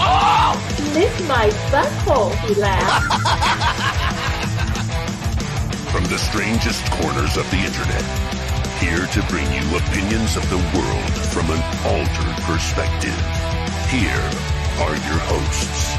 cry. 0.00 0.56
Lick 0.94 1.12
my 1.28 1.50
butthole, 1.70 2.32
he 2.46 2.54
laughed. 2.54 3.02
From 5.90 6.04
the 6.04 6.18
strangest 6.18 6.84
corners 6.92 7.36
of 7.36 7.50
the 7.50 7.58
internet, 7.58 8.02
here 8.80 9.06
to 9.06 9.22
bring 9.28 9.46
you 9.52 9.76
opinions 9.76 10.36
of 10.36 10.48
the 10.48 10.56
world 10.74 11.12
from 11.32 11.50
an 11.50 11.62
altered 11.84 12.36
perspective. 12.44 13.14
Here 13.88 14.30
are 14.80 14.96
your 15.08 15.20
hosts, 15.28 15.92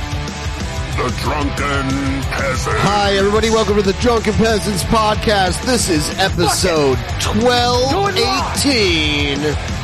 the 0.98 1.10
Drunken 1.22 1.88
Peasants. 2.32 2.82
Hi, 2.82 3.14
everybody. 3.16 3.50
Welcome 3.52 3.76
to 3.76 3.84
the 3.84 3.94
Drunken 3.94 4.34
Peasants 4.34 4.84
Podcast. 4.86 5.62
This 5.66 5.90
is 5.90 6.10
episode 6.18 6.98
1218. 7.22 9.83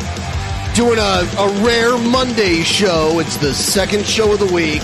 Doing 0.80 0.98
a, 0.98 1.28
a 1.38 1.62
rare 1.62 1.96
Monday 1.98 2.64
show. 2.64 3.20
It's 3.20 3.36
the 3.36 3.54
second 3.54 4.06
show 4.06 4.32
of 4.32 4.40
the 4.40 4.46
week. 4.46 4.82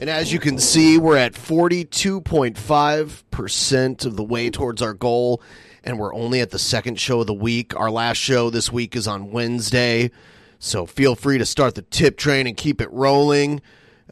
And 0.00 0.10
as 0.10 0.32
you 0.32 0.40
can 0.40 0.58
see, 0.58 0.98
we're 0.98 1.16
at 1.16 1.34
42.5% 1.34 4.06
of 4.06 4.16
the 4.16 4.24
way 4.24 4.50
towards 4.50 4.82
our 4.82 4.92
goal. 4.92 5.40
And 5.84 6.00
we're 6.00 6.12
only 6.12 6.40
at 6.40 6.50
the 6.50 6.58
second 6.58 6.98
show 6.98 7.20
of 7.20 7.28
the 7.28 7.32
week. 7.32 7.78
Our 7.78 7.92
last 7.92 8.16
show 8.16 8.50
this 8.50 8.72
week 8.72 8.96
is 8.96 9.06
on 9.06 9.30
Wednesday. 9.30 10.10
So 10.58 10.84
feel 10.84 11.14
free 11.14 11.38
to 11.38 11.46
start 11.46 11.76
the 11.76 11.82
tip 11.82 12.16
train 12.16 12.48
and 12.48 12.56
keep 12.56 12.80
it 12.80 12.90
rolling. 12.90 13.62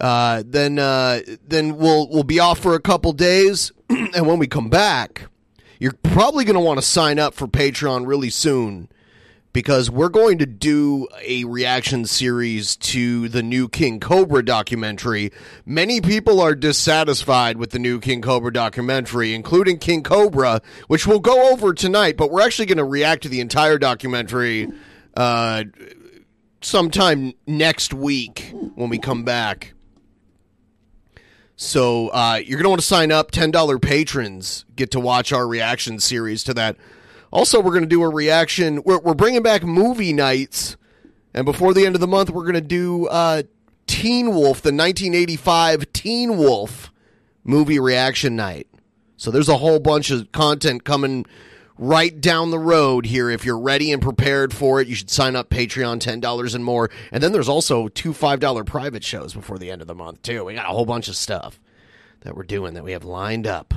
Uh, 0.01 0.45
then 0.47 0.79
uh, 0.79 1.23
then 1.45 1.79
we'll 1.79 2.09
we'll 2.11 2.23
be 2.23 2.39
off 2.39 2.61
for 2.61 2.77
a 2.77 2.81
couple 2.81 3.13
days, 3.13 3.73
and 3.89 4.29
when 4.29 4.39
we 4.39 4.47
come 4.47 4.71
back, 4.71 5.27
you're 5.81 5.99
probably 6.05 6.45
going 6.45 6.55
to 6.55 6.61
want 6.61 6.79
to 6.79 6.87
sign 6.87 7.19
up 7.19 7.35
for 7.35 7.49
Patreon 7.49 8.07
really 8.07 8.31
soon 8.31 8.89
because 9.53 9.91
we're 9.91 10.09
going 10.09 10.39
to 10.39 10.47
do 10.47 11.07
a 11.23 11.45
reaction 11.45 12.07
series 12.07 12.77
to 12.77 13.29
the 13.29 13.43
new 13.43 13.69
King 13.69 14.01
Cobra 14.01 14.45
documentary. 14.45 15.31
Many 15.67 16.01
people 16.01 16.41
are 16.41 16.55
dissatisfied 16.55 17.59
with 17.59 17.71
the 17.71 17.79
new 17.79 18.01
King 18.01 18.23
Cobra 18.23 18.53
documentary, 18.53 19.35
including 19.35 19.79
King 19.79 20.03
Cobra, 20.03 20.63
which 20.89 21.07
we'll 21.07 21.21
go 21.21 21.53
over 21.53 21.75
tonight, 21.75 22.17
but 22.17 22.31
we're 22.31 22.43
actually 22.43 22.67
going 22.67 22.79
to 22.79 22.85
react 22.85 23.23
to 23.25 23.29
the 23.29 23.41
entire 23.41 23.79
documentary 23.79 24.69
uh, 25.17 25.65
sometime 26.63 27.35
next 27.47 27.93
week 27.93 28.53
when 28.75 28.89
we 28.89 28.99
come 28.99 29.25
back. 29.25 29.75
So 31.57 32.09
uh, 32.09 32.41
you're 32.43 32.57
going 32.57 32.65
to 32.65 32.71
want 32.71 32.81
to 32.81 32.87
sign 32.87 33.13
up. 33.13 33.31
$10 33.31 33.81
patrons 33.81 34.65
get 34.75 34.91
to 34.93 35.01
watch 35.01 35.33
our 35.33 35.47
reaction 35.47 36.01
series 36.01 36.43
to 36.45 36.55
that. 36.55 36.77
Also, 37.33 37.61
we're 37.61 37.71
going 37.71 37.83
to 37.83 37.89
do 37.89 38.03
a 38.03 38.09
reaction. 38.09 38.83
We're, 38.85 39.01
we're 39.01 39.15
bringing 39.15 39.43
back 39.43 39.65
movie 39.65 40.13
nights. 40.13 40.77
And 41.35 41.47
before 41.47 41.73
the 41.73 41.87
end 41.87 41.95
of 41.95 42.01
the 42.01 42.07
month, 42.07 42.29
we're 42.29 42.43
going 42.43 42.55
to 42.55 42.61
do 42.61 43.07
uh, 43.07 43.43
Teen 43.87 44.29
Wolf, 44.29 44.61
the 44.61 44.69
1985 44.69 45.93
Teen 45.93 46.37
Wolf 46.37 46.93
movie 47.43 47.79
reaction 47.79 48.37
night. 48.37 48.69
So 49.17 49.31
there's 49.31 49.49
a 49.49 49.57
whole 49.57 49.81
bunch 49.81 50.11
of 50.11 50.31
content 50.33 50.85
coming 50.85 51.25
right 51.79 52.21
down 52.21 52.51
the 52.51 52.59
road 52.59 53.07
here. 53.07 53.31
If 53.31 53.47
you're 53.47 53.59
ready 53.59 53.93
and 53.93 54.03
prepared 54.03 54.53
for 54.53 54.81
it, 54.81 54.89
you 54.89 54.95
should 54.95 55.11
sign 55.11 55.35
up 55.35 55.49
Patreon, 55.49 56.01
$10 56.01 56.55
and 56.55 56.65
more. 56.65 56.91
And 57.11 57.23
then 57.23 57.33
there's 57.33 57.49
also 57.49 57.89
two 57.89 58.13
$5 58.13 58.67
private 58.67 59.05
shows 59.05 59.33
before 59.33 59.59
the 59.59 59.71
end 59.71 59.81
of 59.81 59.89
the 59.89 59.95
month, 59.95 60.23
too. 60.23 60.45
We 60.45 60.55
got 60.55 60.67
a 60.67 60.73
whole 60.73 60.87
bunch 60.87 61.09
of 61.09 61.17
stuff 61.17 61.59
that 62.21 62.37
we're 62.37 62.43
doing 62.43 62.75
that 62.75 62.85
we 62.85 62.93
have 62.93 63.05
lined 63.05 63.47
up. 63.47 63.73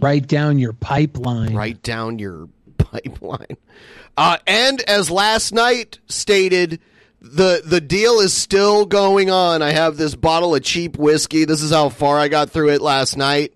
Write 0.00 0.26
down 0.26 0.58
your 0.58 0.72
pipeline. 0.72 1.54
Write 1.54 1.82
down 1.82 2.18
your 2.18 2.48
pipeline. 2.78 3.56
Uh, 4.16 4.38
and 4.46 4.80
as 4.82 5.10
last 5.10 5.52
night 5.52 5.98
stated, 6.06 6.80
the 7.20 7.62
the 7.64 7.80
deal 7.80 8.20
is 8.20 8.32
still 8.32 8.86
going 8.86 9.30
on. 9.30 9.62
I 9.62 9.72
have 9.72 9.96
this 9.96 10.14
bottle 10.14 10.54
of 10.54 10.62
cheap 10.62 10.96
whiskey. 10.96 11.44
This 11.44 11.62
is 11.62 11.70
how 11.70 11.88
far 11.88 12.18
I 12.18 12.28
got 12.28 12.50
through 12.50 12.70
it 12.70 12.80
last 12.80 13.16
night. 13.16 13.52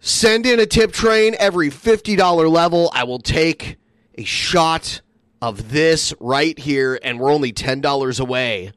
Send 0.00 0.46
in 0.46 0.60
a 0.60 0.66
tip 0.66 0.92
train 0.92 1.34
every 1.38 1.70
$50 1.70 2.50
level. 2.50 2.90
I 2.94 3.04
will 3.04 3.18
take 3.18 3.76
a 4.16 4.24
shot 4.24 5.00
of 5.42 5.70
this 5.70 6.14
right 6.20 6.56
here, 6.58 6.98
and 7.02 7.18
we're 7.18 7.32
only 7.32 7.52
$10 7.52 8.20
away 8.20 8.72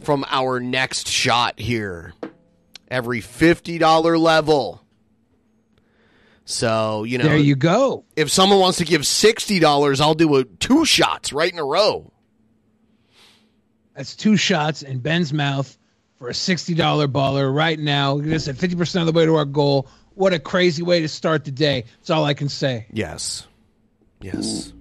from 0.00 0.24
our 0.28 0.60
next 0.60 1.08
shot 1.08 1.60
here. 1.60 2.14
Every 2.94 3.20
$50 3.20 4.20
level. 4.20 4.80
So, 6.44 7.02
you 7.02 7.18
know, 7.18 7.24
There 7.24 7.36
you 7.36 7.56
go. 7.56 8.04
if 8.14 8.30
someone 8.30 8.60
wants 8.60 8.78
to 8.78 8.84
give 8.84 9.00
$60, 9.00 10.00
I'll 10.00 10.14
do 10.14 10.36
a 10.36 10.44
two 10.44 10.84
shots 10.84 11.32
right 11.32 11.52
in 11.52 11.58
a 11.58 11.64
row. 11.64 12.12
That's 13.96 14.14
two 14.14 14.36
shots 14.36 14.82
in 14.82 15.00
Ben's 15.00 15.32
mouth 15.32 15.76
for 16.20 16.28
a 16.28 16.32
$60 16.32 16.76
baller 17.08 17.52
right 17.52 17.80
now. 17.80 18.18
This 18.18 18.46
at 18.46 18.54
50% 18.54 19.00
of 19.00 19.06
the 19.06 19.12
way 19.12 19.24
to 19.26 19.34
our 19.34 19.44
goal. 19.44 19.88
What 20.14 20.32
a 20.32 20.38
crazy 20.38 20.84
way 20.84 21.00
to 21.00 21.08
start 21.08 21.44
the 21.44 21.50
day. 21.50 21.86
That's 21.98 22.10
all 22.10 22.24
I 22.24 22.34
can 22.34 22.48
say. 22.48 22.86
Yes. 22.92 23.44
Yes. 24.20 24.72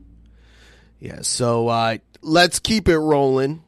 Yes. 0.99 1.27
So 1.27 1.67
uh, 1.67 1.97
let's 2.21 2.59
keep 2.59 2.87
it 2.87 2.99
rolling. 2.99 3.62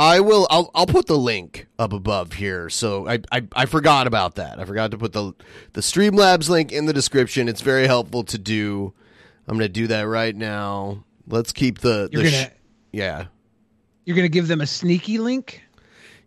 I 0.00 0.20
will. 0.20 0.46
I'll. 0.48 0.70
I'll 0.74 0.86
put 0.86 1.06
the 1.06 1.18
link 1.18 1.66
up 1.78 1.92
above 1.92 2.32
here. 2.32 2.70
So 2.70 3.06
I, 3.06 3.18
I. 3.30 3.46
I 3.52 3.66
forgot 3.66 4.06
about 4.06 4.36
that. 4.36 4.58
I 4.58 4.64
forgot 4.64 4.92
to 4.92 4.98
put 4.98 5.12
the 5.12 5.34
the 5.74 5.82
Streamlabs 5.82 6.48
link 6.48 6.72
in 6.72 6.86
the 6.86 6.94
description. 6.94 7.50
It's 7.50 7.60
very 7.60 7.86
helpful 7.86 8.24
to 8.24 8.38
do. 8.38 8.94
I'm 9.46 9.58
going 9.58 9.68
to 9.68 9.72
do 9.72 9.88
that 9.88 10.04
right 10.04 10.34
now. 10.34 11.04
Let's 11.26 11.52
keep 11.52 11.80
the. 11.80 12.08
You're 12.12 12.22
the 12.22 12.30
gonna 12.30 12.50
yeah. 12.92 13.26
you're 14.06 14.16
gonna 14.16 14.28
give 14.28 14.48
them 14.48 14.62
a 14.62 14.66
sneaky 14.66 15.18
link? 15.18 15.62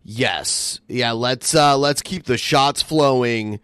Yes. 0.04 0.80
Yeah, 0.88 1.14
let's 1.14 1.56
uh 1.56 1.76
let's 1.76 2.04
keep 2.04 2.26
the 2.26 2.38
shots 2.38 2.84
flowing 2.84 3.60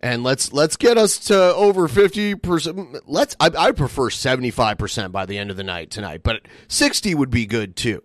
and 0.00 0.24
let's 0.24 0.52
let's 0.52 0.76
get 0.76 0.98
us 0.98 1.18
to 1.28 1.54
over 1.54 1.86
50%. 1.86 3.02
Let's 3.06 3.36
I 3.38 3.50
I 3.56 3.70
prefer 3.70 4.10
75% 4.10 5.12
by 5.12 5.26
the 5.26 5.38
end 5.38 5.52
of 5.52 5.56
the 5.56 5.62
night 5.62 5.90
tonight, 5.90 6.22
but 6.24 6.42
60 6.66 7.14
would 7.14 7.30
be 7.30 7.46
good 7.46 7.76
too. 7.76 8.02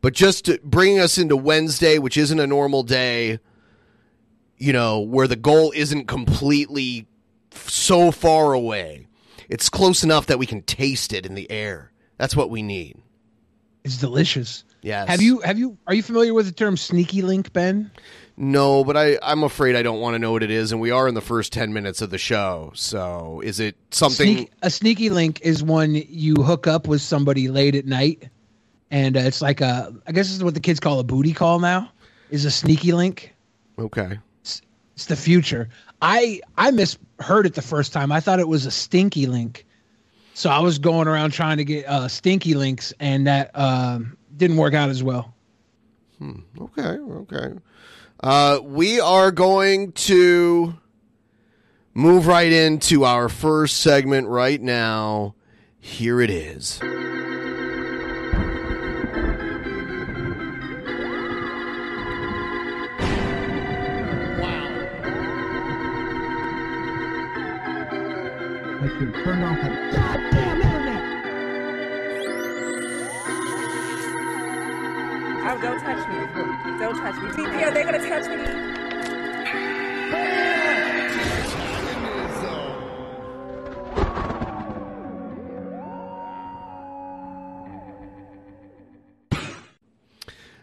But 0.00 0.14
just 0.14 0.46
to 0.46 0.58
bring 0.64 0.98
us 0.98 1.18
into 1.18 1.36
Wednesday, 1.36 1.98
which 1.98 2.16
isn't 2.16 2.40
a 2.40 2.46
normal 2.46 2.82
day, 2.82 3.38
you 4.56 4.72
know, 4.72 5.00
where 5.00 5.26
the 5.26 5.36
goal 5.36 5.72
isn't 5.74 6.06
completely 6.06 7.06
so 7.52 8.10
far 8.10 8.52
away. 8.52 9.06
It's 9.48 9.68
close 9.68 10.04
enough 10.04 10.26
that 10.26 10.38
we 10.38 10.46
can 10.46 10.62
taste 10.62 11.12
it 11.12 11.26
in 11.26 11.34
the 11.34 11.50
air. 11.50 11.92
That's 12.16 12.36
what 12.36 12.50
we 12.50 12.62
need. 12.62 13.02
It's 13.84 13.96
delicious. 13.96 14.64
Yes. 14.82 15.08
Have 15.08 15.20
you 15.20 15.40
have 15.40 15.58
you 15.58 15.76
are 15.86 15.94
you 15.94 16.02
familiar 16.02 16.32
with 16.32 16.46
the 16.46 16.52
term 16.52 16.76
sneaky 16.76 17.22
link, 17.22 17.52
Ben? 17.52 17.90
No, 18.36 18.84
but 18.84 18.96
I, 18.96 19.18
I'm 19.22 19.42
afraid 19.42 19.76
I 19.76 19.82
don't 19.82 20.00
want 20.00 20.14
to 20.14 20.18
know 20.18 20.32
what 20.32 20.42
it 20.42 20.50
is, 20.50 20.72
and 20.72 20.80
we 20.80 20.90
are 20.90 21.06
in 21.06 21.14
the 21.14 21.20
first 21.20 21.52
10 21.52 21.74
minutes 21.74 22.00
of 22.00 22.08
the 22.08 22.16
show. 22.16 22.72
So 22.74 23.42
is 23.44 23.60
it 23.60 23.76
something. 23.90 24.36
Sneak, 24.36 24.52
a 24.62 24.70
sneaky 24.70 25.10
link 25.10 25.40
is 25.42 25.62
when 25.62 25.94
you 25.94 26.36
hook 26.36 26.66
up 26.66 26.88
with 26.88 27.02
somebody 27.02 27.48
late 27.48 27.74
at 27.74 27.84
night, 27.84 28.30
and 28.90 29.16
uh, 29.16 29.20
it's 29.20 29.42
like 29.42 29.60
a 29.60 29.94
I 30.06 30.12
guess 30.12 30.26
this 30.26 30.36
is 30.36 30.44
what 30.44 30.54
the 30.54 30.60
kids 30.60 30.80
call 30.80 30.98
a 30.98 31.04
booty 31.04 31.32
call 31.32 31.58
now. 31.58 31.90
Is 32.30 32.44
a 32.44 32.50
sneaky 32.50 32.92
link. 32.92 33.34
Okay. 33.78 34.18
It's 34.42 35.06
the 35.06 35.16
future. 35.16 35.68
I 36.02 36.40
I 36.58 36.70
misheard 36.70 37.46
it 37.46 37.54
the 37.54 37.62
first 37.62 37.92
time. 37.92 38.12
I 38.12 38.20
thought 38.20 38.38
it 38.38 38.48
was 38.48 38.66
a 38.66 38.70
stinky 38.70 39.26
link. 39.26 39.66
So 40.34 40.50
I 40.50 40.60
was 40.60 40.78
going 40.78 41.08
around 41.08 41.32
trying 41.32 41.56
to 41.56 41.64
get 41.64 41.86
uh, 41.86 42.08
stinky 42.08 42.54
links, 42.54 42.92
and 43.00 43.26
that 43.26 43.50
um, 43.54 44.16
didn't 44.36 44.56
work 44.56 44.74
out 44.74 44.90
as 44.90 45.02
well. 45.02 45.34
Okay. 46.60 46.82
Okay. 46.82 47.54
Uh, 48.22 48.60
we 48.62 49.00
are 49.00 49.30
going 49.30 49.92
to 49.92 50.74
move 51.94 52.26
right 52.26 52.52
into 52.52 53.04
our 53.04 53.28
first 53.28 53.78
segment 53.78 54.28
right 54.28 54.60
now. 54.60 55.34
Here 55.80 56.20
it 56.20 56.30
is. 56.30 56.80
I 68.82 68.88
can 68.88 69.12
turn 69.12 69.42
off 69.42 69.60
that 69.60 69.92
goddamn 69.92 70.62
internet. 70.62 71.02
Oh, 75.44 75.58
don't 75.60 75.80
touch 75.80 76.08
me. 76.08 76.16
Don't 76.78 76.96
touch 76.96 77.16
me. 77.20 77.28
TP, 77.28 77.62
are 77.62 77.72
they're 77.72 77.84
gonna 77.84 77.98
touch 78.08 78.26
me. 78.26 78.36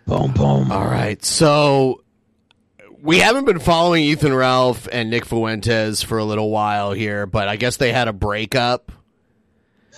Boom, 0.08 0.32
boom. 0.32 0.72
All 0.72 0.88
right. 0.88 1.24
So 1.24 2.02
we 3.08 3.20
haven't 3.20 3.46
been 3.46 3.60
following 3.60 4.04
Ethan 4.04 4.34
Ralph 4.34 4.88
and 4.92 5.10
Nick 5.10 5.26
Fuentes 5.26 6.04
for 6.04 6.18
a 6.18 6.26
little 6.26 6.52
while 6.52 6.92
here, 6.92 7.26
but 7.26 7.48
I 7.48 7.56
guess 7.56 7.78
they 7.78 7.94
had 7.94 8.10
a 8.10 8.14
breakup. 8.14 8.92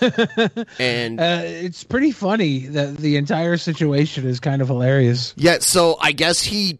and 0.78 1.20
Uh, 1.20 1.42
it's 1.44 1.82
pretty 1.82 2.12
funny 2.12 2.60
that 2.68 2.96
the 2.96 3.16
entire 3.16 3.56
situation 3.56 4.28
is 4.28 4.38
kind 4.38 4.62
of 4.62 4.68
hilarious. 4.68 5.34
yeah, 5.36 5.58
so 5.58 5.96
I 6.00 6.12
guess 6.12 6.40
he 6.40 6.78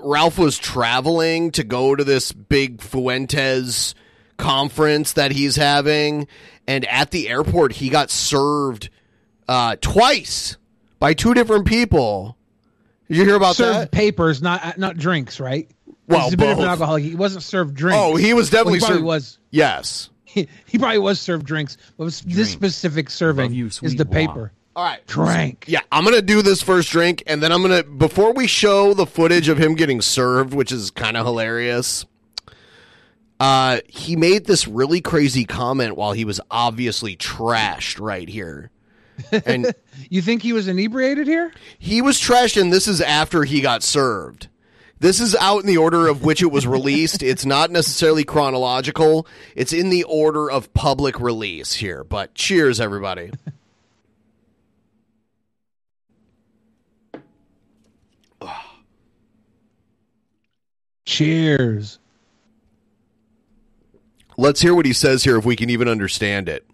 Ralph 0.00 0.36
was 0.38 0.58
traveling 0.58 1.50
to 1.52 1.64
go 1.64 1.94
to 1.94 2.04
this 2.04 2.30
big 2.30 2.82
Fuentes 2.82 3.94
conference 4.36 5.14
that 5.14 5.32
he's 5.32 5.56
having, 5.56 6.28
and 6.68 6.84
at 6.84 7.10
the 7.10 7.30
airport 7.30 7.72
he 7.72 7.88
got 7.88 8.10
served 8.10 8.90
uh, 9.48 9.76
twice 9.80 10.58
by 10.98 11.14
two 11.14 11.32
different 11.32 11.64
people. 11.64 12.36
Did 13.08 13.18
you 13.18 13.24
hear 13.24 13.36
about 13.36 13.56
served 13.56 13.78
that? 13.78 13.90
papers, 13.90 14.40
not 14.42 14.78
not 14.78 14.96
drinks, 14.96 15.38
right? 15.40 15.70
Well, 16.06 16.24
he's 16.24 16.34
a 16.34 16.36
bit 16.36 16.50
of 16.50 16.58
an 16.58 16.64
alcoholic. 16.64 17.02
He 17.04 17.14
wasn't 17.14 17.42
served 17.44 17.74
drinks. 17.74 17.98
Oh, 17.98 18.16
he 18.16 18.34
was 18.34 18.50
definitely 18.50 18.72
Well, 18.72 18.74
he 18.74 18.80
probably 18.80 18.96
served- 18.96 19.04
was. 19.06 19.38
Yes. 19.50 20.10
He, 20.24 20.48
he 20.66 20.78
probably 20.78 20.98
was 20.98 21.20
served 21.20 21.46
drinks, 21.46 21.76
but 21.96 22.06
this 22.26 22.50
specific 22.50 23.08
serving 23.08 23.52
you, 23.52 23.66
is 23.66 23.94
the 23.94 24.04
paper. 24.04 24.52
All 24.74 24.84
right. 24.84 25.06
Drank. 25.06 25.66
Yeah, 25.68 25.80
I'm 25.92 26.02
gonna 26.04 26.20
do 26.22 26.42
this 26.42 26.60
first 26.60 26.90
drink, 26.90 27.22
and 27.28 27.40
then 27.40 27.52
I'm 27.52 27.62
gonna 27.62 27.84
before 27.84 28.32
we 28.32 28.48
show 28.48 28.94
the 28.94 29.06
footage 29.06 29.48
of 29.48 29.58
him 29.58 29.76
getting 29.76 30.00
served, 30.00 30.52
which 30.52 30.72
is 30.72 30.90
kind 30.90 31.16
of 31.16 31.24
hilarious. 31.24 32.04
Uh, 33.38 33.80
he 33.86 34.16
made 34.16 34.46
this 34.46 34.66
really 34.66 35.00
crazy 35.00 35.44
comment 35.44 35.96
while 35.96 36.12
he 36.12 36.24
was 36.24 36.40
obviously 36.50 37.16
trashed 37.16 38.00
right 38.00 38.28
here, 38.28 38.70
and 39.44 39.74
You 40.10 40.22
think 40.22 40.42
he 40.42 40.52
was 40.52 40.68
inebriated 40.68 41.26
here? 41.26 41.52
he 41.78 42.02
was 42.02 42.18
trashed, 42.20 42.60
and 42.60 42.72
this 42.72 42.86
is 42.88 43.00
after 43.00 43.44
he 43.44 43.60
got 43.60 43.82
served. 43.82 44.48
This 45.00 45.20
is 45.20 45.34
out 45.34 45.60
in 45.60 45.66
the 45.66 45.76
order 45.76 46.06
of 46.08 46.22
which 46.24 46.40
it 46.40 46.50
was 46.52 46.66
released. 46.66 47.22
it's 47.24 47.44
not 47.44 47.70
necessarily 47.70 48.24
chronological. 48.24 49.26
It's 49.54 49.72
in 49.72 49.90
the 49.90 50.04
order 50.04 50.50
of 50.50 50.72
public 50.72 51.20
release 51.20 51.74
here. 51.74 52.04
But 52.04 52.34
cheers, 52.34 52.80
everybody. 52.80 53.32
Cheers. 61.04 61.98
Let's 64.36 64.60
hear 64.60 64.74
what 64.74 64.86
he 64.86 64.92
says 64.92 65.22
here 65.24 65.36
if 65.36 65.44
we 65.44 65.54
can 65.54 65.70
even 65.70 65.86
understand 65.88 66.48
it. 66.48 66.66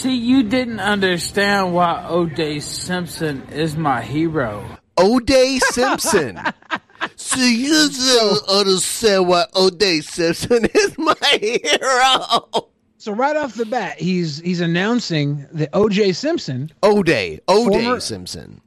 See, 0.00 0.16
you 0.16 0.44
didn't 0.44 0.80
understand 0.80 1.74
why 1.74 2.06
O.J. 2.08 2.60
Simpson 2.60 3.42
is 3.50 3.76
my 3.76 4.00
hero. 4.00 4.64
O'Day 4.96 5.58
Simpson. 5.58 6.40
so 7.16 7.38
you 7.38 7.90
don't 7.90 8.48
understand 8.48 9.28
why 9.28 9.44
O'Day 9.54 10.00
Simpson 10.00 10.64
is 10.72 10.96
my 10.96 11.14
hero. 11.42 12.70
So 12.96 13.12
right 13.12 13.36
off 13.36 13.54
the 13.54 13.66
bat, 13.66 14.00
he's 14.00 14.38
he's 14.40 14.62
announcing 14.62 15.46
that 15.52 15.68
O.J. 15.74 16.12
Simpson, 16.14 16.72
O'Day. 16.82 17.40
O'Day 17.46 17.82
Former- 17.84 18.00
Simpson. 18.00 18.62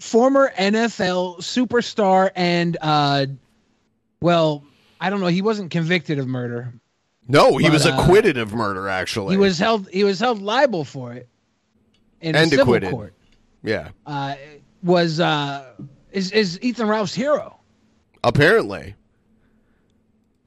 former 0.00 0.52
NFL 0.58 1.38
superstar, 1.38 2.30
and 2.34 2.76
uh, 2.80 3.26
well, 4.20 4.64
I 5.00 5.10
don't 5.10 5.20
know, 5.20 5.28
he 5.28 5.42
wasn't 5.42 5.70
convicted 5.70 6.18
of 6.18 6.26
murder. 6.26 6.74
No, 7.28 7.56
he 7.56 7.64
But, 7.66 7.72
was 7.74 7.86
uh, 7.86 7.96
acquitted 7.98 8.36
of 8.36 8.52
murder, 8.52 8.88
actually. 8.88 9.34
He 9.34 9.38
was 9.38 9.58
held 9.58 9.88
he 9.90 10.04
was 10.04 10.18
held 10.20 10.42
liable 10.42 10.84
for 10.84 11.12
it 11.12 11.28
in 12.20 12.34
a 12.34 12.38
And 12.38 12.50
civil 12.50 12.62
acquitted. 12.64 12.90
court. 12.90 13.14
Yeah, 13.62 13.90
Uh, 14.06 14.34
was 14.82 15.20
uh, 15.20 15.64
is 16.10 16.32
is 16.32 16.58
Ethan 16.62 16.88
Ralph's 16.88 17.14
hero? 17.14 17.58
apparently. 18.24 18.94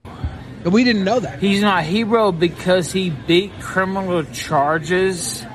But 0.04 0.72
we 0.74 0.83
didn't 0.83 1.04
know 1.04 1.19
that. 1.19 1.39
He's 1.39 1.62
my 1.62 1.83
hero 1.83 2.31
because 2.31 2.92
he 2.92 3.10
beat 3.12 3.51
criminal 3.62 4.24
charges 4.25 5.45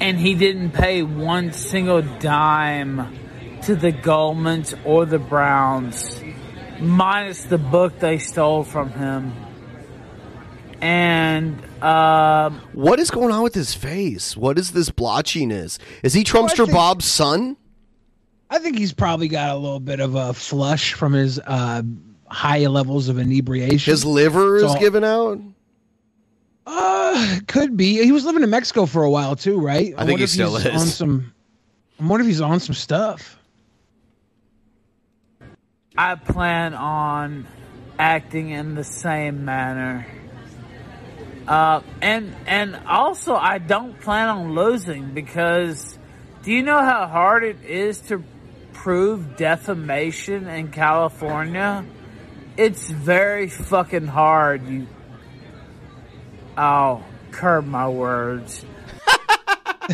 and 0.00 0.18
he 0.18 0.34
didn't 0.34 0.70
pay 0.72 1.02
one 1.02 1.52
single 1.52 2.02
dime 2.02 3.18
to 3.62 3.74
the 3.76 3.92
Goldmans 3.92 4.78
or 4.84 5.04
the 5.06 5.18
Browns, 5.18 6.22
minus 6.80 7.44
the 7.44 7.58
book 7.58 7.98
they 7.98 8.18
stole 8.18 8.62
from 8.64 8.90
him. 8.92 9.32
And 10.80 11.58
um, 11.82 12.60
What 12.72 12.98
is 13.00 13.10
going 13.10 13.32
on 13.32 13.42
with 13.42 13.54
his 13.54 13.74
face? 13.74 14.36
What 14.36 14.58
is 14.58 14.72
this 14.72 14.90
blotchiness? 14.90 15.78
Is 16.02 16.12
he 16.12 16.22
Trumpster 16.24 16.64
think- 16.66 16.72
Bob's 16.72 17.04
son? 17.06 17.56
I 18.48 18.58
think 18.58 18.78
he's 18.78 18.92
probably 18.92 19.26
got 19.28 19.50
a 19.50 19.56
little 19.58 19.80
bit 19.80 19.98
of 20.00 20.14
a 20.14 20.32
flush 20.32 20.92
from 20.92 21.12
his 21.14 21.40
uh, 21.40 21.82
high 22.28 22.66
levels 22.66 23.08
of 23.08 23.18
inebriation. 23.18 23.90
His 23.90 24.04
liver 24.04 24.56
is 24.58 24.72
So- 24.72 24.78
given 24.78 25.02
out? 25.02 25.40
Uh, 26.68 27.36
could 27.46 27.76
be. 27.76 28.02
He 28.04 28.10
was 28.12 28.24
living 28.24 28.42
in 28.42 28.50
Mexico 28.50 28.86
for 28.86 29.04
a 29.04 29.10
while 29.10 29.36
too, 29.36 29.58
right? 29.60 29.94
I 29.96 29.98
think 29.98 29.98
wonder 29.98 30.16
he 30.18 30.24
if 30.24 30.30
still 30.30 30.56
he's 30.56 30.66
is. 30.66 30.82
On 30.82 30.86
some, 30.88 31.32
I 32.00 32.04
wonder 32.06 32.22
if 32.22 32.26
he's 32.28 32.40
on 32.40 32.58
some 32.60 32.74
stuff. 32.74 33.38
I 35.96 36.16
plan 36.16 36.74
on 36.74 37.46
acting 37.98 38.50
in 38.50 38.74
the 38.74 38.82
same 38.84 39.44
manner. 39.44 40.06
Uh, 41.46 41.80
and 42.02 42.34
and 42.46 42.76
also 42.86 43.36
I 43.36 43.58
don't 43.58 44.00
plan 44.00 44.28
on 44.28 44.54
losing 44.54 45.12
because 45.14 45.96
do 46.42 46.52
you 46.52 46.62
know 46.62 46.80
how 46.80 47.06
hard 47.06 47.44
it 47.44 47.62
is 47.64 48.00
to 48.02 48.22
prove 48.72 49.36
defamation 49.36 50.48
in 50.48 50.70
California? 50.72 51.84
It's 52.56 52.90
very 52.90 53.48
fucking 53.48 54.06
hard. 54.06 54.66
You, 54.68 54.86
oh, 56.56 57.04
curb 57.30 57.66
my 57.66 57.88
words. 57.88 58.64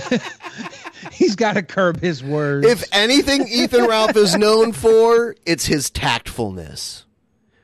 He's 1.13 1.37
got 1.37 1.55
to 1.55 1.63
curb 1.63 2.01
his 2.01 2.23
words. 2.23 2.67
If 2.67 2.85
anything 2.93 3.49
Ethan 3.49 3.87
Ralph 3.87 4.17
is 4.17 4.37
known 4.37 4.73
for, 4.73 5.35
it's 5.45 5.67
his 5.67 5.91
tactfulness. 5.91 7.02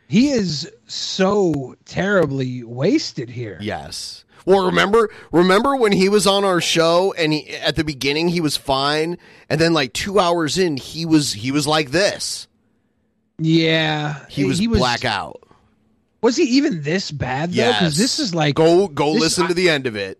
He 0.08 0.30
is 0.30 0.70
so 0.86 1.76
terribly 1.84 2.64
wasted 2.64 3.28
here. 3.30 3.58
Yes. 3.60 4.24
Well, 4.46 4.66
remember, 4.66 5.10
remember 5.30 5.76
when 5.76 5.92
he 5.92 6.08
was 6.08 6.26
on 6.26 6.42
our 6.44 6.60
show 6.60 7.12
and 7.18 7.32
he, 7.34 7.50
at 7.56 7.76
the 7.76 7.84
beginning 7.84 8.28
he 8.28 8.40
was 8.40 8.56
fine, 8.56 9.18
and 9.50 9.60
then 9.60 9.74
like 9.74 9.92
two 9.92 10.18
hours 10.18 10.56
in 10.56 10.78
he 10.78 11.04
was 11.04 11.34
he 11.34 11.52
was 11.52 11.66
like 11.66 11.90
this. 11.90 12.48
Yeah, 13.38 14.24
He 14.28 14.44
was 14.44 14.58
he 14.58 14.66
blackout. 14.66 15.42
Was 16.22 16.36
he 16.36 16.44
even 16.44 16.82
this 16.82 17.10
bad 17.12 17.50
though? 17.50 17.56
Yes. 17.56 17.78
Because 17.78 17.96
this 17.98 18.18
is 18.18 18.34
like 18.34 18.54
Go 18.56 18.88
go 18.88 19.12
this- 19.12 19.20
listen 19.22 19.48
to 19.48 19.54
the 19.54 19.68
end 19.70 19.86
of 19.86 19.94
it. 19.96 20.18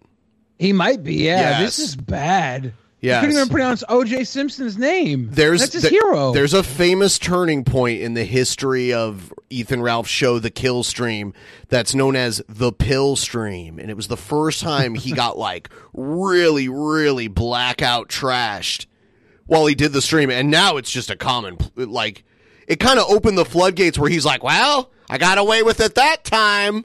He 0.59 0.73
might 0.73 1.03
be. 1.03 1.15
Yeah, 1.15 1.61
Yes. 1.61 1.77
this 1.77 1.89
is 1.89 1.97
bad. 1.97 2.75
Yes. 3.01 3.23
He 3.23 3.29
couldn't 3.29 3.41
even 3.43 3.53
pronounce 3.53 3.85
O.J. 3.89 4.25
Simpson's 4.25 4.77
name. 4.77 5.29
There's 5.31 5.61
that's 5.61 5.75
his 5.75 5.83
th- 5.83 5.93
hero. 5.93 6.33
There's 6.33 6.53
a 6.55 6.65
famous 6.65 7.19
turning 7.19 7.65
point 7.65 8.01
in 8.01 8.15
the 8.15 8.25
history 8.25 8.93
of 8.93 9.33
Ethan 9.51 9.81
Ralph's 9.83 10.11
show, 10.11 10.41
The 10.41 10.51
Kill 10.51 10.83
Stream, 10.83 11.33
that's 11.69 11.95
known 11.95 12.17
as 12.17 12.43
the 12.49 12.73
Pill 12.73 13.15
Stream, 13.15 13.79
and 13.79 13.89
it 13.89 13.97
was 13.97 14.09
the 14.09 14.17
first 14.17 14.61
time 14.61 14.97
he 14.97 15.13
got 15.13 15.39
like 15.39 15.71
really, 15.93 16.69
really 16.69 17.29
blackout 17.29 18.09
trashed 18.09 18.87
while 19.47 19.67
he 19.67 19.77
did 19.77 19.93
the 19.93 20.03
stream, 20.03 20.31
and 20.31 20.51
now 20.51 20.77
it's 20.77 20.91
just 20.91 21.11
a 21.11 21.17
common 21.17 21.57
like. 21.77 22.25
It 22.67 22.81
kind 22.81 22.99
of 22.99 23.07
opened 23.09 23.39
the 23.39 23.47
floodgates 23.47 23.99
where 23.99 24.11
he's 24.11 24.27
like, 24.27 24.43
"Well, 24.43 24.91
I 25.09 25.17
got 25.17 25.39
away 25.39 25.63
with 25.63 25.81
it 25.81 25.95
that 25.95 26.23
time," 26.25 26.85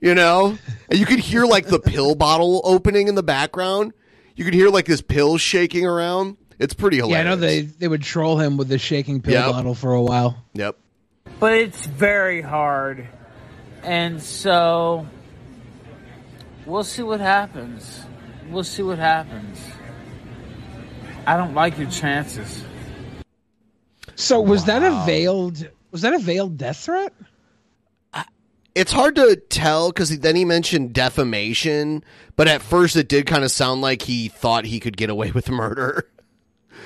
you 0.00 0.14
know, 0.14 0.56
and 0.88 1.00
you 1.00 1.04
could 1.04 1.18
hear 1.18 1.44
like 1.46 1.66
the 1.66 1.80
pill 1.80 2.14
bottle 2.14 2.60
opening 2.62 3.08
in 3.08 3.16
the 3.16 3.24
background. 3.24 3.92
You 4.36 4.44
could 4.44 4.54
hear 4.54 4.68
like 4.68 4.84
this 4.86 5.00
pill 5.00 5.38
shaking 5.38 5.86
around. 5.86 6.36
It's 6.58 6.74
pretty 6.74 6.98
hilarious. 6.98 7.16
yeah. 7.24 7.32
I 7.32 7.34
know 7.34 7.36
they 7.40 7.62
they 7.62 7.88
would 7.88 8.02
troll 8.02 8.38
him 8.38 8.56
with 8.56 8.68
the 8.68 8.78
shaking 8.78 9.20
pill 9.22 9.32
Yep. 9.34 9.50
bottle 9.52 9.74
for 9.74 9.92
a 9.94 10.02
while. 10.02 10.42
Yep. 10.54 10.76
but 11.40 11.52
it's 11.54 11.84
very 11.86 12.40
hard. 12.42 13.08
And 13.82 14.20
so 14.22 15.06
we'll 16.64 16.84
see 16.84 17.02
what 17.02 17.20
happens. 17.20 18.00
We'll 18.50 18.64
see 18.64 18.82
what 18.82 18.98
happens. 18.98 19.58
I 21.26 21.36
don't 21.36 21.54
like 21.54 21.78
your 21.78 21.90
chances. 21.90 22.64
So 24.14 24.40
was 24.40 24.64
that 24.66 24.82
a 24.82 25.04
veiled 25.04 25.68
was 25.90 26.02
that 26.02 26.14
a 26.14 26.18
veiled 26.18 26.56
death 26.58 26.78
threat? 26.78 27.12
It's 28.76 28.92
hard 28.92 29.16
to 29.16 29.36
tell 29.36 29.88
because 29.88 30.18
then 30.18 30.36
he 30.36 30.44
mentioned 30.44 30.92
defamation, 30.92 32.04
but 32.36 32.46
at 32.46 32.60
first 32.60 32.94
it 32.94 33.08
did 33.08 33.24
kind 33.24 33.42
of 33.42 33.50
sound 33.50 33.80
like 33.80 34.02
he 34.02 34.28
thought 34.28 34.66
he 34.66 34.80
could 34.80 34.98
get 34.98 35.08
away 35.08 35.30
with 35.34 35.48
murder. 35.48 36.06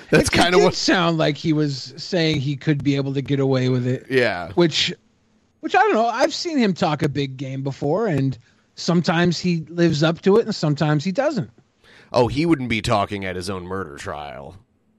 That's 0.09 0.31
kind 0.31 0.55
of 0.55 0.63
what. 0.63 0.75
sound 0.75 1.19
like 1.19 1.37
he 1.37 1.53
was 1.53 1.93
saying 1.97 2.41
he 2.41 2.57
could 2.57 2.85
be 2.85 2.95
able 2.95 3.13
to 3.15 3.23
get 3.23 3.41
away 3.41 3.71
with 3.71 3.89
it. 3.89 4.07
Yeah. 4.09 4.53
Which, 4.53 4.95
which 5.61 5.75
I 5.75 5.81
don't 5.81 5.95
know. 5.95 6.07
I've 6.07 6.33
seen 6.33 6.59
him 6.59 6.75
talk 6.75 7.03
a 7.03 7.09
big 7.09 7.37
game 7.37 7.65
before, 7.65 8.07
and 8.07 8.39
sometimes 8.77 9.41
he 9.41 9.67
lives 9.69 10.05
up 10.05 10.21
to 10.23 10.37
it, 10.37 10.47
and 10.47 10.55
sometimes 10.55 11.03
he 11.03 11.11
doesn't. 11.11 11.51
Oh, 12.13 12.29
he 12.29 12.47
wouldn't 12.47 12.69
be 12.69 12.83
talking 12.83 13.25
at 13.25 13.35
his 13.35 13.51
own 13.51 13.65
murder 13.65 13.97
trial. 13.97 14.57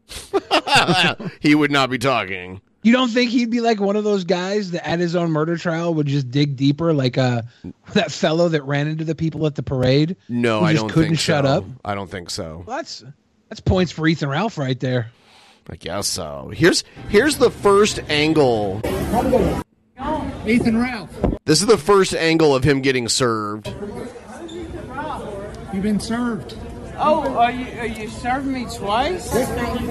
he 1.39 1.55
would 1.55 1.71
not 1.71 1.89
be 1.89 1.98
talking. 1.98 2.60
You 2.83 2.93
don't 2.93 3.09
think 3.09 3.29
he'd 3.29 3.51
be 3.51 3.61
like 3.61 3.79
one 3.79 3.95
of 3.95 4.03
those 4.03 4.23
guys 4.23 4.71
that 4.71 4.88
at 4.88 5.00
his 5.00 5.15
own 5.15 5.29
murder 5.31 5.55
trial 5.57 5.93
would 5.93 6.07
just 6.07 6.31
dig 6.31 6.55
deeper, 6.55 6.93
like 6.93 7.17
uh 7.17 7.43
that 7.93 8.11
fellow 8.11 8.50
that 8.50 8.63
ran 8.63 8.88
into 8.88 9.03
the 9.03 9.13
people 9.15 9.45
at 9.45 9.53
the 9.55 9.63
parade? 9.63 10.15
No, 10.27 10.59
who 10.61 10.65
I 10.65 10.71
just 10.73 10.81
don't 10.83 10.89
couldn't 10.89 11.09
think 11.09 11.19
shut 11.19 11.45
so. 11.45 11.51
up. 11.51 11.65
I 11.85 11.93
don't 11.95 12.09
think 12.09 12.29
so. 12.31 12.63
Well, 12.65 12.77
that's 12.77 13.03
that's 13.50 13.61
points 13.61 13.91
for 13.91 14.07
Ethan 14.07 14.29
Ralph 14.29 14.57
right 14.57 14.79
there. 14.79 15.11
I 15.69 15.75
guess 15.75 16.07
so. 16.07 16.51
Here's 16.55 16.83
here's 17.09 17.38
the 17.38 17.51
first 17.51 18.00
angle. 18.09 18.81
Ethan 20.47 20.77
Ralph, 20.77 21.09
This 21.45 21.61
is 21.61 21.67
the 21.67 21.77
first 21.77 22.15
angle 22.15 22.55
of 22.55 22.63
him 22.63 22.81
getting 22.81 23.07
served. 23.07 23.67
you've 25.71 25.83
been 25.83 26.00
served. 26.00 26.55
Oh, 27.03 27.36
are 27.36 27.51
you 27.51 27.79
are 27.79 27.88
you 27.88 28.08
serving 28.08 28.53
me 28.53 28.65
twice? 28.75 29.31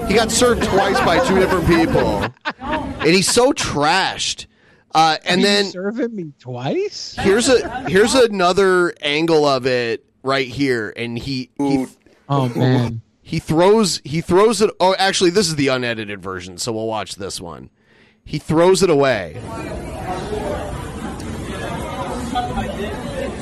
He 0.07 0.13
got 0.15 0.31
served 0.31 0.63
twice 0.63 0.97
by 1.01 1.25
two 1.27 1.35
different 1.39 1.67
people, 1.67 2.25
and 2.57 3.07
he's 3.09 3.29
so 3.29 3.51
trashed. 3.51 4.47
Uh, 4.93 5.17
and 5.25 5.39
Are 5.39 5.41
you 5.41 5.45
then 5.45 5.65
serving 5.71 6.15
me 6.15 6.33
twice. 6.39 7.15
here's 7.19 7.49
a 7.49 7.89
here's 7.89 8.13
another 8.13 8.93
angle 9.01 9.45
of 9.45 9.65
it 9.65 10.05
right 10.23 10.47
here, 10.47 10.93
and 10.95 11.17
he 11.17 11.49
he 11.57 11.85
Oh 12.29 12.47
man, 12.49 13.01
he 13.21 13.39
throws 13.39 14.01
he 14.05 14.21
throws 14.21 14.61
it. 14.61 14.69
Oh, 14.79 14.95
actually, 14.97 15.31
this 15.31 15.47
is 15.47 15.55
the 15.57 15.67
unedited 15.67 16.21
version, 16.21 16.57
so 16.57 16.71
we'll 16.71 16.87
watch 16.87 17.15
this 17.15 17.41
one. 17.41 17.69
He 18.23 18.39
throws 18.39 18.83
it 18.83 18.89
away. 18.89 19.33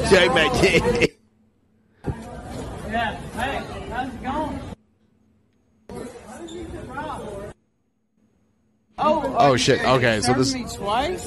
Take 0.10 0.32
my 0.34 0.50
dick. 0.60 1.19
Yeah. 3.00 3.16
Hey, 3.16 3.64
how's 3.94 4.14
it 4.14 4.24
going? 4.24 4.60
Oh, 8.98 9.36
Oh, 9.40 9.56
shit. 9.56 9.82
Okay, 9.86 10.20
so 10.20 10.34
this- 10.34 10.54
me 10.54 10.66
twice. 10.76 11.26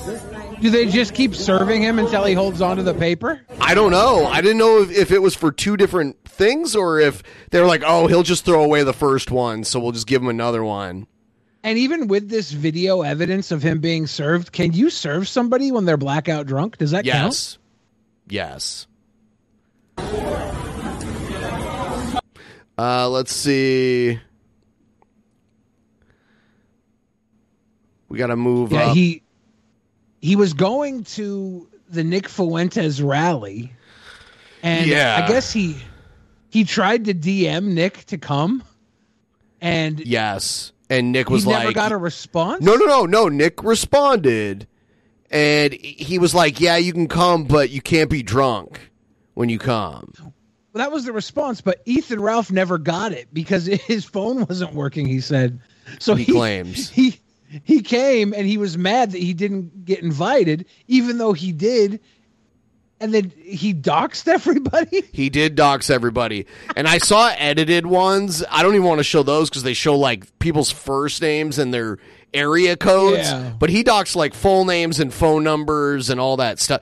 do 0.60 0.68
they 0.68 0.84
just 0.86 1.14
keep 1.14 1.34
serving 1.34 1.80
him 1.80 1.98
until 1.98 2.24
he 2.26 2.34
holds 2.34 2.60
onto 2.60 2.82
the 2.82 2.92
paper? 2.92 3.40
I 3.58 3.72
don't 3.74 3.90
know. 3.90 4.26
I 4.26 4.42
didn't 4.42 4.58
know 4.58 4.82
if, 4.82 4.90
if 4.90 5.10
it 5.12 5.22
was 5.22 5.34
for 5.34 5.50
two 5.50 5.78
different 5.78 6.22
things 6.28 6.76
or 6.76 7.00
if 7.00 7.22
they 7.50 7.58
were 7.58 7.66
like, 7.66 7.82
oh, 7.86 8.06
he'll 8.06 8.22
just 8.22 8.44
throw 8.44 8.62
away 8.62 8.82
the 8.82 8.92
first 8.92 9.30
one, 9.30 9.64
so 9.64 9.80
we'll 9.80 9.92
just 9.92 10.06
give 10.06 10.20
him 10.20 10.28
another 10.28 10.62
one. 10.62 11.06
And 11.62 11.78
even 11.78 12.06
with 12.06 12.28
this 12.28 12.50
video 12.52 13.00
evidence 13.00 13.50
of 13.50 13.62
him 13.62 13.80
being 13.80 14.06
served, 14.06 14.52
can 14.52 14.74
you 14.74 14.90
serve 14.90 15.26
somebody 15.26 15.72
when 15.72 15.86
they're 15.86 15.96
blackout 15.96 16.44
drunk? 16.44 16.76
Does 16.76 16.90
that 16.90 17.06
count? 17.06 17.56
Yes. 18.28 18.86
Yes. 19.96 20.51
Uh, 22.78 23.08
let's 23.08 23.32
see. 23.32 24.18
We 28.08 28.18
got 28.18 28.26
to 28.28 28.36
move 28.36 28.72
Yeah, 28.72 28.88
up. 28.88 28.96
he 28.96 29.22
he 30.20 30.36
was 30.36 30.52
going 30.52 31.04
to 31.04 31.68
the 31.88 32.04
Nick 32.04 32.28
Fuentes 32.28 33.00
rally, 33.00 33.72
and 34.62 34.86
Yeah. 34.86 35.22
I 35.24 35.28
guess 35.28 35.52
he 35.52 35.76
he 36.50 36.64
tried 36.64 37.06
to 37.06 37.14
DM 37.14 37.68
Nick 37.72 38.04
to 38.06 38.18
come, 38.18 38.62
and 39.60 39.98
yes. 40.00 40.72
And 40.90 41.10
Nick 41.12 41.28
he 41.28 41.32
was 41.32 41.46
never 41.46 41.66
like, 41.66 41.74
got 41.74 41.92
a 41.92 41.96
response. 41.96 42.62
no, 42.62 42.74
no, 42.74 42.84
no, 42.84 43.06
no. 43.06 43.28
Nick 43.28 43.64
responded, 43.64 44.66
and 45.30 45.72
he 45.72 46.18
was 46.18 46.34
like, 46.34 46.60
yeah, 46.60 46.76
you 46.76 46.92
can 46.92 47.08
come, 47.08 47.44
but 47.44 47.70
you 47.70 47.80
can't 47.80 48.10
be 48.10 48.22
drunk 48.22 48.90
when 49.32 49.48
you 49.48 49.58
come. 49.58 50.12
That 50.74 50.90
was 50.92 51.04
the 51.04 51.12
response, 51.12 51.60
but 51.60 51.82
Ethan 51.84 52.20
Ralph 52.20 52.50
never 52.50 52.78
got 52.78 53.12
it 53.12 53.28
because 53.32 53.66
his 53.86 54.04
phone 54.04 54.46
wasn't 54.46 54.74
working. 54.74 55.06
He 55.06 55.20
said, 55.20 55.60
so 55.98 56.14
He 56.14 56.24
he, 56.24 56.32
claims. 56.32 56.88
he 56.90 57.18
he 57.64 57.82
came 57.82 58.32
and 58.32 58.46
he 58.46 58.56
was 58.56 58.78
mad 58.78 59.12
that 59.12 59.18
he 59.20 59.34
didn't 59.34 59.84
get 59.84 60.00
invited, 60.02 60.64
even 60.88 61.18
though 61.18 61.34
he 61.34 61.52
did, 61.52 62.00
and 62.98 63.12
then 63.12 63.30
he 63.44 63.74
doxed 63.74 64.26
everybody. 64.32 65.02
He 65.12 65.28
did 65.28 65.54
dox 65.54 65.90
everybody. 65.90 66.46
And 66.76 66.88
I 66.88 66.96
saw 66.98 67.30
edited 67.36 67.84
ones. 67.84 68.42
I 68.50 68.62
don't 68.62 68.74
even 68.74 68.86
want 68.86 69.00
to 69.00 69.04
show 69.04 69.22
those 69.22 69.50
because 69.50 69.64
they 69.64 69.74
show 69.74 69.98
like 69.98 70.38
people's 70.38 70.70
first 70.70 71.20
names 71.20 71.58
and 71.58 71.74
their 71.74 71.98
area 72.32 72.76
codes. 72.76 73.18
Yeah. 73.30 73.52
But 73.58 73.68
he 73.68 73.84
doxed 73.84 74.16
like 74.16 74.32
full 74.32 74.64
names 74.64 75.00
and 75.00 75.12
phone 75.12 75.44
numbers 75.44 76.08
and 76.08 76.18
all 76.18 76.38
that 76.38 76.58
stuff. 76.58 76.80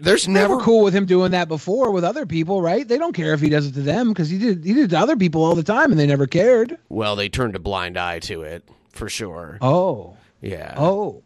There's 0.00 0.26
They 0.26 0.32
never 0.32 0.56
were 0.56 0.62
cool 0.62 0.82
with 0.84 0.94
him 0.94 1.06
doing 1.06 1.32
that 1.32 1.48
before 1.48 1.90
with 1.90 2.04
other 2.04 2.26
people, 2.26 2.62
right? 2.62 2.86
They 2.86 2.98
don't 2.98 3.14
care 3.14 3.32
if 3.34 3.40
he 3.40 3.48
does 3.48 3.66
it 3.66 3.74
to 3.74 3.82
them 3.82 4.08
because 4.08 4.28
he 4.30 4.38
did 4.38 4.64
he 4.64 4.74
did 4.74 4.84
it 4.84 4.88
to 4.90 4.98
other 4.98 5.16
people 5.16 5.44
all 5.44 5.54
the 5.54 5.62
time 5.62 5.90
and 5.90 5.98
they 6.00 6.06
never 6.06 6.26
cared. 6.26 6.78
Well, 6.88 7.16
they 7.16 7.28
turned 7.28 7.56
a 7.56 7.58
blind 7.58 7.96
eye 7.98 8.18
to 8.20 8.42
it 8.42 8.68
for 8.90 9.08
sure. 9.08 9.58
Oh, 9.60 10.16
Yeah. 10.40 10.74
oh, 10.76 11.22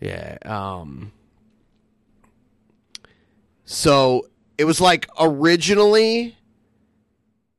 Yeah. 0.00 0.38
Um 0.44 1.12
So 3.64 4.28
it 4.58 4.64
was 4.64 4.80
like 4.80 5.08
originally 5.18 6.36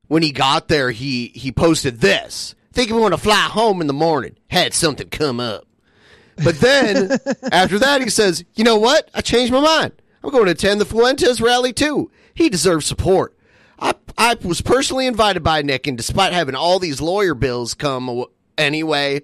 when 0.07 0.23
he 0.23 0.31
got 0.31 0.67
there 0.67 0.91
he 0.91 1.27
he 1.35 1.51
posted 1.51 2.01
this. 2.01 2.55
Think 2.73 2.89
we 2.91 2.99
want 2.99 3.13
to 3.13 3.17
fly 3.19 3.35
home 3.49 3.81
in 3.81 3.87
the 3.87 3.93
morning. 3.93 4.37
Had 4.49 4.73
something 4.73 5.09
come 5.09 5.39
up. 5.39 5.65
But 6.43 6.59
then 6.59 7.17
after 7.51 7.77
that 7.79 8.01
he 8.01 8.09
says, 8.09 8.43
"You 8.55 8.63
know 8.63 8.77
what? 8.77 9.09
I 9.13 9.21
changed 9.21 9.51
my 9.53 9.59
mind. 9.61 9.93
I'm 10.23 10.29
going 10.31 10.45
to 10.45 10.51
attend 10.51 10.79
the 10.81 10.85
Fuentes 10.85 11.41
rally 11.41 11.73
too. 11.73 12.11
He 12.33 12.49
deserves 12.49 12.85
support." 12.85 13.35
I 13.79 13.93
I 14.17 14.35
was 14.43 14.61
personally 14.61 15.07
invited 15.07 15.43
by 15.43 15.61
Nick 15.61 15.87
and 15.87 15.97
despite 15.97 16.33
having 16.33 16.55
all 16.55 16.77
these 16.79 17.01
lawyer 17.01 17.33
bills 17.33 17.73
come 17.73 18.07
aw- 18.09 18.25
anyway, 18.57 19.21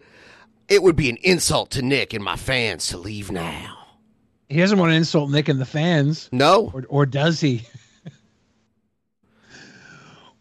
it 0.68 0.82
would 0.82 0.96
be 0.96 1.10
an 1.10 1.18
insult 1.22 1.70
to 1.72 1.82
Nick 1.82 2.14
and 2.14 2.24
my 2.24 2.36
fans 2.36 2.88
to 2.88 2.98
leave 2.98 3.32
now. 3.32 3.78
he 4.50 4.58
doesn't 4.58 4.80
want 4.80 4.92
to 4.92 4.96
insult 4.96 5.30
Nick 5.30 5.48
and 5.50 5.60
the 5.62 5.66
fans, 5.66 6.30
No. 6.32 6.72
or 6.74 6.86
or 6.90 7.06
does 7.06 7.40
he? 7.42 7.68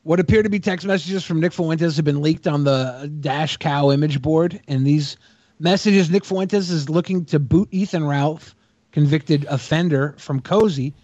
what 0.02 0.20
appear 0.20 0.42
to 0.42 0.48
be 0.48 0.60
text 0.60 0.86
messages 0.86 1.24
from 1.24 1.40
Nick 1.40 1.52
Fuentes 1.52 1.96
have 1.96 2.04
been 2.04 2.22
leaked 2.22 2.46
on 2.46 2.64
the 2.64 3.10
Dash 3.20 3.56
Cow 3.56 3.90
image 3.90 4.22
board, 4.22 4.60
and 4.68 4.86
these 4.86 5.16
messages 5.58 6.10
Nick 6.10 6.24
Fuentes 6.24 6.70
is 6.70 6.88
looking 6.88 7.24
to 7.26 7.38
boot 7.38 7.68
Ethan 7.70 8.04
Ralph, 8.04 8.54
convicted 8.92 9.44
offender, 9.48 10.14
from 10.18 10.40
Cozy. 10.40 10.94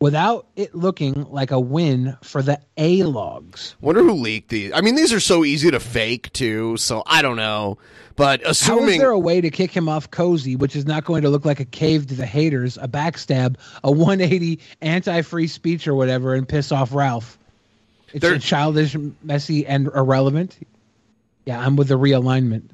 Without 0.00 0.46
it 0.54 0.76
looking 0.76 1.24
like 1.28 1.50
a 1.50 1.58
win 1.58 2.16
for 2.22 2.40
the 2.40 2.60
A 2.76 3.02
logs. 3.02 3.74
Wonder 3.80 4.04
who 4.04 4.12
leaked 4.12 4.48
these. 4.48 4.70
I 4.72 4.80
mean, 4.80 4.94
these 4.94 5.12
are 5.12 5.18
so 5.18 5.44
easy 5.44 5.72
to 5.72 5.80
fake 5.80 6.32
too, 6.32 6.76
so 6.76 7.02
I 7.04 7.20
don't 7.20 7.34
know. 7.36 7.78
But 8.14 8.42
How 8.44 8.50
is 8.50 8.60
assuming 8.62 9.00
there 9.00 9.10
a 9.10 9.18
way 9.18 9.40
to 9.40 9.50
kick 9.50 9.72
him 9.72 9.88
off 9.88 10.08
cozy, 10.12 10.54
which 10.54 10.76
is 10.76 10.86
not 10.86 11.04
going 11.04 11.22
to 11.22 11.30
look 11.30 11.44
like 11.44 11.58
a 11.58 11.64
cave 11.64 12.06
to 12.08 12.14
the 12.14 12.26
haters, 12.26 12.76
a 12.76 12.86
backstab, 12.86 13.56
a 13.82 13.90
180 13.90 14.60
anti-free 14.82 15.48
speech 15.48 15.88
or 15.88 15.96
whatever, 15.96 16.34
and 16.34 16.48
piss 16.48 16.70
off 16.70 16.94
Ralph? 16.94 17.36
It's 18.12 18.44
childish, 18.44 18.96
messy, 19.24 19.66
and 19.66 19.88
irrelevant. 19.88 20.58
Yeah, 21.44 21.58
I'm 21.58 21.74
with 21.74 21.88
the 21.88 21.98
realignment. 21.98 22.70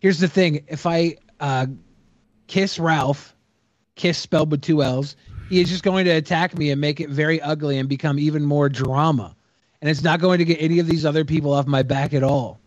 Here's 0.00 0.18
the 0.18 0.28
thing: 0.28 0.64
if 0.68 0.86
I 0.86 1.16
uh, 1.40 1.66
kiss 2.46 2.78
Ralph, 2.78 3.34
kiss 3.94 4.18
spelled 4.18 4.50
with 4.50 4.62
two 4.62 4.82
L's, 4.82 5.16
he 5.48 5.60
is 5.60 5.68
just 5.68 5.82
going 5.82 6.04
to 6.04 6.10
attack 6.10 6.56
me 6.56 6.70
and 6.70 6.80
make 6.80 7.00
it 7.00 7.10
very 7.10 7.40
ugly 7.40 7.78
and 7.78 7.88
become 7.88 8.18
even 8.18 8.44
more 8.44 8.68
drama. 8.68 9.34
And 9.80 9.88
it's 9.88 10.02
not 10.02 10.20
going 10.20 10.38
to 10.38 10.44
get 10.44 10.60
any 10.60 10.80
of 10.80 10.86
these 10.86 11.04
other 11.04 11.24
people 11.24 11.52
off 11.52 11.66
my 11.66 11.82
back 11.82 12.12
at 12.12 12.22
all. 12.22 12.60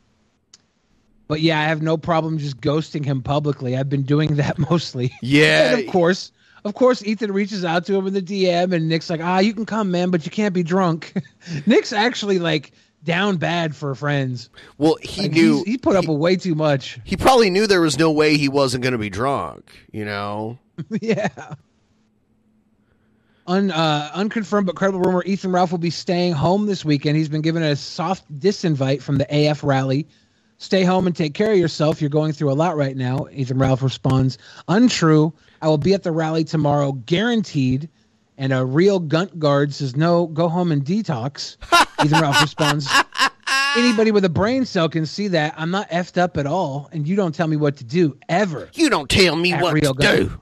But 1.28 1.42
yeah, 1.42 1.60
I 1.60 1.64
have 1.64 1.82
no 1.82 1.98
problem 1.98 2.38
just 2.38 2.60
ghosting 2.60 3.06
him 3.06 3.22
publicly. 3.22 3.78
I've 3.78 3.90
been 3.90 4.04
doing 4.04 4.36
that 4.36 4.58
mostly. 4.70 5.14
Yeah. 5.22 5.74
and 5.74 5.82
of 5.82 5.88
course, 5.92 6.32
of 6.64 6.74
course, 6.74 7.04
Ethan 7.04 7.32
reaches 7.32 7.66
out 7.66 7.86
to 7.86 7.96
him 7.96 8.08
in 8.08 8.14
the 8.14 8.22
DM, 8.22 8.74
and 8.74 8.88
Nick's 8.88 9.10
like, 9.10 9.22
"Ah, 9.22 9.40
you 9.40 9.54
can 9.54 9.66
come, 9.66 9.90
man, 9.92 10.12
but 10.12 10.26
you 10.26 10.32
can't 10.32 10.54
be 10.54 10.64
drunk." 10.64 11.14
Nick's 11.66 11.94
actually 11.94 12.38
like 12.38 12.72
down 13.04 13.38
bad 13.38 13.76
for 13.76 13.96
friends. 13.96 14.50
well, 14.78 14.98
he 15.02 15.24
Like, 15.24 15.32
knew 15.32 15.64
he 15.66 15.78
put 15.78 15.96
up 15.96 16.08
with 16.08 16.18
way 16.18 16.36
too 16.36 16.56
much. 16.56 17.00
he 17.04 17.18
probably 17.18 17.50
knew 17.50 17.68
there 17.68 17.82
was 17.82 17.98
no 17.98 18.12
way 18.12 18.38
he 18.38 18.48
wasn't 18.50 18.84
going 18.84 18.94
to 18.94 18.98
be 19.00 19.10
drunk. 19.10 19.72
You 19.92 20.06
know, 20.06 20.60
yeah. 21.02 21.30
Un, 23.48 23.72
uh, 23.72 24.12
unconfirmed 24.14 24.68
but 24.68 24.76
credible 24.76 25.02
rumor 25.02 25.24
Ethan 25.26 25.52
Ralph 25.52 25.72
will 25.72 25.80
be 25.80 25.90
staying 25.90 26.34
home 26.34 26.68
this 26.68 26.86
weekend. 26.86 27.18
He's 27.18 27.28
been 27.30 27.42
given 27.42 27.64
a 27.64 27.76
soft 27.76 28.24
disinvite 28.40 29.02
from 29.02 29.18
the 29.18 29.26
AF 29.50 29.64
rally. 29.64 30.08
Stay 30.60 30.84
home 30.84 31.08
and 31.08 31.16
take 31.16 31.34
care 31.34 31.52
of 31.52 31.58
yourself. 31.58 32.00
You're 32.02 32.12
going 32.12 32.34
through 32.34 32.52
a 32.52 32.54
lot 32.54 32.78
right 32.78 32.96
now. 32.96 33.26
Ethan 33.34 33.58
Ralph 33.58 33.82
responds, 33.82 34.38
Untrue. 34.68 35.34
I 35.64 35.68
will 35.68 35.80
be 35.80 35.96
at 35.96 36.04
the 36.04 36.12
rally 36.12 36.44
tomorrow, 36.44 36.92
guaranteed. 36.92 37.90
And 38.42 38.52
a 38.54 38.66
real 38.66 39.00
gunt 39.00 39.38
guard 39.38 39.72
says, 39.72 39.96
No, 39.96 40.26
go 40.26 40.50
home 40.50 40.72
and 40.72 40.84
detox. 40.84 41.58
Ethan 42.04 42.20
Ralph 42.20 42.42
responds, 42.42 42.92
Anybody 43.78 44.10
with 44.10 44.26
a 44.26 44.30
brain 44.30 44.66
cell 44.66 44.90
can 44.90 45.06
see 45.06 45.28
that 45.28 45.54
I'm 45.58 45.70
not 45.70 45.88
effed 45.92 46.18
up 46.18 46.38
at 46.38 46.48
all, 46.48 46.90
and 46.92 47.08
you 47.08 47.16
don't 47.16 47.36
tell 47.36 47.46
me 47.46 47.56
what 47.56 47.78
to 47.78 47.84
do 47.84 48.18
ever. 48.28 48.68
You 48.74 48.90
don't 48.90 49.08
tell 49.08 49.36
me 49.36 49.54
what 49.54 49.76
Real 49.76 49.94
to 49.94 50.02
do. 50.02 50.42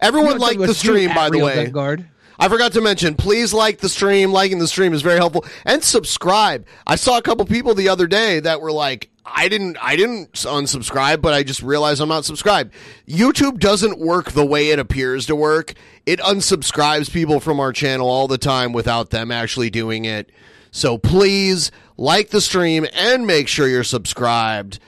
Everyone 0.00 0.38
don't 0.38 0.40
tell 0.40 0.50
me 0.52 0.58
liked 0.58 0.68
the 0.68 0.74
stream, 0.74 1.12
by 1.12 1.28
the 1.28 1.40
way. 1.40 1.66
Guard. 1.66 2.08
I 2.38 2.48
forgot 2.48 2.72
to 2.74 2.80
mention, 2.80 3.16
please 3.16 3.52
like 3.52 3.78
the 3.78 3.88
stream. 3.88 4.30
Liking 4.30 4.60
the 4.60 4.68
stream 4.68 4.92
is 4.92 5.02
very 5.02 5.18
helpful. 5.18 5.44
And 5.66 5.82
subscribe. 5.82 6.66
I 6.86 6.94
saw 6.94 7.18
a 7.18 7.22
couple 7.22 7.44
people 7.46 7.74
the 7.74 7.88
other 7.88 8.06
day 8.06 8.38
that 8.38 8.60
were 8.60 8.70
like, 8.70 9.10
I 9.24 9.48
didn't, 9.48 9.76
I 9.80 9.96
didn't 9.96 10.32
unsubscribe, 10.32 11.20
but 11.20 11.34
I 11.34 11.42
just 11.42 11.62
realized 11.62 12.00
I'm 12.00 12.08
not 12.08 12.24
subscribed. 12.24 12.72
YouTube 13.08 13.58
doesn't 13.58 13.98
work 13.98 14.32
the 14.32 14.44
way 14.44 14.70
it 14.70 14.78
appears 14.78 15.26
to 15.26 15.36
work. 15.36 15.74
It 16.06 16.18
unsubscribes 16.20 17.10
people 17.12 17.38
from 17.40 17.60
our 17.60 17.72
channel 17.72 18.08
all 18.08 18.26
the 18.28 18.38
time 18.38 18.72
without 18.72 19.10
them 19.10 19.30
actually 19.30 19.70
doing 19.70 20.04
it. 20.04 20.30
So 20.70 20.98
please 20.98 21.70
like 21.96 22.30
the 22.30 22.40
stream 22.40 22.86
and 22.94 23.26
make 23.26 23.46
sure 23.48 23.68
you're 23.68 23.84
subscribed. 23.84 24.78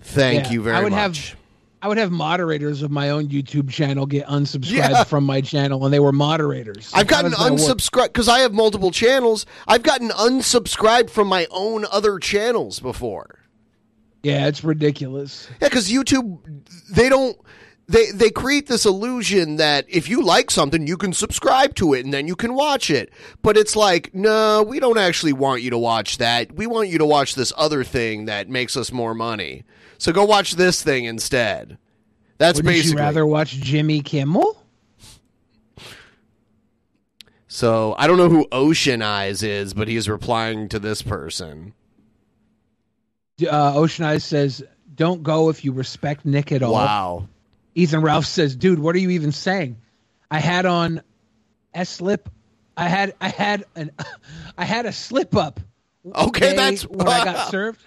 Thank 0.00 0.44
Yeah, 0.46 0.52
you 0.52 0.62
very 0.62 0.76
I 0.76 0.82
would 0.82 0.92
much. 0.92 1.30
have 1.30 1.36
I 1.82 1.88
would 1.88 1.98
have 1.98 2.10
moderators 2.10 2.82
of 2.82 2.90
my 2.90 3.10
own 3.10 3.28
YouTube 3.28 3.70
channel 3.70 4.06
get 4.06 4.26
unsubscribed 4.26 4.72
Yeah. 4.90 5.04
from 5.04 5.24
my 5.24 5.40
channel, 5.40 5.84
and 5.84 5.92
they 5.92 6.00
were 6.00 6.10
moderators. 6.12 6.90
I've 6.94 7.08
How 7.08 7.22
gotten 7.22 7.32
unsubscribed 7.32 8.08
because 8.08 8.28
I 8.28 8.40
have 8.40 8.52
multiple 8.54 8.90
channels. 8.90 9.46
I've 9.68 9.82
gotten 9.82 10.08
unsubscribed 10.08 11.10
from 11.10 11.28
my 11.28 11.46
own 11.50 11.84
other 11.92 12.18
channels 12.18 12.80
before. 12.80 13.35
Yeah, 14.22 14.46
it's 14.46 14.64
ridiculous. 14.64 15.48
Yeah, 15.60 15.68
because 15.68 15.90
YouTube, 15.90 16.38
they 16.90 17.08
don't. 17.08 17.38
They 17.88 18.10
they 18.10 18.30
create 18.30 18.66
this 18.66 18.84
illusion 18.84 19.56
that 19.56 19.84
if 19.88 20.08
you 20.08 20.20
like 20.22 20.50
something, 20.50 20.88
you 20.88 20.96
can 20.96 21.12
subscribe 21.12 21.76
to 21.76 21.94
it 21.94 22.04
and 22.04 22.12
then 22.12 22.26
you 22.26 22.34
can 22.34 22.54
watch 22.54 22.90
it. 22.90 23.12
But 23.42 23.56
it's 23.56 23.76
like, 23.76 24.12
no, 24.12 24.64
we 24.64 24.80
don't 24.80 24.98
actually 24.98 25.32
want 25.32 25.62
you 25.62 25.70
to 25.70 25.78
watch 25.78 26.18
that. 26.18 26.52
We 26.52 26.66
want 26.66 26.88
you 26.88 26.98
to 26.98 27.06
watch 27.06 27.36
this 27.36 27.52
other 27.56 27.84
thing 27.84 28.24
that 28.24 28.48
makes 28.48 28.76
us 28.76 28.90
more 28.90 29.14
money. 29.14 29.62
So 29.98 30.12
go 30.12 30.24
watch 30.24 30.56
this 30.56 30.82
thing 30.82 31.04
instead. 31.04 31.78
That's 32.38 32.58
Wouldn't 32.58 32.74
basically. 32.74 32.94
Would 32.94 32.98
you 32.98 33.04
rather 33.04 33.26
watch 33.26 33.52
Jimmy 33.52 34.00
Kimmel? 34.02 34.62
so 37.46 37.94
I 37.96 38.06
don't 38.06 38.18
know 38.18 38.28
who 38.28 38.46
Ocean 38.52 39.00
Eyes 39.00 39.42
is, 39.42 39.74
but 39.74 39.88
he's 39.88 40.08
replying 40.08 40.68
to 40.70 40.78
this 40.78 41.02
person. 41.02 41.72
Uh, 43.44 43.74
Ocean 43.76 44.04
Eyes 44.04 44.24
says, 44.24 44.62
"Don't 44.94 45.22
go 45.22 45.50
if 45.50 45.64
you 45.64 45.72
respect 45.72 46.24
Nick 46.24 46.52
at 46.52 46.62
all." 46.62 46.72
Wow. 46.72 47.28
Ethan 47.74 48.00
Ralph 48.00 48.24
says, 48.26 48.56
"Dude, 48.56 48.78
what 48.78 48.94
are 48.94 48.98
you 48.98 49.10
even 49.10 49.32
saying? 49.32 49.76
I 50.30 50.38
had 50.38 50.64
on 50.66 51.02
a 51.74 51.84
slip. 51.84 52.28
I 52.76 52.88
had 52.88 53.14
I 53.20 53.28
had 53.28 53.64
an 53.74 53.90
I 54.58 54.64
had 54.64 54.86
a 54.86 54.92
slip 54.92 55.36
up. 55.36 55.60
Okay, 56.14 56.54
that's- 56.56 56.86
when 56.86 57.06
I 57.08 57.24
got 57.24 57.50
served. 57.50 57.80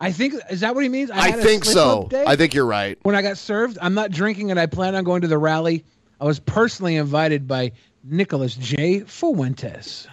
I 0.00 0.10
think 0.10 0.34
is 0.50 0.60
that 0.60 0.74
what 0.74 0.82
he 0.82 0.88
means? 0.88 1.10
I 1.12 1.28
had 1.30 1.38
a 1.38 1.42
think 1.42 1.64
so. 1.64 2.08
I 2.26 2.34
think 2.36 2.54
you're 2.54 2.66
right. 2.66 2.98
when 3.02 3.14
I 3.14 3.22
got 3.22 3.38
served, 3.38 3.78
I'm 3.80 3.94
not 3.94 4.10
drinking, 4.10 4.50
and 4.50 4.58
I 4.58 4.66
plan 4.66 4.96
on 4.96 5.04
going 5.04 5.20
to 5.22 5.28
the 5.28 5.38
rally. 5.38 5.84
I 6.20 6.24
was 6.24 6.40
personally 6.40 6.96
invited 6.96 7.46
by 7.46 7.72
Nicholas 8.02 8.54
J. 8.56 9.00
Fuentes. 9.00 10.08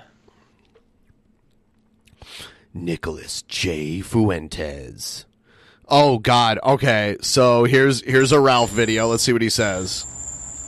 Nicholas 2.83 3.41
J. 3.43 4.01
Fuentes. 4.01 5.25
Oh 5.87 6.19
God. 6.19 6.59
Okay, 6.63 7.17
so 7.21 7.63
here's 7.63 8.01
here's 8.01 8.31
a 8.31 8.39
Ralph 8.39 8.69
video. 8.71 9.07
Let's 9.07 9.23
see 9.23 9.33
what 9.33 9.41
he 9.41 9.49
says. 9.49 10.05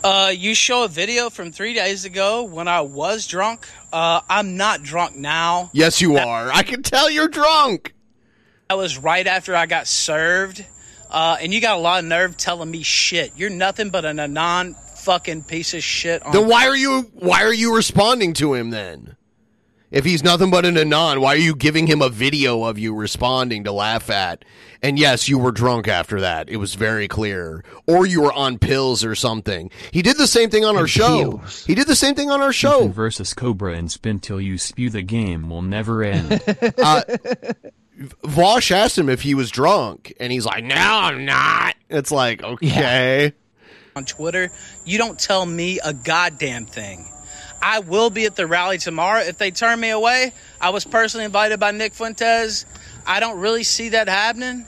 Uh, 0.03 0.31
you 0.35 0.55
show 0.55 0.83
a 0.83 0.87
video 0.87 1.29
from 1.29 1.51
three 1.51 1.75
days 1.75 2.05
ago 2.05 2.43
when 2.43 2.67
I 2.67 2.81
was 2.81 3.27
drunk. 3.27 3.67
Uh, 3.93 4.21
I'm 4.27 4.57
not 4.57 4.81
drunk 4.81 5.15
now. 5.15 5.69
Yes, 5.73 6.01
you 6.01 6.17
are. 6.17 6.51
I 6.51 6.63
can 6.63 6.81
tell 6.81 7.09
you're 7.09 7.27
drunk. 7.27 7.93
That 8.67 8.77
was 8.77 8.97
right 8.97 9.27
after 9.27 9.55
I 9.55 9.67
got 9.67 9.85
served. 9.87 10.65
Uh, 11.11 11.37
and 11.39 11.53
you 11.53 11.61
got 11.61 11.77
a 11.77 11.79
lot 11.81 11.99
of 11.99 12.05
nerve 12.05 12.37
telling 12.37 12.71
me 12.71 12.81
shit. 12.83 13.33
You're 13.35 13.49
nothing 13.49 13.89
but 13.89 14.05
a 14.05 14.13
non 14.13 14.73
fucking 14.73 15.43
piece 15.43 15.73
of 15.73 15.83
shit. 15.83 16.23
On 16.23 16.31
Then 16.31 16.47
why 16.47 16.67
are 16.67 16.75
you 16.75 17.01
why 17.13 17.43
are 17.43 17.53
you 17.53 17.75
responding 17.75 18.33
to 18.35 18.53
him 18.53 18.69
then? 18.69 19.17
If 19.91 20.05
he's 20.05 20.23
nothing 20.23 20.49
but 20.49 20.65
an 20.65 20.77
anon, 20.77 21.19
why 21.19 21.33
are 21.33 21.37
you 21.37 21.53
giving 21.53 21.85
him 21.85 22.01
a 22.01 22.09
video 22.09 22.63
of 22.63 22.79
you 22.79 22.95
responding 22.95 23.65
to 23.65 23.73
laugh 23.73 24.09
at? 24.09 24.45
And 24.81 24.97
yes, 24.97 25.27
you 25.27 25.37
were 25.37 25.51
drunk 25.51 25.87
after 25.87 26.21
that. 26.21 26.49
It 26.49 26.57
was 26.57 26.75
very 26.75 27.07
clear. 27.09 27.63
Or 27.85 28.05
you 28.05 28.21
were 28.21 28.31
on 28.31 28.57
pills 28.57 29.03
or 29.03 29.15
something. 29.15 29.69
He 29.91 30.01
did 30.01 30.17
the 30.17 30.27
same 30.27 30.49
thing 30.49 30.63
on 30.63 30.77
our 30.77 30.87
show. 30.87 31.41
He 31.67 31.75
did 31.75 31.87
the 31.87 31.95
same 31.95 32.15
thing 32.15 32.31
on 32.31 32.41
our 32.41 32.53
show. 32.53 32.79
Ethan 32.79 32.93
versus 32.93 33.33
Cobra 33.33 33.73
and 33.73 33.91
spin 33.91 34.19
till 34.19 34.39
you 34.39 34.57
spew 34.57 34.89
the 34.89 35.01
game 35.01 35.49
will 35.49 35.61
never 35.61 36.03
end. 36.03 36.31
uh, 36.81 37.01
Vaush 38.23 38.71
asked 38.71 38.97
him 38.97 39.09
if 39.09 39.21
he 39.21 39.35
was 39.35 39.51
drunk, 39.51 40.13
and 40.19 40.31
he's 40.31 40.45
like, 40.45 40.63
"No, 40.63 40.75
I'm 40.75 41.25
not." 41.25 41.75
It's 41.89 42.11
like, 42.11 42.41
okay, 42.41 43.33
on 43.95 44.05
Twitter. 44.05 44.49
You 44.85 44.97
don't 44.97 45.19
tell 45.19 45.45
me 45.45 45.79
a 45.83 45.93
goddamn 45.93 46.65
thing. 46.65 47.05
I 47.61 47.79
will 47.79 48.09
be 48.09 48.25
at 48.25 48.35
the 48.35 48.47
rally 48.47 48.77
tomorrow. 48.77 49.19
If 49.21 49.37
they 49.37 49.51
turn 49.51 49.79
me 49.79 49.89
away, 49.91 50.33
I 50.59 50.71
was 50.71 50.83
personally 50.85 51.25
invited 51.25 51.59
by 51.59 51.71
Nick 51.71 51.93
Fuentes. 51.93 52.65
I 53.05 53.19
don't 53.19 53.39
really 53.39 53.63
see 53.63 53.89
that 53.89 54.07
happening, 54.09 54.65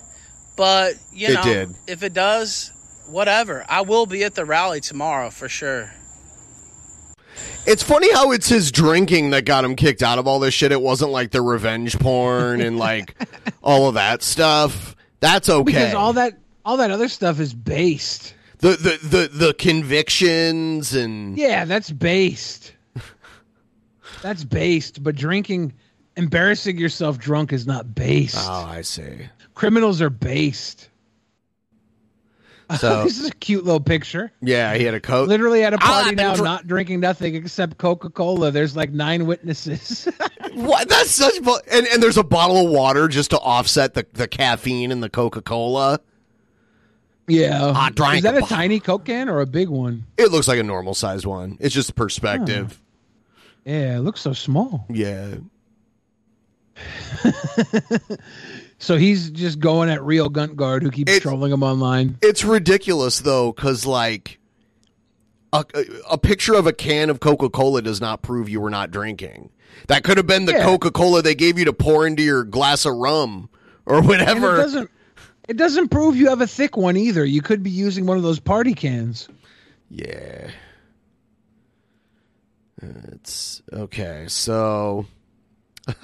but 0.56 0.96
you 1.12 1.30
It 1.30 1.34
know, 1.34 1.44
did. 1.44 1.76
if 1.88 2.04
it 2.04 2.14
does, 2.14 2.72
whatever. 3.08 3.66
I 3.68 3.82
will 3.82 4.06
be 4.06 4.24
at 4.24 4.36
the 4.36 4.46
rally 4.46 4.80
tomorrow 4.82 5.30
for 5.30 5.50
sure. 5.50 5.92
It's 7.66 7.82
funny 7.82 8.12
how 8.14 8.32
it's 8.32 8.50
his 8.50 8.72
drinking 8.72 9.30
that 9.32 9.46
got 9.46 9.64
him 9.64 9.76
kicked 9.76 10.04
out 10.04 10.20
of 10.20 10.28
all 10.28 10.40
this 10.40 10.54
shit. 10.54 10.72
It 10.72 10.82
wasn't 10.82 11.12
like 11.12 11.32
the 11.32 11.42
revenge 11.42 11.98
porn 11.98 12.60
and 12.62 12.78
like 12.78 13.16
all 13.64 13.88
of 13.88 13.94
that 13.96 14.22
stuff. 14.22 14.96
That's 15.22 15.50
okay. 15.50 15.64
Because 15.64 15.94
all 15.94 16.14
that 16.14 16.34
all 16.66 16.78
that 16.78 16.92
other 16.92 17.08
stuff 17.08 17.40
is 17.40 17.54
based. 17.54 18.36
the, 18.60 18.70
the 18.72 19.08
the 19.08 19.28
the 19.48 19.54
convictions 19.54 20.94
and 20.94 21.38
Yeah, 21.38 21.64
that's 21.66 21.90
based. 21.90 22.73
That's 24.24 24.44
based, 24.44 25.04
but 25.04 25.16
drinking 25.16 25.74
embarrassing 26.18 26.78
yourself 26.80 27.20
drunk 27.20 27.54
is 27.54 27.68
not 27.68 27.94
based. 27.94 28.38
Oh, 28.40 28.66
I 28.68 28.82
see. 28.82 29.28
Criminals 29.54 30.02
are 30.02 30.10
based. 30.10 30.90
So- 32.80 33.04
this 33.04 33.20
is 33.20 33.28
a 33.28 33.32
cute 33.36 33.66
little 33.66 33.80
picture. 33.80 34.32
yeah, 34.42 34.74
he 34.76 34.84
had 34.84 34.94
a 34.96 35.00
coat. 35.00 35.28
Literally 35.28 35.64
at 35.64 35.74
a 35.74 35.78
party 35.78 36.16
now, 36.16 36.34
dr- 36.34 36.44
not 36.46 36.68
drinking 36.68 37.02
nothing 37.02 37.36
except 37.36 37.78
Coca 37.78 38.10
Cola. 38.10 38.50
There's 38.52 38.76
like 38.76 38.92
nine 38.92 39.26
witnesses. 39.26 40.08
What? 40.54 40.88
That's 40.88 41.10
such. 41.10 41.42
bu- 41.42 41.58
And 41.72 41.88
and 41.88 42.04
there's 42.04 42.18
a 42.18 42.24
bottle 42.24 42.64
of 42.68 42.72
water 42.72 43.08
just 43.08 43.32
to 43.32 43.40
offset 43.40 43.96
the 43.96 44.06
the 44.14 44.28
caffeine 44.28 44.92
in 44.92 45.00
the 45.00 45.10
Coca 45.10 45.42
Cola. 45.42 46.00
yeah. 47.28 47.74
I 47.76 47.90
drank 47.90 48.18
Is 48.18 48.24
that 48.24 48.36
a 48.36 48.44
a 48.44 48.48
tiny 48.48 48.80
Coke 48.80 49.06
can 49.06 49.30
or 49.30 49.40
a 49.40 49.48
big 49.48 49.70
one? 49.70 50.06
It 50.16 50.32
looks 50.32 50.48
like 50.48 50.60
a 50.60 50.64
normal 50.64 50.94
sized 50.94 51.26
one. 51.26 51.58
It's 51.60 51.74
just 51.74 51.96
perspective. 51.96 52.80
Yeah, 53.66 53.98
it 53.98 54.00
looks 54.00 54.22
so 54.22 54.34
small. 54.34 54.86
Yeah. 54.90 55.36
So 58.84 58.98
he's 58.98 59.30
just 59.30 59.62
going 59.62 59.90
at 59.90 60.04
real 60.04 60.30
Gunt 60.30 60.58
Guard 60.58 60.84
who 60.84 60.92
keeps 60.92 61.18
trolling 61.20 61.54
him 61.54 61.64
online. 61.64 62.18
It's 62.22 62.44
ridiculous 62.44 63.22
though, 63.22 63.54
because 63.54 63.86
like 63.86 64.40
a, 65.54 65.64
a, 66.12 66.18
picture 66.18 66.54
of 66.54 66.68
a 66.68 66.74
can 66.74 67.10
of 67.10 67.22
Coca 67.22 67.50
Cola 67.50 67.82
does 67.82 68.02
not 68.02 68.22
prove 68.22 68.50
you 68.50 68.60
were 68.60 68.70
not 68.70 68.92
drinking. 68.92 69.52
That 69.88 70.04
could 70.04 70.18
have 70.18 70.28
been 70.28 70.44
the 70.44 70.52
Yeah. 70.52 70.64
Coca 70.64 70.92
Cola 70.92 71.22
they 71.22 71.34
gave 71.34 71.58
you 71.58 71.64
to 71.64 71.72
pour 71.72 72.06
into 72.06 72.24
your 72.24 72.44
glass 72.44 72.86
of 72.86 72.96
rum 72.96 73.50
or 73.86 74.00
And 74.00 74.06
it 74.06 74.10
whatever. 74.10 74.58
doesn't 74.58 74.92
it 75.48 75.56
doesn't 75.56 75.88
prove 75.88 76.18
you 76.18 76.28
have 76.28 76.42
a 76.42 76.48
thick 76.48 76.76
one 76.76 76.98
either. 76.98 77.24
You 77.24 77.42
could 77.42 77.64
be 77.64 77.70
using 77.72 78.06
one 78.06 78.18
of 78.18 78.24
those 78.24 78.42
party 78.42 78.74
cans. 78.74 79.30
Yeah. 79.90 80.50
It's 83.12 83.62
okay. 83.72 84.26
So 84.28 85.06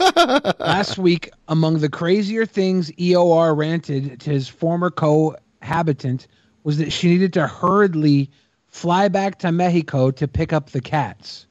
Last 0.60 0.98
week, 0.98 1.30
among 1.48 1.80
the 1.80 1.90
crazier 1.90 2.46
things 2.46 2.92
EOR 2.92 3.56
ranted 3.56 4.20
to 4.22 4.30
his 4.30 4.48
former 4.48 4.90
cohabitant 4.90 6.28
was 6.64 6.78
that 6.78 6.92
she 6.92 7.08
needed 7.08 7.34
to 7.34 7.48
hurriedly 7.48 8.30
fly 8.68 9.08
back 9.08 9.40
to 9.40 9.52
Mexico 9.52 10.12
to 10.12 10.28
pick 10.28 10.52
up 10.54 10.72
the 10.72 10.82
cats. 10.82 11.48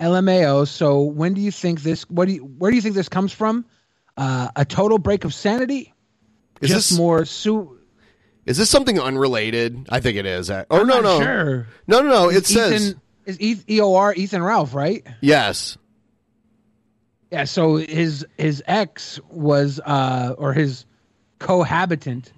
LMAO. 0.00 0.66
So 0.68 1.00
when 1.02 1.32
do 1.34 1.40
you 1.40 1.50
think 1.50 1.82
this? 1.82 2.02
What 2.10 2.28
do 2.28 2.34
you? 2.34 2.44
Where 2.44 2.70
do 2.70 2.76
you 2.76 2.82
think 2.82 2.94
this 2.94 3.08
comes 3.08 3.32
from? 3.32 3.64
Uh, 4.16 4.48
a 4.56 4.64
total 4.64 4.98
break 4.98 5.24
of 5.24 5.32
sanity? 5.32 5.92
Is 6.60 6.70
Just 6.70 6.90
this- 6.90 6.98
more 6.98 7.24
su- 7.24 7.78
is 8.46 8.56
this 8.58 8.70
something 8.70 8.98
unrelated? 9.00 9.86
I 9.90 10.00
think 10.00 10.16
it 10.18 10.26
is. 10.26 10.50
Or 10.50 10.66
I'm 10.70 10.86
no, 10.86 11.00
no, 11.00 11.20
sure. 11.20 11.66
no, 11.86 12.00
no, 12.00 12.08
no. 12.08 12.28
It 12.30 12.36
Is 12.44 12.46
says 12.48 12.88
Ethan, 12.90 13.00
is 13.26 13.38
E- 13.40 13.54
EOR 13.68 14.16
Ethan 14.16 14.42
Ralph 14.42 14.74
right? 14.74 15.06
yes. 15.20 15.76
Yeah, 17.30 17.44
so 17.44 17.76
his 17.76 18.24
his 18.38 18.62
ex 18.66 19.20
was 19.30 19.80
uh 19.84 20.34
or 20.38 20.52
his 20.52 20.86
cohabitant 21.40 22.32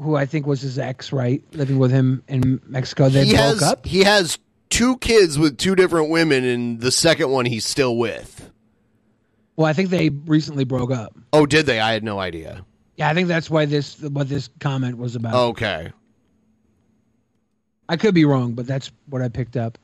who 0.00 0.14
I 0.16 0.26
think 0.26 0.46
was 0.46 0.60
his 0.60 0.78
ex, 0.78 1.12
right? 1.12 1.42
Living 1.52 1.78
with 1.78 1.90
him 1.90 2.22
in 2.28 2.60
Mexico. 2.66 3.08
They 3.08 3.24
he 3.24 3.32
broke 3.32 3.42
has 3.42 3.62
up. 3.62 3.86
he 3.86 4.04
has 4.04 4.38
two 4.68 4.96
kids 4.98 5.38
with 5.38 5.58
two 5.58 5.74
different 5.74 6.10
women, 6.10 6.44
and 6.44 6.80
the 6.80 6.90
second 6.90 7.30
one 7.30 7.44
he's 7.46 7.64
still 7.64 7.96
with. 7.96 8.50
Well, 9.56 9.66
I 9.66 9.72
think 9.72 9.90
they 9.90 10.08
recently 10.08 10.64
broke 10.64 10.90
up. 10.90 11.14
Oh, 11.32 11.44
did 11.44 11.66
they? 11.66 11.80
I 11.80 11.92
had 11.92 12.02
no 12.04 12.18
idea. 12.18 12.64
Yeah, 12.96 13.08
I 13.10 13.14
think 13.14 13.28
that's 13.28 13.50
why 13.50 13.66
this 13.66 14.00
what 14.00 14.28
this 14.28 14.48
comment 14.58 14.96
was 14.98 15.16
about. 15.16 15.34
Okay. 15.50 15.92
I 17.90 17.96
could 17.96 18.14
be 18.14 18.24
wrong, 18.24 18.52
but 18.52 18.68
that's 18.68 18.92
what 19.08 19.20
I 19.20 19.28
picked 19.28 19.56
up. 19.56 19.76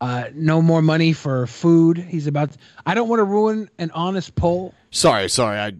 Uh, 0.00 0.30
no 0.34 0.62
more 0.62 0.80
money 0.80 1.12
for 1.12 1.46
food. 1.46 1.98
He's 1.98 2.26
about. 2.26 2.56
I 2.86 2.94
don't 2.94 3.10
want 3.10 3.20
to 3.20 3.24
ruin 3.24 3.68
an 3.78 3.90
honest 3.90 4.34
poll. 4.34 4.72
Sorry, 4.90 5.28
sorry. 5.28 5.58
I 5.58 5.72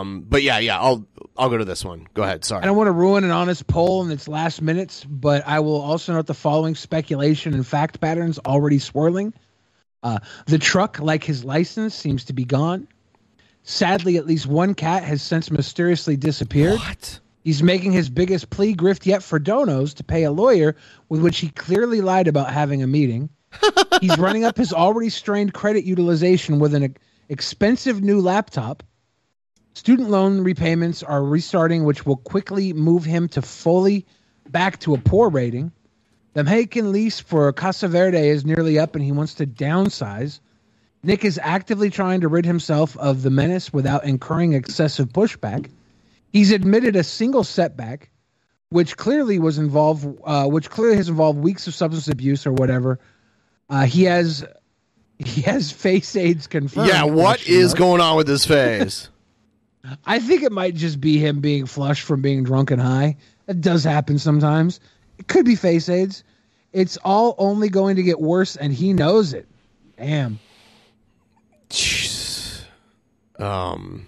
um, 0.00 0.24
but 0.28 0.44
yeah, 0.44 0.60
yeah. 0.60 0.80
I'll 0.80 1.04
I'll 1.36 1.50
go 1.50 1.58
to 1.58 1.64
this 1.64 1.84
one. 1.84 2.06
Go 2.14 2.22
ahead. 2.22 2.44
Sorry. 2.44 2.62
I 2.62 2.66
don't 2.66 2.76
want 2.76 2.86
to 2.86 2.92
ruin 2.92 3.24
an 3.24 3.32
honest 3.32 3.66
poll 3.66 4.04
in 4.04 4.12
its 4.12 4.28
last 4.28 4.62
minutes, 4.62 5.02
but 5.04 5.42
I 5.48 5.58
will 5.58 5.80
also 5.80 6.12
note 6.12 6.26
the 6.26 6.32
following 6.32 6.76
speculation 6.76 7.54
and 7.54 7.66
fact 7.66 8.00
patterns 8.00 8.38
already 8.46 8.78
swirling. 8.78 9.34
Uh, 10.04 10.20
the 10.46 10.58
truck, 10.58 11.00
like 11.00 11.24
his 11.24 11.44
license, 11.44 11.92
seems 11.92 12.26
to 12.26 12.32
be 12.34 12.44
gone. 12.44 12.86
Sadly, 13.64 14.16
at 14.16 14.26
least 14.26 14.46
one 14.46 14.74
cat 14.74 15.02
has 15.02 15.22
since 15.22 15.50
mysteriously 15.50 16.16
disappeared. 16.16 16.78
What? 16.78 17.18
He's 17.46 17.62
making 17.62 17.92
his 17.92 18.10
biggest 18.10 18.50
plea 18.50 18.74
grift 18.74 19.06
yet 19.06 19.22
for 19.22 19.38
donos 19.38 19.94
to 19.94 20.02
pay 20.02 20.24
a 20.24 20.32
lawyer 20.32 20.74
with 21.08 21.22
which 21.22 21.38
he 21.38 21.48
clearly 21.50 22.00
lied 22.00 22.26
about 22.26 22.52
having 22.52 22.82
a 22.82 22.88
meeting. 22.88 23.30
He's 24.00 24.18
running 24.18 24.42
up 24.42 24.56
his 24.56 24.72
already 24.72 25.10
strained 25.10 25.54
credit 25.54 25.84
utilization 25.84 26.58
with 26.58 26.74
an 26.74 26.96
expensive 27.28 28.02
new 28.02 28.20
laptop. 28.20 28.82
Student 29.74 30.10
loan 30.10 30.40
repayments 30.40 31.04
are 31.04 31.22
restarting, 31.22 31.84
which 31.84 32.04
will 32.04 32.16
quickly 32.16 32.72
move 32.72 33.04
him 33.04 33.28
to 33.28 33.42
fully 33.42 34.06
back 34.48 34.80
to 34.80 34.94
a 34.94 34.98
poor 34.98 35.28
rating. 35.28 35.70
The 36.32 36.42
Mexican 36.42 36.90
lease 36.90 37.20
for 37.20 37.52
Casa 37.52 37.86
Verde 37.86 38.28
is 38.28 38.44
nearly 38.44 38.76
up 38.76 38.96
and 38.96 39.04
he 39.04 39.12
wants 39.12 39.34
to 39.34 39.46
downsize. 39.46 40.40
Nick 41.04 41.24
is 41.24 41.38
actively 41.40 41.90
trying 41.90 42.22
to 42.22 42.28
rid 42.28 42.44
himself 42.44 42.96
of 42.96 43.22
the 43.22 43.30
menace 43.30 43.72
without 43.72 44.02
incurring 44.02 44.54
excessive 44.54 45.10
pushback. 45.10 45.70
He's 46.36 46.50
admitted 46.50 46.96
a 46.96 47.02
single 47.02 47.44
setback, 47.44 48.10
which 48.68 48.98
clearly 48.98 49.38
was 49.38 49.56
involved, 49.56 50.06
uh, 50.22 50.46
which 50.46 50.68
clearly 50.68 50.98
has 50.98 51.08
involved 51.08 51.38
weeks 51.38 51.66
of 51.66 51.74
substance 51.74 52.08
abuse 52.08 52.46
or 52.46 52.52
whatever. 52.52 53.00
Uh, 53.70 53.86
he 53.86 54.04
has 54.04 54.44
he 55.18 55.40
has 55.40 55.72
face 55.72 56.14
aids 56.14 56.46
confirmed. 56.46 56.88
Yeah, 56.88 57.04
what 57.04 57.40
is 57.40 57.44
question 57.44 57.54
is 57.54 57.68
mark. 57.68 57.78
going 57.78 58.00
on 58.02 58.16
with 58.18 58.28
his 58.28 58.44
face? 58.44 59.08
I 60.04 60.18
think 60.18 60.42
it 60.42 60.52
might 60.52 60.74
just 60.74 61.00
be 61.00 61.16
him 61.16 61.40
being 61.40 61.64
flushed 61.64 62.02
from 62.02 62.20
being 62.20 62.44
drunk 62.44 62.70
and 62.70 62.82
high. 62.82 63.16
It 63.48 63.62
does 63.62 63.82
happen 63.82 64.18
sometimes. 64.18 64.78
It 65.16 65.28
could 65.28 65.46
be 65.46 65.56
face 65.56 65.88
aids. 65.88 66.22
It's 66.70 66.98
all 66.98 67.34
only 67.38 67.70
going 67.70 67.96
to 67.96 68.02
get 68.02 68.20
worse, 68.20 68.56
and 68.56 68.74
he 68.74 68.92
knows 68.92 69.32
it. 69.32 69.48
Damn. 69.96 70.38
Um, 73.38 74.06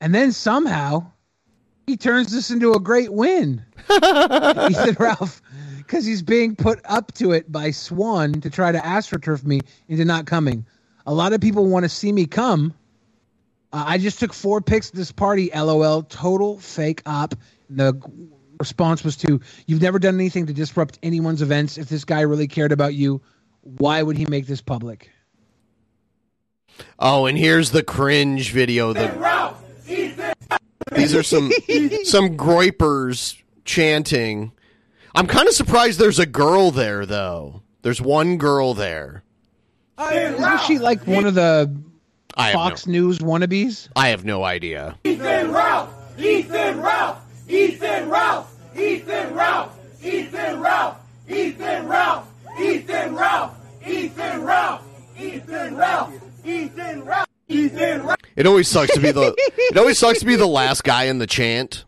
And 0.00 0.14
then 0.14 0.32
somehow 0.32 1.10
he 1.86 1.96
turns 1.96 2.32
this 2.32 2.50
into 2.50 2.72
a 2.72 2.80
great 2.80 3.12
win. 3.12 3.64
he 3.88 4.74
said, 4.74 4.98
Ralph, 4.98 5.42
because 5.78 6.04
he's 6.04 6.22
being 6.22 6.56
put 6.56 6.80
up 6.84 7.12
to 7.14 7.32
it 7.32 7.50
by 7.50 7.70
Swan 7.70 8.40
to 8.40 8.50
try 8.50 8.72
to 8.72 8.78
astroturf 8.78 9.44
me 9.44 9.60
into 9.88 10.04
not 10.04 10.26
coming. 10.26 10.66
A 11.06 11.12
lot 11.12 11.32
of 11.32 11.40
people 11.40 11.66
want 11.66 11.84
to 11.84 11.88
see 11.88 12.12
me 12.12 12.26
come. 12.26 12.74
Uh, 13.72 13.84
I 13.86 13.98
just 13.98 14.20
took 14.20 14.32
four 14.32 14.60
pics 14.60 14.88
at 14.90 14.94
this 14.94 15.12
party. 15.12 15.50
LOL. 15.54 16.02
Total 16.02 16.58
fake 16.58 17.02
up. 17.06 17.34
The 17.68 18.00
response 18.58 19.04
was 19.04 19.16
to, 19.16 19.40
"You've 19.66 19.82
never 19.82 19.98
done 19.98 20.14
anything 20.14 20.46
to 20.46 20.52
disrupt 20.52 20.98
anyone's 21.02 21.42
events. 21.42 21.76
If 21.76 21.88
this 21.88 22.04
guy 22.04 22.20
really 22.20 22.46
cared 22.46 22.72
about 22.72 22.94
you, 22.94 23.20
why 23.62 24.02
would 24.02 24.16
he 24.16 24.26
make 24.26 24.46
this 24.46 24.62
public?" 24.62 25.10
oh, 26.98 27.26
and 27.26 27.36
here's 27.36 27.70
the 27.70 27.82
cringe 27.82 28.52
video. 28.52 28.92
The 28.92 29.08
these 30.92 31.14
are 31.14 31.22
some 31.22 31.50
some 32.04 32.36
groypers 32.36 33.40
chanting. 33.64 34.52
I'm 35.14 35.26
kind 35.26 35.48
of 35.48 35.54
surprised 35.54 35.98
there's 35.98 36.18
a 36.18 36.26
girl 36.26 36.70
there 36.70 37.06
though. 37.06 37.62
There's 37.82 38.00
one 38.00 38.38
girl 38.38 38.74
there. 38.74 39.22
Isn't 39.98 40.60
she 40.62 40.78
like 40.78 41.06
one 41.06 41.24
of 41.24 41.34
the 41.34 41.74
I 42.36 42.46
have 42.46 42.54
Fox 42.54 42.86
News 42.86 43.20
wannabes? 43.20 43.88
I 43.94 44.08
have 44.08 44.24
no 44.24 44.42
idea. 44.42 44.98
Ethan 45.04 45.52
Ralph! 45.52 45.90
Ethan 46.18 46.80
Ralph! 46.80 47.20
Ethan 47.48 48.08
Ralph! 48.08 48.50
Ethan 48.76 49.34
Ralph! 49.34 49.76
Ethan 50.02 50.60
Ralph! 50.60 50.98
Ethan 51.28 51.88
Ralph! 51.88 52.26
Ethan 52.58 53.14
Ralph! 53.14 53.54
Ethan 53.86 54.42
Ralph! 54.42 54.82
Ethan 55.16 55.76
Ralph! 55.76 56.12
Ethan 56.44 57.04
Ralph! 57.04 57.28
Ethan 57.54 58.06
Ralph! 58.06 58.20
It 58.36 58.46
always 58.46 58.68
sucks 58.68 58.92
to 58.94 59.00
be 59.00 59.12
the 59.12 59.34
it 59.38 59.78
always 59.78 59.98
sucks 59.98 60.20
to 60.20 60.26
be 60.26 60.36
the 60.36 60.46
last 60.46 60.84
guy 60.84 61.04
in 61.04 61.18
the 61.18 61.26
chant. 61.26 61.84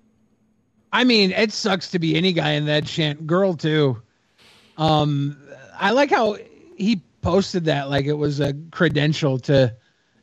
I 0.93 1.05
mean, 1.05 1.33
it 1.33 1.53
sucks 1.53 1.91
to 1.91 1.99
be 1.99 2.17
any 2.17 2.33
guy 2.33 2.53
in 2.53 2.67
that 2.67 2.87
chant. 2.87 3.27
Girl 3.27 3.55
too. 3.55 4.01
Um, 4.79 5.37
I 5.79 5.91
like 5.91 6.11
how 6.11 6.37
he 6.77 7.03
posted 7.23 7.65
that 7.67 7.91
like 7.91 8.07
it 8.07 8.15
was 8.15 8.41
a 8.41 8.55
credential 8.71 9.39
to 9.41 9.75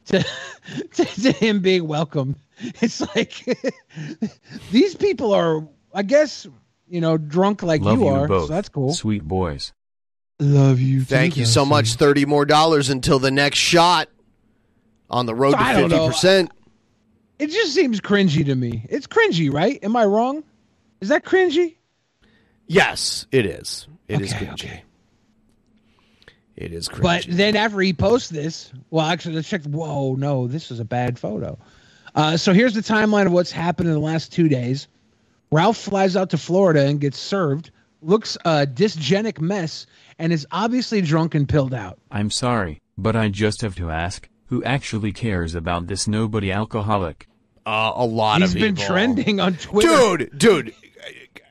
to 0.05 0.25
to, 0.93 1.05
to 1.05 1.31
him 1.31 1.59
being 1.61 1.87
welcome. 1.87 2.35
It's 2.81 3.01
like 3.15 3.43
these 4.71 4.95
people 4.95 5.33
are, 5.33 5.67
I 5.93 6.03
guess, 6.03 6.47
you 6.87 7.01
know, 7.01 7.17
drunk 7.17 7.63
like 7.63 7.81
Love 7.81 7.99
you 7.99 8.05
you, 8.05 8.13
are. 8.13 8.27
both. 8.27 8.47
So 8.47 8.53
that's 8.53 8.69
cool. 8.69 8.93
Sweet 8.93 9.23
boys. 9.23 9.73
Love 10.39 10.79
you. 10.79 11.03
Thank 11.03 11.37
you 11.37 11.45
so 11.45 11.65
much. 11.65 11.93
Thirty 11.95 12.25
more 12.25 12.45
dollars 12.45 12.89
until 12.89 13.19
the 13.19 13.31
next 13.31 13.59
shot 13.59 14.09
on 15.13 15.25
the 15.27 15.35
road 15.35 15.51
to 15.51 15.63
fifty 15.75 15.97
percent. 15.97 16.51
It 17.39 17.49
just 17.49 17.73
seems 17.73 18.01
cringy 18.01 18.45
to 18.45 18.55
me. 18.55 18.85
It's 18.89 19.07
cringy, 19.07 19.51
right? 19.53 19.79
Am 19.83 19.95
I 19.95 20.05
wrong? 20.05 20.43
Is 21.01 21.09
that 21.09 21.23
cringy? 21.23 21.75
Yes, 22.67 23.27
it 23.31 23.45
is. 23.45 23.87
It 24.07 24.21
is 24.21 24.33
Okay, 24.33 24.45
cringy. 24.45 24.81
It 26.55 26.73
is 26.73 26.89
cringy. 26.89 27.01
But 27.01 27.25
then 27.29 27.55
after 27.55 27.79
he 27.79 27.93
posts 27.93 28.29
this, 28.29 28.71
well, 28.89 29.05
actually, 29.05 29.35
let's 29.35 29.49
check. 29.49 29.63
Whoa, 29.63 30.15
no, 30.15 30.47
this 30.47 30.71
is 30.71 30.79
a 30.79 30.85
bad 30.85 31.19
photo. 31.19 31.57
Uh, 32.15 32.37
so 32.37 32.53
here's 32.53 32.73
the 32.73 32.81
timeline 32.81 33.25
of 33.25 33.31
what's 33.31 33.51
happened 33.51 33.87
in 33.89 33.93
the 33.93 33.99
last 33.99 34.31
two 34.31 34.47
days. 34.47 34.87
Ralph 35.51 35.77
flies 35.77 36.15
out 36.15 36.29
to 36.31 36.37
Florida 36.37 36.85
and 36.85 36.99
gets 36.99 37.19
served, 37.19 37.71
looks 38.01 38.37
a 38.45 38.65
dysgenic 38.65 39.39
mess, 39.39 39.85
and 40.17 40.31
is 40.31 40.47
obviously 40.51 41.01
drunk 41.01 41.35
and 41.35 41.49
pilled 41.49 41.73
out. 41.73 41.99
I'm 42.11 42.29
sorry, 42.29 42.81
but 42.97 43.15
I 43.15 43.29
just 43.29 43.61
have 43.61 43.75
to 43.75 43.89
ask, 43.89 44.29
who 44.53 44.63
actually 44.63 45.11
cares 45.11 45.55
about 45.55 45.87
this 45.87 46.07
nobody 46.07 46.51
alcoholic? 46.51 47.27
uh, 47.65 47.91
a 47.95 48.05
lot 48.05 48.41
He's 48.41 48.51
of 48.51 48.55
people. 48.55 48.69
He's 48.69 48.77
been 48.77 48.87
trending 48.87 49.39
on 49.39 49.55
Twitter. 49.55 50.17
dude, 50.17 50.37
dude. 50.37 50.75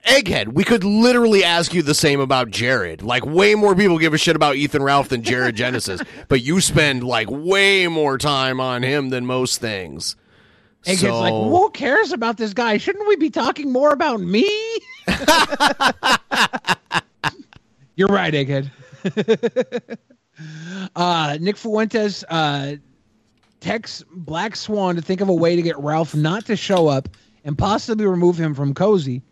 Egghead, 0.05 0.49
we 0.49 0.65
could 0.65 0.83
literally 0.83 1.45
ask 1.45 1.73
you 1.73 1.83
the 1.83 1.95
same 1.95 2.19
about 2.19 2.51
Jared. 2.51 3.03
Like, 3.03 3.25
way 3.25 3.55
more 3.55 3.77
people 3.77 4.01
give 4.01 4.12
a 4.12 4.19
shit 4.19 4.35
about 4.35 4.57
Ethan 4.57 4.83
Ralph 4.83 5.09
than 5.09 5.23
Jared 5.23 5.55
Genesis, 5.55 6.01
but 6.29 6.43
you 6.43 6.61
spend 6.61 7.05
like 7.05 7.29
way 7.31 7.87
more 7.87 8.19
time 8.19 8.59
on 8.59 8.83
him 8.83 9.11
than 9.11 9.27
most 9.27 9.61
things. 9.61 10.17
And 10.87 10.99
so, 10.99 11.21
like, 11.21 11.33
who 11.33 11.71
cares 11.71 12.11
about 12.11 12.37
this 12.37 12.53
guy? 12.53 12.79
Shouldn't 12.79 13.07
we 13.07 13.15
be 13.15 13.31
talking 13.31 13.71
more 13.71 13.93
about 13.93 14.21
me? 14.21 14.43
You're 17.95 18.09
right, 18.09 18.35
Egghead. 18.35 18.69
uh, 20.97 21.38
Nick 21.41 21.57
Fuentes 21.57 22.25
uh, 22.29 22.75
texts 23.62 24.05
Black 24.11 24.57
Swan 24.57 24.96
to 24.96 25.03
think 25.03 25.20
of 25.20 25.29
a 25.29 25.35
way 25.35 25.57
to 25.57 25.62
get 25.62 25.79
Ralph 25.79 26.14
not 26.14 26.44
to 26.46 26.57
show 26.57 26.88
up 26.88 27.09
and 27.44 27.57
possibly 27.57 28.05
remove 28.05 28.37
him 28.37 28.55
from 28.55 28.75
Cozy. 28.75 29.22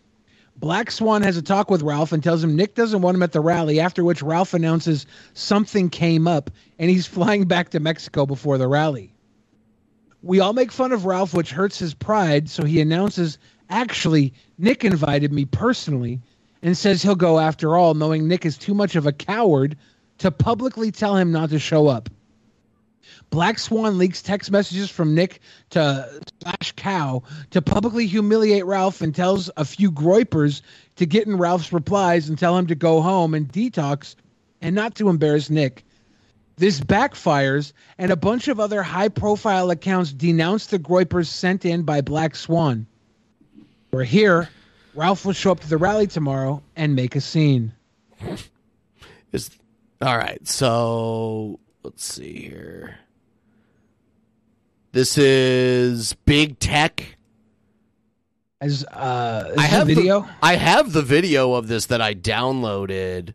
Black 0.56 0.90
Swan 0.90 1.22
has 1.22 1.36
a 1.36 1.42
talk 1.42 1.70
with 1.70 1.82
Ralph 1.82 2.12
and 2.12 2.22
tells 2.22 2.44
him 2.44 2.54
Nick 2.54 2.74
doesn't 2.74 3.02
want 3.02 3.16
him 3.16 3.22
at 3.22 3.32
the 3.32 3.40
rally, 3.40 3.80
after 3.80 4.04
which 4.04 4.22
Ralph 4.22 4.54
announces 4.54 5.04
something 5.34 5.90
came 5.90 6.28
up 6.28 6.50
and 6.78 6.90
he's 6.90 7.06
flying 7.08 7.46
back 7.46 7.70
to 7.70 7.80
Mexico 7.80 8.24
before 8.24 8.56
the 8.56 8.68
rally. 8.68 9.12
We 10.22 10.38
all 10.38 10.52
make 10.52 10.70
fun 10.70 10.92
of 10.92 11.06
Ralph, 11.06 11.34
which 11.34 11.50
hurts 11.50 11.78
his 11.78 11.94
pride, 11.94 12.48
so 12.50 12.64
he 12.64 12.80
announces, 12.80 13.38
actually, 13.70 14.34
Nick 14.58 14.84
invited 14.84 15.32
me 15.32 15.46
personally 15.46 16.20
and 16.62 16.76
says 16.76 17.02
he'll 17.02 17.14
go 17.14 17.38
after 17.38 17.76
all, 17.76 17.94
knowing 17.94 18.28
Nick 18.28 18.44
is 18.44 18.58
too 18.58 18.74
much 18.74 18.96
of 18.96 19.06
a 19.06 19.12
coward 19.12 19.76
to 20.18 20.30
publicly 20.30 20.92
tell 20.92 21.16
him 21.16 21.32
not 21.32 21.48
to 21.50 21.58
show 21.58 21.88
up. 21.88 22.10
Black 23.30 23.58
Swan 23.58 23.98
leaks 23.98 24.22
text 24.22 24.50
messages 24.50 24.90
from 24.90 25.14
Nick 25.14 25.40
to 25.70 26.20
Slash 26.42 26.72
Cow 26.72 27.22
to 27.50 27.62
publicly 27.62 28.06
humiliate 28.06 28.66
Ralph 28.66 29.00
and 29.00 29.14
tells 29.14 29.50
a 29.56 29.64
few 29.64 29.90
groypers 29.90 30.62
to 30.96 31.06
get 31.06 31.26
in 31.26 31.38
Ralph's 31.38 31.72
replies 31.72 32.28
and 32.28 32.38
tell 32.38 32.56
him 32.56 32.66
to 32.68 32.74
go 32.74 33.00
home 33.00 33.34
and 33.34 33.48
detox 33.48 34.14
and 34.60 34.74
not 34.74 34.96
to 34.96 35.08
embarrass 35.08 35.50
Nick. 35.50 35.84
This 36.56 36.78
backfires, 36.78 37.72
and 37.96 38.10
a 38.10 38.16
bunch 38.16 38.48
of 38.48 38.60
other 38.60 38.82
high 38.82 39.08
profile 39.08 39.70
accounts 39.70 40.12
denounce 40.12 40.66
the 40.66 40.78
groypers 40.78 41.28
sent 41.28 41.64
in 41.64 41.84
by 41.84 42.02
Black 42.02 42.36
Swan. 42.36 42.86
We're 43.90 44.04
here. 44.04 44.50
Ralph 44.94 45.24
will 45.24 45.32
show 45.32 45.52
up 45.52 45.60
to 45.60 45.68
the 45.68 45.78
rally 45.78 46.06
tomorrow 46.06 46.62
and 46.76 46.94
make 46.94 47.16
a 47.16 47.20
scene. 47.22 47.72
is 49.32 49.50
all 50.02 50.18
right. 50.18 50.46
So 50.46 51.60
let's 51.82 52.04
see 52.04 52.42
here. 52.42 52.98
This 54.92 55.16
is 55.18 56.14
big 56.24 56.58
tech. 56.58 57.16
As 58.60 58.84
uh, 58.84 59.54
I 59.56 59.62
have 59.62 59.86
the 59.86 59.94
video. 59.94 60.20
The, 60.20 60.28
I 60.42 60.56
have 60.56 60.92
the 60.92 61.02
video 61.02 61.54
of 61.54 61.68
this 61.68 61.86
that 61.86 62.00
I 62.00 62.14
downloaded. 62.14 63.34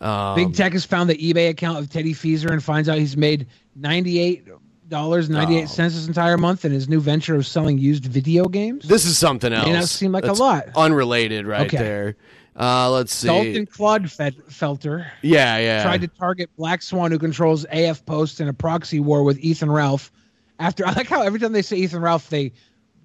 Um, 0.00 0.36
Big 0.36 0.54
Tech 0.54 0.72
has 0.74 0.84
found 0.84 1.08
the 1.08 1.16
eBay 1.16 1.48
account 1.48 1.78
of 1.78 1.90
Teddy 1.90 2.12
Feezer 2.12 2.50
and 2.50 2.62
finds 2.62 2.88
out 2.88 2.98
he's 2.98 3.16
made 3.16 3.46
ninety 3.74 4.20
eight 4.20 4.46
dollars 4.88 5.28
ninety 5.30 5.56
eight 5.58 5.68
cents 5.68 5.94
this 5.94 6.06
entire 6.06 6.36
month 6.36 6.64
in 6.64 6.70
his 6.70 6.88
new 6.88 7.00
venture 7.00 7.34
of 7.34 7.46
selling 7.46 7.78
used 7.78 8.04
video 8.04 8.44
games. 8.44 8.86
This 8.86 9.04
is 9.06 9.18
something 9.18 9.52
else. 9.52 9.66
May 9.66 9.72
not 9.72 9.84
seem 9.84 10.12
like 10.12 10.24
That's 10.24 10.38
a 10.38 10.42
lot. 10.42 10.68
Unrelated, 10.76 11.46
right 11.46 11.66
Okay. 11.66 11.78
there. 11.78 12.16
Uh, 12.58 12.90
let's 12.90 13.12
see. 13.14 13.26
Dalton 13.28 13.66
Clodfelter 13.66 15.06
Yeah, 15.22 15.58
yeah. 15.58 15.82
tried 15.82 16.00
to 16.00 16.08
target 16.08 16.48
Black 16.56 16.80
Swan, 16.82 17.10
who 17.10 17.18
controls 17.18 17.66
AF 17.70 18.04
Post 18.06 18.40
in 18.40 18.48
a 18.48 18.52
proxy 18.54 18.98
war 19.00 19.22
with 19.22 19.38
Ethan 19.40 19.70
Ralph. 19.70 20.10
After 20.58 20.86
I 20.86 20.92
like 20.92 21.06
how 21.08 21.22
every 21.22 21.38
time 21.38 21.52
they 21.52 21.60
say 21.62 21.76
Ethan 21.76 22.00
Ralph, 22.00 22.30
they 22.30 22.52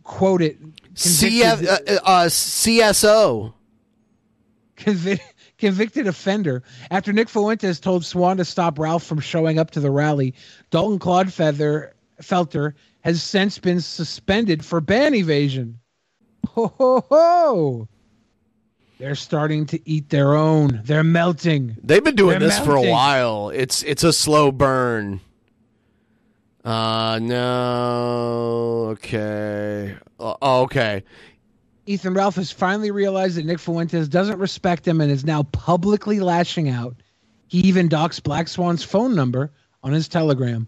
quote 0.03 0.41
it. 0.41 0.57
CF, 0.93 1.67
uh, 1.67 1.99
uh, 2.05 2.25
CSO. 2.27 3.53
convi- 4.77 5.19
convicted 5.57 6.07
offender. 6.07 6.63
After 6.89 7.11
Nick 7.11 7.27
Fuentes 7.27 7.79
told 7.81 8.05
Swan 8.05 8.37
to 8.37 8.45
stop 8.45 8.79
Ralph 8.79 9.03
from 9.03 9.19
showing 9.19 9.59
up 9.59 9.71
to 9.71 9.79
the 9.81 9.91
rally, 9.91 10.33
Dalton 10.69 10.97
Claude 10.97 11.31
Feather 11.31 11.93
Felter 12.21 12.73
has 13.01 13.21
since 13.21 13.57
been 13.59 13.81
suspended 13.81 14.63
for 14.63 14.79
ban 14.79 15.13
evasion. 15.13 15.79
Ho 16.49 16.67
ho 16.77 17.05
ho! 17.09 17.87
They're 19.01 19.15
starting 19.15 19.65
to 19.65 19.89
eat 19.89 20.09
their 20.09 20.35
own. 20.35 20.81
They're 20.83 21.03
melting. 21.03 21.75
They've 21.81 22.03
been 22.03 22.15
doing 22.15 22.37
They're 22.37 22.49
this 22.49 22.59
for 22.59 22.75
a 22.75 22.87
while. 22.87 23.49
It's 23.49 23.81
it's 23.81 24.03
a 24.03 24.13
slow 24.13 24.51
burn. 24.51 25.21
Uh 26.63 27.17
no. 27.19 28.89
Okay. 28.91 29.95
Uh, 30.19 30.35
oh, 30.39 30.61
okay. 30.61 31.03
Ethan 31.87 32.13
Ralph 32.13 32.35
has 32.35 32.51
finally 32.51 32.91
realized 32.91 33.37
that 33.37 33.45
Nick 33.47 33.57
Fuentes 33.57 34.07
doesn't 34.07 34.37
respect 34.37 34.87
him 34.87 35.01
and 35.01 35.11
is 35.11 35.25
now 35.25 35.41
publicly 35.41 36.19
lashing 36.19 36.69
out. 36.69 36.95
He 37.47 37.61
even 37.61 37.89
docks 37.89 38.19
Black 38.19 38.47
Swan's 38.47 38.83
phone 38.83 39.15
number 39.15 39.51
on 39.81 39.93
his 39.93 40.07
Telegram. 40.07 40.67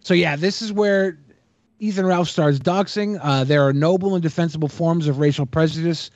So 0.00 0.12
yeah, 0.12 0.36
this 0.36 0.60
is 0.60 0.70
where 0.70 1.18
Ethan 1.78 2.04
Ralph 2.04 2.28
starts 2.28 2.58
doxing. 2.58 3.18
Uh, 3.22 3.44
there 3.44 3.66
are 3.66 3.72
noble 3.72 4.14
and 4.14 4.22
defensible 4.22 4.68
forms 4.68 5.08
of 5.08 5.18
racial 5.18 5.46
prejudice, 5.46 6.10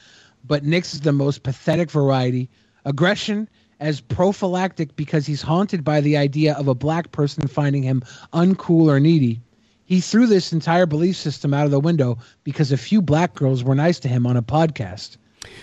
but 0.44 0.64
Nick's 0.64 0.94
is 0.94 1.00
the 1.00 1.12
most 1.12 1.42
pathetic 1.42 1.90
variety. 1.90 2.48
Aggression 2.85 3.48
as 3.80 4.00
prophylactic 4.00 4.94
because 4.96 5.26
he's 5.26 5.42
haunted 5.42 5.83
by 5.85 6.00
the 6.00 6.16
idea 6.16 6.54
of 6.54 6.68
a 6.68 6.74
black 6.74 7.12
person 7.12 7.46
finding 7.48 7.83
him 7.83 8.02
uncool 8.33 8.87
or 8.87 9.00
needy. 9.00 9.40
He 9.87 10.00
threw 10.00 10.26
this 10.26 10.52
entire 10.52 10.87
belief 10.87 11.16
system 11.16 11.52
out 11.52 11.66
of 11.66 11.70
the 11.70 11.80
window 11.80 12.18
because 12.44 12.72
a 12.72 12.76
few 12.76 13.02
black 13.02 13.35
girls 13.35 13.62
were 13.62 13.74
nice 13.74 13.98
to 14.00 14.09
him 14.09 14.26
on 14.26 14.37
a 14.37 14.42
podcast. 14.42 15.16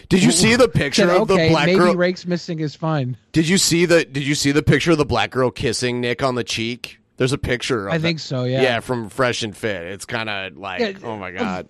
Did 0.10 0.22
you 0.22 0.32
see 0.32 0.56
the 0.56 0.68
picture 0.68 1.08
Said, 1.08 1.22
of 1.22 1.28
the 1.28 1.34
okay, 1.34 1.50
black 1.50 1.66
maybe 1.66 1.80
girl? 1.80 1.96
Rake's 1.96 2.28
missing 2.28 2.60
is 2.60 2.76
fine. 2.76 3.18
Did 3.32 3.48
you 3.48 3.58
see 3.58 3.86
the 3.86 4.06
Did 4.06 4.24
you 4.24 4.36
see 4.36 4.52
the 4.52 4.62
picture 4.62 4.92
of 4.92 5.00
the 5.00 5.06
black 5.06 5.32
girl 5.32 5.50
kissing 5.50 6.02
Nick 6.02 6.22
on 6.22 6.36
the 6.36 6.44
cheek? 6.44 7.00
There's 7.18 7.34
a 7.34 7.38
picture. 7.38 7.88
Of 7.88 7.94
I 7.94 7.98
that. 7.98 8.04
think 8.04 8.20
so, 8.20 8.44
yeah. 8.44 8.62
Yeah, 8.62 8.80
from 8.80 9.10
Fresh 9.10 9.44
and 9.44 9.56
Fit. 9.56 9.84
It's 9.84 10.06
kind 10.06 10.30
of 10.30 10.58
like, 10.58 10.82
Yeah, 10.82 10.94
oh 11.04 11.18
my 11.18 11.30
uh, 11.30 11.40
god. 11.40 11.70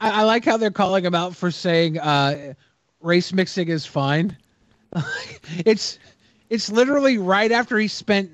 I, 0.00 0.22
I 0.22 0.22
like 0.24 0.44
how 0.44 0.56
they're 0.56 0.70
calling 0.70 1.04
him 1.04 1.14
out 1.14 1.36
for 1.36 1.50
saying 1.50 1.98
uh, 1.98 2.54
race 3.00 3.32
mixing 3.32 3.68
is 3.68 3.86
fine. 3.86 4.36
it's 5.64 5.98
it's 6.48 6.70
literally 6.70 7.18
right 7.18 7.50
after 7.50 7.78
he 7.78 7.88
spent 7.88 8.30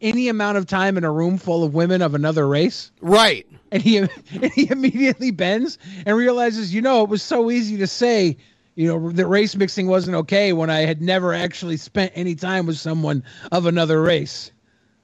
any 0.00 0.28
amount 0.28 0.56
of 0.56 0.66
time 0.66 0.96
in 0.96 1.04
a 1.04 1.10
room 1.10 1.36
full 1.36 1.62
of 1.64 1.74
women 1.74 2.02
of 2.02 2.14
another 2.14 2.46
race. 2.46 2.90
Right. 3.00 3.46
And 3.72 3.82
he 3.82 3.96
and 3.98 4.52
he 4.52 4.70
immediately 4.70 5.30
bends 5.30 5.78
and 6.06 6.16
realizes, 6.16 6.74
you 6.74 6.80
know, 6.80 7.02
it 7.02 7.10
was 7.10 7.22
so 7.22 7.50
easy 7.50 7.76
to 7.78 7.86
say, 7.86 8.36
you 8.74 8.88
know, 8.88 9.10
that 9.12 9.26
race 9.26 9.54
mixing 9.56 9.86
wasn't 9.88 10.16
okay 10.16 10.52
when 10.52 10.70
I 10.70 10.80
had 10.80 11.02
never 11.02 11.34
actually 11.34 11.76
spent 11.76 12.12
any 12.14 12.34
time 12.34 12.66
with 12.66 12.78
someone 12.78 13.24
of 13.52 13.66
another 13.66 14.00
race. 14.00 14.52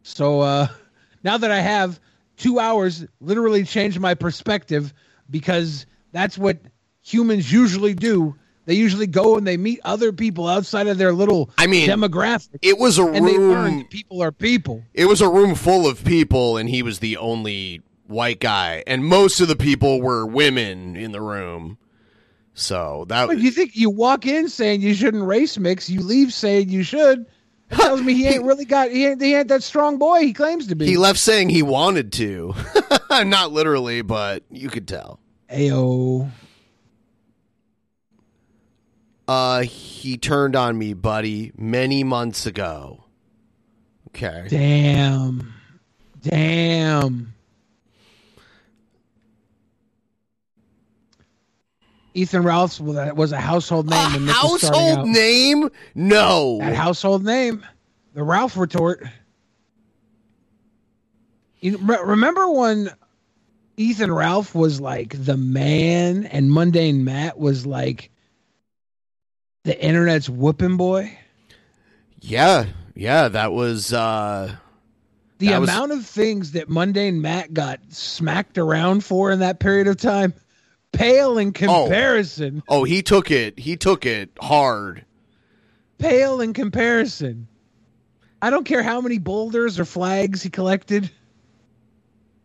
So 0.02 0.40
uh, 0.40 0.68
now 1.24 1.36
that 1.36 1.50
I 1.50 1.60
have 1.60 2.00
two 2.36 2.58
hours, 2.58 3.04
literally 3.20 3.64
changed 3.64 3.98
my 3.98 4.14
perspective 4.14 4.94
because 5.30 5.86
that's 6.12 6.38
what 6.38 6.58
humans 7.02 7.50
usually 7.50 7.94
do. 7.94 8.36
They 8.66 8.74
usually 8.74 9.06
go 9.06 9.36
and 9.36 9.46
they 9.46 9.56
meet 9.56 9.80
other 9.84 10.12
people 10.12 10.48
outside 10.48 10.88
of 10.88 10.98
their 10.98 11.12
little 11.12 11.50
I 11.56 11.68
mean, 11.68 11.88
demographic. 11.88 12.58
It 12.62 12.78
was 12.78 12.98
a 12.98 13.04
they 13.04 13.20
room. 13.20 13.78
that 13.78 13.90
people 13.90 14.22
are 14.22 14.32
people. 14.32 14.82
It 14.92 15.06
was 15.06 15.20
a 15.20 15.28
room 15.28 15.54
full 15.54 15.88
of 15.88 16.04
people, 16.04 16.56
and 16.56 16.68
he 16.68 16.82
was 16.82 16.98
the 16.98 17.16
only 17.16 17.82
white 18.08 18.40
guy, 18.40 18.82
and 18.86 19.04
most 19.04 19.40
of 19.40 19.46
the 19.46 19.56
people 19.56 20.00
were 20.00 20.26
women 20.26 20.96
in 20.96 21.12
the 21.12 21.20
room. 21.20 21.78
So 22.54 23.04
that 23.08 23.28
But 23.28 23.38
you 23.38 23.50
think 23.50 23.76
you 23.76 23.90
walk 23.90 24.26
in 24.26 24.48
saying 24.48 24.80
you 24.80 24.94
shouldn't 24.94 25.24
race 25.24 25.58
mix, 25.58 25.88
you 25.90 26.00
leave 26.00 26.32
saying 26.32 26.70
you 26.70 26.82
should. 26.82 27.26
That 27.68 27.80
tells 27.80 28.00
me 28.02 28.14
he 28.14 28.26
ain't 28.28 28.44
really 28.44 28.64
got 28.64 28.90
he 28.90 29.06
ain't, 29.06 29.20
he 29.20 29.34
ain't 29.34 29.48
that 29.48 29.62
strong 29.62 29.98
boy 29.98 30.20
he 30.20 30.32
claims 30.32 30.66
to 30.68 30.74
be. 30.76 30.86
he 30.86 30.96
left 30.96 31.18
saying 31.18 31.48
he 31.48 31.62
wanted 31.62 32.12
to, 32.12 32.54
not 33.10 33.52
literally, 33.52 34.02
but 34.02 34.44
you 34.50 34.68
could 34.68 34.86
tell. 34.86 35.18
Ayo. 35.50 36.30
Uh, 39.28 39.62
he 39.62 40.16
turned 40.16 40.54
on 40.54 40.78
me, 40.78 40.94
buddy, 40.94 41.52
many 41.56 42.04
months 42.04 42.46
ago. 42.46 43.04
Okay. 44.08 44.46
Damn. 44.48 45.52
Damn. 46.22 47.34
Ethan 52.16 52.42
Ralph's 52.44 52.80
was 52.80 52.96
a, 52.96 53.14
was 53.14 53.32
a 53.32 53.38
household 53.40 53.90
name. 53.90 54.12
when 54.12 54.24
Nick 54.24 54.42
was 54.42 54.62
starting 54.62 54.80
Household 54.88 55.08
name? 55.08 55.70
No. 55.94 56.58
That 56.60 56.74
household 56.74 57.22
name. 57.24 57.64
The 58.14 58.22
Ralph 58.22 58.56
retort. 58.56 59.04
You 61.60 61.76
re- 61.78 61.98
remember 62.02 62.48
when 62.50 62.90
Ethan 63.76 64.10
Ralph 64.12 64.54
was 64.54 64.80
like 64.80 65.14
the 65.24 65.36
man 65.36 66.24
and 66.24 66.50
Mundane 66.50 67.04
Matt 67.04 67.38
was 67.38 67.66
like 67.66 68.10
the 69.64 69.78
internet's 69.78 70.28
whooping 70.28 70.78
boy? 70.78 71.16
Yeah, 72.22 72.66
yeah, 72.94 73.28
that 73.28 73.52
was 73.52 73.92
uh 73.92 74.54
The 75.38 75.48
That 75.48 75.60
was- 75.60 75.68
amount 75.68 75.92
of 75.92 76.06
things 76.06 76.52
that 76.52 76.70
Mundane 76.70 77.20
Matt 77.20 77.52
got 77.52 77.80
smacked 77.90 78.56
around 78.56 79.04
for 79.04 79.30
in 79.32 79.40
that 79.40 79.58
period 79.58 79.86
of 79.88 79.98
time 79.98 80.32
pale 80.96 81.38
in 81.38 81.48
oh. 81.48 81.52
comparison. 81.52 82.62
Oh, 82.68 82.84
he 82.84 83.02
took 83.02 83.30
it. 83.30 83.58
He 83.58 83.76
took 83.76 84.06
it 84.06 84.30
hard. 84.40 85.04
Pale 85.98 86.40
in 86.40 86.52
comparison. 86.52 87.48
I 88.42 88.50
don't 88.50 88.64
care 88.64 88.82
how 88.82 89.00
many 89.00 89.18
boulders 89.18 89.78
or 89.78 89.84
flags 89.84 90.42
he 90.42 90.50
collected. 90.50 91.10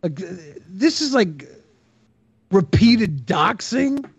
Like 0.03 0.15
this 0.15 1.01
is 1.01 1.13
like 1.13 1.47
repeated 2.49 3.25
doxing. 3.25 4.09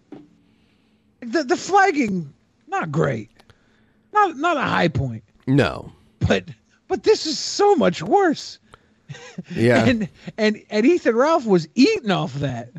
The 1.21 1.45
the 1.45 1.57
flagging 1.57 2.33
not 2.69 2.93
great. 2.93 3.31
Not 4.13 4.37
not 4.37 4.57
a 4.57 4.63
high 4.63 4.89
point. 4.89 5.25
No. 5.47 5.93
But 6.21 6.45
but 6.89 7.03
this 7.03 7.27
is 7.27 7.39
so 7.39 7.75
much 7.75 8.03
worse. 8.03 8.59
Yeah. 9.51 9.85
And 9.89 10.09
and 10.39 10.63
and 10.71 10.87
Ethan 10.87 11.17
Ralph 11.17 11.47
was 11.47 11.69
eating 11.75 12.11
off 12.11 12.35
that. 12.35 12.71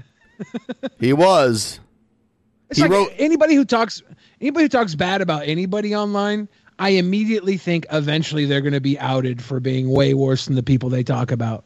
He 1.00 1.14
was. 1.14 1.80
It's 2.70 2.78
He 2.78 2.84
like 2.84 2.92
wrote- 2.92 3.12
anybody 3.18 3.56
who 3.56 3.66
talks 3.66 4.02
anybody 4.42 4.66
who 4.66 4.70
talks 4.70 4.96
bad 4.96 5.22
about 5.22 5.44
anybody 5.48 5.96
online, 5.96 6.48
I 6.80 6.90
immediately 6.90 7.58
think 7.58 7.86
eventually 7.92 8.46
they're 8.46 8.62
going 8.62 8.74
to 8.74 8.82
be 8.82 8.98
outed 9.00 9.42
for 9.42 9.60
being 9.60 9.90
way 9.90 10.14
worse 10.14 10.46
than 10.46 10.56
the 10.56 10.64
people 10.64 10.90
they 10.90 11.04
talk 11.04 11.32
about. 11.32 11.66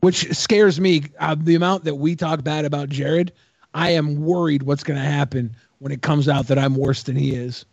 Which 0.00 0.36
scares 0.36 0.78
me. 0.78 1.04
Uh, 1.18 1.36
the 1.38 1.54
amount 1.56 1.84
that 1.84 1.94
we 1.96 2.16
talk 2.16 2.44
bad 2.44 2.64
about 2.64 2.90
Jared, 2.90 3.32
I 3.74 3.90
am 3.92 4.22
worried 4.24 4.62
what's 4.62 4.84
going 4.84 5.00
to 5.00 5.04
happen 5.06 5.56
when 5.78 5.90
it 5.90 6.00
comes 6.02 6.28
out 6.28 6.48
that 6.48 6.58
I'm 6.58 6.74
worse 6.76 7.02
than 7.02 7.16
he 7.16 7.34
is. 7.34 7.64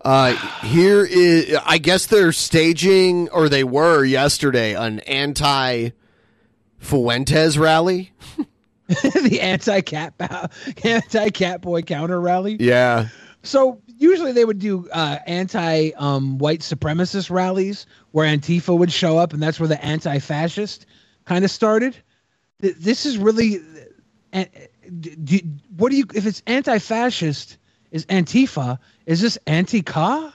Uh, 0.00 0.34
here 0.66 1.04
is, 1.04 1.56
I 1.64 1.78
guess 1.78 2.06
they're 2.06 2.32
staging, 2.32 3.28
or 3.30 3.48
they 3.48 3.64
were 3.64 4.04
yesterday, 4.04 4.74
an 4.74 5.00
anti 5.00 5.90
Fuentes 6.78 7.56
rally. 7.56 8.12
the 8.88 9.38
anti 9.40 9.80
cat 9.80 10.14
anti 10.84 11.30
cat 11.30 11.60
boy 11.62 11.82
counter 11.82 12.20
rally. 12.20 12.56
Yeah. 12.60 13.08
So 13.42 13.80
usually 13.98 14.32
they 14.32 14.44
would 14.44 14.58
do 14.58 14.88
uh, 14.90 15.18
anti 15.26 15.90
um, 15.96 16.38
white 16.38 16.60
supremacist 16.60 17.30
rallies 17.30 17.86
where 18.12 18.26
Antifa 18.26 18.76
would 18.76 18.92
show 18.92 19.18
up, 19.18 19.32
and 19.32 19.42
that's 19.42 19.58
where 19.60 19.68
the 19.68 19.82
anti 19.84 20.18
fascist 20.18 20.86
kind 21.24 21.44
of 21.44 21.50
started. 21.50 21.96
Th- 22.62 22.74
This 22.76 23.06
is 23.06 23.18
really, 23.18 23.60
uh, 24.32 24.44
d- 25.00 25.16
d- 25.22 25.44
what 25.76 25.90
do 25.90 25.96
you? 25.96 26.04
If 26.14 26.26
it's 26.26 26.42
anti 26.46 26.78
fascist, 26.78 27.58
is 27.90 28.06
Antifa? 28.06 28.78
Is 29.06 29.20
this 29.20 29.38
anti-Ka? 29.46 30.33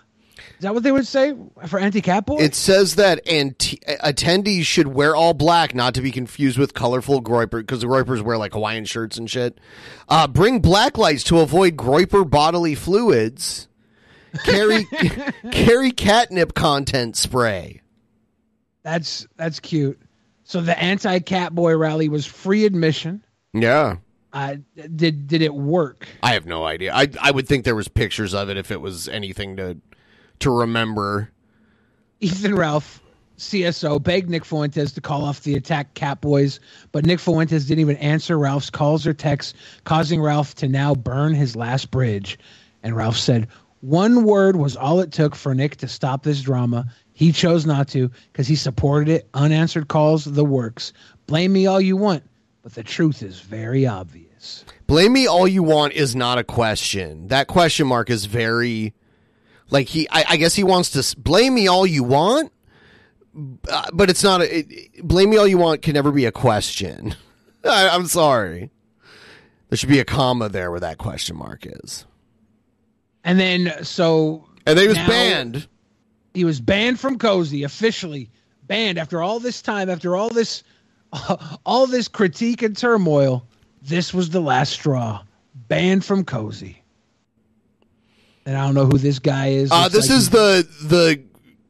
Is 0.59 0.63
that 0.63 0.73
what 0.73 0.83
they 0.83 0.91
would 0.91 1.07
say 1.07 1.33
for 1.67 1.79
anti 1.79 2.01
cat 2.01 2.25
boy? 2.25 2.35
It 2.39 2.53
says 2.53 2.95
that 2.95 3.25
anti- 3.25 3.79
attendees 4.03 4.63
should 4.63 4.89
wear 4.89 5.15
all 5.15 5.33
black, 5.33 5.73
not 5.73 5.93
to 5.93 6.01
be 6.01 6.11
confused 6.11 6.57
with 6.57 6.73
colorful 6.73 7.23
Groyper, 7.23 7.61
because 7.61 7.79
the 7.79 7.87
Groypers 7.87 8.21
wear 8.21 8.37
like 8.37 8.51
Hawaiian 8.51 8.83
shirts 8.83 9.17
and 9.17 9.31
shit. 9.31 9.57
Uh, 10.09 10.27
bring 10.27 10.59
black 10.59 10.97
lights 10.97 11.23
to 11.23 11.39
avoid 11.39 11.77
Groyper 11.77 12.29
bodily 12.29 12.75
fluids. 12.75 13.69
Carry 14.43 14.85
carry 15.51 15.91
catnip 15.91 16.53
content 16.53 17.15
spray. 17.15 17.79
That's 18.83 19.25
that's 19.37 19.61
cute. 19.61 19.97
So 20.43 20.59
the 20.59 20.77
anti 20.77 21.19
cat 21.19 21.55
boy 21.55 21.77
rally 21.77 22.09
was 22.09 22.25
free 22.25 22.65
admission. 22.65 23.23
Yeah. 23.53 23.95
Uh, 24.33 24.57
did 24.93 25.27
did 25.27 25.41
it 25.41 25.53
work? 25.53 26.05
I 26.21 26.33
have 26.33 26.45
no 26.45 26.65
idea. 26.65 26.93
I 26.93 27.07
I 27.21 27.31
would 27.31 27.47
think 27.47 27.63
there 27.63 27.75
was 27.75 27.87
pictures 27.87 28.33
of 28.33 28.49
it 28.49 28.57
if 28.57 28.71
it 28.71 28.81
was 28.81 29.07
anything 29.07 29.55
to 29.55 29.77
to 30.39 30.52
remember. 30.52 31.30
Ethan 32.19 32.56
Ralph, 32.56 33.02
CSO, 33.38 34.02
begged 34.02 34.30
Nick 34.30 34.45
Fuentes 34.45 34.91
to 34.93 35.02
call 35.02 35.23
off 35.23 35.43
the 35.43 35.56
attack 35.56 35.93
Cat 35.93 36.21
Boys, 36.21 36.60
but 36.91 37.06
Nick 37.06 37.19
Fuentes 37.19 37.65
didn't 37.65 37.82
even 37.82 37.97
answer 37.97 38.38
Ralph's 38.38 38.69
calls 38.69 39.08
or 39.08 39.13
texts, 39.13 39.54
causing 39.86 40.21
Ralph 40.21 40.56
to 40.56 40.67
now 40.67 40.95
burn 40.95 41.34
his 41.34 41.56
last 41.56 41.91
bridge. 41.91 42.38
And 42.84 42.95
Ralph 42.95 43.17
said, 43.17 43.47
one 43.82 44.23
word 44.25 44.58
was 44.58 44.75
all 44.75 44.99
it 44.99 45.12
took 45.12 45.36
for 45.36 45.56
Nick 45.56 45.78
to 45.78 45.88
stop 45.88 46.23
this 46.23 46.41
drama. 46.41 46.91
He 47.13 47.32
chose 47.32 47.65
not 47.65 47.88
to 47.89 48.12
because 48.32 48.47
he 48.47 48.56
supported 48.56 49.10
it. 49.10 49.30
Unanswered 49.34 49.88
calls, 49.88 50.25
the 50.25 50.43
works. 50.43 50.91
Blame 51.28 51.54
me 51.54 51.65
all 51.65 51.80
you 51.80 51.95
want, 51.95 52.23
but 52.62 52.73
the 52.73 52.84
truth 52.84 53.23
is 53.23 53.39
very 53.39 53.88
obvious. 53.88 54.65
Blame 54.88 55.13
me 55.13 55.28
all 55.28 55.47
you 55.47 55.63
want 55.63 55.93
is 55.93 56.15
not 56.15 56.38
a 56.38 56.43
question. 56.43 57.28
That 57.28 57.47
question 57.47 57.88
mark 57.88 58.10
is 58.10 58.25
very 58.25 58.93
like 59.69 59.88
he. 59.88 60.08
I, 60.10 60.25
I 60.29 60.38
guess 60.38 60.55
he 60.55 60.63
wants 60.63 60.91
to 60.91 61.19
blame 61.19 61.53
me 61.53 61.67
all 61.67 61.86
you 61.86 62.03
want, 62.03 62.51
uh, 63.69 63.86
but 63.93 64.10
it's 64.10 64.23
not. 64.23 64.41
A, 64.41 64.60
it, 64.60 65.08
blame 65.08 65.29
me 65.29 65.38
all 65.38 65.47
you 65.47 65.58
want 65.58 65.82
can 65.82 65.93
never 65.93 66.12
be 66.12 66.25
a 66.25 66.32
question. 66.32 67.15
I, 67.63 67.89
I'm 67.89 68.05
sorry. 68.05 68.71
There 69.69 69.77
should 69.77 69.89
be 69.89 69.99
a 69.99 70.05
comma 70.05 70.49
there 70.49 70.71
where 70.71 70.79
that 70.79 70.97
question 70.97 71.38
mark 71.38 71.65
is. 71.65 72.05
And 73.23 73.39
then, 73.39 73.84
so. 73.84 74.45
And 74.65 74.77
then 74.77 74.86
he 74.86 74.88
was 74.88 74.97
banned. 74.97 75.67
He 76.34 76.43
was 76.43 76.60
banned 76.60 76.99
from 76.99 77.17
Cozy 77.17 77.63
officially. 77.63 78.29
Banned 78.63 78.97
after 78.97 79.21
all 79.21 79.39
this 79.39 79.62
time, 79.62 79.89
after 79.89 80.15
all 80.15 80.29
this, 80.29 80.63
all 81.65 81.88
this 81.88 82.08
critique 82.08 82.62
and 82.62 82.75
turmoil. 82.75 83.45
This 83.82 84.13
was 84.13 84.29
the 84.29 84.41
last 84.41 84.73
straw. 84.73 85.23
Banned 85.67 86.05
from 86.05 86.23
Cozy. 86.23 86.78
And 88.49 88.57
I 88.57 88.65
don't 88.65 88.73
know 88.73 88.88
who 88.88 88.97
this 88.97 89.19
guy 89.19 89.49
is. 89.49 89.71
Uh, 89.71 89.89
this 89.89 90.09
like 90.09 90.17
is 90.17 90.25
he- 90.29 90.31
the 90.31 90.67
the 90.81 91.23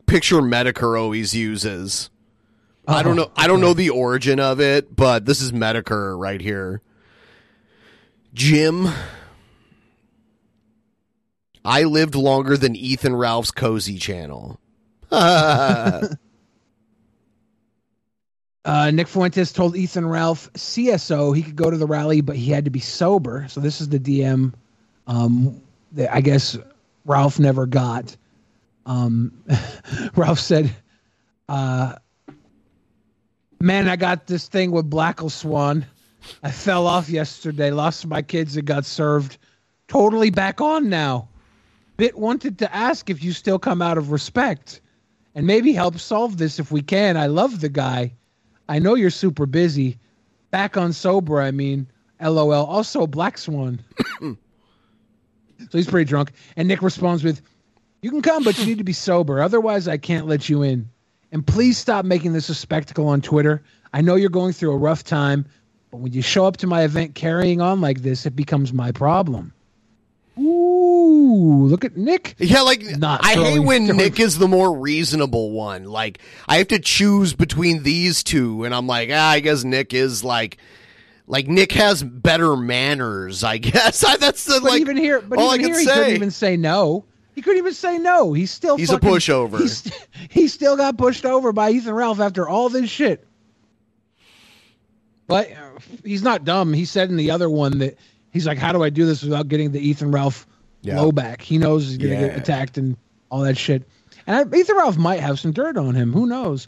picture 0.05 0.37
Medicare 0.37 0.97
always 0.97 1.35
uses. 1.35 2.09
I 2.87 3.03
don't 3.03 3.19
Oh, 3.19 3.23
know. 3.23 3.31
I 3.35 3.47
don't 3.47 3.59
know 3.59 3.73
the 3.73 3.89
origin 3.89 4.39
of 4.39 4.61
it, 4.61 4.95
but 4.95 5.25
this 5.25 5.41
is 5.41 5.51
Medicare 5.51 6.17
right 6.17 6.39
here. 6.39 6.81
Jim, 8.33 8.87
I 11.65 11.83
lived 11.83 12.15
longer 12.15 12.55
than 12.55 12.77
Ethan 12.77 13.13
Ralph's 13.13 13.51
cozy 13.51 13.97
channel. 13.97 14.57
Uh, 15.11 16.07
Nick 18.91 19.07
Fuentes 19.07 19.51
told 19.51 19.75
Ethan 19.75 20.05
Ralph, 20.05 20.51
CSO, 20.53 21.35
he 21.35 21.41
could 21.41 21.55
go 21.55 21.71
to 21.71 21.77
the 21.77 21.87
rally, 21.87 22.21
but 22.21 22.35
he 22.35 22.51
had 22.51 22.65
to 22.65 22.69
be 22.71 22.79
sober. 22.81 23.45
So 23.49 23.61
this 23.61 23.81
is 23.81 23.89
the 23.89 23.99
DM 23.99 24.53
um, 25.07 25.61
I 26.11 26.21
guess 26.21 26.57
Ralph 27.05 27.39
never 27.39 27.65
got. 27.65 28.15
Um, 28.85 29.43
Ralph 30.15 30.39
said, 30.39 30.73
uh, 31.47 31.95
Man, 33.61 33.89
I 33.89 33.97
got 33.97 34.27
this 34.27 34.47
thing 34.47 34.71
with 34.71 34.89
Black 34.89 35.19
Swan. 35.27 35.85
I 36.43 36.51
fell 36.51 36.87
off 36.87 37.09
yesterday, 37.09 37.71
lost 37.71 38.07
my 38.07 38.21
kids, 38.21 38.55
and 38.55 38.65
got 38.65 38.85
served. 38.85 39.37
Totally 39.89 40.29
back 40.29 40.61
on 40.61 40.87
now. 40.87 41.27
Bit 41.97 42.17
wanted 42.17 42.57
to 42.59 42.73
ask 42.73 43.09
if 43.09 43.21
you 43.21 43.33
still 43.33 43.59
come 43.59 43.81
out 43.81 43.97
of 43.97 44.11
respect 44.11 44.79
and 45.35 45.45
maybe 45.45 45.73
help 45.73 45.99
solve 45.99 46.37
this 46.37 46.57
if 46.57 46.71
we 46.71 46.81
can. 46.81 47.17
I 47.17 47.27
love 47.27 47.59
the 47.59 47.67
guy. 47.67 48.13
I 48.69 48.79
know 48.79 48.95
you're 48.95 49.09
super 49.09 49.45
busy. 49.45 49.97
Back 50.51 50.77
on 50.77 50.93
sober, 50.93 51.41
I 51.41 51.51
mean. 51.51 51.87
LOL. 52.21 52.65
Also, 52.65 53.07
Black 53.07 53.37
Swan. 53.37 53.81
so 55.59 55.77
he's 55.77 55.89
pretty 55.89 56.07
drunk. 56.07 56.31
And 56.55 56.67
Nick 56.67 56.81
responds 56.81 57.23
with, 57.23 57.41
You 58.01 58.09
can 58.11 58.21
come, 58.21 58.43
but 58.43 58.57
you 58.57 58.65
need 58.65 58.77
to 58.77 58.83
be 58.83 58.93
sober. 58.93 59.41
Otherwise, 59.41 59.87
I 59.87 59.97
can't 59.97 60.27
let 60.27 60.49
you 60.49 60.63
in. 60.63 60.89
And 61.31 61.45
please 61.45 61.77
stop 61.77 62.05
making 62.05 62.33
this 62.33 62.49
a 62.49 62.55
spectacle 62.55 63.07
on 63.07 63.21
Twitter. 63.21 63.61
I 63.93 64.01
know 64.01 64.15
you're 64.15 64.29
going 64.29 64.53
through 64.53 64.71
a 64.71 64.77
rough 64.77 65.03
time, 65.03 65.45
but 65.91 65.97
when 65.97 66.13
you 66.13 66.21
show 66.21 66.45
up 66.45 66.57
to 66.57 66.67
my 66.67 66.83
event 66.83 67.15
carrying 67.15 67.61
on 67.61 67.81
like 67.81 68.01
this, 68.01 68.25
it 68.25 68.35
becomes 68.35 68.73
my 68.73 68.91
problem. 68.91 69.53
Ooh, 70.39 71.65
look 71.67 71.83
at 71.83 71.97
Nick. 71.97 72.35
Yeah, 72.37 72.61
like 72.61 72.81
Not 72.97 73.25
I 73.25 73.33
hate 73.33 73.59
when 73.59 73.85
Nick 73.97 74.19
is 74.19 74.37
the 74.37 74.47
more 74.47 74.77
reasonable 74.77 75.51
one. 75.51 75.83
Like 75.83 76.19
I 76.47 76.57
have 76.57 76.69
to 76.69 76.79
choose 76.79 77.33
between 77.33 77.83
these 77.83 78.23
two, 78.23 78.63
and 78.63 78.73
I'm 78.73 78.87
like, 78.87 79.09
ah, 79.11 79.31
I 79.31 79.39
guess 79.41 79.63
Nick 79.63 79.93
is 79.93 80.23
like, 80.23 80.57
like 81.29 81.47
Nick 81.47 81.71
has 81.71 82.03
better 82.03 82.57
manners. 82.57 83.43
I 83.45 83.57
guess 83.59 84.01
that's 84.19 84.43
the 84.43 84.59
But 84.61 84.71
like 84.71 84.81
even 84.81 84.97
here, 84.97 85.21
but 85.21 85.39
all 85.39 85.53
even 85.55 85.65
I 85.65 85.67
here, 85.69 85.79
he 85.79 85.85
say. 85.85 85.93
couldn't 85.93 86.15
even 86.15 86.31
say 86.31 86.57
no. 86.57 87.05
He 87.35 87.41
couldn't 87.41 87.59
even 87.59 87.73
say 87.73 87.97
no. 87.97 88.33
He's 88.33 88.51
still 88.51 88.75
He's 88.75 88.91
a 88.91 88.99
pushover. 88.99 89.59
He's, 89.61 89.89
he 90.29 90.49
still 90.49 90.75
got 90.75 90.97
pushed 90.97 91.23
over 91.25 91.53
by 91.53 91.69
Ethan 91.71 91.93
Ralph 91.93 92.19
after 92.19 92.49
all 92.49 92.67
this 92.67 92.89
shit. 92.89 93.25
But 95.27 95.51
uh, 95.51 95.55
he's 96.03 96.23
not 96.23 96.43
dumb. 96.43 96.73
He 96.73 96.85
said 96.85 97.09
in 97.09 97.15
the 97.15 97.31
other 97.31 97.49
one 97.49 97.77
that 97.79 97.97
he's 98.31 98.47
like, 98.47 98.57
"How 98.57 98.71
do 98.73 98.83
I 98.83 98.89
do 98.89 99.05
this 99.05 99.23
without 99.23 99.47
getting 99.47 99.71
the 99.71 99.79
Ethan 99.79 100.11
Ralph 100.11 100.47
Yeah. 100.81 100.95
blowback?" 100.95 101.41
He 101.41 101.57
knows 101.57 101.87
he's 101.87 101.97
gonna 101.97 102.13
Yeah. 102.15 102.27
get 102.29 102.37
attacked 102.37 102.77
and 102.77 102.97
all 103.29 103.41
that 103.41 103.57
shit. 103.57 103.87
And 104.27 104.35
I, 104.35 104.57
Ethan 104.57 104.75
Ralph 104.75 104.97
might 104.97 105.19
have 105.19 105.39
some 105.39 105.51
dirt 105.51 105.77
on 105.77 105.93
him. 105.95 106.11
Who 106.11 106.25
knows? 106.25 106.67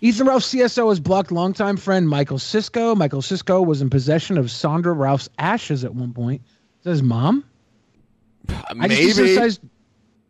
Ethan 0.00 0.26
Ralph 0.26 0.42
CSO 0.42 0.88
has 0.90 1.00
blocked 1.00 1.32
longtime 1.32 1.76
friend 1.76 2.08
Michael 2.08 2.38
Cisco. 2.38 2.94
Michael 2.94 3.22
Cisco 3.22 3.60
was 3.62 3.82
in 3.82 3.90
possession 3.90 4.38
of 4.38 4.50
Sandra 4.50 4.92
Ralph's 4.92 5.28
ashes 5.38 5.84
at 5.84 5.94
one 5.94 6.12
point. 6.12 6.42
Is 6.42 6.84
that 6.84 6.90
his 6.90 7.02
mom? 7.02 7.44
Uh, 8.48 8.62
I 8.80 8.88
just 8.88 9.18
Maybe. 9.18 9.34
desensitized 9.36 9.58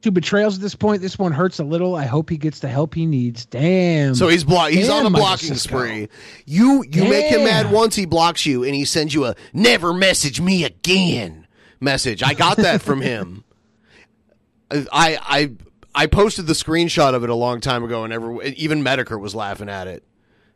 to 0.03 0.11
betrayals 0.13 0.57
at 0.57 0.63
this 0.63 0.75
point. 0.75 1.03
This 1.03 1.19
one 1.19 1.33
hurts 1.33 1.59
a 1.59 1.65
little. 1.65 1.95
I 1.95 2.07
hope 2.07 2.31
he 2.31 2.39
gets 2.39 2.61
the 2.61 2.69
help 2.69 2.95
he 2.95 3.05
needs. 3.05 3.45
Damn. 3.47 4.15
So 4.15 4.29
he's 4.29 4.45
blo- 4.45 4.67
he's 4.67 4.87
Damn, 4.89 5.07
on 5.07 5.13
a 5.13 5.17
blocking 5.17 5.55
spree. 5.55 6.09
You 6.47 6.85
you 6.91 7.05
make 7.05 7.27
him 7.27 7.45
mad 7.45 7.71
once, 7.71 7.95
he 7.95 8.07
blocks 8.07 8.47
you, 8.47 8.65
and 8.65 8.75
he 8.75 8.85
sends 8.85 9.13
you 9.13 9.27
a 9.27 9.35
"never 9.53 9.93
message 9.93 10.41
me 10.41 10.65
again" 10.65 11.47
message. 11.81 12.23
I 12.23 12.35
got 12.35 12.57
that 12.59 12.81
from 12.81 13.01
him. 13.03 13.45
I 14.71 15.19
I 15.21 15.51
I 15.99 16.07
posted 16.07 16.47
the 16.47 16.53
screenshot 16.53 17.15
of 17.15 17.25
it 17.25 17.31
a 17.31 17.35
long 17.35 17.61
time 17.61 17.83
ago, 17.83 18.05
and 18.05 18.13
every, 18.13 18.51
even 18.51 18.85
Medicare 18.85 19.19
was 19.19 19.35
laughing 19.35 19.69
at 19.69 19.89
it. 19.89 20.05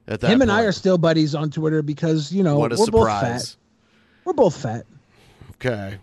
At 0.07 0.21
that, 0.21 0.31
Him 0.31 0.41
and 0.41 0.53
I 0.53 0.63
are 0.63 0.73
still 0.73 0.99
buddies 0.99 1.35
on 1.35 1.51
Twitter 1.51 1.83
because 1.83 2.33
you 2.33 2.45
know 2.45 2.59
what 2.59 2.73
a 2.73 2.77
we're 2.77 2.87
both 2.87 3.09
fat. 3.09 3.57
We're 4.25 4.33
both 4.35 4.57
fat. 4.57 4.87
Okay, 5.55 5.99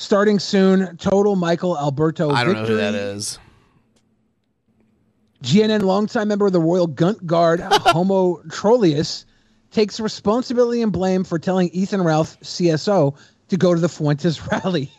Starting 0.00 0.38
soon, 0.38 0.96
total 0.96 1.36
Michael 1.36 1.78
Alberto. 1.78 2.30
I 2.30 2.42
don't 2.42 2.54
know 2.54 2.64
who 2.64 2.76
that 2.76 2.94
is. 2.94 3.38
GNN 5.44 5.82
longtime 5.82 6.26
member 6.26 6.46
of 6.46 6.52
the 6.52 6.60
Royal 6.60 6.88
Gunt 6.88 7.24
Guard, 7.26 7.60
Homo 7.70 8.42
Trollius, 8.48 9.26
takes 9.70 10.00
responsibility 10.00 10.82
and 10.82 10.90
blame 10.90 11.22
for 11.22 11.38
telling 11.38 11.68
Ethan 11.68 12.02
Ralph, 12.02 12.40
CSO, 12.40 13.16
to 13.48 13.56
go 13.56 13.74
to 13.74 13.80
the 13.80 13.88
Fuentes 13.88 14.40
rally. 14.50 14.90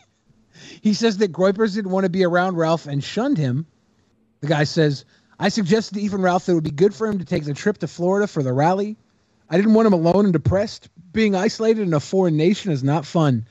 He 0.82 0.94
says 0.94 1.18
that 1.18 1.32
Groypers 1.32 1.74
didn't 1.74 1.92
want 1.92 2.04
to 2.04 2.10
be 2.10 2.24
around 2.24 2.56
Ralph 2.56 2.86
and 2.86 3.02
shunned 3.02 3.38
him. 3.38 3.66
The 4.40 4.48
guy 4.48 4.64
says, 4.64 5.04
I 5.38 5.48
suggested 5.48 5.94
to 5.94 6.00
Ethan 6.00 6.20
Ralph 6.20 6.46
that 6.46 6.52
it 6.52 6.54
would 6.56 6.64
be 6.64 6.72
good 6.72 6.92
for 6.92 7.06
him 7.06 7.20
to 7.20 7.24
take 7.24 7.44
the 7.44 7.54
trip 7.54 7.78
to 7.78 7.86
Florida 7.86 8.26
for 8.26 8.42
the 8.42 8.52
rally. 8.52 8.96
I 9.48 9.56
didn't 9.56 9.74
want 9.74 9.86
him 9.86 9.92
alone 9.92 10.24
and 10.26 10.32
depressed. 10.32 10.88
Being 11.12 11.36
isolated 11.36 11.86
in 11.86 11.94
a 11.94 12.00
foreign 12.00 12.36
nation 12.36 12.72
is 12.72 12.82
not 12.82 13.06
fun. 13.06 13.46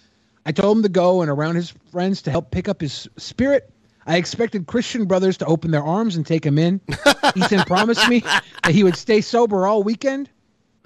I 0.46 0.52
told 0.52 0.78
him 0.78 0.84
to 0.84 0.90
go 0.90 1.22
and 1.22 1.32
around 1.32 1.56
his 1.56 1.74
friends 1.92 2.24
to 2.24 2.32
help 2.32 2.52
pick 2.52 2.68
up 2.68 2.82
his 2.82 3.08
spirit. 3.18 3.72
I 4.06 4.18
expected 4.18 4.68
Christian 4.68 5.06
brothers 5.06 5.38
to 5.38 5.46
open 5.46 5.72
their 5.72 5.84
arms 5.84 6.18
and 6.18 6.26
take 6.26 6.46
him 6.46 6.58
in. 6.58 6.82
Ethan 7.36 7.62
promised 7.62 8.10
me 8.10 8.20
that 8.20 8.74
he 8.74 8.84
would 8.84 8.98
stay 8.98 9.22
sober 9.22 9.66
all 9.66 9.84
weekend. 9.84 10.30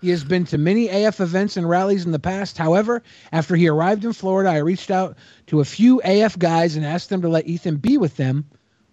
He 0.06 0.12
has 0.12 0.24
been 0.24 0.46
to 0.46 0.60
many 0.60 0.88
AF 0.88 1.20
events 1.20 1.58
and 1.58 1.68
rallies 1.68 2.06
in 2.06 2.12
the 2.12 2.20
past. 2.20 2.60
However, 2.60 3.02
after 3.32 3.56
he 3.56 3.68
arrived 3.68 4.06
in 4.06 4.14
Florida, 4.14 4.52
I 4.52 4.58
reached 4.58 4.92
out 4.92 5.18
to 5.48 5.62
a 5.62 5.66
few 5.66 6.00
AF 6.06 6.38
guys 6.38 6.76
and 6.76 6.86
asked 6.86 7.10
them 7.10 7.24
to 7.24 7.28
let 7.28 7.48
Ethan 7.48 7.78
be 7.78 7.98
with 7.98 8.16
them. 8.16 8.46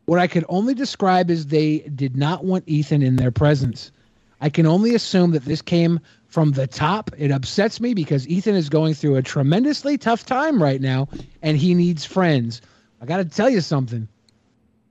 What 0.07 0.19
I 0.19 0.27
could 0.27 0.47
only 0.49 0.73
describe 0.73 1.31
is 1.31 1.49
they 1.49 1.81
did 1.81 2.17
not 2.17 2.47
want 2.47 2.65
Ethan 2.67 3.03
in 3.03 3.17
their 3.17 3.31
presence. 3.31 3.93
I 4.41 4.49
can 4.49 4.65
only 4.65 4.95
assume 4.95 5.33
that 5.33 5.45
this 5.45 5.61
came 5.61 6.01
from 6.29 6.53
the 6.53 6.67
top. 6.67 7.11
It 7.19 7.31
upsets 7.31 7.79
me 7.79 7.93
because 7.93 8.27
Ethan 8.27 8.55
is 8.55 8.71
going 8.71 8.95
through 8.95 9.17
a 9.17 9.23
tremendously 9.23 9.99
tough 9.99 10.25
time 10.25 10.63
right 10.63 10.81
now 10.81 11.09
and 11.43 11.59
he 11.59 11.75
needs 11.75 12.07
friends. 12.07 12.63
I 13.03 13.05
got 13.05 13.19
to 13.19 13.27
tell 13.27 13.51
you 13.51 13.61
something. 13.61 14.09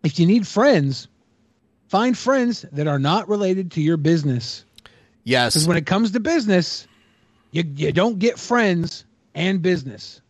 If 0.04 0.20
you 0.20 0.28
need 0.28 0.46
friends, 0.46 1.08
find 1.88 2.16
friends 2.16 2.64
that 2.74 2.86
are 2.86 3.00
not 3.00 3.28
related 3.28 3.72
to 3.72 3.82
your 3.82 3.98
business. 3.98 4.66
Yes. 5.24 5.54
Because 5.54 5.68
when 5.68 5.78
it 5.78 5.86
comes 5.86 6.12
to 6.12 6.20
business, 6.20 6.88
you, 7.52 7.64
you 7.76 7.92
don't 7.92 8.20
get 8.20 8.40
friends 8.40 9.06
and 9.36 9.62
business. 9.62 10.22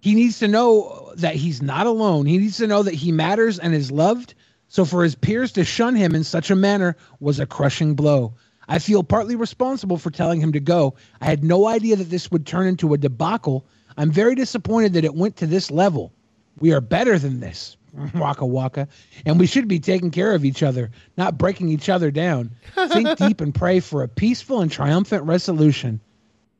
He 0.00 0.14
needs 0.14 0.40
to 0.40 0.48
know 0.48 1.12
that 1.16 1.34
he's 1.34 1.62
not 1.62 1.86
alone. 1.86 2.26
He 2.26 2.38
needs 2.38 2.58
to 2.58 2.66
know 2.66 2.82
that 2.82 2.94
he 2.94 3.10
matters 3.10 3.58
and 3.58 3.74
is 3.74 3.90
loved. 3.90 4.34
So 4.68 4.84
for 4.84 5.02
his 5.02 5.14
peers 5.14 5.52
to 5.52 5.64
shun 5.64 5.94
him 5.94 6.14
in 6.14 6.24
such 6.24 6.50
a 6.50 6.56
manner 6.56 6.96
was 7.20 7.40
a 7.40 7.46
crushing 7.46 7.94
blow. 7.94 8.34
I 8.68 8.78
feel 8.78 9.02
partly 9.02 9.36
responsible 9.36 9.98
for 9.98 10.10
telling 10.10 10.40
him 10.40 10.52
to 10.52 10.60
go. 10.60 10.94
I 11.20 11.26
had 11.26 11.44
no 11.44 11.66
idea 11.66 11.96
that 11.96 12.10
this 12.10 12.30
would 12.30 12.46
turn 12.46 12.66
into 12.66 12.92
a 12.92 12.98
debacle. 12.98 13.64
I'm 13.96 14.10
very 14.10 14.34
disappointed 14.34 14.94
that 14.94 15.04
it 15.04 15.14
went 15.14 15.36
to 15.36 15.46
this 15.46 15.70
level. 15.70 16.12
We 16.58 16.72
are 16.72 16.80
better 16.80 17.18
than 17.18 17.40
this. 17.40 17.76
Waka 18.14 18.44
waka. 18.44 18.88
And 19.24 19.38
we 19.38 19.46
should 19.46 19.68
be 19.68 19.80
taking 19.80 20.10
care 20.10 20.34
of 20.34 20.44
each 20.44 20.62
other, 20.62 20.90
not 21.16 21.38
breaking 21.38 21.68
each 21.68 21.88
other 21.88 22.10
down. 22.10 22.50
Think 22.74 23.16
deep 23.18 23.40
and 23.40 23.54
pray 23.54 23.80
for 23.80 24.02
a 24.02 24.08
peaceful 24.08 24.60
and 24.60 24.70
triumphant 24.70 25.24
resolution. 25.24 26.00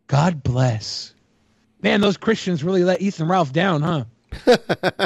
God 0.07 0.43
bless. 0.43 1.15
Man, 1.83 2.01
those 2.01 2.17
Christians 2.17 2.63
really 2.63 2.85
let 2.85 3.01
Ethan 3.01 3.29
Ralph 3.29 3.53
down, 3.53 3.83
huh? 3.83 4.05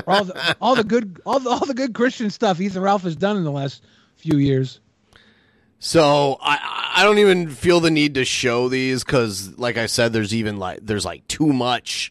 all 0.06 0.24
the 0.24 0.56
all 0.60 0.74
the 0.74 0.84
good 0.84 1.20
all 1.26 1.38
the 1.38 1.50
all 1.50 1.66
the 1.66 1.74
good 1.74 1.92
Christian 1.92 2.30
stuff 2.30 2.60
Ethan 2.60 2.80
Ralph 2.80 3.02
has 3.02 3.14
done 3.14 3.36
in 3.36 3.44
the 3.44 3.52
last 3.52 3.84
few 4.16 4.38
years. 4.38 4.80
So 5.78 6.38
I 6.40 6.92
I 6.96 7.04
don't 7.04 7.18
even 7.18 7.50
feel 7.50 7.80
the 7.80 7.90
need 7.90 8.14
to 8.14 8.24
show 8.24 8.68
these 8.68 9.04
because, 9.04 9.58
like 9.58 9.76
I 9.76 9.86
said, 9.86 10.12
there's 10.12 10.34
even 10.34 10.58
like 10.58 10.80
there's 10.82 11.04
like 11.04 11.26
too 11.28 11.52
much 11.52 12.10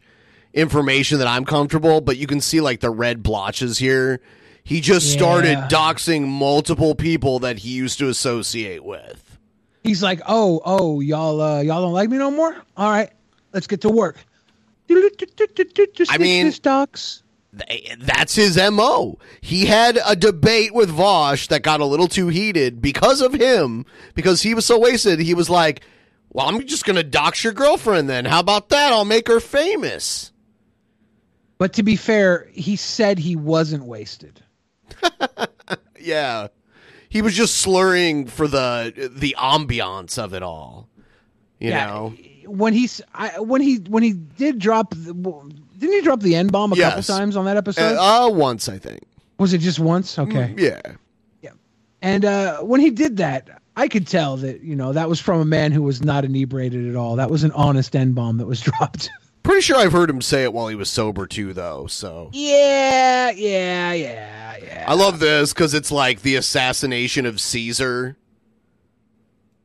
information 0.57 1.19
that 1.19 1.27
I'm 1.27 1.45
comfortable. 1.45 2.01
But 2.01 2.17
you 2.17 2.27
can 2.27 2.41
see 2.41 2.59
like 2.61 2.81
the 2.81 2.89
red 2.89 3.23
blotches 3.23 3.77
here. 3.77 4.19
He 4.63 4.81
just 4.81 5.11
started 5.13 5.51
Yeah. 5.51 5.67
doxing 5.69 6.27
multiple 6.27 6.93
people 6.93 7.39
that 7.39 7.59
he 7.59 7.69
used 7.69 7.99
to 7.99 8.09
associate 8.09 8.83
with. 8.83 9.37
He's 9.83 10.03
like, 10.03 10.19
"Oh, 10.27 10.61
oh, 10.65 10.99
y'all 10.99 11.39
uh 11.39 11.61
y'all 11.61 11.81
don't 11.81 11.93
like 11.93 12.09
me 12.09 12.17
no 12.17 12.29
more? 12.31 12.53
All 12.75 12.89
right. 12.91 13.09
Let's 13.53 13.67
get 13.67 13.81
to 13.81 13.89
work." 13.89 14.17
I 16.09 16.17
mean, 16.19 16.51
stocks. 16.51 17.23
That's 17.99 18.35
his 18.35 18.57
mo. 18.71 19.17
He 19.41 19.65
had 19.65 19.99
a 20.05 20.15
debate 20.15 20.73
with 20.73 20.89
Vaush 20.89 21.47
that 21.47 21.63
got 21.63 21.79
a 21.79 21.85
little 21.85 22.07
too 22.07 22.27
heated 22.27 22.81
because 22.81 23.21
of 23.21 23.33
him. 23.33 23.85
Because 24.13 24.41
he 24.41 24.53
was 24.53 24.65
so 24.65 24.77
wasted, 24.77 25.19
he 25.19 25.33
was 25.33 25.49
like, 25.49 25.81
"Well, 26.31 26.47
I'm 26.47 26.65
just 26.67 26.85
gonna 26.85 27.03
dox 27.03 27.43
your 27.43 27.53
girlfriend 27.53 28.09
then. 28.09 28.25
How 28.25 28.39
about 28.41 28.69
that? 28.69 28.91
I'll 28.91 29.05
make 29.05 29.27
her 29.27 29.39
famous." 29.39 30.31
But 31.57 31.73
to 31.73 31.83
be 31.83 31.95
fair, 31.95 32.47
he 32.53 32.75
said 32.75 33.17
he 33.19 33.35
wasn't 33.35 33.85
wasted. 33.85 34.43
Yeah, 35.99 36.47
he 37.09 37.21
was 37.21 37.33
just 37.33 37.55
slurring 37.57 38.27
for 38.27 38.47
the 38.47 39.11
the 39.13 39.35
ambiance 39.37 40.17
of 40.21 40.33
it 40.33 40.43
all. 40.43 40.87
You 41.59 41.69
Yeah, 41.69 41.85
know, 41.87 42.13
When 42.45 42.71
he's 42.73 43.01
I, 43.13 43.39
when 43.39 43.61
he 43.61 43.77
when 43.77 44.03
he 44.03 44.13
did 44.13 44.59
drop 44.59 44.91
the, 44.91 45.13
didn't 45.77 45.95
he 45.95 46.01
drop 46.01 46.21
the 46.21 46.35
N 46.35 46.47
bomb 46.47 46.71
a 46.71 46.75
couple 46.77 47.03
times 47.03 47.35
on 47.35 47.45
that 47.45 47.57
episode? 47.57 47.97
uh, 47.97 48.27
uh, 48.27 48.29
once 48.29 48.69
I 48.69 48.77
think. 48.77 49.01
Was 49.39 49.53
it 49.53 49.57
just 49.57 49.79
once? 49.79 50.17
Okay. 50.17 50.53
Yeah. 50.57 50.79
Yeah. 51.41 51.51
And 52.01 52.23
uh, 52.23 52.59
when 52.61 52.79
he 52.79 52.91
did 52.91 53.17
that, 53.17 53.61
I 53.75 53.87
could 53.87 54.07
tell 54.07 54.37
that 54.37 54.61
you 54.61 54.75
know 54.75 54.93
that 54.93 55.09
was 55.09 55.19
from 55.19 55.41
a 55.41 55.45
man 55.45 55.71
who 55.71 55.81
was 55.81 56.03
not 56.03 56.23
inebriated 56.23 56.87
at 56.87 56.95
all. 56.95 57.15
That 57.17 57.29
was 57.31 57.43
an 57.43 57.51
honest 57.51 57.95
N 57.95 58.13
bomb 58.13 58.37
that 58.37 58.45
was 58.45 58.61
dropped. 58.79 59.09
Pretty 59.47 59.61
sure 59.61 59.77
I've 59.77 59.93
heard 59.93 60.09
him 60.09 60.21
say 60.21 60.43
it 60.43 60.51
while 60.51 60.67
he 60.67 60.75
was 60.75 60.89
sober 60.89 61.25
too, 61.25 61.53
though. 61.53 61.87
So 61.87 62.29
yeah, 62.33 63.29
yeah, 63.31 63.93
yeah, 63.93 64.57
yeah. 64.61 64.85
I 64.85 64.93
love 64.93 65.19
this 65.19 65.53
because 65.53 65.73
it's 65.73 65.89
like 65.91 66.21
the 66.21 66.35
assassination 66.35 67.25
of 67.25 67.39
Caesar, 67.39 68.17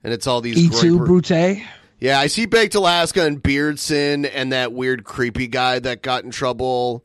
and 0.05 0.13
it's 0.13 0.27
all 0.29 0.41
these 0.41 0.57
E 0.57 0.69
great 0.69 0.81
two 0.81 0.99
per- 0.99 1.07
Brute. 1.07 1.63
Yeah, 1.99 2.19
I 2.21 2.29
see 2.29 2.47
Baked 2.47 2.75
Alaska 2.77 3.25
and 3.27 3.43
Beardson 3.43 4.25
and 4.25 4.53
that 4.53 4.73
weird 4.73 5.03
creepy 5.05 5.49
guy 5.49 5.81
that 5.81 6.03
got 6.03 6.23
in 6.25 6.31
trouble. 6.31 7.05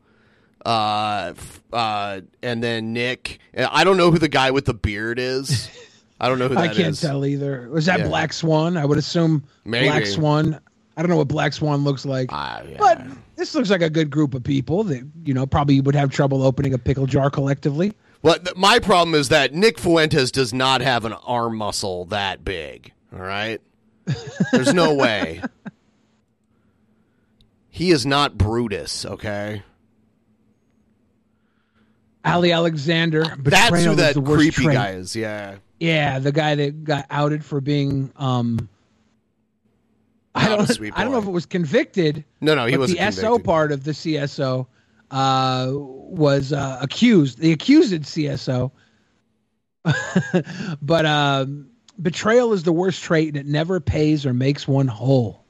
Uh, 0.64 1.34
f- 1.36 1.62
uh, 1.72 2.20
and 2.42 2.62
then 2.62 2.92
Nick. 2.92 3.38
I 3.56 3.82
don't 3.84 3.96
know 3.96 4.10
who 4.12 4.18
the 4.18 4.28
guy 4.28 4.52
with 4.52 4.66
the 4.66 4.74
beard 4.74 5.18
is. 5.18 5.68
I 6.20 6.28
don't 6.28 6.38
know 6.38 6.48
who 6.48 6.54
that 6.56 6.70
I 6.70 6.74
can't 6.74 6.96
tell 7.00 7.24
either. 7.24 7.68
Was 7.70 7.86
that 7.86 8.00
Yeah. 8.00 8.08
Black 8.08 8.32
Swan? 8.32 8.76
I 8.76 8.84
would 8.84 8.98
assume 8.98 9.44
Maybe. 9.64 9.86
Black 9.86 10.06
Swan. 10.06 10.60
I 10.98 11.02
don't 11.02 11.10
know 11.10 11.16
what 11.16 11.28
Black 11.28 11.52
Swan 11.52 11.84
looks 11.84 12.04
like, 12.04 12.28
but 12.28 13.00
this 13.36 13.54
looks 13.54 13.70
like 13.70 13.82
a 13.82 13.88
good 13.88 14.10
group 14.10 14.34
of 14.34 14.42
people 14.42 14.82
that 14.84 15.08
you 15.24 15.32
know 15.32 15.46
probably 15.46 15.80
would 15.80 15.94
have 15.94 16.10
trouble 16.10 16.42
opening 16.42 16.74
a 16.74 16.78
pickle 16.78 17.06
jar 17.06 17.30
collectively. 17.30 17.92
Well, 18.20 18.34
th- 18.34 18.56
my 18.56 18.80
problem 18.80 19.14
is 19.14 19.28
that 19.28 19.54
Nick 19.54 19.78
Fuentes 19.78 20.32
does 20.32 20.52
not 20.52 20.80
have 20.80 21.04
an 21.04 21.12
arm 21.12 21.56
muscle 21.56 22.04
that 22.06 22.44
big. 22.44 22.92
All 23.12 23.20
right, 23.20 23.60
there's 24.52 24.74
no 24.74 24.92
way. 24.96 25.40
He 27.70 27.92
is 27.92 28.04
not 28.04 28.36
Brutus. 28.36 29.06
Okay, 29.06 29.62
Ali 32.24 32.50
Alexander. 32.50 33.22
that's 33.38 33.84
who 33.84 33.94
that 33.94 34.16
creepy 34.16 34.50
trait. 34.50 34.74
guy 34.74 34.90
is. 34.90 35.14
Yeah, 35.14 35.56
Yeah, 35.78 36.18
the 36.18 36.32
guy 36.32 36.56
that 36.56 36.82
got 36.82 37.06
outed 37.08 37.44
for 37.44 37.60
being 37.60 38.12
um 38.16 38.68
I 40.34 40.48
don't 40.48 40.80
I 40.94 41.02
don't 41.02 41.12
know 41.12 41.18
if 41.18 41.26
it 41.26 41.30
was 41.30 41.46
convicted. 41.46 42.24
No, 42.40 42.54
no, 42.54 42.66
he 42.66 42.76
wasn't 42.76 43.00
The 43.00 43.12
SO 43.12 43.38
part 43.38 43.72
of 43.72 43.84
the 43.84 43.92
CSO 43.92 44.66
uh 45.10 45.70
was 45.72 46.52
uh 46.52 46.78
accused. 46.80 47.38
The 47.38 47.52
accused 47.52 47.92
CSO. 48.02 48.70
but 50.82 51.06
um 51.06 51.70
betrayal 52.00 52.52
is 52.52 52.62
the 52.62 52.72
worst 52.72 53.02
trait 53.02 53.28
and 53.28 53.36
it 53.36 53.46
never 53.46 53.80
pays 53.80 54.26
or 54.26 54.34
makes 54.34 54.68
one 54.68 54.88
whole. 54.88 55.44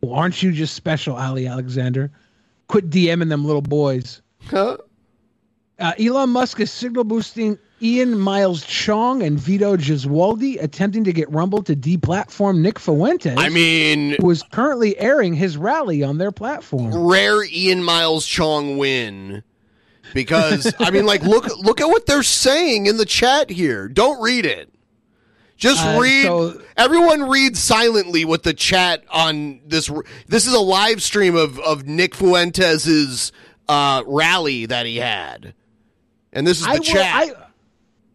Well, 0.00 0.14
aren't 0.14 0.42
you 0.42 0.52
just 0.52 0.74
special, 0.74 1.16
Ali 1.16 1.46
Alexander? 1.46 2.10
Quit 2.68 2.90
DMing 2.90 3.28
them 3.28 3.44
little 3.44 3.62
boys. 3.62 4.22
Uh, 5.78 5.92
Elon 5.98 6.30
Musk 6.30 6.60
is 6.60 6.70
signal 6.70 7.04
boosting 7.04 7.58
Ian 7.82 8.18
Miles 8.18 8.64
Chong 8.64 9.22
and 9.22 9.38
Vito 9.38 9.76
Gesualdi, 9.76 10.62
attempting 10.62 11.04
to 11.04 11.12
get 11.12 11.28
Rumble 11.30 11.62
to 11.64 11.74
deplatform 11.74 12.58
Nick 12.60 12.78
Fuentes. 12.78 13.34
I 13.36 13.48
mean, 13.48 14.16
who 14.20 14.30
is 14.30 14.42
currently 14.52 14.98
airing 14.98 15.34
his 15.34 15.56
rally 15.56 16.02
on 16.02 16.18
their 16.18 16.30
platform. 16.32 16.94
rare 16.94 17.42
Ian 17.44 17.82
Miles 17.82 18.26
Chong 18.26 18.78
win. 18.78 19.42
Because 20.14 20.72
I 20.78 20.90
mean, 20.90 21.06
like, 21.06 21.22
look 21.22 21.46
look 21.62 21.80
at 21.80 21.86
what 21.88 22.06
they're 22.06 22.22
saying 22.22 22.86
in 22.86 22.98
the 22.98 23.06
chat 23.06 23.50
here. 23.50 23.88
Don't 23.88 24.20
read 24.22 24.44
it. 24.46 24.68
Just 25.56 25.82
Uh, 25.84 25.98
read. 26.00 26.24
so- 26.24 26.60
everyone 26.76 27.28
read 27.28 27.56
silently 27.56 28.24
what 28.24 28.42
the 28.42 28.52
chat 28.52 29.04
on 29.10 29.60
this. 29.66 29.90
This 30.28 30.46
is 30.46 30.52
a 30.52 30.60
live 30.60 31.02
stream 31.02 31.34
of 31.34 31.58
of 31.60 31.86
Nick 31.86 32.14
Fuentes's 32.14 33.32
uh, 33.68 34.02
rally 34.06 34.66
that 34.66 34.84
he 34.86 34.96
had, 34.98 35.54
and 36.32 36.46
this 36.46 36.58
is 36.60 36.64
the 36.66 36.70
I 36.70 36.74
will- 36.74 36.80
chat. 36.80 37.14
I, 37.14 37.41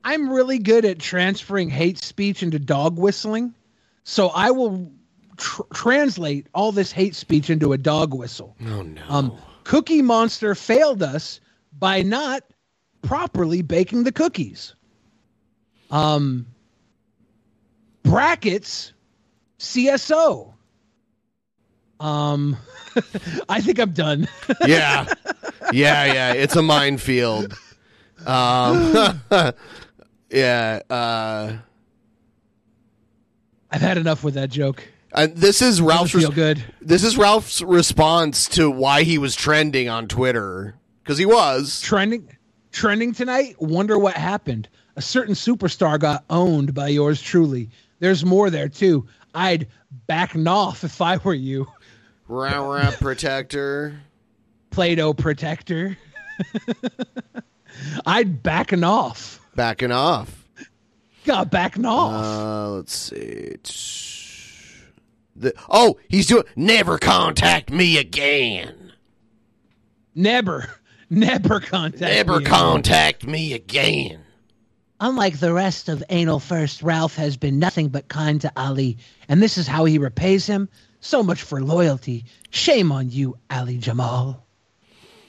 I'm 0.07 0.29
really 0.29 0.57
good 0.57 0.85
at 0.85 0.99
transferring 0.99 1.69
hate 1.69 1.97
speech 1.97 2.41
into 2.41 2.59
dog 2.59 2.97
whistling, 2.97 3.53
so 4.05 4.29
I 4.29 4.51
will 4.51 4.89
tr- 5.35 5.63
translate 5.73 6.47
all 6.53 6.71
this 6.71 6.93
hate 6.93 7.13
speech 7.13 7.49
into 7.49 7.73
a 7.73 7.77
dog 7.77 8.13
whistle. 8.13 8.55
Oh 8.67 8.83
no! 8.83 9.01
Um, 9.09 9.37
Cookie 9.65 10.01
Monster 10.01 10.55
failed 10.55 11.03
us 11.03 11.41
by 11.77 12.03
not 12.03 12.41
properly 13.01 13.61
baking 13.61 14.05
the 14.05 14.13
cookies. 14.13 14.75
Um, 15.91 16.45
brackets, 18.03 18.93
CSO. 19.59 20.53
Um, 21.99 22.55
I 23.49 23.59
think 23.59 23.77
I'm 23.77 23.91
done. 23.91 24.29
yeah, 24.65 25.05
yeah, 25.73 26.05
yeah. 26.05 26.31
It's 26.31 26.55
a 26.55 26.61
minefield. 26.61 27.57
Um, 28.25 29.21
yeah. 30.29 30.81
Uh, 30.89 31.57
I've 33.71 33.81
had 33.81 33.97
enough 33.97 34.23
with 34.23 34.35
that 34.35 34.49
joke. 34.49 34.87
And 35.13 35.35
this 35.35 35.61
is 35.61 35.81
Ralph's 35.81 36.11
feel 36.11 36.31
good. 36.31 36.63
This 36.81 37.03
is 37.03 37.17
Ralph's 37.17 37.61
response 37.61 38.47
to 38.49 38.69
why 38.69 39.03
he 39.03 39.17
was 39.17 39.35
trending 39.35 39.89
on 39.89 40.07
Twitter 40.07 40.75
because 41.03 41.17
he 41.17 41.25
was 41.25 41.81
trending. 41.81 42.29
Trending 42.71 43.13
tonight. 43.13 43.55
Wonder 43.59 43.97
what 43.97 44.15
happened. 44.15 44.67
A 44.97 45.01
certain 45.01 45.33
superstar 45.33 45.99
got 45.99 46.25
owned 46.29 46.73
by 46.73 46.89
yours 46.89 47.21
truly. 47.21 47.69
There's 47.99 48.25
more 48.25 48.49
there 48.49 48.69
too. 48.69 49.07
I'd 49.33 49.67
back 50.07 50.35
off 50.35 50.83
if 50.83 51.01
I 51.01 51.17
were 51.17 51.33
you. 51.33 51.67
Rah 52.27 52.59
rah 52.59 52.91
protector. 52.91 53.99
Play-Doh 54.69 55.13
protector. 55.13 55.97
I'd 58.05 58.43
back 58.43 58.73
off. 58.73 59.39
Backing 59.57 59.91
off. 59.91 60.45
Got 61.25 61.49
backing 61.49 61.83
off. 61.83 62.13
Uh, 62.13 62.69
let's 62.73 62.95
see. 62.95 63.55
The, 65.35 65.51
oh, 65.67 65.97
he's 66.07 66.27
doing. 66.27 66.43
Never 66.55 66.99
contact 66.99 67.71
me 67.71 67.97
again. 67.97 68.93
Never, 70.13 70.69
Never 71.09 71.59
contact 71.59 72.01
Never 72.01 72.39
me. 72.39 72.45
contact 72.45 73.25
me 73.25 73.53
again. 73.53 74.19
Unlike 74.99 75.39
the 75.39 75.53
rest 75.53 75.89
of 75.89 76.03
Anal 76.09 76.39
First, 76.39 76.83
Ralph 76.83 77.15
has 77.15 77.35
been 77.35 77.57
nothing 77.57 77.89
but 77.89 78.07
kind 78.09 78.39
to 78.41 78.51
Ali, 78.55 78.99
and 79.27 79.41
this 79.41 79.57
is 79.57 79.67
how 79.67 79.85
he 79.85 79.97
repays 79.97 80.45
him. 80.45 80.69
So 80.99 81.23
much 81.23 81.41
for 81.41 81.61
loyalty. 81.63 82.25
Shame 82.51 82.91
on 82.91 83.09
you, 83.09 83.39
Ali 83.49 83.79
Jamal. 83.79 84.45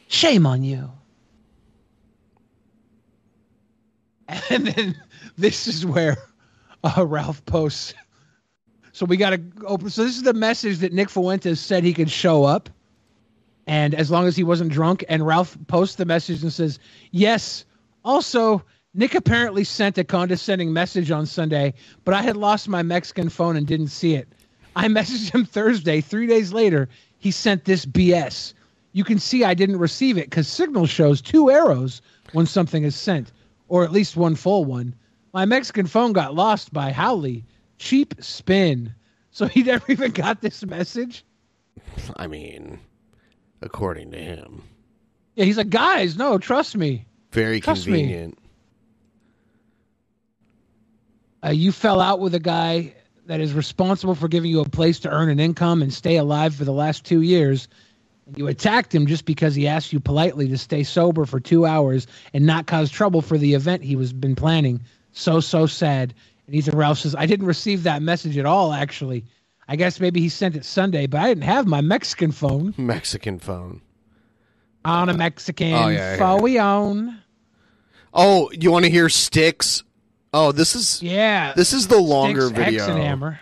Shame 0.08 0.46
on 0.46 0.62
you. 0.64 0.90
And 4.50 4.66
then 4.66 4.96
this 5.36 5.66
is 5.66 5.86
where 5.86 6.16
uh, 6.84 7.06
Ralph 7.06 7.44
posts. 7.46 7.94
So 8.92 9.06
we 9.06 9.16
got 9.16 9.30
to 9.30 9.40
open. 9.64 9.90
So 9.90 10.04
this 10.04 10.16
is 10.16 10.22
the 10.22 10.34
message 10.34 10.78
that 10.78 10.92
Nick 10.92 11.08
Fuentes 11.08 11.60
said 11.60 11.84
he 11.84 11.94
could 11.94 12.10
show 12.10 12.44
up, 12.44 12.68
and 13.66 13.94
as 13.94 14.10
long 14.10 14.26
as 14.26 14.36
he 14.36 14.44
wasn't 14.44 14.72
drunk. 14.72 15.04
And 15.08 15.26
Ralph 15.26 15.56
posts 15.68 15.96
the 15.96 16.04
message 16.04 16.42
and 16.42 16.52
says, 16.52 16.78
"Yes." 17.10 17.64
Also, 18.04 18.62
Nick 18.94 19.14
apparently 19.14 19.64
sent 19.64 19.98
a 19.98 20.04
condescending 20.04 20.72
message 20.72 21.10
on 21.10 21.26
Sunday, 21.26 21.74
but 22.04 22.14
I 22.14 22.22
had 22.22 22.36
lost 22.36 22.68
my 22.68 22.82
Mexican 22.82 23.28
phone 23.28 23.56
and 23.56 23.66
didn't 23.66 23.88
see 23.88 24.14
it. 24.14 24.28
I 24.76 24.88
messaged 24.88 25.32
him 25.32 25.44
Thursday. 25.44 26.00
Three 26.00 26.26
days 26.26 26.52
later, 26.52 26.88
he 27.18 27.30
sent 27.30 27.64
this 27.64 27.84
BS. 27.84 28.54
You 28.92 29.04
can 29.04 29.18
see 29.18 29.44
I 29.44 29.54
didn't 29.54 29.78
receive 29.78 30.18
it 30.18 30.30
because 30.30 30.48
Signal 30.48 30.86
shows 30.86 31.20
two 31.20 31.50
arrows 31.50 32.00
when 32.32 32.46
something 32.46 32.84
is 32.84 32.96
sent, 32.96 33.32
or 33.68 33.84
at 33.84 33.92
least 33.92 34.16
one 34.16 34.34
full 34.34 34.64
one. 34.64 34.94
My 35.32 35.44
Mexican 35.44 35.86
phone 35.86 36.12
got 36.12 36.34
lost 36.34 36.72
by 36.72 36.90
Howley. 36.90 37.44
Cheap 37.78 38.14
spin. 38.20 38.94
So 39.30 39.46
he 39.46 39.62
never 39.64 39.84
even 39.92 40.10
got 40.10 40.40
this 40.40 40.64
message. 40.66 41.24
I 42.16 42.26
mean, 42.26 42.80
according 43.62 44.10
to 44.12 44.18
him, 44.18 44.62
Yeah, 45.36 45.44
he's 45.44 45.56
like, 45.58 45.70
guys, 45.70 46.16
no, 46.16 46.38
trust 46.38 46.76
me. 46.76 47.06
very 47.30 47.60
Trust 47.60 47.86
me. 47.86 47.98
convenient. 48.00 48.38
uh, 51.44 51.50
you 51.50 51.70
fell 51.72 52.00
out 52.00 52.20
with 52.20 52.34
a 52.34 52.40
guy 52.40 52.94
that 53.26 53.40
is 53.40 53.52
responsible 53.52 54.14
for 54.14 54.28
giving 54.28 54.50
you 54.50 54.60
a 54.60 54.68
place 54.68 54.98
to 55.00 55.10
earn 55.10 55.28
an 55.28 55.38
income 55.38 55.82
and 55.82 55.92
stay 55.92 56.16
alive 56.16 56.54
for 56.54 56.64
the 56.64 56.72
last 56.72 57.04
two 57.04 57.20
years. 57.20 57.68
And 58.28 58.38
you 58.38 58.46
attacked 58.46 58.94
him 58.94 59.06
just 59.06 59.24
because 59.24 59.54
he 59.54 59.66
asked 59.66 59.92
you 59.92 60.00
politely 60.00 60.48
to 60.48 60.58
stay 60.58 60.82
sober 60.82 61.24
for 61.24 61.40
two 61.40 61.64
hours 61.64 62.06
and 62.34 62.44
not 62.44 62.66
cause 62.66 62.90
trouble 62.90 63.22
for 63.22 63.38
the 63.38 63.54
event 63.54 63.82
he 63.82 63.96
was 63.96 64.12
been 64.12 64.36
planning. 64.36 64.80
So 65.12 65.40
so 65.40 65.66
sad. 65.66 66.14
And 66.46 66.54
Ethan 66.54 66.76
Ralph 66.76 66.98
says, 66.98 67.14
I 67.14 67.26
didn't 67.26 67.46
receive 67.46 67.82
that 67.84 68.02
message 68.02 68.36
at 68.36 68.44
all. 68.46 68.72
Actually, 68.74 69.24
I 69.66 69.76
guess 69.76 69.98
maybe 69.98 70.20
he 70.20 70.28
sent 70.28 70.56
it 70.56 70.64
Sunday, 70.64 71.06
but 71.06 71.20
I 71.20 71.28
didn't 71.28 71.44
have 71.44 71.66
my 71.66 71.80
Mexican 71.80 72.30
phone 72.30 72.74
Mexican 72.76 73.38
phone. 73.38 73.80
on 74.84 75.08
a 75.08 75.14
Mexican 75.14 75.72
Oh, 75.72 75.88
yeah, 75.88 76.12
I 76.14 76.18
phone. 76.18 76.42
We 76.42 76.60
own. 76.60 77.18
Oh, 78.12 78.50
you 78.52 78.70
want 78.70 78.84
to 78.84 78.90
hear 78.90 79.08
Styx? 79.08 79.84
Oh, 80.34 80.52
this 80.52 80.74
is 80.74 81.02
Yeah. 81.02 81.54
This 81.54 81.72
is 81.72 81.88
the 81.88 81.98
longer 81.98 82.48
Styx, 82.48 82.58
video. 82.58 82.86
Hexenhammer. 82.86 83.38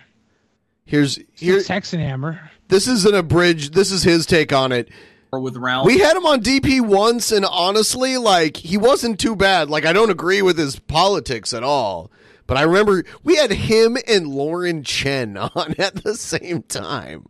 Here's 0.85 1.19
here. 1.35 1.61
Styx 1.61 1.91
Hexenhammer. 1.91 2.39
This 2.69 2.89
is 2.89 3.05
an 3.05 3.15
abridged. 3.15 3.75
This 3.75 3.91
is 3.91 4.03
his 4.03 4.27
take 4.27 4.53
on 4.53 4.73
it. 4.73 4.89
Or 5.33 5.41
with 5.41 5.57
Ralph. 5.57 5.87
We 5.87 5.99
had 5.99 6.17
him 6.17 6.27
on 6.27 6.43
DP 6.43 6.81
once, 6.81 7.33
and 7.33 7.45
honestly, 7.45 8.17
like 8.17 8.57
he 8.57 8.77
wasn't 8.77 9.19
too 9.19 9.37
bad. 9.37 9.69
Like 9.69 9.85
I 9.85 9.93
don't 9.93 10.11
agree 10.11 10.43
with 10.43 10.59
his 10.59 10.79
politics 10.79 11.53
at 11.53 11.63
all, 11.63 12.11
but 12.47 12.57
I 12.57 12.63
remember 12.63 13.05
we 13.23 13.37
had 13.37 13.51
him 13.51 13.97
and 14.07 14.29
Lauren 14.29 14.83
Chen 14.83 15.37
on 15.55 15.75
at 15.79 16.03
the 16.03 16.15
same 16.15 16.63
time. 16.63 17.29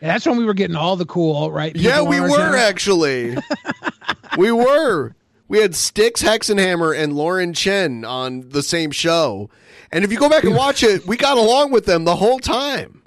Yeah, 0.00 0.14
that's 0.14 0.26
when 0.26 0.36
we 0.36 0.44
were 0.44 0.54
getting 0.54 0.76
all 0.76 0.96
the 0.96 1.06
cool 1.06 1.36
alt 1.36 1.52
right. 1.52 1.74
Yeah, 1.74 2.02
we 2.02 2.20
were 2.20 2.56
actually. 2.56 3.36
we 4.36 4.50
were. 4.50 5.14
We 5.48 5.58
had 5.58 5.74
Styx 5.74 6.22
Hexenhammer 6.22 6.98
and 6.98 7.12
Lauren 7.12 7.52
Chen 7.52 8.04
on 8.04 8.48
the 8.48 8.62
same 8.62 8.90
show. 8.90 9.50
And 9.92 10.02
if 10.02 10.10
you 10.10 10.18
go 10.18 10.30
back 10.30 10.44
and 10.44 10.56
watch 10.56 10.82
it, 10.82 11.06
we 11.06 11.16
got 11.16 11.36
along 11.36 11.72
with 11.72 11.84
them 11.84 12.04
the 12.04 12.16
whole 12.16 12.38
time. 12.38 13.02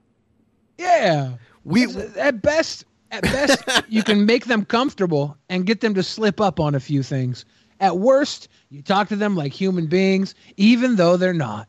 Yeah. 0.77 1.33
We 1.65 1.87
at 2.17 2.41
best 2.41 2.85
at 3.11 3.23
best 3.23 3.63
you 3.89 4.03
can 4.03 4.25
make 4.25 4.45
them 4.45 4.63
comfortable 4.63 5.37
and 5.49 5.65
get 5.65 5.81
them 5.81 5.93
to 5.95 6.03
slip 6.03 6.39
up 6.39 6.59
on 6.59 6.75
a 6.75 6.79
few 6.79 7.03
things. 7.03 7.43
At 7.79 7.97
worst, 7.97 8.47
you 8.69 8.81
talk 8.81 9.09
to 9.09 9.15
them 9.17 9.35
like 9.35 9.51
human 9.51 9.87
beings, 9.87 10.33
even 10.55 10.95
though 10.95 11.17
they're 11.17 11.33
not. 11.33 11.67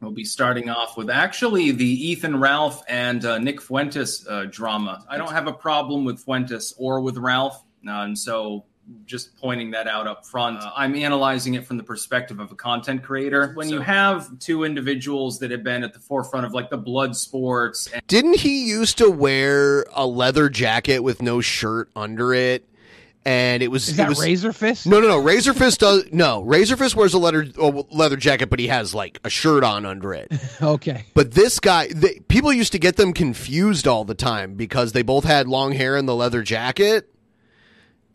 We'll 0.00 0.10
be 0.10 0.24
starting 0.24 0.68
off 0.68 0.96
with 0.96 1.08
actually 1.08 1.70
the 1.70 2.08
Ethan 2.08 2.38
Ralph 2.38 2.82
and 2.88 3.24
uh, 3.24 3.38
Nick 3.38 3.60
Fuentes 3.60 4.26
uh, 4.28 4.46
drama. 4.50 5.04
I 5.08 5.16
don't 5.16 5.32
have 5.32 5.46
a 5.46 5.52
problem 5.52 6.04
with 6.04 6.20
Fuentes 6.20 6.74
or 6.76 7.00
with 7.00 7.16
Ralph, 7.16 7.62
uh, 7.86 7.90
and 7.90 8.18
so 8.18 8.64
just 9.04 9.36
pointing 9.36 9.70
that 9.72 9.86
out 9.88 10.06
up 10.06 10.26
front. 10.26 10.58
Uh, 10.58 10.70
I'm 10.76 10.94
analyzing 10.94 11.54
it 11.54 11.66
from 11.66 11.76
the 11.76 11.82
perspective 11.82 12.38
of 12.40 12.52
a 12.52 12.54
content 12.54 13.02
creator. 13.02 13.52
When 13.54 13.68
you 13.68 13.80
have 13.80 14.38
two 14.38 14.64
individuals 14.64 15.38
that 15.40 15.50
have 15.50 15.64
been 15.64 15.82
at 15.82 15.92
the 15.92 16.00
forefront 16.00 16.46
of 16.46 16.52
like 16.52 16.70
the 16.70 16.76
blood 16.76 17.16
sports 17.16 17.88
and 17.92 18.02
Didn't 18.06 18.36
he 18.36 18.66
used 18.68 18.98
to 18.98 19.10
wear 19.10 19.84
a 19.92 20.06
leather 20.06 20.48
jacket 20.48 21.00
with 21.00 21.22
no 21.22 21.40
shirt 21.40 21.90
under 21.96 22.32
it? 22.32 22.64
And 23.24 23.60
it 23.60 23.72
was 23.72 23.88
Is 23.88 23.94
it 23.94 23.96
that 23.96 24.08
was, 24.10 24.20
Razor 24.20 24.52
Fist? 24.52 24.86
No, 24.86 25.00
no, 25.00 25.08
no. 25.08 25.18
Razor 25.18 25.52
Fist 25.52 25.80
does 25.80 26.04
no. 26.12 26.42
Razor 26.42 26.76
Fist 26.76 26.94
wears 26.94 27.12
a 27.12 27.18
leather 27.18 27.44
a 27.58 27.66
leather 27.90 28.14
jacket, 28.14 28.48
but 28.48 28.60
he 28.60 28.68
has 28.68 28.94
like 28.94 29.18
a 29.24 29.30
shirt 29.30 29.64
on 29.64 29.84
under 29.84 30.14
it. 30.14 30.30
Okay. 30.62 31.04
But 31.12 31.32
this 31.32 31.58
guy, 31.60 31.88
they, 31.88 32.20
people 32.28 32.52
used 32.52 32.72
to 32.72 32.78
get 32.78 32.96
them 32.96 33.12
confused 33.12 33.86
all 33.88 34.04
the 34.04 34.14
time 34.14 34.54
because 34.54 34.92
they 34.92 35.02
both 35.02 35.24
had 35.24 35.48
long 35.48 35.72
hair 35.72 35.96
and 35.96 36.08
the 36.08 36.14
leather 36.14 36.42
jacket. 36.42 37.12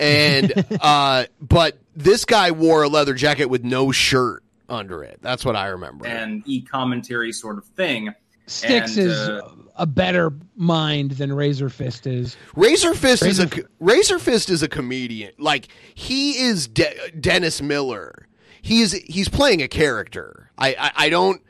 And 0.02 0.66
uh 0.82 1.26
but 1.42 1.78
this 1.96 2.26
guy 2.26 2.52
wore 2.52 2.84
a 2.84 2.88
leather 2.90 3.14
jacket 3.14 3.46
with 3.46 3.64
no 3.64 3.92
shirt 3.92 4.44
under 4.70 5.04
it. 5.04 5.20
That's 5.22 5.44
what 5.46 5.56
I 5.56 5.68
remember. 5.68 6.08
and 6.08 6.44
e 6.46 6.62
commentary 6.62 7.32
sort 7.32 7.58
of 7.58 7.66
thing. 7.66 8.14
Styx 8.48 8.98
And, 8.98 9.08
is 9.08 9.18
uh, 9.30 9.42
a 9.78 9.86
better 9.86 10.34
mind 10.58 11.12
than 11.12 11.32
Razor 11.32 11.70
Fist 11.70 12.06
is. 12.08 12.36
Razor 12.56 12.94
Fist 12.94 13.24
is 13.26 13.40
a 13.40 13.50
Razor- 13.80 14.20
Fist 14.20 14.50
is 14.50 14.62
a 14.64 14.68
comedian. 14.68 15.32
Like 15.38 15.68
he 15.96 16.38
is 16.38 16.68
De- 16.68 17.12
Dennis 17.20 17.62
Miller. 17.62 18.28
He 18.62 18.82
is 18.82 18.92
he's 18.94 19.30
playing 19.30 19.62
a 19.62 19.68
character. 19.68 20.50
I, 20.58 20.76
I 20.78 20.92
I 21.06 21.10
don't 21.10 21.42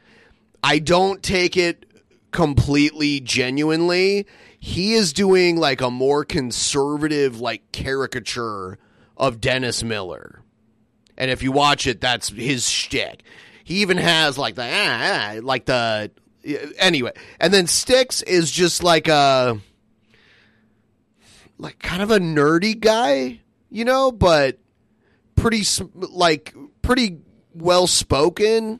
I 0.63 0.79
don't 0.79 1.23
take 1.23 1.57
it 1.57 1.85
completely 2.31 3.19
genuinely. 3.19 4.25
He 4.63 4.93
is 4.93 5.11
doing 5.11 5.57
like 5.57 5.81
a 5.81 5.89
more 5.89 6.23
conservative 6.23 7.41
like 7.41 7.71
caricature 7.71 8.77
of 9.17 9.41
Dennis 9.41 9.81
Miller. 9.81 10.43
And 11.17 11.31
if 11.31 11.41
you 11.41 11.51
watch 11.51 11.87
it, 11.87 11.99
that's 11.99 12.29
his 12.29 12.69
shtick. 12.69 13.23
He 13.63 13.81
even 13.81 13.97
has 13.97 14.37
like 14.37 14.53
the 14.53 14.63
ah, 14.63 15.33
ah, 15.35 15.39
like 15.41 15.65
the 15.65 16.11
anyway. 16.77 17.13
And 17.39 17.51
then 17.51 17.65
Styx 17.65 18.21
is 18.21 18.51
just 18.51 18.83
like 18.83 19.07
a 19.07 19.59
like 21.57 21.79
kind 21.79 22.03
of 22.03 22.11
a 22.11 22.19
nerdy 22.19 22.79
guy, 22.79 23.39
you 23.71 23.83
know, 23.83 24.11
but 24.11 24.59
pretty 25.35 25.63
like 25.95 26.53
pretty 26.83 27.17
well 27.55 27.87
spoken. 27.87 28.79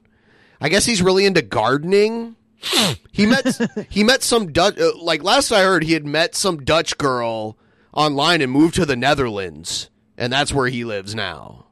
I 0.59 0.69
guess 0.69 0.85
he's 0.85 1.01
really 1.01 1.25
into 1.25 1.41
gardening. 1.41 2.35
he 3.11 3.25
met 3.25 3.87
he 3.89 4.03
met 4.03 4.23
some 4.23 4.51
Dutch 4.51 4.77
uh, 4.79 4.91
like 5.01 5.23
last 5.23 5.51
I 5.51 5.61
heard 5.61 5.83
he 5.83 5.93
had 5.93 6.05
met 6.05 6.35
some 6.35 6.63
Dutch 6.63 6.97
girl 6.97 7.57
online 7.93 8.41
and 8.41 8.51
moved 8.51 8.75
to 8.75 8.85
the 8.85 8.95
Netherlands 8.95 9.89
and 10.17 10.31
that's 10.31 10.53
where 10.53 10.67
he 10.67 10.85
lives 10.85 11.15
now. 11.15 11.65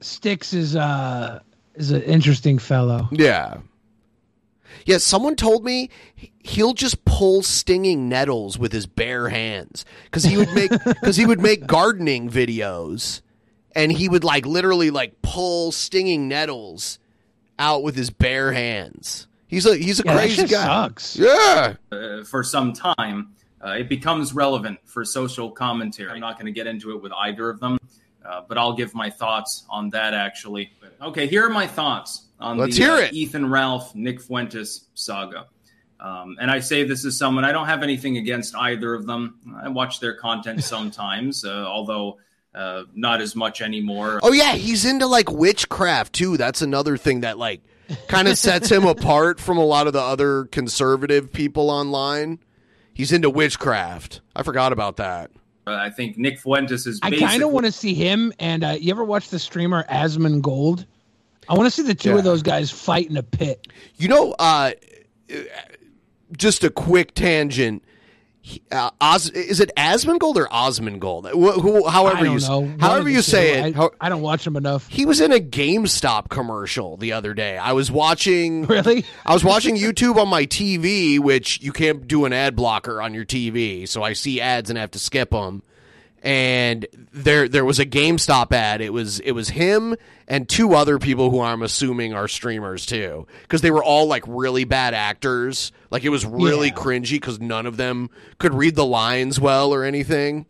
Styx 0.00 0.52
is 0.52 0.76
uh 0.76 1.40
is 1.74 1.90
an 1.90 2.02
interesting 2.02 2.58
fellow. 2.58 3.08
Yeah. 3.10 3.58
Yeah, 4.84 4.98
someone 4.98 5.36
told 5.36 5.64
me 5.64 5.90
he'll 6.40 6.74
just 6.74 7.04
pull 7.04 7.42
stinging 7.42 8.08
nettles 8.08 8.58
with 8.58 8.72
his 8.72 8.86
bare 8.86 9.28
hands 9.28 9.84
cuz 10.10 10.24
he 10.24 10.36
would 10.36 10.52
make 10.52 10.70
cuz 11.02 11.16
he 11.16 11.26
would 11.26 11.40
make 11.40 11.66
gardening 11.66 12.30
videos 12.30 13.22
and 13.74 13.92
he 13.92 14.08
would 14.08 14.24
like 14.24 14.44
literally 14.46 14.90
like 14.90 15.22
pull 15.22 15.72
stinging 15.72 16.28
nettles 16.28 16.98
out 17.58 17.82
with 17.82 17.96
his 17.96 18.10
bare 18.10 18.52
hands. 18.52 19.26
He's 19.46 19.66
a 19.66 19.76
he's 19.76 20.00
a 20.00 20.02
Yeah, 20.06 20.14
crazy 20.16 20.46
guy. 20.46 20.64
sucks. 20.66 21.16
Yeah. 21.16 21.74
uh, 21.92 22.24
for 22.24 22.42
some 22.44 22.72
time, 22.72 23.34
uh, 23.64 23.70
it 23.70 23.88
becomes 23.88 24.32
relevant 24.34 24.78
for 24.84 25.04
social 25.04 25.50
commentary. 25.50 26.10
I'm 26.10 26.20
not 26.20 26.34
going 26.34 26.46
to 26.46 26.52
get 26.52 26.66
into 26.66 26.90
it 26.92 27.02
with 27.02 27.12
either 27.12 27.48
of 27.48 27.58
them, 27.60 27.78
uh, 28.24 28.42
but 28.48 28.58
I'll 28.58 28.74
give 28.74 28.94
my 28.94 29.08
thoughts 29.10 29.64
on 29.70 29.90
that 29.90 30.12
actually. 30.14 30.72
Okay, 31.00 31.26
here 31.26 31.46
are 31.46 31.50
my 31.50 31.66
thoughts 31.66 32.26
on 32.38 32.58
Let's 32.58 32.76
the 32.76 32.82
hear 32.84 32.92
uh, 32.92 32.98
it. 33.00 33.12
Ethan 33.14 33.48
Ralph, 33.50 33.94
Nick 33.94 34.20
Fuentes 34.20 34.86
saga. 34.94 35.46
Um, 36.00 36.36
and 36.40 36.48
I 36.50 36.60
say 36.60 36.84
this 36.84 37.04
as 37.04 37.18
someone, 37.18 37.44
I 37.44 37.50
don't 37.50 37.66
have 37.66 37.82
anything 37.82 38.18
against 38.18 38.54
either 38.54 38.94
of 38.94 39.06
them. 39.06 39.40
I 39.60 39.68
watch 39.68 39.98
their 39.98 40.14
content 40.14 40.62
sometimes, 40.62 41.44
uh, 41.44 41.64
although 41.66 42.18
uh, 42.58 42.82
not 42.94 43.20
as 43.20 43.34
much 43.36 43.62
anymore. 43.62 44.20
Oh 44.22 44.32
yeah, 44.32 44.52
he's 44.54 44.84
into 44.84 45.06
like 45.06 45.30
witchcraft 45.30 46.12
too. 46.12 46.36
That's 46.36 46.60
another 46.60 46.96
thing 46.96 47.20
that 47.20 47.38
like 47.38 47.62
kind 48.08 48.28
of 48.28 48.36
sets 48.36 48.70
him 48.70 48.84
apart 48.86 49.40
from 49.40 49.56
a 49.58 49.64
lot 49.64 49.86
of 49.86 49.92
the 49.94 50.02
other 50.02 50.44
conservative 50.46 51.32
people 51.32 51.70
online. 51.70 52.40
He's 52.92 53.12
into 53.12 53.30
witchcraft. 53.30 54.20
I 54.34 54.42
forgot 54.42 54.72
about 54.72 54.96
that. 54.96 55.30
Uh, 55.66 55.72
I 55.74 55.90
think 55.90 56.18
Nick 56.18 56.40
Fuentes 56.40 56.86
is. 56.86 56.98
I 57.02 57.10
basically- 57.10 57.28
kind 57.28 57.42
of 57.44 57.50
want 57.50 57.66
to 57.66 57.72
see 57.72 57.94
him. 57.94 58.32
And 58.40 58.64
uh, 58.64 58.76
you 58.80 58.90
ever 58.90 59.04
watch 59.04 59.28
the 59.28 59.38
streamer 59.38 59.84
Asmon 59.84 60.40
Gold? 60.42 60.84
I 61.48 61.54
want 61.54 61.66
to 61.66 61.70
see 61.70 61.82
the 61.82 61.94
two 61.94 62.10
Yeah. 62.10 62.16
of 62.16 62.24
those 62.24 62.42
guys 62.42 62.70
fight 62.70 63.08
in 63.08 63.16
a 63.16 63.22
pit. 63.22 63.68
You 63.96 64.08
know, 64.08 64.34
uh, 64.38 64.72
just 66.36 66.64
a 66.64 66.70
quick 66.70 67.14
tangent. 67.14 67.82
Uh, 68.70 68.90
Os, 69.00 69.28
is 69.30 69.60
it 69.60 69.70
Asmongold 69.76 70.36
or 70.36 70.46
Osmongold? 70.48 71.26
Wh- 71.30 71.60
Who, 71.60 71.88
however 71.88 72.24
you 72.26 72.38
know. 72.40 72.74
However 72.80 73.08
you 73.08 73.22
say 73.22 73.72
two. 73.72 73.80
it. 73.82 73.90
I, 74.00 74.06
I 74.06 74.08
don't 74.08 74.22
watch 74.22 74.46
him 74.46 74.56
enough. 74.56 74.88
he 74.88 75.06
was 75.06 75.20
in 75.20 75.32
a 75.32 75.38
GameStop 75.38 76.28
commercial 76.28 76.96
the 76.96 77.12
other 77.12 77.34
day. 77.34 77.56
I 77.58 77.72
was 77.72 77.90
watching. 77.90 78.66
Really? 78.78 79.04
I 79.24 79.32
was 79.32 79.42
watching 79.44 79.76
YouTube 79.76 80.16
on 80.16 80.28
my 80.28 80.44
TV, 80.46 81.18
which 81.18 81.60
you 81.62 81.72
can't 81.72 82.06
do 82.06 82.24
an 82.26 82.32
ad 82.32 82.54
blocker 82.54 83.00
on 83.00 83.14
your 83.14 83.24
TV, 83.24 83.88
so 83.88 84.02
I 84.02 84.12
see 84.12 84.40
ads 84.40 84.68
and 84.70 84.78
have 84.78 84.90
to 84.92 84.98
skip 84.98 85.30
them. 85.30 85.62
And 86.22 86.86
there, 87.12 87.48
there 87.48 87.64
was 87.64 87.78
a 87.78 87.86
GameStop 87.86 88.52
ad. 88.52 88.80
It 88.80 88.92
was, 88.92 89.20
it 89.20 89.32
was 89.32 89.50
him 89.50 89.94
and 90.26 90.48
two 90.48 90.74
other 90.74 90.98
people 90.98 91.30
who 91.30 91.40
I'm 91.40 91.62
assuming 91.62 92.12
are 92.12 92.26
streamers 92.28 92.84
too, 92.86 93.26
because 93.42 93.60
they 93.62 93.70
were 93.70 93.84
all 93.84 94.06
like 94.06 94.24
really 94.26 94.64
bad 94.64 94.94
actors. 94.94 95.70
Like 95.90 96.04
it 96.04 96.08
was 96.10 96.26
really 96.26 96.68
Yeah. 96.68 96.74
cringy 96.74 97.12
because 97.12 97.40
none 97.40 97.66
of 97.66 97.76
them 97.76 98.10
could 98.38 98.52
read 98.54 98.74
the 98.74 98.84
lines 98.84 99.38
well 99.40 99.72
or 99.72 99.84
anything. 99.84 100.46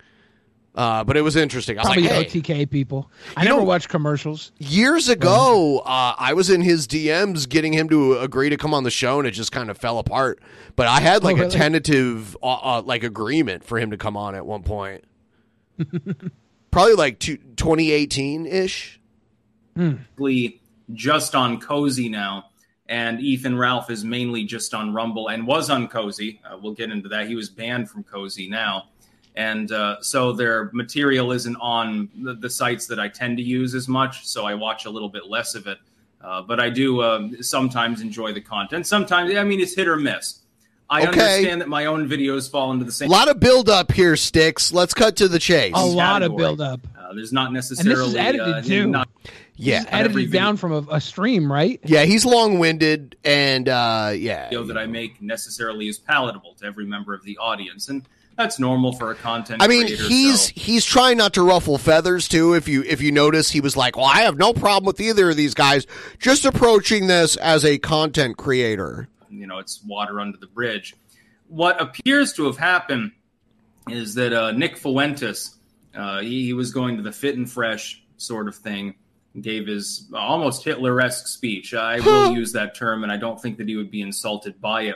Uh, 0.75 1.03
but 1.03 1.17
it 1.17 1.21
was 1.21 1.35
interesting. 1.35 1.77
I 1.77 1.81
was 1.81 1.87
Probably 1.87 2.03
like, 2.03 2.29
hey, 2.29 2.39
OTK 2.41 2.69
people. 2.69 3.11
I 3.35 3.41
You 3.43 3.49
never 3.49 3.61
know- 3.61 3.65
watch 3.65 3.89
commercials. 3.89 4.51
Years 4.59 5.09
ago, 5.09 5.79
uh, 5.79 6.13
I 6.17 6.33
was 6.33 6.49
in 6.49 6.61
his 6.61 6.87
DMs 6.87 7.49
getting 7.49 7.73
him 7.73 7.89
to 7.89 8.17
agree 8.19 8.49
to 8.49 8.55
come 8.57 8.73
on 8.73 8.83
the 8.83 8.91
show, 8.91 9.19
and 9.19 9.27
it 9.27 9.31
just 9.31 9.51
kind 9.51 9.69
of 9.69 9.77
fell 9.77 9.97
apart. 9.99 10.39
But 10.75 10.87
I 10.87 10.99
had 11.01 11.23
like 11.23 11.37
Oh, 11.37 11.47
a 11.47 11.49
tentative, 11.49 12.37
uh, 12.41 12.77
uh, 12.77 12.81
like 12.85 13.03
agreement 13.03 13.63
for 13.65 13.77
him 13.79 13.91
to 13.91 13.97
come 13.97 14.15
on 14.15 14.35
at 14.35 14.45
one 14.45 14.61
point. 14.63 15.03
Probably 16.71 16.93
like 16.93 17.19
two, 17.19 17.37
2018 17.37 18.45
ish. 18.45 18.99
basically 19.75 20.61
just 20.93 21.35
on 21.35 21.59
Cozy 21.59 22.09
now, 22.09 22.45
and 22.87 23.19
Ethan 23.21 23.57
Ralph 23.57 23.89
is 23.89 24.03
mainly 24.03 24.43
just 24.43 24.73
on 24.73 24.93
Rumble 24.93 25.29
and 25.29 25.45
was 25.45 25.69
on 25.69 25.87
Cozy. 25.87 26.41
Uh, 26.43 26.57
we'll 26.61 26.73
get 26.73 26.91
into 26.91 27.07
that. 27.09 27.27
He 27.27 27.35
was 27.35 27.49
banned 27.49 27.89
from 27.89 28.03
Cozy 28.03 28.49
now, 28.49 28.89
and 29.35 29.71
uh, 29.71 30.01
so 30.01 30.33
their 30.33 30.69
material 30.73 31.31
isn't 31.31 31.55
on 31.57 32.09
the, 32.23 32.33
the 32.33 32.49
sites 32.49 32.87
that 32.87 32.99
I 32.99 33.07
tend 33.07 33.37
to 33.37 33.43
use 33.43 33.75
as 33.75 33.87
much. 33.87 34.27
So 34.27 34.45
I 34.45 34.55
watch 34.55 34.85
a 34.85 34.89
little 34.89 35.09
bit 35.09 35.27
less 35.27 35.55
of 35.55 35.67
it, 35.67 35.77
uh, 36.21 36.41
but 36.41 36.59
I 36.59 36.69
do 36.69 37.01
uh, 37.01 37.27
sometimes 37.41 38.01
enjoy 38.01 38.33
the 38.33 38.41
content. 38.41 38.87
Sometimes, 38.87 39.35
I 39.35 39.43
mean, 39.43 39.59
it's 39.59 39.75
hit 39.75 39.87
or 39.87 39.97
miss. 39.97 40.41
I 40.89 41.01
Okay. 41.01 41.09
understand 41.09 41.61
that 41.61 41.67
my 41.69 41.85
own 41.85 42.09
videos 42.09 42.49
fall 42.49 42.71
into 42.71 42.83
the 42.85 42.91
same. 42.91 43.09
A 43.09 43.11
lot 43.11 43.27
of 43.29 43.39
build 43.39 43.69
up 43.69 43.91
here, 43.91 44.15
Styx. 44.15 44.71
Let's 44.73 44.93
cut 44.93 45.17
to 45.17 45.27
the 45.27 45.37
chase. 45.39 45.73
A 45.75 45.85
lot 45.85 46.23
of 46.23 46.31
category. 46.31 46.37
build 46.37 46.61
up. 46.61 46.79
Uh, 46.97 47.13
there's 47.13 47.31
not 47.31 47.47
And 47.47 47.55
this 47.55 47.69
necessarily 47.69 48.09
is 48.09 48.15
edited 48.15 48.47
uh, 48.55 48.61
too. 48.61 48.87
not- 48.87 49.07
Yeah. 49.55 49.79
This 49.81 49.87
edited 49.91 50.31
down 50.31 50.57
from 50.57 50.71
a, 50.71 50.85
a 50.95 51.01
stream, 51.01 51.51
right? 51.51 51.79
Yeah, 51.83 52.05
he's 52.05 52.25
long 52.25 52.57
winded, 52.59 53.17
and 53.23 53.67
uh, 53.69 54.13
yeah. 54.15 54.45
video 54.45 54.63
that 54.63 54.77
I 54.77 54.85
make 54.87 55.21
necessarily 55.21 55.87
is 55.89 55.99
palatable 55.99 56.55
to 56.59 56.65
every 56.65 56.85
member 56.85 57.13
of 57.13 57.23
the 57.23 57.37
audience, 57.37 57.87
and 57.89 58.03
that's 58.37 58.57
normal 58.57 58.93
for 58.93 59.11
a 59.11 59.15
content. 59.15 59.61
I 59.61 59.67
mean, 59.67 59.85
creator, 59.87 60.03
he's 60.05 60.41
so- 60.47 60.51
he's 60.55 60.85
trying 60.85 61.17
not 61.17 61.33
to 61.33 61.43
ruffle 61.43 61.77
feathers 61.77 62.27
too. 62.27 62.53
If 62.55 62.67
you 62.69 62.83
if 62.87 63.01
you 63.01 63.11
notice, 63.11 63.51
he 63.51 63.59
was 63.61 63.75
like, 63.77 63.97
"Well, 63.97 64.05
I 64.05 64.21
have 64.21 64.37
no 64.37 64.53
problem 64.53 64.85
with 64.87 65.01
either 65.01 65.29
of 65.29 65.35
these 65.35 65.53
guys, 65.53 65.85
just 66.19 66.45
approaching 66.45 67.07
this 67.07 67.35
as 67.35 67.63
a 67.65 67.77
content 67.77 68.37
creator." 68.37 69.07
You 69.29 69.47
know 69.47 69.59
it's 69.59 69.83
water 69.83 70.19
under 70.19 70.37
the 70.37 70.47
bridge. 70.47 70.95
What 71.47 71.81
appears 71.81 72.33
to 72.33 72.45
have 72.45 72.57
happened 72.57 73.11
is 73.89 74.15
that 74.15 74.33
uh, 74.33 74.51
Nick 74.51 74.77
Fuentes, 74.77 75.55
uh, 75.95 76.21
he, 76.21 76.45
he 76.45 76.53
was 76.53 76.71
going 76.71 76.97
to 76.97 77.03
the 77.03 77.11
fit 77.11 77.35
and 77.35 77.49
fresh 77.49 78.03
sort 78.17 78.47
of 78.47 78.55
thing, 78.55 78.95
gave 79.41 79.67
his 79.67 80.09
almost 80.13 80.63
Hitler-esque 80.63 81.27
speech. 81.27 81.73
I 81.73 81.99
will 82.05 82.33
use 82.33 82.53
that 82.53 82.75
term, 82.75 83.03
and 83.03 83.11
I 83.11 83.17
don't 83.17 83.41
think 83.41 83.57
that 83.57 83.67
he 83.67 83.75
would 83.75 83.91
be 83.91 84.01
insulted 84.01 84.61
by 84.61 84.83
it. 84.83 84.95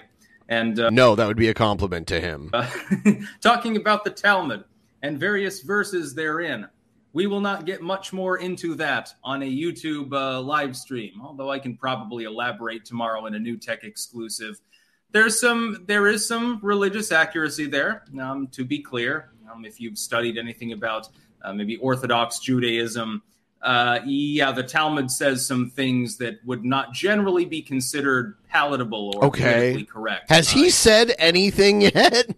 And 0.49 0.79
uh, 0.79 0.89
No, 0.89 1.15
that 1.15 1.25
would 1.27 1.37
be 1.37 1.47
a 1.47 1.53
compliment 1.53 2.07
to 2.07 2.19
him. 2.19 2.51
talking 3.41 3.77
about 3.77 4.03
the 4.03 4.11
Talmud 4.11 4.63
and 5.01 5.19
various 5.19 5.61
verses 5.61 6.13
therein. 6.13 6.67
We 7.13 7.27
will 7.27 7.41
not 7.41 7.65
get 7.65 7.81
much 7.81 8.11
more 8.11 8.37
into 8.39 8.73
that 8.75 9.13
on 9.23 9.43
a 9.43 9.45
YouTube 9.45 10.11
uh, 10.13 10.41
live 10.41 10.75
stream, 10.75 11.21
although 11.23 11.51
I 11.51 11.59
can 11.59 11.77
probably 11.77 12.23
elaborate 12.23 12.85
tomorrow 12.85 13.27
in 13.27 13.35
a 13.35 13.39
new 13.39 13.55
tech 13.55 13.83
exclusive. 13.83 14.59
There's 15.11 15.39
some, 15.39 15.83
there 15.87 16.07
is 16.07 16.27
some 16.27 16.59
religious 16.63 17.11
accuracy 17.11 17.67
there. 17.67 18.03
Um, 18.19 18.47
to 18.47 18.65
be 18.65 18.79
clear, 18.79 19.29
um, 19.51 19.63
if 19.63 19.79
you've 19.79 19.99
studied 19.99 20.39
anything 20.39 20.71
about 20.71 21.07
uh, 21.43 21.53
maybe 21.53 21.77
Orthodox 21.77 22.39
Judaism, 22.39 23.21
uh, 23.61 23.99
yeah, 24.05 24.51
the 24.51 24.63
Talmud 24.63 25.11
says 25.11 25.45
some 25.45 25.69
things 25.69 26.17
that 26.17 26.39
would 26.45 26.65
not 26.65 26.93
generally 26.93 27.45
be 27.45 27.61
considered 27.61 28.37
palatable 28.49 29.13
or 29.17 29.25
Okay. 29.25 29.43
politically 29.43 29.85
correct. 29.85 30.29
Has 30.31 30.49
he 30.49 30.71
said 30.71 31.13
anything 31.19 31.81
yet? 31.95 32.35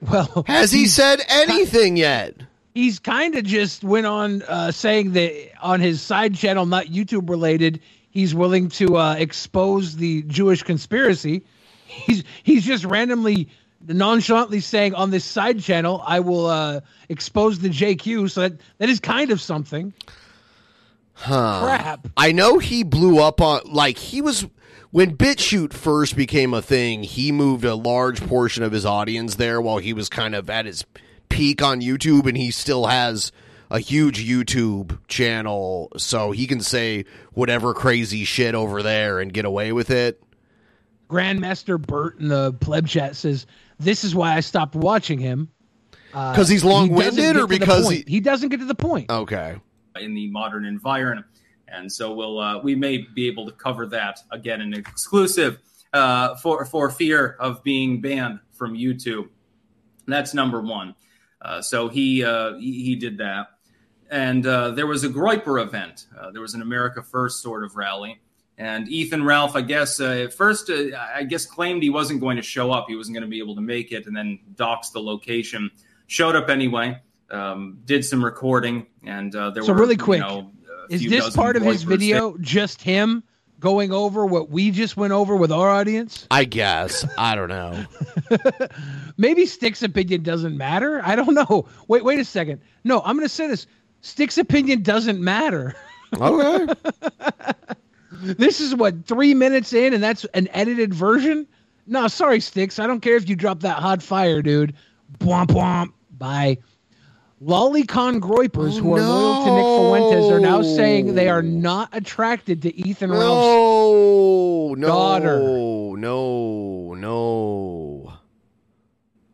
Well, 0.00 0.44
Has 0.46 0.70
he 0.70 0.86
said 0.86 1.22
anything 1.28 1.96
yet? 1.96 2.36
He's 2.78 3.00
kind 3.00 3.34
of 3.34 3.42
just 3.42 3.82
went 3.82 4.06
on 4.06 4.42
uh, 4.42 4.70
saying 4.70 5.10
that 5.14 5.50
on 5.60 5.80
his 5.80 6.00
side 6.00 6.36
channel, 6.36 6.64
not 6.64 6.86
YouTube 6.86 7.28
related, 7.28 7.80
he's 8.08 8.36
willing 8.36 8.68
to 8.68 8.96
uh, 8.96 9.14
expose 9.14 9.96
the 9.96 10.22
Jewish 10.22 10.62
conspiracy. 10.62 11.42
He's 11.86 12.22
he's 12.44 12.64
just 12.64 12.84
randomly 12.84 13.48
nonchalantly 13.84 14.60
saying 14.60 14.94
on 14.94 15.10
this 15.10 15.24
side 15.24 15.58
channel, 15.60 16.04
I 16.06 16.20
will 16.20 16.46
uh, 16.46 16.82
expose 17.08 17.58
the 17.58 17.68
JQ. 17.68 18.30
So 18.30 18.42
that 18.42 18.60
that 18.78 18.88
is 18.88 19.00
kind 19.00 19.32
of 19.32 19.40
something. 19.40 19.92
Huh. 21.14 21.60
Crap. 21.64 22.06
I 22.16 22.30
know 22.30 22.60
he 22.60 22.84
blew 22.84 23.18
up 23.18 23.40
on 23.40 23.62
like 23.64 23.98
he 23.98 24.22
was 24.22 24.46
when 24.92 25.16
BitChute 25.16 25.72
first 25.72 26.14
became 26.14 26.54
a 26.54 26.62
thing. 26.62 27.02
He 27.02 27.32
moved 27.32 27.64
a 27.64 27.74
large 27.74 28.24
portion 28.24 28.62
of 28.62 28.70
his 28.70 28.86
audience 28.86 29.34
there 29.34 29.60
while 29.60 29.78
he 29.78 29.92
was 29.92 30.08
kind 30.08 30.36
of 30.36 30.48
at 30.48 30.64
his 30.64 30.84
peak 31.28 31.62
on 31.62 31.80
YouTube, 31.80 32.26
and 32.26 32.36
he 32.36 32.50
still 32.50 32.86
has 32.86 33.32
a 33.70 33.78
huge 33.78 34.26
YouTube 34.26 34.98
channel, 35.08 35.90
so 35.96 36.30
he 36.30 36.46
can 36.46 36.60
say 36.60 37.04
whatever 37.32 37.74
crazy 37.74 38.24
shit 38.24 38.54
over 38.54 38.82
there 38.82 39.20
and 39.20 39.32
get 39.32 39.44
away 39.44 39.72
with 39.72 39.90
it. 39.90 40.22
Grandmaster 41.08 41.80
Bert 41.80 42.18
in 42.20 42.28
the 42.28 42.52
pleb 42.54 42.86
chat 42.86 43.16
says, 43.16 43.46
"This 43.78 44.04
is 44.04 44.14
why 44.14 44.34
I 44.34 44.40
stopped 44.40 44.74
watching 44.74 45.18
him." 45.18 45.48
Uh, 46.14 46.34
'Cause 46.34 46.48
he's 46.48 46.64
long-winded 46.64 47.16
get 47.34 47.36
or 47.36 47.46
because 47.46 47.84
point. 47.84 48.08
he 48.08 48.20
doesn't 48.20 48.48
get 48.48 48.60
to 48.60 48.66
the 48.66 48.74
point? 48.74 49.10
Okay. 49.10 49.56
in 50.00 50.14
the 50.14 50.30
modern 50.30 50.64
environment. 50.64 51.26
And 51.66 51.90
so 51.90 52.14
we'll 52.14 52.38
uh, 52.38 52.60
we 52.62 52.74
may 52.76 52.98
be 53.14 53.26
able 53.26 53.44
to 53.46 53.52
cover 53.52 53.84
that 53.88 54.20
again 54.30 54.60
in 54.60 54.72
exclusive 54.72 55.58
uh, 55.92 56.36
for 56.36 56.64
for 56.64 56.88
fear 56.88 57.36
of 57.40 57.62
being 57.64 58.00
banned 58.00 58.38
from 58.52 58.74
YouTube. 58.74 59.28
That's 60.06 60.34
number 60.34 60.60
one. 60.60 60.94
Uh, 61.40 61.62
so 61.62 61.88
he, 61.88 62.24
uh, 62.24 62.54
he 62.58 62.84
he 62.84 62.96
did 62.96 63.18
that, 63.18 63.48
and 64.10 64.46
uh, 64.46 64.70
there 64.72 64.86
was 64.86 65.04
a 65.04 65.08
Groyper 65.08 65.62
event. 65.62 66.06
Uh, 66.18 66.30
there 66.30 66.42
was 66.42 66.54
an 66.54 66.62
America 66.62 67.02
First 67.02 67.42
sort 67.42 67.64
of 67.64 67.76
rally, 67.76 68.20
and 68.56 68.88
Ethan 68.88 69.24
Ralph, 69.24 69.54
I 69.54 69.60
guess, 69.60 70.00
uh, 70.00 70.24
at 70.24 70.34
first, 70.34 70.68
uh, 70.68 70.96
I 71.14 71.22
guess 71.22 71.46
claimed 71.46 71.82
he 71.82 71.90
wasn't 71.90 72.20
going 72.20 72.36
to 72.36 72.42
show 72.42 72.72
up. 72.72 72.86
He 72.88 72.96
wasn't 72.96 73.14
going 73.14 73.24
to 73.24 73.30
be 73.30 73.38
able 73.38 73.54
to 73.54 73.60
make 73.60 73.92
it, 73.92 74.06
and 74.06 74.16
then 74.16 74.40
doxed 74.54 74.92
the 74.92 75.00
location. 75.00 75.70
Showed 76.06 76.34
up 76.34 76.48
anyway. 76.48 77.00
Um, 77.30 77.80
did 77.84 78.04
some 78.04 78.24
recording, 78.24 78.86
and 79.04 79.34
uh, 79.36 79.50
there 79.50 79.62
So 79.62 79.74
were 79.74 79.80
really 79.80 79.94
you 79.94 79.98
quick, 79.98 80.20
know, 80.20 80.50
is 80.88 81.08
this 81.08 81.36
part 81.36 81.56
of 81.56 81.62
his 81.62 81.82
video 81.82 82.36
just 82.38 82.80
him 82.82 83.22
going 83.60 83.92
over 83.92 84.24
what 84.26 84.50
we 84.50 84.70
just 84.70 84.96
went 84.96 85.12
over 85.12 85.36
with 85.36 85.52
our 85.52 85.68
audience? 85.68 86.26
I 86.30 86.44
guess. 86.44 87.04
I 87.16 87.34
don't 87.34 87.48
know. 87.48 87.84
Maybe 89.16 89.46
Styx's 89.46 89.82
opinion 89.82 90.22
doesn't 90.22 90.56
matter. 90.56 91.00
I 91.04 91.16
don't 91.16 91.34
know. 91.34 91.66
Wait, 91.88 92.04
wait 92.04 92.18
a 92.20 92.24
second. 92.24 92.60
No, 92.84 93.00
I'm 93.04 93.16
going 93.16 93.26
to 93.26 93.34
say 93.34 93.46
this. 93.46 93.66
Styx's 94.00 94.38
opinion 94.38 94.82
doesn't 94.82 95.20
matter. 95.20 95.74
Okay. 96.18 96.72
this 98.12 98.62
is 98.62 98.74
what 98.74 99.04
three 99.04 99.34
minutes 99.34 99.74
in, 99.74 99.92
and 99.92 100.02
that's 100.02 100.24
an 100.32 100.48
edited 100.52 100.94
version. 100.94 101.46
No, 101.86 102.08
sorry, 102.08 102.40
Styx. 102.40 102.78
I 102.78 102.86
don't 102.86 103.00
care 103.00 103.16
if 103.16 103.28
you 103.28 103.36
drop 103.36 103.60
that 103.60 103.76
hot 103.76 104.02
fire, 104.02 104.40
dude. 104.40 104.74
Bwomp 105.18 105.48
womp. 105.48 105.92
Bye. 106.16 106.56
Lolicon 107.42 108.20
Groypers, 108.20 108.78
oh, 108.78 108.82
who 108.82 108.96
are 108.96 109.00
loyal 109.00 109.44
to 109.44 109.54
Nick 109.54 109.64
Fuentes, 110.10 110.30
are 110.32 110.40
now 110.40 110.62
saying 110.62 111.14
they 111.14 111.28
are 111.28 111.42
not 111.42 111.88
attracted 111.92 112.62
to 112.62 112.74
Ethan 112.76 113.10
Ralph's 113.10 113.24
No, 113.46 114.74
no, 114.76 114.86
daughter. 114.86 115.38
no, 115.98 116.94
no. 116.94 118.12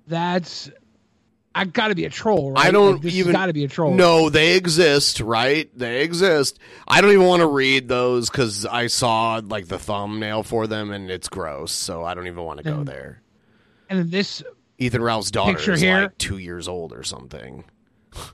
That's 0.07 0.71
I 1.55 1.65
got 1.65 1.89
to 1.89 1.95
be 1.95 2.05
a 2.05 2.11
troll, 2.11 2.51
right? 2.53 2.67
I 2.67 2.71
don't 2.73 2.95
Like, 2.95 3.03
this 3.03 3.15
even 3.15 3.33
got 3.33 3.47
to 3.47 3.53
be 3.53 3.65
a 3.65 3.69
troll. 3.69 3.95
No, 3.95 4.29
they 4.29 4.57
exist, 4.57 5.21
right? 5.21 5.71
They 5.79 6.03
exist. 6.03 6.59
I 6.89 7.01
don't 7.01 7.13
even 7.13 7.27
want 7.27 7.41
to 7.41 7.47
read 7.47 7.89
those 7.89 8.29
because 8.29 8.67
I 8.67 8.89
saw 8.89 9.41
like 9.43 9.69
the 9.69 9.79
thumbnail 9.79 10.43
for 10.43 10.67
them 10.67 10.91
and 10.91 11.11
it's 11.11 11.29
gross. 11.29 11.73
So 11.73 12.05
I 12.05 12.15
don't 12.15 12.27
even 12.27 12.43
want 12.43 12.59
to 12.59 12.65
go 12.65 12.83
there. 12.85 13.23
And 13.89 14.11
this 14.11 14.43
Ethan 14.79 15.01
Ralph's 15.03 15.31
daughter 15.31 15.53
Picture 15.55 15.73
is 15.73 15.81
here. 15.81 16.03
like 16.03 16.19
two 16.19 16.39
years 16.39 16.67
old 16.69 16.93
or 16.93 17.03
something. 17.05 17.65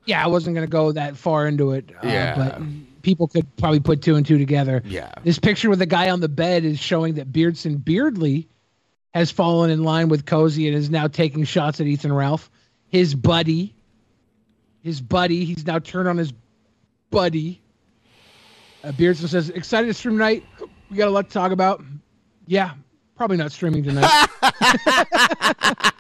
Yeah, 0.05 0.23
I 0.23 0.27
wasn't 0.29 0.55
going 0.57 0.67
to 0.67 0.71
go 0.71 0.93
that 0.93 1.17
far 1.17 1.47
into 1.47 1.73
it. 1.73 1.91
Uh, 2.03 2.07
Yeah. 2.07 2.35
But 2.37 2.63
people 3.03 3.29
could 3.29 3.47
probably 3.57 3.81
put 3.81 4.03
two 4.03 4.17
and 4.17 4.27
two 4.27 4.39
together. 4.39 4.83
Yeah. 4.85 5.13
This 5.25 5.39
picture 5.39 5.71
with 5.71 5.79
the 5.79 5.87
guy 5.87 6.11
on 6.11 6.21
the 6.21 6.29
bed 6.29 6.65
is 6.65 6.79
showing 6.79 7.15
that 7.15 7.33
Beardson 7.33 7.79
Beardly 7.79 8.47
has 9.15 9.31
fallen 9.31 9.71
in 9.71 9.83
line 9.83 10.09
with 10.09 10.27
Cozy 10.27 10.69
and 10.69 10.77
is 10.77 10.91
now 10.91 11.09
taking 11.09 11.45
shots 11.45 11.81
at 11.81 11.87
Ethan 11.87 12.13
Ralph. 12.13 12.51
His 12.89 13.15
buddy, 13.15 13.75
his 14.83 15.01
buddy, 15.01 15.45
he's 15.45 15.67
now 15.67 15.79
turned 15.79 16.09
on 16.09 16.17
his 16.17 16.33
buddy. 17.11 17.61
Uh, 18.85 18.93
Beardson 18.93 19.29
says, 19.29 19.51
excited 19.51 19.87
to 19.89 19.95
stream 19.95 20.15
tonight. 20.15 20.45
We 20.91 20.97
got 20.97 21.09
a 21.09 21.11
lot 21.11 21.29
to 21.29 21.33
talk 21.33 21.53
about. 21.53 21.83
Yeah, 22.47 22.73
probably 23.17 23.37
not 23.37 23.53
streaming 23.53 23.85
tonight. 23.85 24.29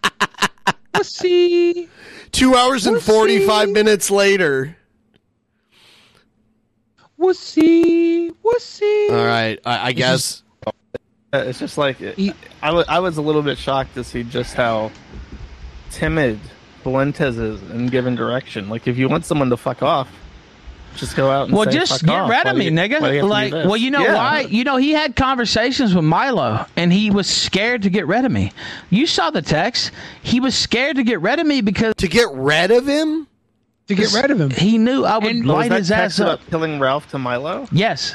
we'll 0.94 1.04
see. 1.04 1.88
Two 2.32 2.54
hours 2.54 2.86
and 2.86 3.00
45 3.00 3.70
minutes 3.70 4.10
later. 4.10 4.76
We'll 7.16 7.34
see. 7.34 8.30
We'll 8.42 8.60
see. 8.60 9.08
All 9.10 9.24
right. 9.26 9.58
I, 9.64 9.88
I 9.88 9.92
guess. 9.92 10.42
Uh, 10.66 10.72
It's 11.46 11.58
just 11.58 11.76
like 11.78 12.00
I 12.00 12.72
wa- 12.72 12.84
I 12.88 12.98
was 13.00 13.16
a 13.18 13.22
little 13.22 13.42
bit 13.42 13.58
shocked 13.58 13.94
to 13.94 14.02
see 14.04 14.22
just 14.24 14.54
how 14.54 14.90
timid 15.90 16.40
Fuentes 16.82 17.36
is 17.36 17.60
in 17.70 17.86
giving 17.88 18.14
direction. 18.16 18.68
Like, 18.68 18.88
if 18.88 18.96
you 18.96 19.08
want 19.08 19.24
someone 19.26 19.50
to 19.50 19.56
fuck 19.56 19.82
off, 19.82 20.08
just 20.96 21.16
go 21.16 21.30
out 21.30 21.48
and 21.48 21.56
Well, 21.56 21.64
say, 21.66 21.72
just 21.78 21.92
"Fuck 21.92 22.00
get 22.02 22.10
off." 22.20 22.30
rid 22.30 22.46
of 22.46 22.56
me, 22.56 22.66
you- 22.66 22.70
nigga. 22.72 22.90
you 22.90 22.96
have 23.00 23.12
to 23.20 23.26
Like, 23.26 23.52
well, 23.52 23.76
you 23.76 23.90
know 23.90 24.02
Yeah. 24.02 24.14
why? 24.14 24.40
You 24.40 24.64
know, 24.64 24.76
he 24.76 24.90
had 24.92 25.16
conversations 25.16 25.94
with 25.94 26.04
Milo, 26.04 26.66
and 26.76 26.92
he 26.92 27.10
was 27.10 27.26
scared 27.26 27.82
to 27.82 27.90
get 27.90 28.06
rid 28.06 28.24
of 28.24 28.32
me. 28.32 28.52
You 28.90 29.06
saw 29.06 29.30
the 29.30 29.42
text. 29.42 29.92
He 30.22 30.40
was 30.40 30.54
scared 30.54 30.96
to 30.96 31.02
get 31.02 31.20
rid 31.20 31.38
of 31.38 31.46
me 31.46 31.60
because 31.60 31.94
to 31.96 32.08
get 32.08 32.28
rid 32.32 32.70
of 32.70 32.86
him. 32.86 33.26
To 33.88 33.94
get 33.96 34.12
rid 34.12 34.30
of 34.30 34.40
him, 34.40 34.50
he 34.50 34.78
knew 34.78 35.04
I 35.04 35.18
would 35.18 35.36
was 35.38 35.44
light 35.46 35.70
that 35.70 35.78
his 35.80 35.88
text 35.88 36.20
ass 36.20 36.20
up. 36.20 36.40
about 36.40 36.50
killing 36.50 36.78
Ralph 36.78 37.10
to 37.10 37.18
Milo. 37.18 37.66
Yes, 37.72 38.14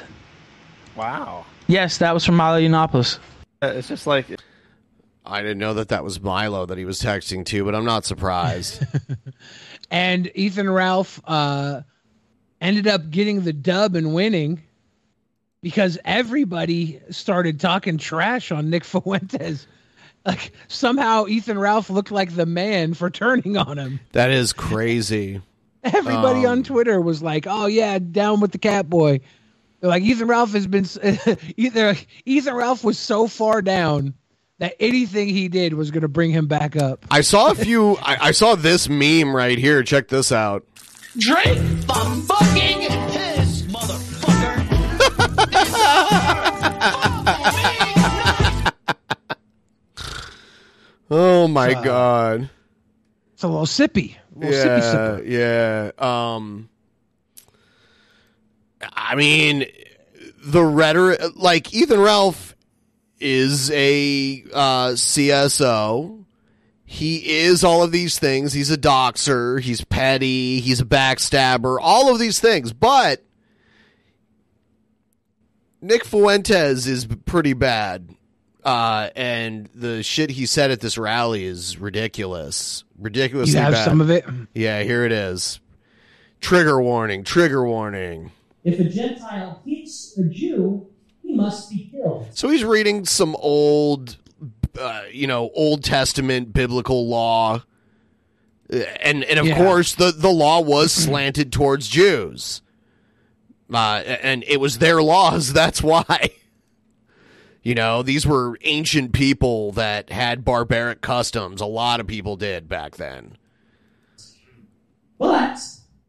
Wow. 0.95 1.45
yes, 1.67 1.97
that 1.97 2.13
was 2.13 2.23
from 2.23 2.35
Milo 2.35 2.59
Yiannopoulos. 2.61 3.17
Uh, 3.61 3.67
It's 3.75 3.87
just 3.89 4.07
like 4.07 4.27
I 5.25 5.41
didn't 5.41 5.57
know 5.57 5.73
that 5.73 5.89
that 5.89 6.03
was 6.03 6.21
Milo 6.21 6.65
that 6.67 6.77
he 6.77 6.85
was 6.85 7.01
texting 7.01 7.43
to, 7.47 7.65
but 7.65 7.73
I'm 7.75 7.83
not 7.83 8.05
surprised. 8.05 8.85
and 9.91 10.29
Ethan 10.35 10.69
Ralph 10.69 11.19
uh, 11.25 11.81
ended 12.61 12.87
up 12.87 13.09
getting 13.09 13.41
the 13.41 13.53
dub 13.53 13.95
and 13.95 14.13
winning 14.13 14.61
because 15.61 15.97
everybody 16.05 16.99
started 17.09 17.59
talking 17.59 17.97
trash 17.97 18.51
on 18.51 18.69
Nick 18.69 18.83
Fuentes. 18.85 19.67
Like 20.25 20.51
somehow 20.67 21.27
Ethan 21.27 21.59
Ralph 21.59 21.89
looked 21.89 22.11
like 22.11 22.35
the 22.35 22.45
man 22.47 22.93
for 22.95 23.09
turning 23.11 23.57
on 23.57 23.77
him. 23.77 23.99
that 24.13 24.31
is 24.31 24.53
crazy. 24.53 25.41
Everybody 25.83 26.45
Um, 26.45 26.51
on 26.51 26.63
Twitter 26.63 26.99
was 26.99 27.21
like, 27.21 27.45
"Oh 27.47 27.67
yeah, 27.67 27.99
down 27.99 28.39
with 28.39 28.51
the 28.51 28.57
cat 28.57 28.89
boy." 28.89 29.19
They're 29.79 29.89
like 29.89 30.01
Ethan 30.01 30.27
Ralph 30.27 30.51
has 30.53 30.65
been 30.65 30.87
either 31.57 31.95
Ethan 32.25 32.55
Ralph 32.55 32.83
was 32.83 32.97
so 32.97 33.27
far 33.27 33.61
down 33.61 34.15
that 34.57 34.73
anything 34.79 35.27
he 35.29 35.47
did 35.47 35.75
was 35.75 35.91
going 35.91 36.01
to 36.01 36.07
bring 36.07 36.31
him 36.31 36.47
back 36.47 36.75
up. 36.75 37.05
I 37.11 37.21
saw 37.21 37.51
a 37.51 37.55
few. 37.55 37.95
I, 37.97 38.17
I 38.19 38.31
saw 38.31 38.55
this 38.55 38.89
meme 38.89 39.35
right 39.35 39.59
here. 39.59 39.83
Check 39.83 40.07
this 40.07 40.31
out. 40.31 40.65
Drake 41.19 41.57
from 41.85 42.21
fucking 42.23 42.34
Oh 51.09 51.47
my 51.47 51.73
Uh, 51.73 51.81
god. 51.83 52.49
It's 53.33 53.43
a 53.43 53.47
little 53.47 53.65
sippy, 53.65 54.15
a 54.35 54.39
little 54.39 54.53
sippy 54.55 54.81
sipper. 54.81 55.23
Yeah, 55.27 55.91
yeah. 55.99 56.35
Um, 56.37 56.69
I 58.81 59.15
mean, 59.15 59.65
the 60.43 60.63
rhetoric, 60.63 61.19
like 61.35 61.73
Ethan 61.73 61.99
Ralph 61.99 62.55
is 63.19 63.71
a 63.71 64.43
uh, 64.53 64.89
CSO. 64.91 66.23
He 66.85 67.37
is 67.39 67.63
all 67.63 67.83
of 67.83 67.91
these 67.91 68.19
things. 68.19 68.53
He's 68.53 68.71
a 68.71 68.77
doxer. 68.77 69.59
He's 69.59 69.83
petty. 69.83 70.59
He's 70.59 70.81
a 70.81 70.85
backstabber. 70.85 71.77
All 71.81 72.11
of 72.11 72.19
these 72.19 72.39
things, 72.39 72.73
but 72.73 73.23
Nick 75.85 76.03
Fuentes 76.05 76.87
is 76.87 77.05
pretty 77.25 77.53
bad. 77.53 78.09
Uh, 78.63 79.09
and 79.15 79.69
the 79.75 80.01
shit 80.01 80.31
he 80.31 80.47
said 80.47 80.71
at 80.71 80.79
this 80.79 80.97
rally 80.97 81.45
is 81.45 81.77
ridiculous. 81.77 82.83
Ridiculously 82.97 83.53
You 83.53 83.59
have 83.61 83.73
bad. 83.73 83.85
some 83.85 84.01
of 84.01 84.09
it? 84.09 84.25
Yeah, 84.55 84.81
here 84.81 85.05
it 85.05 85.11
is. 85.11 85.59
Trigger 86.41 86.81
warning, 86.81 87.23
trigger 87.23 87.63
warning. 87.63 88.31
If 88.63 88.79
a 88.79 88.85
Gentile 88.85 89.61
hits 89.65 90.17
a 90.17 90.23
Jew, 90.27 90.87
he 91.21 91.35
must 91.35 91.69
be 91.69 91.89
killed. 91.91 92.25
So 92.33 92.49
he's 92.49 92.63
reading 92.63 93.05
some 93.05 93.35
old, 93.35 94.17
uh, 94.79 95.03
you 95.11 95.27
know, 95.27 95.51
Old 95.53 95.83
Testament 95.83 96.51
biblical 96.53 97.07
law, 97.07 97.61
Uh, 98.73 98.77
and 98.99 99.23
and 99.25 99.37
of 99.37 99.45
Yeah. 99.45 99.57
course 99.57 99.93
the 99.93 100.11
the 100.11 100.31
law 100.31 100.59
was 100.59 100.91
slanted 100.91 101.51
towards 101.51 101.87
Jews, 101.87 102.63
uh, 103.73 104.03
and 104.21 104.43
it 104.47 104.59
was 104.59 104.77
their 104.79 105.01
laws. 105.01 105.53
That's 105.53 105.81
why. 105.81 106.31
You 107.63 107.73
know, 107.73 108.03
these 108.03 108.27
were 108.27 108.59
ancient 108.61 109.11
people 109.11 109.71
that 109.71 110.11
had 110.11 110.45
barbaric 110.45 111.01
customs. 111.01 111.61
A 111.61 111.65
lot 111.65 111.99
of 111.99 112.05
people 112.05 112.35
did 112.35 112.69
back 112.69 112.97
then. 112.97 113.37
But 115.17 115.57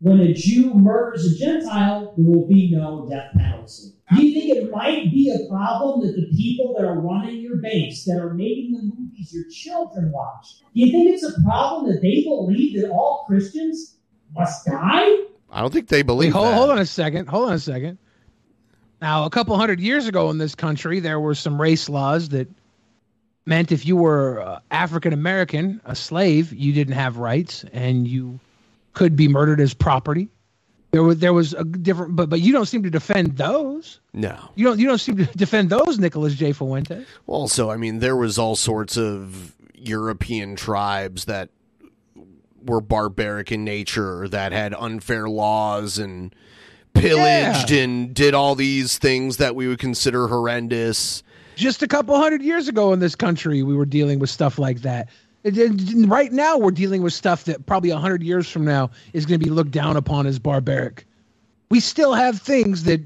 when 0.01 0.21
a 0.21 0.35
Jew 0.35 0.75
murders 0.75 1.25
a 1.33 1.39
Gentile, 1.39 2.13
there 2.17 2.27
will 2.27 2.47
be 2.47 2.71
no 2.71 3.09
death 3.09 3.31
penalty. 3.35 3.95
Do 4.15 4.23
you 4.23 4.39
think 4.39 4.55
it 4.55 4.71
might 4.71 5.11
be 5.11 5.31
a 5.31 5.49
problem 5.49 6.07
that 6.07 6.15
the 6.15 6.31
people 6.37 6.75
that 6.77 6.87
are 6.87 7.01
running 7.01 7.41
your 7.41 7.57
base, 7.57 8.05
that 8.05 8.21
are 8.21 8.35
making 8.35 8.73
the 8.73 8.83
movies 8.83 9.33
your 9.33 9.45
children 9.51 10.13
watch, 10.13 10.61
do 10.61 10.81
you 10.81 10.93
think 10.93 11.09
it's 11.09 11.25
a 11.25 11.41
problem 11.43 11.91
that 11.91 12.03
they 12.03 12.23
believe 12.23 12.81
that 12.81 12.91
all 12.91 13.25
Christians 13.27 13.97
must 14.35 14.67
die? 14.67 15.25
I 15.51 15.61
don't 15.61 15.73
think 15.73 15.89
they 15.89 15.99
Wait, 15.99 16.07
believe 16.07 16.33
hold, 16.33 16.47
that. 16.49 16.55
hold 16.55 16.71
on 16.71 16.79
a 16.79 16.87
second. 16.87 17.29
Hold 17.29 17.49
on 17.49 17.55
a 17.55 17.59
second. 17.59 17.99
Now, 19.01 19.25
a 19.25 19.31
couple 19.31 19.57
hundred 19.57 19.81
years 19.81 20.07
ago 20.07 20.31
in 20.31 20.39
this 20.39 20.55
country, 20.55 21.01
there 21.01 21.21
were 21.21 21.35
some 21.35 21.61
race 21.61 21.89
laws 21.89 22.31
that 22.31 22.49
meant 23.45 23.71
if 23.71 23.87
you 23.87 23.97
were 23.97 24.41
uh, 24.41 24.61
African 24.71 25.13
American, 25.13 25.81
a 25.85 25.95
slave, 25.95 26.53
you 26.53 26.73
didn't 26.73 26.95
have 26.95 27.19
rights 27.19 27.65
and 27.73 28.09
you 28.09 28.41
could 28.95 29.15
be 29.15 29.29
murdered 29.29 29.61
as 29.61 29.75
property. 29.75 30.29
There 30.93 31.03
was 31.03 31.19
there 31.19 31.35
was 31.35 31.53
a 31.53 31.65
different, 31.65 32.17
but 32.17 32.31
but 32.31 32.41
you 32.41 32.53
don't 32.53 32.65
seem 32.67 32.83
to 32.85 32.91
defend 32.91 33.37
those. 33.37 34.01
No. 34.15 34.39
You 34.55 34.65
don't 34.65 34.79
you 34.79 34.87
don't 34.87 34.99
seem 34.99 35.19
to 35.19 35.25
defend 35.37 35.69
those, 35.69 35.99
Nicholas 35.99 36.35
J. 36.35 36.53
Fuentes. 36.53 37.07
Also, 37.27 37.71
I 37.71 37.77
mean, 37.77 37.99
there 37.99 38.17
was 38.17 38.39
all 38.39 38.57
sorts 38.57 38.97
of 38.97 39.55
European 39.75 40.57
tribes 40.57 41.27
that 41.27 41.51
were 42.67 42.81
barbaric 42.81 43.51
in 43.53 43.65
nature 43.65 44.29
that 44.29 44.53
had 44.53 44.75
unfair 44.75 45.29
laws 45.29 45.99
and 45.99 46.35
pillaged 46.95 47.71
Yeah. 47.71 47.83
and 47.85 48.15
did 48.15 48.35
all 48.35 48.55
these 48.55 48.99
things 48.99 49.37
that 49.39 49.55
we 49.55 49.69
would 49.69 49.79
consider 49.79 50.29
horrendous. 50.29 51.23
Just 51.57 51.83
a 51.83 51.87
couple 51.89 52.17
hundred 52.17 52.43
years 52.43 52.69
ago 52.69 52.93
in 52.93 53.01
this 53.01 53.15
country, 53.15 53.63
we 53.63 53.75
were 53.75 53.87
dealing 53.87 54.19
with 54.19 54.31
stuff 54.31 54.59
like 54.59 54.83
that. 54.83 55.09
And 55.45 56.11
Right 56.11 56.33
now, 56.33 56.59
we're 56.59 56.71
dealing 56.73 57.03
with 57.03 57.13
stuff 57.13 57.45
that 57.45 57.67
probably 57.67 57.91
a 57.91 57.97
hundred 57.99 58.23
years 58.23 58.51
from 58.51 58.65
now 58.65 58.91
is 59.13 59.25
going 59.27 59.39
to 59.39 59.45
be 59.45 59.51
looked 59.51 59.71
down 59.71 59.97
upon 59.97 60.27
as 60.27 60.39
barbaric. 60.39 61.07
We 61.71 61.81
still 61.81 62.15
have 62.15 62.41
things 62.41 62.85
that 62.85 63.01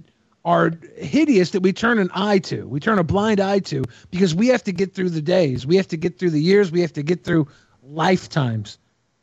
are 0.45 0.73
hideous 0.97 1.51
that 1.51 1.61
we 1.61 1.73
turn 1.73 1.99
an 1.99 2.11
eye 2.15 2.39
to. 2.39 2.67
We 2.67 2.81
turn 2.81 2.99
a 2.99 3.05
blind 3.05 3.41
eye 3.41 3.59
to 3.61 3.85
because 4.11 4.35
we 4.35 4.49
have 4.49 4.65
to 4.65 4.73
get 4.73 4.95
through 4.95 5.11
the 5.11 5.21
days. 5.21 5.67
We 5.67 5.77
have 5.77 5.89
to 5.89 5.99
get 5.99 6.19
through 6.19 6.31
the 6.31 6.41
years. 6.41 6.73
We 6.73 6.81
have 6.81 6.95
to 6.95 7.03
get 7.03 7.25
through 7.25 7.47
lifetimes 7.85 8.79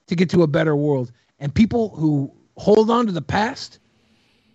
to 0.07 0.15
get 0.15 0.29
to 0.31 0.43
a 0.43 0.47
better 0.47 0.75
world. 0.75 1.11
And 1.39 1.53
people 1.53 1.89
who 1.89 2.31
hold 2.55 2.89
on 2.89 3.05
to 3.05 3.11
the 3.11 3.21
past 3.21 3.79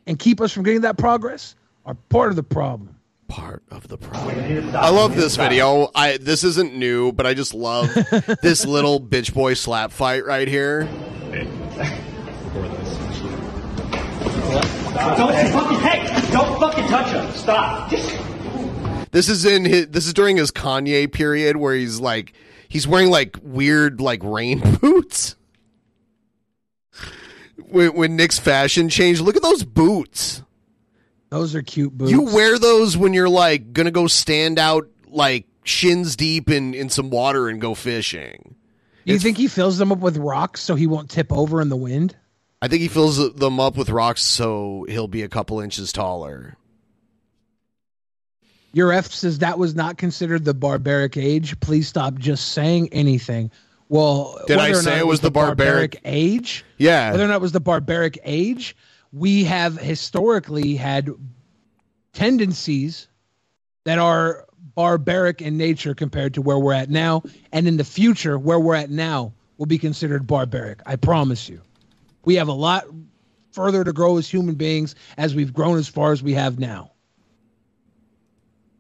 and 0.07 0.19
keep 0.19 0.41
us 0.41 0.53
from 0.53 0.65
getting 0.65 0.81
that 0.83 0.99
progress 0.99 1.55
are 1.87 1.95
part 2.09 2.31
of 2.31 2.37
the 2.37 2.43
problem. 2.43 2.97
Part 3.29 3.63
of 3.71 3.89
the 3.89 3.97
problem. 3.97 4.77
I 4.77 4.91
love 4.91 5.17
this 5.17 5.37
video. 5.37 5.91
I 5.95 6.19
this 6.19 6.45
isn't 6.45 6.75
new, 6.75 7.13
but 7.13 7.27
I 7.27 7.33
just 7.33 7.55
love 7.55 7.89
this 8.43 8.67
little 8.67 9.01
bitch 9.01 9.33
boy 9.33 9.55
slap 9.55 9.91
fight 9.91 10.27
right 10.27 10.47
here. 10.47 10.87
Don't 14.95 15.33
fucking, 15.53 15.79
hey, 15.79 16.31
don't 16.31 16.61
fucking 16.61 16.87
touch 16.89 17.09
him. 17.13 17.33
Stop. 17.33 17.91
Just 17.91 18.15
This 19.13 19.29
is 19.31 19.45
in 19.47 19.65
his, 19.65 19.89
this 19.89 20.07
is 20.07 20.13
during 20.13 20.37
his 20.37 20.51
Kanye 20.51 21.11
period 21.11 21.57
where 21.57 21.75
he's 21.75 21.99
like 22.01 22.35
he's 22.69 22.87
wearing 22.87 23.11
like 23.11 23.39
weird 23.43 24.01
like 24.01 24.23
rain 24.23 24.61
boots. 24.81 25.37
When, 27.73 27.95
when 27.95 28.17
Nick's 28.17 28.39
fashion 28.39 28.89
changed, 28.89 29.21
look 29.21 29.37
at 29.37 29.43
those 29.43 29.65
boots. 29.65 30.43
Those 31.31 31.55
are 31.55 31.63
cute 31.63 31.97
boots. 31.97 32.11
You 32.11 32.23
wear 32.23 32.59
those 32.59 32.97
when 32.97 33.15
you're 33.15 33.29
like 33.29 33.73
gonna 33.73 33.91
go 33.91 34.07
stand 34.07 34.59
out 34.59 34.89
like 35.09 35.47
shins 35.65 36.15
deep 36.17 36.51
in 36.51 36.75
in 36.75 36.91
some 36.91 37.09
water 37.09 37.49
and 37.49 37.61
go 37.61 37.75
fishing. 37.75 38.55
Do 39.07 39.13
you 39.13 39.19
think 39.19 39.39
he 39.39 39.49
fills 39.49 39.79
them 39.79 39.91
up 39.91 39.99
with 39.99 40.17
rocks 40.19 40.61
so 40.61 40.75
he 40.75 40.87
won't 40.87 41.11
tip 41.11 41.33
over 41.33 41.61
in 41.61 41.71
the 41.71 41.77
wind? 41.77 42.15
I 42.61 42.69
think 42.69 42.83
he 42.83 42.89
fills 42.89 43.35
them 43.35 43.59
up 43.59 43.77
with 43.77 43.89
rocks 43.91 44.23
so 44.23 44.87
he'll 44.89 45.09
be 45.09 45.23
a 45.23 45.29
couple 45.29 45.59
inches 45.61 45.93
taller. 45.93 46.57
Your 48.73 48.93
F 48.93 49.11
says 49.11 49.41
that 49.41 49.59
was 49.59 49.75
not 49.75 49.99
considered 49.99 50.45
the 50.45 50.55
barbaric 50.55 51.17
age. 51.17 51.59
Please 51.61 51.89
stop 51.89 52.15
just 52.19 52.53
saying 52.53 52.91
anything. 52.93 53.51
Well, 53.93 54.41
Did 54.47 54.57
I 54.57 54.73
say 54.73 54.99
it 54.99 55.07
was 55.07 55.21
the 55.21 55.31
barbaric- 55.31 56.01
age? 56.07 56.65
Yeah. 56.79 57.11
Whether 57.11 57.25
or 57.25 57.29
not 57.29 57.35
it 57.35 57.41
was 57.43 57.53
the 57.53 57.61
barbaric 57.61 58.19
age, 58.25 58.75
we 59.13 59.45
have 59.45 59.77
historically 59.79 60.77
had 60.77 61.11
tendencies 62.15 63.09
that 63.85 63.99
are 63.99 64.47
barbaric 64.75 65.43
in 65.43 65.59
nature 65.59 65.95
compared 65.95 66.33
to 66.33 66.41
where 66.41 66.59
we're 66.59 66.73
at 66.73 66.89
now, 66.89 67.23
and 67.53 67.69
in 67.69 67.77
the 67.77 67.85
future, 67.85 68.39
where 68.39 68.59
we're 68.59 68.77
at 68.77 68.89
now 68.89 69.35
will 69.59 69.67
be 69.67 69.77
considered 69.77 70.27
barbaric. 70.27 70.81
I 70.87 70.97
promise 70.97 71.47
you. 71.47 71.61
We 72.25 72.37
have 72.37 72.49
a 72.49 72.53
lot 72.55 72.85
further 73.51 73.85
to 73.85 73.93
grow 73.93 74.17
as 74.17 74.27
human 74.27 74.55
beings 74.55 74.95
as 75.19 75.35
we've 75.35 75.53
grown 75.53 75.77
as 75.77 75.87
far 75.87 76.13
as 76.13 76.23
we 76.23 76.33
have 76.33 76.59
now. 76.59 76.93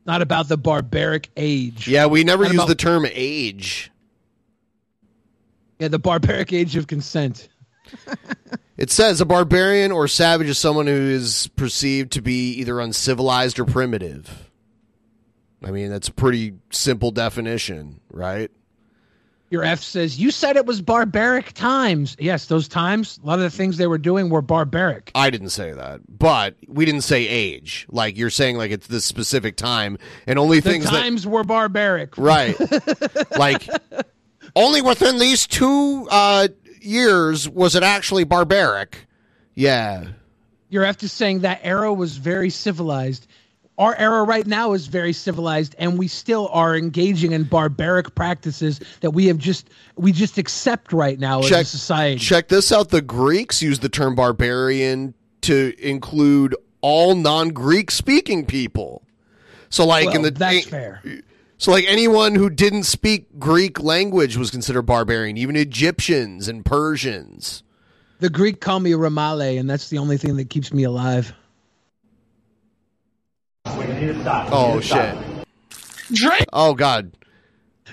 Not 0.07 0.23
about 0.23 0.49
the 0.49 0.57
barbaric 0.57 1.29
age. 1.37 1.87
Yeah, 1.87 2.07
we 2.07 2.25
never 2.25 2.45
use 2.45 2.55
about- 2.55 2.69
the 2.69 2.75
term 2.75 3.07
age. 3.13 3.91
Yeah, 5.83 5.89
the 5.89 5.99
barbaric 5.99 6.53
age 6.53 6.77
of 6.77 6.87
consent. 6.87 7.49
It 8.77 8.89
says 8.93 9.21
a 9.21 9.25
barbarian 9.25 9.91
or 9.91 10.07
savage 10.07 10.47
is 10.47 10.57
someone 10.59 10.87
who 10.87 10.93
is 10.93 11.49
perceived 11.57 12.13
to 12.13 12.23
be 12.23 12.53
either 12.53 12.79
uncivilized 12.79 13.59
or 13.59 13.65
primitive. 13.65 14.49
I 15.61 15.73
mean, 15.73 15.91
that's 15.91 16.07
a 16.07 16.13
pretty 16.13 16.55
simple 16.71 17.11
definition, 17.11 18.01
right? 18.13 18.49
Your 19.51 19.65
F 19.65 19.81
says, 19.81 20.21
You 20.21 20.31
said 20.31 20.55
it 20.55 20.67
was 20.67 20.81
barbaric 20.81 21.53
times. 21.53 22.17
Yes, 22.21 22.47
those 22.47 22.69
times, 22.69 23.19
a 23.21 23.27
lot 23.27 23.41
of 23.41 23.43
the 23.43 23.51
things 23.51 23.79
they 23.79 23.89
were 23.89 23.99
doing 23.99 24.31
were 24.31 24.41
barbaric. 24.41 25.11
I 25.17 25.31
didn't 25.31 25.51
say 25.51 25.73
that, 25.73 26.01
but 26.09 26.55
we 26.69 26.85
didn't 26.85 27.03
say 27.03 27.27
age. 27.27 27.89
Like 27.91 28.17
you're 28.17 28.31
saying, 28.31 28.57
like 28.57 28.71
it's 28.71 28.87
this 28.87 29.05
specific 29.05 29.57
time, 29.57 29.99
and 30.29 30.39
only 30.39 30.61
The 30.61 30.71
things 30.71 30.85
that 30.85 30.93
times 30.93 31.27
were 31.27 31.43
barbaric. 31.43 32.17
Right. 32.17 32.57
like 33.37 33.69
only 34.55 34.83
within 34.83 35.19
these 35.19 35.47
two 35.47 36.07
uh, 36.11 36.49
years 36.81 37.49
was 37.49 37.75
it 37.75 37.83
actually 37.83 38.25
barbaric. 38.25 39.07
Yeah. 39.55 40.09
You're 40.69 40.85
after 40.85 41.09
saying 41.09 41.41
that 41.41 41.61
era 41.63 41.93
was 41.93 42.17
very 42.17 42.51
civilized. 42.51 43.27
Our 43.79 43.95
era 43.97 44.23
right 44.23 44.47
now 44.47 44.75
is 44.75 44.87
very 44.87 45.13
civilized, 45.13 45.75
and 45.79 45.99
we 45.99 46.07
still 46.07 46.49
are 46.53 46.77
engaging 46.77 47.33
in 47.33 47.45
barbaric 47.45 48.15
practices 48.15 48.81
that 49.01 49.11
we 49.11 49.27
have 49.27 49.39
just 49.39 49.69
we 49.97 50.13
just 50.13 50.39
accept 50.39 50.93
right 50.93 51.19
now 51.19 51.41
as 51.41 51.47
a 51.47 51.49
Check 51.49 51.67
society. 51.67 52.19
Check 52.19 52.49
this 52.49 52.71
out. 52.71 52.91
The 52.91 53.01
Greeks 53.03 53.63
used 53.63 53.83
the 53.83 53.89
term 53.89 54.15
barbarian 54.15 55.15
to 55.43 55.75
include 55.79 56.55
all 56.81 57.15
non-Greek 57.15 57.91
speaking 57.91 58.45
people. 58.45 59.03
So 59.71 59.87
like 59.87 60.15
in 60.15 60.23
the 60.23 60.31
that's 60.31 60.67
fair. 60.67 61.03
So 61.63 61.71
like 61.71 61.85
anyone 61.87 62.35
who 62.35 62.51
didn't 62.51 62.83
speak 62.83 63.39
Greek 63.39 63.79
language 63.79 64.37
was 64.37 64.51
considered 64.51 64.83
barbarian, 64.83 65.37
even 65.37 65.55
Egyptians 65.55 66.49
and 66.49 66.65
Persians. 66.65 67.63
The 68.19 68.31
Greek 68.31 68.61
call 68.61 68.81
me 68.81 68.91
Ramale, 68.91 69.61
and 69.61 69.71
that's 69.71 69.89
the 69.89 69.99
only 69.99 70.17
thing 70.17 70.39
that 70.39 70.51
keeps 70.51 70.73
me 70.73 70.83
alive. 70.83 71.33
Oh 73.65 74.81
shit. 74.83 75.17
Drink. 76.13 76.47
Oh 76.53 76.75
god. 76.75 77.13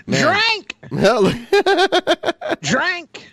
Man. 0.08 0.20
Drink. 0.20 0.76
Drink. 2.62 3.32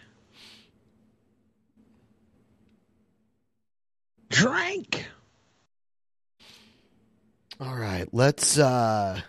Drink. 4.28 5.06
All 7.58 7.74
right, 7.74 8.06
let's 8.12 8.58
uh 8.58 9.22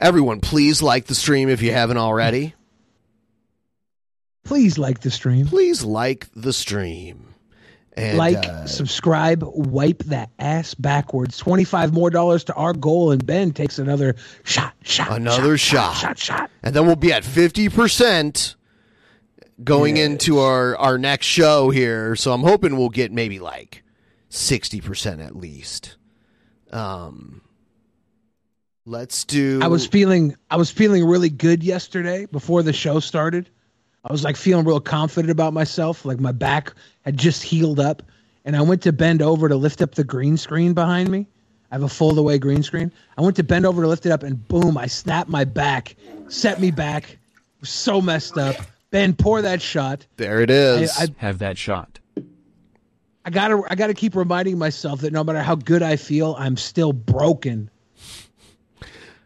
Everyone, 0.00 0.40
please 0.40 0.80
like 0.80 1.06
the 1.06 1.14
stream 1.14 1.48
if 1.48 1.60
you 1.60 1.72
haven't 1.72 1.96
already. 1.96 2.54
Please 4.44 4.78
like 4.78 5.00
the 5.00 5.10
stream. 5.10 5.46
Please 5.46 5.84
like 5.84 6.28
the 6.34 6.52
stream. 6.52 7.34
And 7.94 8.16
like, 8.16 8.36
uh, 8.36 8.66
subscribe, 8.66 9.42
wipe 9.42 10.04
that 10.04 10.30
ass 10.38 10.72
backwards. 10.72 11.36
Twenty-five 11.36 11.92
more 11.92 12.10
dollars 12.10 12.44
to 12.44 12.54
our 12.54 12.72
goal, 12.72 13.10
and 13.10 13.26
Ben 13.26 13.50
takes 13.50 13.80
another 13.80 14.14
shot, 14.44 14.72
shot, 14.84 15.10
another 15.10 15.58
shot, 15.58 15.96
shot, 15.96 16.16
shot. 16.16 16.50
And 16.62 16.76
then 16.76 16.86
we'll 16.86 16.94
be 16.94 17.12
at 17.12 17.24
50% 17.24 18.54
going 19.64 19.96
into 19.96 20.38
our 20.38 20.76
our 20.76 20.96
next 20.96 21.26
show 21.26 21.70
here. 21.70 22.14
So 22.14 22.32
I'm 22.32 22.42
hoping 22.42 22.76
we'll 22.76 22.88
get 22.88 23.10
maybe 23.10 23.40
like 23.40 23.82
60% 24.30 25.24
at 25.24 25.34
least. 25.34 25.96
Um 26.70 27.42
let's 28.88 29.24
do 29.24 29.60
I 29.62 29.66
was 29.68 29.86
feeling, 29.86 30.34
I 30.50 30.56
was 30.56 30.70
feeling 30.70 31.04
really 31.06 31.28
good 31.28 31.62
yesterday 31.62 32.26
before 32.26 32.62
the 32.62 32.72
show 32.72 33.00
started. 33.00 33.48
I 34.04 34.10
was 34.10 34.24
like 34.24 34.36
feeling 34.36 34.64
real 34.64 34.80
confident 34.80 35.30
about 35.30 35.52
myself. 35.52 36.04
Like 36.04 36.18
my 36.18 36.32
back 36.32 36.72
had 37.04 37.16
just 37.16 37.42
healed 37.42 37.78
up, 37.80 38.02
and 38.44 38.56
I 38.56 38.62
went 38.62 38.82
to 38.82 38.92
bend 38.92 39.20
over 39.22 39.48
to 39.48 39.56
lift 39.56 39.82
up 39.82 39.94
the 39.94 40.04
green 40.04 40.36
screen 40.36 40.72
behind 40.72 41.10
me. 41.10 41.26
I 41.70 41.74
have 41.74 41.82
a 41.82 41.88
fold 41.88 42.16
away 42.16 42.38
green 42.38 42.62
screen. 42.62 42.90
I 43.18 43.22
went 43.22 43.36
to 43.36 43.42
bend 43.42 43.66
over 43.66 43.82
to 43.82 43.88
lift 43.88 44.06
it 44.06 44.12
up, 44.12 44.22
and 44.22 44.46
boom! 44.48 44.78
I 44.78 44.86
snapped 44.86 45.28
my 45.28 45.44
back, 45.44 45.96
set 46.28 46.60
me 46.60 46.70
back. 46.70 47.18
So 47.62 48.00
messed 48.00 48.38
up. 48.38 48.56
Ben, 48.90 49.14
pour 49.14 49.42
that 49.42 49.60
shot. 49.60 50.06
There 50.16 50.40
it 50.40 50.48
is. 50.48 50.96
I- 50.96 51.02
I- 51.04 51.14
Have 51.18 51.40
that 51.40 51.58
shot. 51.58 51.98
I 53.24 53.30
gotta, 53.30 53.62
I 53.68 53.74
gotta 53.74 53.92
keep 53.92 54.14
reminding 54.16 54.56
myself 54.56 55.02
that 55.02 55.12
no 55.12 55.22
matter 55.22 55.42
how 55.42 55.56
good 55.56 55.82
I 55.82 55.96
feel, 55.96 56.34
I'm 56.38 56.56
still 56.56 56.94
broken. 56.94 57.68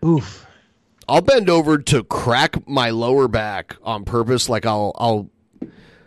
Oof. 0.04 0.46
I'll 1.08 1.20
bend 1.20 1.50
over 1.50 1.78
to 1.78 2.04
crack 2.04 2.68
my 2.68 2.90
lower 2.90 3.28
back 3.28 3.76
on 3.82 4.04
purpose 4.04 4.48
like 4.48 4.64
I'll 4.66 4.92
I'll 4.96 5.30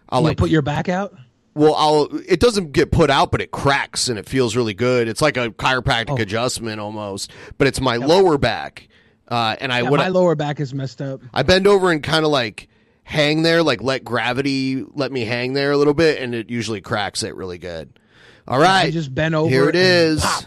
I'll 0.09 0.21
You 0.21 0.27
like 0.27 0.37
put 0.37 0.49
your 0.49 0.61
back 0.61 0.89
out. 0.89 1.15
Well, 1.53 1.73
I'll. 1.75 2.09
It 2.27 2.39
doesn't 2.41 2.73
get 2.73 2.91
put 2.91 3.09
out, 3.09 3.31
but 3.31 3.39
it 3.41 3.51
cracks 3.51 4.09
and 4.09 4.19
it 4.19 4.27
feels 4.27 4.55
really 4.57 4.73
good. 4.73 5.07
It's 5.07 5.21
like 5.21 5.37
a 5.37 5.49
chiropractic 5.51 6.19
Oh. 6.19 6.21
adjustment 6.21 6.81
almost, 6.81 7.31
but 7.57 7.67
it's 7.67 7.79
my 7.79 7.95
lower 7.95 8.37
back, 8.37 8.89
uh, 9.29 9.55
and 9.61 9.71
I 9.71 9.81
Yeah, 9.81 9.89
my 9.89 10.05
I, 10.05 10.09
lower 10.09 10.35
back 10.35 10.59
is 10.59 10.73
messed 10.73 11.01
up. 11.01 11.21
I 11.33 11.43
bend 11.43 11.65
over 11.65 11.91
and 11.91 12.03
kind 12.03 12.25
of 12.25 12.31
like 12.31 12.67
hang 13.03 13.43
there, 13.43 13.63
like 13.63 13.81
let 13.81 14.03
gravity 14.03 14.83
let 14.95 15.13
me 15.13 15.23
hang 15.23 15.53
there 15.53 15.71
a 15.71 15.77
little 15.77 15.93
bit, 15.93 16.21
and 16.21 16.35
it 16.35 16.49
usually 16.49 16.81
cracks 16.81 17.23
it 17.23 17.35
really 17.35 17.57
good. 17.57 17.99
All 18.47 18.59
right, 18.59 18.87
I 18.87 18.91
just 18.91 19.13
bent 19.15 19.33
over. 19.33 19.49
Here 19.49 19.69
it 19.69 19.75
is. 19.77 20.21
Pop, 20.23 20.43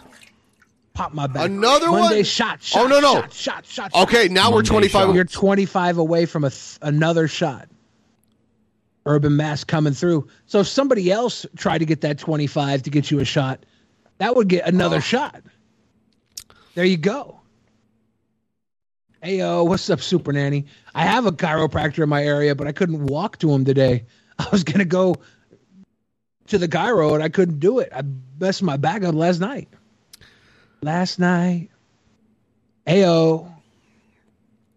pop 0.99 1.13
my 1.13 1.27
back. 1.27 1.45
Another 1.45 1.87
Monday 1.89 2.15
one? 2.17 2.23
shot, 2.25 2.57
oh, 2.59 2.63
shot. 2.63 2.81
Oh, 2.83 2.87
no, 2.87 2.99
no. 2.99 3.21
Shot, 3.29 3.33
shot, 3.33 3.65
shot. 3.65 3.93
Okay, 3.95 4.27
now 4.27 4.51
we're 4.51 4.63
25. 4.63 5.15
You're 5.15 5.23
25 5.23 5.97
away 5.97 6.25
from 6.25 6.43
a 6.43 6.49
th- 6.49 6.77
another 6.81 7.29
shot. 7.29 7.69
Urban 9.05 9.37
mass 9.37 9.63
coming 9.63 9.93
through. 9.93 10.27
So 10.45 10.59
if 10.59 10.67
somebody 10.67 11.09
else 11.09 11.45
tried 11.55 11.77
to 11.77 11.85
get 11.85 12.01
that 12.01 12.19
25 12.19 12.83
to 12.83 12.89
get 12.89 13.09
you 13.09 13.19
a 13.21 13.25
shot, 13.25 13.65
that 14.17 14.35
would 14.35 14.49
get 14.49 14.67
another 14.67 14.97
Oh. 14.97 14.99
shot. 14.99 15.41
There 16.75 16.83
you 16.83 16.97
go. 16.97 17.39
Hey 19.23 19.37
yo, 19.37 19.63
what's 19.63 19.89
up, 19.89 20.01
Super 20.01 20.33
Nanny? 20.33 20.65
I 20.93 21.05
have 21.05 21.25
a 21.25 21.31
chiropractor 21.31 22.03
in 22.03 22.09
my 22.09 22.23
area, 22.25 22.55
but 22.55 22.67
I 22.67 22.73
couldn't 22.73 23.07
walk 23.07 23.37
to 23.39 23.51
him 23.53 23.63
today. 23.63 24.03
I 24.39 24.47
was 24.51 24.65
gonna 24.65 24.85
go 24.85 25.15
to 26.47 26.57
the 26.57 26.67
gyro 26.67 27.13
and 27.13 27.23
I 27.23 27.29
couldn't 27.29 27.59
do 27.59 27.79
it. 27.79 27.89
I 27.95 28.01
messed 28.39 28.61
my 28.63 28.75
back 28.75 29.03
up 29.03 29.15
last 29.15 29.39
night. 29.39 29.69
Last 30.81 31.19
night. 31.19 31.69
Ayo. 32.87 33.51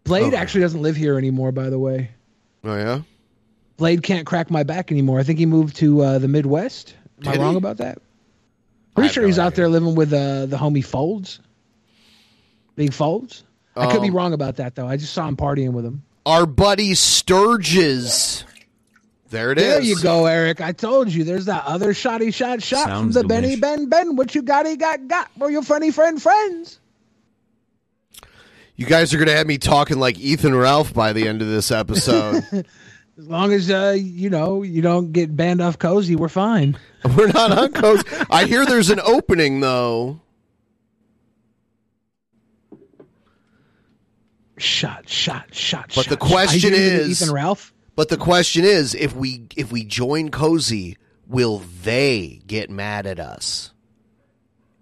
Blade 0.05 0.25
Okay. 0.29 0.37
actually 0.37 0.63
doesn't 0.63 0.83
live 0.83 0.97
here 0.97 1.17
anymore, 1.17 1.53
by 1.53 1.71
the 1.71 1.79
way. 1.79 2.11
Oh 2.65 2.77
yeah. 2.77 3.03
Blade 3.77 4.03
can't 4.03 4.27
crack 4.27 4.51
my 4.51 4.63
back 4.65 4.91
anymore. 4.93 5.19
I 5.19 5.23
think 5.23 5.39
he 5.39 5.47
moved 5.47 5.77
to 5.77 6.03
uh, 6.03 6.19
the 6.19 6.29
Midwest. 6.29 6.95
Am 7.25 7.29
I 7.33 7.37
wrong 7.37 7.53
he? 7.53 7.59
about 7.59 7.79
that? 7.79 7.99
Pretty 8.95 9.11
sure 9.13 9.25
he's 9.25 9.39
out 9.39 9.55
there 9.55 9.69
living 9.69 9.95
with 9.95 10.13
uh, 10.13 10.47
the 10.47 10.57
homie 10.57 10.85
Folds. 10.85 11.41
Big 12.77 12.93
Folds. 12.93 13.45
I 13.77 13.91
could 13.91 14.03
be 14.03 14.09
Um, 14.09 14.15
wrong 14.17 14.33
about 14.35 14.57
that 14.57 14.75
though. 14.75 14.87
I 14.87 14.97
just 14.97 15.15
saw 15.15 15.27
him 15.27 15.37
partying 15.37 15.73
with 15.73 15.85
him. 15.85 16.03
Our 16.27 16.47
buddy 16.47 16.95
Sturgis. 16.95 18.45
There 19.33 19.51
it 19.51 19.59
is. 19.59 19.65
there 19.65 19.81
you 19.81 20.01
go, 20.01 20.27
Eric. 20.27 20.61
I 20.61 20.73
told 20.73 21.09
you. 21.09 21.25
There's 21.25 21.47
that 21.47 21.65
other 21.65 21.95
shotty 21.95 22.33
shot 22.33 22.63
shot 22.63 22.85
Sounds 22.87 23.15
from 23.15 23.23
the 23.23 23.27
Benny 23.27 23.57
Ben 23.57 23.89
Ben. 23.89 24.15
What 24.15 24.35
you 24.35 24.43
got? 24.43 24.67
He 24.67 24.77
got 24.77 25.09
got 25.09 25.31
for 25.39 25.51
your 25.51 25.63
funny 25.63 25.91
friend 25.91 26.21
friends. 26.21 26.79
You 28.77 28.87
guys 28.87 29.15
are 29.15 29.19
gonna 29.19 29.33
have 29.33 29.47
me 29.47 29.57
talking 29.57 29.99
like 29.99 30.19
Ethan 30.19 30.55
Ralph 30.55 30.93
by 30.93 31.15
the 31.15 31.27
end 31.27 31.41
of 31.41 31.49
this 31.49 31.71
episode. 31.71 32.45
As 33.19 33.29
long 33.29 33.53
as 33.53 33.71
uh, 33.71 33.97
you 33.99 34.29
know 34.29 34.63
you 34.63 34.83
don't 34.83 35.13
get 35.13 35.35
banned 35.35 35.63
off 35.63 35.79
cozy, 35.79 36.15
we're 36.15 36.29
fine. 36.29 36.79
We're 37.17 37.29
not 37.29 37.51
on 37.57 37.73
coast. 37.73 38.07
I 38.31 38.45
hear 38.45 38.65
there's 38.65 38.91
an 38.91 39.01
opening 39.01 39.61
though. 39.61 40.21
shot, 44.63 45.09
shot, 45.09 45.55
shot. 45.55 45.55
Shot. 45.55 45.93
But 45.95 46.05
shot, 46.05 46.11
the 46.11 46.17
question 46.17 46.73
Are 46.73 46.77
you 46.77 46.91
doing 46.91 47.11
Ethan 47.11 47.33
Ralph. 47.33 47.73
But 48.03 48.09
the 48.09 48.17
question 48.17 48.65
is, 48.65 48.97
if 48.97 49.15
we 49.15 49.47
if 49.57 49.71
we 49.71 49.85
join 49.85 50.31
Cozy, 50.31 50.97
will 51.29 51.63
they 51.85 52.41
get 52.49 52.69
mad 52.69 53.07
at 53.07 53.21
us? 53.21 53.73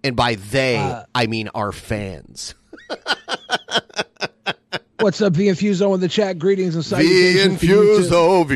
And 0.02 0.16
by 0.16 0.36
they, 0.36 0.78
Uh, 0.78 1.04
I 1.14 1.26
mean 1.26 1.50
our 1.54 1.70
fans. 1.70 2.54
What's 5.00 5.20
up, 5.20 5.34
V 5.34 5.48
Infuso 5.48 5.92
in 5.94 6.00
the 6.00 6.08
chat? 6.08 6.38
Greetings 6.38 6.74
and 6.76 6.82
V 6.82 6.88
salutations. 6.88 7.60
Infuso, 7.60 8.46
V 8.46 8.54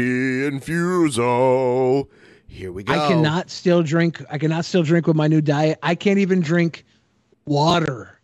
Infuso. 0.48 2.08
Here 2.46 2.72
we 2.72 2.84
go. 2.84 2.94
I 2.94 3.08
cannot 3.08 3.50
still 3.50 3.82
drink. 3.82 4.24
I 4.30 4.38
cannot 4.38 4.64
still 4.64 4.82
drink 4.82 5.06
with 5.06 5.16
my 5.16 5.26
new 5.26 5.42
diet. 5.42 5.78
I 5.82 5.94
can't 5.94 6.20
even 6.20 6.40
drink 6.40 6.86
water 7.44 8.18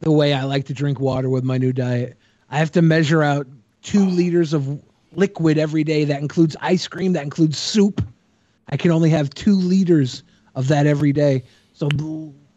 the 0.00 0.12
way 0.12 0.34
I 0.34 0.44
like 0.44 0.66
to 0.66 0.74
drink 0.74 1.00
water 1.00 1.30
with 1.30 1.44
my 1.44 1.56
new 1.56 1.72
diet. 1.72 2.18
I 2.50 2.58
have 2.58 2.72
to 2.72 2.82
measure 2.82 3.22
out 3.22 3.46
two 3.80 4.04
liters 4.04 4.52
of 4.52 4.82
liquid 5.14 5.58
every 5.58 5.84
day. 5.84 6.04
That 6.04 6.20
includes 6.20 6.56
ice 6.60 6.86
cream. 6.88 7.12
That 7.14 7.24
includes 7.24 7.58
soup. 7.58 8.04
I 8.68 8.76
can 8.76 8.90
only 8.90 9.10
have 9.10 9.30
two 9.30 9.54
liters 9.54 10.22
of 10.54 10.68
that 10.68 10.86
every 10.86 11.12
day. 11.12 11.44
So 11.72 11.88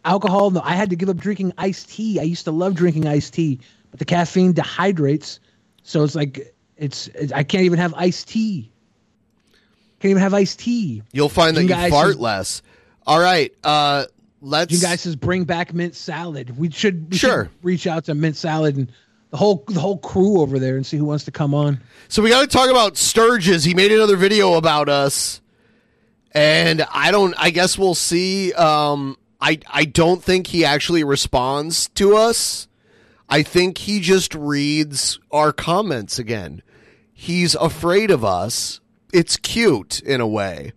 alcohol. 0.05 0.51
No, 0.51 0.61
I 0.63 0.75
had 0.75 0.89
to 0.89 0.95
give 0.95 1.09
up 1.09 1.17
drinking 1.17 1.53
iced 1.57 1.89
tea. 1.89 2.19
I 2.19 2.23
used 2.23 2.45
to 2.45 2.51
love 2.51 2.75
drinking 2.75 3.07
iced 3.07 3.33
tea, 3.33 3.59
but 3.89 3.99
the 3.99 4.05
caffeine 4.05 4.53
dehydrates. 4.53 5.39
So 5.83 6.03
it's 6.03 6.15
like 6.15 6.53
it's. 6.77 7.07
it's 7.07 7.31
I 7.31 7.43
can't 7.43 7.63
even 7.63 7.79
have 7.79 7.93
iced 7.95 8.27
tea. 8.27 8.71
Can't 9.99 10.09
even 10.11 10.23
have 10.23 10.33
iced 10.33 10.59
tea. 10.59 11.03
You'll 11.13 11.29
find 11.29 11.55
that 11.55 11.63
you 11.63 11.89
fart 11.89 12.19
less. 12.19 12.61
All 13.05 13.19
right. 13.19 13.53
Uh, 13.63 14.05
let's. 14.41 14.73
You 14.73 14.79
guys 14.79 15.01
says 15.01 15.15
bring 15.15 15.43
back 15.43 15.73
mint 15.73 15.95
salad. 15.95 16.57
We 16.57 16.71
should 16.71 17.11
we 17.11 17.17
Sure. 17.17 17.45
should 17.45 17.63
reach 17.63 17.87
out 17.87 18.05
to 18.05 18.15
mint 18.15 18.35
salad 18.35 18.77
and 18.77 18.91
the 19.31 19.37
whole 19.37 19.63
the 19.67 19.79
whole 19.79 19.97
crew 19.97 20.41
over 20.41 20.59
there 20.59 20.75
and 20.75 20.85
see 20.85 20.97
who 20.97 21.05
wants 21.05 21.23
to 21.25 21.31
come 21.31 21.53
on. 21.53 21.81
So 22.09 22.21
we 22.21 22.29
got 22.29 22.41
to 22.41 22.47
talk 22.47 22.69
about 22.69 22.97
Sturgis. 22.97 23.63
He 23.63 23.73
made 23.73 23.91
another 23.91 24.17
video 24.17 24.53
about 24.53 24.89
us, 24.89 25.41
and 26.33 26.85
I 26.93 27.11
don't. 27.11 27.33
I 27.37 27.49
guess 27.49 27.77
we'll 27.77 27.95
see. 27.95 28.53
Um, 28.53 29.17
I 29.39 29.59
I 29.67 29.85
don't 29.85 30.21
think 30.21 30.47
he 30.47 30.65
actually 30.65 31.03
responds 31.03 31.87
to 31.89 32.15
us. 32.17 32.67
I 33.29 33.43
think 33.43 33.77
he 33.77 34.01
just 34.01 34.35
reads 34.35 35.17
our 35.31 35.53
comments 35.53 36.19
again. 36.19 36.61
He's 37.13 37.55
afraid 37.55 38.11
of 38.11 38.25
us. 38.25 38.81
It's 39.13 39.37
cute 39.37 40.01
in 40.01 40.19
a 40.19 40.27
way. 40.27 40.73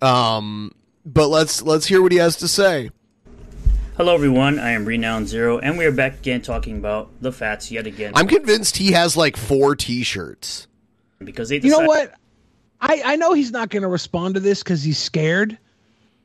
Um, 0.00 0.72
but 1.04 1.26
let's 1.26 1.60
let's 1.62 1.86
hear 1.86 2.00
what 2.00 2.12
he 2.12 2.18
has 2.18 2.36
to 2.36 2.48
say. 2.48 2.90
Hello, 3.96 4.12
everyone. 4.14 4.58
I 4.58 4.72
am 4.72 4.84
Renown 4.84 5.26
Zero, 5.26 5.58
and 5.58 5.78
we 5.78 5.84
are 5.84 5.92
back 5.92 6.14
again 6.14 6.42
talking 6.42 6.78
about 6.78 7.10
the 7.20 7.30
fats 7.30 7.70
yet 7.70 7.86
again. 7.86 8.12
I'm 8.16 8.26
convinced 8.26 8.76
he 8.76 8.92
has 8.92 9.16
like 9.16 9.36
four 9.36 9.76
T-shirts. 9.76 10.66
because 11.22 11.48
they 11.48 11.58
You 11.60 11.70
know 11.70 11.86
what? 11.86 12.12
I 12.80 13.02
I 13.04 13.16
know 13.16 13.34
he's 13.34 13.52
not 13.52 13.70
going 13.70 13.82
to 13.82 13.88
respond 13.88 14.34
to 14.34 14.40
this 14.40 14.62
because 14.62 14.82
he's 14.82 14.98
scared. 14.98 15.58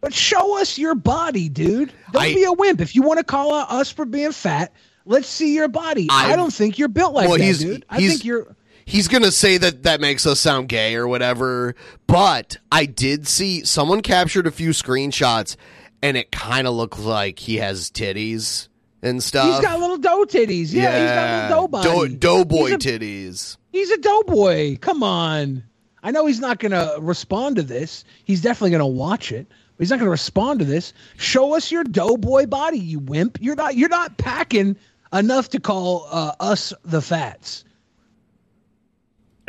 But 0.02 0.14
show 0.14 0.60
us 0.60 0.78
your 0.78 0.96
body, 0.96 1.50
dude. 1.50 1.92
Don't 2.12 2.24
I- 2.24 2.34
be 2.34 2.44
a 2.46 2.54
wimp. 2.54 2.82
If 2.82 2.96
you 2.96 3.02
want 3.04 3.20
to 3.20 3.24
call 3.24 3.54
out 3.54 3.70
us 3.70 3.92
for 3.92 4.06
being 4.06 4.32
fat, 4.32 4.74
let's 5.06 5.28
see 5.28 5.54
your 5.54 5.68
body. 5.68 6.08
I, 6.10 6.34
I- 6.34 6.36
don't 6.36 6.54
think 6.54 6.80
you're 6.80 6.88
built 6.88 7.14
like 7.14 7.28
well, 7.30 7.38
that, 7.38 7.44
he's 7.44 7.60
dude. 7.60 7.86
I 7.90 8.00
he's 8.00 8.12
think 8.14 8.26
you're. 8.26 8.56
he's 8.86 9.08
gonna 9.08 9.32
say 9.32 9.58
that 9.60 9.84
that 9.84 10.02
makes 10.02 10.26
us 10.26 10.40
sound 10.40 10.70
gay 10.70 10.96
or 10.96 11.08
whatever. 11.08 11.76
But 12.08 12.58
I 12.72 12.86
did 12.88 13.28
see 13.28 13.64
someone 13.64 14.02
captured 14.02 14.48
a 14.48 14.52
few 14.52 14.70
screenshots, 14.72 15.56
and 16.02 16.18
it 16.18 16.32
kind 16.32 16.68
of 16.68 16.74
looks 16.74 17.00
like 17.00 17.40
he 17.40 17.58
has 17.58 17.90
titties 17.90 18.68
and 19.02 19.24
stuff. 19.24 19.56
He's 19.56 19.66
got 19.66 19.80
little 19.80 19.98
dough 19.98 20.26
titties. 20.26 20.72
Yeah, 20.74 21.00
he's 21.00 21.12
got 21.12 21.52
little 21.52 21.62
dough 21.62 21.68
body. 21.68 22.18
Dough, 22.18 22.44
doughboy 22.44 22.72
titties. 22.72 23.58
He's 23.72 23.92
a 23.92 23.98
doughboy. 23.98 24.78
Come 24.78 25.04
on. 25.04 25.64
I 26.02 26.12
know 26.12 26.26
he's 26.26 26.40
not 26.40 26.60
going 26.60 26.72
to 26.72 26.98
respond 27.00 27.58
to 27.58 27.64
this. 27.64 28.06
He's 28.24 28.42
definitely 28.42 28.72
going 28.72 28.80
to 28.80 28.86
watch 28.86 29.32
it. 29.32 29.48
But 29.50 29.84
he's 29.84 29.90
not 29.90 30.00
going 30.00 30.08
to 30.08 30.12
respond 30.12 30.60
to 30.60 30.66
this. 30.66 30.94
Show 31.18 31.56
us 31.56 31.72
your 31.72 31.84
doughboy 31.84 32.48
body, 32.48 32.80
you 32.80 33.00
wimp. 33.00 33.38
You're 33.42 33.56
not. 33.56 33.76
You're 33.76 33.90
not 33.90 34.18
packing 34.18 34.76
enough 35.14 35.50
to 35.50 35.60
call 35.60 36.08
uh, 36.12 36.34
us 36.40 36.74
the 36.84 37.02
fats. 37.02 37.64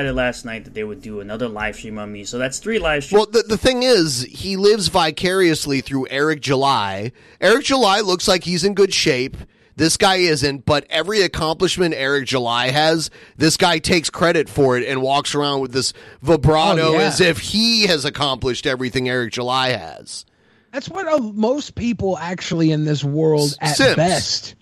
Decided 0.03 0.17
last 0.17 0.45
night 0.45 0.65
that 0.65 0.75
they 0.75 0.85
would 0.85 1.03
do 1.03 1.21
another 1.21 1.49
live 1.49 1.77
stream 1.77 1.99
on 1.99 2.11
me. 2.13 2.25
So 2.25 2.39
that's 2.39 2.59
three 2.59 2.79
live 2.79 3.05
streams. 3.05 3.19
Well, 3.19 3.43
the, 3.43 3.43
the 3.49 3.59
thing 3.59 3.83
is, 3.83 4.23
he 4.23 4.57
lives 4.57 4.89
vicariously 4.89 5.81
through 5.81 6.07
Eric 6.11 6.41
July. 6.41 7.13
Eric 7.41 7.65
July 7.65 8.01
looks 8.01 8.27
like 8.27 8.45
he's 8.45 8.65
in 8.65 8.75
good 8.75 8.93
shape. 8.95 9.37
This 9.77 9.97
guy 9.97 10.17
isn't, 10.17 10.67
but 10.67 10.85
every 10.91 11.23
accomplishment 11.23 11.95
Eric 11.95 12.27
July 12.27 12.71
has, 12.71 13.11
this 13.37 13.57
guy 13.57 13.79
takes 13.79 14.11
credit 14.11 14.49
for 14.49 14.77
it 14.77 14.87
and 14.87 15.01
walks 15.01 15.35
around 15.35 15.61
with 15.61 15.73
this 15.73 15.93
vibrato 16.21 16.89
Oh, 16.89 16.93
yeah. 16.93 16.99
as 17.07 17.21
if 17.21 17.39
he 17.39 17.87
has 17.87 18.05
accomplished 18.05 18.67
everything 18.67 19.09
Eric 19.09 19.33
July 19.33 19.71
has. 19.71 20.27
That's 20.73 20.89
what 20.89 21.09
uh, 21.09 21.19
most 21.19 21.75
people 21.77 22.19
actually 22.19 22.73
in 22.73 22.85
this 22.85 23.03
world 23.03 23.57
at 23.61 23.77
Simps. 23.77 23.97
best. 23.97 24.55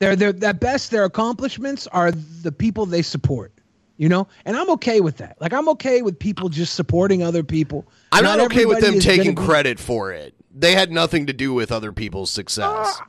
They're, 0.00 0.16
they're 0.16 0.34
at 0.44 0.60
best 0.60 0.90
their 0.90 1.04
accomplishments 1.04 1.86
are 1.86 2.10
the 2.10 2.52
people 2.52 2.86
they 2.86 3.02
support. 3.02 3.52
You 3.96 4.10
know, 4.10 4.28
and 4.44 4.56
I'm 4.56 4.68
okay 4.70 5.00
with 5.00 5.18
that. 5.18 5.40
Like 5.40 5.52
I'm 5.54 5.68
okay 5.70 6.02
with 6.02 6.18
people 6.18 6.48
just 6.50 6.74
supporting 6.74 7.22
other 7.22 7.42
people. 7.42 7.86
I'm 8.12 8.24
not, 8.24 8.40
okay 8.40 8.66
with 8.66 8.80
them 8.80 9.00
taking 9.00 9.34
be- 9.34 9.42
credit 9.42 9.78
for 9.78 10.12
it. 10.12 10.34
They 10.54 10.72
had 10.72 10.90
nothing 10.90 11.26
to 11.26 11.32
do 11.32 11.54
with 11.54 11.72
other 11.72 11.92
people's 11.92 12.30
success. 12.30 13.00
Uh, 13.00 13.04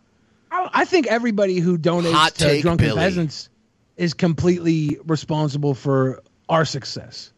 I 0.52 0.70
I 0.74 0.86
think 0.86 1.08
everybody 1.08 1.60
who 1.60 1.78
donates 1.78 2.14
Hot 2.14 2.36
to 2.36 2.44
take, 2.44 2.62
drunken 2.62 2.88
Billy. 2.88 3.00
peasants 3.00 3.50
is 3.98 4.14
completely 4.14 4.98
responsible 5.06 5.74
for 5.74 6.24
our 6.48 6.64
success. 6.66 7.34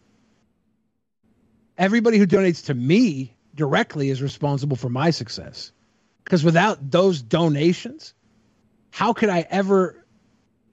Everybody 1.77 2.17
who 2.17 2.27
donates 2.27 2.65
to 2.65 2.73
me 2.73 3.35
directly 3.55 4.09
is 4.09 4.21
responsible 4.21 4.75
for 4.75 4.89
my 4.89 5.11
success. 5.11 5.71
Because 6.23 6.43
without 6.43 6.91
those 6.91 7.21
donations, 7.21 8.13
how 8.91 9.13
could 9.13 9.29
I 9.29 9.47
ever 9.49 9.98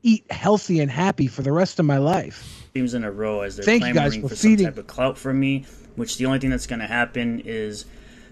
eat 0.06 0.30
healthy 0.30 0.80
and 0.80 0.90
happy 0.90 1.26
for 1.26 1.42
the 1.42 1.52
rest 1.52 1.78
of 1.78 1.86
my 1.86 1.98
life? 1.98 2.56
streams 2.76 2.94
in 2.94 3.04
a 3.04 3.10
row 3.10 3.40
as 3.40 3.56
they're 3.56 3.64
Thank 3.64 3.86
you 3.86 3.92
clamoring 3.92 4.20
guys 4.20 4.20
for 4.20 4.28
for 4.28 4.36
some 4.36 4.56
type 4.56 4.76
of 4.76 4.86
clout 4.86 5.16
from 5.16 5.40
me. 5.40 5.64
Which 5.96 6.18
the 6.18 6.26
only 6.26 6.38
thing 6.38 6.50
that's 6.50 6.66
going 6.66 6.80
to 6.80 6.86
happen 6.86 7.40
is 7.40 7.86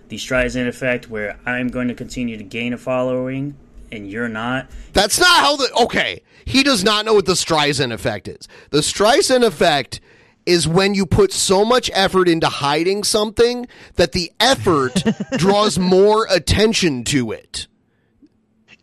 the 0.09 0.17
Streisand 0.17 0.69
effect, 0.69 1.09
where 1.09 1.39
I'm 1.47 1.69
going 1.69 1.89
to 1.89 1.95
continue 1.95 2.37
to 2.37 2.45
gain 2.45 2.75
a 2.75 2.79
following 2.79 3.57
and 3.91 4.11
you're 4.11 4.29
not. 4.29 4.69
That's 4.93 5.19
not 5.19 5.41
how 5.41 5.57
the 5.57 5.73
okay. 5.85 6.23
He 6.45 6.63
does 6.63 6.85
not 6.85 7.07
know 7.07 7.15
what 7.15 7.25
the 7.25 7.33
Streisand 7.33 7.93
effect 7.93 8.29
is. 8.29 8.49
The 8.69 8.81
Streisand 8.81 9.45
effect 9.45 10.01
is 10.45 10.69
when 10.69 10.95
you 10.95 11.07
put 11.07 11.33
so 11.33 11.65
much 11.65 11.91
effort 11.95 12.29
into 12.29 12.49
hiding 12.49 13.03
something 13.03 13.67
that 13.95 14.13
the 14.13 14.31
effort 14.39 15.03
draws 15.39 15.79
more 15.79 16.27
attention 16.29 17.05
to 17.05 17.33
it. 17.33 17.67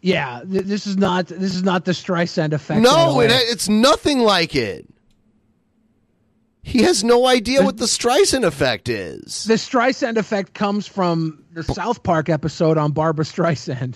Yeah, 0.01 0.41
th- 0.49 0.65
this 0.65 0.87
is 0.87 0.97
not 0.97 1.27
this 1.27 1.55
is 1.55 1.63
not 1.63 1.85
the 1.85 1.91
Streisand 1.91 2.53
effect. 2.53 2.81
No, 2.81 3.19
it, 3.21 3.31
it's 3.31 3.69
nothing 3.69 4.19
like 4.19 4.55
it. 4.55 4.87
He 6.63 6.83
has 6.83 7.03
no 7.03 7.25
idea 7.25 7.63
what 7.63 7.77
the 7.77 7.85
Streisand 7.85 8.43
effect 8.43 8.87
is. 8.87 9.45
The 9.45 9.55
Streisand 9.55 10.17
effect 10.17 10.53
comes 10.53 10.87
from 10.87 11.43
the 11.53 11.63
South 11.63 12.03
Park 12.03 12.29
episode 12.29 12.77
on 12.77 12.91
Barbara 12.91 13.25
Streisand. 13.25 13.95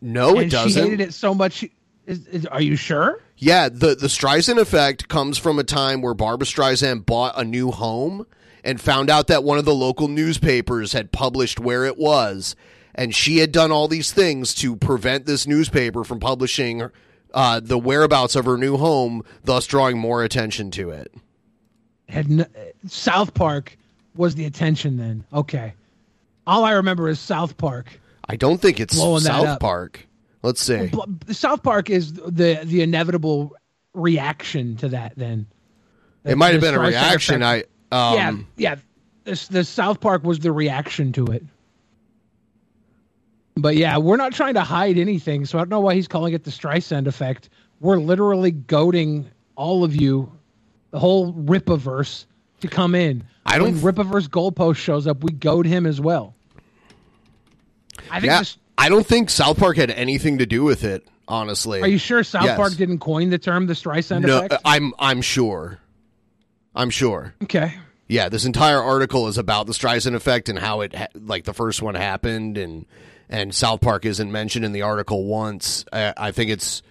No, 0.00 0.30
and 0.30 0.46
it 0.46 0.50
doesn't. 0.50 0.70
She 0.70 0.80
hated 0.80 1.00
it 1.00 1.14
so 1.14 1.34
much. 1.34 1.64
Is, 2.06 2.26
is, 2.28 2.46
are 2.46 2.60
you 2.60 2.76
sure? 2.76 3.20
Yeah, 3.36 3.68
the 3.68 3.94
the 3.94 4.06
Streisand 4.06 4.58
effect 4.58 5.08
comes 5.08 5.38
from 5.38 5.58
a 5.58 5.64
time 5.64 6.02
where 6.02 6.14
Barbara 6.14 6.46
Streisand 6.46 7.06
bought 7.06 7.38
a 7.38 7.44
new 7.44 7.70
home 7.70 8.26
and 8.62 8.80
found 8.80 9.10
out 9.10 9.26
that 9.26 9.44
one 9.44 9.58
of 9.58 9.64
the 9.64 9.74
local 9.74 10.08
newspapers 10.08 10.92
had 10.92 11.12
published 11.12 11.60
where 11.60 11.84
it 11.84 11.98
was, 11.98 12.56
and 12.94 13.14
she 13.14 13.38
had 13.38 13.52
done 13.52 13.72
all 13.72 13.88
these 13.88 14.12
things 14.12 14.54
to 14.54 14.76
prevent 14.76 15.26
this 15.26 15.46
newspaper 15.46 16.04
from 16.04 16.20
publishing 16.20 16.90
uh, 17.32 17.60
the 17.60 17.78
whereabouts 17.78 18.36
of 18.36 18.44
her 18.44 18.56
new 18.56 18.76
home, 18.76 19.24
thus 19.44 19.66
drawing 19.66 19.98
more 19.98 20.22
attention 20.22 20.70
to 20.72 20.90
it. 20.90 21.12
Had 22.08 22.30
n- 22.30 22.46
South 22.86 23.34
Park 23.34 23.76
was 24.14 24.34
the 24.34 24.44
attention 24.44 24.96
then? 24.96 25.24
Okay. 25.32 25.74
All 26.46 26.64
I 26.64 26.72
remember 26.72 27.08
is 27.08 27.18
South 27.18 27.56
Park. 27.56 27.98
I 28.28 28.36
don't 28.36 28.60
think 28.60 28.78
it's 28.80 28.94
Blowing 28.94 29.22
South. 29.22 29.58
Park. 29.60 30.06
Let's 30.42 30.60
see. 30.60 30.90
South 31.30 31.62
Park 31.62 31.88
is 31.90 32.12
the 32.12 32.60
the 32.64 32.82
inevitable 32.82 33.56
reaction 33.94 34.76
to 34.76 34.88
that. 34.90 35.14
Then 35.16 35.46
It 36.24 36.36
might 36.36 36.52
have 36.52 36.60
been 36.60 36.74
a 36.74 36.80
reaction. 36.80 37.42
I 37.42 37.64
um, 37.90 38.14
yeah, 38.14 38.36
yeah. 38.56 38.76
This 39.24 39.48
the 39.48 39.64
South 39.64 40.00
Park 40.00 40.22
was 40.22 40.40
the 40.40 40.52
reaction 40.52 41.12
to 41.12 41.24
it. 41.26 41.44
But 43.56 43.76
yeah, 43.76 43.98
we're 43.98 44.16
not 44.16 44.32
trying 44.32 44.54
to 44.54 44.62
hide 44.62 44.98
anything, 44.98 45.44
so 45.46 45.58
I 45.58 45.60
don't 45.60 45.68
know 45.70 45.80
why 45.80 45.94
he's 45.94 46.08
calling 46.08 46.34
it 46.34 46.44
the 46.44 46.50
Streisand 46.50 47.06
effect. 47.06 47.48
We're 47.80 47.98
literally 47.98 48.50
goading 48.50 49.30
all 49.56 49.84
of 49.84 49.94
you, 49.94 50.32
the 50.90 50.98
whole 50.98 51.32
Rippaverse, 51.32 52.24
to 52.60 52.68
come 52.68 52.94
in. 52.94 53.24
I 53.46 53.58
don't- 53.58 53.80
When 53.80 53.94
Rippaverse 53.94 54.28
goalpost 54.28 54.76
shows 54.76 55.06
up, 55.06 55.22
we 55.22 55.32
goad 55.32 55.66
him 55.66 55.86
as 55.86 56.00
well. 56.00 56.34
I 58.10 58.20
think 58.20 58.30
yeah, 58.30 58.38
this, 58.40 58.58
I 58.76 58.88
don't 58.88 59.06
think 59.06 59.30
South 59.30 59.58
Park 59.58 59.76
had 59.76 59.90
anything 59.90 60.38
to 60.38 60.46
do 60.46 60.64
with 60.64 60.84
it. 60.84 61.06
Honestly, 61.26 61.80
Are 61.80 61.86
you 61.88 61.96
sure 61.96 62.22
South 62.22 62.44
Yes. 62.44 62.56
Park 62.56 62.74
didn't 62.74 62.98
coin 62.98 63.30
the 63.30 63.38
term 63.38 63.66
the 63.66 63.72
Streisand 63.72 64.26
No, 64.26 64.38
effect? 64.38 64.52
Uh, 64.54 64.58
I'm 64.66 64.92
I'm 64.98 65.22
sure. 65.22 65.78
I'm 66.74 66.90
sure. 66.90 67.34
Okay. 67.44 67.72
Yeah, 68.08 68.28
this 68.28 68.44
entire 68.44 68.82
article 68.82 69.26
is 69.28 69.38
about 69.38 69.66
the 69.66 69.72
Streisand 69.72 70.14
effect 70.14 70.50
and 70.50 70.58
how 70.58 70.82
it 70.82 70.94
ha- 70.94 71.06
like 71.14 71.44
the 71.44 71.54
first 71.54 71.80
one 71.80 71.94
happened, 71.94 72.58
and 72.58 72.84
and 73.28 73.54
South 73.54 73.80
Park 73.80 74.04
isn't 74.04 74.30
mentioned 74.30 74.64
in 74.64 74.72
the 74.72 74.82
article 74.82 75.24
once. 75.24 75.84
I, 75.92 76.14
I 76.16 76.30
think 76.32 76.50
it's 76.50 76.82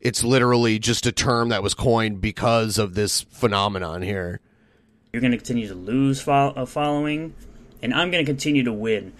it's 0.00 0.24
literally 0.24 0.78
just 0.78 1.06
a 1.06 1.12
term 1.12 1.50
that 1.50 1.62
was 1.62 1.74
coined 1.74 2.20
because 2.20 2.78
of 2.78 2.94
this 2.94 3.22
phenomenon 3.22 4.02
here. 4.02 4.40
You're 5.12 5.20
going 5.20 5.32
to 5.32 5.36
continue 5.36 5.68
to 5.68 5.74
lose 5.74 6.22
fo- 6.22 6.52
a 6.56 6.62
uh, 6.62 6.66
following, 6.66 7.34
and 7.82 7.92
I'm 7.92 8.10
going 8.10 8.24
to 8.24 8.30
continue 8.30 8.64
to 8.64 8.72
win 8.72 9.12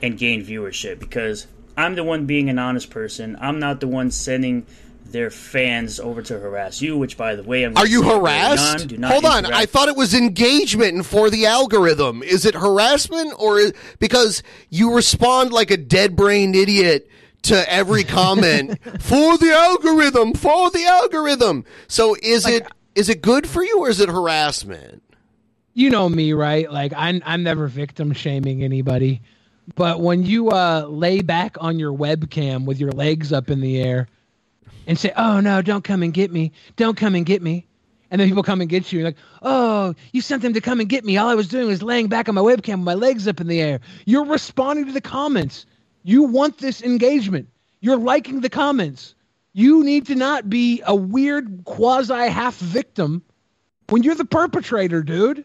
and 0.00 0.18
gain 0.18 0.44
viewership 0.44 0.98
because 0.98 1.46
I'm 1.76 1.94
the 1.94 2.04
one 2.04 2.26
being 2.26 2.50
an 2.50 2.58
honest 2.58 2.90
person. 2.90 3.36
I'm 3.40 3.58
not 3.58 3.80
the 3.80 3.88
one 3.88 4.10
sending 4.10 4.66
their 5.12 5.30
fans 5.30 6.00
over 6.00 6.22
to 6.22 6.38
harass 6.38 6.80
you. 6.82 6.96
Which, 6.98 7.16
by 7.16 7.36
the 7.36 7.42
way, 7.42 7.64
I'm 7.64 7.76
Are 7.76 7.86
you 7.86 8.02
say 8.02 8.08
harassed? 8.08 8.82
on, 8.82 8.88
do 8.88 8.96
not 8.98 9.12
Hold 9.12 9.24
on, 9.24 9.38
interact- 9.44 9.54
I 9.56 9.66
thought 9.66 9.88
it 9.88 9.96
was 9.96 10.14
engagement 10.14 11.04
for 11.06 11.30
the 11.30 11.46
algorithm. 11.46 12.22
Is 12.22 12.44
it 12.44 12.54
harassment 12.54 13.34
or 13.38 13.58
is, 13.58 13.72
because 13.98 14.42
you 14.70 14.94
respond 14.94 15.52
like 15.52 15.70
a 15.70 15.76
dead-brained 15.76 16.56
idiot 16.56 17.08
to 17.42 17.72
every 17.72 18.04
comment 18.18 18.78
for 19.00 19.36
the 19.38 19.52
algorithm, 19.52 20.32
for 20.34 20.70
the 20.70 20.84
algorithm. 20.84 21.64
So 21.88 22.16
is 22.22 22.46
it 22.46 22.66
is 22.94 23.08
it 23.08 23.22
good 23.22 23.46
for 23.48 23.62
you 23.64 23.78
or 23.80 23.88
is 23.88 24.00
it 24.00 24.08
harassment? 24.08 25.02
you 25.74 25.88
know 25.88 26.06
me, 26.08 26.34
right? 26.34 26.70
Like 26.70 26.92
I'm 26.96 27.22
I'm 27.24 27.42
never 27.42 27.66
victim 27.66 28.12
shaming 28.12 28.62
anybody. 28.62 29.22
But 29.74 30.00
when 30.00 30.22
you 30.22 30.50
uh 30.50 30.84
lay 30.88 31.22
back 31.22 31.56
on 31.60 31.78
your 31.78 31.92
webcam 31.96 32.66
with 32.66 32.78
your 32.78 32.92
legs 32.92 33.32
up 33.32 33.48
in 33.48 33.60
the 33.60 33.80
air 33.80 34.06
and 34.86 34.98
say, 34.98 35.12
"Oh 35.16 35.40
no, 35.40 35.62
don't 35.62 35.84
come 35.84 36.02
and 36.02 36.12
get 36.12 36.30
me. 36.30 36.52
Don't 36.76 36.96
come 36.96 37.14
and 37.14 37.26
get 37.26 37.42
me." 37.42 37.66
And 38.10 38.20
then 38.20 38.28
people 38.28 38.42
come 38.42 38.60
and 38.60 38.68
get 38.68 38.92
you. 38.92 38.98
You're 39.00 39.08
like, 39.08 39.16
"Oh, 39.40 39.94
you 40.12 40.20
sent 40.20 40.42
them 40.42 40.52
to 40.52 40.60
come 40.60 40.80
and 40.80 40.88
get 40.88 41.04
me. 41.04 41.16
All 41.16 41.28
I 41.28 41.34
was 41.34 41.48
doing 41.48 41.66
was 41.66 41.82
laying 41.82 42.08
back 42.08 42.28
on 42.28 42.34
my 42.34 42.42
webcam 42.42 42.78
with 42.78 42.84
my 42.84 42.94
legs 42.94 43.26
up 43.26 43.40
in 43.40 43.46
the 43.46 43.60
air." 43.60 43.80
You're 44.04 44.26
responding 44.26 44.86
to 44.86 44.92
the 44.92 45.00
comments. 45.00 45.66
You 46.02 46.24
want 46.24 46.58
this 46.58 46.82
engagement. 46.82 47.48
You're 47.80 47.96
liking 47.96 48.40
the 48.40 48.50
comments. 48.50 49.14
You 49.54 49.84
need 49.84 50.06
to 50.06 50.14
not 50.14 50.48
be 50.48 50.82
a 50.86 50.94
weird 50.94 51.64
quasi 51.64 52.28
half 52.28 52.56
victim 52.58 53.22
when 53.88 54.02
you're 54.02 54.14
the 54.14 54.24
perpetrator, 54.24 55.02
dude. 55.02 55.44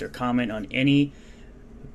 or 0.00 0.08
comment 0.08 0.50
on 0.50 0.66
any 0.70 1.12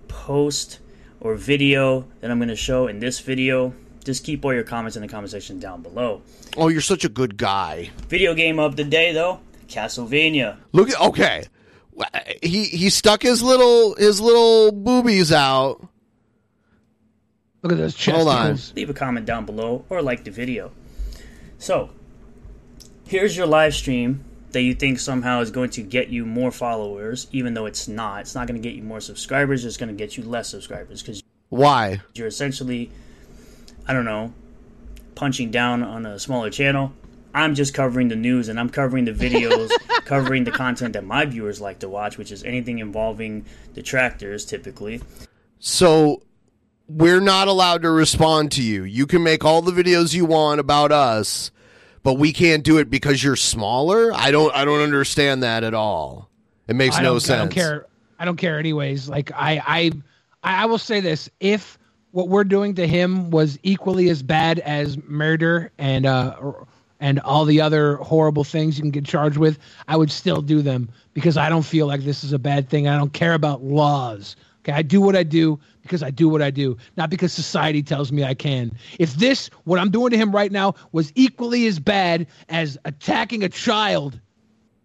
post 0.07 0.79
or 1.21 1.35
video 1.35 2.05
that 2.21 2.31
I'm 2.31 2.39
going 2.39 2.49
to 2.49 2.55
show 2.55 2.87
in 2.87 2.99
this 2.99 3.19
video. 3.19 3.73
Just 4.03 4.23
keep 4.23 4.43
all 4.45 4.53
your 4.53 4.63
comments 4.63 4.95
in 4.95 5.01
the 5.01 5.07
comment 5.07 5.31
section 5.31 5.59
down 5.59 5.81
below. 5.81 6.21
Oh, 6.57 6.69
you're 6.69 6.81
such 6.81 7.05
a 7.05 7.09
good 7.09 7.37
guy. 7.37 7.91
Video 8.07 8.33
game 8.33 8.59
of 8.59 8.75
the 8.75 8.83
day, 8.83 9.11
though, 9.11 9.39
Castlevania. 9.67 10.57
Look 10.71 10.89
at 10.89 10.99
okay. 11.01 11.43
He 12.41 12.63
he 12.65 12.89
stuck 12.89 13.21
his 13.21 13.43
little 13.43 13.95
his 13.95 14.21
little 14.21 14.71
boobies 14.71 15.31
out. 15.33 15.85
Look 17.61 17.73
at 17.73 17.77
those 17.77 18.05
Hold 18.05 18.29
on. 18.29 18.57
Leave 18.75 18.89
a 18.89 18.93
comment 18.93 19.25
down 19.25 19.45
below 19.45 19.85
or 19.89 20.01
like 20.01 20.23
the 20.23 20.31
video. 20.31 20.71
So, 21.57 21.89
here's 23.05 23.35
your 23.35 23.47
live 23.47 23.73
stream 23.73 24.23
that 24.51 24.61
you 24.61 24.73
think 24.73 24.99
somehow 24.99 25.41
is 25.41 25.51
going 25.51 25.69
to 25.71 25.83
get 25.83 26.07
you 26.07 26.25
more 26.25 26.51
followers, 26.51 27.27
even 27.31 27.53
though 27.53 27.65
it's 27.65 27.87
not. 27.87 28.21
It's 28.21 28.35
not 28.35 28.47
going 28.47 28.61
to 28.61 28.67
get 28.67 28.75
you 28.75 28.83
more 28.83 29.01
subscribers. 29.01 29.65
It's 29.65 29.77
going 29.77 29.89
to 29.89 29.95
get 29.95 30.17
you 30.17 30.23
less 30.23 30.47
subscribers 30.47 31.01
because 31.01 31.21
Why? 31.49 32.01
you're 32.13 32.27
essentially, 32.27 32.91
I 33.89 33.93
don't 33.93 34.05
know, 34.05 34.31
punching 35.15 35.49
down 35.49 35.81
on 35.81 36.05
a 36.05 36.19
smaller 36.19 36.51
channel. 36.51 36.93
I'm 37.33 37.55
just 37.55 37.73
covering 37.73 38.07
the 38.07 38.15
news 38.15 38.47
and 38.47 38.59
I'm 38.59 38.69
covering 38.69 39.05
the 39.05 39.13
videos, 39.13 39.71
covering 40.05 40.43
the 40.43 40.51
content 40.51 40.93
that 40.93 41.03
my 41.03 41.25
viewers 41.25 41.59
like 41.59 41.79
to 41.79 41.89
watch, 41.89 42.15
which 42.15 42.31
is 42.31 42.43
anything 42.43 42.77
involving 42.77 43.45
detractors 43.73 44.45
typically. 44.45 45.01
So 45.57 46.21
we're 46.87 47.19
not 47.19 47.47
allowed 47.47 47.81
to 47.81 47.89
respond 47.89 48.51
to 48.53 48.61
you. 48.61 48.83
You 48.83 49.07
can 49.07 49.23
make 49.23 49.43
all 49.43 49.63
the 49.63 49.71
videos 49.71 50.13
you 50.13 50.25
want 50.25 50.59
about 50.59 50.91
us, 50.91 51.49
but 52.03 52.13
we 52.13 52.31
can't 52.31 52.63
do 52.63 52.77
it 52.77 52.91
because 52.91 53.23
you're 53.23 53.35
smaller. 53.35 54.13
I 54.13 54.29
don't 54.29 54.53
I 54.53 54.65
don't 54.65 54.81
understand 54.81 55.41
that 55.41 55.63
at 55.63 55.73
all. 55.73 56.29
It 56.67 56.75
makes 56.75 56.99
no 56.99 57.17
sense. 57.17 57.31
I 57.31 57.37
don't 57.37 57.49
care. 57.49 57.87
I 58.19 58.25
don't 58.25 58.37
care 58.37 58.59
anyways. 58.59 59.09
Like 59.09 59.31
I, 59.33 59.91
I, 60.43 60.61
I 60.61 60.65
will 60.67 60.77
say 60.77 60.99
this: 60.99 61.27
if 61.39 61.78
what 62.11 62.27
we're 62.27 62.43
doing 62.43 62.75
to 62.75 62.87
him 62.87 63.29
was 63.29 63.59
equally 63.63 64.09
as 64.09 64.23
bad 64.23 64.59
as 64.59 64.97
murder 65.03 65.71
and 65.77 66.05
uh 66.05 66.35
and 66.99 67.19
all 67.21 67.45
the 67.45 67.61
other 67.61 67.95
horrible 67.97 68.43
things 68.43 68.77
you 68.77 68.81
can 68.81 68.91
get 68.91 69.05
charged 69.05 69.37
with, 69.37 69.57
I 69.87 69.95
would 69.95 70.11
still 70.11 70.41
do 70.41 70.61
them 70.61 70.89
because 71.13 71.37
I 71.37 71.47
don't 71.47 71.63
feel 71.63 71.87
like 71.87 72.01
this 72.03 72.25
is 72.25 72.33
a 72.33 72.39
bad 72.39 72.69
thing. 72.69 72.89
I 72.89 72.97
don't 72.97 73.13
care 73.13 73.33
about 73.33 73.63
laws. 73.63 74.35
Okay, 74.63 74.73
I 74.73 74.81
do 74.81 74.99
what 74.99 75.15
I 75.15 75.23
do 75.23 75.59
because 75.81 76.03
I 76.03 76.11
do 76.11 76.27
what 76.27 76.41
I 76.41 76.51
do, 76.51 76.77
not 76.97 77.09
because 77.09 77.31
society 77.31 77.81
tells 77.81 78.11
me 78.11 78.25
I 78.25 78.33
can. 78.33 78.73
If 78.99 79.13
this, 79.15 79.49
what 79.63 79.79
I'm 79.79 79.89
doing 79.89 80.11
to 80.11 80.17
him 80.17 80.33
right 80.33 80.51
now, 80.51 80.75
was 80.91 81.13
equally 81.15 81.67
as 81.67 81.79
bad 81.79 82.27
as 82.49 82.77
attacking 82.83 83.43
a 83.43 83.49
child, 83.49 84.19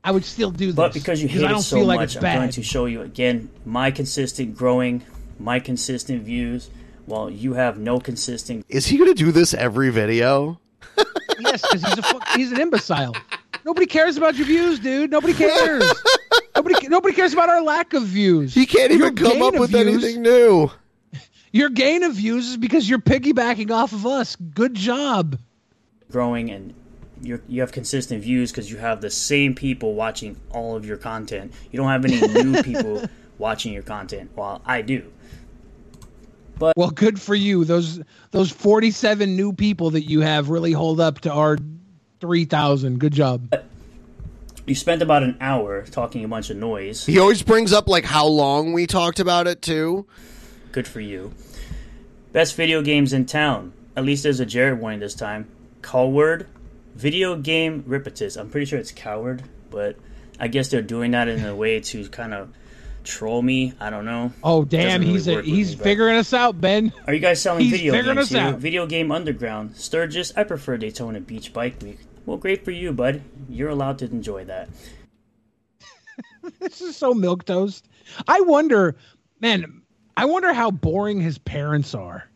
I 0.05 0.13
would 0.13 0.25
still 0.25 0.53
do 0.53 0.67
this. 0.67 0.77
But 0.77 0.95
because 0.95 1.21
you 1.21 1.29
hate 1.29 1.45
I 1.45 1.49
don't 1.49 1.63
so 1.63 1.77
feel 1.77 1.87
like 1.87 1.99
much, 1.99 2.11
it's 2.11 2.17
I'm 2.17 2.23
bad. 2.23 2.37
going 2.37 2.51
to 2.51 2.63
show 2.63 2.87
you 2.87 3.03
again 3.03 3.51
my 3.67 3.91
consistent 3.91 4.57
growing, 4.57 5.03
my 5.41 5.59
consistent 5.59 6.23
views, 6.23 6.71
while 7.07 7.31
you 7.31 7.55
have 7.55 7.79
no 7.79 7.99
consistent. 8.01 8.65
Is 8.69 8.87
he 8.87 8.97
going 8.99 9.15
to 9.15 9.25
do 9.25 9.33
this 9.33 9.55
every 9.55 9.91
video? 9.91 10.61
yes, 11.41 11.63
because 11.63 11.83
he's 11.83 11.99
a 11.99 12.03
fuck, 12.03 12.29
he's 12.37 12.53
an 12.53 12.61
imbecile. 12.61 13.15
Nobody 13.65 13.87
cares 13.87 14.17
about 14.17 14.37
your 14.37 14.47
views, 14.47 14.79
dude. 14.79 15.11
Nobody 15.11 15.33
cares. 15.35 15.85
nobody 16.55 16.87
nobody 16.89 17.15
cares 17.15 17.33
about 17.33 17.49
our 17.49 17.63
lack 17.63 17.95
of 17.95 18.03
views. 18.05 18.55
He 18.55 18.67
can't 18.67 18.93
Your 18.93 19.09
even 19.09 19.17
come 19.17 19.43
up 19.43 19.55
with 19.59 19.71
views- 19.71 20.05
anything 20.05 20.23
new. 20.23 20.71
Your 21.53 21.69
gain 21.71 22.03
of 22.03 22.15
views 22.15 22.49
is 22.51 22.57
because 22.57 22.89
you're 22.89 22.99
piggybacking 22.99 23.71
off 23.71 23.93
of 23.93 24.07
us. 24.07 24.35
Good 24.37 24.75
job. 24.75 25.39
growing 26.11 26.51
and 26.51 26.75
you're, 27.23 27.41
you 27.49 27.61
have 27.61 27.71
consistent 27.71 28.23
views 28.25 28.51
because 28.51 28.71
you 28.71 28.77
have 28.77 29.01
the 29.01 29.09
same 29.11 29.55
people 29.55 29.95
watching 29.95 30.37
all 30.51 30.75
of 30.77 30.85
your 30.85 30.97
content. 30.97 31.53
You 31.71 31.77
don't 31.79 31.89
have 31.89 32.05
any 32.05 32.21
new 32.43 32.61
people 32.65 33.05
watching 33.39 33.73
your 33.73 33.85
content, 33.85 34.33
while 34.35 34.63
I 34.67 34.83
do. 34.83 35.11
But 36.59 36.77
well, 36.77 36.91
good 36.91 37.21
for 37.21 37.35
you. 37.35 37.65
Those 37.65 38.01
those 38.31 38.51
47 38.51 39.37
new 39.37 39.53
people 39.53 39.91
that 39.91 40.03
you 40.03 40.21
have 40.21 40.51
really 40.51 40.73
hold 40.73 41.01
up 41.01 41.21
to 41.21 41.33
our 41.33 41.59
3,000. 42.21 42.99
Good 42.99 43.13
job. 43.13 43.55
You 44.67 44.75
spent 44.75 45.03
about 45.03 45.23
an 45.23 45.37
hour 45.41 45.83
talking 45.83 46.25
a 46.25 46.29
bunch 46.29 46.49
of 46.51 46.57
noise. 46.57 47.05
He 47.05 47.19
always 47.19 47.43
brings 47.43 47.73
up 47.73 47.87
like 47.89 48.05
how 48.05 48.27
long 48.27 48.73
we 48.73 48.87
talked 48.87 49.21
about 49.21 49.47
it 49.47 49.61
too. 49.61 50.07
Good 50.73 50.89
for 50.89 51.01
you. 51.01 51.35
Best 52.33 52.57
video 52.57 52.83
games 52.83 53.13
in 53.13 53.27
town. 53.27 53.73
At 53.97 54.05
least 54.05 54.23
there's 54.23 54.41
a 54.41 54.47
Jared 54.47 54.81
warning 54.81 55.01
this 55.01 55.15
time. 55.15 55.49
Coward. 55.83 56.49
Video 56.95 57.37
game 57.37 57.83
ripitus. 57.83 58.41
I'm 58.41 58.49
pretty 58.49 58.67
sure 58.67 58.79
it's 58.79 58.93
coward, 58.93 59.43
but 59.71 59.97
I 60.39 60.49
guess 60.49 60.69
they're 60.69 60.83
doing 60.83 61.11
that 61.11 61.29
in 61.29 61.45
a 61.45 61.55
way 61.55 61.81
to 61.81 62.09
kind 62.09 62.33
of 62.33 62.53
troll 63.05 63.43
me. 63.43 63.73
I 63.81 63.91
don't 63.91 64.05
know. 64.05 64.33
Oh 64.43 64.65
damn, 64.65 65.01
really 65.01 65.13
he's 65.13 65.29
a, 65.29 65.43
he's 65.43 65.71
me, 65.71 65.77
but- 65.77 65.85
figuring 65.85 66.17
us 66.17 66.33
out, 66.33 66.61
Ben. 66.61 66.93
Are 67.07 67.15
you 67.15 67.21
guys 67.21 67.41
selling 67.41 67.63
He's 67.65 67.73
video 67.73 67.93
figuring 67.93 68.17
games 68.17 68.27
us 68.33 68.39
here? 68.39 68.41
out. 68.49 68.59
Video 68.59 68.87
Game 68.87 69.13
Underground. 69.13 69.77
Sturgis, 69.77 70.33
I 70.37 70.45
prefer 70.45 70.77
Daytona 70.77 71.21
Beach 71.21 71.53
Bike 71.53 71.81
Week. 71.83 71.99
Well, 72.27 72.37
great 72.39 72.65
for 72.65 72.71
you, 72.71 72.93
bud. 72.93 73.23
You're 73.49 73.69
allowed 73.71 73.99
to 73.99 74.07
enjoy 74.07 74.45
that. 74.47 74.69
this 76.61 76.81
is 76.81 76.97
so 76.97 77.15
milk 77.15 77.45
toast. 77.45 77.89
I 78.29 78.41
wonder, 78.41 78.97
man. 79.41 79.83
I 80.17 80.27
wonder 80.27 80.53
how 80.53 80.71
boring 80.71 81.21
his 81.21 81.39
parents 81.39 81.95
are. 81.95 82.29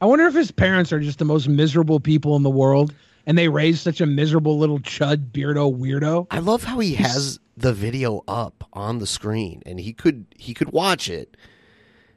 I 0.00 0.06
wonder 0.06 0.26
if 0.26 0.34
his 0.34 0.50
parents 0.50 0.92
are 0.92 1.00
just 1.00 1.18
the 1.18 1.26
most 1.26 1.46
miserable 1.48 2.00
people 2.00 2.34
in 2.36 2.42
the 2.42 2.48
world, 2.50 2.94
and 3.26 3.36
they 3.36 3.48
raised 3.48 3.80
such 3.82 4.00
a 4.00 4.06
miserable 4.06 4.58
little 4.58 4.78
chud 4.78 5.30
beardo 5.30 5.70
weirdo. 5.76 6.26
I 6.30 6.38
love 6.38 6.64
how 6.64 6.78
he 6.78 6.94
has 6.94 7.38
the 7.60 7.72
video 7.72 8.22
up 8.26 8.64
on 8.72 8.98
the 8.98 9.06
screen 9.06 9.62
and 9.66 9.80
he 9.80 9.92
could 9.92 10.26
he 10.36 10.54
could 10.54 10.70
watch 10.72 11.08
it 11.08 11.36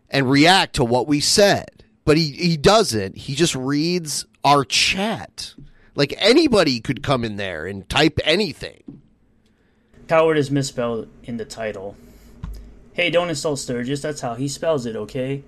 and 0.10 0.30
react 0.30 0.76
to 0.76 0.84
what 0.84 1.08
we 1.08 1.20
said. 1.20 1.84
But 2.06 2.18
he, 2.18 2.32
he 2.32 2.58
doesn't. 2.58 3.18
He 3.18 3.34
just 3.36 3.56
reads 3.56 4.26
our 4.44 4.66
chat. 4.66 5.54
Like 5.96 6.14
anybody 6.18 6.80
could 6.82 7.02
come 7.04 7.24
in 7.24 7.38
there 7.38 7.66
and 7.66 7.88
type 7.88 8.20
anything. 8.26 9.02
Coward 10.08 10.38
is 10.38 10.52
misspelled 10.52 11.08
in 11.24 11.38
the 11.38 11.46
title. 11.46 11.96
Hey, 12.94 13.10
don't 13.10 13.30
insult 13.30 13.60
Sturgis. 13.60 14.02
That's 14.02 14.22
how 14.22 14.36
he 14.36 14.48
spells 14.48 14.86
it, 14.86 14.96
okay? 14.96 15.44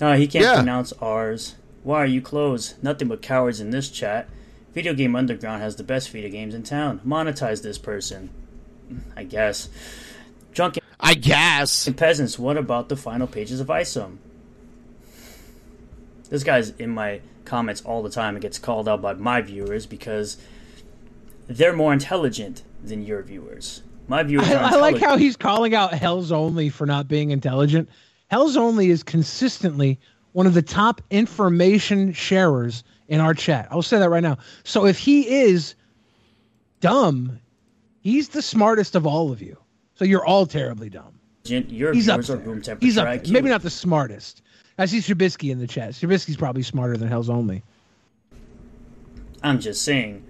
No, 0.00 0.14
he 0.14 0.26
can't 0.26 0.44
Yeah. 0.44 0.56
pronounce 0.56 0.92
R's. 1.00 1.54
Why 1.84 1.98
are 2.02 2.06
you 2.06 2.20
closed? 2.20 2.82
Nothing 2.82 3.08
but 3.08 3.22
cowards 3.22 3.60
in 3.60 3.70
this 3.70 3.88
chat. 3.88 4.28
Video 4.74 4.92
Game 4.92 5.14
Underground 5.16 5.62
has 5.62 5.76
the 5.76 5.84
best 5.84 6.10
video 6.10 6.30
games 6.30 6.52
in 6.54 6.62
town. 6.64 7.00
Monetize 7.06 7.62
this 7.62 7.78
person. 7.78 8.28
I 9.16 9.24
guess. 9.24 9.68
Drunken. 10.52 10.82
I 10.98 11.14
guess. 11.14 11.86
And 11.86 11.96
peasants, 11.96 12.38
what 12.38 12.56
about 12.56 12.88
the 12.88 12.96
final 12.96 13.26
pages 13.26 13.60
of 13.60 13.68
ISOM? 13.68 14.18
This 16.30 16.42
guy's 16.42 16.70
in 16.70 16.90
my 16.90 17.20
comments 17.44 17.82
all 17.82 18.02
the 18.02 18.10
time 18.10 18.34
and 18.34 18.42
gets 18.42 18.58
called 18.58 18.88
out 18.88 19.00
by 19.00 19.12
my 19.14 19.40
viewers 19.40 19.86
because 19.86 20.36
they're 21.46 21.74
more 21.74 21.92
intelligent 21.92 22.62
than 22.82 23.04
your 23.04 23.22
viewers. 23.22 23.82
My 24.08 24.22
viewers 24.22 24.48
I, 24.48 24.54
are 24.54 24.64
I 24.64 24.76
like 24.76 24.98
how 24.98 25.16
he's 25.16 25.36
calling 25.36 25.74
out 25.74 25.94
Hell's 25.94 26.32
Only 26.32 26.68
for 26.68 26.86
not 26.86 27.08
being 27.08 27.30
intelligent. 27.30 27.88
Hell's 28.28 28.56
Only 28.56 28.90
is 28.90 29.02
consistently 29.02 30.00
one 30.32 30.46
of 30.46 30.54
the 30.54 30.62
top 30.62 31.00
information 31.10 32.12
sharers 32.12 32.84
in 33.08 33.20
our 33.20 33.34
chat. 33.34 33.68
I'll 33.70 33.82
say 33.82 33.98
that 33.98 34.10
right 34.10 34.22
now. 34.22 34.38
So 34.64 34.86
if 34.86 34.98
he 34.98 35.28
is 35.28 35.74
dumb, 36.80 37.38
he's 38.06 38.28
the 38.28 38.40
smartest 38.42 38.94
of 38.94 39.04
all 39.04 39.32
of 39.32 39.42
you. 39.42 39.56
So 39.96 40.04
you're 40.04 40.24
all 40.24 40.46
terribly 40.46 40.88
dumb. 40.88 41.18
Your 41.44 41.92
He's 41.92 42.08
up 42.08 42.22
there. 42.22 42.36
room 42.36 42.62
temperature 42.62 42.86
He's 42.86 42.98
up. 42.98 43.06
IQ. 43.08 43.30
Maybe 43.30 43.48
not 43.48 43.62
the 43.62 43.70
smartest. 43.70 44.42
I 44.78 44.86
see 44.86 44.98
Trubisky 44.98 45.50
in 45.50 45.58
the 45.58 45.66
chat. 45.66 45.90
Trubisky's 45.92 46.36
probably 46.36 46.62
smarter 46.62 46.96
than 46.96 47.08
Hell's 47.08 47.28
Only. 47.30 47.62
I'm 49.42 49.58
just 49.60 49.82
saying. 49.82 50.24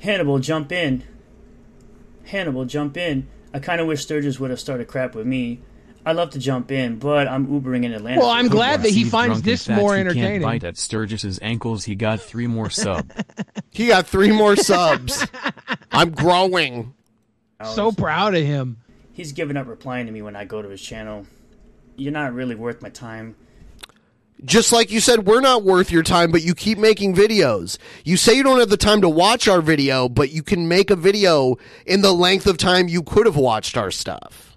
Hannibal, 0.00 0.38
jump 0.38 0.72
in. 0.72 1.04
Hannibal, 2.24 2.64
jump 2.64 2.96
in. 2.96 3.28
I 3.52 3.58
kind 3.58 3.80
of 3.80 3.86
wish 3.86 4.02
Sturgis 4.02 4.38
would 4.40 4.50
have 4.50 4.60
started 4.60 4.88
crap 4.88 5.14
with 5.14 5.26
me. 5.26 5.60
I'd 6.04 6.16
love 6.16 6.30
to 6.30 6.38
jump 6.38 6.70
in, 6.70 6.98
but 6.98 7.28
I'm 7.28 7.46
Ubering 7.46 7.84
in 7.84 7.92
Atlanta. 7.92 8.20
Well, 8.20 8.30
I'm 8.30 8.46
for 8.48 8.54
glad 8.54 8.82
that 8.82 8.90
he 8.90 9.02
He's 9.02 9.10
finds 9.10 9.34
drunk 9.34 9.44
and 9.44 9.44
this 9.44 9.66
fat, 9.66 9.76
more 9.76 9.94
he 9.94 10.00
entertaining. 10.00 10.40
Can't 10.40 10.42
bite 10.44 10.64
at 10.64 10.78
Sturgis's 10.78 11.38
ankles. 11.42 11.84
He 11.84 11.94
got 11.94 12.20
three 12.20 12.46
more 12.46 12.70
subs. 12.70 13.14
He 13.70 13.88
got 13.88 14.06
three 14.06 14.32
more 14.32 14.56
subs. 14.56 15.26
I'm 15.92 16.10
growing. 16.12 16.94
Oh, 17.60 17.74
so 17.74 17.92
proud 17.92 18.34
of 18.34 18.42
him. 18.42 18.78
He's 19.12 19.32
given 19.32 19.56
up 19.58 19.66
replying 19.66 20.06
to 20.06 20.12
me 20.12 20.22
when 20.22 20.36
I 20.36 20.46
go 20.46 20.62
to 20.62 20.68
his 20.68 20.80
channel. 20.80 21.26
You're 21.96 22.12
not 22.12 22.32
really 22.32 22.54
worth 22.54 22.80
my 22.80 22.88
time. 22.88 23.36
Just 24.42 24.72
like 24.72 24.90
you 24.90 25.00
said, 25.00 25.26
we're 25.26 25.42
not 25.42 25.64
worth 25.64 25.92
your 25.92 26.02
time, 26.02 26.30
but 26.30 26.40
you 26.40 26.54
keep 26.54 26.78
making 26.78 27.14
videos. 27.14 27.76
You 28.04 28.16
say 28.16 28.34
you 28.34 28.42
don't 28.42 28.58
have 28.58 28.70
the 28.70 28.78
time 28.78 29.02
to 29.02 29.08
watch 29.08 29.48
our 29.48 29.60
video, 29.60 30.08
but 30.08 30.30
you 30.30 30.42
can 30.42 30.66
make 30.66 30.88
a 30.90 30.96
video 30.96 31.56
in 31.84 32.00
the 32.00 32.14
length 32.14 32.46
of 32.46 32.56
time 32.56 32.88
you 32.88 33.02
could 33.02 33.26
have 33.26 33.36
watched 33.36 33.76
our 33.76 33.90
stuff. 33.90 34.49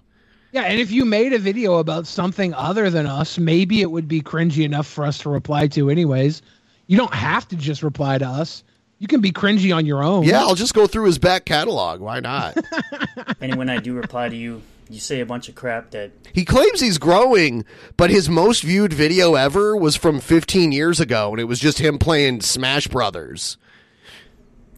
Yeah, 0.54 0.62
and 0.62 0.78
if 0.78 0.92
you 0.92 1.04
made 1.04 1.32
a 1.32 1.38
video 1.40 1.78
about 1.78 2.06
something 2.06 2.54
other 2.54 2.88
than 2.88 3.06
us, 3.06 3.38
maybe 3.38 3.80
it 3.80 3.90
would 3.90 4.06
be 4.06 4.20
cringy 4.20 4.64
enough 4.64 4.86
for 4.86 5.04
us 5.04 5.18
to 5.18 5.28
reply 5.28 5.66
to 5.66 5.90
anyways. 5.90 6.42
You 6.86 6.96
don't 6.96 7.12
have 7.12 7.48
to 7.48 7.56
just 7.56 7.82
reply 7.82 8.18
to 8.18 8.24
us. 8.24 8.62
You 9.00 9.08
can 9.08 9.20
be 9.20 9.32
cringy 9.32 9.74
on 9.74 9.84
your 9.84 10.04
own. 10.04 10.22
Yeah, 10.22 10.42
I'll 10.42 10.54
just 10.54 10.72
go 10.72 10.86
through 10.86 11.06
his 11.06 11.18
back 11.18 11.44
catalog. 11.44 12.00
Why 12.00 12.20
not? 12.20 12.56
and 13.40 13.56
when 13.56 13.68
I 13.68 13.78
do 13.78 13.94
reply 13.94 14.28
to 14.28 14.36
you, 14.36 14.62
you 14.88 15.00
say 15.00 15.18
a 15.18 15.26
bunch 15.26 15.48
of 15.48 15.56
crap 15.56 15.90
that 15.90 16.12
he 16.32 16.44
claims 16.44 16.78
he's 16.78 16.98
growing, 16.98 17.64
but 17.96 18.10
his 18.10 18.28
most 18.28 18.62
viewed 18.62 18.92
video 18.92 19.34
ever 19.34 19.76
was 19.76 19.96
from 19.96 20.20
15 20.20 20.70
years 20.70 21.00
ago, 21.00 21.32
and 21.32 21.40
it 21.40 21.44
was 21.44 21.58
just 21.58 21.80
him 21.80 21.98
playing 21.98 22.42
Smash 22.42 22.86
Brothers. 22.86 23.56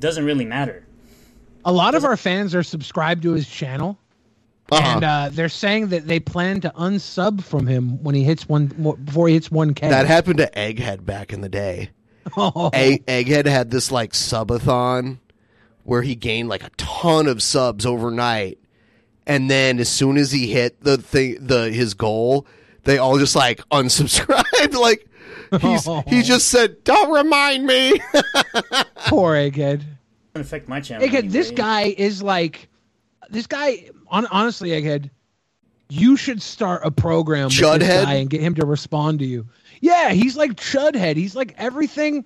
doesn't 0.01 0.25
really 0.25 0.47
matter. 0.47 0.87
A 1.67 1.73
lot 1.73 1.95
of 1.95 2.07
our 2.07 2.17
fans 2.17 2.55
are 2.55 2.63
subscribed 2.63 3.25
to 3.25 3.33
his 3.33 3.47
channel. 3.47 3.99
Uh-huh. 4.71 4.95
And 4.95 5.05
uh, 5.05 5.29
they're 5.33 5.49
saying 5.49 5.89
that 5.89 6.07
they 6.07 6.19
plan 6.19 6.61
to 6.63 6.71
unsub 6.71 7.43
from 7.45 7.67
him 7.67 8.03
when 8.03 8.15
he 8.15 8.25
hits 8.25 8.49
one 8.49 8.67
before 8.67 9.29
he 9.29 9.35
hits 9.35 9.51
one 9.51 9.75
K. 9.75 9.89
That 9.89 10.07
happened 10.07 10.39
to 10.39 10.51
Egghead 10.51 11.05
back 11.05 11.33
in 11.33 11.41
the 11.41 11.49
day. 11.49 11.91
Oh. 12.37 12.71
Egg, 12.73 13.07
Egghead 13.07 13.47
had 13.47 13.71
this 13.71 13.93
like 13.93 14.13
subathon 14.13 15.19
where 15.85 16.03
he 16.03 16.17
gained 16.17 16.49
like 16.49 16.65
a 16.65 16.71
ton 16.71 17.29
of 17.29 17.41
subs 17.41 17.87
overnight, 17.87 18.59
and 19.29 19.49
then 19.49 19.79
as 19.79 19.89
soon 19.89 20.17
as 20.17 20.33
he 20.33 20.49
hit 20.49 20.83
the 20.83 20.99
thing, 20.99 21.37
the 21.41 21.71
his 21.71 21.95
goal, 21.95 22.45
they 22.83 22.99
all 22.99 23.17
just 23.17 23.37
like 23.37 23.59
unsubscribed. 23.71 24.75
like 24.81 25.07
he's 25.61 25.89
he 26.09 26.23
just 26.23 26.49
said, 26.49 26.83
"Don't 26.83 27.13
remind 27.13 27.65
me." 27.65 27.93
Poor 29.07 29.35
Egghead. 29.35 29.85
Doesn't 30.35 30.47
affect 30.47 30.69
my 30.69 30.81
channel. 30.81 31.07
Egghead, 31.07 31.31
this 31.31 31.53
guy 31.53 31.95
is 31.97 32.25
like, 32.25 32.69
this 33.31 33.47
guy. 33.47 33.91
On, 34.09 34.27
honestly, 34.27 34.71
Egghead, 34.71 35.11
you 35.89 36.17
should 36.17 36.43
start 36.43 36.83
a 36.85 36.91
program 36.91 37.47
with 37.47 37.55
Chudhead? 37.55 37.79
this 37.81 38.05
guy 38.05 38.15
and 38.15 38.31
get 38.31 38.41
him 38.41 38.55
to 38.57 38.67
respond 38.67 39.21
to 39.21 39.25
you. 39.25 39.47
Yeah, 39.81 40.11
he's 40.11 40.37
like 40.37 40.55
Chudhead. 40.55 41.17
He's 41.17 41.37
like 41.37 41.55
everything 41.57 42.25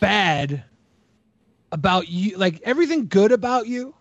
bad 0.00 0.64
about 1.72 2.08
you, 2.08 2.36
like 2.36 2.60
everything 2.62 3.08
good 3.08 3.32
about 3.32 3.66
you. 3.66 3.94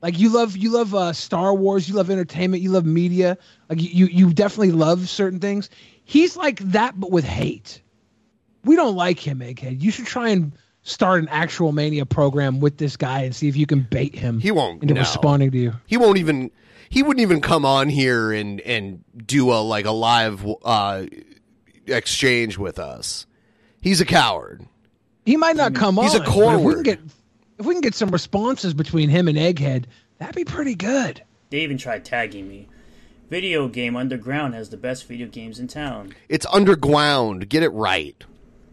Like 0.00 0.18
you 0.18 0.28
love 0.30 0.56
you 0.56 0.70
love 0.70 0.94
uh, 0.94 1.12
Star 1.12 1.54
Wars, 1.54 1.88
you 1.88 1.94
love 1.94 2.10
entertainment, 2.10 2.62
you 2.62 2.70
love 2.70 2.86
media. 2.86 3.36
Like 3.68 3.80
you 3.80 4.06
you 4.06 4.32
definitely 4.32 4.72
love 4.72 5.08
certain 5.08 5.40
things. 5.40 5.70
He's 6.04 6.36
like 6.36 6.60
that, 6.70 6.98
but 6.98 7.10
with 7.10 7.24
hate. 7.24 7.82
We 8.64 8.76
don't 8.76 8.96
like 8.96 9.18
him, 9.18 9.40
Egghead. 9.40 9.80
You 9.80 9.90
should 9.90 10.06
try 10.06 10.30
and 10.30 10.52
start 10.88 11.22
an 11.22 11.28
actual 11.28 11.72
Mania 11.72 12.06
program 12.06 12.60
with 12.60 12.78
this 12.78 12.96
guy 12.96 13.22
and 13.22 13.34
see 13.34 13.48
if 13.48 13.56
you 13.56 13.66
can 13.66 13.86
bait 13.90 14.14
him. 14.14 14.40
He 14.40 14.50
won't 14.50 14.82
into 14.82 14.94
no. 14.94 15.00
responding 15.00 15.50
to 15.52 15.58
you. 15.58 15.72
He 15.86 15.96
won't 15.96 16.18
even. 16.18 16.50
He 16.90 17.02
wouldn't 17.02 17.20
even 17.20 17.42
come 17.42 17.66
on 17.66 17.90
here 17.90 18.32
and 18.32 18.60
and 18.62 19.04
do 19.14 19.52
a 19.52 19.60
like 19.60 19.84
a 19.84 19.90
live 19.90 20.46
uh, 20.64 21.04
exchange 21.86 22.56
with 22.56 22.78
us. 22.78 23.26
He's 23.80 24.00
a 24.00 24.06
coward. 24.06 24.66
He 25.26 25.36
might 25.36 25.56
not 25.56 25.74
come 25.74 25.96
He's 25.96 26.14
on. 26.14 26.22
a 26.22 26.24
coward. 26.24 26.60
If 26.60 26.64
we 26.64 26.74
can 26.74 26.82
get 26.82 27.00
if 27.58 27.66
we 27.66 27.74
can 27.74 27.82
get 27.82 27.94
some 27.94 28.10
responses 28.10 28.72
between 28.72 29.10
him 29.10 29.28
and 29.28 29.36
Egghead, 29.36 29.84
that'd 30.18 30.34
be 30.34 30.44
pretty 30.44 30.74
good. 30.74 31.22
They 31.50 31.60
even 31.60 31.76
tried 31.76 32.04
tagging 32.04 32.48
me. 32.48 32.68
Video 33.28 33.68
game 33.68 33.94
Underground 33.94 34.54
has 34.54 34.70
the 34.70 34.78
best 34.78 35.06
video 35.06 35.26
games 35.26 35.58
in 35.58 35.68
town. 35.68 36.14
It's 36.30 36.46
underground. 36.46 37.50
Get 37.50 37.62
it 37.62 37.68
right. 37.70 38.24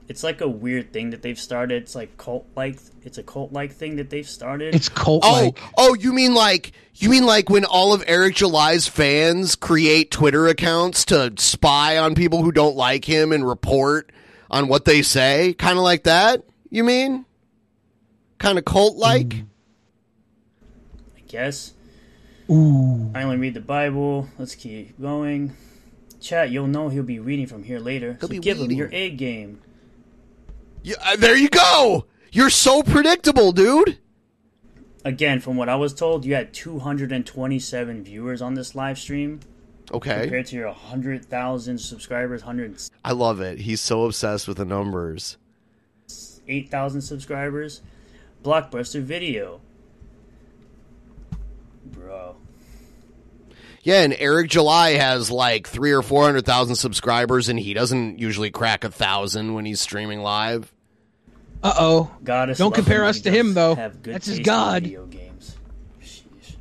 It's 0.08 0.24
like 0.24 0.42
a 0.42 0.48
weird 0.48 0.94
thing 0.94 1.10
that 1.12 1.22
they've 1.22 1.40
started. 1.40 1.82
It's 1.84 1.96
like 1.96 2.18
cult 2.18 2.48
like. 2.56 2.80
It's 3.04 3.18
a 3.18 3.24
cult 3.24 3.52
like 3.52 3.72
thing 3.72 3.96
that 3.96 4.10
they've 4.10 4.28
started. 4.28 4.76
It's 4.76 4.90
cult 4.90 5.24
Oh, 5.26 5.54
oh, 5.78 5.94
you 5.96 6.14
mean 6.14 6.34
like 6.36 6.74
you 6.96 7.10
mean 7.10 7.26
like 7.26 7.50
when 7.50 7.66
all 7.66 7.94
of 7.94 8.04
Eric 8.08 8.36
July's 8.36 8.88
fans 8.88 9.56
create 9.56 10.12
Twitter 10.12 10.48
accounts 10.48 11.06
to 11.06 11.34
spy 11.38 11.98
on 11.98 12.14
people 12.16 12.44
who 12.44 12.52
don't 12.52 12.76
like 12.76 13.06
him 13.06 13.32
and 13.32 13.48
report 13.48 14.12
on 14.52 14.68
what 14.68 14.86
they 14.86 15.02
say? 15.02 15.54
Kind 15.54 15.78
of 15.78 15.84
like 15.84 16.04
that? 16.04 16.44
You 16.70 16.84
mean? 16.84 17.26
Kind 18.38 18.58
of 18.58 18.66
cult 18.66 18.98
like? 18.98 19.30
Mm. 19.30 19.46
I 21.18 21.22
guess. 21.28 21.74
Ooh. 22.50 23.12
I 23.16 23.24
only 23.24 23.38
read 23.38 23.56
the 23.56 23.62
Bible. 23.62 24.30
Let's 24.38 24.56
keep 24.56 25.00
going. 25.02 25.56
Chat, 26.22 26.50
you'll 26.52 26.68
know 26.68 26.90
he'll 26.90 27.04
be 27.04 27.20
reading 27.20 27.48
from 27.48 27.64
here 27.64 27.80
later. 27.80 28.18
so 28.22 28.28
be 28.28 28.40
give 28.40 28.58
him 28.58 28.64
reading. 28.64 28.78
your 28.78 28.90
A 28.92 29.10
game. 29.10 29.62
Yeah, 30.86 30.98
uh, 31.04 31.16
there 31.16 31.36
you 31.36 31.50
go. 31.50 32.06
You're 32.32 32.52
so 32.52 32.84
predictable, 32.84 33.52
dude. 33.52 33.98
Again, 35.04 35.40
from 35.40 35.58
what 35.58 35.68
I 35.68 35.76
was 35.78 35.96
told, 35.96 36.26
you 36.26 36.36
had 36.36 36.54
227 36.54 38.04
viewers 38.04 38.40
on 38.40 38.54
this 38.54 38.76
live 38.76 39.00
stream. 39.00 39.40
Okay. 39.92 40.22
Compared 40.22 40.46
to 40.48 40.56
your 40.56 40.68
100,000 40.68 41.80
subscribers, 41.80 42.44
108,000 42.44 43.00
I 43.04 43.12
love 43.14 43.42
it. 43.42 43.62
He's 43.62 43.82
so 43.82 44.06
obsessed 44.06 44.48
with 44.48 44.58
the 44.58 44.66
numbers. 44.66 45.38
8,000 46.48 47.02
subscribers. 47.02 47.82
Blockbuster 48.44 49.02
Video. 49.02 49.62
Bro. 51.84 52.36
Yeah, 53.82 54.04
and 54.04 54.16
Eric 54.20 54.52
July 54.52 54.92
has 54.92 55.32
like 55.32 55.68
three 55.68 55.94
or 55.94 56.04
four 56.04 56.26
hundred 56.26 56.46
thousand 56.46 56.76
subscribers, 56.76 57.50
and 57.50 57.60
he 57.60 57.74
doesn't 57.74 58.20
usually 58.20 58.52
crack 58.52 58.84
a 58.84 58.92
thousand 58.92 59.54
when 59.56 59.66
he's 59.66 59.82
streaming 59.82 60.22
live. 60.22 60.72
Uh 61.66 61.74
oh. 61.80 62.12
Goddess 62.24 62.60
Don't 62.60 62.76
compare 62.76 63.04
us 63.06 63.22
to 63.22 63.32
him 63.32 63.56
though. 63.56 63.74
have 63.74 64.04
good 64.04 64.14
That's 64.14 64.28
his 64.28 64.40
god. 64.40 64.84
Video 64.84 65.08
games. 65.08 65.56
Sheesh. 66.00 66.56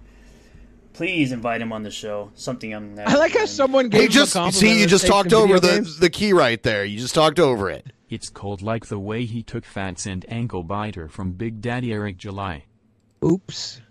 Please 0.95 1.31
invite 1.31 1.61
him 1.61 1.73
on 1.75 1.83
the 1.83 1.91
show. 1.91 2.31
Something 2.35 2.75
I'm 2.75 2.95
never 2.95 3.11
I 3.11 3.15
like 3.17 3.33
how 3.37 3.45
someone 3.45 3.91
gave 3.91 4.01
Hey, 4.01 4.07
him 4.07 4.13
just 4.13 4.35
a 4.35 4.39
compliment 4.39 4.55
see, 4.77 4.81
you 4.81 4.87
just 4.87 5.07
talked 5.07 5.35
over 5.35 5.61
the 5.61 5.69
games. 5.69 5.99
the 5.99 6.09
key 6.09 6.33
right 6.33 6.63
there. 6.63 6.87
You 6.87 6.99
just 6.99 7.15
talked 7.15 7.39
over 7.39 7.69
it. 7.71 7.87
It's 8.09 8.31
cold 8.31 8.63
like 8.63 8.87
the 8.87 8.99
way 8.99 9.27
he 9.27 9.43
took 9.43 9.67
Fats 9.67 10.07
and 10.07 10.25
Ankle 10.29 10.63
Biter 10.63 11.07
from 11.09 11.33
Big 11.33 11.61
Daddy 11.61 11.93
Eric 11.93 12.17
July. 12.17 12.65
Oops. 13.23 13.83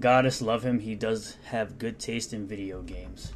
Goddess 0.00 0.40
love 0.40 0.62
him. 0.64 0.78
He 0.80 0.94
does 0.94 1.36
have 1.46 1.78
good 1.78 1.98
taste 1.98 2.32
in 2.32 2.46
video 2.46 2.80
games. 2.82 3.32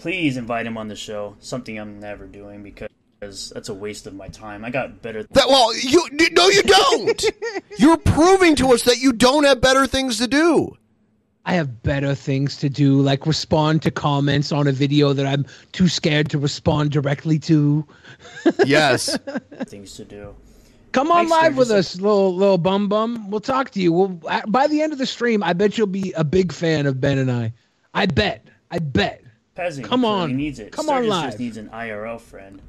Sheesh. 0.00 0.02
Please 0.02 0.36
invite 0.36 0.66
him 0.66 0.76
on 0.76 0.88
the 0.88 0.96
show. 0.96 1.36
Something 1.40 1.78
I'm 1.78 2.00
never 2.00 2.26
doing 2.26 2.62
because 2.62 3.50
that's 3.50 3.68
a 3.68 3.74
waste 3.74 4.06
of 4.06 4.14
my 4.14 4.28
time. 4.28 4.64
I 4.64 4.70
got 4.70 5.02
better. 5.02 5.24
That 5.24 5.48
well, 5.48 5.74
you 5.76 6.08
no, 6.32 6.48
you 6.48 6.62
don't. 6.62 7.24
You're 7.78 7.98
proving 7.98 8.56
to 8.56 8.72
us 8.72 8.84
that 8.84 8.98
you 8.98 9.12
don't 9.12 9.44
have 9.44 9.60
better 9.60 9.86
things 9.86 10.18
to 10.18 10.26
do. 10.26 10.76
I 11.46 11.54
have 11.54 11.82
better 11.82 12.14
things 12.14 12.58
to 12.58 12.68
do, 12.68 13.00
like 13.00 13.26
respond 13.26 13.82
to 13.82 13.90
comments 13.90 14.52
on 14.52 14.66
a 14.66 14.72
video 14.72 15.14
that 15.14 15.26
I'm 15.26 15.46
too 15.72 15.88
scared 15.88 16.28
to 16.30 16.38
respond 16.38 16.90
directly 16.90 17.38
to. 17.40 17.86
Yes. 18.66 19.18
things 19.64 19.94
to 19.96 20.04
do. 20.04 20.34
Come 20.92 21.10
on 21.10 21.28
Thanks, 21.28 21.30
live 21.30 21.56
with 21.56 21.70
us, 21.70 22.00
little 22.00 22.34
little 22.34 22.58
bum 22.58 22.88
bum. 22.88 23.30
We'll 23.30 23.40
talk 23.40 23.70
to 23.70 23.80
you. 23.80 23.92
We'll 23.92 24.20
by 24.48 24.66
the 24.66 24.82
end 24.82 24.92
of 24.92 24.98
the 24.98 25.06
stream, 25.06 25.42
I 25.42 25.52
bet 25.52 25.78
you'll 25.78 25.86
be 25.86 26.12
a 26.12 26.24
big 26.24 26.52
fan 26.52 26.86
of 26.86 27.00
Ben 27.00 27.18
and 27.18 27.30
I. 27.30 27.52
I 27.94 28.06
bet. 28.06 28.46
I 28.70 28.78
bet. 28.78 29.22
Peasant, 29.60 29.86
Come 29.86 30.00
he 30.00 30.06
on. 30.06 30.18
clearly 30.28 30.42
needs 30.42 30.58
it. 30.58 30.72
Come 30.72 30.88
on 30.88 31.02
Sturgis 31.02 31.10
live. 31.10 31.24
just 31.26 31.38
needs 31.38 31.56
an 31.58 31.68
IRL 31.68 32.18
friend. 32.18 32.62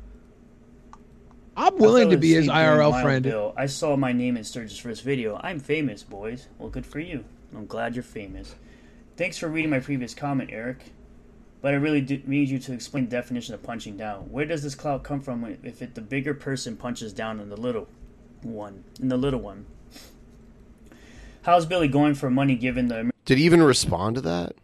I'm 1.56 1.78
willing 1.78 2.10
to 2.10 2.18
be 2.18 2.34
his 2.34 2.50
IRL 2.50 3.02
friend. 3.02 3.24
Bill, 3.24 3.54
I 3.56 3.68
saw 3.68 3.96
my 3.96 4.12
name 4.12 4.36
in 4.36 4.44
Sturgis' 4.44 4.78
first 4.78 5.02
video. 5.02 5.40
I'm 5.42 5.58
famous, 5.62 6.04
boys. 6.04 6.50
Well, 6.60 6.68
good 6.68 6.86
for 6.86 7.00
you. 7.00 7.24
I'm 7.56 7.66
glad 7.66 7.96
you're 7.96 8.04
famous. 8.04 8.56
Thanks 9.16 9.38
for 9.38 9.48
reading 9.48 9.70
my 9.70 9.80
previous 9.80 10.14
comment, 10.14 10.50
Eric. 10.52 10.92
But 11.62 11.74
I 11.74 11.78
really 11.78 12.02
do 12.02 12.22
need 12.26 12.50
you 12.50 12.60
to 12.60 12.74
explain 12.74 13.06
the 13.06 13.12
definition 13.12 13.54
of 13.54 13.64
punching 13.64 13.96
down. 13.96 14.30
Where 14.30 14.44
does 14.46 14.62
this 14.62 14.76
clout 14.76 15.02
come 15.02 15.22
from 15.22 15.46
if 15.64 15.82
it, 15.82 15.96
the 15.96 16.02
bigger 16.02 16.34
person 16.34 16.76
punches 16.76 17.14
down 17.14 17.40
on 17.40 17.48
the 17.48 17.56
little 17.56 17.88
one? 18.42 18.84
In 19.00 19.08
the 19.08 19.16
little 19.16 19.40
one. 19.40 19.66
How's 21.44 21.66
Billy 21.66 21.88
going 21.88 22.16
for 22.16 22.30
money 22.30 22.56
given 22.56 22.90
the 22.90 23.12
Did 23.24 23.38
he 23.38 23.46
even 23.46 23.64
respond 23.64 24.16
to 24.16 24.22
that? 24.22 24.56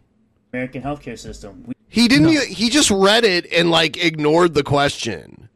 American 0.52 0.82
healthcare 0.82 1.18
system? 1.18 1.64
We 1.66 1.74
He 1.88 2.06
didn't. 2.08 2.28
e- 2.28 2.52
He 2.52 2.68
just 2.70 2.90
read 2.90 3.24
it 3.24 3.46
and 3.52 3.70
like 3.70 3.96
ignored 4.02 4.54
the 4.54 4.62
question. 4.62 5.48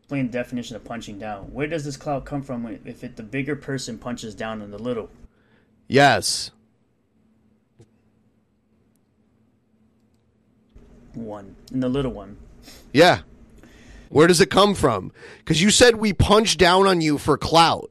explain 0.00 0.26
the 0.26 0.32
definition 0.32 0.76
of 0.76 0.84
punching 0.84 1.18
down. 1.18 1.52
Where 1.52 1.66
does 1.66 1.84
this 1.84 1.96
clout 1.96 2.24
come 2.24 2.42
from 2.42 2.66
if 2.84 3.02
it, 3.04 3.16
the 3.16 3.22
bigger 3.22 3.56
person 3.56 3.98
punches 3.98 4.34
down 4.34 4.62
on 4.62 4.70
the 4.70 4.78
little? 4.78 5.08
Yes. 5.88 6.50
one 11.14 11.56
in 11.72 11.80
the 11.80 11.88
little 11.88 12.12
one. 12.12 12.36
Yeah. 12.92 13.20
Where 14.10 14.26
does 14.26 14.40
it 14.42 14.50
come 14.50 14.74
from? 14.74 15.12
Because 15.38 15.62
you 15.62 15.70
said 15.70 15.96
we 15.96 16.12
punch 16.12 16.58
down 16.58 16.86
on 16.86 17.00
you 17.00 17.16
for 17.16 17.38
clout. 17.38 17.90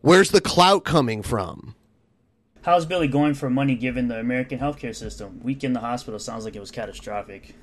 Where's 0.00 0.30
the 0.30 0.40
clout 0.40 0.84
coming 0.84 1.22
from? 1.22 1.74
How's 2.64 2.86
Billy 2.86 3.08
going 3.08 3.34
for 3.34 3.50
money 3.50 3.74
given 3.74 4.08
the 4.08 4.18
American 4.18 4.58
healthcare 4.58 4.96
system? 4.96 5.40
Week 5.42 5.64
in 5.64 5.72
the 5.74 5.80
hospital 5.80 6.18
sounds 6.18 6.44
like 6.46 6.56
it 6.56 6.60
was 6.60 6.70
catastrophic. 6.70 7.54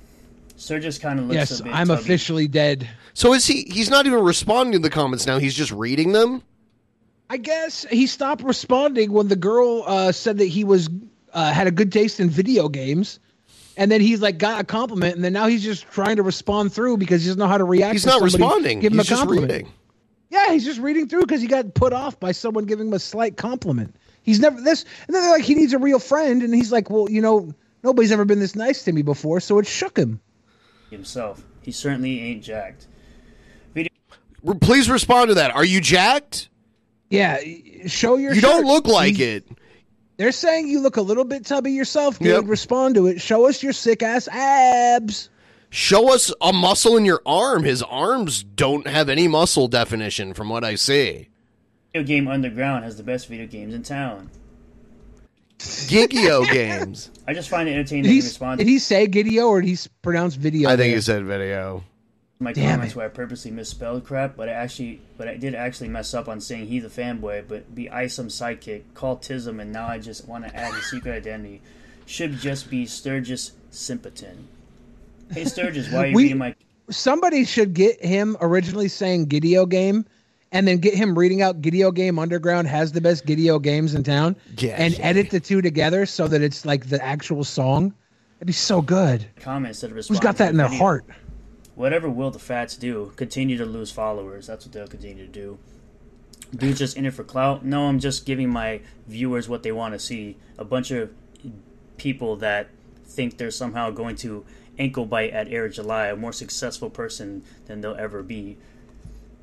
Sturgis 0.58 1.00
kind 1.00 1.20
of 1.20 1.26
looks 1.26 1.36
Yes, 1.36 1.60
a 1.60 1.64
bit 1.64 1.74
I'm 1.74 1.88
tubby. 1.88 2.02
officially 2.02 2.48
dead. 2.48 2.88
So 3.16 3.34
is 3.34 3.48
he? 3.48 3.64
He's 3.64 3.90
not 3.90 4.06
even 4.06 4.22
responding 4.24 4.74
to 4.74 4.80
the 4.80 4.92
comments 4.92 5.26
now. 5.26 5.40
He's 5.40 5.56
just 5.56 5.72
reading 5.72 6.12
them. 6.12 6.44
I 7.32 7.38
guess 7.38 7.86
he 7.90 8.06
stopped 8.06 8.44
responding 8.44 9.12
when 9.12 9.28
the 9.28 9.36
girl 9.36 9.84
uh, 9.88 10.12
said 10.12 10.38
that 10.38 10.46
he 10.46 10.64
was 10.64 10.88
uh, 11.34 11.52
had 11.52 11.66
a 11.66 11.72
good 11.72 11.92
taste 11.92 12.20
in 12.20 12.30
video 12.30 12.70
games, 12.70 13.20
and 13.78 13.90
then 13.90 14.02
he's 14.02 14.22
like 14.22 14.38
got 14.38 14.62
a 14.62 14.64
compliment, 14.64 15.16
and 15.16 15.24
then 15.24 15.34
now 15.34 15.48
he's 15.48 15.64
just 15.64 15.90
trying 15.90 16.18
to 16.18 16.24
respond 16.24 16.74
through 16.74 16.98
because 16.98 17.24
he 17.24 17.30
doesn't 17.30 17.40
know 17.40 17.48
how 17.48 17.58
to 17.58 17.64
react. 17.64 17.94
He's 17.94 18.04
to 18.04 18.10
not 18.10 18.20
somebody 18.20 18.34
responding. 18.36 18.80
Give 18.82 18.92
him 18.94 19.00
He's 19.00 19.08
a 19.08 19.10
just 19.10 19.20
compliment. 19.22 19.52
reading. 19.52 19.72
Yeah, 20.30 20.52
he's 20.52 20.64
just 20.66 20.80
reading 20.80 21.08
through 21.10 21.22
because 21.22 21.42
he 21.42 21.48
got 21.48 21.74
put 21.74 21.92
off 21.92 22.20
by 22.20 22.34
someone 22.34 22.66
giving 22.66 22.88
him 22.88 22.94
a 22.94 23.00
slight 23.00 23.36
compliment. 23.38 23.96
He's 24.24 24.40
never 24.40 24.62
this, 24.62 24.86
and 25.08 25.16
then 25.16 25.24
they're 25.24 25.32
like, 25.32 25.44
he 25.44 25.56
needs 25.56 25.74
a 25.74 25.80
real 25.80 26.00
friend, 26.00 26.44
and 26.44 26.54
he's 26.54 26.72
like, 26.72 26.90
well, 26.90 27.10
you 27.10 27.22
know, 27.22 27.54
nobody's 27.84 28.12
ever 28.12 28.26
been 28.26 28.40
this 28.40 28.56
nice 28.56 28.84
to 28.84 28.92
me 28.92 29.02
before, 29.02 29.40
so 29.40 29.58
it 29.60 29.66
shook 29.68 29.98
him. 29.98 30.20
himself. 30.90 31.44
He 31.62 31.72
certainly 31.72 32.20
ain't 32.22 32.44
jacked. 32.44 32.88
Re- 33.74 33.88
Please 34.60 34.90
respond 34.90 35.30
to 35.30 35.36
that. 35.36 35.52
Are 35.56 35.64
you 35.66 35.80
jacked? 35.82 36.50
Yeah, 37.10 37.40
show 37.88 38.18
your. 38.18 38.34
You 38.34 38.42
don't 38.42 38.66
look 38.66 38.88
like 38.88 39.16
He's- 39.18 39.42
it. 39.44 39.48
They're 40.18 40.32
saying 40.32 40.68
you 40.68 40.82
look 40.82 40.98
a 40.98 41.02
little 41.02 41.24
bit 41.24 41.46
tubby 41.46 41.72
yourself. 41.72 42.20
Dude, 42.20 42.28
Yep. 42.28 42.44
respond 42.46 42.96
to 42.96 43.08
it. 43.08 43.20
Show 43.22 43.48
us 43.48 43.64
your 43.64 43.74
sick 43.74 44.04
ass 44.04 44.28
abs. 44.28 45.30
Show 45.72 46.14
us 46.14 46.32
a 46.42 46.54
muscle 46.54 46.96
in 46.98 47.06
your 47.06 47.22
arm. 47.26 47.64
His 47.64 47.82
arms 47.82 48.44
don't 48.44 48.86
have 48.88 49.10
any 49.10 49.28
muscle 49.28 49.68
definition 49.68 50.34
from 50.36 50.48
what 50.50 50.64
I 50.64 50.76
see. 50.76 51.30
Video 51.94 52.08
Game 52.08 52.28
Underground 52.28 52.86
has 52.86 52.96
the 52.96 53.04
best 53.04 53.28
video 53.28 53.46
games 53.48 53.74
in 53.74 53.84
town. 53.84 54.30
Gigio 55.60 56.50
games. 56.52 57.12
I 57.28 57.34
just 57.34 57.50
find 57.50 57.68
it 57.68 57.74
entertaining 57.74 58.04
Did 58.04 58.10
that 58.10 58.14
he, 58.14 58.20
he 58.22 58.28
responds 58.28 58.58
did 58.60 58.68
he 58.68 58.80
say 58.80 59.08
Gideo 59.08 59.48
or 59.50 59.62
did 59.62 59.68
he 59.70 59.78
pronounce 60.02 60.36
video? 60.36 60.70
I 60.70 60.72
think 60.72 60.90
there? 60.90 60.96
he 60.96 61.02
said 61.02 61.26
video. 61.26 61.84
my 62.40 62.54
Damn 62.54 62.76
comments 62.76 62.96
where 62.96 63.06
I 63.06 63.10
purposely 63.10 63.52
misspelled 63.52 64.06
crap, 64.06 64.36
but 64.38 64.48
I 64.50 64.54
actually, 64.54 65.02
but 65.18 65.28
I 65.28 65.36
did 65.36 65.54
actually 65.54 65.90
mess 65.90 66.14
up 66.14 66.28
on 66.30 66.40
saying 66.40 66.68
he 66.68 66.80
the 66.80 66.88
fanboy, 66.88 67.48
but 67.48 67.76
be 67.76 67.90
I 67.90 68.08
some 68.08 68.30
sidekick, 68.30 68.84
call 68.96 69.18
Tism, 69.18 69.62
and 69.62 69.72
now 69.72 69.88
I 69.88 70.00
just 70.00 70.28
want 70.28 70.46
to 70.48 70.56
add 70.56 70.74
his 70.74 70.90
secret 70.90 71.14
identity. 71.14 71.62
Should 72.06 72.40
just 72.40 72.70
be 72.70 72.86
Sturgis 72.88 73.52
Simpleton. 73.70 74.48
Hey 75.32 75.46
Sturgis, 75.46 75.92
why 75.92 76.06
are 76.06 76.08
you 76.08 76.16
We- 76.16 76.24
reading 76.24 76.38
my? 76.38 76.56
Somebody 76.90 77.46
should 77.46 77.74
get 77.74 78.04
him 78.04 78.36
originally 78.42 78.88
saying 78.90 79.28
Gideo 79.28 79.70
game, 79.70 80.06
and 80.52 80.68
then 80.68 80.78
get 80.78 80.94
him 80.94 81.18
reading 81.18 81.42
out 81.42 81.62
Gideo 81.62 81.94
game 81.94 82.20
Underground 82.20 82.68
has 82.68 82.92
the 82.92 83.02
best 83.02 83.26
Gideo 83.26 83.62
games 83.62 83.96
in 83.96 84.04
town, 84.04 84.36
Yeah, 84.58 84.76
and 84.78 84.98
yeah. 84.98 85.06
edit 85.06 85.30
the 85.30 85.40
two 85.40 85.62
together 85.62 86.06
so 86.06 86.28
that 86.28 86.42
it's 86.42 86.66
like 86.66 86.88
the 86.88 87.04
actual 87.04 87.44
song. 87.44 87.94
It'd 88.38 88.48
be 88.48 88.54
so 88.54 88.82
good. 88.82 89.26
comments 89.40 89.82
that 89.82 89.92
are 89.92 89.96
Who's 89.96 90.20
got 90.20 90.38
that 90.38 90.50
in 90.50 90.58
their 90.58 90.68
heart? 90.68 91.06
Whatever 91.76 92.10
will 92.10 92.32
the 92.32 92.40
fats 92.40 92.76
do, 92.76 93.14
continue 93.16 93.58
to 93.58 93.66
lose 93.66 93.92
followers. 93.92 94.48
That's 94.48 94.66
what 94.66 94.74
they'll 94.74 94.88
continue 94.88 95.26
to 95.26 95.32
do. 95.32 95.58
Dude's 96.56 96.80
just 96.80 96.98
in 96.98 97.06
it 97.06 97.14
for 97.14 97.24
clout. 97.24 97.64
No, 97.64 97.84
I'm 97.88 98.00
just 98.00 98.26
giving 98.26 98.50
my 98.50 98.82
viewers 99.08 99.48
what 99.48 99.64
they 99.64 99.72
want 99.72 99.94
to 99.94 100.00
see. 100.00 100.36
A 100.58 100.66
bunch 100.66 100.92
of 100.92 101.12
people 101.98 102.36
that 102.38 102.68
think 103.06 103.38
they're 103.38 103.52
somehow 103.52 103.90
going 103.90 104.16
to 104.18 104.44
ankle 104.78 105.06
bite 105.06 105.32
at 105.32 105.48
Eric 105.50 105.74
July, 105.74 106.08
a 106.08 106.16
more 106.16 106.34
successful 106.34 106.90
person 106.90 107.44
than 107.68 107.82
they'll 107.82 107.96
ever 107.96 108.22
be. 108.24 108.58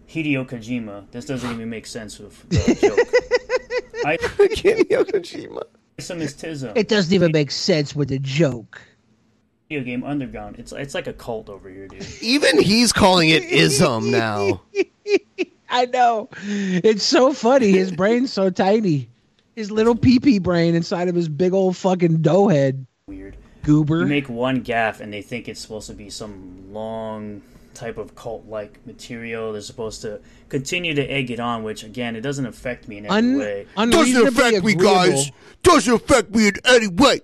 Hideo 0.08 0.46
Kojima. 0.46 1.10
This 1.10 1.26
doesn't 1.26 1.50
even 1.50 1.68
make 1.68 1.86
sense 1.86 2.18
with 2.18 2.48
the 2.48 2.74
joke. 2.80 4.04
I 4.06 4.16
Hideo 4.16 5.04
Kojima. 5.04 5.62
Some 5.98 6.20
is 6.20 6.34
Tism. 6.34 6.72
It 6.76 6.88
doesn't 6.88 7.12
even 7.12 7.32
make 7.32 7.50
sense 7.50 7.94
with 7.94 8.08
the 8.08 8.18
joke. 8.18 8.80
Video 9.68 9.84
game 9.84 10.04
underground. 10.04 10.56
It's 10.58 10.72
it's 10.72 10.94
like 10.94 11.06
a 11.06 11.12
cult 11.12 11.50
over 11.50 11.68
here, 11.68 11.88
dude. 11.88 12.06
Even 12.22 12.62
he's 12.62 12.92
calling 12.92 13.28
it 13.28 13.42
ism 13.44 14.10
now. 14.10 14.62
I 15.70 15.84
know. 15.86 16.30
It's 16.42 17.02
so 17.02 17.34
funny. 17.34 17.72
His 17.72 17.92
brain's 17.92 18.32
so 18.32 18.48
tiny. 18.48 19.10
His 19.56 19.70
little 19.70 19.94
pee 19.94 20.20
pee 20.20 20.38
brain 20.38 20.74
inside 20.74 21.08
of 21.08 21.14
his 21.14 21.28
big 21.28 21.52
old 21.52 21.76
fucking 21.76 22.22
dough 22.22 22.48
head. 22.48 22.86
Weird. 23.08 23.36
Goober. 23.64 24.00
You 24.00 24.06
make 24.06 24.30
one 24.30 24.60
gaff 24.60 25.00
and 25.00 25.12
they 25.12 25.20
think 25.20 25.48
it's 25.48 25.60
supposed 25.60 25.88
to 25.88 25.94
be 25.94 26.08
some 26.08 26.72
long 26.72 27.42
type 27.78 27.96
of 27.98 28.14
cult 28.14 28.46
like 28.46 28.84
material. 28.86 29.52
They're 29.52 29.60
supposed 29.62 30.02
to 30.02 30.20
continue 30.48 30.94
to 30.94 31.02
egg 31.02 31.30
it 31.30 31.40
on, 31.40 31.62
which 31.62 31.84
again, 31.84 32.16
it 32.16 32.20
doesn't 32.22 32.46
affect 32.46 32.88
me 32.88 32.98
in 32.98 33.06
any 33.06 33.14
Un- 33.16 33.38
way. 33.38 33.66
unreasonably 33.76 34.56
agreeable- 34.56 34.64
me, 34.64 34.74
guys. 34.74 35.30
Doesn't 35.62 35.94
affect 35.94 36.34
me 36.34 36.48
in 36.48 36.54
any 36.64 36.88
way. 36.88 37.20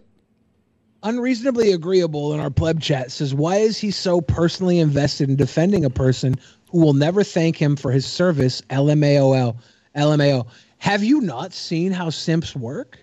unreasonably 1.02 1.72
agreeable 1.72 2.32
in 2.32 2.40
our 2.40 2.48
pleb 2.50 2.80
chat 2.80 3.12
says 3.12 3.34
why 3.34 3.56
is 3.56 3.76
he 3.76 3.90
so 3.90 4.22
personally 4.22 4.78
invested 4.78 5.28
in 5.28 5.36
defending 5.36 5.84
a 5.84 5.90
person 5.90 6.34
who 6.70 6.78
will 6.80 6.94
never 6.94 7.22
thank 7.22 7.60
him 7.60 7.76
for 7.76 7.90
his 7.92 8.06
service 8.06 8.62
lmao 8.70 9.54
lmao 9.94 10.46
have 10.78 11.04
you 11.04 11.20
not 11.20 11.52
seen 11.52 11.92
how 11.92 12.08
simps 12.08 12.56
work 12.56 12.98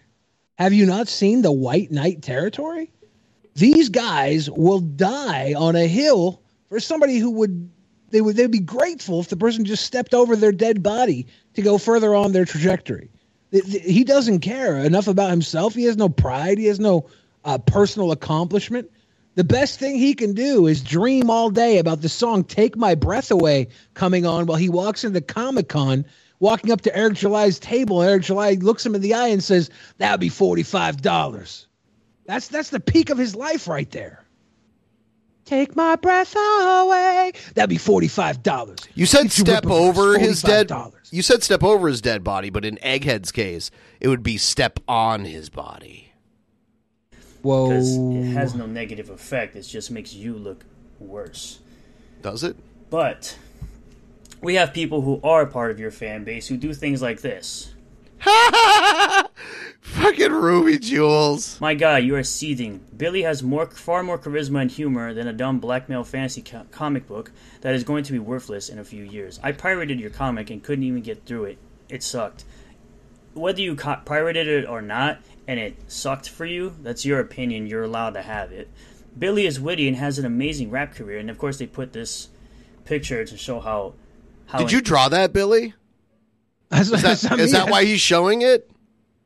have 0.57 0.73
you 0.73 0.83
not 0.87 1.07
seen 1.07 1.43
the 1.43 1.51
white 1.51 1.91
knight 1.91 2.23
territory 2.23 2.91
these 3.53 3.89
guys 3.89 4.49
will 4.49 4.79
die 4.79 5.53
on 5.55 5.75
a 5.75 5.85
hill 5.85 6.41
for 6.71 6.79
somebody 6.79 7.17
who 7.17 7.29
would 7.31 7.69
they 8.11 8.21
would 8.21 8.37
they'd 8.37 8.49
be 8.49 8.59
grateful 8.59 9.19
if 9.19 9.27
the 9.27 9.35
person 9.35 9.65
just 9.65 9.83
stepped 9.83 10.13
over 10.13 10.37
their 10.37 10.53
dead 10.53 10.81
body 10.81 11.27
to 11.53 11.61
go 11.61 11.77
further 11.77 12.15
on 12.15 12.31
their 12.31 12.45
trajectory. 12.45 13.11
He 13.51 14.05
doesn't 14.05 14.39
care 14.39 14.77
enough 14.77 15.09
about 15.09 15.31
himself. 15.31 15.75
He 15.75 15.83
has 15.83 15.97
no 15.97 16.07
pride. 16.07 16.57
He 16.57 16.67
has 16.67 16.79
no 16.79 17.09
uh, 17.43 17.57
personal 17.57 18.13
accomplishment. 18.13 18.89
The 19.35 19.43
best 19.43 19.79
thing 19.79 19.97
he 19.97 20.13
can 20.13 20.33
do 20.33 20.65
is 20.67 20.81
dream 20.81 21.29
all 21.29 21.49
day 21.49 21.77
about 21.77 22.01
the 22.01 22.07
song 22.07 22.45
take 22.45 22.77
my 22.77 22.95
breath 22.95 23.31
away 23.31 23.67
coming 23.93 24.25
on 24.25 24.45
while 24.45 24.57
he 24.57 24.69
walks 24.69 25.03
into 25.03 25.19
comic-con 25.19 26.05
walking 26.39 26.71
up 26.71 26.81
to 26.81 26.95
eric 26.95 27.15
july's 27.15 27.59
table. 27.59 28.01
Eric 28.01 28.23
july 28.23 28.53
looks 28.53 28.85
him 28.85 28.95
in 28.95 29.01
the 29.01 29.13
eye 29.13 29.27
and 29.27 29.43
says 29.43 29.69
that 29.97 30.11
would 30.11 30.19
be 30.21 30.29
$45 30.29 31.65
that's 32.25 32.47
that's 32.47 32.69
the 32.69 32.79
peak 32.79 33.09
of 33.09 33.17
his 33.17 33.35
life 33.35 33.67
right 33.67 33.91
there 33.91 34.20
take 35.45 35.75
my 35.75 35.95
breath 35.95 36.35
away 36.35 37.31
that'd 37.55 37.69
be 37.69 37.77
$45 37.77 38.87
You 38.95 39.05
said 39.05 39.23
Get 39.23 39.37
you 39.37 39.45
step 39.45 39.65
whipping 39.65 39.77
over 39.77 40.17
his 40.17 40.41
dead. 40.41 40.71
You 41.11 41.21
said 41.21 41.43
step 41.43 41.63
over 41.63 41.87
his 41.87 42.01
dead 42.01 42.23
body, 42.23 42.49
but 42.49 42.63
in 42.63 42.77
Egghead's 42.77 43.31
case, 43.31 43.69
it 43.99 44.07
would 44.07 44.23
be 44.23 44.37
step 44.37 44.79
on 44.87 45.25
his 45.25 45.49
body. 45.49 46.13
Whoa! 47.41 47.67
Because 47.67 47.97
it 47.97 48.33
has 48.33 48.55
no 48.55 48.65
negative 48.65 49.09
effect. 49.09 49.55
It 49.55 49.63
just 49.63 49.91
makes 49.91 50.13
you 50.13 50.35
look 50.35 50.63
worse. 50.99 51.59
Does 52.21 52.43
it? 52.43 52.55
But 52.89 53.37
we 54.41 54.55
have 54.55 54.73
people 54.73 55.01
who 55.01 55.19
are 55.23 55.45
part 55.45 55.71
of 55.71 55.79
your 55.79 55.91
fan 55.91 56.23
base 56.23 56.47
who 56.47 56.57
do 56.57 56.73
things 56.73 57.01
like 57.01 57.21
this. 57.21 57.73
Fucking 59.81 60.31
Ruby 60.31 60.77
Jewels. 60.77 61.59
My 61.59 61.73
God, 61.73 62.03
you 62.03 62.15
are 62.15 62.23
seething. 62.23 62.85
Billy 62.95 63.23
has 63.23 63.41
more, 63.41 63.65
far 63.65 64.03
more 64.03 64.19
charisma 64.19 64.61
and 64.61 64.71
humor 64.71 65.13
than 65.13 65.27
a 65.27 65.33
dumb 65.33 65.59
blackmail 65.59 66.03
fantasy 66.03 66.41
co- 66.41 66.65
comic 66.71 67.07
book 67.07 67.31
that 67.61 67.73
is 67.73 67.83
going 67.83 68.03
to 68.03 68.11
be 68.11 68.19
worthless 68.19 68.69
in 68.69 68.77
a 68.77 68.83
few 68.83 69.03
years. 69.03 69.39
I 69.41 69.51
pirated 69.53 69.99
your 69.99 70.11
comic 70.11 70.49
and 70.49 70.63
couldn't 70.63 70.83
even 70.83 71.01
get 71.01 71.25
through 71.25 71.45
it. 71.45 71.57
It 71.89 72.03
sucked. 72.03 72.45
Whether 73.33 73.61
you 73.61 73.75
co- 73.75 74.01
pirated 74.05 74.47
it 74.47 74.67
or 74.67 74.81
not, 74.81 75.19
and 75.47 75.59
it 75.59 75.75
sucked 75.91 76.29
for 76.29 76.45
you, 76.45 76.75
that's 76.83 77.05
your 77.05 77.19
opinion. 77.19 77.65
You're 77.65 77.83
allowed 77.83 78.13
to 78.13 78.21
have 78.21 78.51
it. 78.51 78.69
Billy 79.17 79.45
is 79.45 79.59
witty 79.59 79.87
and 79.87 79.97
has 79.97 80.19
an 80.19 80.25
amazing 80.25 80.69
rap 80.69 80.93
career, 80.93 81.17
and 81.17 81.29
of 81.29 81.37
course 81.37 81.57
they 81.57 81.65
put 81.67 81.91
this 81.93 82.29
picture 82.85 83.25
to 83.25 83.37
show 83.37 83.59
how. 83.59 83.93
how 84.45 84.59
Did 84.59 84.71
you 84.71 84.81
draw 84.81 85.09
that, 85.09 85.33
Billy? 85.33 85.73
That's, 86.71 86.89
Is 86.89 87.01
that's 87.01 87.21
that, 87.21 87.31
not 87.31 87.39
is 87.39 87.51
me. 87.51 87.59
that 87.59 87.69
why 87.69 87.83
he's 87.85 87.99
showing 88.01 88.41
it? 88.41 88.71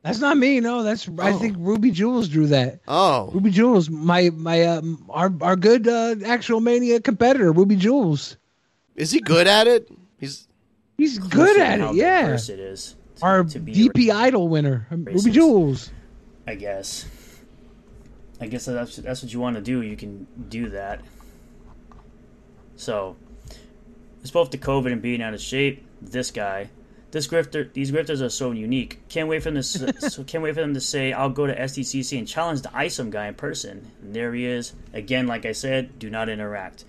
That's 0.02 0.18
not 0.18 0.36
me. 0.36 0.60
No, 0.60 0.82
that's 0.82 1.08
I 1.18 1.32
think 1.32 1.56
Ruby 1.58 1.90
Jules 1.90 2.28
drew 2.28 2.46
that. 2.48 2.80
Oh, 2.86 3.30
Ruby 3.32 3.50
Jules, 3.50 3.88
my 3.88 4.30
my 4.30 4.62
uh, 4.62 4.82
our 5.08 5.32
our 5.40 5.56
good 5.56 5.88
uh, 5.88 6.16
actual 6.24 6.60
mania 6.60 7.00
competitor, 7.00 7.50
Ruby 7.52 7.76
Jules. 7.76 8.36
Is 8.94 9.10
he 9.10 9.20
good 9.20 9.46
at 9.46 9.66
it? 9.66 9.88
He's 10.18 10.46
he's 10.96 11.18
good 11.18 11.58
at 11.60 11.80
it. 11.80 11.94
Yeah, 11.94 12.22
diverse 12.22 12.48
it 12.48 12.58
is. 12.60 12.94
our 13.22 13.44
to 13.44 13.58
be 13.58 13.72
DP 13.72 14.10
Idol 14.12 14.48
winner, 14.48 14.86
um, 14.90 15.04
Ruby. 15.04 15.30
Jules. 15.30 15.90
I 16.46 16.54
guess. 16.54 17.04
I 18.40 18.46
guess 18.46 18.66
that's 18.66 18.96
that's 18.96 19.22
what 19.22 19.32
you 19.32 19.40
want 19.40 19.56
to 19.56 19.62
do. 19.62 19.82
You 19.82 19.96
can 19.96 20.26
do 20.48 20.68
that. 20.70 21.00
So, 22.76 23.16
it's 24.20 24.30
both 24.30 24.50
the 24.50 24.58
COVID 24.58 24.92
and 24.92 25.00
being 25.00 25.22
out 25.22 25.34
of 25.34 25.40
shape. 25.40 25.84
This 26.02 26.30
guy, 26.30 26.68
this 27.16 27.26
grifter, 27.26 27.72
these 27.72 27.90
grifters 27.90 28.20
are 28.20 28.28
so 28.28 28.50
unique. 28.52 29.00
Can't 29.08 29.26
wait 29.26 29.42
for 29.42 29.50
them 29.50 29.62
to 29.62 29.62
so 30.10 30.22
can't 30.24 30.44
wait 30.44 30.54
for 30.54 30.60
them 30.60 30.74
to 30.74 30.80
say, 30.82 31.12
"I'll 31.14 31.30
go 31.30 31.46
to 31.46 31.54
SDCC 31.58 32.18
and 32.18 32.28
challenge 32.28 32.60
the 32.60 32.68
ISOM 32.68 33.08
guy 33.10 33.26
in 33.28 33.34
person." 33.34 33.90
And 34.02 34.14
there 34.14 34.34
he 34.34 34.44
is 34.44 34.74
again. 34.92 35.26
Like 35.26 35.46
I 35.46 35.52
said, 35.52 35.98
do 35.98 36.10
not 36.10 36.28
interact. 36.28 36.84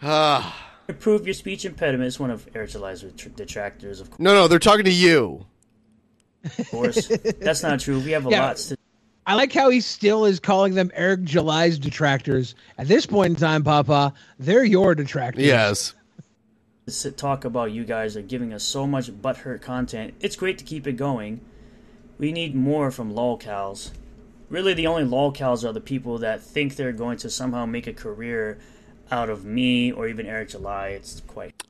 Ah. 0.02 0.72
Improve 0.88 1.26
your 1.26 1.34
speech 1.34 1.66
impediment 1.66 2.08
is 2.08 2.18
one 2.18 2.30
of 2.30 2.48
Eric 2.54 2.70
July's 2.70 3.02
detractors, 3.02 4.00
of 4.00 4.08
course. 4.10 4.18
no, 4.18 4.32
no. 4.32 4.48
They're 4.48 4.58
talking 4.58 4.86
to 4.86 4.90
you. 4.90 5.44
Of 6.58 6.70
course. 6.70 7.06
That's 7.38 7.62
not 7.62 7.80
true. 7.80 8.00
We 8.00 8.12
have 8.12 8.26
a 8.26 8.30
Yeah. 8.30 8.46
lot 8.46 8.56
to 8.56 8.76
I 9.26 9.34
like 9.34 9.52
how 9.52 9.70
he 9.70 9.80
still 9.80 10.24
is 10.24 10.40
calling 10.40 10.74
them 10.74 10.90
Eric 10.94 11.24
July's 11.24 11.78
detractors. 11.78 12.54
At 12.78 12.88
this 12.88 13.06
point 13.06 13.30
in 13.30 13.36
time, 13.36 13.62
Papa, 13.62 14.14
they're 14.38 14.64
your 14.64 14.94
detractors. 14.94 15.44
Yes. 15.44 15.94
sit- 16.88 17.16
talk 17.16 17.44
about 17.44 17.70
you 17.70 17.84
guys 17.84 18.16
are 18.16 18.22
giving 18.22 18.52
us 18.52 18.64
so 18.64 18.86
much 18.86 19.10
butthurt 19.10 19.60
content. 19.62 20.14
It's 20.20 20.36
great 20.36 20.58
to 20.58 20.64
keep 20.64 20.86
it 20.86 20.94
going. 20.94 21.40
We 22.18 22.32
need 22.32 22.54
more 22.54 22.90
from 22.90 23.14
lolcows. 23.14 23.90
Really, 24.48 24.74
the 24.74 24.88
only 24.88 25.04
lolcows 25.04 25.68
are 25.68 25.72
the 25.72 25.80
people 25.80 26.18
that 26.18 26.42
think 26.42 26.74
they're 26.74 26.92
going 26.92 27.18
to 27.18 27.30
somehow 27.30 27.66
make 27.66 27.86
a 27.86 27.92
career 27.92 28.58
out 29.10 29.30
of 29.30 29.44
me 29.44 29.92
or 29.92 30.08
even 30.08 30.26
Eric 30.26 30.48
July. 30.50 30.88
It's 30.88 31.22
quite. 31.26 31.62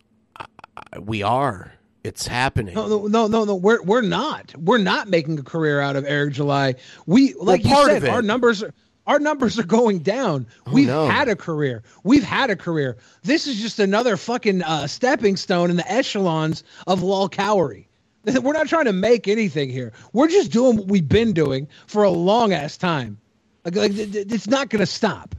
We 0.99 1.23
are. 1.23 1.75
It's 2.03 2.27
happening. 2.27 2.75
No, 2.75 2.89
no, 2.89 3.07
no, 3.07 3.27
no, 3.27 3.45
no. 3.45 3.55
We're 3.55 3.83
we're 3.83 4.01
not. 4.01 4.55
We're 4.57 4.79
not 4.79 5.09
making 5.09 5.39
a 5.39 5.43
career 5.43 5.81
out 5.81 5.97
of 5.97 6.05
Eric 6.07 6.33
July. 6.33 6.77
We 7.07 7.35
like 7.35 7.65
you 7.65 7.71
part 7.71 7.89
said, 7.89 7.97
of 7.99 8.05
it. 8.05 8.11
our 8.11 8.23
numbers 8.23 8.63
are 8.63 8.73
our 9.07 9.19
numbers 9.19 9.59
are 9.59 9.65
going 9.65 9.99
down. 9.99 10.47
We've 10.73 10.87
no. 10.87 11.07
had 11.09 11.29
a 11.29 11.37
career. 11.37 11.83
We've 12.05 12.23
had 12.23 12.49
a 12.49 12.57
career. 12.57 12.97
This 13.23 13.47
is 13.47 13.61
just 13.61 13.79
another 13.79 14.17
fucking 14.17 14.63
uh, 14.63 14.87
stepping 14.87 15.37
stone 15.37 15.69
in 15.69 15.77
the 15.77 15.93
echelons 15.93 16.65
of 16.87 17.03
lol 17.03 17.29
cowery. 17.29 17.89
We're 18.25 18.53
not 18.53 18.69
trying 18.69 18.85
to 18.85 18.93
make 18.93 19.29
anything 19.29 19.69
here. 19.71 19.93
We're 20.13 20.29
just 20.29 20.53
doing 20.53 20.77
what 20.77 20.87
we've 20.87 21.09
been 21.09 21.33
doing 21.33 21.69
for 21.87 22.05
a 22.05 22.11
long 22.11 22.53
ass 22.53 22.77
time. 22.77 23.19
Like, 23.65 23.77
like 23.77 23.95
th- 23.95 24.13
th- 24.13 24.33
it's 24.33 24.47
not 24.47 24.71
gonna 24.71 24.87
stop. 24.87 25.35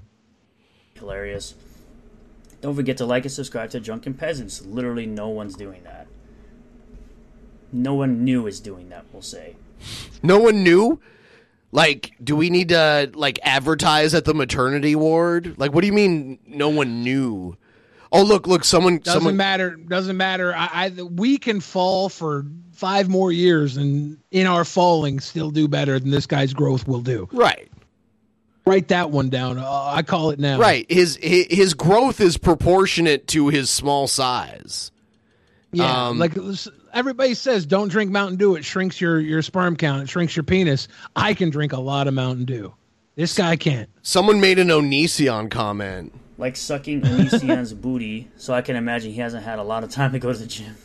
hilarious. 0.93 1.55
Don't 2.61 2.75
forget 2.75 2.97
to 2.97 3.05
like 3.05 3.23
and 3.23 3.31
subscribe 3.31 3.71
to 3.71 3.79
Drunken 3.79 4.13
Peasants. 4.13 4.61
Literally, 4.63 5.07
no 5.07 5.29
one's 5.29 5.55
doing 5.55 5.83
that. 5.83 6.07
No 7.71 7.93
one 7.93 8.23
new 8.25 8.47
is 8.47 8.59
doing 8.59 8.89
that, 8.89 9.05
we'll 9.13 9.21
say. 9.21 9.55
No 10.21 10.39
one 10.39 10.63
knew. 10.63 10.99
Like, 11.71 12.11
do 12.21 12.35
we 12.35 12.49
need 12.49 12.69
to 12.69 13.09
like 13.13 13.39
advertise 13.43 14.13
at 14.13 14.25
the 14.25 14.33
maternity 14.33 14.95
ward? 14.95 15.55
Like, 15.57 15.73
what 15.73 15.81
do 15.81 15.87
you 15.87 15.93
mean? 15.93 16.37
No 16.45 16.69
one 16.69 17.01
knew. 17.03 17.55
Oh, 18.11 18.23
look, 18.23 18.45
look, 18.45 18.65
someone, 18.65 18.97
Doesn't 18.97 19.13
someone. 19.21 19.37
matter. 19.37 19.77
Doesn't 19.77 20.17
matter. 20.17 20.53
I, 20.53 20.69
I 20.97 21.01
we 21.01 21.37
can 21.37 21.61
fall 21.61 22.09
for 22.09 22.45
five 22.73 23.07
more 23.07 23.31
years, 23.31 23.77
and 23.77 24.17
in 24.31 24.47
our 24.47 24.65
falling, 24.65 25.21
still 25.21 25.49
do 25.49 25.69
better 25.69 25.97
than 25.97 26.11
this 26.11 26.25
guy's 26.27 26.53
growth 26.53 26.85
will 26.85 26.99
do. 26.99 27.29
Right. 27.31 27.71
Write 28.65 28.89
that 28.89 29.09
one 29.11 29.29
down. 29.29 29.57
Uh, 29.57 29.65
I 29.93 30.03
call 30.03 30.31
it 30.31 30.39
now. 30.39 30.59
Right. 30.59 30.85
His, 30.91 31.15
his 31.15 31.47
his 31.49 31.73
growth 31.73 32.19
is 32.19 32.37
proportionate 32.37 33.27
to 33.29 33.47
his 33.47 33.69
small 33.69 34.07
size. 34.07 34.91
Yeah. 35.71 36.07
Um, 36.09 36.19
like 36.19 36.37
s- 36.37 36.67
everybody 36.93 37.33
says, 37.33 37.65
don't 37.65 37.87
drink 37.89 38.11
Mountain 38.11 38.37
Dew. 38.37 38.55
It 38.55 38.65
shrinks 38.65 38.99
your 38.99 39.19
your 39.19 39.41
sperm 39.41 39.75
count. 39.75 40.03
It 40.03 40.09
shrinks 40.09 40.35
your 40.35 40.43
penis. 40.43 40.87
I 41.15 41.33
can 41.33 41.49
drink 41.49 41.73
a 41.73 41.79
lot 41.79 42.07
of 42.07 42.13
Mountain 42.13 42.45
Dew. 42.45 42.73
This 43.15 43.37
guy 43.37 43.55
can't. 43.55 43.89
Someone 44.01 44.39
made 44.39 44.59
an 44.59 44.69
Onision 44.69 45.49
comment. 45.51 46.13
Like 46.37 46.55
sucking 46.55 47.01
Onision's 47.01 47.73
booty, 47.73 48.29
so 48.37 48.53
I 48.53 48.61
can 48.61 48.75
imagine 48.75 49.11
he 49.11 49.19
hasn't 49.19 49.43
had 49.43 49.59
a 49.59 49.63
lot 49.63 49.83
of 49.83 49.91
time 49.91 50.11
to 50.13 50.19
go 50.19 50.31
to 50.31 50.39
the 50.39 50.47
gym. 50.47 50.75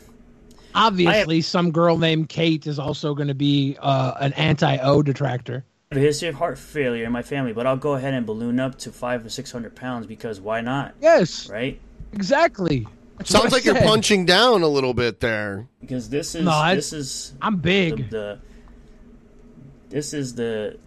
Obviously, 0.75 1.41
some 1.41 1.71
girl 1.71 1.97
named 1.97 2.29
Kate 2.29 2.67
is 2.67 2.77
also 2.77 3.15
going 3.15 3.29
to 3.29 3.33
be 3.33 3.75
uh, 3.79 4.13
an 4.19 4.33
anti-O 4.33 5.01
detractor. 5.01 5.65
I 5.91 5.95
have 5.95 6.03
a 6.03 6.05
history 6.05 6.27
of 6.27 6.35
heart 6.35 6.59
failure 6.59 7.05
in 7.05 7.11
my 7.11 7.23
family, 7.23 7.53
but 7.53 7.65
I'll 7.65 7.77
go 7.77 7.93
ahead 7.93 8.13
and 8.13 8.25
balloon 8.25 8.59
up 8.59 8.77
to 8.79 8.91
five 8.91 9.25
or 9.25 9.29
six 9.29 9.51
hundred 9.51 9.75
pounds 9.75 10.05
because 10.05 10.39
why 10.39 10.61
not? 10.61 10.93
Yes. 11.01 11.49
Right? 11.49 11.79
Exactly. 12.13 12.85
That's 13.17 13.29
Sounds 13.31 13.51
like 13.51 13.65
you're 13.65 13.75
punching 13.75 14.25
down 14.25 14.61
a 14.61 14.67
little 14.67 14.93
bit 14.93 15.19
there. 15.19 15.67
Because 15.81 16.09
this 16.09 16.35
is 16.35 16.45
No, 16.45 16.75
this 16.75 16.93
is 16.93 17.33
I'm 17.41 17.57
big. 17.57 18.09
The, 18.09 18.17
the 18.17 18.39
this 19.89 20.13
is 20.13 20.35
the 20.35 20.77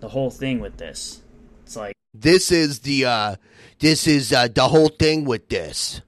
the 0.00 0.08
whole 0.08 0.30
thing 0.30 0.60
with 0.60 0.76
this. 0.76 1.22
It's 1.64 1.76
like 1.76 1.94
This 2.14 2.52
is 2.52 2.80
the 2.80 3.04
uh 3.06 3.36
this 3.80 4.06
is 4.06 4.32
uh 4.32 4.48
the 4.48 4.68
whole 4.68 4.88
thing 4.88 5.24
with 5.24 5.48
this. 5.48 6.00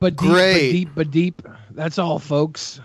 But 0.00 0.16
deep, 0.16 0.30
Great. 0.30 0.94
but 0.94 1.10
deep, 1.10 1.42
but 1.42 1.46
deep. 1.46 1.48
That's 1.70 1.98
all, 1.98 2.18
folks. 2.18 2.80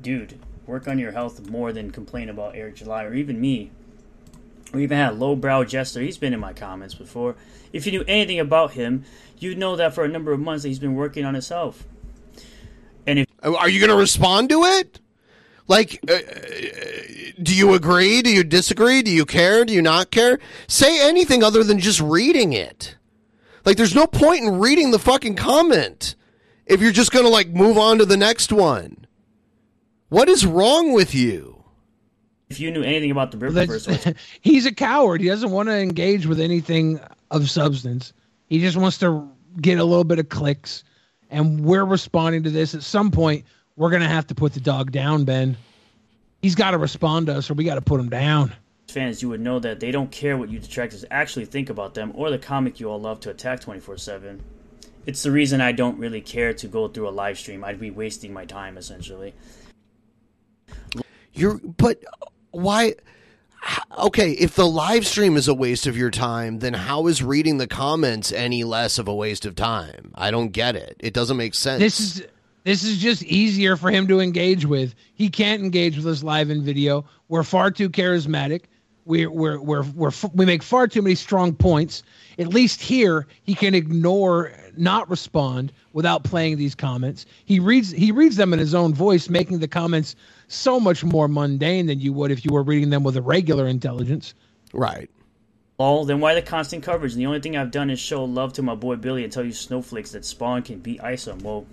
dude, 0.00 0.38
work 0.66 0.88
on 0.88 0.98
your 0.98 1.12
health 1.12 1.48
more 1.48 1.72
than 1.72 1.90
complain 1.90 2.28
about 2.28 2.56
Eric 2.56 2.76
July 2.76 3.04
or 3.04 3.14
even 3.14 3.40
me. 3.40 3.70
We 4.72 4.84
even 4.84 4.96
had 4.96 5.12
a 5.12 5.14
lowbrow 5.14 5.64
jester. 5.64 6.00
He's 6.00 6.16
been 6.18 6.32
in 6.32 6.40
my 6.40 6.52
comments 6.54 6.94
before. 6.94 7.36
If 7.72 7.86
you 7.86 7.92
knew 7.92 8.04
anything 8.08 8.40
about 8.40 8.72
him, 8.72 9.04
you'd 9.42 9.58
know 9.58 9.76
that 9.76 9.94
for 9.94 10.04
a 10.04 10.08
number 10.08 10.32
of 10.32 10.40
months 10.40 10.62
that 10.62 10.68
he's 10.68 10.78
been 10.78 10.94
working 10.94 11.24
on 11.24 11.34
his 11.34 11.48
health. 11.48 11.86
And 13.06 13.20
if 13.20 13.26
Are 13.42 13.68
you 13.68 13.80
going 13.80 13.90
to 13.90 13.96
respond 13.96 14.48
to 14.50 14.62
it? 14.64 15.00
Like, 15.68 16.00
uh, 16.08 16.14
uh, 16.14 16.18
do 17.42 17.54
you 17.54 17.74
agree? 17.74 18.22
Do 18.22 18.30
you 18.30 18.44
disagree? 18.44 19.02
Do 19.02 19.10
you 19.10 19.24
care? 19.24 19.64
Do 19.64 19.72
you 19.72 19.82
not 19.82 20.10
care? 20.10 20.38
Say 20.66 21.06
anything 21.08 21.42
other 21.42 21.64
than 21.64 21.78
just 21.78 22.00
reading 22.00 22.52
it. 22.52 22.96
Like, 23.64 23.76
there's 23.76 23.94
no 23.94 24.06
point 24.06 24.44
in 24.44 24.58
reading 24.58 24.90
the 24.90 24.98
fucking 24.98 25.36
comment 25.36 26.16
if 26.66 26.80
you're 26.80 26.92
just 26.92 27.12
going 27.12 27.24
to, 27.24 27.30
like, 27.30 27.48
move 27.48 27.78
on 27.78 27.98
to 27.98 28.04
the 28.04 28.16
next 28.16 28.52
one. 28.52 29.06
What 30.08 30.28
is 30.28 30.44
wrong 30.44 30.92
with 30.92 31.14
you? 31.14 31.62
if 32.52 32.60
you 32.60 32.70
knew 32.70 32.82
anything 32.82 33.10
about 33.10 33.30
the 33.30 33.38
That's- 33.38 33.86
Rippaverse, 33.86 34.14
he's 34.42 34.66
a 34.66 34.72
coward. 34.72 35.22
He 35.22 35.28
doesn't 35.28 35.50
want 35.50 35.68
to 35.70 35.76
engage 35.76 36.26
with 36.26 36.38
anything 36.38 37.00
of 37.30 37.48
substance. 37.50 38.12
He 38.52 38.60
just 38.60 38.76
wants 38.76 38.98
to 38.98 39.30
get 39.62 39.78
a 39.78 39.84
little 39.84 40.04
bit 40.04 40.18
of 40.18 40.28
clicks. 40.28 40.84
And 41.30 41.64
we're 41.64 41.86
responding 41.86 42.42
to 42.42 42.50
this. 42.50 42.74
At 42.74 42.82
some 42.82 43.10
point, 43.10 43.46
we're 43.76 43.88
going 43.88 44.02
to 44.02 44.08
have 44.08 44.26
to 44.26 44.34
put 44.34 44.52
the 44.52 44.60
dog 44.60 44.92
down, 44.92 45.24
Ben. 45.24 45.56
He's 46.42 46.54
got 46.54 46.72
to 46.72 46.78
respond 46.78 47.28
to 47.28 47.34
us, 47.36 47.50
or 47.50 47.54
we 47.54 47.64
got 47.64 47.76
to 47.76 47.80
put 47.80 47.98
him 47.98 48.10
down. 48.10 48.52
fans, 48.88 49.22
you 49.22 49.30
would 49.30 49.40
know 49.40 49.58
that 49.58 49.80
they 49.80 49.90
don't 49.90 50.10
care 50.10 50.36
what 50.36 50.50
you 50.50 50.58
detractors 50.58 51.02
actually 51.10 51.46
think 51.46 51.70
about 51.70 51.94
them 51.94 52.12
or 52.14 52.28
the 52.28 52.36
comic 52.36 52.78
you 52.78 52.90
all 52.90 53.00
love 53.00 53.20
to 53.20 53.30
attack 53.30 53.60
24 53.60 53.96
7. 53.96 54.42
It's 55.06 55.22
the 55.22 55.30
reason 55.30 55.62
I 55.62 55.72
don't 55.72 55.98
really 55.98 56.20
care 56.20 56.52
to 56.52 56.68
go 56.68 56.88
through 56.88 57.08
a 57.08 57.10
live 57.10 57.38
stream. 57.38 57.64
I'd 57.64 57.80
be 57.80 57.90
wasting 57.90 58.34
my 58.34 58.44
time, 58.44 58.76
essentially. 58.76 59.32
You're, 61.32 61.58
but 61.78 62.04
why? 62.50 62.96
Okay, 63.98 64.32
if 64.32 64.54
the 64.54 64.66
live 64.66 65.06
stream 65.06 65.36
is 65.36 65.48
a 65.48 65.54
waste 65.54 65.86
of 65.86 65.96
your 65.96 66.10
time, 66.10 66.58
then 66.58 66.74
how 66.74 67.06
is 67.06 67.22
reading 67.22 67.58
the 67.58 67.66
comments 67.66 68.32
any 68.32 68.64
less 68.64 68.98
of 68.98 69.06
a 69.06 69.14
waste 69.14 69.46
of 69.46 69.54
time? 69.54 70.12
I 70.14 70.30
don't 70.30 70.48
get 70.48 70.76
it. 70.76 70.96
It 70.98 71.14
doesn't 71.14 71.36
make 71.36 71.54
sense. 71.54 71.80
This 71.80 72.00
is 72.00 72.22
this 72.64 72.84
is 72.84 72.98
just 72.98 73.22
easier 73.24 73.76
for 73.76 73.90
him 73.90 74.06
to 74.08 74.20
engage 74.20 74.64
with. 74.64 74.94
He 75.14 75.28
can't 75.28 75.62
engage 75.62 75.96
with 75.96 76.06
us 76.06 76.22
live 76.22 76.50
in 76.50 76.62
video. 76.62 77.04
We're 77.28 77.42
far 77.42 77.70
too 77.70 77.90
charismatic. 77.90 78.62
We're 79.04 79.30
we're 79.30 79.60
we're, 79.60 79.82
we're 79.82 80.12
we 80.32 80.46
make 80.46 80.62
far 80.62 80.86
too 80.86 81.02
many 81.02 81.14
strong 81.14 81.54
points. 81.54 82.02
At 82.38 82.48
least 82.48 82.80
here, 82.80 83.26
he 83.42 83.54
can 83.54 83.74
ignore, 83.74 84.52
not 84.76 85.10
respond 85.10 85.72
without 85.92 86.24
playing 86.24 86.56
these 86.56 86.74
comments. 86.74 87.26
He 87.44 87.58
reads 87.58 87.90
he 87.90 88.12
reads 88.12 88.36
them 88.36 88.52
in 88.52 88.58
his 88.58 88.74
own 88.74 88.94
voice, 88.94 89.28
making 89.28 89.58
the 89.58 89.68
comments 89.68 90.14
so 90.52 90.78
much 90.78 91.04
more 91.04 91.28
mundane 91.28 91.86
than 91.86 92.00
you 92.00 92.12
would 92.12 92.30
if 92.30 92.44
you 92.44 92.52
were 92.52 92.62
reading 92.62 92.90
them 92.90 93.02
with 93.02 93.16
a 93.16 93.22
regular 93.22 93.66
intelligence. 93.66 94.34
Right. 94.72 95.10
Well, 95.78 96.04
then 96.04 96.20
why 96.20 96.34
the 96.34 96.42
constant 96.42 96.82
coverage? 96.82 97.12
And 97.12 97.20
the 97.20 97.26
only 97.26 97.40
thing 97.40 97.56
I've 97.56 97.70
done 97.70 97.90
is 97.90 97.98
show 97.98 98.24
love 98.24 98.52
to 98.54 98.62
my 98.62 98.74
boy 98.74 98.96
Billy 98.96 99.24
and 99.24 99.32
tell 99.32 99.44
you 99.44 99.52
snowflakes 99.52 100.12
that 100.12 100.24
Spawn 100.24 100.62
can 100.62 100.78
beat 100.78 101.02
Isom. 101.02 101.40
Well, 101.40 101.66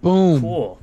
Boom. 0.00 0.40
cool. 0.40 0.78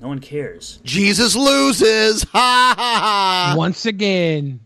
No 0.00 0.08
one 0.08 0.20
cares. 0.20 0.78
Jesus 0.84 1.34
loses. 1.34 2.22
Ha 2.24 2.74
ha 2.76 2.94
ha. 2.98 3.54
Once 3.56 3.86
again. 3.86 4.60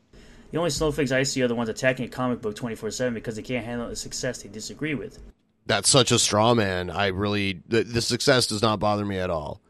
The 0.50 0.58
only 0.58 0.70
snowflakes 0.70 1.12
I 1.12 1.22
see 1.22 1.42
are 1.42 1.48
the 1.48 1.54
ones 1.54 1.68
attacking 1.68 2.06
a 2.06 2.08
comic 2.08 2.40
book 2.40 2.56
24 2.56 2.90
7 2.90 3.14
because 3.14 3.36
they 3.36 3.42
can't 3.42 3.64
handle 3.64 3.88
the 3.88 3.96
success 3.96 4.42
they 4.42 4.48
disagree 4.48 4.94
with. 4.94 5.18
That's 5.66 5.88
such 5.88 6.10
a 6.10 6.18
straw 6.18 6.54
man. 6.54 6.90
I 6.90 7.08
really 7.08 7.62
the, 7.68 7.84
the 7.84 8.02
success 8.02 8.48
does 8.48 8.62
not 8.62 8.80
bother 8.80 9.04
me 9.04 9.18
at 9.18 9.30
all. 9.30 9.60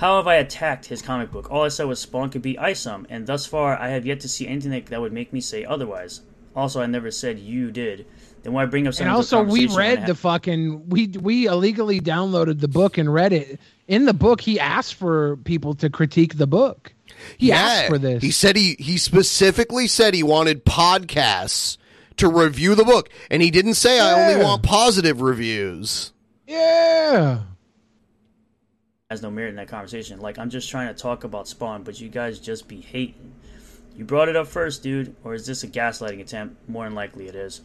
How 0.00 0.16
have 0.16 0.26
I 0.26 0.36
attacked 0.36 0.86
his 0.86 1.02
comic 1.02 1.30
book? 1.30 1.50
All 1.50 1.62
I 1.62 1.68
said 1.68 1.84
was 1.84 2.00
Spawn 2.00 2.30
could 2.30 2.40
be 2.40 2.58
Isom, 2.58 3.06
and 3.10 3.26
thus 3.26 3.44
far 3.44 3.78
I 3.78 3.88
have 3.88 4.06
yet 4.06 4.20
to 4.20 4.30
see 4.30 4.48
anything 4.48 4.70
that, 4.70 4.86
that 4.86 4.98
would 4.98 5.12
make 5.12 5.30
me 5.30 5.42
say 5.42 5.62
otherwise. 5.62 6.22
Also, 6.56 6.80
I 6.80 6.86
never 6.86 7.10
said 7.10 7.38
you 7.38 7.70
did. 7.70 8.06
Then 8.42 8.54
why 8.54 8.64
bring 8.64 8.86
up 8.86 8.94
something? 8.94 9.08
And 9.08 9.14
also, 9.14 9.42
we 9.42 9.66
read 9.66 10.06
the 10.06 10.14
fucking 10.14 10.88
we 10.88 11.08
we 11.08 11.44
illegally 11.46 12.00
downloaded 12.00 12.60
the 12.60 12.66
book 12.66 12.96
and 12.96 13.12
read 13.12 13.34
it. 13.34 13.60
In 13.88 14.06
the 14.06 14.14
book, 14.14 14.40
he 14.40 14.58
asked 14.58 14.94
for 14.94 15.36
people 15.36 15.74
to 15.74 15.90
critique 15.90 16.38
the 16.38 16.46
book. 16.46 16.94
He 17.36 17.52
asked 17.52 17.88
for 17.88 17.98
this. 17.98 18.22
He 18.22 18.30
said 18.30 18.56
he 18.56 18.76
he 18.78 18.96
specifically 18.96 19.86
said 19.86 20.14
he 20.14 20.22
wanted 20.22 20.64
podcasts 20.64 21.76
to 22.16 22.26
review 22.26 22.74
the 22.74 22.86
book, 22.86 23.10
and 23.30 23.42
he 23.42 23.50
didn't 23.50 23.74
say 23.74 24.00
I 24.00 24.30
only 24.30 24.42
want 24.42 24.62
positive 24.62 25.20
reviews. 25.20 26.14
Yeah. 26.46 27.40
Has 29.10 29.22
no 29.22 29.30
merit 29.30 29.50
in 29.50 29.56
that 29.56 29.68
conversation. 29.68 30.20
Like 30.20 30.38
I'm 30.38 30.50
just 30.50 30.70
trying 30.70 30.86
to 30.86 30.94
talk 30.94 31.24
about 31.24 31.48
Spawn, 31.48 31.82
but 31.82 32.00
you 32.00 32.08
guys 32.08 32.38
just 32.38 32.68
be 32.68 32.80
hating. 32.80 33.34
You 33.96 34.04
brought 34.04 34.28
it 34.28 34.36
up 34.36 34.46
first, 34.46 34.84
dude, 34.84 35.16
or 35.24 35.34
is 35.34 35.46
this 35.46 35.64
a 35.64 35.68
gaslighting 35.68 36.20
attempt? 36.20 36.68
More 36.68 36.84
than 36.84 36.94
likely 36.94 37.26
it 37.26 37.34
is. 37.34 37.60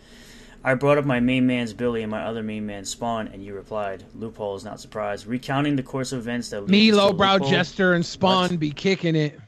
I 0.63 0.73
brought 0.73 0.97
up 0.97 1.05
my 1.05 1.19
main 1.19 1.45
man's 1.45 1.73
Billy 1.73 2.01
and 2.01 2.09
my 2.09 2.23
other 2.23 2.41
main 2.41 2.65
man 2.65 2.83
Spawn, 2.83 3.27
and 3.27 3.45
you 3.45 3.53
replied, 3.53 4.03
"Loophole 4.15 4.55
is 4.55 4.63
not 4.65 4.79
surprised." 4.79 5.27
Recounting 5.27 5.75
the 5.75 5.83
course 5.83 6.11
of 6.11 6.19
events 6.19 6.49
that 6.49 6.67
Me, 6.67 6.91
lowbrow 6.91 7.37
jester, 7.37 7.93
and 7.93 8.03
Spawn 8.03 8.57
be 8.57 8.71
kicking 8.71 9.15
it. 9.15 9.39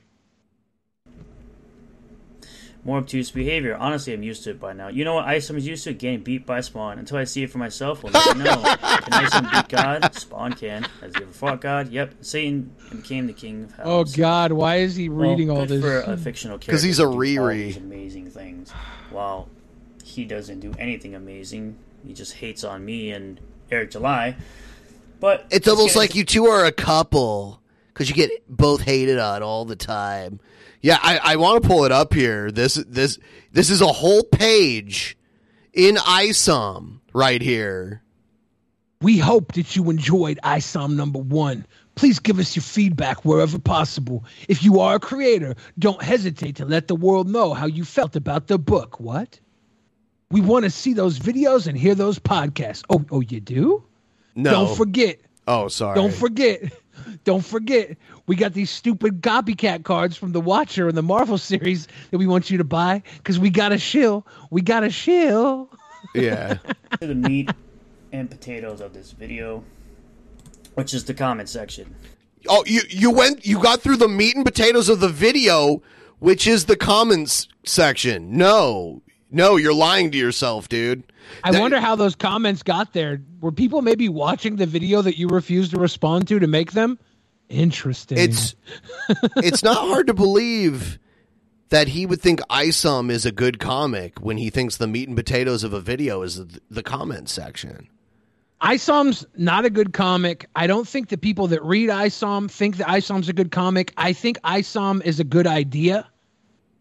More 2.87 2.99
obtuse 2.99 3.29
behavior. 3.31 3.75
Honestly, 3.75 4.13
I'm 4.13 4.23
used 4.23 4.45
to 4.45 4.51
it 4.51 4.61
by 4.61 4.71
now. 4.71 4.87
You 4.87 5.03
know 5.03 5.15
what? 5.15 5.25
Isom 5.25 5.57
is 5.57 5.67
used 5.67 5.83
to 5.83 5.93
getting 5.93 6.21
beat 6.21 6.45
by 6.45 6.61
Spawn. 6.61 6.97
Until 6.97 7.17
I 7.17 7.25
see 7.25 7.43
it 7.43 7.51
for 7.51 7.57
myself, 7.57 8.01
we'll 8.01 8.13
never 8.13 8.35
know. 8.35 8.61
Can 8.63 9.13
Isom 9.13 9.47
beat 9.51 9.67
God? 9.67 10.15
Spawn 10.15 10.53
can. 10.53 10.83
Has 11.01 11.13
he 11.13 11.23
ever 11.23 11.31
fought 11.33 11.59
God? 11.59 11.89
Yep. 11.89 12.13
Satan 12.21 12.73
became 12.89 13.27
the 13.27 13.33
king 13.33 13.65
of 13.65 13.73
hell. 13.75 13.85
Oh 13.89 14.03
God, 14.05 14.53
why 14.53 14.77
is 14.77 14.95
he 14.95 15.09
Well, 15.09 15.29
reading 15.31 15.49
all 15.51 15.65
good 15.65 15.69
this? 15.69 15.81
for 15.81 15.99
a 15.99 16.15
fictional 16.15 16.57
character 16.57 16.71
'Cause 16.77 16.81
he's 16.83 16.99
a 16.99 17.03
to 17.03 17.11
do 17.11 17.17
Riri. 17.17 17.57
these 17.65 17.75
amazing 17.77 18.29
things. 18.31 18.71
While 19.11 19.49
he 20.05 20.23
doesn't 20.23 20.61
do 20.61 20.73
anything 20.79 21.13
amazing, 21.13 21.75
he 22.07 22.13
just 22.13 22.35
hates 22.35 22.63
on 22.63 22.85
me 22.85 23.11
and 23.11 23.41
Eric 23.69 23.91
July. 23.91 24.37
But 25.19 25.45
It's 25.51 25.67
almost 25.67 25.97
like 25.97 26.15
you 26.15 26.23
two 26.23 26.45
are 26.45 26.63
a 26.63 26.71
couple 26.71 27.59
because 27.93 28.07
you 28.07 28.15
get 28.15 28.31
both 28.47 28.79
hated 28.83 29.19
on 29.19 29.43
all 29.43 29.65
the 29.65 29.75
time. 29.75 30.39
Yeah, 30.81 30.99
I, 31.01 31.19
I 31.23 31.35
want 31.37 31.61
to 31.61 31.67
pull 31.67 31.85
it 31.85 31.91
up 31.91 32.13
here. 32.13 32.51
This 32.51 32.75
this 32.75 33.19
this 33.51 33.69
is 33.69 33.81
a 33.81 33.87
whole 33.87 34.23
page 34.23 35.17
in 35.73 35.95
ISOM 35.95 36.99
right 37.13 37.41
here. 37.41 38.03
We 39.01 39.17
hope 39.17 39.53
that 39.53 39.75
you 39.75 39.89
enjoyed 39.89 40.39
ISOM 40.43 40.95
number 40.95 41.19
one. 41.19 41.65
Please 41.95 42.19
give 42.19 42.39
us 42.39 42.55
your 42.55 42.63
feedback 42.63 43.25
wherever 43.25 43.59
possible. 43.59 44.23
If 44.47 44.63
you 44.63 44.79
are 44.79 44.95
a 44.95 44.99
creator, 44.99 45.55
don't 45.79 46.01
hesitate 46.01 46.57
to 46.57 46.65
let 46.65 46.87
the 46.87 46.95
world 46.95 47.27
know 47.27 47.53
how 47.53 47.65
you 47.65 47.83
felt 47.83 48.15
about 48.15 48.47
the 48.47 48.59
book. 48.59 48.99
What? 48.99 49.39
We 50.29 50.41
want 50.41 50.65
to 50.65 50.69
see 50.69 50.93
those 50.93 51.19
videos 51.19 51.67
and 51.67 51.77
hear 51.77 51.95
those 51.95 52.19
podcasts. 52.19 52.83
Oh, 52.89 53.03
oh, 53.11 53.21
you 53.21 53.39
do? 53.39 53.83
No. 54.35 54.51
Don't 54.51 54.77
forget. 54.77 55.19
Oh, 55.47 55.69
sorry. 55.69 55.95
Don't 55.95 56.13
forget. 56.13 56.71
Don't 57.23 57.45
forget. 57.45 57.97
We 58.27 58.35
got 58.35 58.53
these 58.53 58.69
stupid 58.69 59.21
copycat 59.21 59.85
cards 59.85 60.17
from 60.17 60.33
the 60.33 60.41
Watcher 60.41 60.89
and 60.89 60.97
the 60.97 61.01
Marvel 61.01 61.37
series 61.37 61.87
that 62.11 62.17
we 62.17 62.27
want 62.27 62.49
you 62.49 62.57
to 62.57 62.65
buy 62.65 63.01
because 63.17 63.39
we 63.39 63.49
got 63.49 63.71
a 63.71 63.77
shill. 63.77 64.27
We 64.51 64.61
got 64.61 64.83
a 64.83 64.89
shill. 64.89 65.69
Yeah. 66.13 66.57
to 66.99 67.07
the 67.07 67.15
meat 67.15 67.49
and 68.11 68.29
potatoes 68.29 68.81
of 68.81 68.93
this 68.93 69.11
video, 69.11 69.63
which 70.75 70.93
is 70.93 71.05
the 71.05 71.13
comment 71.13 71.47
section. 71.47 71.95
Oh, 72.49 72.63
you 72.67 72.81
you 72.89 73.11
went 73.11 73.45
you 73.45 73.61
got 73.61 73.81
through 73.81 73.97
the 73.97 74.07
meat 74.09 74.35
and 74.35 74.45
potatoes 74.45 74.89
of 74.89 74.99
the 74.99 75.09
video, 75.09 75.81
which 76.19 76.47
is 76.47 76.65
the 76.65 76.75
comments 76.75 77.47
section. 77.63 78.37
No, 78.37 79.01
no, 79.31 79.55
you're 79.55 79.73
lying 79.73 80.11
to 80.11 80.17
yourself, 80.17 80.67
dude. 80.67 81.03
I 81.43 81.57
wonder 81.59 81.79
how 81.79 81.95
those 81.95 82.15
comments 82.15 82.61
got 82.61 82.93
there. 82.93 83.21
Were 83.41 83.51
people 83.51 83.81
maybe 83.81 84.07
watching 84.09 84.57
the 84.57 84.65
video 84.65 85.01
that 85.01 85.17
you 85.17 85.27
refused 85.27 85.71
to 85.71 85.79
respond 85.79 86.27
to 86.29 86.39
to 86.39 86.47
make 86.47 86.73
them? 86.73 86.99
Interesting. 87.49 88.17
It's 88.17 88.55
it's 89.37 89.63
not 89.63 89.77
hard 89.77 90.07
to 90.07 90.13
believe 90.13 90.99
that 91.69 91.87
he 91.89 92.05
would 92.05 92.21
think 92.21 92.39
ISOM 92.49 93.09
is 93.09 93.25
a 93.25 93.31
good 93.31 93.59
comic 93.59 94.19
when 94.19 94.37
he 94.37 94.49
thinks 94.49 94.77
the 94.77 94.87
meat 94.87 95.07
and 95.07 95.17
potatoes 95.17 95.63
of 95.63 95.73
a 95.73 95.81
video 95.81 96.21
is 96.21 96.37
the, 96.37 96.59
the 96.69 96.83
comment 96.83 97.29
section. 97.29 97.87
ISOM's 98.61 99.25
not 99.37 99.65
a 99.65 99.69
good 99.69 99.93
comic. 99.93 100.49
I 100.55 100.65
don't 100.67 100.87
think 100.87 101.09
the 101.09 101.17
people 101.17 101.47
that 101.47 101.63
read 101.63 101.89
ISOM 101.89 102.49
think 102.49 102.77
that 102.77 102.87
ISOM's 102.87 103.29
a 103.29 103.33
good 103.33 103.51
comic. 103.51 103.93
I 103.97 104.13
think 104.13 104.39
ISOM 104.41 105.03
is 105.05 105.19
a 105.19 105.23
good 105.23 105.45
idea, 105.45 106.07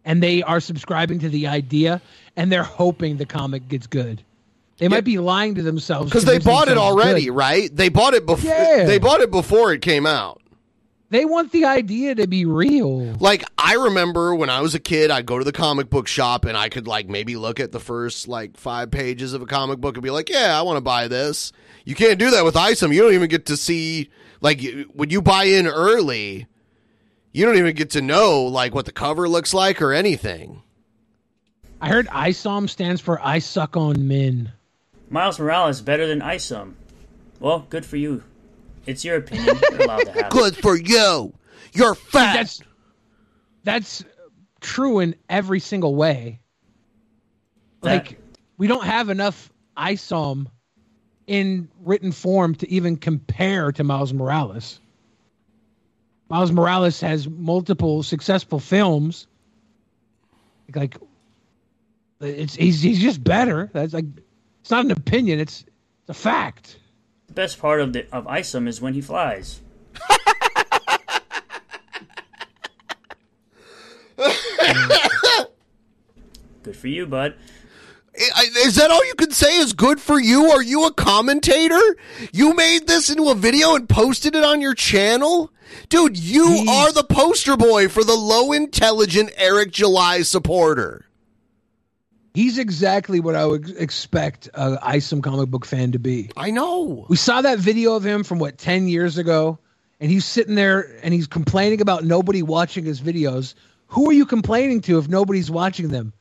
and 0.05 0.23
they 0.23 0.43
are 0.43 0.61
subscribing 0.61 1.19
to 1.21 1.29
the 1.29 1.49
idea, 1.49 2.01
and 2.37 2.51
they're 2.51 2.63
hoping 2.63 3.19
the 3.19 3.27
comic 3.27 3.69
gets 3.69 3.87
good. 3.87 4.23
They 4.79 4.89
might 4.89 5.05
be 5.05 5.19
lying 5.19 5.55
to 5.57 5.63
themselves 5.63 6.11
Because 6.11 6.25
they 6.27 6.39
bought 6.39 6.69
it 6.69 6.77
already, 6.79 7.27
good. 7.27 7.33
right? 7.35 7.75
They 7.75 7.89
bought 7.89 8.15
it 8.15 8.25
before. 8.27 8.51
Yeah. 8.51 8.85
They 8.85 8.99
bought 8.99 9.21
it 9.21 9.31
before 9.31 9.73
it 9.73 9.81
came 9.83 10.07
out. 10.07 10.43
They 11.09 11.25
want 11.25 11.53
the 11.53 11.67
idea 11.67 12.17
to 12.17 12.27
be 12.27 12.45
real. 12.45 13.13
Like 13.21 13.45
I 13.57 13.75
remember 13.75 14.35
when 14.35 14.51
I 14.51 14.61
was 14.61 14.75
a 14.75 14.81
kid, 14.81 15.11
I'd 15.11 15.27
go 15.27 15.39
to 15.39 15.45
the 15.45 15.53
comic 15.53 15.89
book 15.89 16.09
shop 16.09 16.45
and 16.45 16.57
I 16.57 16.69
could 16.69 16.89
like 16.89 17.09
maybe 17.09 17.37
look 17.37 17.61
at 17.61 17.71
the 17.71 17.79
first 17.79 18.27
like 18.27 18.57
five 18.57 18.91
pages 18.91 19.33
of 19.33 19.43
a 19.43 19.47
comic 19.47 19.81
book 19.81 19.97
and 19.97 20.03
be 20.03 20.11
like, 20.11 20.29
"Yeah, 20.29 20.59
I 20.59 20.63
want 20.63 20.79
to 20.79 20.81
buy 20.81 21.07
this." 21.07 21.53
You 21.85 21.95
can't 21.95 22.19
do 22.19 22.31
that 22.31 22.45
with 22.45 22.57
ISOM. 22.57 22.93
You 22.93 23.03
don't 23.03 23.15
even 23.15 23.29
get 23.29 23.47
to 23.47 23.57
see 23.57 24.11
like 24.41 24.61
when 24.93 25.11
you 25.11 25.23
buy 25.23 25.45
in 25.45 25.67
early. 25.69 26.47
You 27.33 27.45
don't 27.45 27.59
even 27.59 27.77
get 27.77 27.91
to 27.91 28.03
know 28.03 28.45
like 28.45 28.75
what 28.75 28.87
the 28.87 28.93
cover 28.93 29.29
looks 29.29 29.55
like 29.55 29.81
or 29.81 29.93
anything. 29.93 30.63
I 31.81 31.89
heard 31.89 32.09
ISOM 32.09 32.69
stands 32.69 33.01
for 33.01 33.21
I 33.25 33.39
suck 33.39 33.77
on 33.77 34.09
men. 34.09 34.53
Miles 35.09 35.39
Morales 35.39 35.83
better 35.83 36.07
than 36.07 36.23
Isom. 36.23 36.77
Well, 37.39 37.67
good 37.69 37.85
for 37.85 37.97
you. 37.97 38.25
It's 38.87 39.05
your 39.05 39.17
opinion. 39.17 39.59
You're 39.71 39.83
allowed 39.83 40.05
to 40.05 40.13
have 40.13 40.27
it. 40.27 40.31
Good 40.31 40.57
for 40.57 40.77
you. 40.77 41.33
You're 41.73 41.95
fat. 41.95 42.35
That's 42.35 42.63
that's 43.65 44.05
true 44.61 45.01
in 45.01 45.15
every 45.29 45.61
single 45.61 45.95
way. 45.95 46.41
Like 47.83 48.19
we 48.59 48.67
don't 48.67 48.85
have 48.85 49.11
enough 49.11 49.53
ISOM 49.77 50.47
in 51.27 51.69
written 51.85 52.13
form 52.13 52.55
to 52.57 52.71
even 52.71 52.97
compare 52.97 53.73
to 53.73 53.85
Miles 53.85 54.13
Morales. 54.13 54.81
Miles 56.29 56.51
Morales 56.53 57.01
has 57.01 57.29
multiple 57.29 58.03
successful 58.03 58.59
films. 58.59 59.27
Like 60.75 60.97
it's 62.21 62.55
he's 62.55 62.81
he's 62.81 63.01
just 63.01 63.23
better. 63.23 63.71
That's 63.73 63.93
like 63.93 64.07
it's 64.61 64.71
not 64.71 64.85
an 64.85 64.91
opinion, 64.91 65.39
it's 65.39 65.65
it's 66.01 66.11
a 66.11 66.15
fact. 66.15 66.79
Best 67.37 67.59
part 67.61 67.81
of 67.83 67.93
the 67.93 68.07
of 68.13 68.27
Isom 68.27 68.67
is 68.67 68.81
when 68.81 68.95
he 68.95 69.03
flies. 69.03 69.61
Good 76.63 76.77
for 76.77 76.89
you, 76.89 77.07
bud. 77.07 77.35
Is 78.15 78.77
that 78.77 78.91
all 78.91 79.05
you 79.07 79.15
can 79.17 79.33
say 79.33 79.59
is 79.59 79.75
good 79.75 80.01
for 80.01 80.19
you? 80.19 80.47
Are 80.47 80.63
you 80.63 80.87
a 80.87 80.95
commentator? 80.95 81.79
You 82.33 82.55
made 82.55 82.87
this 82.87 83.11
into 83.11 83.29
a 83.29 83.35
video 83.35 83.75
and 83.75 83.87
posted 83.87 84.35
it 84.35 84.43
on 84.43 84.63
your 84.63 84.75
channel? 84.75 85.53
Dude, 85.91 86.17
you 86.17 86.65
are 86.67 86.91
the 86.91 87.05
poster 87.05 87.59
boy 87.59 87.89
for 87.89 88.03
the 88.03 88.15
low 88.15 88.53
intelligent 88.53 89.31
Eric 89.37 89.73
July 89.73 90.23
supporter. 90.23 91.06
He's 92.37 92.59
exactly 92.59 93.19
what 93.19 93.35
I 93.35 93.47
would 93.47 93.71
expect 93.79 94.51
a 94.53 94.79
Isom 94.83 95.23
comic 95.23 95.49
book 95.49 95.65
fan 95.65 95.93
to 95.93 95.99
be. 95.99 96.29
I 96.37 96.51
know. 96.51 97.07
We 97.09 97.17
saw 97.17 97.41
that 97.41 97.59
video 97.59 97.95
of 97.95 98.05
him 98.05 98.25
from 98.25 98.39
what 98.39 98.59
ten 98.59 98.89
years 98.89 99.17
ago, 99.17 99.59
and 100.01 100.11
he's 100.11 100.27
sitting 100.27 100.55
there 100.55 100.99
and 101.03 101.15
he's 101.15 101.27
complaining 101.27 101.81
about 101.81 102.05
nobody 102.05 102.43
watching 102.43 102.85
his 102.85 103.01
videos. 103.01 103.55
Who 103.87 104.11
are 104.11 104.13
you 104.13 104.27
complaining 104.27 104.83
to 104.83 104.99
if 104.99 105.09
nobody's 105.09 105.51
watching 105.51 105.89
them? 105.89 106.13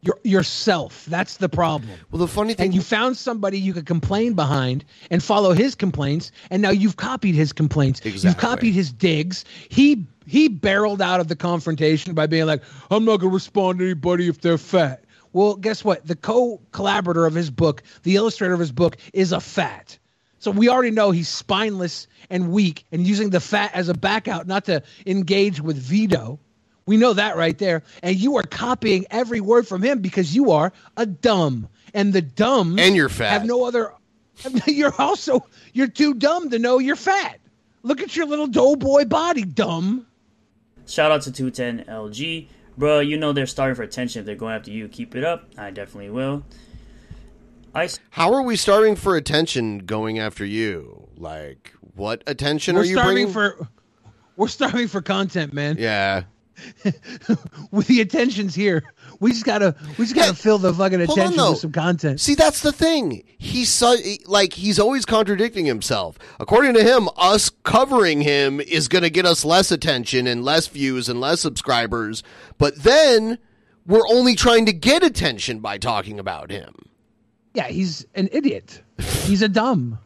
Your, 0.00 0.18
yourself. 0.24 1.04
That's 1.04 1.36
the 1.36 1.50
problem. 1.50 1.90
Well, 2.10 2.20
the 2.20 2.26
funny 2.26 2.54
thing, 2.54 2.64
and 2.64 2.74
you 2.74 2.80
found 2.80 3.18
somebody 3.18 3.60
you 3.60 3.74
could 3.74 3.84
complain 3.84 4.32
behind 4.32 4.86
and 5.10 5.22
follow 5.22 5.52
his 5.52 5.74
complaints, 5.74 6.32
and 6.50 6.62
now 6.62 6.70
you've 6.70 6.96
copied 6.96 7.34
his 7.34 7.52
complaints. 7.52 8.00
You've 8.02 8.38
copied 8.38 8.72
his 8.72 8.90
digs. 8.90 9.44
He 9.68 10.06
he 10.26 10.48
barreled 10.48 11.02
out 11.02 11.20
of 11.20 11.28
the 11.28 11.36
confrontation 11.36 12.14
by 12.14 12.28
being 12.28 12.46
like, 12.46 12.62
"I'm 12.90 13.04
not 13.04 13.18
going 13.18 13.30
to 13.30 13.34
respond 13.34 13.80
to 13.80 13.84
anybody 13.84 14.26
if 14.26 14.40
they're 14.40 14.56
fat." 14.56 15.04
Well, 15.32 15.56
guess 15.56 15.84
what? 15.84 16.06
The 16.06 16.16
co-collaborator 16.16 17.26
of 17.26 17.34
his 17.34 17.50
book, 17.50 17.82
the 18.02 18.16
illustrator 18.16 18.54
of 18.54 18.60
his 18.60 18.72
book, 18.72 18.96
is 19.12 19.32
a 19.32 19.40
fat. 19.40 19.98
So 20.38 20.50
we 20.50 20.68
already 20.68 20.90
know 20.90 21.10
he's 21.10 21.28
spineless 21.28 22.08
and 22.30 22.50
weak 22.50 22.84
and 22.90 23.06
using 23.06 23.30
the 23.30 23.40
fat 23.40 23.72
as 23.74 23.88
a 23.88 23.94
back 23.94 24.26
out 24.26 24.46
not 24.46 24.64
to 24.64 24.82
engage 25.06 25.60
with 25.60 25.76
Vito. 25.76 26.40
We 26.86 26.96
know 26.96 27.12
that 27.12 27.36
right 27.36 27.56
there. 27.58 27.82
And 28.02 28.16
you 28.16 28.36
are 28.38 28.42
copying 28.42 29.06
every 29.10 29.40
word 29.40 29.68
from 29.68 29.82
him 29.82 30.00
because 30.00 30.34
you 30.34 30.50
are 30.52 30.72
a 30.96 31.06
dumb. 31.06 31.68
And 31.92 32.12
the 32.12 32.22
dumb 32.22 32.78
And 32.78 32.96
you're 32.96 33.08
fat. 33.10 33.32
have 33.32 33.44
no 33.44 33.64
other 33.64 33.92
you're 34.66 34.94
also 34.98 35.46
you're 35.74 35.86
too 35.88 36.14
dumb 36.14 36.50
to 36.50 36.58
know 36.58 36.78
you're 36.78 36.96
fat. 36.96 37.38
Look 37.82 38.00
at 38.00 38.16
your 38.16 38.26
little 38.26 38.46
doughboy 38.46 39.04
body, 39.04 39.44
dumb. 39.44 40.06
Shout 40.86 41.12
out 41.12 41.22
to 41.22 41.32
210 41.32 41.84
LG. 41.86 42.48
Bro, 42.80 43.00
you 43.00 43.18
know 43.18 43.34
they're 43.34 43.46
starting 43.46 43.74
for 43.74 43.82
attention 43.82 44.20
if 44.20 44.26
they're 44.26 44.34
going 44.34 44.54
after 44.54 44.70
you. 44.70 44.88
Keep 44.88 45.14
it 45.14 45.22
up. 45.22 45.44
I 45.58 45.70
definitely 45.70 46.08
will. 46.08 46.44
I 47.74 47.90
How 48.08 48.32
are 48.32 48.40
we 48.40 48.56
starving 48.56 48.96
for 48.96 49.16
attention 49.16 49.80
going 49.80 50.18
after 50.18 50.46
you? 50.46 51.06
Like, 51.14 51.74
what 51.94 52.24
attention 52.26 52.74
We're 52.74 52.80
are 52.80 52.84
you 52.84 52.94
starving 52.94 53.30
bringing? 53.30 53.32
for 53.32 53.68
we're 54.36 54.48
starving 54.48 54.88
for 54.88 55.02
content, 55.02 55.52
man. 55.52 55.76
yeah. 55.78 56.22
With 57.70 57.86
the 57.86 58.00
attention's 58.00 58.54
here. 58.54 58.82
We 59.20 59.32
just 59.32 59.44
gotta 59.44 59.76
we 59.98 60.06
just 60.06 60.14
gotta 60.14 60.34
fill 60.34 60.56
the 60.56 60.72
fucking 60.72 61.04
Hold 61.04 61.18
on, 61.18 61.26
attention 61.26 61.50
with 61.50 61.58
some 61.58 61.72
content. 61.72 62.20
See, 62.20 62.34
that's 62.34 62.62
the 62.62 62.72
thing. 62.72 63.22
He's 63.36 63.68
so, 63.68 63.94
like 64.26 64.54
he's 64.54 64.78
always 64.78 65.04
contradicting 65.04 65.66
himself. 65.66 66.18
According 66.40 66.72
to 66.74 66.82
him, 66.82 67.08
us 67.18 67.50
covering 67.62 68.22
him 68.22 68.60
is 68.60 68.88
going 68.88 69.04
to 69.04 69.10
get 69.10 69.26
us 69.26 69.44
less 69.44 69.70
attention 69.70 70.26
and 70.26 70.42
less 70.42 70.68
views 70.68 71.10
and 71.10 71.20
less 71.20 71.40
subscribers. 71.40 72.22
But 72.56 72.76
then 72.76 73.38
we're 73.86 74.08
only 74.08 74.34
trying 74.34 74.64
to 74.66 74.72
get 74.72 75.02
attention 75.02 75.60
by 75.60 75.76
talking 75.76 76.18
about 76.18 76.50
him. 76.50 76.74
Yeah, 77.52 77.68
he's 77.68 78.06
an 78.14 78.30
idiot. 78.32 78.82
He's 78.98 79.42
a 79.42 79.48
dumb. 79.48 79.98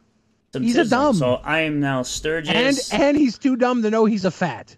He's 0.52 0.76
a 0.76 0.84
dumb. 0.84 1.14
So 1.14 1.34
I 1.44 1.60
am 1.60 1.78
now 1.78 2.02
Sturgeon. 2.02 2.56
And 2.56 2.80
and 2.92 3.16
he's 3.16 3.38
too 3.38 3.54
dumb 3.56 3.82
to 3.82 3.90
know 3.90 4.06
he's 4.06 4.24
a 4.24 4.30
fat. 4.30 4.76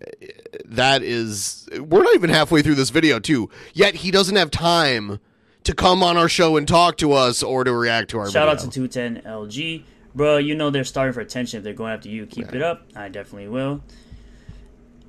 Uh, 0.00 0.26
That 0.64 1.02
is, 1.02 1.68
we're 1.78 2.02
not 2.02 2.14
even 2.14 2.30
halfway 2.30 2.62
through 2.62 2.76
this 2.76 2.90
video, 2.90 3.18
too. 3.18 3.50
Yet 3.74 3.94
he 3.96 4.10
doesn't 4.10 4.36
have 4.36 4.50
time 4.50 5.20
to 5.64 5.74
come 5.74 6.02
on 6.02 6.16
our 6.16 6.28
show 6.28 6.56
and 6.56 6.66
talk 6.66 6.96
to 6.98 7.12
us 7.12 7.42
or 7.42 7.64
to 7.64 7.72
react 7.72 8.10
to 8.10 8.18
our 8.18 8.26
Shout 8.30 8.48
video. 8.48 8.52
out 8.52 8.72
to 8.72 8.88
210 8.88 9.22
LG. 9.30 9.82
Bro, 10.14 10.38
you 10.38 10.54
know 10.54 10.70
they're 10.70 10.84
starting 10.84 11.12
for 11.12 11.20
attention 11.20 11.58
if 11.58 11.64
they're 11.64 11.74
going 11.74 11.92
after 11.92 12.08
you. 12.08 12.24
Keep 12.26 12.54
it 12.54 12.62
up. 12.62 12.86
I 12.94 13.08
definitely 13.08 13.48
will. 13.48 13.82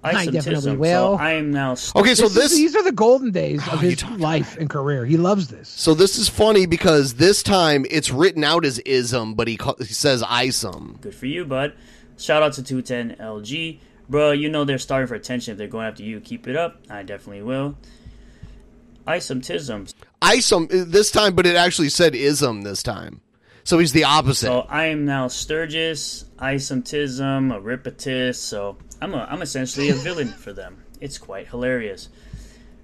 I 0.03 0.25
definitely 0.27 0.77
will. 0.77 1.17
So 1.17 1.23
I 1.23 1.33
am 1.33 1.51
now. 1.51 1.71
Okay, 1.95 2.15
so 2.15 2.25
is- 2.25 2.33
this- 2.35 2.55
these 2.55 2.75
are 2.75 2.83
the 2.83 2.91
golden 2.91 3.31
days 3.31 3.61
of 3.67 3.81
his 3.81 4.03
life 4.11 4.55
and 4.57 4.69
career. 4.69 5.05
He 5.05 5.17
loves 5.17 5.47
this. 5.47 5.67
So 5.67 5.93
this 5.93 6.17
is 6.17 6.29
funny 6.29 6.65
because 6.65 7.15
this 7.15 7.43
time 7.43 7.85
it's 7.89 8.09
written 8.11 8.43
out 8.43 8.63
as 8.63 8.79
ism, 8.79 9.33
but 9.33 9.47
he, 9.47 9.57
ca- 9.57 9.75
he 9.79 9.85
says 9.85 10.23
isum. 10.23 11.01
Good 11.01 11.15
for 11.15 11.25
you, 11.25 11.45
bud. 11.45 11.73
Shout 12.17 12.41
out 12.41 12.53
to 12.53 12.63
210 12.63 13.17
LG. 13.19 13.79
Bro, 14.09 14.31
you 14.31 14.49
know 14.49 14.63
they're 14.63 14.77
starting 14.77 15.07
for 15.07 15.15
attention 15.15 15.51
if 15.51 15.57
they're 15.57 15.67
going 15.67 15.87
after 15.87 16.03
you. 16.03 16.19
Keep 16.19 16.47
it 16.47 16.55
up. 16.55 16.81
I 16.89 17.03
definitely 17.03 17.43
will. 17.43 17.75
Isotism. 19.05 19.93
Isum 20.21 20.63
uh, 20.65 20.85
this 20.87 21.11
time, 21.11 21.35
but 21.35 21.45
it 21.45 21.55
actually 21.55 21.89
said 21.89 22.15
ism 22.15 22.61
this 22.61 22.83
time. 22.83 23.21
So 23.63 23.79
he's 23.79 23.91
the 23.91 24.05
opposite. 24.05 24.47
So 24.47 24.65
I 24.69 24.85
am 24.85 25.05
now 25.05 25.27
Sturgis, 25.27 26.25
Isotism, 26.37 27.51
Euripides. 27.51 28.37
So 28.37 28.77
I'm 29.01 29.13
a, 29.13 29.27
I'm 29.29 29.41
essentially 29.41 29.89
a 29.89 29.93
villain 30.05 30.29
for 30.29 30.53
them. 30.53 30.83
It's 31.01 31.17
quite 31.17 31.47
hilarious. 31.47 32.09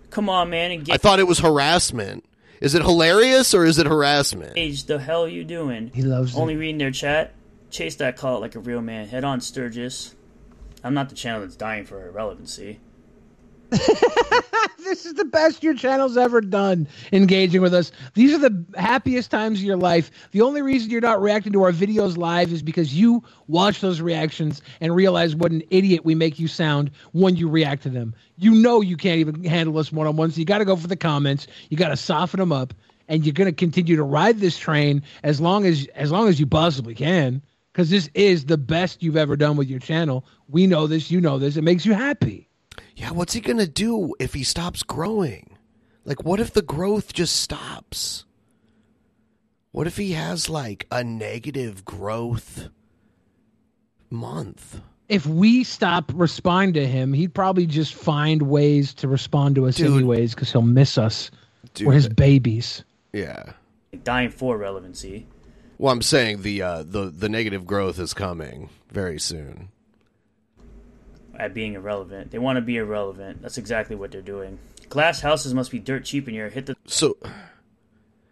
Come 0.09 0.29
on, 0.29 0.49
man, 0.49 0.71
and 0.71 0.91
I 0.91 0.97
thought 0.97 1.19
it 1.19 1.27
was 1.27 1.39
harassment. 1.39 2.25
Is 2.61 2.75
it 2.75 2.81
hilarious 2.81 3.53
or 3.53 3.65
is 3.65 3.79
it 3.79 3.87
harassment? 3.87 4.49
engaged. 4.49 4.87
The 4.87 4.99
hell 4.99 5.27
you 5.27 5.43
doing? 5.43 5.91
He 5.93 6.01
loves 6.01 6.35
Only 6.35 6.55
reading 6.55 6.77
their 6.77 6.91
chat. 6.91 7.33
Chase 7.71 7.95
that 7.95 8.15
call 8.15 8.39
like 8.39 8.55
a 8.55 8.59
real 8.59 8.81
man. 8.81 9.07
Head 9.07 9.23
on, 9.23 9.41
Sturgis. 9.41 10.15
I'm 10.83 10.93
not 10.93 11.09
the 11.09 11.15
channel 11.15 11.41
that's 11.41 11.55
dying 11.55 11.85
for 11.85 12.05
irrelevancy. 12.07 12.79
this 14.83 15.05
is 15.05 15.15
the 15.15 15.25
best 15.25 15.63
your 15.63 15.73
channel's 15.73 16.15
ever 16.15 16.41
done 16.41 16.87
engaging 17.11 17.61
with 17.61 17.73
us. 17.73 17.91
These 18.13 18.33
are 18.33 18.37
the 18.37 18.65
happiest 18.75 19.31
times 19.31 19.59
of 19.59 19.65
your 19.65 19.77
life. 19.77 20.11
The 20.31 20.41
only 20.41 20.61
reason 20.61 20.91
you're 20.91 21.01
not 21.01 21.21
reacting 21.21 21.53
to 21.53 21.63
our 21.63 21.71
videos 21.71 22.15
live 22.15 22.51
is 22.51 22.61
because 22.61 22.93
you 22.93 23.23
watch 23.47 23.81
those 23.81 23.99
reactions 23.99 24.61
and 24.79 24.95
realize 24.95 25.35
what 25.35 25.51
an 25.51 25.63
idiot 25.71 26.05
we 26.05 26.13
make 26.13 26.39
you 26.39 26.47
sound 26.47 26.91
when 27.13 27.35
you 27.35 27.49
react 27.49 27.83
to 27.83 27.89
them. 27.89 28.13
You 28.37 28.51
know 28.51 28.81
you 28.81 28.97
can't 28.97 29.19
even 29.19 29.43
handle 29.43 29.77
us 29.79 29.91
one 29.91 30.05
on 30.05 30.17
one, 30.17 30.29
so 30.29 30.39
you 30.39 30.45
got 30.45 30.59
to 30.59 30.65
go 30.65 30.75
for 30.75 30.87
the 30.87 30.95
comments. 30.95 31.47
You 31.69 31.77
got 31.77 31.89
to 31.89 31.97
soften 31.97 32.39
them 32.39 32.51
up, 32.51 32.75
and 33.07 33.25
you're 33.25 33.33
going 33.33 33.49
to 33.49 33.55
continue 33.55 33.95
to 33.95 34.03
ride 34.03 34.39
this 34.39 34.57
train 34.57 35.01
as 35.23 35.41
long 35.41 35.65
as 35.65 35.87
as 35.95 36.11
long 36.11 36.27
as 36.27 36.39
you 36.39 36.45
possibly 36.45 36.93
can. 36.93 37.41
Because 37.73 37.89
this 37.89 38.09
is 38.13 38.45
the 38.45 38.57
best 38.57 39.03
you've 39.03 39.17
ever 39.17 39.35
done 39.35 39.57
with 39.57 39.67
your 39.67 39.79
channel. 39.79 40.25
We 40.47 40.67
know 40.67 40.87
this. 40.87 41.11
You 41.11 41.19
know 41.19 41.39
this. 41.39 41.57
It 41.57 41.63
makes 41.63 41.85
you 41.85 41.93
happy. 41.93 42.47
Yeah, 42.95 43.11
what's 43.11 43.33
he 43.33 43.41
gonna 43.41 43.67
do 43.67 44.13
if 44.19 44.33
he 44.33 44.43
stops 44.43 44.83
growing? 44.83 45.57
Like, 46.05 46.23
what 46.23 46.39
if 46.39 46.53
the 46.53 46.61
growth 46.61 47.13
just 47.13 47.35
stops? 47.35 48.25
What 49.71 49.87
if 49.87 49.97
he 49.97 50.11
has 50.11 50.49
like 50.49 50.85
a 50.91 51.03
negative 51.03 51.83
growth 51.83 52.69
month? 54.11 54.81
if 55.09 55.25
we 55.27 55.63
stop 55.63 56.11
responding 56.15 56.73
to 56.73 56.87
him, 56.87 57.13
he'd 57.13 57.33
probably 57.33 57.65
just 57.65 57.93
find 57.93 58.43
ways 58.43 58.93
to 58.95 59.07
respond 59.07 59.55
to 59.55 59.67
us 59.67 59.75
Dude. 59.75 59.91
anyways 59.91 60.33
because 60.33 60.51
he'll 60.51 60.61
miss 60.61 60.97
us. 60.97 61.29
Dude. 61.73 61.87
We're 61.87 61.93
his 61.93 62.09
babies. 62.09 62.83
Yeah. 63.11 63.53
Dying 64.03 64.29
for 64.29 64.57
relevancy. 64.57 65.27
Well, 65.83 65.91
I'm 65.91 66.01
saying 66.01 66.43
the 66.43 66.61
uh, 66.61 66.83
the 66.83 67.09
the 67.09 67.27
negative 67.27 67.65
growth 67.65 67.99
is 67.99 68.13
coming 68.13 68.69
very 68.89 69.19
soon. 69.19 69.67
at 71.37 71.53
being 71.53 71.73
irrelevant. 71.73 72.31
They 72.31 72.39
want 72.39 72.55
to 72.55 72.61
be 72.61 72.77
irrelevant. 72.77 73.41
That's 73.41 73.57
exactly 73.57 73.97
what 73.97 74.09
they're 74.09 74.21
doing. 74.21 74.59
Glass 74.87 75.19
houses 75.19 75.53
must 75.53 75.71
be 75.71 75.79
dirt 75.79 76.05
cheap 76.05 76.29
in 76.29 76.35
here. 76.35 76.47
Hit 76.47 76.67
the 76.67 76.77
So, 76.85 77.17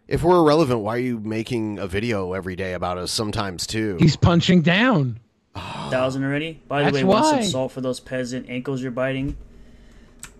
if 0.08 0.22
we're 0.22 0.38
irrelevant, 0.38 0.80
why 0.80 0.94
are 0.94 1.00
you 1.00 1.20
making 1.20 1.78
a 1.78 1.86
video 1.86 2.32
every 2.32 2.56
day 2.56 2.72
about 2.72 2.96
us? 2.96 3.10
Sometimes 3.10 3.66
too. 3.66 3.98
He's 4.00 4.16
punching 4.16 4.62
down. 4.62 5.20
thousand 5.54 6.24
already. 6.24 6.58
By 6.68 6.78
the 6.78 6.84
That's 6.84 6.94
way, 6.94 7.04
want 7.04 7.26
some 7.26 7.42
salt 7.42 7.72
for 7.72 7.82
those 7.82 8.00
peasant 8.00 8.48
ankles 8.48 8.80
you're 8.80 8.92
biting? 8.92 9.36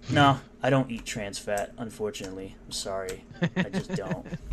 No, 0.09 0.41
I 0.63 0.71
don't 0.71 0.91
eat 0.91 1.05
trans 1.05 1.39
fat. 1.39 1.75
Unfortunately, 1.77 2.57
I'm 2.65 2.73
sorry. 2.73 3.23
I 3.55 3.65
just 3.65 3.95
don't. 3.97 4.27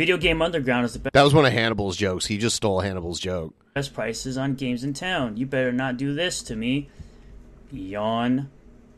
Video 0.00 0.16
Game 0.16 0.40
Underground 0.40 0.86
is 0.86 0.94
the 0.94 0.98
best. 0.98 1.12
That 1.12 1.24
was 1.24 1.34
one 1.34 1.44
of 1.44 1.52
Hannibal's 1.52 1.94
jokes. 1.94 2.24
He 2.24 2.38
just 2.38 2.56
stole 2.56 2.80
Hannibal's 2.80 3.20
joke. 3.20 3.54
best 3.74 3.92
prices 3.92 4.38
on 4.38 4.54
games 4.54 4.82
in 4.82 4.94
town. 4.94 5.36
You 5.36 5.44
better 5.44 5.72
not 5.72 5.98
do 5.98 6.14
this 6.14 6.40
to 6.44 6.56
me. 6.56 6.88
Yawn. 7.70 8.48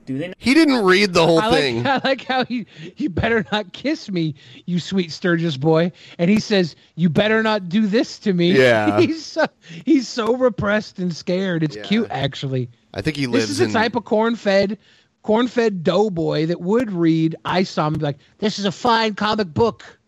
Do 0.06 0.16
they? 0.16 0.28
Know- 0.28 0.34
He 0.38 0.54
didn't 0.54 0.84
read 0.84 1.12
the 1.12 1.26
whole 1.26 1.40
I 1.40 1.48
like, 1.48 1.60
thing. 1.60 1.86
I 1.88 2.00
like 2.04 2.24
how 2.24 2.44
he, 2.44 2.66
you 2.96 3.10
better 3.10 3.44
not 3.50 3.72
kiss 3.72 4.12
me, 4.12 4.36
you 4.66 4.78
sweet 4.78 5.10
Sturgis 5.10 5.56
boy. 5.56 5.90
And 6.20 6.30
he 6.30 6.38
says, 6.38 6.76
you 6.94 7.08
better 7.08 7.42
not 7.42 7.68
do 7.68 7.88
this 7.88 8.20
to 8.20 8.32
me. 8.32 8.52
Yeah. 8.56 9.00
he's 9.00 9.24
so, 9.26 9.46
he's 9.84 10.06
so 10.06 10.36
repressed 10.36 11.00
and 11.00 11.12
scared. 11.12 11.64
It's 11.64 11.76
cute, 11.82 12.06
actually. 12.12 12.70
I 12.94 13.02
think 13.02 13.16
he 13.16 13.26
lives. 13.26 13.48
This 13.48 13.58
lives 13.58 13.68
is 13.70 13.72
the 13.72 13.78
type 13.80 13.96
of 13.96 14.04
corn-fed, 14.04 14.78
corn-fed 15.22 15.82
doughboy 15.82 16.46
that 16.46 16.60
would 16.60 16.92
read 16.92 17.34
I 17.44 17.64
saw 17.64 17.88
him 17.88 17.94
be 17.94 18.00
like, 18.04 18.18
this 18.38 18.60
is 18.60 18.66
a 18.66 18.72
fine 18.72 19.16
comic 19.16 19.52
book. 19.52 19.98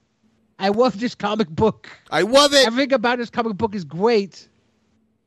I 0.64 0.68
love 0.68 0.98
this 0.98 1.14
comic 1.14 1.50
book. 1.50 1.90
I 2.10 2.22
love 2.22 2.54
it. 2.54 2.66
Everything 2.66 2.94
about 2.94 3.18
this 3.18 3.28
comic 3.28 3.54
book 3.58 3.74
is 3.74 3.84
great. 3.84 4.48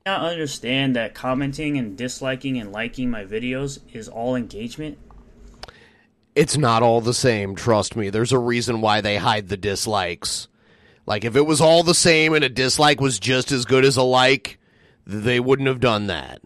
I 0.04 0.32
understand 0.32 0.96
that 0.96 1.14
commenting 1.14 1.78
and 1.78 1.96
disliking 1.96 2.58
and 2.58 2.72
liking 2.72 3.12
my 3.12 3.24
videos 3.24 3.78
is 3.94 4.08
all 4.08 4.36
engagement. 4.36 4.98
It's 6.34 6.58
not 6.58 6.82
all 6.82 7.02
the 7.02 7.14
same. 7.14 7.54
Trust 7.54 7.96
me. 7.96 8.10
There's 8.10 8.32
a 8.32 8.40
reason 8.40 8.82
why 8.82 9.02
they 9.02 9.18
hide 9.18 9.50
the 9.50 9.58
dislikes. 9.58 10.48
Like 11.06 11.24
if 11.24 11.36
it 11.36 11.46
was 11.46 11.62
all 11.62 11.84
the 11.84 11.94
same 11.94 12.34
and 12.34 12.44
a 12.44 12.50
dislike 12.50 13.00
was 13.00 13.20
just 13.20 13.52
as 13.52 13.66
good 13.66 13.86
as 13.86 13.96
a 13.96 14.02
like, 14.02 14.58
they 15.06 15.40
wouldn't 15.40 15.68
have 15.68 15.80
done 15.80 16.08
that. 16.08 16.42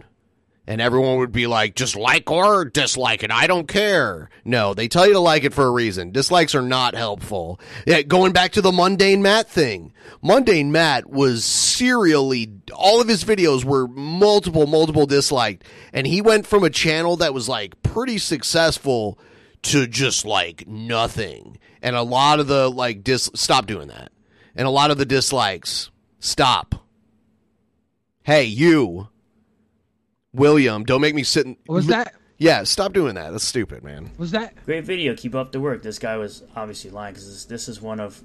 And 0.68 0.80
everyone 0.80 1.18
would 1.18 1.32
be 1.32 1.48
like, 1.48 1.76
just 1.76 1.96
like 1.96 2.30
or 2.30 2.66
dislike 2.66 3.24
it. 3.24 3.32
I 3.32 3.48
don't 3.48 3.68
care. 3.68 4.30
No, 4.46 4.74
they 4.74 4.88
tell 4.88 5.08
you 5.08 5.14
to 5.14 5.20
like 5.20 5.44
it 5.44 5.54
for 5.54 5.66
a 5.66 5.72
reason. 5.72 6.12
Dislikes 6.12 6.54
are 6.54 6.62
not 6.62 6.96
helpful. 6.96 7.60
Yeah, 7.88 8.04
going 8.04 8.32
back 8.32 8.52
to 8.54 8.62
the 8.62 8.72
mundane 8.72 9.24
Matt 9.24 9.50
thing. 9.50 9.92
Mundane 10.22 10.72
Matt 10.72 11.10
was 11.10 11.44
serially, 11.44 12.54
all 12.74 13.02
of 13.02 13.08
his 13.08 13.24
videos 13.24 13.66
were 13.66 13.88
multiple, 13.88 14.68
multiple 14.68 15.08
disliked. 15.08 15.66
And 15.94 16.06
he 16.06 16.22
went 16.22 16.46
from 16.46 16.64
a 16.64 16.70
channel 16.70 17.18
that 17.18 17.34
was 17.34 17.50
like 17.50 17.82
pretty 17.82 18.20
successful 18.20 19.18
to 19.64 19.88
just 19.88 20.26
like 20.26 20.68
nothing. 20.68 21.58
And 21.82 21.96
a 21.96 22.04
lot 22.04 22.40
of 22.40 22.48
the 22.48 22.70
like 22.70 23.04
dis, 23.04 23.32
stop 23.34 23.66
doing 23.66 23.88
that. 23.88 24.12
And 24.56 24.68
a 24.68 24.72
lot 24.72 24.92
of 24.92 24.98
the 24.98 25.06
dislikes, 25.06 25.90
stop. 26.20 26.76
Hey, 28.24 28.44
you. 28.44 29.08
William, 30.34 30.84
don't 30.84 31.02
make 31.02 31.16
me 31.16 31.24
sit. 31.24 31.46
In, 31.46 31.58
Was 31.68 31.88
that 31.88 32.14
Yeah, 32.38 32.64
stop 32.64 32.94
doing 32.94 33.16
that. 33.16 33.32
That's 33.32 33.44
stupid, 33.44 33.84
man. 33.84 34.12
was 34.18 34.32
that 34.32 34.54
Great 34.66 34.86
video. 34.86 35.16
Keep 35.16 35.36
up 35.36 35.52
the 35.52 35.60
work. 35.60 35.84
This 35.84 36.00
guy 36.00 36.18
was 36.18 36.44
obviously 36.56 36.90
lying 36.90 37.14
because 37.14 37.28
this, 37.28 37.46
this 37.46 37.68
is 37.70 37.82
one 37.82 38.00
of 38.00 38.22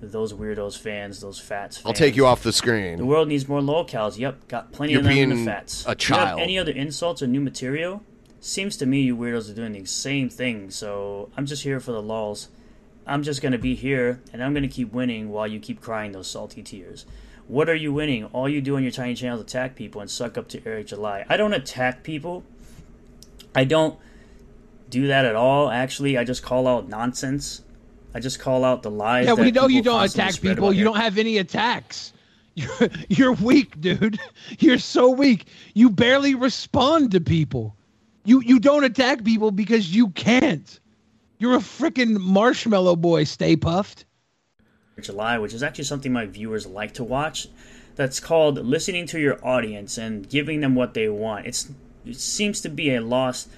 those 0.00 0.32
weirdos 0.32 0.78
fans, 0.78 1.20
those 1.20 1.38
fats. 1.38 1.76
Fans. 1.78 1.86
I'll 1.86 1.92
take 1.92 2.16
you 2.16 2.24
off 2.26 2.42
the 2.42 2.52
screen. 2.52 2.98
The 2.98 3.04
world 3.06 3.28
needs 3.28 3.48
more 3.48 3.60
locals. 3.60 4.18
Yep, 4.18 4.48
got 4.48 4.72
plenty 4.72 4.92
You're 4.92 5.00
of 5.00 5.04
them 5.04 5.16
in 5.16 5.28
being 5.30 5.44
the 5.44 5.50
fats. 5.50 5.84
a 5.86 5.94
Do 5.94 6.06
you 6.12 6.18
have 6.18 6.28
child. 6.28 6.40
any 6.40 6.58
other 6.58 6.72
insults 6.72 7.22
or 7.22 7.26
new 7.26 7.40
material? 7.40 8.02
Seems 8.38 8.76
to 8.78 8.86
me 8.86 9.02
you 9.02 9.16
weirdos 9.16 9.50
are 9.50 9.54
doing 9.54 9.72
the 9.72 9.84
same 9.84 10.30
thing. 10.30 10.70
So 10.70 11.30
I'm 11.36 11.44
just 11.46 11.62
here 11.64 11.80
for 11.80 11.92
the 11.92 12.00
lulls. 12.00 12.48
I'm 13.06 13.22
just 13.22 13.42
gonna 13.42 13.58
be 13.58 13.74
here, 13.74 14.20
and 14.32 14.42
I'm 14.42 14.54
gonna 14.54 14.68
keep 14.68 14.92
winning 14.92 15.30
while 15.30 15.46
you 15.48 15.58
keep 15.58 15.80
crying 15.80 16.12
those 16.12 16.28
salty 16.30 16.62
tears. 16.62 17.04
What 17.50 17.68
are 17.68 17.74
you 17.74 17.92
winning? 17.92 18.26
All 18.26 18.48
you 18.48 18.60
do 18.60 18.76
on 18.76 18.84
your 18.84 18.92
tiny 18.92 19.16
channel 19.16 19.36
is 19.36 19.42
attack 19.42 19.74
people 19.74 20.00
and 20.00 20.08
suck 20.08 20.38
up 20.38 20.46
to 20.50 20.62
Eric 20.64 20.86
July. 20.86 21.24
I 21.28 21.36
don't 21.36 21.52
attack 21.52 22.04
people. 22.04 22.44
I 23.56 23.64
don't 23.64 23.98
do 24.88 25.08
that 25.08 25.24
at 25.24 25.34
all. 25.34 25.68
Actually, 25.68 26.16
I 26.16 26.22
just 26.22 26.44
call 26.44 26.68
out 26.68 26.88
nonsense. 26.88 27.62
I 28.14 28.20
just 28.20 28.38
call 28.38 28.64
out 28.64 28.84
the 28.84 28.90
lies. 28.92 29.26
Yeah, 29.26 29.32
we 29.32 29.50
know 29.50 29.66
you 29.66 29.82
don't 29.82 30.04
attack 30.04 30.40
people. 30.40 30.72
You 30.72 30.82
Eric. 30.82 30.94
don't 30.94 31.02
have 31.02 31.18
any 31.18 31.38
attacks. 31.38 32.12
You're, 32.54 32.70
you're 33.08 33.32
weak, 33.32 33.80
dude. 33.80 34.20
You're 34.60 34.78
so 34.78 35.10
weak. 35.10 35.48
You 35.74 35.90
barely 35.90 36.36
respond 36.36 37.10
to 37.12 37.20
people. 37.20 37.74
You 38.24 38.42
you 38.42 38.60
don't 38.60 38.84
attack 38.84 39.24
people 39.24 39.50
because 39.50 39.92
you 39.92 40.10
can't. 40.10 40.78
You're 41.38 41.56
a 41.56 41.58
freaking 41.58 42.16
marshmallow 42.20 42.94
boy. 42.94 43.24
Stay 43.24 43.56
puffed. 43.56 44.04
July, 45.04 45.38
which 45.38 45.54
is 45.54 45.62
actually 45.62 45.84
something 45.84 46.12
my 46.12 46.26
viewers 46.26 46.66
like 46.66 46.94
to 46.94 47.04
watch. 47.04 47.48
That's 47.96 48.20
called 48.20 48.64
listening 48.64 49.06
to 49.08 49.20
your 49.20 49.44
audience 49.44 49.98
and 49.98 50.28
giving 50.28 50.60
them 50.60 50.74
what 50.74 50.94
they 50.94 51.08
want. 51.08 51.46
It's 51.46 51.70
it 52.06 52.16
seems 52.16 52.60
to 52.62 52.68
be 52.68 52.94
a 52.94 53.00
lost 53.00 53.48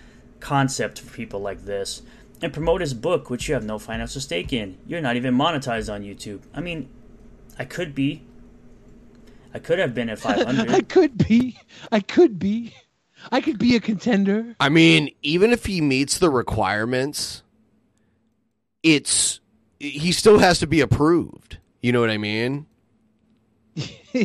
concept 0.40 1.01
for 1.01 1.14
people 1.14 1.40
like 1.40 1.64
this. 1.64 2.02
And 2.40 2.52
promote 2.52 2.81
his 2.81 2.93
book, 2.93 3.31
which 3.31 3.48
you 3.48 3.55
have 3.55 3.64
no 3.64 3.78
financial 3.78 4.20
stake 4.20 4.52
in. 4.52 4.77
You're 4.85 5.01
not 5.01 5.14
even 5.14 5.36
monetized 5.36 5.93
on 5.93 6.02
YouTube. 6.02 6.40
I 6.52 6.60
mean, 6.60 6.89
I 7.56 7.64
could 7.64 7.94
be. 7.94 8.24
I 9.55 9.60
could 9.60 9.78
have 9.78 9.94
been 9.94 10.09
at 10.09 10.19
500. 10.19 10.70
I 10.74 10.81
could 10.81 11.16
be. 11.16 11.60
I 11.93 12.01
could 12.01 12.40
be. 12.40 12.74
I 13.31 13.40
could 13.40 13.59
be 13.59 13.77
a 13.77 13.81
contender. 13.81 14.56
I 14.59 14.69
mean, 14.69 15.10
even 15.23 15.52
if 15.52 15.66
he 15.66 15.81
meets 15.81 16.19
the 16.19 16.31
requirements, 16.31 17.44
it's 18.82 19.40
he 19.82 20.12
still 20.12 20.38
has 20.38 20.60
to 20.60 20.66
be 20.66 20.80
approved. 20.80 21.59
You 21.80 21.92
know 21.92 22.00
what 22.00 22.10
I 22.10 22.18
mean? 22.18 22.66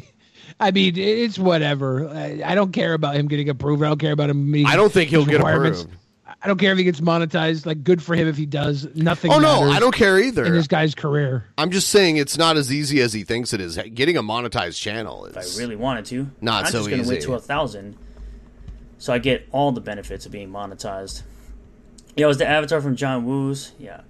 I 0.59 0.71
mean, 0.71 0.97
it's 0.97 1.37
whatever. 1.37 2.07
I, 2.09 2.41
I 2.45 2.55
don't 2.55 2.71
care 2.71 2.93
about 2.93 3.15
him 3.15 3.27
getting 3.27 3.49
approved. 3.49 3.83
I 3.83 3.89
don't 3.89 3.99
care 3.99 4.11
about 4.11 4.29
him 4.29 4.49
meeting. 4.51 4.67
I 4.67 4.75
don't 4.75 4.91
think 4.91 5.09
he'll 5.09 5.25
get 5.25 5.41
approved. 5.41 5.89
I 6.39 6.47
don't 6.47 6.59
care 6.59 6.71
if 6.71 6.77
he 6.77 6.83
gets 6.83 7.01
monetized. 7.01 7.65
Like, 7.65 7.83
good 7.83 8.01
for 8.01 8.13
him 8.15 8.27
if 8.27 8.37
he 8.37 8.45
does. 8.45 8.87
Nothing. 8.95 9.31
Oh 9.31 9.39
no, 9.39 9.71
I 9.71 9.79
don't 9.79 9.95
care 9.95 10.19
either. 10.19 10.45
In 10.45 10.53
this 10.53 10.67
guy's 10.67 10.93
career, 10.93 11.45
I'm 11.57 11.71
just 11.71 11.89
saying 11.89 12.17
it's 12.17 12.37
not 12.37 12.57
as 12.57 12.71
easy 12.71 13.01
as 13.01 13.13
he 13.13 13.23
thinks 13.23 13.53
it 13.53 13.61
is. 13.61 13.77
Getting 13.77 14.17
a 14.17 14.23
monetized 14.23 14.79
channel 14.79 15.25
is 15.25 15.35
if 15.35 15.57
I 15.57 15.61
really 15.61 15.75
wanted 15.75 16.05
to. 16.05 16.29
Not 16.39 16.65
I'm 16.65 16.71
so 16.71 16.79
just 16.79 16.89
gonna 16.89 17.01
easy. 17.01 17.15
wait 17.15 17.21
to 17.23 17.33
a 17.33 17.39
thousand, 17.39 17.97
so 18.99 19.13
I 19.13 19.17
get 19.17 19.47
all 19.51 19.71
the 19.71 19.81
benefits 19.81 20.27
of 20.27 20.31
being 20.31 20.49
monetized. 20.49 21.23
Yeah, 22.15 22.27
was 22.27 22.37
the 22.37 22.47
avatar 22.47 22.81
from 22.81 22.95
John 22.95 23.25
Woo's? 23.25 23.71
Yeah, 23.79 24.01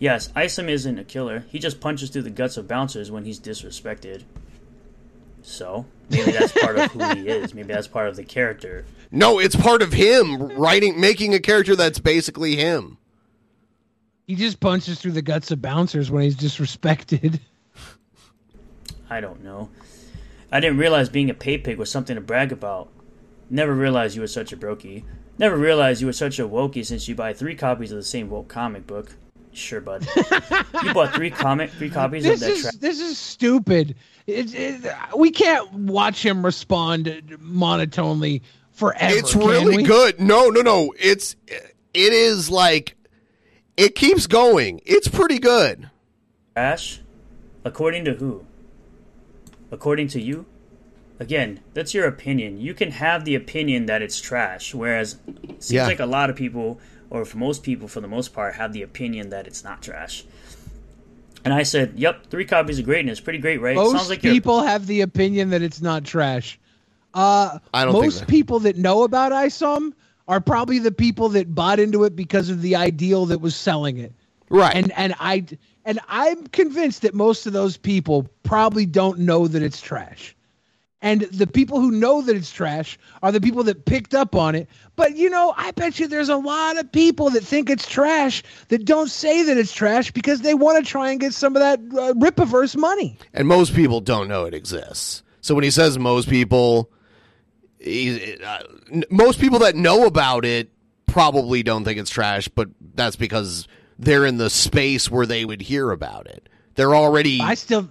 yes. 0.00 0.30
Isom 0.34 0.68
isn't 0.68 0.98
a 0.98 1.04
killer. 1.04 1.44
He 1.48 1.60
just 1.60 1.80
punches 1.80 2.10
through 2.10 2.22
the 2.22 2.30
guts 2.30 2.56
of 2.56 2.66
bouncers 2.66 3.10
when 3.12 3.24
he's 3.24 3.38
disrespected. 3.38 4.24
So 5.42 5.86
maybe 6.10 6.32
that's 6.32 6.52
part 6.52 6.76
of 6.78 6.90
who 6.90 7.04
he 7.14 7.28
is. 7.28 7.54
Maybe 7.54 7.72
that's 7.72 7.86
part 7.86 8.08
of 8.08 8.16
the 8.16 8.24
character. 8.24 8.84
No, 9.12 9.38
it's 9.38 9.56
part 9.56 9.80
of 9.82 9.92
him 9.92 10.48
writing, 10.58 11.00
making 11.00 11.32
a 11.34 11.38
character 11.40 11.76
that's 11.76 11.98
basically 11.98 12.56
him. 12.56 12.98
he 14.26 14.34
just 14.34 14.60
punches 14.60 15.00
through 15.00 15.12
the 15.12 15.22
guts 15.22 15.50
of 15.50 15.62
bouncers 15.62 16.10
when 16.10 16.24
he's 16.24 16.36
disrespected. 16.36 17.40
I 19.08 19.20
don't 19.20 19.42
know. 19.42 19.70
I 20.52 20.60
didn't 20.60 20.78
realize 20.78 21.08
being 21.08 21.30
a 21.30 21.34
pay 21.34 21.58
pig 21.58 21.78
was 21.78 21.90
something 21.90 22.14
to 22.16 22.20
brag 22.20 22.52
about. 22.52 22.88
Never 23.48 23.74
realized 23.74 24.14
you 24.14 24.20
were 24.20 24.28
such 24.28 24.52
a 24.52 24.56
brokey. 24.56 25.04
Never 25.38 25.56
realized 25.56 26.00
you 26.00 26.06
were 26.06 26.12
such 26.12 26.38
a 26.38 26.46
wokey 26.46 26.84
since 26.84 27.08
you 27.08 27.14
buy 27.14 27.32
three 27.32 27.56
copies 27.56 27.90
of 27.90 27.96
the 27.96 28.04
same 28.04 28.28
woke 28.30 28.48
comic 28.48 28.86
book. 28.86 29.14
Sure, 29.52 29.80
bud. 29.80 30.06
you 30.84 30.94
bought 30.94 31.14
three 31.14 31.30
comic, 31.30 31.70
three 31.70 31.90
copies 31.90 32.22
This 32.24 32.40
of 32.40 32.48
that. 32.48 32.52
is 32.52 32.62
Tra- 32.62 32.78
this 32.78 33.00
is 33.00 33.18
stupid. 33.18 33.96
It, 34.26 34.54
it, 34.54 34.92
we 35.16 35.30
can't 35.30 35.72
watch 35.72 36.24
him 36.24 36.44
respond 36.44 37.36
monotonely 37.40 38.42
forever. 38.72 39.14
It's 39.16 39.34
really 39.34 39.78
we? 39.78 39.82
good. 39.82 40.20
No, 40.20 40.48
no, 40.50 40.60
no. 40.60 40.94
It's 40.98 41.34
it 41.48 42.12
is 42.12 42.48
like 42.48 42.96
it 43.76 43.94
keeps 43.96 44.26
going. 44.28 44.80
It's 44.86 45.08
pretty 45.08 45.38
good. 45.40 45.90
trash? 46.54 47.00
According 47.64 48.04
to 48.04 48.14
who? 48.14 48.44
According 49.72 50.08
to 50.08 50.20
you? 50.20 50.46
Again, 51.18 51.60
that's 51.74 51.92
your 51.92 52.06
opinion. 52.06 52.60
You 52.60 52.72
can 52.72 52.92
have 52.92 53.24
the 53.24 53.34
opinion 53.34 53.86
that 53.86 54.00
it's 54.00 54.20
trash, 54.20 54.74
whereas 54.74 55.18
it 55.42 55.62
seems 55.62 55.72
Yeah. 55.72 55.86
like 55.86 56.00
a 56.00 56.06
lot 56.06 56.30
of 56.30 56.36
people, 56.36 56.80
or 57.10 57.24
for 57.24 57.38
most 57.38 57.62
people, 57.62 57.88
for 57.88 58.00
the 58.00 58.08
most 58.08 58.32
part, 58.32 58.54
have 58.54 58.72
the 58.72 58.82
opinion 58.82 59.30
that 59.30 59.46
it's 59.46 59.62
not 59.64 59.82
trash. 59.82 60.24
And 61.44 61.52
I 61.52 61.62
said, 61.62 61.94
"Yep, 61.96 62.26
three 62.30 62.44
copies 62.44 62.78
of 62.78 62.84
greatness, 62.84 63.20
pretty 63.20 63.38
great, 63.38 63.60
right?" 63.60 63.74
Most 63.76 63.92
Sounds 63.92 64.08
like 64.08 64.22
you're 64.22 64.32
people 64.32 64.62
have 64.62 64.86
the 64.86 65.00
opinion 65.00 65.50
that 65.50 65.62
it's 65.62 65.80
not 65.80 66.04
trash. 66.04 66.58
Uh, 67.12 67.58
I 67.74 67.84
don't 67.84 67.92
most 67.92 68.20
that- 68.20 68.28
people 68.28 68.60
that 68.60 68.76
know 68.76 69.02
about 69.02 69.32
ISOM 69.32 69.92
are 70.28 70.40
probably 70.40 70.78
the 70.78 70.92
people 70.92 71.30
that 71.30 71.54
bought 71.54 71.80
into 71.80 72.04
it 72.04 72.14
because 72.14 72.50
of 72.50 72.62
the 72.62 72.76
ideal 72.76 73.26
that 73.26 73.40
was 73.40 73.56
selling 73.56 73.98
it. 73.98 74.12
Right. 74.48 74.74
And 74.74 74.92
and 74.96 75.14
I 75.18 75.44
and 75.84 75.98
I'm 76.08 76.46
convinced 76.48 77.02
that 77.02 77.14
most 77.14 77.46
of 77.46 77.52
those 77.52 77.76
people 77.76 78.28
probably 78.42 78.86
don't 78.86 79.20
know 79.20 79.48
that 79.48 79.62
it's 79.62 79.80
trash. 79.80 80.36
And 81.02 81.22
the 81.22 81.46
people 81.46 81.80
who 81.80 81.90
know 81.90 82.20
that 82.20 82.36
it's 82.36 82.52
trash 82.52 82.98
are 83.22 83.32
the 83.32 83.40
people 83.40 83.62
that 83.64 83.86
picked 83.86 84.14
up 84.14 84.34
on 84.34 84.54
it. 84.54 84.68
But 84.96 85.16
you 85.16 85.30
know, 85.30 85.54
I 85.56 85.70
bet 85.70 85.98
you 85.98 86.06
there's 86.06 86.28
a 86.28 86.36
lot 86.36 86.78
of 86.78 86.92
people 86.92 87.30
that 87.30 87.42
think 87.42 87.70
it's 87.70 87.88
trash 87.88 88.42
that 88.68 88.84
don't 88.84 89.08
say 89.08 89.44
that 89.44 89.56
it's 89.56 89.72
trash 89.72 90.10
because 90.10 90.42
they 90.42 90.52
want 90.52 90.84
to 90.84 90.90
try 90.90 91.10
and 91.10 91.18
get 91.18 91.32
some 91.32 91.56
of 91.56 91.60
that 91.60 91.78
uh, 91.98 92.12
Rippaverse 92.14 92.76
money. 92.76 93.16
And 93.32 93.48
most 93.48 93.74
people 93.74 94.00
don't 94.00 94.28
know 94.28 94.44
it 94.44 94.52
exists. 94.52 95.22
So 95.40 95.54
when 95.54 95.64
he 95.64 95.70
says 95.70 95.98
most 95.98 96.28
people, 96.28 96.90
he, 97.78 98.36
uh, 98.44 98.62
n- 98.92 99.04
most 99.10 99.40
people 99.40 99.60
that 99.60 99.74
know 99.76 100.04
about 100.04 100.44
it 100.44 100.70
probably 101.06 101.62
don't 101.62 101.84
think 101.84 101.98
it's 101.98 102.10
trash, 102.10 102.46
but 102.48 102.68
that's 102.94 103.16
because 103.16 103.66
they're 103.98 104.26
in 104.26 104.36
the 104.36 104.50
space 104.50 105.10
where 105.10 105.26
they 105.26 105.46
would 105.46 105.62
hear 105.62 105.90
about 105.90 106.26
it. 106.26 106.48
They're 106.74 106.94
already 106.94 107.40
I 107.40 107.54
still 107.54 107.88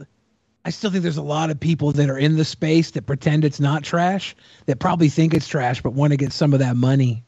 I 0.65 0.71
still 0.71 0.91
think 0.91 1.03
there's 1.03 1.17
a 1.17 1.21
lot 1.21 1.49
of 1.49 1.59
people 1.59 1.91
that 1.93 2.09
are 2.09 2.17
in 2.17 2.35
the 2.35 2.45
space 2.45 2.91
that 2.91 3.05
pretend 3.05 3.45
it's 3.45 3.59
not 3.59 3.83
trash, 3.83 4.35
that 4.65 4.79
probably 4.79 5.09
think 5.09 5.33
it's 5.33 5.47
trash 5.47 5.81
but 5.81 5.93
want 5.93 6.11
to 6.11 6.17
get 6.17 6.33
some 6.33 6.53
of 6.53 6.59
that 6.59 6.75
money. 6.75 7.23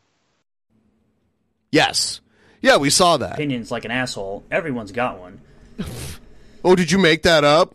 yes, 1.72 2.20
yeah, 2.62 2.78
we 2.78 2.90
saw 2.92 3.18
that. 3.18 3.34
opinions 3.34 3.72
like 3.72 3.86
an 3.86 3.92
asshole. 3.92 4.44
Everyone's 4.52 4.92
got 4.92 5.20
one. 5.20 5.42
Oh, 6.64 6.76
did 6.76 6.92
you 6.92 7.00
make 7.00 7.24
that 7.24 7.44
up? 7.44 7.74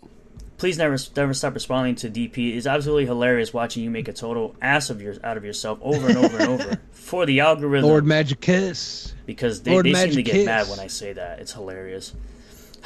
Please 0.59 0.78
never 0.78 0.97
never 1.16 1.35
stop 1.35 1.55
responding 1.55 1.97
to 1.97 2.09
DP. 2.09 2.57
It's 2.57 2.69
absolutely 2.69 3.05
hilarious 3.05 3.53
watching 3.53 3.83
you 3.83 3.91
make 3.91 4.07
a 4.07 4.12
total 4.12 4.55
ass 4.62 4.91
of 4.91 5.03
your 5.03 5.16
out 5.24 5.37
of 5.37 5.45
yourself 5.45 5.81
over 5.83 6.07
and 6.07 6.16
over 6.16 6.39
and 6.39 6.49
over 6.49 6.81
for 6.93 7.27
the 7.27 7.41
algorithm. 7.41 7.91
Lord 7.91 8.07
Magic 8.07 8.41
Kiss. 8.41 9.12
because 9.27 9.62
they, 9.62 9.73
Lord 9.73 9.87
they 9.87 9.93
seem 9.95 10.12
to 10.12 10.23
get 10.23 10.33
Kiss. 10.33 10.47
mad 10.47 10.69
when 10.69 10.78
I 10.78 10.87
say 10.87 11.12
that. 11.15 11.41
It's 11.41 11.53
hilarious. 11.53 12.15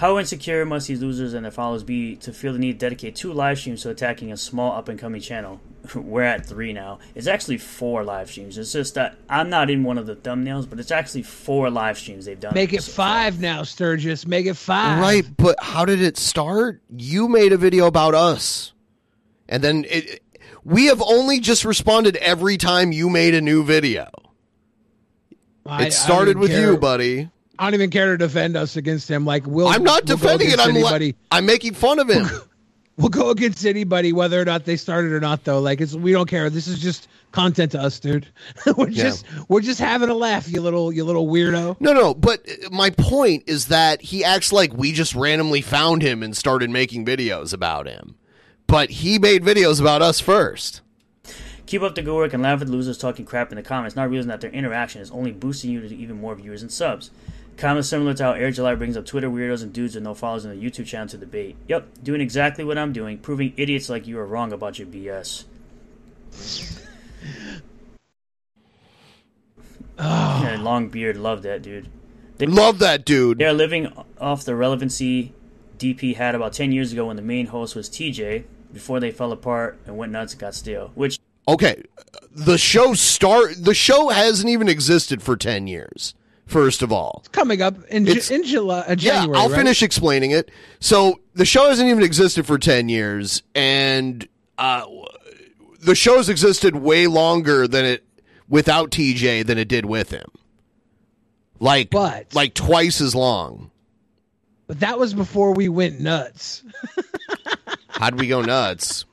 How 0.00 0.18
insecure 0.18 0.64
must 0.64 0.88
these 0.88 1.02
losers 1.02 1.34
and 1.34 1.44
their 1.44 1.52
followers 1.52 1.82
be 1.82 2.16
to 2.16 2.32
feel 2.32 2.54
the 2.54 2.58
need 2.58 2.72
to 2.72 2.78
dedicate 2.78 3.14
two 3.14 3.34
live 3.34 3.58
streams 3.58 3.82
to 3.82 3.90
attacking 3.90 4.32
a 4.32 4.36
small 4.38 4.72
up 4.72 4.88
and 4.88 4.98
coming 4.98 5.20
channel? 5.20 5.60
We're 5.94 6.22
at 6.22 6.46
three 6.46 6.72
now. 6.72 7.00
It's 7.14 7.26
actually 7.26 7.58
four 7.58 8.02
live 8.02 8.30
streams. 8.30 8.56
It's 8.56 8.72
just 8.72 8.94
that 8.94 9.18
I'm 9.28 9.50
not 9.50 9.68
in 9.68 9.84
one 9.84 9.98
of 9.98 10.06
the 10.06 10.16
thumbnails, 10.16 10.66
but 10.70 10.80
it's 10.80 10.90
actually 10.90 11.24
four 11.24 11.68
live 11.68 11.98
streams 11.98 12.24
they've 12.24 12.40
done. 12.40 12.54
Make 12.54 12.72
it 12.72 12.82
five 12.82 13.42
now, 13.42 13.62
Sturgis. 13.62 14.26
Make 14.26 14.46
it 14.46 14.56
five. 14.56 15.02
Right, 15.02 15.26
but 15.36 15.62
how 15.62 15.84
did 15.84 16.00
it 16.00 16.16
start? 16.16 16.80
You 16.88 17.28
made 17.28 17.52
a 17.52 17.58
video 17.58 17.86
about 17.86 18.14
us. 18.14 18.72
And 19.50 19.62
then 19.62 19.84
it 19.86 20.22
we 20.64 20.86
have 20.86 21.02
only 21.02 21.40
just 21.40 21.66
responded 21.66 22.16
every 22.16 22.56
time 22.56 22.90
you 22.92 23.10
made 23.10 23.34
a 23.34 23.42
new 23.42 23.64
video. 23.64 24.08
I- 25.66 25.82
I 25.82 25.86
it 25.88 25.92
started 25.92 26.38
with 26.38 26.52
care. 26.52 26.70
you, 26.70 26.78
buddy. 26.78 27.28
I 27.60 27.64
don't 27.66 27.74
even 27.74 27.90
care 27.90 28.06
to 28.10 28.16
defend 28.16 28.56
us 28.56 28.76
against 28.76 29.08
him. 29.08 29.24
Like 29.26 29.46
we'll 29.46 29.68
I'm 29.68 29.84
not 29.84 30.06
we'll 30.08 30.16
defending 30.16 30.50
it. 30.50 30.58
I'm 30.58 30.70
le- 30.72 30.80
anybody. 30.80 31.14
I'm 31.30 31.46
making 31.46 31.74
fun 31.74 31.98
of 32.00 32.08
him. 32.08 32.26
We'll 32.96 33.08
go 33.08 33.30
against 33.30 33.64
anybody, 33.64 34.12
whether 34.12 34.38
or 34.38 34.44
not 34.44 34.66
they 34.66 34.76
started 34.76 35.12
or 35.12 35.20
not. 35.20 35.44
Though, 35.44 35.58
like 35.58 35.80
it's 35.80 35.94
we 35.94 36.12
don't 36.12 36.28
care. 36.28 36.50
This 36.50 36.66
is 36.66 36.78
just 36.78 37.08
content 37.32 37.72
to 37.72 37.80
us, 37.80 37.98
dude. 37.98 38.26
we're 38.76 38.90
Yeah. 38.90 39.04
just 39.04 39.24
we're 39.48 39.62
just 39.62 39.80
having 39.80 40.10
a 40.10 40.14
laugh, 40.14 40.46
you 40.52 40.60
little 40.60 40.92
you 40.92 41.02
little 41.04 41.26
weirdo. 41.26 41.80
No, 41.80 41.94
no, 41.94 42.12
but 42.12 42.46
uh, 42.46 42.68
my 42.70 42.90
point 42.90 43.44
is 43.46 43.68
that 43.68 44.02
he 44.02 44.22
acts 44.22 44.52
like 44.52 44.74
we 44.74 44.92
just 44.92 45.14
randomly 45.14 45.62
found 45.62 46.02
him 46.02 46.22
and 46.22 46.36
started 46.36 46.68
making 46.68 47.06
videos 47.06 47.54
about 47.54 47.86
him. 47.86 48.16
But 48.66 48.90
he 48.90 49.18
made 49.18 49.44
videos 49.44 49.80
about 49.80 50.02
us 50.02 50.20
first. 50.20 50.82
Keep 51.64 51.80
up 51.80 51.94
the 51.94 52.02
good 52.02 52.14
work 52.16 52.34
and 52.34 52.42
laugh 52.42 52.60
at 52.60 52.68
losers 52.68 52.98
talking 52.98 53.24
crap 53.24 53.50
in 53.50 53.56
the 53.56 53.62
comments, 53.62 53.96
not 53.96 54.10
realizing 54.10 54.28
that 54.28 54.42
their 54.42 54.50
interaction 54.50 55.00
is 55.00 55.10
only 55.10 55.32
boosting 55.32 55.70
you 55.70 55.80
to 55.88 55.96
even 55.96 56.20
more 56.20 56.34
viewers 56.34 56.60
and 56.60 56.70
subs. 56.70 57.10
Kind 57.60 57.78
of 57.78 57.84
similar 57.84 58.14
to 58.14 58.22
how 58.24 58.32
Eric 58.32 58.54
July 58.54 58.74
brings 58.74 58.96
up 58.96 59.04
Twitter 59.04 59.28
weirdos 59.28 59.62
and 59.62 59.70
dudes 59.70 59.94
with 59.94 60.02
no 60.02 60.14
followers 60.14 60.46
on 60.46 60.58
the 60.58 60.64
YouTube 60.64 60.86
channel 60.86 61.08
to 61.08 61.18
debate. 61.18 61.56
Yep, 61.68 61.88
doing 62.02 62.22
exactly 62.22 62.64
what 62.64 62.78
I'm 62.78 62.90
doing, 62.90 63.18
proving 63.18 63.52
idiots 63.58 63.90
like 63.90 64.06
you 64.06 64.18
are 64.18 64.24
wrong 64.24 64.50
about 64.50 64.78
your 64.78 64.88
BS. 64.88 65.44
Oh. 69.98 70.40
Yeah, 70.42 70.56
long 70.58 70.88
beard, 70.88 71.18
love 71.18 71.42
that 71.42 71.60
dude. 71.60 71.90
They, 72.38 72.46
Love 72.46 72.78
that 72.78 73.04
dude. 73.04 73.36
They're 73.36 73.52
living 73.52 73.92
off 74.18 74.42
the 74.46 74.56
relevancy 74.56 75.34
DP 75.76 76.16
had 76.16 76.34
about 76.34 76.54
10 76.54 76.72
years 76.72 76.94
ago 76.94 77.04
when 77.04 77.16
the 77.16 77.22
main 77.22 77.48
host 77.48 77.76
was 77.76 77.90
TJ 77.90 78.44
before 78.72 79.00
they 79.00 79.10
fell 79.10 79.32
apart 79.32 79.78
and 79.84 79.98
went 79.98 80.12
nuts 80.12 80.32
and 80.32 80.40
got 80.40 80.54
stale. 80.54 80.92
Which, 80.94 81.18
Okay, 81.46 81.82
the 82.30 82.56
show 82.56 82.94
start. 82.94 83.62
The 83.62 83.74
show 83.74 84.08
hasn't 84.08 84.48
even 84.48 84.68
existed 84.68 85.20
for 85.20 85.36
ten 85.36 85.66
years. 85.66 86.14
First 86.50 86.82
of 86.82 86.90
all, 86.92 87.18
It's 87.20 87.28
Coming 87.28 87.62
up 87.62 87.76
in, 87.84 88.06
Ju- 88.06 88.34
in 88.34 88.42
July, 88.42 88.80
uh, 88.80 88.94
January. 88.96 89.38
yeah, 89.38 89.42
I'll 89.44 89.48
right? 89.50 89.56
finish 89.58 89.84
explaining 89.84 90.32
it. 90.32 90.50
So 90.80 91.20
the 91.34 91.44
show 91.44 91.68
hasn't 91.68 91.88
even 91.88 92.02
existed 92.02 92.44
for 92.44 92.58
ten 92.58 92.88
years, 92.88 93.44
and 93.54 94.26
uh, 94.58 94.84
the 95.80 95.94
show's 95.94 96.28
existed 96.28 96.74
way 96.74 97.06
longer 97.06 97.68
than 97.68 97.84
it 97.84 98.04
without 98.48 98.90
TJ 98.90 99.46
than 99.46 99.58
it 99.58 99.68
did 99.68 99.84
with 99.86 100.10
him. 100.10 100.26
Like, 101.60 101.94
like 101.94 102.54
twice 102.54 103.00
as 103.00 103.14
long. 103.14 103.70
But 104.66 104.80
that 104.80 104.98
was 104.98 105.14
before 105.14 105.54
we 105.54 105.68
went 105.68 106.00
nuts. 106.00 106.64
How'd 107.88 108.18
we 108.18 108.26
go 108.26 108.40
nuts? 108.42 109.04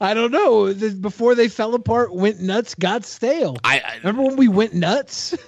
I 0.00 0.12
don't 0.12 0.32
know. 0.32 0.74
Before 0.74 1.34
they 1.34 1.48
fell 1.48 1.74
apart, 1.74 2.12
went 2.14 2.40
nuts, 2.40 2.74
got 2.74 3.04
stale. 3.04 3.56
I, 3.64 3.80
remember 3.98 4.22
when 4.24 4.36
we 4.36 4.48
went 4.48 4.74
nuts. 4.74 5.34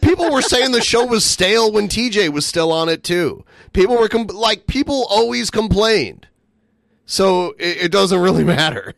People 0.00 0.30
were 0.30 0.42
saying 0.42 0.72
the 0.72 0.80
show 0.82 1.04
was 1.04 1.24
stale 1.24 1.70
when 1.72 1.88
TJ 1.88 2.30
was 2.30 2.46
still 2.46 2.72
on 2.72 2.88
it 2.88 3.02
too. 3.04 3.44
People 3.72 3.96
were 3.96 4.08
com- 4.08 4.26
like, 4.26 4.66
people 4.66 5.06
always 5.10 5.50
complained, 5.50 6.26
so 7.06 7.50
it, 7.58 7.84
it 7.84 7.92
doesn't 7.92 8.20
really 8.20 8.44
matter. 8.44 8.94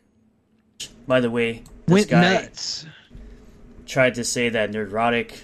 by 1.07 1.21
the 1.21 1.31
way, 1.31 1.63
this 1.87 1.93
Went 1.95 2.09
guy 2.11 2.35
nuts. 2.35 2.87
tried 3.87 4.15
to 4.15 4.25
say 4.25 4.49
that 4.49 4.71
Nerdrotic, 4.73 5.41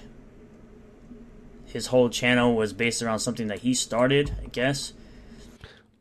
his 1.66 1.89
whole 1.89 2.09
channel 2.09 2.55
was 2.56 2.73
based 2.73 3.02
around 3.02 3.19
something 3.19 3.48
that 3.48 3.60
he 3.60 3.74
started, 3.74 4.32
I 4.43 4.47
guess. 4.47 4.93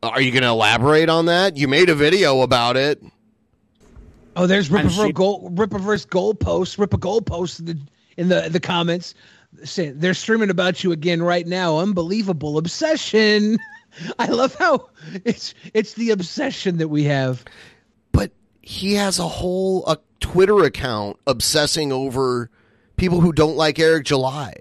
Are 0.02 0.20
you 0.20 0.30
going 0.30 0.42
to 0.44 0.48
elaborate 0.48 1.08
on 1.08 1.26
that? 1.26 1.56
You 1.56 1.66
made 1.68 1.88
a 1.90 1.94
video 1.94 2.40
about 2.42 2.76
it. 2.76 3.02
Oh, 4.36 4.46
there's 4.46 4.70
I'm 4.72 4.86
Rippaverse 4.86 4.94
sure- 4.94 5.12
goal, 5.12 5.50
Rippaverse 5.50 6.06
goalpost, 6.06 6.78
Rip 6.78 6.94
a 6.94 6.98
goalpost 6.98 7.66
the 7.66 7.76
in 8.18 8.28
the 8.28 8.48
the 8.50 8.60
comments. 8.60 9.14
Say 9.64 9.88
they're 9.90 10.12
streaming 10.12 10.50
about 10.50 10.84
you 10.84 10.92
again 10.92 11.22
right 11.22 11.46
now. 11.46 11.78
Unbelievable 11.78 12.58
obsession. 12.58 13.58
I 14.18 14.26
love 14.26 14.54
how 14.56 14.90
it's 15.24 15.54
it's 15.72 15.94
the 15.94 16.10
obsession 16.10 16.76
that 16.78 16.88
we 16.88 17.04
have. 17.04 17.44
But 18.12 18.32
he 18.60 18.94
has 18.94 19.18
a 19.18 19.26
whole 19.26 19.86
a 19.86 19.98
Twitter 20.20 20.64
account 20.64 21.18
obsessing 21.26 21.92
over 21.92 22.50
people 22.96 23.20
who 23.20 23.32
don't 23.32 23.56
like 23.56 23.78
Eric 23.78 24.04
July. 24.04 24.54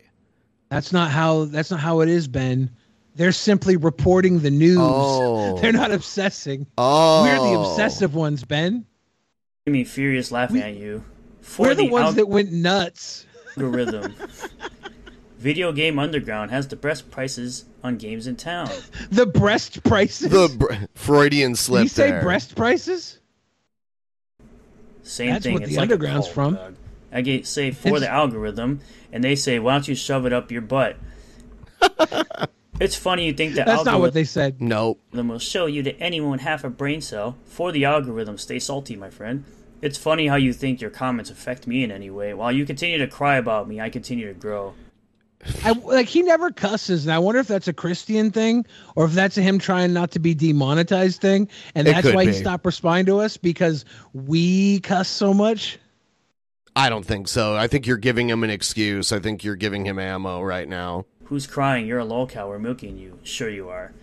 That's 0.69 0.93
not 0.93 1.11
how 1.11 1.45
that's 1.45 1.71
not 1.71 1.81
how 1.81 1.99
it 1.99 2.09
is, 2.09 2.27
Ben. 2.29 2.71
They're 3.15 3.31
simply 3.31 3.77
reporting 3.77 4.39
the 4.39 4.51
news. 4.51 4.77
Oh. 4.79 5.57
They're 5.61 5.71
not 5.71 5.91
obsessing. 5.91 6.67
Oh. 6.77 7.23
We're 7.23 7.35
the 7.35 7.57
oh. 7.57 7.71
obsessive 7.71 8.13
ones, 8.13 8.43
Ben. 8.43 8.85
I 9.65 9.71
mean, 9.71 9.85
furious 9.85 10.31
laughing 10.31 10.61
at 10.61 10.75
you. 10.75 11.03
For 11.41 11.67
We're 11.67 11.75
the, 11.75 11.89
ones 11.89 12.11
alg- 12.11 12.15
that 12.17 12.27
went 12.27 12.51
nuts. 12.51 13.25
Algorithm. 13.57 14.15
Video 15.39 15.71
Game 15.71 15.99
Underground 15.99 16.51
has 16.51 16.67
the 16.67 16.75
best 16.75 17.11
prices 17.11 17.65
on 17.83 17.97
games 17.97 18.25
in 18.27 18.35
town. 18.35 18.69
The 19.11 19.25
breast 19.25 19.83
prices. 19.83 20.31
The 20.31 20.53
br- 20.57 20.73
Freudian 20.95 21.51
Did 21.51 21.57
slip 21.57 21.83
you 21.83 21.89
say 21.89 22.11
there. 22.11 22.21
breast 22.23 22.55
prices? 22.55 23.19
Same 25.03 25.31
That's 25.31 25.45
thing. 25.45 25.53
what 25.53 25.63
it's 25.63 25.71
the 25.71 25.77
like 25.77 25.83
Underground's 25.83 26.25
cult, 26.25 26.33
from. 26.33 26.55
dog. 26.55 26.75
I 27.11 27.21
get 27.21 27.45
say 27.47 27.71
for 27.71 27.99
the 27.99 28.09
algorithm, 28.09 28.81
and 29.13 29.23
they 29.23 29.35
say, 29.35 29.59
"Why 29.59 29.73
don't 29.73 29.87
you 29.87 29.95
shove 29.95 30.25
it 30.25 30.33
up 30.33 30.51
your 30.51 30.61
butt?" 30.61 30.97
it's 32.81 32.97
funny 32.97 33.25
you 33.27 33.33
think 33.33 33.55
that 33.55 33.65
That's 33.65 33.85
not 33.85 34.01
what 34.01 34.13
they 34.13 34.25
said. 34.25 34.59
Nope. 34.61 34.99
will 35.13 35.39
show 35.39 35.67
you 35.67 35.83
that 35.83 35.97
anyone 36.01 36.39
half 36.39 36.65
a 36.65 36.69
brain 36.69 36.99
cell. 36.99 37.37
For 37.45 37.71
the 37.71 37.85
algorithm, 37.85 38.37
stay 38.37 38.59
salty, 38.59 38.97
my 38.97 39.09
friend. 39.09 39.45
It's 39.81 39.97
funny 39.97 40.27
how 40.27 40.35
you 40.35 40.53
think 40.53 40.81
your 40.81 40.89
comments 40.89 41.29
affect 41.29 41.67
me 41.67 41.83
in 41.83 41.91
any 41.91 42.09
way. 42.09 42.33
While 42.33 42.51
you 42.51 42.65
continue 42.65 42.97
to 42.97 43.07
cry 43.07 43.37
about 43.37 43.67
me, 43.67 43.79
I 43.79 43.89
continue 43.89 44.27
to 44.27 44.33
grow. 44.33 44.73
I 45.63 45.71
like 45.71 46.07
he 46.07 46.23
never 46.23 46.49
cusses, 46.51 47.05
and 47.05 47.13
I 47.13 47.19
wonder 47.19 47.39
if 47.39 47.47
that's 47.47 47.67
a 47.67 47.73
Christian 47.73 48.31
thing 48.31 48.65
or 48.95 49.05
if 49.05 49.11
that's 49.11 49.35
him 49.35 49.59
trying 49.59 49.93
not 49.93 50.11
to 50.11 50.19
be 50.19 50.33
demonetized 50.33 51.21
thing, 51.21 51.47
and 51.75 51.87
It 51.87 51.91
that's 51.91 52.07
could 52.07 52.15
why 52.15 52.25
he 52.25 52.33
stopped 52.33 52.65
responding 52.65 53.05
to 53.05 53.19
us 53.19 53.37
because 53.37 53.85
we 54.13 54.79
cuss 54.79 55.07
so 55.07 55.33
much. 55.33 55.77
I 56.75 56.89
don't 56.89 57.05
think 57.05 57.27
so. 57.27 57.55
I 57.55 57.67
think 57.67 57.85
you're 57.87 57.97
giving 57.97 58.29
him 58.29 58.43
an 58.43 58.49
excuse. 58.49 59.11
I 59.11 59.19
think 59.19 59.43
you're 59.43 59.55
giving 59.55 59.85
him 59.85 59.99
ammo 59.99 60.41
right 60.41 60.67
now. 60.67 61.05
Who's 61.25 61.47
crying? 61.47 61.87
You're 61.87 61.99
a 61.99 62.05
lolcow. 62.05 62.47
We're 62.47 62.59
milking 62.59 62.97
you. 62.97 63.19
Sure 63.23 63.49
you 63.49 63.69
are. 63.69 63.93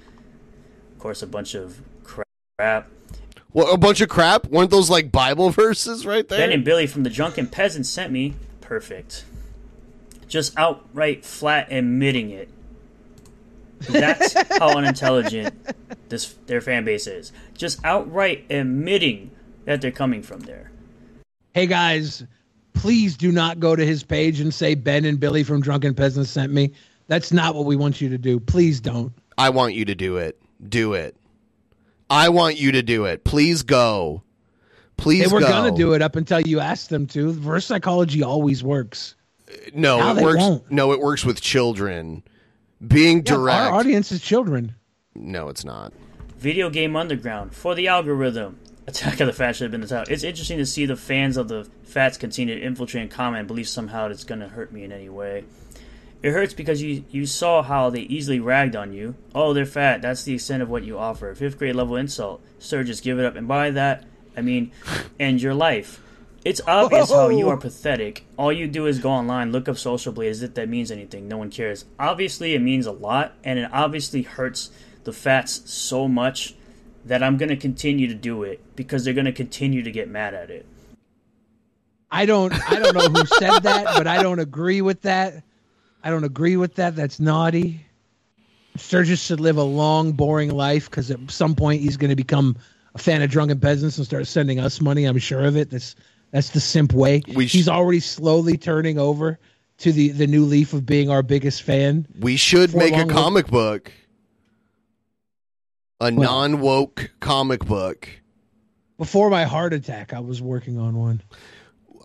Of 0.92 0.98
course, 0.98 1.22
a 1.22 1.26
bunch 1.26 1.54
of 1.54 1.80
crap. 2.02 2.88
What 3.54 3.72
a 3.72 3.78
bunch 3.78 4.00
of 4.00 4.08
crap! 4.08 4.48
Weren't 4.48 4.72
those 4.72 4.90
like 4.90 5.12
Bible 5.12 5.50
verses 5.50 6.04
right 6.04 6.28
there? 6.28 6.40
Ben 6.40 6.50
and 6.50 6.64
Billy 6.64 6.88
from 6.88 7.04
the 7.04 7.08
Drunken 7.08 7.46
Peasant 7.46 7.86
sent 7.86 8.10
me. 8.12 8.34
Perfect. 8.60 9.24
Just 10.26 10.58
outright 10.58 11.24
flat 11.24 11.70
admitting 11.70 12.30
it. 12.30 12.48
That's 13.78 14.32
how 14.58 14.76
unintelligent 14.76 15.54
this 16.08 16.34
their 16.46 16.60
fan 16.60 16.84
base 16.84 17.06
is. 17.06 17.30
Just 17.56 17.78
outright 17.84 18.44
admitting 18.50 19.30
that 19.66 19.80
they're 19.80 19.92
coming 19.92 20.24
from 20.24 20.40
there. 20.40 20.72
Hey 21.52 21.68
guys, 21.68 22.24
please 22.72 23.16
do 23.16 23.30
not 23.30 23.60
go 23.60 23.76
to 23.76 23.86
his 23.86 24.02
page 24.02 24.40
and 24.40 24.52
say 24.52 24.74
Ben 24.74 25.04
and 25.04 25.20
Billy 25.20 25.44
from 25.44 25.60
Drunken 25.60 25.94
Peasants 25.94 26.28
sent 26.28 26.52
me. 26.52 26.72
That's 27.06 27.30
not 27.30 27.54
what 27.54 27.66
we 27.66 27.76
want 27.76 28.00
you 28.00 28.08
to 28.08 28.18
do. 28.18 28.40
Please 28.40 28.80
don't. 28.80 29.12
I 29.38 29.50
want 29.50 29.74
you 29.74 29.84
to 29.84 29.94
do 29.94 30.16
it. 30.16 30.42
Do 30.68 30.94
it. 30.94 31.14
I 32.10 32.28
want 32.28 32.58
you 32.58 32.72
to 32.72 32.82
do 32.82 33.04
it. 33.06 33.24
Please 33.24 33.62
go. 33.62 34.22
Please 34.96 35.28
they 35.28 35.34
were 35.34 35.40
go. 35.40 35.48
gonna 35.48 35.76
do 35.76 35.92
it 35.94 36.02
up 36.02 36.16
until 36.16 36.40
you 36.40 36.60
asked 36.60 36.90
them 36.90 37.06
to. 37.08 37.26
Reverse 37.26 37.66
psychology 37.66 38.22
always 38.22 38.62
works. 38.62 39.14
No, 39.74 39.98
Now 39.98 40.16
it 40.16 40.22
works. 40.22 40.38
won't. 40.40 40.70
No, 40.70 40.92
it 40.92 41.00
works 41.00 41.24
with 41.24 41.40
children. 41.40 42.22
Being 42.86 43.18
Yeah, 43.18 43.22
direct. 43.34 43.60
our 43.60 43.72
audience 43.78 44.12
is 44.12 44.20
children. 44.20 44.74
no, 45.14 45.48
it's 45.48 45.64
not. 45.64 45.92
Video 46.38 46.68
Game 46.70 46.94
Underground 46.96 47.54
for 47.54 47.74
the 47.74 47.88
algorithm. 47.88 48.58
Attack 48.86 49.20
of 49.20 49.26
the 49.26 49.32
Fats 49.32 49.56
should 49.58 49.64
have 49.64 49.70
been 49.72 49.80
the 49.80 49.86
title. 49.86 50.12
It's 50.12 50.24
interesting 50.24 50.58
to 50.58 50.66
see 50.66 50.84
the 50.84 50.96
fans 50.96 51.38
of 51.38 51.48
the 51.48 51.66
Fats 51.84 52.18
continue 52.18 52.54
to 52.54 52.60
infiltrate 52.60 53.02
and 53.02 53.10
comment 53.10 53.38
and 53.40 53.48
believe 53.48 53.66
somehow 53.66 54.08
it's 54.08 54.24
going 54.24 54.40
to 54.40 54.48
hurt 54.48 54.72
me 54.72 54.84
in 54.84 54.92
any 54.92 55.08
way. 55.08 55.44
It 56.24 56.32
hurts 56.32 56.54
because 56.54 56.80
you, 56.80 57.04
you 57.10 57.26
saw 57.26 57.62
how 57.62 57.90
they 57.90 58.00
easily 58.00 58.40
ragged 58.40 58.74
on 58.74 58.94
you. 58.94 59.14
Oh, 59.34 59.52
they're 59.52 59.66
fat. 59.66 60.00
That's 60.00 60.24
the 60.24 60.32
extent 60.32 60.62
of 60.62 60.70
what 60.70 60.82
you 60.82 60.96
offer. 60.96 61.34
Fifth 61.34 61.58
grade 61.58 61.74
level 61.74 61.96
insult. 61.96 62.40
Sir, 62.58 62.82
just 62.82 63.04
give 63.04 63.18
it 63.18 63.26
up. 63.26 63.36
And 63.36 63.46
by 63.46 63.70
that, 63.72 64.04
I 64.34 64.40
mean, 64.40 64.72
end 65.20 65.42
your 65.42 65.52
life. 65.52 66.00
It's 66.42 66.62
obvious 66.66 67.10
how 67.10 67.28
you 67.28 67.50
are 67.50 67.56
pathetic. 67.58 68.24
All 68.38 68.50
you 68.50 68.66
do 68.66 68.86
is 68.86 69.00
go 69.00 69.10
online, 69.10 69.52
look 69.52 69.68
up 69.68 69.76
Social 69.76 70.14
Blade 70.14 70.30
as 70.30 70.42
if 70.42 70.54
that 70.54 70.66
means 70.66 70.90
anything. 70.90 71.28
No 71.28 71.36
one 71.36 71.50
cares. 71.50 71.84
Obviously, 71.98 72.54
it 72.54 72.62
means 72.62 72.86
a 72.86 72.92
lot, 72.92 73.34
and 73.44 73.58
it 73.58 73.68
obviously 73.70 74.22
hurts 74.22 74.70
the 75.04 75.12
fats 75.12 75.70
so 75.70 76.08
much 76.08 76.54
that 77.04 77.22
I'm 77.22 77.36
going 77.36 77.50
to 77.50 77.56
continue 77.56 78.08
to 78.08 78.14
do 78.14 78.44
it 78.44 78.62
because 78.76 79.04
they're 79.04 79.12
going 79.12 79.26
to 79.26 79.32
continue 79.32 79.82
to 79.82 79.90
get 79.90 80.08
mad 80.08 80.32
at 80.32 80.48
it. 80.48 80.64
I 82.10 82.24
don't 82.24 82.54
I 82.70 82.78
don't 82.78 82.94
know 82.94 83.20
who 83.20 83.26
said 83.26 83.58
that, 83.64 83.84
but 83.94 84.06
I 84.06 84.22
don't 84.22 84.38
agree 84.38 84.80
with 84.80 85.02
that. 85.02 85.42
I 86.04 86.10
don't 86.10 86.24
agree 86.24 86.58
with 86.58 86.74
that. 86.74 86.94
That's 86.94 87.18
naughty. 87.18 87.86
Sturgis 88.76 89.22
should 89.22 89.40
live 89.40 89.56
a 89.56 89.62
long, 89.62 90.12
boring 90.12 90.50
life 90.50 90.90
because 90.90 91.10
at 91.10 91.30
some 91.30 91.54
point 91.54 91.80
he's 91.80 91.96
going 91.96 92.10
to 92.10 92.16
become 92.16 92.56
a 92.94 92.98
fan 92.98 93.22
of 93.22 93.30
drunken 93.30 93.58
peasants 93.58 93.96
and 93.96 94.06
start 94.06 94.26
sending 94.26 94.60
us 94.60 94.82
money. 94.82 95.06
I'm 95.06 95.16
sure 95.18 95.44
of 95.44 95.56
it. 95.56 95.70
That's 95.70 95.96
that's 96.30 96.50
the 96.50 96.60
simp 96.60 96.92
way. 96.92 97.22
he's 97.26 97.68
already 97.68 98.00
slowly 98.00 98.58
turning 98.58 98.98
over 98.98 99.38
to 99.78 99.92
the 99.92 100.10
the 100.10 100.26
new 100.26 100.44
leaf 100.44 100.74
of 100.74 100.84
being 100.84 101.08
our 101.08 101.22
biggest 101.22 101.62
fan. 101.62 102.06
We 102.20 102.36
should 102.36 102.74
make 102.74 102.94
a 102.94 103.06
comic 103.06 103.46
book. 103.46 103.90
A 106.00 106.10
non 106.10 106.60
woke 106.60 107.12
comic 107.20 107.64
book. 107.64 108.08
Before 108.98 109.30
my 109.30 109.44
heart 109.44 109.72
attack, 109.72 110.12
I 110.12 110.20
was 110.20 110.42
working 110.42 110.78
on 110.78 110.96
one. 110.96 111.22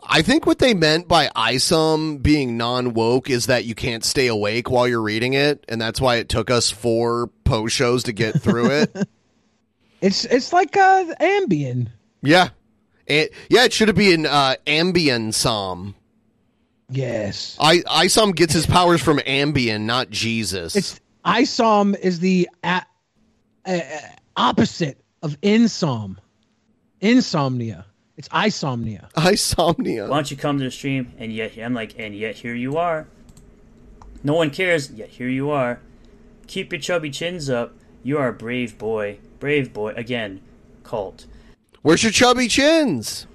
I 0.08 0.22
think 0.22 0.46
what 0.46 0.60
they 0.60 0.74
meant 0.74 1.08
by 1.08 1.28
ISOM 1.36 2.22
being 2.22 2.58
non 2.58 2.94
woke 2.94 3.30
is 3.30 3.48
that 3.48 3.66
you 3.66 3.76
can't 3.76 4.04
stay 4.04 4.28
awake 4.28 4.70
while 4.70 4.88
you're 4.88 5.02
reading 5.02 5.34
it, 5.34 5.66
and 5.68 5.80
that's 5.82 6.00
why 6.02 6.16
it 6.18 6.30
took 6.30 6.50
us 6.50 6.70
four 6.72 7.28
post 7.44 7.76
shows 7.76 8.04
to 8.04 8.14
get 8.14 8.42
through 8.42 8.72
it. 8.72 8.96
It's 10.02 10.24
it's 10.24 10.54
like 10.54 10.78
uh, 10.78 11.14
Ambien. 11.20 11.90
yeah. 12.22 12.50
It, 13.06 13.34
yeah, 13.50 13.66
it 13.66 13.74
should 13.74 13.90
have 13.90 13.98
been 13.98 14.26
uh, 14.26 14.56
Ambien 14.66 15.34
Som. 15.34 15.94
Yes. 16.90 17.58
I 17.60 17.84
Isom 17.90 18.32
gets 18.32 18.54
his 18.54 18.66
powers 18.66 19.02
from 19.02 19.18
Ambien, 19.20 19.82
not 19.82 20.10
Jesus. 20.10 20.78
It's 20.78 21.02
Isom 21.26 21.96
is 21.96 22.22
the 22.22 22.48
a, 22.64 22.82
a, 23.68 23.80
a- 23.82 24.16
opposite 24.38 25.04
of 25.22 25.36
insom. 25.42 26.16
Insomnia. 27.02 27.86
It's 28.20 28.28
isomnia. 28.28 29.10
Isomnia. 29.14 30.10
Why 30.10 30.18
don't 30.18 30.30
you 30.30 30.36
come 30.36 30.58
to 30.60 30.66
the 30.66 30.72
stream? 30.72 31.14
And 31.20 31.32
yet, 31.32 31.58
I'm 31.58 31.74
like, 31.74 31.98
and 31.98 32.14
yet 32.14 32.36
here 32.36 32.54
you 32.54 32.76
are. 32.76 33.08
No 34.26 34.34
one 34.34 34.50
cares, 34.50 34.91
yet 34.91 35.08
here 35.08 35.30
you 35.30 35.50
are. 35.52 35.80
Keep 36.46 36.74
your 36.74 36.82
chubby 36.82 37.12
chins 37.12 37.50
up. 37.50 37.74
You 38.04 38.18
are 38.18 38.28
a 38.28 38.34
brave 38.34 38.78
boy. 38.78 39.20
Brave 39.40 39.72
boy. 39.74 39.94
Again, 39.96 40.41
cult. 40.84 41.28
Where's 41.82 42.04
your 42.04 42.12
chubby 42.12 42.50
chins? 42.50 43.26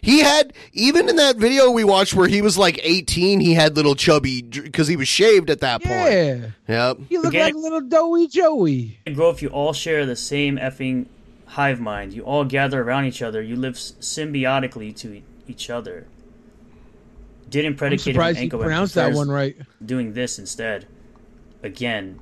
He 0.00 0.20
had 0.20 0.54
even 0.72 1.10
in 1.10 1.16
that 1.16 1.36
video 1.36 1.70
we 1.70 1.84
watched 1.84 2.14
where 2.14 2.28
he 2.28 2.40
was 2.40 2.56
like 2.56 2.80
18, 2.82 3.40
he 3.40 3.52
had 3.52 3.76
little 3.76 3.94
chubby 3.94 4.40
because 4.40 4.88
he 4.88 4.96
was 4.96 5.08
shaved 5.08 5.50
at 5.50 5.60
that 5.60 5.82
point. 5.82 5.92
Yeah. 5.92 6.46
Yep. 6.68 6.98
You 7.10 7.20
look 7.20 7.34
Again- 7.34 7.52
like 7.52 7.62
little 7.62 7.82
doughy 7.82 8.28
Joey. 8.28 8.98
And 9.04 9.18
if 9.18 9.42
you 9.42 9.48
all 9.48 9.74
share 9.74 10.06
the 10.06 10.16
same 10.16 10.56
effing 10.56 11.04
hive 11.52 11.80
mind. 11.80 12.12
You 12.14 12.22
all 12.22 12.44
gather 12.44 12.82
around 12.82 13.04
each 13.04 13.20
other. 13.22 13.42
You 13.42 13.56
live 13.56 13.74
symbiotically 13.74 14.96
to 14.96 15.14
e- 15.14 15.24
each 15.46 15.68
other. 15.68 16.06
Didn't 17.48 17.72
I'm 17.72 17.76
predicate 17.76 18.06
him 18.08 18.12
surprised 18.14 18.38
you 18.38 18.42
ankle 18.44 18.60
and 18.60 18.66
pronounced 18.66 18.94
that 18.94 19.12
one 19.12 19.28
right. 19.30 19.56
Doing 19.84 20.14
this 20.14 20.38
instead. 20.38 20.86
Again, 21.62 22.18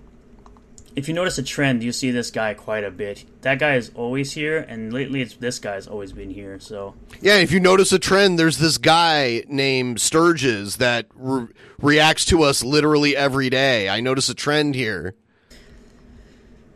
if 0.97 1.07
you 1.07 1.15
notice 1.15 1.39
a 1.39 1.44
trend, 1.44 1.85
you 1.85 1.93
see 1.93 2.11
this 2.11 2.32
guy 2.32 2.55
quite 2.55 2.82
a 2.82 2.90
bit. 2.90 3.24
That 3.43 3.61
guy 3.61 3.77
is 3.77 3.93
always 3.94 4.32
here, 4.32 4.59
and 4.59 4.93
lately 4.93 5.23
it's 5.23 5.36
this 5.36 5.61
guy's 5.61 5.86
always 5.86 6.12
been 6.12 6.31
here. 6.31 6.59
So 6.59 6.94
Yeah, 7.20 7.36
if 7.36 7.52
you 7.52 7.61
notice 7.61 7.93
a 7.93 8.01
trend, 8.01 8.39
there's 8.39 8.59
this 8.59 8.78
guy 8.78 9.44
named 9.48 10.01
Sturgis 10.01 10.77
that 10.77 11.07
re- 11.15 11.47
reacts 11.81 12.24
to 12.27 12.43
us 12.43 12.65
literally 12.65 13.16
every 13.16 13.48
day. 13.48 13.89
I 13.89 14.01
notice 14.01 14.28
a 14.28 14.35
trend 14.35 14.74
here. 14.74 15.15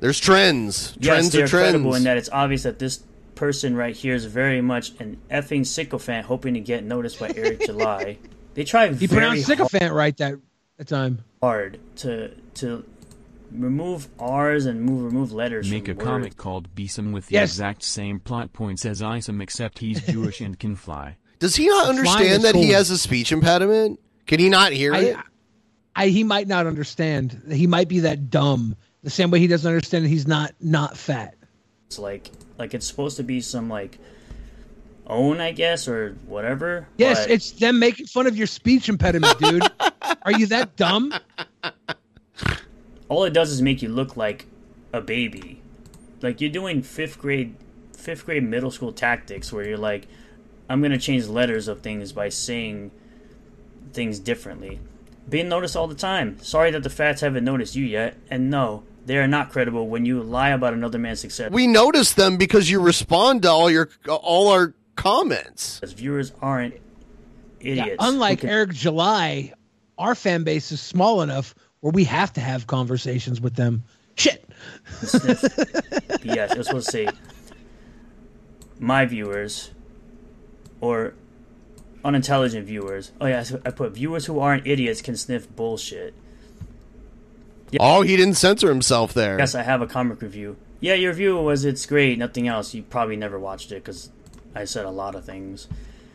There's 0.05 0.21
trends. 0.21 0.95
yes, 1.01 1.07
Trends 1.15 1.31
they're 1.33 1.45
are 1.45 1.49
trends. 1.49 1.71
credible 1.71 1.95
in 1.95 2.05
that 2.05 2.19
it's 2.19 2.29
obvious 2.31 2.65
that 2.65 2.79
this 2.79 3.03
person 3.37 3.75
right 3.75 3.97
here 3.97 4.15
is 4.15 4.27
very 4.27 4.61
much 4.61 4.93
an 5.01 5.19
effing 5.31 5.65
sycophant, 5.67 6.27
hoping 6.27 6.53
to 6.53 6.61
get 6.61 6.85
noticed 6.85 7.19
by 7.19 7.31
Eric 7.35 7.61
July. 7.65 8.19
They 8.53 8.65
try 8.65 8.89
He 8.89 9.07
very 9.07 9.09
pronounced 9.23 9.47
sycophant 9.47 9.95
right 9.95 10.15
that, 10.19 10.35
that 10.77 10.89
time. 10.89 11.25
hard 11.43 11.81
to 11.97 12.35
to 12.57 12.85
remove 13.51 14.09
R's 14.19 14.67
and 14.67 14.83
move 14.83 15.05
remove 15.05 15.33
letters. 15.33 15.71
Make 15.71 15.89
a 15.89 15.95
from 15.95 16.05
comic 16.05 16.37
called 16.37 16.75
Besom 16.75 17.13
with 17.13 17.29
the 17.29 17.37
Yes. 17.37 17.53
exact 17.53 17.83
same 17.83 18.21
plot 18.21 18.53
points 18.53 18.85
as 18.85 19.01
Isom 19.01 19.41
except 19.41 19.79
he's 19.79 20.03
Jewish 20.03 20.43
and 20.43 20.59
can 20.59 20.77
fly. 20.77 21.17
Does 21.39 21.57
he 21.57 21.67
not 21.67 21.89
understand 21.89 22.43
that 22.43 22.55
he 22.55 22.69
has 22.73 22.91
a 22.91 22.99
speech 22.99 23.33
impediment? 23.33 24.01
Can 24.27 24.39
he 24.39 24.51
not 24.51 24.73
hear 24.73 24.93
it? 24.95 25.17
I, 25.17 25.23
I 26.05 26.09
he 26.09 26.25
might 26.25 26.47
not 26.47 26.67
understand. 26.67 27.41
He 27.51 27.67
might 27.67 27.89
be 27.89 28.01
that 28.01 28.29
dumb. 28.29 28.77
The 29.05 29.11
same 29.11 29.31
way 29.31 29.39
he 29.39 29.47
doesn't 29.47 29.69
understand 29.69 30.07
that 30.07 30.09
he's 30.09 30.27
not 30.27 30.53
not 30.61 30.97
fat. 30.97 31.37
It's 31.87 31.99
like 31.99 32.31
like 32.59 32.75
it's 32.75 32.87
supposed 32.87 33.19
to 33.19 33.23
be 33.23 33.41
some 33.41 33.69
like 33.69 33.99
own, 35.07 35.41
I 35.41 35.53
guess, 35.53 35.87
or 35.87 36.17
whatever. 36.27 36.89
Yes, 36.97 37.25
but 37.25 37.31
it's 37.31 37.53
them 37.53 37.79
making 37.79 38.07
fun 38.07 38.27
of 38.27 38.37
your 38.37 38.47
speech 38.47 38.89
impediment, 38.89 39.39
dude. 39.39 39.63
Are 40.23 40.33
you 40.33 40.47
that 40.47 40.77
dumb? 40.77 41.13
all 43.09 43.25
it 43.25 43.35
does 43.35 43.51
is 43.51 43.61
make 43.61 43.83
you 43.83 43.91
look 43.91 44.17
like 44.17 44.47
a 44.93 45.03
baby. 45.03 45.61
Like 46.23 46.41
you're 46.41 46.51
doing 46.51 46.83
fifth 46.83 47.19
grade 47.19 47.55
fifth 47.93 48.25
grade 48.25 48.43
middle 48.43 48.71
school 48.71 48.93
tactics 48.93 49.53
where 49.53 49.69
you're 49.69 49.77
like, 49.77 50.09
I'm 50.69 50.81
gonna 50.81 50.99
change 50.99 51.27
letters 51.27 51.69
of 51.69 51.83
things 51.83 52.13
by 52.13 52.31
saying 52.31 52.91
things 53.93 54.19
differently. 54.19 54.81
Being 55.29 55.49
noticed 55.49 55.77
all 55.77 55.87
the 55.87 55.95
time. 55.95 56.39
Sorry 56.41 56.71
that 56.71 56.83
the 56.83 56.91
fats 56.91 57.21
haven't 57.21 57.45
noticed 57.45 57.77
you 57.77 57.85
yet, 57.85 58.17
and 58.31 58.51
no, 58.51 58.83
they 59.07 59.19
are 59.19 59.27
not 59.27 59.51
credible 59.51 59.89
when 59.89 60.05
you 60.05 60.23
lie 60.23 60.51
about 60.51 60.73
another 60.75 60.99
man's 60.99 61.21
success. 61.21 61.51
We 61.51 61.67
notice 61.67 62.13
them 62.15 62.37
because 62.37 62.71
you 62.71 62.81
respond 62.81 63.43
to 63.43 63.51
all 63.51 63.71
your 63.71 63.91
all 64.09 64.49
our 64.49 64.75
comments. 64.97 65.81
As 65.83 65.93
viewers 65.93 66.33
aren't 66.41 66.75
idiots. 67.61 67.89
Yeah, 67.89 67.97
unlike 68.01 68.41
can- 68.41 68.51
Eric 68.51 68.73
July, 68.73 69.53
our 69.99 70.15
fan 70.15 70.45
base 70.45 70.73
is 70.73 70.81
small 70.81 71.23
enough 71.23 71.55
where 71.81 71.93
we 71.93 72.05
have 72.05 72.33
to 72.35 72.41
have 72.41 72.67
conversations 72.67 73.41
with 73.41 73.55
them. 73.55 73.85
Shit. 74.17 74.49
yes, 75.03 76.53
it 76.53 76.59
was 76.59 76.67
supposed 76.67 76.87
to 76.87 76.93
say 76.93 77.09
my 78.79 79.05
viewers 79.07 79.71
or 80.81 81.15
unintelligent 82.05 82.67
viewers. 82.67 83.13
Oh 83.21 83.27
yeah, 83.27 83.43
so 83.43 83.61
I 83.65 83.71
put 83.71 83.93
viewers 83.93 84.27
who 84.27 84.39
aren't 84.39 84.67
idiots 84.67 85.03
can 85.03 85.17
sniff 85.17 85.49
bullshit. 85.55 86.15
Oh, 87.81 88.03
he 88.03 88.17
didn't 88.17 88.35
censor 88.35 88.69
himself 88.69 89.13
there. 89.15 89.39
Yes, 89.39 89.55
I 89.55 89.63
have 89.63 89.83
a 89.83 89.87
comic 89.87 90.23
review. 90.23 90.57
Yeah, 90.81 90.95
your 90.95 91.13
review 91.13 91.37
was 91.39 91.65
it's 91.65 91.87
great, 91.87 92.19
nothing 92.19 92.47
else. 92.49 92.75
You 92.75 92.83
probably 92.83 93.17
never 93.17 93.39
watched 93.39 93.73
it 93.73 93.77
because 93.77 94.11
I 94.55 94.65
said 94.65 94.85
a 94.85 94.91
lot 94.91 95.15
of 95.15 95.25
things, 95.25 95.67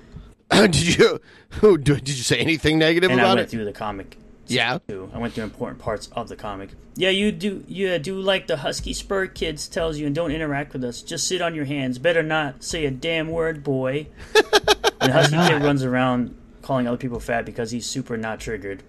did 0.51 0.97
you 0.97 1.19
did 1.83 2.07
you 2.09 2.15
say 2.15 2.37
anything 2.37 2.77
negative? 2.79 3.09
negative 3.09 3.11
and 3.11 3.21
I 3.21 3.23
about 3.23 3.37
went 3.37 3.47
it? 3.47 3.51
through 3.51 3.65
the 3.65 3.73
comic. 3.73 4.17
Yeah. 4.47 4.79
too. 4.87 5.11
I 5.13 5.19
went 5.19 5.33
through 5.35 5.43
important 5.43 5.79
parts 5.79 6.09
of 6.13 6.27
the 6.27 6.35
comic. 6.35 6.71
Yeah, 6.95 7.09
you 7.11 7.31
do. 7.31 7.63
You 7.67 7.97
do 7.99 8.19
like 8.19 8.47
the 8.47 8.57
Husky 8.57 8.93
Spur 8.93 9.27
kids 9.27 9.67
tells 9.67 9.99
you, 9.99 10.07
and 10.07 10.15
don't 10.15 10.31
interact 10.31 10.73
with 10.73 10.83
us. 10.83 11.01
Just 11.03 11.27
sit 11.27 11.41
on 11.41 11.53
your 11.53 11.65
hands. 11.65 11.99
Better 11.99 12.23
not 12.23 12.63
say 12.63 12.85
a 12.85 12.91
damn 12.91 13.29
word, 13.29 13.63
boy. 13.63 14.07
and 14.35 14.43
the 15.01 15.11
Husky 15.11 15.37
kid 15.37 15.61
runs 15.63 15.83
around 15.83 16.35
calling 16.63 16.87
other 16.87 16.97
people 16.97 17.19
fat 17.19 17.45
because 17.45 17.69
he's 17.71 17.85
super 17.85 18.17
not 18.17 18.39
triggered. 18.39 18.81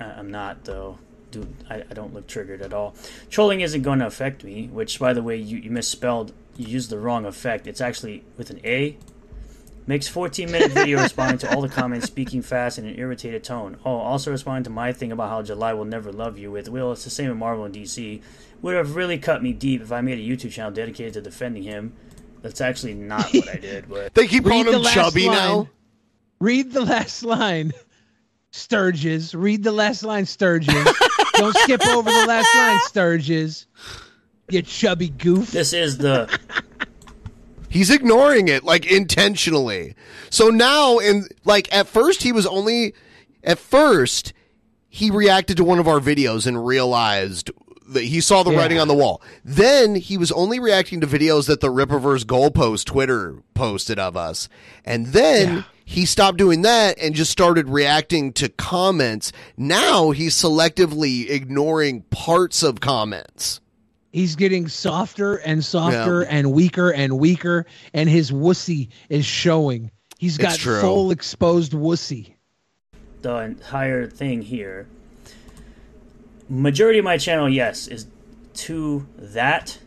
Uh, 0.00 0.04
I'm 0.04 0.30
not 0.30 0.64
though. 0.64 0.98
Dude, 1.30 1.52
I, 1.68 1.84
I 1.90 1.94
don't 1.94 2.14
look 2.14 2.26
triggered 2.26 2.62
at 2.62 2.72
all. 2.72 2.94
Trolling 3.30 3.60
isn't 3.60 3.82
going 3.82 3.98
to 3.98 4.06
affect 4.06 4.44
me. 4.44 4.68
Which, 4.68 4.98
by 4.98 5.12
the 5.12 5.22
way, 5.22 5.36
you, 5.36 5.58
you 5.58 5.70
misspelled. 5.70 6.32
You 6.56 6.66
used 6.66 6.90
the 6.90 6.98
wrong 6.98 7.24
effect. 7.26 7.66
It's 7.66 7.80
actually 7.80 8.24
with 8.36 8.50
an 8.50 8.60
A. 8.64 8.96
Makes 9.86 10.06
14 10.08 10.50
minute 10.52 10.72
video 10.72 11.00
responding 11.02 11.38
to 11.38 11.54
all 11.54 11.62
the 11.62 11.68
comments, 11.68 12.06
speaking 12.06 12.42
fast 12.42 12.78
in 12.78 12.84
an 12.86 12.98
irritated 12.98 13.42
tone. 13.42 13.78
Oh, 13.86 13.96
also 13.96 14.30
responding 14.30 14.64
to 14.64 14.70
my 14.70 14.92
thing 14.92 15.12
about 15.12 15.30
how 15.30 15.40
July 15.42 15.72
will 15.72 15.86
never 15.86 16.12
love 16.12 16.38
you 16.38 16.50
with, 16.50 16.68
Will, 16.68 16.92
it's 16.92 17.04
the 17.04 17.10
same 17.10 17.30
in 17.30 17.38
Marvel 17.38 17.64
and 17.64 17.74
DC. 17.74 18.20
Would 18.60 18.74
have 18.74 18.96
really 18.96 19.16
cut 19.16 19.42
me 19.42 19.54
deep 19.54 19.80
if 19.80 19.90
I 19.90 20.02
made 20.02 20.18
a 20.18 20.22
YouTube 20.22 20.50
channel 20.50 20.72
dedicated 20.72 21.14
to 21.14 21.22
defending 21.22 21.62
him. 21.62 21.94
That's 22.42 22.60
actually 22.60 22.94
not 22.94 23.32
what 23.32 23.48
I 23.48 23.56
did, 23.56 23.88
but. 23.88 24.12
They 24.14 24.26
keep 24.26 24.44
Read 24.44 24.66
calling 24.66 24.84
him 24.84 24.92
chubby 24.92 25.26
line. 25.26 25.36
now. 25.36 25.68
Read 26.38 26.72
the 26.72 26.82
last 26.82 27.22
line. 27.22 27.72
Sturgis. 28.50 29.34
Read 29.34 29.62
the 29.62 29.72
last 29.72 30.02
line, 30.02 30.26
Sturgis. 30.26 30.74
Don't 31.34 31.56
skip 31.58 31.86
over 31.86 32.10
the 32.10 32.24
last 32.26 32.54
line, 32.56 32.78
Sturgis. 32.86 33.66
You 34.50 34.62
chubby 34.62 35.08
goof. 35.10 35.50
This 35.50 35.72
is 35.72 35.98
the 35.98 36.28
He's 37.70 37.90
ignoring 37.90 38.48
it 38.48 38.64
like 38.64 38.90
intentionally. 38.90 39.94
So 40.30 40.48
now 40.48 40.98
in 40.98 41.26
like 41.44 41.72
at 41.74 41.86
first 41.86 42.22
he 42.22 42.32
was 42.32 42.46
only 42.46 42.94
at 43.44 43.58
first 43.58 44.32
he 44.88 45.10
reacted 45.10 45.58
to 45.58 45.64
one 45.64 45.78
of 45.78 45.86
our 45.86 46.00
videos 46.00 46.46
and 46.46 46.64
realized 46.66 47.50
that 47.90 48.04
he 48.04 48.20
saw 48.22 48.42
the 48.42 48.50
Yeah. 48.52 48.58
writing 48.58 48.78
on 48.78 48.88
the 48.88 48.94
wall. 48.94 49.20
Then 49.44 49.94
he 49.96 50.16
was 50.16 50.32
only 50.32 50.58
reacting 50.58 51.00
to 51.02 51.06
videos 51.06 51.46
that 51.46 51.60
the 51.60 51.68
Rippaverse 51.68 52.24
Goalpost 52.24 52.86
Twitter 52.86 53.42
posted 53.52 53.98
of 53.98 54.16
us. 54.16 54.48
And 54.84 55.08
then 55.08 55.66
he 55.88 56.04
stopped 56.04 56.36
doing 56.36 56.62
that 56.62 56.98
and 57.00 57.14
just 57.14 57.30
started 57.30 57.66
reacting 57.70 58.34
to 58.34 58.50
comments. 58.50 59.32
Now 59.56 60.10
he's 60.10 60.34
selectively 60.34 61.30
ignoring 61.30 62.02
parts 62.10 62.62
of 62.62 62.78
comments. 62.80 63.62
He's 64.12 64.36
getting 64.36 64.68
softer 64.68 65.36
and 65.36 65.64
softer 65.64 66.22
and 66.22 66.52
weaker 66.52 66.90
and 66.92 67.18
weaker, 67.18 67.64
and 67.94 68.06
his 68.06 68.30
wussy 68.30 68.88
is 69.08 69.24
showing. 69.24 69.90
He's 70.18 70.38
It's 70.38 70.42
got 70.42 70.58
full 70.58 71.10
exposed 71.10 71.72
wussy. 71.72 72.34
the 73.22 73.36
entire 73.36 74.06
thing 74.06 74.42
here. 74.42 74.86
Majority 76.50 76.98
of 76.98 77.04
my 77.06 77.16
channel, 77.16 77.48
yes, 77.48 77.88
is 77.88 78.06
to 78.54 79.06
that, 79.16 79.78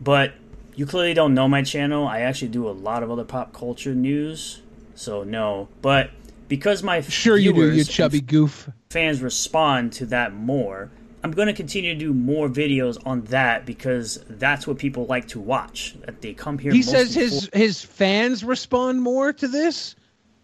but 0.00 0.32
you 0.74 0.84
clearly 0.84 1.14
don't 1.14 1.34
know 1.34 1.46
my 1.48 1.62
channel. 1.62 2.08
I 2.08 2.20
actually 2.20 2.48
do 2.48 2.68
a 2.68 2.72
lot 2.72 3.04
of 3.04 3.10
other 3.10 3.24
pop 3.24 3.52
culture 3.52 3.94
news, 3.94 4.61
so 5.02 5.24
no. 5.24 5.68
But 5.82 6.10
because 6.48 6.82
my 6.82 7.00
Sure 7.00 7.36
you 7.36 7.52
do, 7.52 7.72
you 7.72 7.84
chubby 7.84 8.20
goof. 8.20 8.68
fans 8.90 9.20
respond 9.20 9.92
to 9.94 10.06
that 10.06 10.32
more, 10.32 10.90
I'm 11.24 11.30
going 11.32 11.46
to 11.48 11.52
continue 11.54 11.92
to 11.94 11.98
do 11.98 12.12
more 12.12 12.48
videos 12.48 12.98
on 13.06 13.22
that 13.24 13.64
because 13.66 14.22
that's 14.28 14.66
what 14.66 14.78
people 14.78 15.06
like 15.06 15.28
to 15.28 15.40
watch. 15.40 15.94
That 16.04 16.20
they 16.20 16.34
come 16.34 16.58
here. 16.58 16.72
He 16.72 16.82
says 16.82 17.14
his 17.14 17.48
for. 17.48 17.58
his 17.58 17.82
fans 17.82 18.44
respond 18.44 19.02
more 19.02 19.32
to 19.32 19.48
this. 19.48 19.94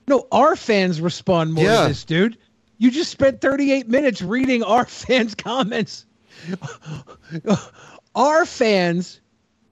No, 0.08 0.26
our 0.32 0.56
fans 0.56 1.00
respond 1.00 1.52
more 1.52 1.64
Yeah. 1.64 1.82
to 1.82 1.88
this, 1.88 2.04
dude. 2.04 2.38
You 2.78 2.90
just 2.90 3.10
spent 3.10 3.40
38 3.40 3.88
minutes 3.88 4.22
reading 4.22 4.62
our 4.62 4.84
fans' 4.86 5.34
comments. 5.34 6.06
our 8.14 8.46
fans 8.46 9.20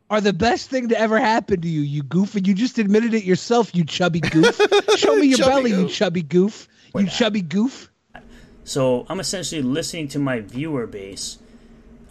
are 0.09 0.21
the 0.21 0.33
best 0.33 0.71
thing 0.71 0.89
to 0.91 0.99
ever 0.99 1.19
happen 1.19 1.61
to 1.61 1.69
you, 1.69 1.81
you 1.81 2.03
goof, 2.03 2.35
and 2.37 2.47
you 2.47 2.55
just 2.55 2.79
admitted 2.79 3.15
it 3.15 3.25
yourself, 3.25 3.75
you 3.75 3.85
chubby 3.85 4.21
goof. 4.21 4.61
Show 4.97 5.17
me 5.17 5.27
your 5.29 5.39
Chubby 5.39 5.51
belly, 5.51 5.71
you 5.71 5.89
chubby 5.89 6.23
goof. 6.23 6.69
You 6.95 7.07
chubby 7.07 7.43
goof. 7.43 7.91
So 8.65 9.07
I'm 9.09 9.21
essentially 9.21 9.63
listening 9.63 10.09
to 10.09 10.19
my 10.19 10.41
viewer 10.41 10.87
base 10.87 11.39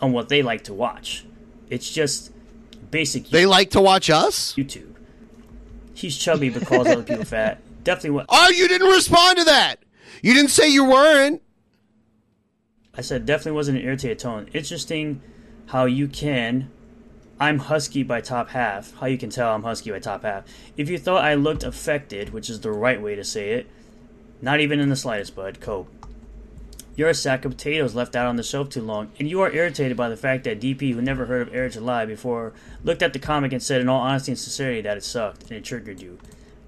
on 0.02 0.12
what 0.12 0.30
they 0.30 0.42
like 0.42 0.66
to 0.66 0.74
watch. 0.74 1.26
It's 1.70 1.90
just 1.90 2.32
basic. 2.92 3.30
They 3.30 3.46
like 3.46 3.72
to 3.72 3.82
watch 3.82 4.10
us. 4.10 4.54
YouTube. 4.56 4.94
He's 5.94 6.18
chubby 6.18 6.50
but 6.50 6.66
calls 6.68 6.88
other 6.88 7.04
people 7.04 7.26
fat. 7.26 7.62
Definitely 7.84 8.12
what. 8.12 8.26
Oh, 8.30 8.50
you 8.50 8.68
didn't 8.68 8.90
respond 8.90 9.38
to 9.38 9.44
that. 9.46 9.80
You 10.22 10.34
didn't 10.34 10.50
say 10.52 10.70
you 10.70 10.86
weren't. 10.86 11.42
I 12.98 13.02
said 13.02 13.26
definitely 13.26 13.52
wasn't 13.52 13.80
an 13.80 13.86
irritated 13.86 14.20
tone. 14.20 14.50
Interesting 14.54 15.22
how 15.68 15.86
you 15.86 16.08
can. 16.08 16.72
I'm 17.40 17.60
husky 17.60 18.04
by 18.04 18.22
top 18.22 18.50
half. 18.50 18.94
How 19.00 19.08
you 19.08 19.18
can 19.18 19.30
tell 19.30 19.54
I'm 19.54 19.64
husky 19.64 19.92
by 19.92 20.00
top 20.00 20.24
half. 20.24 20.46
If 20.78 20.90
you 20.90 20.98
thought 20.98 21.24
I 21.24 21.34
looked 21.36 21.64
affected, 21.64 22.32
which 22.32 22.50
is 22.50 22.62
the 22.62 22.72
right 22.72 23.02
way 23.02 23.16
to 23.16 23.24
say 23.24 23.52
it, 23.52 23.68
not 24.42 24.60
even 24.60 24.80
in 24.80 24.90
the 24.90 24.96
slightest, 24.96 25.36
bud. 25.36 25.60
Cope. 25.60 25.90
You're 26.96 27.10
a 27.10 27.14
sack 27.14 27.44
of 27.44 27.52
potatoes 27.52 27.94
left 27.94 28.16
out 28.16 28.28
on 28.28 28.38
the 28.38 28.44
shelf 28.44 28.70
too 28.70 28.82
long, 28.82 29.12
and 29.20 29.30
you 29.30 29.42
are 29.42 29.52
irritated 29.52 29.98
by 29.98 30.08
the 30.08 30.16
fact 30.16 30.46
that 30.46 30.62
DP, 30.62 30.94
who 30.94 31.02
never 31.02 31.26
heard 31.26 31.42
of 31.46 31.54
Eric 31.54 31.74
July 31.74 32.06
before, 32.06 32.54
looked 32.86 33.02
at 33.02 33.12
the 33.12 33.20
comic 33.20 33.52
and 33.52 33.62
said, 33.62 33.82
in 33.82 33.90
all 33.90 34.00
honesty 34.00 34.32
and 34.32 34.40
sincerity, 34.40 34.80
that 34.82 34.96
it 34.96 35.04
sucked 35.04 35.44
and 35.44 35.52
it 35.52 35.66
triggered 35.66 36.00
you. 36.00 36.18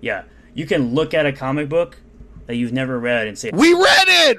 Yeah, 0.02 0.24
you 0.54 0.66
can 0.66 0.94
look 0.94 1.14
at 1.14 1.26
a 1.26 1.32
comic 1.32 1.70
book 1.70 1.98
that 2.46 2.56
you've 2.56 2.74
never 2.74 3.00
read 3.00 3.28
and 3.28 3.38
say, 3.38 3.52
We 3.54 3.74
read 3.74 4.08
it. 4.08 4.38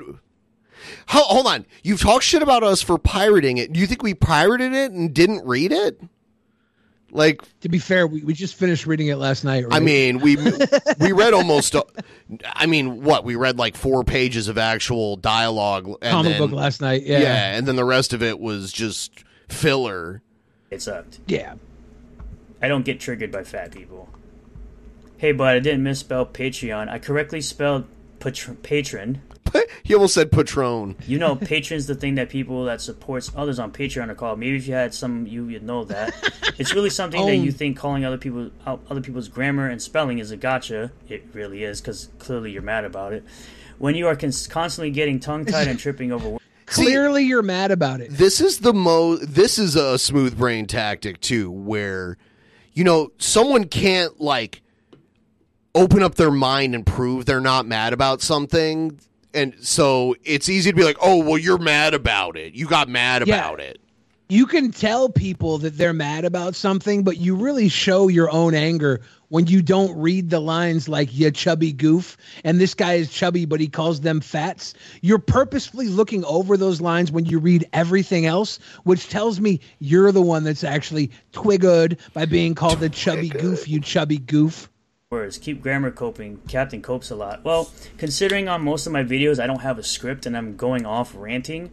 Ho- 1.08 1.22
hold 1.22 1.46
on. 1.46 1.64
You've 1.82 2.00
talked 2.00 2.24
shit 2.24 2.42
about 2.42 2.62
us 2.62 2.82
for 2.82 2.98
pirating 2.98 3.56
it. 3.56 3.72
Do 3.72 3.80
you 3.80 3.86
think 3.86 4.02
we 4.02 4.12
pirated 4.12 4.74
it 4.74 4.92
and 4.92 5.14
didn't 5.14 5.46
read 5.46 5.72
it? 5.72 6.00
Like, 7.10 7.40
To 7.60 7.68
be 7.68 7.78
fair, 7.78 8.06
we, 8.06 8.22
we 8.22 8.34
just 8.34 8.54
finished 8.56 8.86
reading 8.86 9.06
it 9.08 9.16
last 9.16 9.42
night. 9.44 9.64
Right? 9.64 9.74
I 9.74 9.80
mean, 9.80 10.18
we 10.18 10.36
we 11.00 11.12
read 11.12 11.32
almost. 11.32 11.74
I 12.44 12.66
mean, 12.66 13.02
what 13.02 13.24
we 13.24 13.34
read 13.34 13.58
like 13.58 13.76
four 13.76 14.04
pages 14.04 14.48
of 14.48 14.58
actual 14.58 15.16
dialogue. 15.16 15.86
And 15.86 16.10
comic 16.12 16.32
then- 16.32 16.38
book 16.40 16.52
last 16.52 16.80
night. 16.80 17.02
Yeah. 17.04 17.20
yeah, 17.20 17.56
and 17.56 17.66
then 17.66 17.76
the 17.76 17.84
rest 17.84 18.12
of 18.12 18.22
it 18.22 18.38
was 18.38 18.72
just 18.72 19.24
filler. 19.48 20.20
it 20.70 20.82
sucked. 20.82 21.20
Yeah. 21.26 21.54
I 22.60 22.68
don't 22.68 22.84
get 22.84 23.00
triggered 23.00 23.32
by 23.32 23.44
fat 23.44 23.70
people. 23.72 24.08
Hey, 25.16 25.32
bud, 25.32 25.56
I 25.56 25.58
didn't 25.60 25.82
misspell 25.82 26.26
Patreon. 26.26 26.88
I 26.88 26.98
correctly 26.98 27.40
spelled 27.40 27.86
patr- 28.20 28.60
patron. 28.62 29.22
He 29.82 29.94
almost 29.94 30.12
said 30.12 30.30
Patron. 30.30 30.96
You 31.06 31.18
know, 31.18 31.34
patron's 31.34 31.86
the 31.86 31.94
thing 31.94 32.16
that 32.16 32.28
people 32.28 32.66
that 32.66 32.82
supports 32.82 33.32
others 33.34 33.58
on 33.58 33.72
Patreon 33.72 34.10
are 34.10 34.14
called. 34.14 34.38
Maybe 34.38 34.56
if 34.56 34.66
you 34.66 34.74
had 34.74 34.92
some, 34.92 35.26
you 35.26 35.46
would 35.46 35.62
know 35.62 35.84
that. 35.84 36.12
it's 36.58 36.74
really 36.74 36.90
something 36.90 37.24
that 37.24 37.36
you 37.36 37.50
um, 37.50 37.54
think 37.54 37.78
calling 37.78 38.04
other 38.04 38.18
people 38.18 38.50
other 38.66 39.00
people's 39.00 39.28
grammar 39.28 39.66
and 39.66 39.80
spelling 39.80 40.18
is 40.18 40.30
a 40.30 40.36
gotcha. 40.36 40.92
It 41.08 41.26
really 41.32 41.64
is 41.64 41.80
because 41.80 42.10
clearly 42.18 42.52
you're 42.52 42.60
mad 42.60 42.84
about 42.84 43.14
it. 43.14 43.24
When 43.78 43.94
you 43.94 44.08
are 44.08 44.16
cons- 44.16 44.46
constantly 44.46 44.90
getting 44.90 45.20
tongue 45.20 45.46
tied 45.46 45.68
and 45.68 45.78
tripping 45.78 46.12
over. 46.12 46.28
words. 46.30 46.44
Clearly, 46.66 47.24
you're 47.24 47.40
mad 47.40 47.70
about 47.70 48.02
it. 48.02 48.10
This 48.10 48.42
is 48.42 48.58
the 48.58 48.74
mo. 48.74 49.16
This 49.16 49.58
is 49.58 49.74
a 49.74 49.98
smooth 49.98 50.36
brain 50.36 50.66
tactic 50.66 51.18
too, 51.20 51.50
where 51.50 52.18
you 52.74 52.84
know 52.84 53.10
someone 53.16 53.64
can't 53.64 54.20
like 54.20 54.60
open 55.74 56.02
up 56.02 56.16
their 56.16 56.30
mind 56.30 56.74
and 56.74 56.84
prove 56.84 57.24
they're 57.24 57.40
not 57.40 57.64
mad 57.64 57.94
about 57.94 58.20
something, 58.20 58.98
and 59.34 59.54
so 59.60 60.14
it's 60.24 60.48
easy 60.48 60.70
to 60.70 60.76
be 60.76 60.84
like, 60.84 60.98
"Oh, 61.00 61.22
well, 61.22 61.38
you're 61.38 61.58
mad 61.58 61.94
about 61.94 62.36
it. 62.36 62.54
You 62.54 62.66
got 62.66 62.88
mad 62.88 63.26
Yeah. 63.26 63.36
about 63.36 63.60
it." 63.60 63.80
You 64.30 64.44
can 64.44 64.72
tell 64.72 65.08
people 65.08 65.56
that 65.58 65.78
they're 65.78 65.94
mad 65.94 66.26
about 66.26 66.54
something, 66.54 67.02
but 67.02 67.16
you 67.16 67.34
really 67.34 67.70
show 67.70 68.08
your 68.08 68.30
own 68.30 68.54
anger 68.54 69.00
when 69.30 69.46
you 69.46 69.62
don't 69.62 69.96
read 69.98 70.28
the 70.28 70.40
lines 70.40 70.86
like 70.86 71.16
"you 71.16 71.30
chubby 71.30 71.72
goof" 71.72 72.16
and 72.44 72.60
this 72.60 72.74
guy 72.74 72.94
is 72.94 73.10
chubby, 73.10 73.46
but 73.46 73.58
he 73.60 73.68
calls 73.68 74.00
them 74.00 74.20
fats. 74.20 74.74
You're 75.00 75.18
purposefully 75.18 75.88
looking 75.88 76.24
over 76.26 76.58
those 76.58 76.80
lines 76.82 77.10
when 77.10 77.24
you 77.24 77.38
read 77.38 77.66
everything 77.72 78.26
else, 78.26 78.58
which 78.84 79.08
tells 79.08 79.40
me 79.40 79.60
you're 79.78 80.12
the 80.12 80.20
one 80.22 80.44
that's 80.44 80.64
actually 80.64 81.10
twiggered 81.32 81.96
by 82.12 82.26
being 82.26 82.54
called 82.54 82.80
the 82.80 82.90
chubby 82.90 83.30
goof. 83.30 83.66
You 83.66 83.80
chubby 83.80 84.18
goof. 84.18 84.68
Words. 85.10 85.38
Keep 85.38 85.62
grammar 85.62 85.90
coping. 85.90 86.38
Captain 86.48 86.82
copes 86.82 87.10
a 87.10 87.16
lot. 87.16 87.42
Well, 87.42 87.70
considering 87.96 88.46
on 88.46 88.60
most 88.62 88.86
of 88.86 88.92
my 88.92 89.02
videos 89.04 89.42
I 89.42 89.46
don't 89.46 89.62
have 89.62 89.78
a 89.78 89.82
script 89.82 90.26
and 90.26 90.36
I'm 90.36 90.54
going 90.54 90.84
off 90.84 91.14
ranting, 91.16 91.70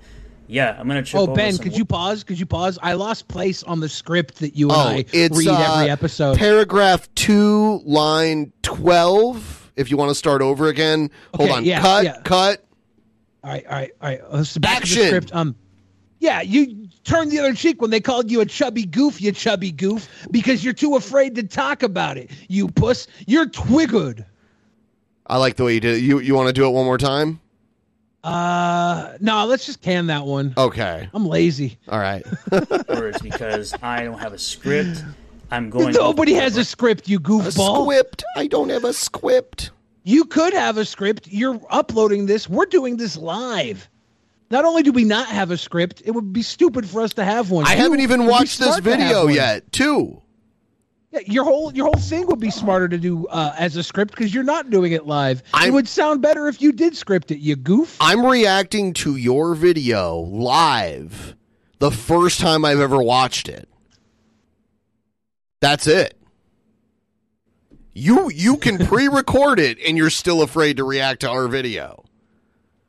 yeah, 0.47 0.73
I'm 0.79 0.87
gonna 0.87 1.03
trip 1.03 1.21
Oh, 1.21 1.27
Ben, 1.27 1.51
some 1.51 1.63
could 1.63 1.77
you 1.77 1.83
pause? 1.83 2.23
Could 2.23 2.39
you 2.39 2.45
pause? 2.45 2.79
I 2.81 2.93
lost 2.93 3.27
place 3.27 3.61
on 3.63 3.81
the 3.81 3.89
script 3.89 4.35
that 4.35 4.55
you 4.55 4.69
and 4.69 4.77
Oh, 4.77 4.79
I 4.79 5.05
it's 5.11 5.37
read 5.37 5.49
uh, 5.49 5.73
every 5.79 5.89
episode. 5.89 6.37
Paragraph 6.37 7.13
two, 7.13 7.81
line 7.83 8.53
twelve. 8.61 9.69
If 9.75 9.91
you 9.91 9.97
want 9.97 10.11
to 10.11 10.15
start 10.15 10.41
over 10.41 10.69
again, 10.69 11.11
hold 11.33 11.49
on. 11.49 11.65
yeah, 11.65 11.81
cut. 11.81 12.03
yeah. 12.05 12.21
Cut. 12.23 12.65
All 13.43 13.51
right, 13.51 13.65
all 13.65 13.71
right, 13.73 13.91
all 14.01 14.09
right. 14.09 14.21
Let's 14.31 14.57
back 14.57 14.77
to 14.77 14.81
Action. 14.83 15.01
the 15.01 15.07
script. 15.07 15.35
Um, 15.35 15.55
yeah, 16.19 16.39
you 16.39 16.84
turned 17.05 17.31
the 17.31 17.39
other 17.39 17.53
cheek 17.53 17.81
when 17.81 17.91
they 17.91 18.01
called 18.01 18.29
you 18.29 18.41
a 18.41 18.45
chubby 18.45 18.85
goof, 18.85 19.21
you 19.21 19.31
chubby 19.31 19.71
goof, 19.71 20.09
because 20.31 20.63
you're 20.63 20.73
too 20.73 20.95
afraid 20.95 21.35
to 21.35 21.43
talk 21.43 21.83
about 21.83 22.17
it. 22.17 22.29
You 22.49 22.67
puss, 22.67 23.07
you're 23.25 23.47
twiggered. 23.47 24.25
I 25.27 25.37
like 25.37 25.55
the 25.55 25.63
way 25.63 25.75
you 25.75 25.79
did 25.79 25.97
it. 25.97 26.03
You 26.03 26.19
you 26.19 26.35
want 26.35 26.47
to 26.47 26.53
do 26.53 26.67
it 26.67 26.71
one 26.71 26.85
more 26.85 26.97
time? 26.97 27.39
Uh, 28.23 29.17
no, 29.21 29.45
let's 29.45 29.67
just 29.67 29.81
can 29.81 30.07
that 30.07 30.25
one. 30.25 30.53
Okay. 30.57 31.07
I'm 31.13 31.27
lazy. 31.27 31.77
All 31.87 31.99
right. 31.99 32.25
words 32.89 33.21
because 33.21 33.75
I 33.83 34.03
don't 34.03 34.17
have 34.17 34.33
a 34.33 34.39
script. 34.39 35.03
I'm 35.51 35.69
going. 35.69 35.93
Nobody 35.93 36.33
has 36.33 36.57
a 36.57 36.65
script, 36.65 37.07
you 37.07 37.19
goofball. 37.19 37.83
script. 37.85 38.23
I 38.35 38.47
don't 38.47 38.69
have 38.69 38.83
a 38.83 38.93
script. 38.93 39.69
You 40.03 40.25
could 40.25 40.53
have 40.53 40.77
a 40.77 40.85
script. 40.85 41.27
You're 41.27 41.59
uploading 41.69 42.25
this. 42.25 42.49
We're 42.49 42.65
doing 42.65 42.97
this 42.97 43.15
live. 43.15 43.89
Not 44.51 44.65
only 44.65 44.83
do 44.83 44.91
we 44.91 45.03
not 45.03 45.27
have 45.27 45.51
a 45.51 45.57
script, 45.57 46.03
it 46.05 46.11
would 46.11 46.31
be 46.31 46.41
stupid 46.41 46.87
for 46.87 47.01
us 47.01 47.13
to 47.15 47.23
have 47.23 47.49
one. 47.49 47.65
I 47.65 47.75
haven't 47.75 48.01
even 48.01 48.27
watched 48.27 48.59
this 48.59 48.79
video 48.79 49.27
yet. 49.27 49.71
Too. 49.71 50.21
Yeah, 51.11 51.21
your 51.25 51.43
whole 51.45 51.73
your 51.73 51.85
whole 51.85 51.99
thing 52.01 52.27
would 52.27 52.39
be 52.39 52.51
smarter 52.51 52.87
to 52.87 52.97
do 52.97 53.25
uh, 53.27 53.55
as 53.57 53.75
a 53.75 53.83
script 53.83 54.11
because 54.11 54.33
you're 54.33 54.43
not 54.43 54.69
doing 54.69 54.91
it 54.91 55.07
live. 55.07 55.41
it 55.63 55.71
would 55.71 55.87
sound 55.87 56.21
better 56.21 56.47
if 56.47 56.61
you 56.61 56.71
did 56.71 56.95
script 56.95 57.31
it. 57.31 57.39
You 57.39 57.55
goof. 57.55 57.97
I'm 57.99 58.25
reacting 58.25 58.93
to 58.95 59.15
your 59.15 59.55
video 59.55 60.17
live 60.17 61.35
the 61.79 61.91
first 61.91 62.39
time 62.39 62.65
I've 62.65 62.79
ever 62.79 63.01
watched 63.01 63.49
it. 63.49 63.67
That's 65.61 65.87
it. 65.87 66.17
You 67.93 68.29
you 68.29 68.57
can 68.57 68.77
pre-record 68.85 69.59
it 69.59 69.79
and 69.85 69.97
you're 69.97 70.09
still 70.09 70.41
afraid 70.41 70.77
to 70.77 70.83
react 70.83 71.21
to 71.21 71.29
our 71.29 71.47
video. 71.47 72.04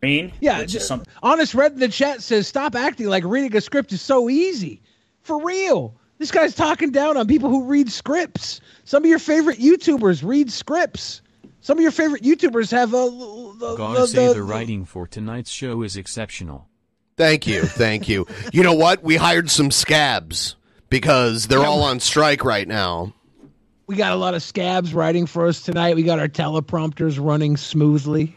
Green. 0.01 0.33
Yeah, 0.41 0.61
which 0.61 0.75
is 0.75 0.87
something. 0.87 1.09
honest 1.23 1.55
red 1.55 1.73
in 1.73 1.79
the 1.81 1.89
chat 1.89 2.23
says 2.23 2.47
stop 2.47 2.75
acting 2.75 3.07
like 3.07 3.25
reading 3.25 3.55
a 3.57 3.61
script 3.61 3.93
is 3.93 4.03
so 4.03 4.29
easy. 4.29 4.81
For 5.23 5.43
real. 5.43 5.95
This 6.19 6.31
guy's 6.31 6.55
talking 6.55 6.93
down 6.93 7.17
on 7.17 7.27
people 7.27 7.51
who 7.51 7.65
read 7.65 7.91
scripts. 7.91 8.61
Some 8.85 9.03
of 9.05 9.09
your 9.11 9.19
favorite 9.19 9.59
YouTubers 9.59 10.27
read 10.27 10.51
scripts. 10.51 11.21
Some 11.61 11.79
of 11.79 11.83
your 11.83 11.91
favorite 11.91 12.23
YouTubers 12.23 12.71
have 12.71 12.95
a. 12.95 13.11
The, 13.59 13.75
Gotta 13.77 14.01
the- 14.03 14.07
say 14.07 14.27
the- 14.29 14.35
the 14.35 14.43
writing 14.43 14.85
for 14.85 15.07
tonight's 15.07 15.51
show 15.51 15.83
is 15.83 15.97
exceptional. 15.97 16.69
Thank 17.17 17.47
you. 17.47 17.63
Thank 17.63 18.09
you. 18.09 18.27
You 18.53 18.63
know 18.63 18.75
what? 18.75 19.03
We 19.03 19.17
hired 19.17 19.51
some 19.51 19.71
scabs 19.71 20.57
because 20.91 21.47
they're 21.49 21.65
all 21.65 21.83
on 21.83 21.99
strike 22.01 22.45
right 22.45 22.69
now. 22.69 23.13
we 23.87 23.97
got 23.97 24.13
a 24.13 24.17
lot 24.17 24.35
of 24.35 24.43
scabs 24.43 24.93
writing 24.93 25.27
for 25.27 25.47
us 25.47 25.63
tonight. 25.63 25.97
We 25.97 26.03
got 26.03 26.19
our 26.19 26.29
teleprompters 26.29 27.19
running 27.23 27.57
smoothly. 27.57 28.37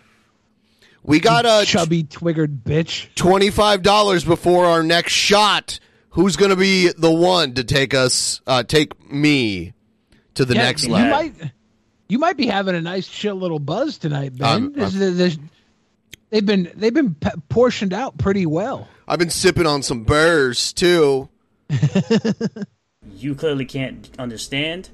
We 1.03 1.19
got 1.19 1.45
a 1.45 1.65
chubby 1.65 2.03
twiggered 2.03 2.63
bitch. 2.63 3.07
Twenty-five 3.15 3.81
dollars 3.81 4.23
before 4.23 4.65
our 4.65 4.83
next 4.83 5.13
shot. 5.13 5.79
Who's 6.11 6.35
going 6.35 6.49
to 6.51 6.57
be 6.57 6.89
the 6.91 7.11
one 7.11 7.53
to 7.53 7.63
take 7.63 7.93
us, 7.93 8.41
uh, 8.47 8.63
take 8.63 9.11
me 9.11 9.73
to 10.33 10.43
the 10.45 10.55
Yeah, 10.55 10.63
next 10.63 10.83
you 10.85 10.93
level? 10.93 11.09
Might, 11.11 11.33
you 12.09 12.17
might 12.19 12.35
be 12.35 12.47
having 12.47 12.75
a 12.75 12.81
nice 12.81 13.07
chill 13.07 13.35
little 13.35 13.59
buzz 13.59 13.97
tonight, 13.99 14.35
Ben. 14.35 14.47
I'm- 14.47 14.73
This- 14.73 14.93
this- 14.93 15.37
they've 16.31 16.45
been 16.45 16.71
they've 16.75 16.93
been 16.93 17.13
p- 17.15 17.29
portioned 17.47 17.93
out 17.93 18.17
pretty 18.17 18.45
well. 18.45 18.87
I've 19.07 19.19
been 19.19 19.29
sipping 19.29 19.65
on 19.67 19.81
some 19.83 20.03
burrs 20.03 20.73
too. 20.73 21.29
You 23.15 23.35
clearly 23.35 23.65
can't 23.65 24.09
understand. 24.17 24.89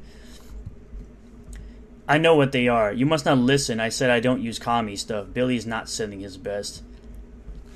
I 2.07 2.17
know 2.19 2.35
what 2.35 2.51
they 2.51 2.67
are. 2.67 2.93
You 2.93 3.05
must 3.05 3.25
not 3.25 3.37
listen. 3.37 3.79
I 3.79 3.89
said 3.89 4.09
I 4.09 4.19
don't 4.19 4.41
use 4.41 4.59
commie 4.59 4.95
stuff. 4.95 5.27
Billy's 5.33 5.65
not 5.65 5.89
sending 5.89 6.19
his 6.19 6.37
best. 6.37 6.83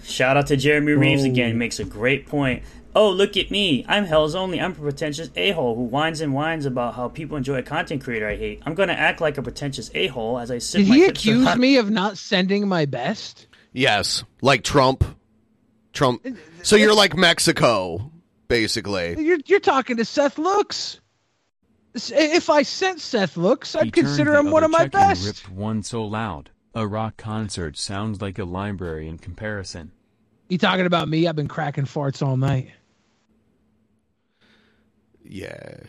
Shout 0.04 0.38
out 0.38 0.48
to 0.48 0.58
Jeremy 0.58 0.94
Reeves 0.94 1.24
Whoa. 1.24 1.32
again. 1.32 1.58
Makes 1.58 1.80
a 1.80 1.86
great 1.86 2.28
point. 2.28 2.64
Oh, 2.96 3.10
look 3.12 3.38
at 3.38 3.52
me. 3.52 3.86
I'm 3.88 4.06
hell's 4.06 4.34
only. 4.36 4.60
I'm 4.60 4.72
a 4.72 4.76
pretentious 4.76 5.30
a 5.36 5.52
hole 5.52 5.76
who 5.76 5.84
whines 5.84 6.22
and 6.22 6.34
whines 6.34 6.66
about 6.66 6.96
how 6.96 7.08
people 7.08 7.38
enjoy 7.38 7.56
a 7.58 7.64
content 7.64 8.04
creator 8.04 8.28
I 8.28 8.36
hate. 8.36 8.62
I'm 8.66 8.74
going 8.74 8.90
to 8.90 9.00
act 9.00 9.22
like 9.22 9.38
a 9.38 9.44
pretentious 9.44 9.92
a 9.94 10.08
hole 10.08 10.40
as 10.40 10.50
I 10.50 10.58
sip 10.58 10.80
Did 10.82 10.90
my 10.90 10.96
he 10.96 11.06
accuse 11.06 11.46
hot- 11.46 11.60
me 11.60 11.78
of 11.78 11.90
not 11.92 12.18
sending 12.18 12.68
my 12.68 12.86
best? 12.86 13.48
Yes, 13.74 14.24
like 14.42 14.64
Trump. 14.64 15.04
Trump. 15.94 16.26
So 16.64 16.76
you're 16.76 16.94
like 16.96 17.16
Mexico, 17.16 18.12
basically. 18.48 19.16
You're 19.24 19.40
you're 19.46 19.60
talking 19.60 19.98
to 19.98 20.06
Seth 20.06 20.38
Looks. 20.40 20.99
If 22.12 22.50
I 22.50 22.64
sent 22.64 23.00
Seth 23.02 23.38
looks, 23.38 23.76
I'd 23.76 23.86
He 23.86 23.92
consider 23.92 24.36
him 24.36 24.52
one 24.52 24.64
of 24.64 24.74
other 24.74 24.84
my 24.84 24.86
cheek 24.86 24.94
and 24.96 25.10
best. 25.10 25.26
ripped 25.26 25.50
one 25.50 25.84
so 25.84 26.04
loud. 26.06 26.50
A 26.74 26.88
rock 26.88 27.18
concert 27.18 27.78
sounds 27.78 28.22
like 28.22 28.38
a 28.40 28.46
library 28.46 29.08
in 29.08 29.18
comparison. 29.18 29.92
You 30.50 30.58
talking 30.58 30.86
about 30.86 31.10
me? 31.10 31.28
I've 31.28 31.36
been 31.36 31.48
cracking 31.48 31.86
farts 31.86 32.26
all 32.26 32.38
night. 32.38 32.72
Yeah. 35.24 35.82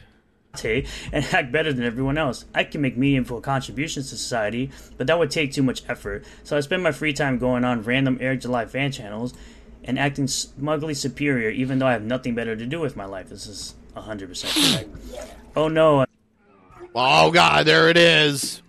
And 1.12 1.24
act 1.32 1.52
better 1.52 1.72
than 1.72 1.84
everyone 1.84 2.18
else. 2.18 2.44
I 2.54 2.64
can 2.64 2.80
make 2.80 2.96
meaningful 2.96 3.40
contributions 3.40 4.10
to 4.10 4.16
society, 4.16 4.70
but 4.98 5.06
that 5.06 5.18
would 5.18 5.30
take 5.30 5.52
too 5.52 5.62
much 5.62 5.82
effort. 5.88 6.24
So 6.42 6.56
I 6.56 6.60
spend 6.60 6.82
my 6.82 6.92
free 6.92 7.12
time 7.12 7.38
going 7.38 7.64
on 7.64 7.82
random 7.82 8.18
Eric 8.20 8.40
July 8.40 8.66
fan 8.66 8.90
channels 8.90 9.32
and 9.84 9.98
acting 9.98 10.26
smugly 10.26 10.94
superior, 10.94 11.50
even 11.50 11.78
though 11.78 11.86
I 11.86 11.92
have 11.92 12.02
nothing 12.02 12.34
better 12.34 12.56
to 12.56 12.66
do 12.66 12.80
with 12.80 12.96
my 12.96 13.04
life. 13.04 13.28
This 13.28 13.46
is 13.46 13.74
100% 13.96 14.72
correct. 14.72 15.36
Oh 15.56 15.68
no. 15.68 16.06
Oh 16.94 17.31
God, 17.31 17.66
there 17.66 17.89
it 17.89 17.97
is. 17.97 18.62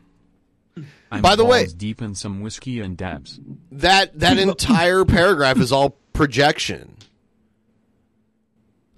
I'm 1.11 1.21
By 1.21 1.35
the 1.35 1.43
way- 1.45 1.63
balls 1.63 1.73
deep 1.73 2.01
in 2.01 2.15
some 2.15 2.41
whiskey 2.41 2.79
and 2.79 2.95
dabs. 2.97 3.39
That 3.71 4.17
that 4.19 4.37
entire 4.39 5.05
paragraph 5.05 5.57
is 5.57 5.71
all 5.71 5.91
projection. 6.13 6.95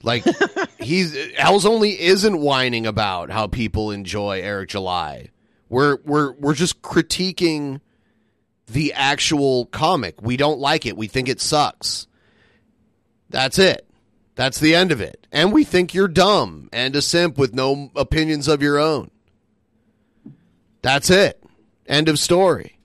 Like 0.03 0.23
he's 0.79 1.17
Al's 1.37 1.65
only 1.65 1.99
isn't 1.99 2.37
whining 2.37 2.85
about 2.85 3.29
how 3.29 3.47
people 3.47 3.91
enjoy 3.91 4.41
Eric 4.41 4.69
July. 4.69 5.29
We're 5.69 5.97
we're 6.05 6.33
we're 6.33 6.53
just 6.53 6.81
critiquing 6.81 7.79
the 8.67 8.93
actual 8.93 9.65
comic. 9.67 10.21
We 10.21 10.37
don't 10.37 10.59
like 10.59 10.85
it. 10.85 10.95
We 10.97 11.07
think 11.07 11.29
it 11.29 11.41
sucks. 11.41 12.07
That's 13.29 13.57
it. 13.57 13.87
That's 14.35 14.59
the 14.59 14.73
end 14.73 14.91
of 14.91 14.99
it. 14.99 15.27
And 15.31 15.53
we 15.53 15.63
think 15.63 15.93
you're 15.93 16.07
dumb 16.07 16.69
and 16.73 16.95
a 16.95 17.01
simp 17.01 17.37
with 17.37 17.53
no 17.53 17.91
opinions 17.95 18.47
of 18.47 18.61
your 18.61 18.79
own. 18.79 19.11
That's 20.81 21.09
it. 21.09 21.41
End 21.85 22.09
of 22.09 22.19
story. 22.19 22.77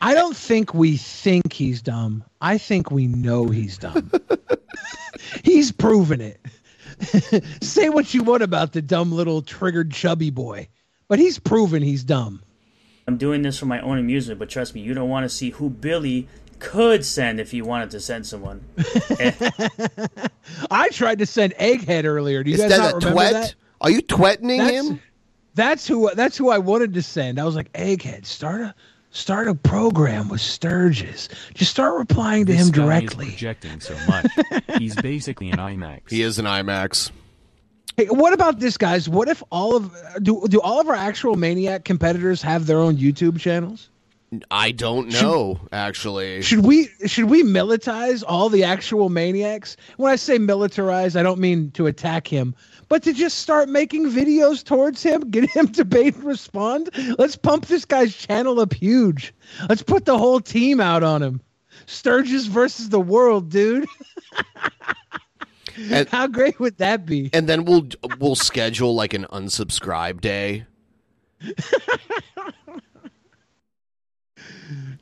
I 0.00 0.12
don't 0.14 0.36
think 0.36 0.74
we 0.74 0.96
think 0.96 1.52
he's 1.52 1.80
dumb. 1.80 2.24
I 2.40 2.58
think 2.58 2.90
we 2.90 3.06
know 3.06 3.46
he's 3.46 3.78
dumb. 3.78 4.10
he's 5.44 5.72
proven 5.72 6.20
it. 6.20 6.40
Say 7.62 7.88
what 7.88 8.12
you 8.12 8.22
want 8.22 8.42
about 8.42 8.72
the 8.72 8.82
dumb 8.82 9.12
little 9.12 9.40
triggered 9.40 9.92
chubby 9.92 10.30
boy, 10.30 10.68
but 11.08 11.18
he's 11.18 11.38
proven 11.38 11.82
he's 11.82 12.04
dumb. 12.04 12.42
I'm 13.06 13.16
doing 13.16 13.42
this 13.42 13.58
for 13.58 13.66
my 13.66 13.80
own 13.80 13.98
amusement, 13.98 14.38
but 14.38 14.48
trust 14.48 14.74
me, 14.74 14.80
you 14.80 14.94
don't 14.94 15.08
want 15.08 15.24
to 15.24 15.28
see 15.28 15.50
who 15.50 15.70
Billy 15.70 16.28
could 16.64 17.04
send 17.04 17.38
if 17.40 17.52
you 17.54 17.64
wanted 17.64 17.90
to 17.90 18.00
send 18.00 18.26
someone. 18.26 18.64
I 20.70 20.88
tried 20.90 21.18
to 21.18 21.26
send 21.26 21.54
Egghead 21.54 22.04
earlier. 22.04 22.42
Do 22.42 22.50
you 22.50 22.54
Is 22.56 22.62
guys 22.62 22.70
that 22.70 22.78
not 22.78 22.92
a 22.92 22.96
remember 22.96 23.20
twet? 23.20 23.32
that? 23.32 23.54
Are 23.80 23.90
you 23.90 24.02
twetting 24.02 24.58
That's- 24.58 24.86
him? 24.88 25.00
That's 25.56 25.86
who. 25.86 26.10
That's 26.14 26.36
who 26.36 26.50
I 26.50 26.58
wanted 26.58 26.94
to 26.94 27.02
send. 27.02 27.38
I 27.38 27.44
was 27.44 27.54
like, 27.54 27.72
Egghead, 27.74 28.26
start 28.26 28.60
a 28.60 28.74
start 29.10 29.46
a 29.46 29.54
program 29.54 30.28
with 30.28 30.40
Sturgis. 30.40 31.28
Just 31.54 31.70
start 31.70 31.96
replying 31.96 32.44
to 32.46 32.52
This 32.52 32.66
him 32.66 32.72
guy 32.72 32.82
directly. 32.82 33.26
Is 33.26 33.32
projecting 33.34 33.78
so 33.78 33.96
much. 34.08 34.26
He's 34.78 34.96
basically 34.96 35.50
an 35.50 35.58
IMAX. 35.58 36.10
He 36.10 36.22
is 36.22 36.40
an 36.40 36.46
IMAX. 36.46 37.12
Hey, 37.96 38.06
what 38.06 38.32
about 38.32 38.58
this, 38.58 38.76
guys? 38.76 39.08
What 39.08 39.28
if 39.28 39.44
all 39.50 39.76
of 39.76 39.94
do 40.24 40.44
do 40.48 40.60
all 40.60 40.80
of 40.80 40.88
our 40.88 40.96
actual 40.96 41.36
Maniac 41.36 41.84
competitors 41.84 42.42
have 42.42 42.66
their 42.66 42.78
own 42.78 42.96
YouTube 42.96 43.38
channels? 43.38 43.90
I 44.50 44.70
don't 44.72 45.08
know, 45.12 45.60
actually. 45.72 46.42
Should 46.42 46.64
we 46.64 46.88
should 47.06 47.24
we 47.26 47.42
militarize 47.42 48.22
all 48.26 48.48
the 48.48 48.64
actual 48.64 49.08
maniacs? 49.08 49.76
When 49.96 50.10
I 50.12 50.16
say 50.16 50.38
militarize, 50.38 51.18
I 51.18 51.22
don't 51.22 51.38
mean 51.40 51.70
to 51.72 51.86
attack 51.86 52.26
him, 52.26 52.54
but 52.88 53.02
to 53.04 53.12
just 53.12 53.38
start 53.38 53.68
making 53.68 54.10
videos 54.10 54.64
towards 54.64 55.02
him, 55.02 55.20
get 55.30 55.48
him 55.50 55.68
to 55.72 55.84
bait 55.84 56.14
and 56.14 56.24
respond. 56.24 56.90
Let's 57.18 57.36
pump 57.36 57.66
this 57.66 57.84
guy's 57.84 58.16
channel 58.16 58.60
up 58.60 58.72
huge. 58.72 59.34
Let's 59.68 59.82
put 59.82 60.04
the 60.04 60.18
whole 60.18 60.40
team 60.40 60.80
out 60.80 61.02
on 61.02 61.22
him. 61.22 61.40
Sturgis 61.86 62.46
versus 62.46 62.88
the 62.88 63.00
world, 63.00 63.50
dude. 63.50 63.86
And- 65.76 66.08
How 66.10 66.26
great 66.26 66.58
would 66.60 66.78
that 66.78 67.04
be? 67.04 67.30
And 67.32 67.48
then 67.48 67.64
we'll 67.64 67.88
we'll 68.18 68.36
schedule 68.36 68.94
like 68.94 69.12
an 69.14 69.26
unsubscribe 69.32 70.20
day. 70.20 70.66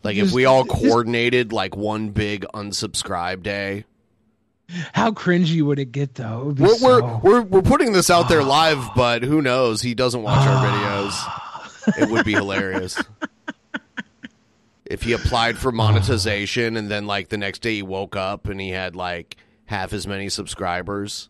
like 0.03 0.17
if 0.17 0.33
we 0.33 0.45
all 0.45 0.65
coordinated 0.65 1.53
like 1.53 1.77
one 1.77 2.11
big 2.11 2.45
unsubscribe 2.55 3.43
day. 3.43 3.85
How 4.95 5.11
cringy 5.11 5.61
would 5.63 5.79
it 5.79 5.93
get 5.93 6.15
though? 6.15 6.51
It 6.51 6.59
We're, 6.61 6.77
so- 6.77 7.21
we're 7.23 7.41
we're 7.41 7.43
we're 7.43 7.63
putting 7.63 7.93
this 7.93 8.09
out 8.11 8.29
there 8.29 8.43
live, 8.45 8.83
but 8.97 9.23
who 9.23 9.43
knows? 9.43 9.83
He 9.83 9.95
doesn't 9.95 10.23
watch 10.23 10.47
our 10.47 10.65
videos. 10.67 11.39
It 11.99 12.09
would 12.11 12.25
be 12.25 12.33
hilarious. 12.35 12.97
If 14.85 15.03
he 15.03 15.13
applied 15.15 15.59
for 15.59 15.73
monetization 15.73 16.77
and 16.77 16.89
then 16.89 17.07
like 17.09 17.29
the 17.29 17.37
next 17.39 17.61
day 17.61 17.75
he 17.75 17.83
woke 17.83 18.15
up 18.15 18.47
and 18.47 18.61
he 18.61 18.71
had 18.71 18.95
like 18.95 19.37
half 19.65 19.93
as 19.93 20.07
many 20.07 20.29
subscribers. 20.29 21.29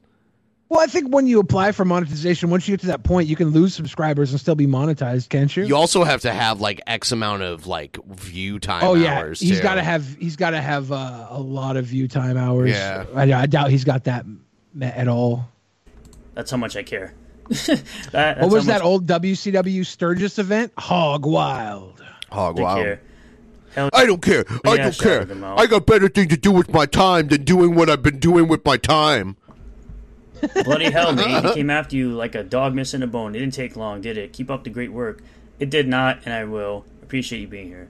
Well, 0.73 0.81
I 0.81 0.86
think 0.86 1.15
when 1.15 1.27
you 1.27 1.39
apply 1.39 1.73
for 1.73 1.85
monetization, 1.85 2.49
once 2.49 2.66
you 2.66 2.73
get 2.73 2.81
to 2.81 2.86
that 2.86 3.03
point, 3.03 3.28
you 3.28 3.36
can 3.36 3.51
lose 3.51 3.74
subscribers 3.74 4.31
and 4.31 4.40
still 4.40 4.55
be 4.55 4.66
monetized, 4.66 5.28
can't 5.28 5.55
you? 5.55 5.65
You 5.65 5.77
also 5.77 6.03
have 6.03 6.23
to 6.23 6.32
have 6.32 6.62
like 6.62 6.81
X 6.86 7.12
amount 7.12 7.43
of 7.43 7.66
like 7.66 8.03
view 8.07 8.59
time 8.59 8.82
oh 8.82 8.94
yeah, 8.94 9.19
hours. 9.19 9.39
he's 9.39 9.59
too. 9.59 9.62
got 9.62 9.74
to 9.74 9.82
have 9.82 10.16
he's 10.16 10.36
got 10.36 10.51
to 10.51 10.62
have 10.62 10.90
uh, 10.90 11.27
a 11.28 11.39
lot 11.39 11.77
of 11.77 11.85
view 11.85 12.09
time 12.09 12.39
hours. 12.39 12.70
Yeah. 12.70 13.05
I, 13.15 13.31
I 13.35 13.44
doubt 13.44 13.69
he's 13.69 13.85
got 13.85 14.05
that 14.05 14.24
at 14.81 15.09
all. 15.09 15.47
That's 16.32 16.51
how 16.51 16.57
much 16.57 16.74
I 16.74 16.82
care. 16.85 17.12
That- 18.12 18.40
what 18.40 18.51
was 18.51 18.65
how 18.65 18.73
that 18.73 18.78
much 18.78 18.86
old 18.86 19.07
WCW 19.07 19.85
Sturgis 19.85 20.39
event? 20.39 20.73
Hog 20.78 21.27
Wild. 21.27 22.03
Hog 22.31 22.59
Wild. 22.59 22.82
care. 22.82 23.03
Hell, 23.74 23.90
I 23.93 24.07
don't 24.07 24.23
care. 24.23 24.44
I 24.65 24.77
don't 24.78 24.99
care. 24.99 25.20
out 25.20 25.28
them 25.28 25.44
out. 25.44 25.61
I 25.61 25.66
got 25.66 25.86
better 25.86 26.09
thing 26.09 26.28
to 26.28 26.36
do 26.36 26.51
with 26.51 26.73
my 26.73 26.86
time 26.86 27.28
than 27.28 27.44
doing 27.44 27.74
what 27.74 27.89
I've 27.90 28.03
been 28.03 28.19
doing 28.19 28.49
with 28.49 28.65
my 28.65 28.77
time. 28.77 29.36
Bloody 30.64 30.90
hell, 30.90 31.12
man. 31.12 31.44
He 31.44 31.52
came 31.55 31.70
after 31.70 31.97
you 31.97 32.12
like 32.12 32.35
a 32.35 32.43
dog 32.43 32.74
missing 32.74 33.02
a 33.02 33.06
bone. 33.06 33.35
It 33.35 33.39
didn't 33.40 33.55
take 33.55 33.77
long, 33.77 34.01
did 34.01 34.16
it? 34.19 34.32
Keep 34.32 34.51
up 34.51 34.64
the 34.64 34.70
great 34.70 34.93
work. 34.93 35.23
It 35.59 35.70
did 35.70 35.86
not, 35.89 36.20
and 36.24 36.35
I 36.35 36.44
will. 36.44 36.85
Appreciate 37.02 37.40
you 37.40 37.47
being 37.48 37.69
here. 37.69 37.89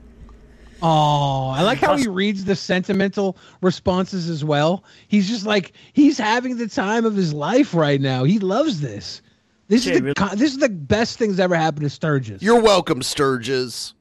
Oh, 0.81 1.47
I 1.49 1.61
like 1.61 1.77
how 1.79 1.95
he 1.95 2.07
reads 2.09 2.43
the 2.43 2.55
sentimental 2.57 3.37
responses 3.61 4.29
as 4.29 4.43
well. 4.43 4.83
He's 5.07 5.29
just 5.29 5.45
like 5.45 5.71
he's 5.93 6.17
having 6.17 6.57
the 6.57 6.67
time 6.67 7.05
of 7.05 7.15
his 7.15 7.33
life 7.33 7.73
right 7.73 8.01
now. 8.01 8.25
He 8.25 8.39
loves 8.39 8.81
this. 8.81 9.21
This 9.69 9.83
Shit, 9.85 9.93
is 9.93 9.99
the 9.99 10.03
really- 10.03 10.13
co- 10.15 10.35
this 10.35 10.51
is 10.51 10.57
the 10.57 10.67
best 10.69 11.17
things 11.17 11.39
ever 11.39 11.55
happened 11.55 11.83
to 11.83 11.89
Sturgis. 11.89 12.41
You're 12.41 12.61
welcome, 12.61 13.01
Sturgis. 13.01 13.93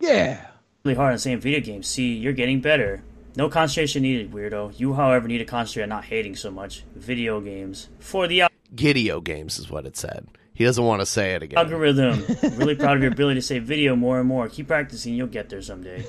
yeah. 0.00 0.44
Really 0.84 0.94
hard 0.96 1.12
on 1.12 1.18
saying 1.18 1.40
video 1.40 1.60
games. 1.60 1.88
See, 1.88 2.12
you're 2.14 2.32
getting 2.34 2.60
better. 2.60 3.02
No 3.38 3.48
concentration 3.48 4.02
needed, 4.02 4.32
weirdo. 4.32 4.80
You, 4.80 4.94
however, 4.94 5.28
need 5.28 5.38
to 5.38 5.44
concentrate 5.44 5.84
on 5.84 5.90
not 5.90 6.04
hating 6.04 6.34
so 6.34 6.50
much. 6.50 6.82
Video 6.96 7.40
games. 7.40 7.88
For 8.00 8.26
the 8.26 8.40
al- 8.40 8.48
Gideo 8.74 9.22
games 9.22 9.60
is 9.60 9.70
what 9.70 9.86
it 9.86 9.96
said. 9.96 10.26
He 10.54 10.64
doesn't 10.64 10.84
want 10.84 11.02
to 11.02 11.06
say 11.06 11.34
it 11.34 11.44
again. 11.44 11.56
algorithm. 11.56 12.26
really 12.56 12.74
proud 12.74 12.96
of 12.96 13.02
your 13.04 13.12
ability 13.12 13.38
to 13.38 13.46
say 13.46 13.60
video 13.60 13.94
more 13.94 14.18
and 14.18 14.26
more. 14.26 14.48
Keep 14.48 14.66
practicing, 14.66 15.14
you'll 15.14 15.28
get 15.28 15.50
there 15.50 15.62
someday. 15.62 16.04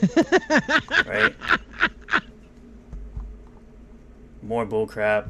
right? 1.06 1.36
More 4.42 4.66
bullcrap. 4.66 5.30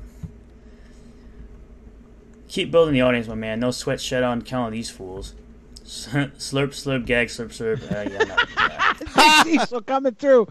Keep 2.48 2.72
building 2.72 2.94
the 2.94 3.02
audience, 3.02 3.28
my 3.28 3.36
man. 3.36 3.60
No 3.60 3.72
sweat 3.72 4.00
shed 4.00 4.24
on 4.24 4.42
count 4.42 4.68
of 4.68 4.72
these 4.72 4.90
fools. 4.90 5.36
slurp, 5.84 6.32
slurp, 6.38 7.06
gag, 7.06 7.28
slurp, 7.28 7.50
slurp. 7.50 7.92
Uh, 7.92 8.10
yeah, 8.10 8.24
no, 8.24 9.44
Big 9.44 9.60
Diesel 9.60 9.82
coming 9.82 10.16
through 10.16 10.48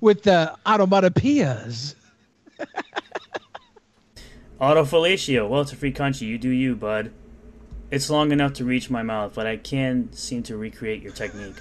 with 0.00 0.22
the 0.22 0.56
automatopoeias. 0.66 1.94
Autofellatio. 4.60 5.48
Well, 5.48 5.62
it's 5.62 5.72
a 5.72 5.76
free 5.76 5.92
country. 5.92 6.26
You 6.26 6.38
do 6.38 6.50
you, 6.50 6.76
bud. 6.76 7.12
It's 7.90 8.10
long 8.10 8.30
enough 8.30 8.52
to 8.54 8.64
reach 8.64 8.90
my 8.90 9.02
mouth, 9.02 9.32
but 9.34 9.46
I 9.46 9.56
can 9.56 10.12
seem 10.12 10.42
to 10.44 10.56
recreate 10.56 11.02
your 11.02 11.12
technique. 11.12 11.56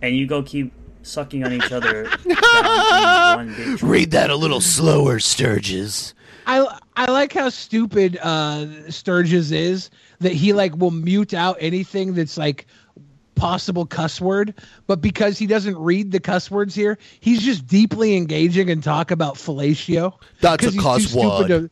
And 0.00 0.16
you 0.16 0.26
go 0.26 0.42
keep 0.42 0.72
sucking 1.02 1.44
on 1.44 1.52
each 1.52 1.72
other. 1.72 2.04
one 2.24 3.54
big 3.54 3.82
Read 3.82 4.12
that 4.12 4.30
a 4.30 4.36
little 4.36 4.60
slower, 4.60 5.18
Sturgis. 5.18 6.14
I 6.46 6.78
I 6.96 7.10
like 7.10 7.32
how 7.32 7.48
stupid 7.48 8.18
uh 8.22 8.90
Sturgis 8.90 9.50
is 9.50 9.90
that 10.20 10.32
he 10.32 10.52
like 10.52 10.76
will 10.76 10.90
mute 10.90 11.34
out 11.34 11.56
anything 11.60 12.14
that's 12.14 12.36
like 12.36 12.66
possible 13.34 13.86
cuss 13.86 14.20
word, 14.20 14.54
but 14.86 15.00
because 15.00 15.38
he 15.38 15.46
doesn't 15.46 15.76
read 15.78 16.12
the 16.12 16.20
cuss 16.20 16.50
words 16.50 16.74
here, 16.74 16.98
he's 17.20 17.42
just 17.42 17.66
deeply 17.66 18.16
engaging 18.16 18.70
and 18.70 18.82
talk 18.82 19.10
about 19.10 19.34
fellatio. 19.34 20.14
That's 20.40 20.62
a 20.62 20.66
'Cause 20.66 20.74
he's 20.74 20.82
cuss 20.82 20.96
too 21.02 21.08
stupid 21.08 21.38
word. 21.40 21.48
to- 21.48 21.70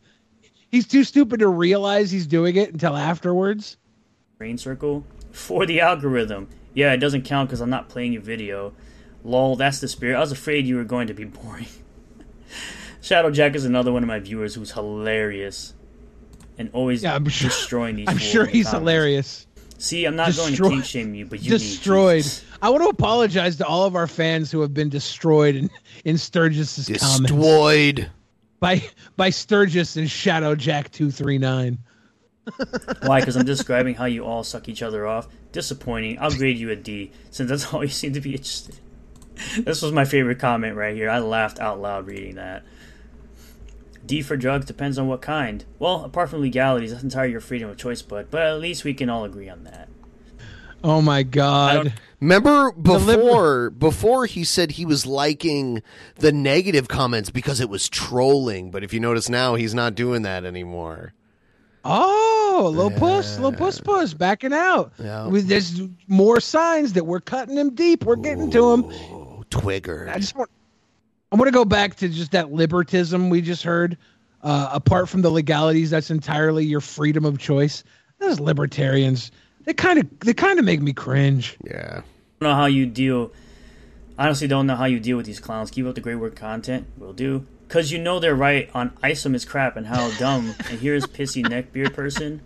he's 0.69 0.87
too 0.87 1.03
stupid 1.03 1.39
to 1.39 1.47
realize 1.47 2.11
he's 2.11 2.27
doing 2.27 2.55
it 2.55 2.71
until 2.73 2.95
afterwards. 2.97 3.77
Green 4.37 4.57
circle 4.57 5.05
for 5.31 5.65
the 5.65 5.79
algorithm. 5.81 6.47
Yeah, 6.73 6.91
it 6.93 6.97
doesn't 6.97 7.21
count 7.23 7.49
because 7.49 7.61
I'm 7.61 7.69
not 7.69 7.89
playing 7.89 8.13
your 8.13 8.21
video. 8.23 8.73
Lol, 9.23 9.55
that's 9.55 9.79
the 9.79 9.87
spirit. 9.87 10.17
I 10.17 10.19
was 10.19 10.31
afraid 10.31 10.65
you 10.65 10.75
were 10.75 10.83
going 10.83 11.07
to 11.07 11.13
be 11.13 11.23
boring. 11.23 11.67
Shadow 13.01 13.31
Jack 13.31 13.55
is 13.55 13.65
another 13.65 13.91
one 13.91 14.03
of 14.03 14.07
my 14.07 14.19
viewers 14.19 14.55
who's 14.55 14.71
hilarious. 14.71 15.73
and 16.57 16.69
always 16.73 17.01
Yeah, 17.03 17.15
I'm 17.15 17.27
sure- 17.29 17.49
destroying 17.49 17.95
these. 17.95 18.07
I'm 18.07 18.17
sure 18.19 18.45
he's 18.45 18.65
comments. 18.67 18.71
hilarious. 18.79 19.47
See, 19.83 20.05
I'm 20.05 20.15
not 20.15 20.33
going 20.33 20.45
to 20.45 20.51
Destroy- 20.51 20.69
kink 20.69 20.85
shame 20.85 21.13
you, 21.13 21.25
but 21.25 21.41
you 21.43 21.51
need 21.51 21.57
destroyed. 21.57 22.23
Jesus. 22.23 22.45
I 22.61 22.69
want 22.69 22.83
to 22.83 22.89
apologize 22.89 23.57
to 23.57 23.65
all 23.67 23.83
of 23.85 23.97
our 23.97 24.07
fans 24.07 24.49
who 24.49 24.61
have 24.61 24.73
been 24.73 24.87
destroyed 24.87 25.55
in, 25.57 25.69
in 26.05 26.17
Sturgis's 26.17 26.85
comments 26.97 27.29
Destroyed. 27.31 28.09
by 28.61 28.81
by 29.17 29.29
Sturgis 29.29 29.97
and 29.97 30.09
Shadow 30.09 30.55
Jack 30.55 30.89
two 30.93 31.11
three 31.11 31.37
nine. 31.37 31.79
Why? 33.03 33.19
Because 33.19 33.35
I'm 33.35 33.45
describing 33.45 33.95
how 33.95 34.05
you 34.05 34.23
all 34.25 34.45
suck 34.45 34.69
each 34.69 34.81
other 34.81 35.05
off. 35.05 35.27
Disappointing. 35.51 36.17
I'll 36.19 36.31
grade 36.31 36.57
you 36.57 36.69
a 36.71 36.77
D, 36.77 37.11
since 37.29 37.49
that's 37.49 37.73
all 37.73 37.83
you 37.83 37.89
seem 37.89 38.13
to 38.13 38.21
be 38.21 38.31
interested. 38.31 38.75
in. 39.57 39.63
This 39.65 39.81
was 39.81 39.91
my 39.91 40.05
favorite 40.05 40.39
comment 40.39 40.77
right 40.77 40.95
here. 40.95 41.09
I 41.09 41.19
laughed 41.19 41.59
out 41.59 41.81
loud 41.81 42.07
reading 42.07 42.35
that. 42.35 42.63
D 44.05 44.21
for 44.21 44.35
drugs 44.35 44.65
depends 44.65 44.97
on 44.97 45.07
what 45.07 45.21
kind. 45.21 45.63
Well, 45.79 46.03
apart 46.03 46.29
from 46.29 46.41
legalities, 46.41 46.91
that's 46.91 47.03
entirely 47.03 47.31
your 47.31 47.41
freedom 47.41 47.69
of 47.69 47.77
choice, 47.77 48.01
but 48.01 48.29
but 48.29 48.41
at 48.41 48.59
least 48.59 48.83
we 48.83 48.93
can 48.93 49.09
all 49.09 49.23
agree 49.23 49.49
on 49.49 49.63
that. 49.63 49.89
Oh 50.83 51.01
my 51.01 51.23
god! 51.23 51.93
Remember 52.19 52.71
before 52.73 53.69
before 53.69 54.25
he 54.25 54.43
said 54.43 54.71
he 54.71 54.85
was 54.85 55.05
liking 55.05 55.81
the 56.15 56.33
negative 56.33 56.89
comments 56.89 57.29
because 57.29 57.61
it 57.61 57.69
was 57.69 57.87
trolling, 57.87 58.69
but 58.69 58.83
if 58.83 58.93
you 58.93 58.99
notice 58.99 59.29
now 59.29 59.55
he's 59.55 59.73
not 59.73 59.95
doing 59.95 60.23
that 60.23 60.43
anymore. 60.43 61.13
Oh, 61.85 62.71
low 62.73 62.89
puss, 62.89 63.39
low 63.39 63.51
puss 63.51 63.79
puss, 63.79 64.13
backing 64.13 64.53
out. 64.53 64.93
Yeah. 64.99 65.27
With 65.27 65.47
there's 65.47 65.81
more 66.07 66.39
signs 66.39 66.93
that 66.93 67.05
we're 67.05 67.21
cutting 67.21 67.57
him 67.57 67.75
deep. 67.75 68.03
We're 68.03 68.15
getting 68.15 68.51
to 68.51 68.71
him. 68.71 68.83
Twigger. 69.49 70.09
I 70.09 70.19
just 70.19 70.35
want 70.35 70.49
I 71.33 71.35
want 71.35 71.47
to 71.47 71.51
go 71.51 71.65
back 71.65 71.95
to 71.95 72.09
just 72.09 72.31
that 72.33 72.51
libertism 72.51 73.31
we 73.31 73.41
just 73.41 73.63
heard. 73.63 73.97
Uh, 74.43 74.69
apart 74.71 75.09
from 75.09 75.23
the 75.23 75.31
legalities, 75.31 75.89
that's 75.89 76.11
entirely 76.11 76.63
your 76.63 76.79
freedom 76.79 77.25
of 77.25 77.39
choice. 77.39 77.83
Those 78.19 78.39
libertarians, 78.39 79.31
they 79.63 79.73
kind 79.73 79.97
of 79.97 80.19
they 80.19 80.35
kind 80.35 80.59
of 80.59 80.65
make 80.65 80.79
me 80.79 80.93
cringe. 80.93 81.57
Yeah. 81.65 82.01
I 82.01 82.45
don't 82.45 82.49
know 82.49 82.53
how 82.53 82.67
you 82.67 82.85
deal. 82.85 83.31
I 84.15 84.25
honestly 84.25 84.47
don't 84.47 84.67
know 84.67 84.75
how 84.75 84.85
you 84.85 84.99
deal 84.99 85.17
with 85.17 85.25
these 85.25 85.39
clowns. 85.39 85.71
Keep 85.71 85.87
up 85.87 85.95
the 85.95 86.01
great 86.01 86.15
work 86.15 86.35
content. 86.35 86.85
Will 86.99 87.13
do. 87.13 87.47
Because 87.67 87.91
you 87.91 87.97
know 87.97 88.19
they're 88.19 88.35
right 88.35 88.69
on 88.75 88.95
Isom 89.01 89.33
is 89.33 89.43
crap 89.43 89.75
and 89.75 89.87
how 89.87 90.11
dumb. 90.19 90.53
and 90.69 90.79
here's 90.79 91.07
pissy 91.07 91.43
neckbeard 91.43 91.95
person. 91.95 92.41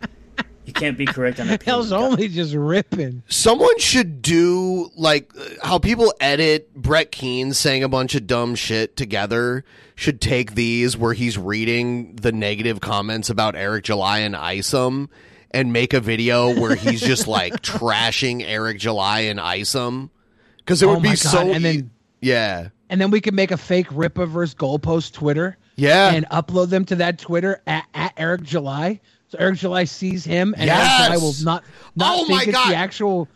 You 0.68 0.74
can't 0.74 0.98
be 0.98 1.06
correct 1.06 1.40
on 1.40 1.46
opinion. 1.48 1.66
Hell's 1.66 1.92
only 1.92 2.28
just 2.28 2.54
ripping. 2.54 3.24
Someone 3.28 3.80
should 3.80 4.22
do 4.22 4.92
like 4.96 5.32
how 5.64 5.80
people 5.80 6.14
edit 6.20 6.74
Brett 6.76 7.12
Keane 7.12 7.54
saying 7.54 7.84
a 7.84 7.90
bunch 7.90 8.14
of 8.16 8.28
dumb 8.28 8.54
shit 8.56 8.96
together. 8.96 9.64
Should 9.96 10.22
take 10.22 10.54
these 10.54 10.96
where 10.96 11.14
he's 11.14 11.38
reading 11.40 12.18
the 12.18 12.32
negative 12.32 12.80
comments 12.82 13.32
about 13.32 13.56
Eric 13.56 13.86
July 13.86 14.20
and 14.20 14.36
Isom 14.36 15.10
and 15.50 15.74
make 15.74 15.94
a 15.96 16.00
video 16.00 16.54
where 16.60 16.76
he's 16.76 17.02
just 17.02 17.28
like 17.30 17.54
trashing 17.64 18.44
Eric 18.46 18.78
July 18.78 19.22
and 19.22 19.40
Isom. 19.40 20.12
Because 20.58 20.84
it 20.84 20.86
Oh 20.88 20.94
would 20.96 21.02
be 21.02 21.10
my 21.10 21.16
God, 21.16 21.18
so. 21.32 21.50
and 21.52 21.66
then- 21.66 21.92
yeah. 22.22 22.70
And 22.90 23.02
then 23.02 23.10
we 23.12 23.22
could 23.22 23.34
make 23.34 23.52
a 23.52 23.58
fake 23.58 23.88
Rippaverse 23.88 24.56
Goalpost 24.56 25.14
Twitter. 25.14 25.58
Yeah. 25.78 26.12
And 26.14 26.28
upload 26.30 26.70
them 26.70 26.86
to 26.86 26.96
that 26.98 27.20
Twitter 27.20 27.62
at, 27.68 27.86
at 27.94 28.14
Eric 28.18 28.44
July. 28.44 29.00
So 29.30 29.38
Eric 29.40 29.58
July 29.60 29.84
sees 29.84 30.24
him 30.24 30.54
and 30.58 30.68
Yes! 30.68 31.02
Eric 31.02 31.14
July 31.20 31.24
will 31.26 31.36
not 31.44 31.64
not 31.96 32.16
Oh 32.16 32.18
think 32.26 32.30
my 32.30 32.44
it's 32.44 32.52
God. 32.52 32.72
the 32.72 32.76
actual 32.76 33.28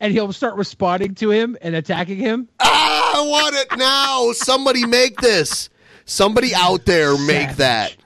and 0.00 0.12
he'll 0.12 0.32
start 0.32 0.54
responding 0.56 1.14
to 1.16 1.30
him 1.30 1.56
and 1.60 1.74
attacking 1.74 2.18
him. 2.18 2.48
Ah, 2.60 3.18
I 3.18 3.26
want 3.26 3.54
it 3.56 3.78
now. 3.78 4.32
Somebody 4.32 4.86
make 4.86 5.20
this. 5.20 5.70
Somebody 6.04 6.54
out 6.54 6.84
there 6.84 7.16
make 7.18 7.50
Savage. 7.50 7.56
that. 7.56 7.96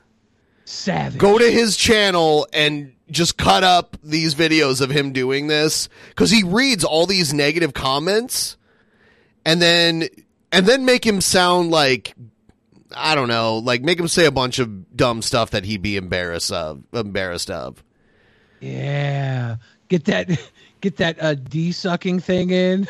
Savage. 0.64 1.18
Go 1.18 1.38
to 1.38 1.50
his 1.50 1.76
channel 1.76 2.46
and 2.52 2.92
just 3.10 3.36
cut 3.36 3.62
up 3.62 3.96
these 4.02 4.34
videos 4.34 4.80
of 4.80 4.88
him 4.90 5.12
doing 5.12 5.46
this 5.46 5.88
because 6.08 6.30
he 6.30 6.42
reads 6.44 6.82
all 6.82 7.04
these 7.06 7.34
negative 7.34 7.74
comments 7.74 8.56
and 9.44 9.60
then 9.60 10.08
and 10.50 10.64
then 10.66 10.84
make 10.86 11.06
him 11.06 11.20
sound 11.20 11.70
like 11.70 12.14
I 12.96 13.14
don't 13.14 13.28
know, 13.28 13.58
like 13.58 13.82
make 13.82 13.98
him 13.98 14.08
say 14.08 14.26
a 14.26 14.30
bunch 14.30 14.58
of 14.58 14.96
dumb 14.96 15.22
stuff 15.22 15.50
that 15.50 15.64
he'd 15.64 15.82
be 15.82 15.96
embarrassed 15.96 16.52
of, 16.52 16.82
embarrassed 16.92 17.50
of. 17.50 17.82
Yeah. 18.60 19.56
Get 19.88 20.04
that 20.06 20.28
get 20.80 20.96
that 20.98 21.22
uh 21.22 21.34
D 21.34 21.72
sucking 21.72 22.20
thing 22.20 22.50
in. 22.50 22.86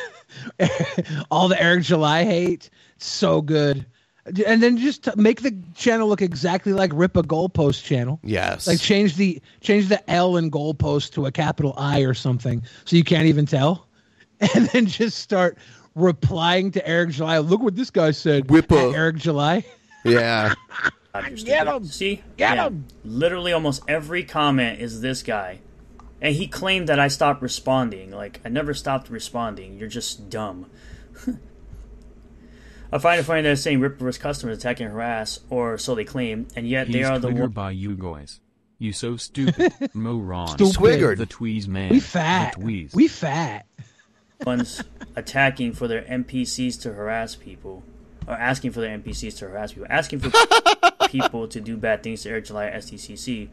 All 1.30 1.48
the 1.48 1.60
Eric 1.60 1.84
July 1.84 2.24
hate. 2.24 2.70
So 2.98 3.42
good. 3.42 3.86
And 4.46 4.62
then 4.62 4.76
just 4.76 5.16
make 5.16 5.42
the 5.42 5.52
channel 5.74 6.08
look 6.08 6.22
exactly 6.22 6.72
like 6.72 6.92
Rip 6.94 7.16
a 7.16 7.24
Goalpost 7.24 7.82
channel. 7.82 8.20
Yes. 8.22 8.68
Like 8.68 8.80
change 8.80 9.16
the 9.16 9.42
change 9.60 9.88
the 9.88 10.08
L 10.08 10.36
in 10.36 10.50
goalpost 10.50 11.12
to 11.14 11.26
a 11.26 11.32
capital 11.32 11.74
I 11.76 12.00
or 12.00 12.14
something, 12.14 12.62
so 12.84 12.94
you 12.94 13.02
can't 13.04 13.26
even 13.26 13.46
tell. 13.46 13.88
And 14.56 14.66
then 14.70 14.86
just 14.86 15.20
start 15.20 15.56
replying 15.94 16.72
to 16.72 16.84
Eric 16.84 17.10
July. 17.10 17.38
Look 17.38 17.62
what 17.62 17.76
this 17.76 17.90
guy 17.90 18.10
said. 18.10 18.48
Whippa. 18.48 18.92
Eric 18.92 19.16
July. 19.16 19.64
Yeah. 20.04 20.54
Get 21.44 21.66
him. 21.66 21.84
See? 21.84 22.22
Get 22.36 22.56
Yeah. 22.56 22.66
him. 22.68 22.86
Literally 23.04 23.52
almost 23.52 23.82
every 23.86 24.24
comment 24.24 24.80
is 24.80 25.00
this 25.00 25.22
guy. 25.22 25.60
And 26.20 26.34
he 26.34 26.46
claimed 26.46 26.88
that 26.88 26.98
I 27.00 27.08
stopped 27.08 27.42
responding. 27.42 28.10
Like, 28.12 28.40
I 28.44 28.48
never 28.48 28.74
stopped 28.74 29.10
responding. 29.10 29.78
You're 29.78 29.88
just 29.88 30.30
dumb. 30.30 30.66
I 32.92 32.98
find 32.98 33.18
it 33.18 33.24
funny 33.24 33.42
that 33.42 33.52
it's 33.52 33.62
saying 33.62 33.80
Rippaverse 33.80 34.20
customers 34.20 34.58
attack 34.58 34.78
and 34.80 34.90
harass, 34.90 35.40
or 35.48 35.78
so 35.78 35.94
they 35.94 36.04
claim, 36.04 36.46
and 36.54 36.68
yet 36.68 36.92
they 36.92 37.02
are 37.04 37.18
the 37.18 37.28
Twigger 37.30 37.40
one. 37.42 37.50
by 37.50 37.70
you 37.70 37.94
guys. 37.96 38.40
You 38.78 38.92
so 38.92 39.16
stupid. 39.16 39.72
Moron. 39.94 40.48
Stupid. 40.48 41.18
The 41.18 41.26
tweez 41.26 41.66
man. 41.66 41.90
We 41.90 42.00
fat. 42.00 42.54
The 42.58 42.62
tweez. 42.62 42.94
We 42.94 43.08
fat. 43.08 43.66
ones 44.44 44.82
attacking 45.16 45.72
for 45.72 45.88
their 45.88 46.02
NPCs 46.02 46.82
to 46.82 46.92
harass 46.92 47.34
people, 47.34 47.82
or 48.26 48.34
asking 48.34 48.72
for 48.72 48.80
their 48.80 48.96
NPCs 48.98 49.38
to 49.38 49.48
harass 49.48 49.72
people, 49.72 49.86
asking 49.90 50.20
for 50.20 50.30
people 51.08 51.48
to 51.48 51.60
do 51.60 51.76
bad 51.76 52.02
things 52.02 52.22
to 52.22 52.30
Eric 52.30 52.46
July 52.46 52.66
at 52.66 52.82
SDCC. 52.82 53.48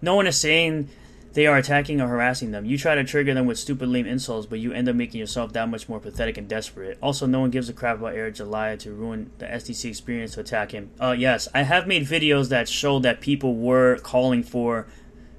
No 0.00 0.14
one 0.14 0.26
is 0.26 0.38
saying 0.38 0.88
they 1.34 1.46
are 1.46 1.56
attacking 1.56 2.00
or 2.00 2.08
harassing 2.08 2.50
them. 2.50 2.64
You 2.64 2.78
try 2.78 2.94
to 2.94 3.04
trigger 3.04 3.34
them 3.34 3.46
with 3.46 3.58
stupid, 3.58 3.88
lame 3.88 4.06
insults, 4.06 4.46
but 4.46 4.58
you 4.58 4.72
end 4.72 4.88
up 4.88 4.96
making 4.96 5.20
yourself 5.20 5.52
that 5.52 5.68
much 5.68 5.88
more 5.88 6.00
pathetic 6.00 6.36
and 6.36 6.48
desperate. 6.48 6.98
Also, 7.02 7.26
no 7.26 7.40
one 7.40 7.50
gives 7.50 7.68
a 7.68 7.72
crap 7.72 7.98
about 7.98 8.14
Eric 8.14 8.34
July 8.34 8.76
to 8.76 8.92
ruin 8.92 9.30
the 9.38 9.46
STC 9.46 9.90
experience 9.90 10.34
to 10.34 10.40
attack 10.40 10.72
him. 10.72 10.90
Uh, 11.00 11.14
yes, 11.16 11.48
I 11.54 11.62
have 11.62 11.86
made 11.86 12.06
videos 12.06 12.48
that 12.48 12.68
show 12.68 12.98
that 13.00 13.20
people 13.20 13.54
were 13.54 13.98
calling 13.98 14.42
for 14.42 14.86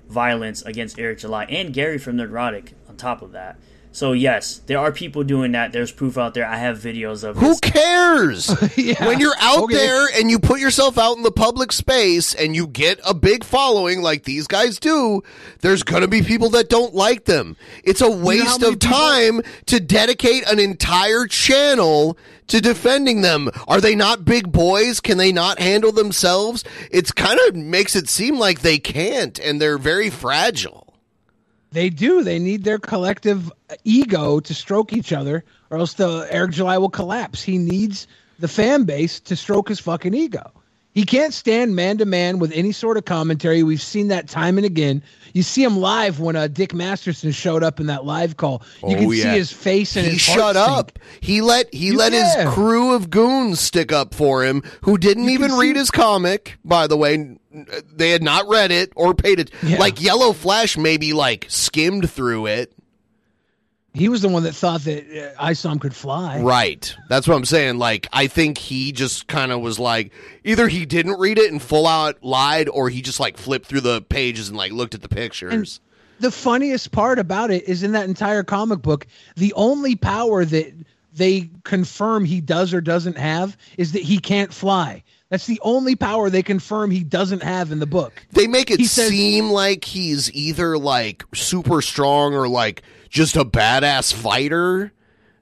violence 0.08 0.62
against 0.64 1.00
Eric 1.00 1.20
July 1.20 1.46
and 1.46 1.74
Gary 1.74 1.98
from 1.98 2.18
Nerdrotic 2.18 2.74
on 2.88 2.98
top 2.98 3.22
of 3.22 3.32
that. 3.34 3.58
So 4.00 4.14
yes, 4.14 4.62
there 4.66 4.80
are 4.80 4.94
people 4.94 5.26
doing 5.26 5.52
that. 5.52 5.74
There's 5.74 5.92
proof 5.92 6.18
out 6.18 6.34
there. 6.34 6.46
I 6.48 6.56
have 6.56 6.78
videos 6.80 7.26
of 7.26 7.36
Who 7.36 7.50
this. 7.50 7.60
cares? 7.60 8.48
When 9.02 9.20
you're 9.20 9.36
out 9.42 9.64
Okay. 9.64 9.76
there 9.76 10.08
and 10.16 10.32
you 10.32 10.40
put 10.40 10.62
yourself 10.62 10.98
out 10.98 11.18
in 11.18 11.24
the 11.24 11.34
public 11.34 11.74
space 11.74 12.34
and 12.34 12.56
you 12.56 12.66
get 12.66 13.02
a 13.06 13.14
big 13.14 13.44
following 13.44 14.02
like 14.02 14.24
these 14.24 14.48
guys 14.48 14.80
do, 14.80 15.22
there's 15.60 15.84
going 15.84 16.02
to 16.02 16.08
be 16.08 16.22
people 16.22 16.48
that 16.52 16.70
don't 16.70 16.96
like 16.96 17.26
them. 17.26 17.58
It's 17.84 18.00
a 18.00 18.10
waste 18.10 18.62
many 18.62 18.72
of 18.74 18.80
time 18.80 19.42
to 19.66 19.82
dedicate 19.82 20.48
an 20.50 20.60
entire 20.60 21.26
channel 21.26 22.18
to 22.48 22.62
defending 22.62 23.20
them. 23.20 23.50
Are 23.68 23.82
they 23.82 23.96
not 23.96 24.24
big 24.24 24.50
boys? 24.50 25.02
Can 25.02 25.18
they 25.18 25.34
not 25.34 25.60
handle 25.60 25.92
themselves? 25.92 26.64
It's 26.90 27.12
kind 27.12 27.38
of 27.50 27.56
makes 27.58 27.98
it 27.98 28.08
seem 28.08 28.40
like 28.40 28.62
they 28.62 28.78
can't 28.78 29.38
and 29.40 29.60
they're 29.60 29.78
very 29.78 30.10
fragile. 30.10 30.89
They 31.72 31.90
do. 31.90 32.24
They 32.24 32.40
need 32.40 32.64
their 32.64 32.80
collective 32.80 33.52
ego 33.84 34.40
to 34.40 34.54
stroke 34.54 34.94
each 34.94 35.14
other, 35.14 35.44
or 35.70 35.78
else 35.78 35.94
the 35.94 36.28
Eric 36.30 36.52
July 36.52 36.78
will 36.78 36.90
collapse. 36.90 37.44
He 37.44 37.58
needs 37.58 38.08
the 38.40 38.48
fan 38.48 38.84
base 38.86 39.20
to 39.22 39.36
stroke 39.36 39.70
his 39.70 39.80
fucking 39.80 40.14
ego. 40.14 40.52
He 40.92 41.06
can't 41.06 41.34
stand 41.34 41.76
man 41.76 42.00
to 42.00 42.06
man 42.06 42.40
with 42.40 42.52
any 42.52 42.72
sort 42.72 42.98
of 42.98 43.06
commentary. 43.06 43.62
We've 43.64 43.82
seen 43.82 44.08
that 44.08 44.28
time 44.28 44.58
and 44.58 44.66
again. 44.66 45.04
You 45.34 45.44
see 45.44 45.64
him 45.64 45.78
live 45.78 46.20
when 46.20 46.36
uh, 46.36 46.48
Dick 46.48 46.74
Masterson 46.74 47.32
showed 47.32 47.64
up 47.64 47.80
in 47.80 47.86
that 47.86 48.06
live 48.06 48.38
call. 48.38 48.64
You 48.88 48.96
can 48.96 49.06
Oh, 49.06 49.12
see 49.12 49.22
his 49.22 49.52
face 49.52 49.96
and 49.96 50.06
he 50.06 50.14
his 50.14 50.22
shut 50.22 50.56
up. 50.58 50.98
He 51.22 51.42
let 51.42 51.72
he 51.74 51.88
You 51.88 51.98
let 51.98 52.12
can. 52.12 52.48
his 52.48 52.54
crew 52.56 52.96
of 52.96 53.12
goons 53.12 53.60
stick 53.60 53.92
up 53.92 54.16
for 54.16 54.44
him, 54.44 54.64
who 54.82 54.98
didn't 54.98 55.30
even 55.30 55.54
read 55.54 55.76
his 55.76 55.92
comic. 55.92 56.58
By 56.66 56.88
the 56.88 56.98
way, 56.98 57.38
they 57.94 58.10
had 58.10 58.24
not 58.24 58.48
read 58.48 58.72
it 58.72 58.92
or 58.96 59.14
paid 59.14 59.40
it. 59.40 59.52
Like 59.64 60.02
Yellow 60.02 60.34
Flash, 60.34 60.76
maybe 60.76 61.14
like 61.14 61.46
skimmed 61.50 62.10
through 62.10 62.48
it. 62.48 62.74
He 64.00 64.10
was 64.10 64.22
the 64.22 64.30
one 64.30 64.44
that 64.44 64.56
thought 64.56 64.82
that 64.86 65.34
uh, 65.38 65.44
Isom 65.44 65.78
could 65.80 65.94
fly. 65.94 66.42
Right. 66.42 66.96
That's 67.10 67.28
what 67.28 67.36
I'm 67.36 67.46
saying. 67.46 67.78
Like, 67.78 68.08
I 68.14 68.28
think 68.28 68.58
he 68.58 68.92
just 68.92 69.28
kind 69.28 69.52
of 69.52 69.62
was 69.62 69.78
like, 69.78 70.12
either 70.44 70.68
he 70.68 70.86
didn't 70.86 71.20
read 71.20 71.38
it 71.38 71.52
and 71.52 71.62
full 71.62 71.86
out 71.86 72.24
lied, 72.24 72.70
or 72.70 72.90
he 72.90 73.02
just 73.02 73.20
like 73.20 73.38
flipped 73.38 73.66
through 73.68 73.82
the 73.82 74.02
pages 74.02 74.48
and 74.50 74.58
like 74.58 74.72
looked 74.72 74.96
at 74.96 75.02
the 75.02 75.10
pictures. 75.10 75.82
the 76.20 76.32
funniest 76.32 76.92
part 76.92 77.20
about 77.20 77.52
it 77.52 77.68
is 77.68 77.84
in 77.84 77.92
that 77.92 78.08
entire 78.08 78.44
comic 78.44 78.82
book, 78.82 79.06
the 79.36 79.54
only 79.54 79.96
power 79.96 80.46
that 80.46 80.74
they 81.14 81.50
confirm 81.64 82.24
he 82.26 82.40
does 82.42 82.74
or 82.74 82.82
doesn't 82.82 83.18
have 83.18 83.58
is 83.78 83.92
that 83.92 84.02
he 84.04 84.18
can't 84.20 84.54
fly. 84.54 85.04
That's 85.30 85.46
the 85.46 85.60
only 85.62 85.96
power 85.96 86.30
they 86.30 86.42
confirm 86.42 86.90
he 86.90 87.04
doesn't 87.04 87.44
have 87.44 87.72
in 87.72 87.80
the 87.80 87.86
book. 87.86 88.14
They 88.32 88.48
make 88.48 88.72
it 88.72 88.80
He 88.80 88.86
says- 88.86 89.10
seem 89.10 89.50
like 89.50 89.84
he's 89.84 90.32
either 90.34 90.78
like 90.78 91.24
super 91.36 91.82
strong 91.82 92.34
or 92.34 92.48
like 92.48 92.82
just 93.10 93.36
a 93.36 93.46
badass 93.46 94.14
fighter. 94.14 94.92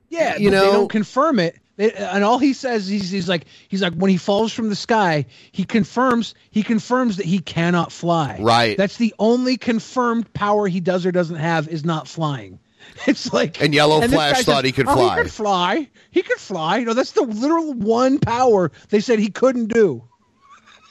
Yeah, 0.10 0.38
You 0.38 0.49
but 0.49 0.56
know- 0.56 0.65
they 0.65 0.72
don't 0.72 0.89
confirm 0.89 1.39
it. 1.39 1.57
They- 1.76 1.94
and 1.94 2.23
all 2.23 2.39
he 2.39 2.53
says 2.53 2.88
he's, 2.88 3.11
he's 3.11 3.30
like 3.30 3.45
he's 3.68 3.84
like 3.84 3.94
when 3.94 4.10
he 4.10 4.18
falls 4.18 4.52
from 4.52 4.69
the 4.69 4.76
sky, 4.76 5.26
he 5.52 5.64
confirms 5.64 6.34
he 6.49 6.64
confirms 6.64 7.18
that 7.18 7.26
he 7.27 7.38
cannot 7.39 7.91
fly. 7.91 8.38
Right. 8.41 8.76
That's 8.77 8.98
the 8.98 9.14
only 9.19 9.57
confirmed 9.57 10.34
power 10.34 10.68
he 10.68 10.80
does 10.80 11.06
or 11.06 11.11
doesn't 11.11 11.35
have 11.35 11.68
is 11.68 11.85
not 11.85 12.07
flying. 12.07 12.60
It's 13.06 13.31
like 13.34 13.61
And 13.61 13.73
Yellow 13.76 13.99
this 13.99 14.11
Flash 14.14 14.38
guy 14.38 14.44
thought 14.44 14.65
he 14.65 14.72
could 14.72 14.88
"Oh, 14.88 14.94
fly." 14.95 15.18
He 15.18 15.22
could 15.23 15.31
fly. 15.31 15.89
He 16.10 16.22
could 16.23 16.39
fly. 16.39 16.84
No, 16.84 16.94
that's 16.94 17.11
the 17.11 17.22
literal 17.23 17.73
one 17.73 18.18
power 18.18 18.72
they 18.89 19.02
said 19.02 19.19
he 19.19 19.30
couldn't 19.30 19.68
do. 19.68 20.03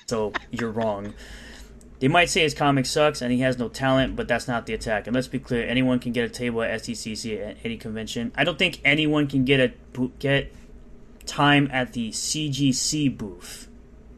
So 0.07 0.33
you're 0.53 0.71
wrong. 0.71 1.15
They 1.99 2.09
might 2.09 2.29
say 2.29 2.43
his 2.43 2.53
comic 2.55 2.85
sucks 2.85 3.23
and 3.23 3.33
he 3.33 3.41
has 3.41 3.59
no 3.59 3.69
talent, 3.69 4.17
but 4.17 4.29
that's 4.29 4.47
not 4.47 4.67
the 4.67 4.75
attack. 4.75 5.07
And 5.07 5.15
let's 5.15 5.29
be 5.29 5.39
clear: 5.39 5.67
anyone 5.67 5.99
can 5.99 6.13
get 6.13 6.25
a 6.25 6.29
table 6.29 6.63
at 6.63 6.83
SDCC 6.83 7.41
at 7.51 7.57
any 7.65 7.77
convention. 7.77 8.33
I 8.35 8.45
don't 8.45 8.59
think 8.59 8.81
anyone 8.85 9.27
can 9.27 9.45
get 9.45 9.61
a 9.61 9.73
bo- 9.93 10.13
get 10.19 10.53
time 11.25 11.69
at 11.73 11.93
the 11.95 12.11
CGC 12.11 13.17
booth. 13.17 13.69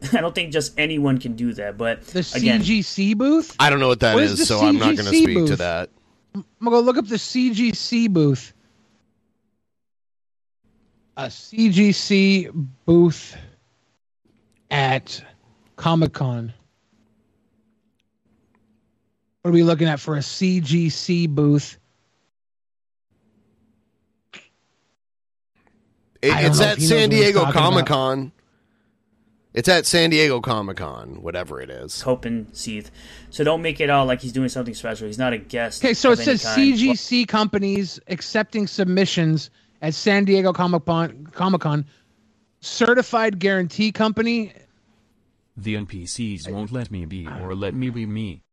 I 0.13 0.21
don't 0.21 0.35
think 0.35 0.51
just 0.51 0.77
anyone 0.77 1.19
can 1.19 1.35
do 1.35 1.53
that. 1.53 1.77
But 1.77 2.05
The 2.07 2.19
again, 2.35 2.61
CGC 2.61 3.17
booth. 3.17 3.55
I 3.59 3.69
don't 3.69 3.79
know 3.79 3.87
what 3.87 4.01
that 4.01 4.13
What 4.15 4.23
is, 4.23 4.33
is 4.33 4.39
the 4.39 4.45
so 4.45 4.59
I'm 4.59 4.77
not 4.77 4.95
going 4.95 4.97
to 4.97 5.03
CGC 5.11 5.23
speak 5.23 5.45
to 5.47 5.55
that. 5.57 5.89
I'm 6.35 6.45
gonna 6.61 6.75
go 6.75 6.79
look 6.81 6.97
up 6.97 7.07
the 7.07 7.15
CGC 7.15 8.09
booth. 8.09 8.53
A 11.17 11.23
CGC 11.25 12.49
booth 12.85 13.35
at 14.71 15.21
Comic 15.75 16.13
Con. 16.13 16.53
What 19.41 19.51
are 19.51 19.53
we 19.53 19.63
looking 19.63 19.87
at 19.87 19.99
for 19.99 20.15
a 20.15 20.19
CGC 20.19 21.27
booth? 21.33 21.77
It- 26.21 26.33
it's 26.45 26.59
at 26.59 26.73
if 26.73 26.83
he 26.83 26.83
knows 26.83 26.89
San 26.89 27.09
Diego. 27.09 27.45
Comic 27.51 27.85
Con. 27.85 28.31
It's 29.53 29.69
at 29.69 29.85
San 29.85 30.09
Diego 30.09 30.41
Comic 30.41 30.77
Con, 30.77 31.21
whatever 31.21 31.59
it 31.61 31.69
is. 31.69 32.01
Hope 32.01 32.25
and 32.25 32.47
Seeth. 32.51 32.91
So 33.29 33.43
don't 33.43 33.61
make 33.61 33.79
it 33.79 33.89
out 33.89 34.05
like 34.07 34.21
he's 34.21 34.33
doing 34.33 34.49
something 34.49 34.73
special. 34.75 35.07
He's 35.07 35.17
not 35.17 35.31
a 35.33 35.37
guest. 35.37 35.83
Okay, 35.83 35.93
so 35.93 36.11
of 36.11 36.19
it 36.19 36.27
any 36.27 36.37
says 36.37 36.43
kind. 36.55 36.73
CGC 36.75 37.25
companies 37.25 37.99
accepting 38.07 38.67
submissions 38.67 39.49
at 39.81 39.93
San 39.95 40.25
Diego 40.25 40.51
Comic 40.51 40.85
Con. 40.85 41.27
Comic 41.31 41.61
Con, 41.61 41.85
certified 42.59 43.39
guarantee 43.39 43.91
company. 43.93 44.51
The 45.55 45.75
NPCs 45.75 46.49
won't 46.51 46.71
let 46.73 46.91
me 46.91 47.05
be 47.05 47.25
or 47.27 47.55
let 47.55 47.73
me 47.73 47.89
be 47.89 48.05
me. 48.05 48.43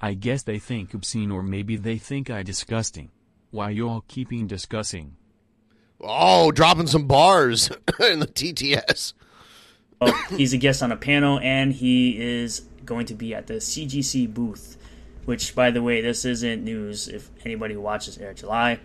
I 0.00 0.14
guess 0.14 0.42
they 0.42 0.58
think 0.58 0.92
obscene 0.94 1.30
or 1.30 1.42
maybe 1.42 1.76
they 1.76 1.98
think 1.98 2.30
I 2.30 2.42
disgusting. 2.42 3.10
Why 3.50 3.70
y'all 3.70 4.04
keeping 4.08 4.46
discussing? 4.46 5.16
Oh, 6.00 6.50
dropping 6.50 6.86
some 6.88 7.06
bars 7.06 7.68
in 8.00 8.18
the 8.20 8.26
TTS. 8.26 9.14
Oh, 10.00 10.12
he's 10.36 10.52
a 10.52 10.58
guest 10.58 10.82
on 10.82 10.92
a 10.92 10.96
panel, 10.96 11.38
and 11.40 11.72
he 11.72 12.20
is 12.20 12.60
going 12.84 13.06
to 13.06 13.14
be 13.14 13.34
at 13.34 13.46
the 13.46 13.54
CGC 13.54 14.32
booth. 14.34 14.76
Which, 15.24 15.54
by 15.54 15.70
the 15.70 15.82
way, 15.82 16.02
this 16.02 16.24
isn't 16.26 16.64
news 16.64 17.08
if 17.08 17.30
anybody 17.46 17.76
watches 17.76 18.18
Eric 18.18 18.38
July. 18.38 18.80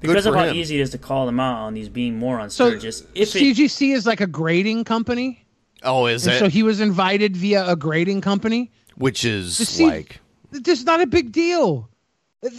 Because 0.00 0.26
of 0.26 0.34
how 0.34 0.46
him. 0.46 0.56
easy 0.56 0.78
it 0.78 0.82
is 0.82 0.90
to 0.90 0.98
call 0.98 1.26
them 1.26 1.38
out 1.38 1.58
on 1.60 1.74
these 1.74 1.88
being 1.88 2.18
moron 2.18 2.50
So 2.50 2.70
Sturgis. 2.70 3.02
If 3.14 3.36
it, 3.36 3.42
CGC 3.56 3.94
is 3.94 4.04
like 4.04 4.20
a 4.20 4.26
grading 4.26 4.82
company. 4.82 5.44
Oh, 5.84 6.06
is 6.06 6.26
And 6.26 6.36
it? 6.36 6.38
so 6.40 6.48
he 6.48 6.64
was 6.64 6.80
invited 6.80 7.36
via 7.36 7.68
a 7.68 7.76
grading 7.76 8.20
company. 8.22 8.72
Which 8.96 9.24
is 9.24 9.58
The 9.58 9.64
C- 9.64 9.86
like 9.86 10.20
This 10.50 10.80
is 10.80 10.84
not 10.84 11.00
a 11.00 11.06
big 11.06 11.32
deal. 11.32 11.88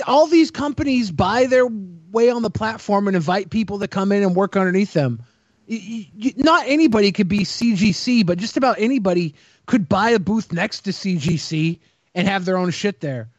All 0.08 0.28
these 0.28 0.50
companies 0.52 1.12
buy 1.12 1.46
their 1.46 1.68
way 2.12 2.30
on 2.30 2.42
the 2.42 2.50
platform 2.50 3.08
and 3.08 3.16
invite 3.16 3.50
people 3.50 3.80
to 3.80 3.88
come 3.88 4.12
in 4.12 4.24
and 4.24 4.36
work 4.36 4.56
underneath 4.56 4.94
them. 4.94 5.22
Y- 5.68 6.10
y- 6.22 6.34
Not 6.38 6.66
anybody 6.68 7.12
could 7.12 7.28
be 7.28 7.40
CGC, 7.40 8.26
but 8.26 8.38
just 8.38 8.58
about 8.58 8.78
anybody 8.80 9.36
could 9.66 9.88
buy 9.90 10.12
a 10.12 10.20
booth 10.20 10.52
next 10.52 10.82
to 10.82 10.92
CGC 10.92 11.80
and 12.16 12.28
have 12.28 12.46
their 12.46 12.58
own 12.58 12.72
shit 12.72 13.00
there. 13.02 13.30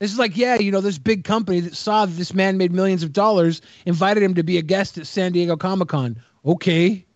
This 0.00 0.12
is 0.12 0.18
like, 0.18 0.36
yeah, 0.36 0.58
you 0.58 0.70
know, 0.70 0.80
this 0.80 0.98
big 0.98 1.24
company 1.24 1.60
that 1.60 1.74
saw 1.74 2.04
that 2.04 2.12
this 2.16 2.34
man 2.34 2.58
made 2.58 2.72
millions 2.72 3.02
of 3.02 3.12
dollars, 3.12 3.62
invited 3.86 4.22
him 4.22 4.34
to 4.34 4.42
be 4.42 4.58
a 4.58 4.62
guest 4.62 4.98
at 4.98 5.06
San 5.06 5.32
Diego 5.32 5.56
Comic 5.56 5.88
Con. 5.88 6.20
Okay. 6.44 7.06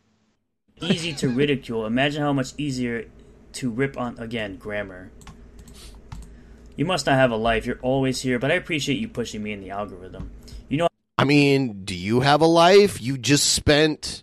easy 0.80 1.12
to 1.14 1.28
ridicule, 1.28 1.84
imagine 1.86 2.22
how 2.22 2.32
much 2.32 2.52
easier 2.56 3.06
to 3.52 3.70
rip 3.70 3.98
on 3.98 4.16
again 4.18 4.56
grammar. 4.56 5.10
You 6.78 6.84
must 6.86 7.04
not 7.06 7.16
have 7.16 7.32
a 7.32 7.36
life. 7.36 7.66
You're 7.66 7.80
always 7.82 8.22
here, 8.22 8.38
but 8.38 8.50
I 8.50 8.54
appreciate 8.54 8.98
you 9.00 9.08
pushing 9.08 9.42
me 9.42 9.52
in 9.52 9.60
the 9.60 9.70
algorithm. 9.70 10.30
You 10.68 10.78
know, 10.78 10.88
I 11.18 11.24
mean, 11.24 11.84
do 11.84 11.94
you 11.94 12.20
have 12.20 12.40
a 12.40 12.46
life? 12.46 13.02
You 13.02 13.18
just 13.18 13.52
spent 13.52 14.22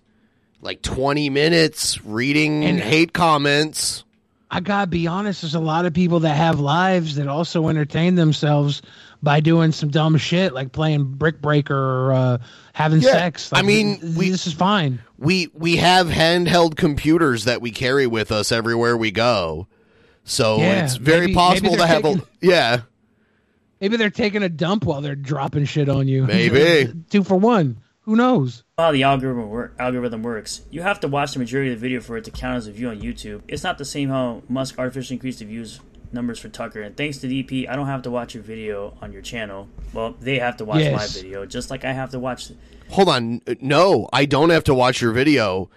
like 0.61 0.81
20 0.81 1.29
minutes 1.29 2.03
reading 2.05 2.63
And- 2.63 2.79
hate 2.79 3.11
comments. 3.13 4.03
I 4.49 4.61
gotta 4.61 4.87
be 4.87 5.05
honest, 5.07 5.41
there's 5.41 5.55
a 5.55 5.59
lot 5.59 5.85
of 5.85 5.93
people 5.93 6.21
that 6.21 6.35
have 6.37 6.61
lives 6.61 7.15
that 7.15 7.27
also 7.27 7.67
entertain 7.67 8.15
themselves 8.15 8.81
by 9.21 9.41
doing 9.41 9.73
some 9.73 9.89
dumb 9.89 10.15
shit 10.17 10.53
like 10.53 10.71
playing 10.71 11.03
Brick 11.15 11.41
Breaker 11.41 11.75
or 11.75 12.13
uh, 12.13 12.37
having 12.71 13.01
Yeah, 13.01 13.11
sex. 13.11 13.49
I 13.51 13.63
mean, 13.63 13.99
th- 13.99 14.15
we- 14.15 14.29
this 14.29 14.47
is 14.47 14.53
fine. 14.53 14.99
We 15.17 15.49
we 15.53 15.75
have 15.77 16.07
handheld 16.07 16.77
computers 16.77 17.43
that 17.45 17.59
we 17.61 17.71
carry 17.71 18.07
with 18.07 18.31
us 18.31 18.51
everywhere 18.53 18.95
we 18.95 19.11
go. 19.11 19.67
So 20.25 20.57
Yeah, 20.57 20.83
it's 20.83 20.95
very 20.97 21.21
maybe- 21.27 21.33
possible 21.33 21.69
maybe 21.71 21.81
to 21.81 21.87
they're 21.87 21.87
have 21.87 22.05
a 22.05 22.27
yeah. 22.41 22.81
Maybe 23.79 23.97
they're 23.97 24.09
taking 24.09 24.41
a 24.43 24.49
dump 24.49 24.85
while 24.85 25.01
they're 25.01 25.15
dropping 25.15 25.65
shit 25.65 25.87
on 25.89 26.07
you. 26.07 26.25
Maybe. 26.25 26.91
two 27.09 27.23
for 27.23 27.35
one. 27.35 27.77
Who 28.01 28.15
knows? 28.15 28.63
how 28.77 28.91
the 28.91 29.03
algorithm 29.03 29.49
work, 29.49 29.73
algorithm 29.79 30.21
works. 30.21 30.61
You 30.69 30.81
have 30.83 30.99
to 30.99 31.07
watch 31.07 31.33
the 31.33 31.39
majority 31.39 31.71
of 31.73 31.79
the 31.79 31.81
video 31.81 32.01
for 32.01 32.17
it 32.17 32.23
to 32.25 32.31
count 32.31 32.57
as 32.57 32.67
a 32.67 32.71
view 32.71 32.89
on 32.89 32.99
YouTube. 33.01 33.41
It's 33.47 33.63
not 33.63 33.77
the 33.79 33.85
same 33.85 34.09
how 34.09 34.43
Musk 34.49 34.77
artificially 34.77 35.15
increased 35.15 35.39
the 35.39 35.45
views 35.45 35.79
numbers 36.11 36.37
for 36.39 36.47
Tucker. 36.49 36.81
And 36.81 36.95
thanks 36.95 37.17
to 37.19 37.27
DP, 37.27 37.67
I 37.67 37.75
don't 37.75 37.87
have 37.87 38.03
to 38.03 38.11
watch 38.11 38.33
your 38.35 38.43
video 38.43 38.95
on 39.01 39.11
your 39.11 39.21
channel. 39.23 39.67
Well, 39.93 40.15
they 40.21 40.37
have 40.39 40.57
to 40.57 40.65
watch 40.65 40.81
Yes. 40.81 40.93
my 40.95 41.07
video, 41.21 41.45
just 41.47 41.71
like 41.71 41.83
I 41.83 41.93
have 41.93 42.11
to 42.11 42.19
watch. 42.19 42.51
Hold 42.89 43.09
on. 43.09 43.41
No, 43.61 44.07
I 44.13 44.25
don't 44.25 44.51
have 44.51 44.65
to 44.65 44.73
watch 44.75 45.01
your 45.01 45.11
video. 45.11 45.69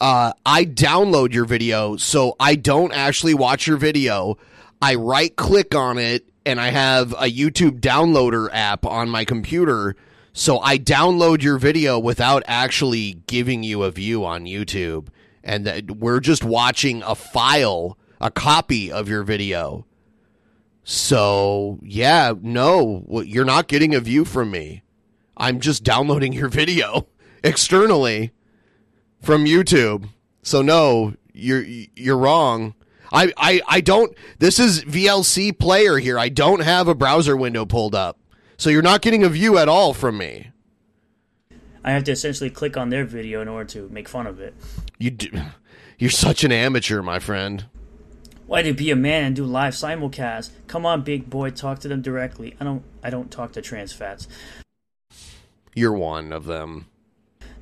Uh, 0.00 0.32
I 0.46 0.64
download 0.64 1.34
your 1.34 1.44
video, 1.44 1.96
so 1.96 2.34
I 2.40 2.54
don't 2.54 2.92
actually 2.92 3.34
watch 3.34 3.66
your 3.66 3.76
video. 3.76 4.38
I 4.80 4.94
right 4.94 5.34
click 5.36 5.74
on 5.74 5.98
it, 5.98 6.26
and 6.46 6.58
I 6.58 6.70
have 6.70 7.12
a 7.12 7.30
YouTube 7.30 7.80
downloader 7.80 8.48
app 8.50 8.86
on 8.86 9.10
my 9.10 9.26
computer. 9.26 9.94
So 10.32 10.58
I 10.60 10.78
download 10.78 11.42
your 11.42 11.58
video 11.58 11.98
without 11.98 12.42
actually 12.46 13.14
giving 13.26 13.62
you 13.62 13.82
a 13.82 13.90
view 13.90 14.24
on 14.24 14.44
YouTube. 14.44 15.08
And 15.44 16.00
we're 16.00 16.20
just 16.20 16.44
watching 16.44 17.02
a 17.02 17.14
file, 17.14 17.98
a 18.20 18.30
copy 18.30 18.90
of 18.90 19.08
your 19.08 19.22
video. 19.22 19.86
So, 20.82 21.78
yeah, 21.82 22.32
no, 22.40 23.04
you're 23.24 23.44
not 23.44 23.68
getting 23.68 23.94
a 23.94 24.00
view 24.00 24.24
from 24.24 24.50
me. 24.50 24.82
I'm 25.36 25.60
just 25.60 25.84
downloading 25.84 26.32
your 26.32 26.48
video 26.60 27.06
externally 27.44 28.32
from 29.20 29.44
YouTube. 29.44 30.08
So 30.42 30.62
no, 30.62 31.14
you're 31.32 31.62
you're 31.62 32.18
wrong. 32.18 32.74
I, 33.12 33.32
I, 33.36 33.60
I 33.66 33.80
don't 33.80 34.16
this 34.38 34.58
is 34.58 34.84
VLC 34.84 35.56
player 35.58 35.98
here. 35.98 36.18
I 36.18 36.28
don't 36.28 36.60
have 36.60 36.88
a 36.88 36.94
browser 36.94 37.36
window 37.36 37.66
pulled 37.66 37.94
up. 37.94 38.18
So 38.56 38.70
you're 38.70 38.82
not 38.82 39.02
getting 39.02 39.24
a 39.24 39.28
view 39.28 39.58
at 39.58 39.68
all 39.68 39.94
from 39.94 40.18
me. 40.18 40.50
I 41.82 41.92
have 41.92 42.04
to 42.04 42.12
essentially 42.12 42.50
click 42.50 42.76
on 42.76 42.90
their 42.90 43.04
video 43.04 43.40
in 43.40 43.48
order 43.48 43.64
to 43.70 43.88
make 43.88 44.08
fun 44.08 44.26
of 44.26 44.38
it. 44.38 44.54
You 44.98 45.10
do, 45.10 45.30
you're 45.98 46.10
such 46.10 46.44
an 46.44 46.52
amateur, 46.52 47.00
my 47.00 47.18
friend. 47.18 47.64
Why 48.46 48.62
to 48.62 48.74
be 48.74 48.90
a 48.90 48.96
man 48.96 49.24
and 49.24 49.36
do 49.36 49.44
live 49.44 49.74
simulcast? 49.74 50.50
Come 50.66 50.84
on, 50.84 51.02
big 51.02 51.30
boy, 51.30 51.50
talk 51.50 51.78
to 51.80 51.88
them 51.88 52.02
directly. 52.02 52.56
I 52.60 52.64
don't. 52.64 52.82
I 53.02 53.08
don't 53.08 53.30
talk 53.30 53.52
to 53.52 53.62
trans 53.62 53.92
fats. 53.92 54.28
You're 55.74 55.92
one 55.92 56.32
of 56.32 56.46
them. 56.46 56.86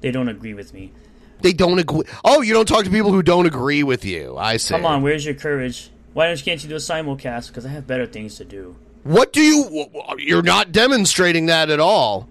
They 0.00 0.10
don't 0.10 0.28
agree 0.28 0.54
with 0.54 0.72
me. 0.72 0.92
They 1.40 1.52
don't 1.52 1.78
agree. 1.78 2.04
Oh, 2.24 2.42
you 2.42 2.52
don't 2.52 2.66
talk 2.66 2.84
to 2.84 2.90
people 2.90 3.12
who 3.12 3.22
don't 3.22 3.46
agree 3.46 3.82
with 3.82 4.04
you. 4.04 4.36
I 4.36 4.56
see. 4.56 4.74
Come 4.74 4.86
on, 4.86 5.02
where's 5.02 5.24
your 5.24 5.34
courage? 5.34 5.90
Why 6.14 6.26
don't 6.26 6.38
you 6.38 6.44
can't 6.44 6.62
you 6.62 6.68
do 6.68 6.74
a 6.74 6.78
simulcast? 6.78 7.48
Because 7.48 7.64
I 7.64 7.68
have 7.68 7.86
better 7.86 8.06
things 8.06 8.36
to 8.36 8.44
do. 8.44 8.76
What 9.04 9.32
do 9.32 9.40
you? 9.40 9.86
You're 10.18 10.42
not 10.42 10.72
demonstrating 10.72 11.46
that 11.46 11.70
at 11.70 11.80
all. 11.80 12.28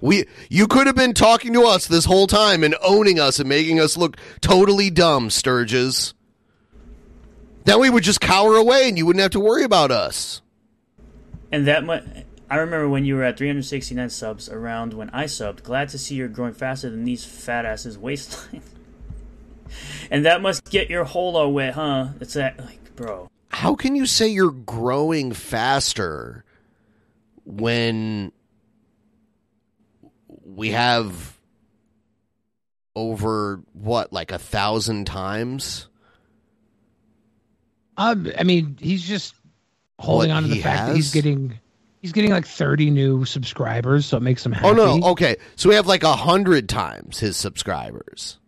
We, 0.00 0.24
you 0.48 0.66
could 0.66 0.86
have 0.86 0.96
been 0.96 1.12
talking 1.12 1.52
to 1.52 1.64
us 1.64 1.86
this 1.86 2.06
whole 2.06 2.26
time 2.26 2.64
and 2.64 2.74
owning 2.82 3.20
us 3.20 3.38
and 3.38 3.48
making 3.48 3.80
us 3.80 3.98
look 3.98 4.16
totally 4.40 4.88
dumb, 4.88 5.28
Sturgis. 5.28 6.14
Then 7.64 7.80
we 7.80 7.90
would 7.90 8.02
just 8.02 8.20
cower 8.20 8.56
away 8.56 8.88
and 8.88 8.96
you 8.96 9.04
wouldn't 9.04 9.20
have 9.20 9.32
to 9.32 9.40
worry 9.40 9.62
about 9.62 9.90
us. 9.90 10.40
And 11.52 11.66
that 11.66 11.84
much. 11.84 12.04
I 12.50 12.56
remember 12.56 12.88
when 12.88 13.04
you 13.04 13.14
were 13.14 13.22
at 13.22 13.38
369 13.38 14.10
subs 14.10 14.48
around 14.48 14.92
when 14.92 15.08
I 15.10 15.24
subbed. 15.24 15.62
Glad 15.62 15.88
to 15.90 15.98
see 15.98 16.16
you're 16.16 16.26
growing 16.26 16.52
faster 16.52 16.90
than 16.90 17.04
these 17.04 17.24
fat 17.24 17.64
asses 17.64 17.96
waistline. 17.96 18.62
and 20.10 20.26
that 20.26 20.42
must 20.42 20.68
get 20.68 20.90
your 20.90 21.04
holo 21.04 21.48
wet, 21.48 21.74
huh? 21.74 22.08
It's 22.20 22.34
that 22.34 22.58
like, 22.58 22.96
bro. 22.96 23.30
How 23.50 23.76
can 23.76 23.94
you 23.94 24.04
say 24.04 24.26
you're 24.26 24.50
growing 24.50 25.32
faster 25.32 26.44
when 27.44 28.32
we 30.44 30.70
have 30.70 31.38
over 32.96 33.62
what, 33.74 34.12
like 34.12 34.32
a 34.32 34.38
thousand 34.38 35.06
times? 35.06 35.86
Um, 37.96 38.32
I 38.36 38.42
mean, 38.42 38.76
he's 38.80 39.04
just 39.04 39.36
holding 40.00 40.30
What 40.30 40.36
on 40.38 40.42
to 40.44 40.48
the 40.48 40.56
he 40.56 40.62
fact 40.62 40.88
that 40.88 40.96
he's 40.96 41.12
getting 41.12 41.60
he's 42.00 42.12
getting 42.12 42.30
like 42.30 42.46
30 42.46 42.90
new 42.90 43.24
subscribers, 43.24 44.06
so 44.06 44.16
it 44.16 44.22
makes 44.22 44.44
him 44.44 44.52
happy. 44.52 44.68
Oh 44.68 44.72
no, 44.72 45.00
okay. 45.10 45.36
So 45.56 45.68
we 45.68 45.74
have 45.74 45.86
like 45.86 46.02
a 46.02 46.16
hundred 46.16 46.68
times 46.68 47.18
his 47.18 47.36
subscribers. 47.36 48.38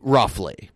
Roughly. 0.00 0.70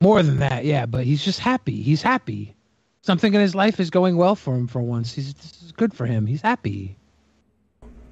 More 0.00 0.22
than 0.22 0.38
that, 0.38 0.64
yeah, 0.64 0.86
but 0.86 1.04
he's 1.04 1.24
just 1.24 1.38
happy. 1.38 1.80
He's 1.80 2.02
happy. 2.02 2.56
Something 3.02 3.34
in 3.34 3.40
his 3.40 3.54
life 3.54 3.80
is 3.80 3.90
going 3.90 4.16
well 4.16 4.34
for 4.34 4.54
him 4.54 4.66
for 4.66 4.80
once. 4.80 5.12
He's 5.12 5.34
this 5.34 5.62
is 5.62 5.72
good 5.72 5.94
for 5.94 6.06
him. 6.06 6.26
He's 6.26 6.42
happy. 6.42 6.96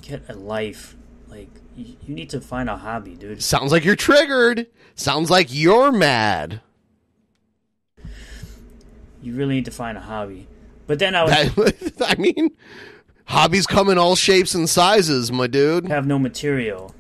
Get 0.03 0.29
a 0.29 0.35
life. 0.35 0.97
Like 1.29 1.49
you, 1.77 1.97
you 2.07 2.15
need 2.15 2.31
to 2.31 2.41
find 2.41 2.69
a 2.69 2.77
hobby, 2.77 3.15
dude. 3.15 3.43
Sounds 3.43 3.73
like 3.73 3.85
you're 3.85 3.97
triggered. 3.97 4.67
Sounds 4.95 5.31
like 5.31 5.49
you're 5.51 5.93
mad. 5.93 6.61
You 9.23 9.35
really 9.35 9.57
need 9.57 9.67
to 9.67 9.71
find 9.71 9.99
a 9.99 10.01
hobby. 10.01 10.49
But 10.91 10.99
then 10.99 11.15
I 11.15 11.23
was 11.23 11.93
I 12.01 12.17
mean, 12.17 12.51
hobbies 13.27 13.65
come 13.65 13.91
in 13.91 13.97
all 13.97 14.17
shapes 14.17 14.57
and 14.57 14.69
sizes, 14.69 15.31
my 15.31 15.47
dude. 15.47 15.87
have 15.87 16.05
no 16.05 16.19
material. 16.19 16.93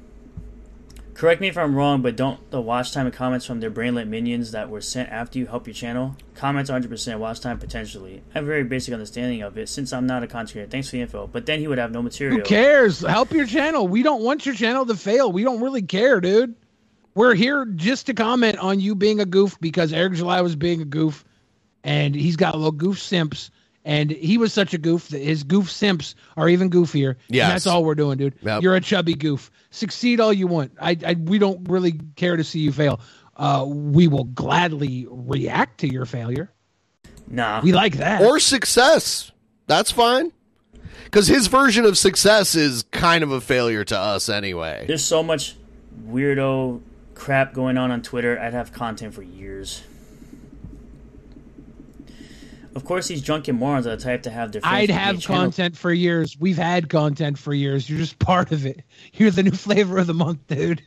Correct 1.14 1.40
me 1.40 1.48
if 1.48 1.58
I'm 1.58 1.74
wrong, 1.74 2.00
but 2.00 2.14
don't 2.14 2.52
the 2.52 2.60
watch 2.60 2.92
time 2.92 3.06
and 3.06 3.12
comments 3.12 3.44
from 3.44 3.58
their 3.58 3.68
brainlet 3.68 4.06
minions 4.06 4.52
that 4.52 4.70
were 4.70 4.80
sent 4.80 5.08
after 5.08 5.40
you 5.40 5.46
help 5.46 5.66
your 5.66 5.74
channel? 5.74 6.14
Comments 6.36 6.70
100%, 6.70 7.18
watch 7.18 7.40
time 7.40 7.58
potentially. 7.58 8.22
I 8.30 8.34
have 8.34 8.44
a 8.44 8.46
very 8.46 8.62
basic 8.62 8.94
understanding 8.94 9.42
of 9.42 9.58
it 9.58 9.68
since 9.68 9.92
I'm 9.92 10.06
not 10.06 10.22
a 10.22 10.28
content 10.28 10.52
creator. 10.52 10.70
Thanks 10.70 10.88
for 10.88 10.92
the 10.92 11.02
info. 11.02 11.26
But 11.26 11.46
then 11.46 11.58
he 11.58 11.66
would 11.66 11.78
have 11.78 11.90
no 11.90 12.00
material. 12.00 12.38
Who 12.38 12.44
cares? 12.44 13.00
Help 13.00 13.32
your 13.32 13.44
channel. 13.44 13.88
We 13.88 14.04
don't 14.04 14.22
want 14.22 14.46
your 14.46 14.54
channel 14.54 14.86
to 14.86 14.94
fail. 14.94 15.32
We 15.32 15.42
don't 15.42 15.60
really 15.60 15.82
care, 15.82 16.20
dude. 16.20 16.54
We're 17.16 17.34
here 17.34 17.64
just 17.64 18.06
to 18.06 18.14
comment 18.14 18.58
on 18.58 18.78
you 18.78 18.94
being 18.94 19.18
a 19.18 19.26
goof 19.26 19.58
because 19.60 19.92
Eric 19.92 20.12
July 20.12 20.42
was 20.42 20.54
being 20.54 20.80
a 20.80 20.84
goof 20.84 21.24
and 21.82 22.14
he's 22.14 22.36
got 22.36 22.54
a 22.54 22.56
little 22.56 22.70
goof 22.70 23.00
simps 23.00 23.50
and 23.84 24.10
he 24.10 24.38
was 24.38 24.52
such 24.52 24.74
a 24.74 24.78
goof 24.78 25.08
that 25.08 25.20
his 25.20 25.42
goof 25.42 25.70
simps 25.70 26.14
are 26.36 26.48
even 26.48 26.70
goofier. 26.70 27.16
Yeah, 27.28 27.48
that's 27.48 27.66
all 27.66 27.84
we're 27.84 27.94
doing, 27.94 28.18
dude. 28.18 28.34
Yep. 28.42 28.62
You're 28.62 28.74
a 28.76 28.80
chubby 28.80 29.14
goof. 29.14 29.50
Succeed 29.70 30.20
all 30.20 30.32
you 30.32 30.46
want. 30.46 30.72
I, 30.80 30.96
I 31.06 31.14
we 31.14 31.38
don't 31.38 31.68
really 31.68 32.00
care 32.16 32.36
to 32.36 32.44
see 32.44 32.60
you 32.60 32.72
fail. 32.72 33.00
Uh, 33.36 33.64
we 33.66 34.06
will 34.06 34.24
gladly 34.24 35.06
react 35.10 35.80
to 35.80 35.90
your 35.90 36.04
failure. 36.04 36.52
Nah. 37.26 37.60
We 37.62 37.72
like 37.72 37.96
that. 37.96 38.22
Or 38.22 38.38
success. 38.38 39.32
That's 39.66 39.90
fine. 39.90 40.32
Because 41.04 41.26
his 41.26 41.46
version 41.46 41.84
of 41.84 41.96
success 41.96 42.54
is 42.54 42.84
kind 42.90 43.24
of 43.24 43.32
a 43.32 43.40
failure 43.40 43.84
to 43.84 43.98
us 43.98 44.28
anyway. 44.28 44.84
There's 44.86 45.04
so 45.04 45.22
much 45.22 45.56
weirdo 46.06 46.82
crap 47.14 47.52
going 47.52 47.78
on 47.78 47.90
on 47.90 48.02
Twitter. 48.02 48.38
I'd 48.38 48.52
have 48.52 48.72
content 48.72 49.14
for 49.14 49.22
years. 49.22 49.82
Of 52.74 52.84
course, 52.84 53.08
these 53.08 53.22
drunken 53.22 53.56
morons 53.56 53.86
are 53.86 53.96
the 53.96 54.02
type 54.02 54.22
to 54.24 54.30
have 54.30 54.52
their. 54.52 54.60
I'd 54.64 54.82
to 54.82 54.86
be 54.88 54.92
have 54.92 55.20
channel- 55.20 55.42
content 55.44 55.76
for 55.76 55.92
years. 55.92 56.36
We've 56.38 56.56
had 56.56 56.88
content 56.88 57.38
for 57.38 57.52
years. 57.52 57.88
You're 57.90 57.98
just 57.98 58.18
part 58.20 58.52
of 58.52 58.64
it. 58.66 58.82
You're 59.14 59.30
the 59.30 59.42
new 59.42 59.50
flavor 59.50 59.98
of 59.98 60.06
the 60.06 60.14
month, 60.14 60.46
dude. 60.46 60.82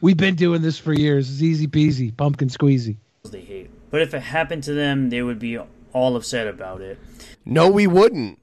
We've 0.00 0.16
been 0.16 0.36
doing 0.36 0.62
this 0.62 0.78
for 0.78 0.92
years. 0.92 1.30
It's 1.30 1.42
easy 1.42 1.66
peasy, 1.66 2.16
pumpkin 2.16 2.48
squeezy. 2.48 2.96
They 3.24 3.40
hate, 3.40 3.70
but 3.90 4.00
if 4.00 4.14
it 4.14 4.22
happened 4.22 4.62
to 4.64 4.72
them, 4.72 5.10
they 5.10 5.20
would 5.22 5.38
be 5.38 5.58
all 5.92 6.16
upset 6.16 6.46
about 6.46 6.80
it. 6.80 6.98
No, 7.44 7.68
we 7.68 7.86
wouldn't. 7.86 8.38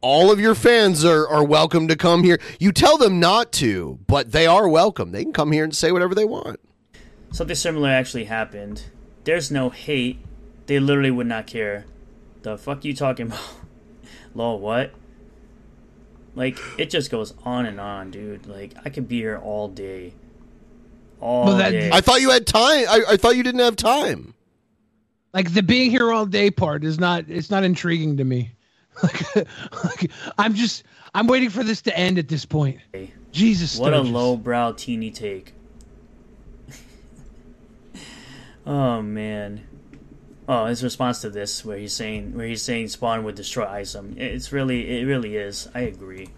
All 0.00 0.30
of 0.30 0.40
your 0.40 0.54
fans 0.54 1.04
are, 1.04 1.28
are 1.28 1.44
welcome 1.44 1.88
to 1.88 1.96
come 1.96 2.24
here. 2.24 2.40
You 2.58 2.72
tell 2.72 2.96
them 2.96 3.20
not 3.20 3.52
to, 3.52 3.98
but 4.06 4.32
they 4.32 4.46
are 4.46 4.66
welcome. 4.66 5.12
They 5.12 5.24
can 5.24 5.34
come 5.34 5.52
here 5.52 5.64
and 5.64 5.76
say 5.76 5.92
whatever 5.92 6.14
they 6.14 6.24
want. 6.24 6.58
Something 7.32 7.56
similar 7.56 7.90
actually 7.90 8.24
happened. 8.24 8.84
There's 9.24 9.50
no 9.50 9.68
hate. 9.68 10.18
They 10.70 10.78
literally 10.78 11.10
would 11.10 11.26
not 11.26 11.48
care. 11.48 11.84
The 12.42 12.56
fuck 12.56 12.84
you 12.84 12.94
talking 12.94 13.26
about? 13.26 13.40
Lol, 14.36 14.60
what? 14.60 14.92
Like 16.36 16.60
it 16.78 16.90
just 16.90 17.10
goes 17.10 17.34
on 17.44 17.66
and 17.66 17.80
on, 17.80 18.12
dude. 18.12 18.46
Like 18.46 18.74
I 18.84 18.88
could 18.88 19.08
be 19.08 19.16
here 19.18 19.36
all 19.36 19.66
day. 19.66 20.12
All 21.20 21.46
Well, 21.46 21.56
that- 21.56 21.72
day. 21.72 21.90
I 21.92 22.00
thought 22.00 22.20
you 22.20 22.30
had 22.30 22.46
time. 22.46 22.84
I, 22.88 23.02
I 23.08 23.16
thought 23.16 23.34
you 23.36 23.42
didn't 23.42 23.62
have 23.62 23.74
time. 23.74 24.32
Like 25.34 25.52
the 25.52 25.62
being 25.64 25.90
here 25.90 26.12
all 26.12 26.24
day 26.24 26.52
part 26.52 26.84
is 26.84 27.00
not. 27.00 27.24
It's 27.26 27.50
not 27.50 27.64
intriguing 27.64 28.16
to 28.18 28.24
me. 28.24 28.52
Like, 29.02 29.36
like 29.84 30.10
I'm 30.38 30.54
just. 30.54 30.84
I'm 31.14 31.26
waiting 31.26 31.50
for 31.50 31.64
this 31.64 31.82
to 31.82 31.98
end 31.98 32.16
at 32.16 32.28
this 32.28 32.44
point. 32.44 32.78
Jesus. 33.32 33.76
What 33.76 33.92
a 33.92 33.96
Sturgis. 33.96 34.12
lowbrow 34.12 34.72
teeny 34.74 35.10
take. 35.10 35.52
oh 38.66 39.02
man. 39.02 39.62
Oh, 40.52 40.66
his 40.66 40.82
response 40.82 41.20
to 41.20 41.30
this, 41.30 41.64
where 41.64 41.78
he's 41.78 41.92
saying, 41.92 42.36
where 42.36 42.44
he's 42.44 42.60
saying 42.60 42.88
Spawn 42.88 43.22
would 43.22 43.36
destroy 43.36 43.66
Isom. 43.66 44.16
It's 44.18 44.50
really, 44.50 44.98
it 45.00 45.04
really 45.04 45.36
is. 45.36 45.68
I 45.76 45.82
agree. 45.82 46.28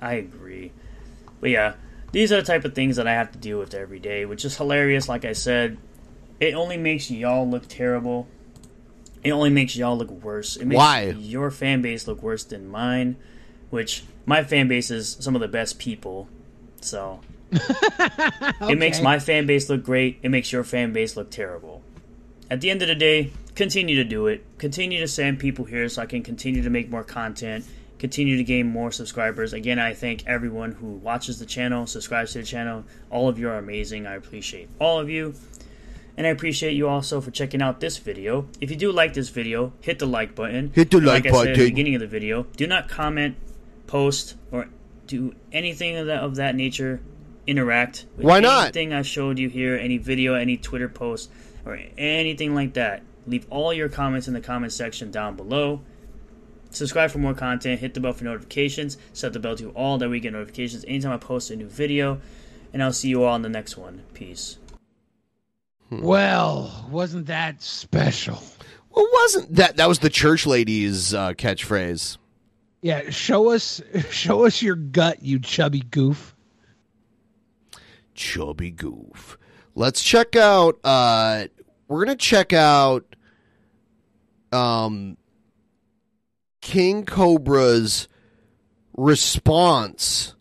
I 0.00 0.14
agree. 0.14 0.70
But 1.40 1.50
yeah, 1.50 1.74
these 2.12 2.30
are 2.30 2.36
the 2.36 2.46
type 2.46 2.64
of 2.64 2.76
things 2.76 2.94
that 2.94 3.08
I 3.08 3.14
have 3.14 3.32
to 3.32 3.38
deal 3.38 3.58
with 3.58 3.74
every 3.74 3.98
day, 3.98 4.24
which 4.24 4.44
is 4.44 4.56
hilarious. 4.56 5.08
Like 5.08 5.24
I 5.24 5.32
said, 5.32 5.78
it 6.38 6.54
only 6.54 6.76
makes 6.76 7.10
y'all 7.10 7.50
look 7.50 7.66
terrible. 7.66 8.28
It 9.24 9.32
only 9.32 9.50
makes 9.50 9.74
y'all 9.74 9.98
look 9.98 10.10
worse. 10.10 10.54
It 10.54 10.66
makes 10.66 10.78
Why? 10.78 11.16
your 11.18 11.50
fan 11.50 11.82
base 11.82 12.06
look 12.06 12.22
worse 12.22 12.44
than 12.44 12.68
mine, 12.68 13.16
which 13.70 14.04
my 14.26 14.44
fan 14.44 14.68
base 14.68 14.92
is 14.92 15.16
some 15.18 15.34
of 15.34 15.40
the 15.40 15.48
best 15.48 15.80
people. 15.80 16.28
So 16.82 17.18
it 17.50 18.78
makes 18.78 19.00
my 19.00 19.18
fan 19.18 19.46
base 19.46 19.68
look 19.68 19.82
great. 19.82 20.20
It 20.22 20.28
makes 20.28 20.52
your 20.52 20.62
fan 20.62 20.92
base 20.92 21.16
look 21.16 21.32
terrible. 21.32 21.82
At 22.54 22.60
the 22.60 22.70
end 22.70 22.82
of 22.82 22.86
the 22.86 22.94
day, 22.94 23.32
continue 23.56 23.96
to 23.96 24.04
do 24.04 24.28
it. 24.28 24.46
Continue 24.58 25.00
to 25.00 25.08
send 25.08 25.40
people 25.40 25.64
here 25.64 25.88
so 25.88 26.02
I 26.02 26.06
can 26.06 26.22
continue 26.22 26.62
to 26.62 26.70
make 26.70 26.88
more 26.88 27.02
content, 27.02 27.64
continue 27.98 28.36
to 28.36 28.44
gain 28.44 28.68
more 28.68 28.92
subscribers. 28.92 29.52
Again, 29.52 29.80
I 29.80 29.92
thank 29.92 30.24
everyone 30.28 30.70
who 30.70 30.86
watches 30.92 31.40
the 31.40 31.46
channel, 31.46 31.88
subscribes 31.88 32.32
to 32.34 32.38
the 32.38 32.44
channel. 32.44 32.84
All 33.10 33.28
of 33.28 33.40
you 33.40 33.48
are 33.48 33.58
amazing. 33.58 34.06
I 34.06 34.14
appreciate 34.14 34.68
all 34.78 35.00
of 35.00 35.10
you. 35.10 35.34
And 36.16 36.28
I 36.28 36.30
appreciate 36.30 36.74
you 36.74 36.88
also 36.88 37.20
for 37.20 37.32
checking 37.32 37.60
out 37.60 37.80
this 37.80 37.98
video. 37.98 38.46
If 38.60 38.70
you 38.70 38.76
do 38.76 38.92
like 38.92 39.14
this 39.14 39.30
video, 39.30 39.72
hit 39.80 39.98
the 39.98 40.06
like 40.06 40.36
button. 40.36 40.70
Hit 40.72 40.92
the 40.92 40.98
And 40.98 41.06
like 41.06 41.26
I 41.26 41.32
said 41.32 41.48
at 41.48 41.56
the 41.56 41.68
beginning 41.68 41.96
of 41.96 42.02
the 42.02 42.06
video, 42.06 42.44
do 42.56 42.68
not 42.68 42.88
comment, 42.88 43.34
post, 43.88 44.36
or 44.52 44.68
do 45.08 45.34
anything 45.50 45.96
of 45.96 46.06
that, 46.06 46.22
of 46.22 46.36
that 46.36 46.54
nature. 46.54 47.00
Interact. 47.48 48.06
With 48.16 48.24
Why 48.24 48.40
not? 48.40 48.62
Anything 48.66 48.94
I 48.94 49.02
showed 49.02 49.38
you 49.38 49.50
here, 49.50 49.76
any 49.76 49.98
video, 49.98 50.32
any 50.32 50.56
Twitter 50.56 50.88
post, 50.88 51.30
or 51.64 51.78
anything 51.96 52.54
like 52.54 52.74
that. 52.74 53.02
Leave 53.26 53.46
all 53.50 53.72
your 53.72 53.88
comments 53.88 54.28
in 54.28 54.34
the 54.34 54.40
comment 54.40 54.72
section 54.72 55.10
down 55.10 55.36
below. 55.36 55.80
Subscribe 56.70 57.10
for 57.10 57.18
more 57.18 57.34
content. 57.34 57.80
Hit 57.80 57.94
the 57.94 58.00
bell 58.00 58.12
for 58.12 58.24
notifications. 58.24 58.98
Set 59.12 59.32
the 59.32 59.38
bell 59.38 59.56
to 59.56 59.70
all 59.70 59.98
that 59.98 60.08
we 60.08 60.20
get 60.20 60.32
notifications 60.32 60.84
anytime 60.86 61.12
I 61.12 61.16
post 61.16 61.50
a 61.50 61.56
new 61.56 61.68
video. 61.68 62.20
And 62.72 62.82
I'll 62.82 62.92
see 62.92 63.08
you 63.08 63.22
all 63.22 63.36
in 63.36 63.42
the 63.42 63.48
next 63.48 63.76
one. 63.76 64.02
Peace. 64.12 64.58
Well, 65.90 66.86
wasn't 66.90 67.26
that 67.26 67.62
special? 67.62 68.42
Well, 68.90 69.06
wasn't 69.12 69.54
that 69.54 69.76
that 69.76 69.88
was 69.88 70.00
the 70.00 70.10
church 70.10 70.46
lady's 70.46 71.14
uh, 71.14 71.32
catchphrase? 71.32 72.18
Yeah, 72.82 73.10
show 73.10 73.50
us, 73.50 73.80
show 74.10 74.44
us 74.44 74.60
your 74.60 74.76
gut, 74.76 75.22
you 75.22 75.38
chubby 75.38 75.80
goof. 75.80 76.34
Chubby 78.14 78.70
goof. 78.70 79.38
Let's 79.74 80.02
check 80.02 80.36
out. 80.36 80.78
Uh, 80.84 81.46
we're 81.88 82.04
gonna 82.04 82.16
check 82.16 82.52
out 82.52 83.04
um, 84.52 85.16
King 86.60 87.04
Cobra's 87.04 88.08
response 88.96 90.34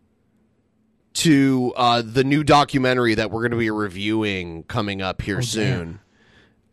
to 1.13 1.73
uh, 1.75 2.01
the 2.03 2.23
new 2.23 2.43
documentary 2.43 3.15
that 3.15 3.31
we're 3.31 3.41
going 3.41 3.51
to 3.51 3.57
be 3.57 3.69
reviewing 3.69 4.63
coming 4.63 5.01
up 5.01 5.21
here 5.21 5.37
Oh, 5.37 5.41
soon. 5.41 5.99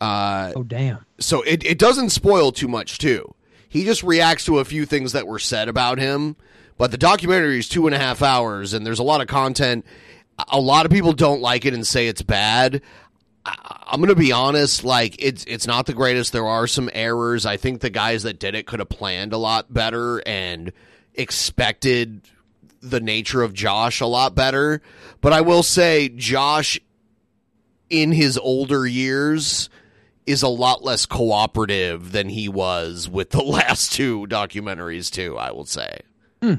Uh, 0.01 0.53
oh 0.57 0.63
damn! 0.63 1.05
So 1.19 1.43
it, 1.43 1.65
it 1.65 1.79
doesn't 1.79 2.09
spoil 2.11 2.53
too 2.53 2.69
much 2.69 2.99
too. 2.99 3.35
He 3.69 3.85
just 3.85 4.03
reacts 4.03 4.47
to 4.47 4.59
a 4.59 4.65
few 4.65 4.87
things 4.87 5.13
that 5.13 5.27
were 5.27 5.39
said 5.39 5.69
about 5.69 5.99
him. 5.99 6.37
But 6.79 6.91
the 6.91 6.97
documentary 6.97 7.59
is 7.59 7.69
two 7.69 7.87
and 7.87 7.95
a 7.95 7.99
half 7.99 8.23
hours, 8.23 8.73
and 8.73 8.87
there's 8.87 8.99
a 8.99 9.03
lot 9.03 9.21
of 9.21 9.27
content. 9.27 9.85
A 10.49 10.59
lot 10.59 10.87
of 10.87 10.93
people 10.93 11.13
don't 11.13 11.43
like 11.43 11.67
it 11.67 11.75
and 11.75 11.87
say 11.87 12.09
it's 12.09 12.23
bad. 12.23 12.81
I'm 13.87 14.01
gonna 14.01 14.15
be 14.15 14.33
honest, 14.33 14.85
like 14.85 15.17
it's 15.19 15.45
it's 15.47 15.67
not 15.67 15.87
the 15.87 15.95
greatest. 15.95 16.33
There 16.33 16.47
are 16.47 16.67
some 16.67 16.91
errors. 16.93 17.47
I 17.47 17.57
think 17.57 17.81
the 17.81 17.91
guys 17.91 18.23
that 18.23 18.39
did 18.39 18.55
it 18.55 18.67
could 18.67 18.79
have 18.79 18.89
planned 18.89 19.33
a 19.33 19.39
lot 19.39 19.73
better 19.73 20.19
and 20.27 20.73
expected 21.15 22.23
the 22.81 23.01
nature 23.01 23.43
of 23.43 23.53
Josh 23.53 24.01
a 24.01 24.07
lot 24.07 24.35
better. 24.35 24.81
But 25.21 25.33
I 25.33 25.41
will 25.41 25.63
say 25.63 26.09
Josh 26.09 26.79
in 27.89 28.13
his 28.13 28.39
older 28.39 28.87
years 28.87 29.69
is 30.27 30.43
a 30.43 30.49
lot 30.49 30.85
less 30.85 31.07
cooperative 31.07 32.13
than 32.13 32.29
he 32.29 32.49
was 32.49 33.09
with 33.09 33.31
the 33.31 33.43
last 33.43 33.93
two 33.93 34.27
documentaries 34.27 35.11
too, 35.11 35.37
I 35.37 35.51
will 35.51 35.65
say. 35.65 36.01
Hmm. 36.41 36.55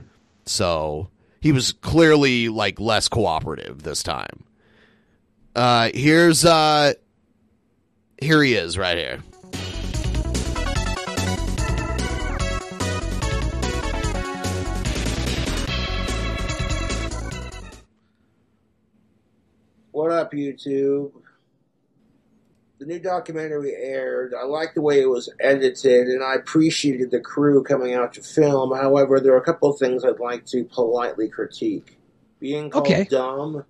So, 0.45 1.09
he 1.39 1.51
was 1.51 1.71
clearly 1.71 2.49
like 2.49 2.79
less 2.79 3.07
cooperative 3.07 3.83
this 3.83 4.03
time. 4.03 4.43
Uh 5.55 5.89
here's 5.93 6.45
uh 6.45 6.93
here 8.21 8.41
he 8.43 8.53
is 8.53 8.77
right 8.77 8.97
here. 8.97 9.19
What 19.91 20.11
up, 20.11 20.31
YouTube? 20.31 21.11
The 22.79 22.85
new 22.85 22.99
documentary 22.99 23.75
aired. 23.75 24.33
I 24.33 24.45
liked 24.45 24.75
the 24.75 24.81
way 24.81 25.01
it 25.01 25.09
was 25.09 25.29
edited, 25.39 26.07
and 26.07 26.23
I 26.23 26.35
appreciated 26.35 27.11
the 27.11 27.19
crew 27.19 27.63
coming 27.63 27.93
out 27.93 28.13
to 28.13 28.23
film. 28.23 28.75
However, 28.75 29.19
there 29.19 29.33
are 29.33 29.37
a 29.37 29.43
couple 29.43 29.69
of 29.69 29.77
things 29.77 30.03
I'd 30.03 30.19
like 30.19 30.45
to 30.47 30.63
politely 30.63 31.29
critique. 31.29 31.97
Being 32.39 32.71
called 32.71 32.87
Okay. 32.87 33.03
dumb, 33.03 33.65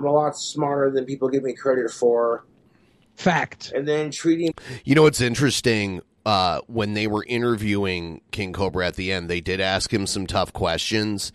I'm 0.00 0.06
a 0.06 0.12
lot 0.12 0.36
smarter 0.36 0.90
than 0.90 1.04
people 1.04 1.28
give 1.28 1.42
me 1.42 1.52
credit 1.52 1.90
for. 1.90 2.46
Fact. 3.16 3.70
And 3.74 3.86
then 3.86 4.10
treating 4.10 4.54
You 4.84 4.94
know 4.94 5.02
what's 5.02 5.20
interesting? 5.20 6.00
Uh, 6.24 6.60
when 6.66 6.94
they 6.94 7.06
were 7.06 7.24
interviewing 7.28 8.22
King 8.30 8.52
Cobra 8.52 8.86
at 8.86 8.96
the 8.96 9.12
end, 9.12 9.28
they 9.28 9.40
did 9.40 9.60
ask 9.60 9.92
him 9.92 10.06
some 10.06 10.26
tough 10.26 10.52
questions, 10.52 11.32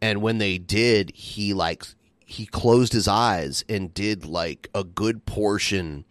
and 0.00 0.22
when 0.22 0.38
they 0.38 0.56
did, 0.58 1.12
he 1.14 1.52
like 1.52 1.84
he 2.24 2.46
closed 2.46 2.92
his 2.92 3.08
eyes 3.08 3.64
and 3.68 3.92
did 3.92 4.24
like 4.24 4.68
a 4.74 4.84
good 4.84 5.26
portion 5.26 6.04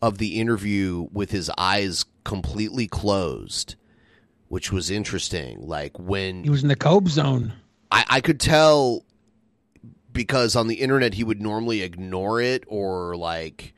of 0.00 0.18
the 0.18 0.40
interview 0.40 1.08
with 1.12 1.30
his 1.30 1.50
eyes 1.58 2.04
completely 2.24 2.86
closed, 2.86 3.74
which 4.48 4.70
was 4.70 4.90
interesting. 4.90 5.60
Like 5.60 5.98
when 5.98 6.44
He 6.44 6.50
was 6.50 6.62
in 6.62 6.68
the 6.68 6.76
Cobe 6.76 7.08
zone. 7.08 7.52
I, 7.90 8.04
I 8.08 8.20
could 8.20 8.40
tell 8.40 9.04
because 10.14 10.56
on 10.56 10.68
the 10.68 10.76
internet 10.76 11.12
he 11.14 11.24
would 11.24 11.42
normally 11.42 11.82
ignore 11.82 12.40
it 12.40 12.64
or 12.66 13.14
like 13.16 13.74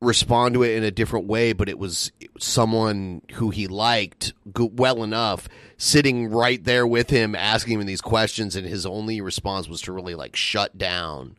respond 0.00 0.54
to 0.54 0.62
it 0.62 0.76
in 0.76 0.84
a 0.84 0.90
different 0.90 1.26
way, 1.26 1.52
but 1.52 1.68
it 1.68 1.78
was 1.78 2.10
someone 2.38 3.22
who 3.34 3.50
he 3.50 3.66
liked 3.68 4.32
well 4.56 5.02
enough 5.02 5.48
sitting 5.76 6.28
right 6.28 6.62
there 6.64 6.86
with 6.86 7.10
him 7.10 7.34
asking 7.34 7.80
him 7.80 7.86
these 7.86 8.00
questions, 8.00 8.56
and 8.56 8.66
his 8.66 8.84
only 8.84 9.20
response 9.20 9.68
was 9.68 9.80
to 9.82 9.92
really 9.92 10.14
like 10.14 10.34
shut 10.36 10.76
down. 10.76 11.36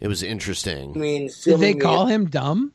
It 0.00 0.08
was 0.08 0.22
interesting. 0.22 0.92
I 0.94 0.98
mean, 0.98 1.30
Did 1.44 1.60
they 1.60 1.74
call 1.74 2.08
it- 2.08 2.12
him 2.12 2.26
dumb? 2.26 2.72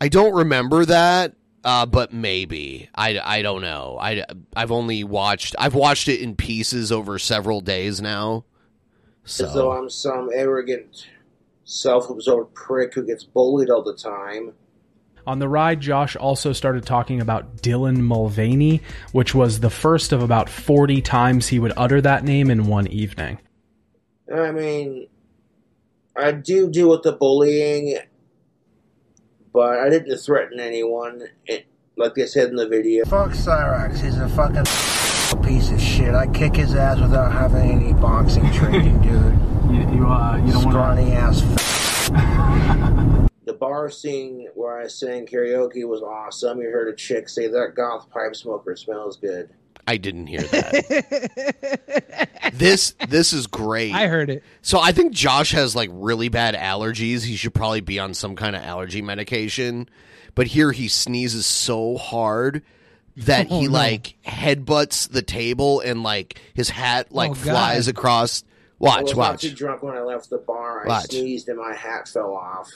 I 0.00 0.08
don't 0.08 0.34
remember 0.34 0.84
that, 0.84 1.34
uh, 1.66 1.84
but 1.84 2.12
maybe 2.12 2.88
I, 2.94 3.18
I 3.18 3.42
don't 3.42 3.60
know. 3.60 3.98
I 4.00 4.24
I've 4.54 4.70
only 4.70 5.02
watched 5.02 5.56
I've 5.58 5.74
watched 5.74 6.06
it 6.06 6.20
in 6.20 6.36
pieces 6.36 6.92
over 6.92 7.18
several 7.18 7.60
days 7.60 8.00
now. 8.00 8.44
as 9.24 9.38
though 9.38 9.46
So 9.46 9.72
I'm 9.72 9.90
some 9.90 10.30
arrogant, 10.32 11.08
self-absorbed 11.64 12.54
prick 12.54 12.94
who 12.94 13.04
gets 13.04 13.24
bullied 13.24 13.68
all 13.68 13.82
the 13.82 13.96
time. 13.96 14.52
On 15.26 15.40
the 15.40 15.48
ride, 15.48 15.80
Josh 15.80 16.14
also 16.14 16.52
started 16.52 16.86
talking 16.86 17.20
about 17.20 17.56
Dylan 17.56 17.96
Mulvaney, 17.96 18.80
which 19.10 19.34
was 19.34 19.58
the 19.58 19.70
first 19.70 20.12
of 20.12 20.22
about 20.22 20.48
40 20.48 21.02
times 21.02 21.48
he 21.48 21.58
would 21.58 21.72
utter 21.76 22.00
that 22.00 22.22
name 22.22 22.48
in 22.48 22.68
one 22.68 22.86
evening. 22.86 23.40
I 24.32 24.52
mean, 24.52 25.08
I 26.14 26.30
do 26.30 26.70
deal 26.70 26.90
with 26.90 27.02
the 27.02 27.10
bullying, 27.10 27.98
but 29.56 29.78
I 29.78 29.88
didn't 29.88 30.18
threaten 30.18 30.60
anyone. 30.60 31.28
It, 31.46 31.64
like 31.96 32.14
they 32.14 32.26
said 32.26 32.50
in 32.50 32.56
the 32.56 32.68
video. 32.68 33.06
Fuck 33.06 33.30
Cyrax. 33.30 34.00
He's 34.00 34.18
a 34.18 34.28
fucking 34.28 34.66
piece 35.42 35.70
of 35.70 35.80
shit. 35.80 36.14
I 36.14 36.26
kick 36.26 36.56
his 36.56 36.74
ass 36.74 37.00
without 37.00 37.32
having 37.32 37.62
any 37.62 37.94
boxing 37.94 38.52
training, 38.52 39.00
dude. 39.00 39.38
You, 39.66 39.80
you, 39.80 40.06
uh, 40.06 40.36
you 40.46 40.52
don't 40.52 40.62
Scrawny 40.62 41.10
ass. 41.12 41.40
The 43.46 43.52
bar 43.52 43.90
scene 43.90 44.48
where 44.54 44.78
I 44.78 44.88
sang 44.88 45.26
karaoke 45.26 45.88
was 45.88 46.02
awesome. 46.02 46.60
You 46.60 46.68
heard 46.70 46.92
a 46.92 46.96
chick 46.96 47.28
say 47.28 47.46
that 47.46 47.74
goth 47.74 48.10
pipe 48.10 48.36
smoker 48.36 48.76
smells 48.76 49.16
good. 49.16 49.50
I 49.86 49.96
didn't 49.98 50.26
hear 50.26 50.40
that. 50.42 52.28
this 52.54 52.94
this 53.08 53.32
is 53.32 53.46
great. 53.46 53.92
I 53.94 54.08
heard 54.08 54.30
it. 54.30 54.42
So 54.62 54.80
I 54.80 54.92
think 54.92 55.12
Josh 55.12 55.52
has 55.52 55.76
like 55.76 55.90
really 55.92 56.28
bad 56.28 56.54
allergies. 56.54 57.22
He 57.24 57.36
should 57.36 57.54
probably 57.54 57.80
be 57.82 57.98
on 57.98 58.12
some 58.14 58.34
kind 58.36 58.56
of 58.56 58.62
allergy 58.62 59.00
medication. 59.02 59.88
But 60.34 60.48
here 60.48 60.72
he 60.72 60.88
sneezes 60.88 61.46
so 61.46 61.96
hard 61.96 62.62
that 63.18 63.46
Oh, 63.50 63.60
he 63.60 63.66
no. 63.68 63.72
like 63.72 64.16
headbutts 64.26 65.08
the 65.10 65.22
table 65.22 65.80
and 65.80 66.02
like 66.02 66.40
his 66.54 66.68
hat 66.68 67.06
oh, 67.12 67.16
like 67.16 67.30
Oh, 67.30 67.34
flies 67.34 67.88
across. 67.88 68.42
I 68.42 68.46
Watch, 68.78 69.02
was 69.04 69.10
not 69.12 69.18
watch. 69.18 69.40
too 69.42 69.50
drunk 69.52 69.82
when 69.82 69.96
I 69.96 70.02
left 70.02 70.28
the 70.28 70.36
bar. 70.38 70.84
I 70.84 70.88
Watch. 70.88 71.06
sneezed 71.06 71.48
and 71.48 71.58
my 71.58 71.74
hat 71.74 72.08
fell 72.08 72.34
off. 72.34 72.68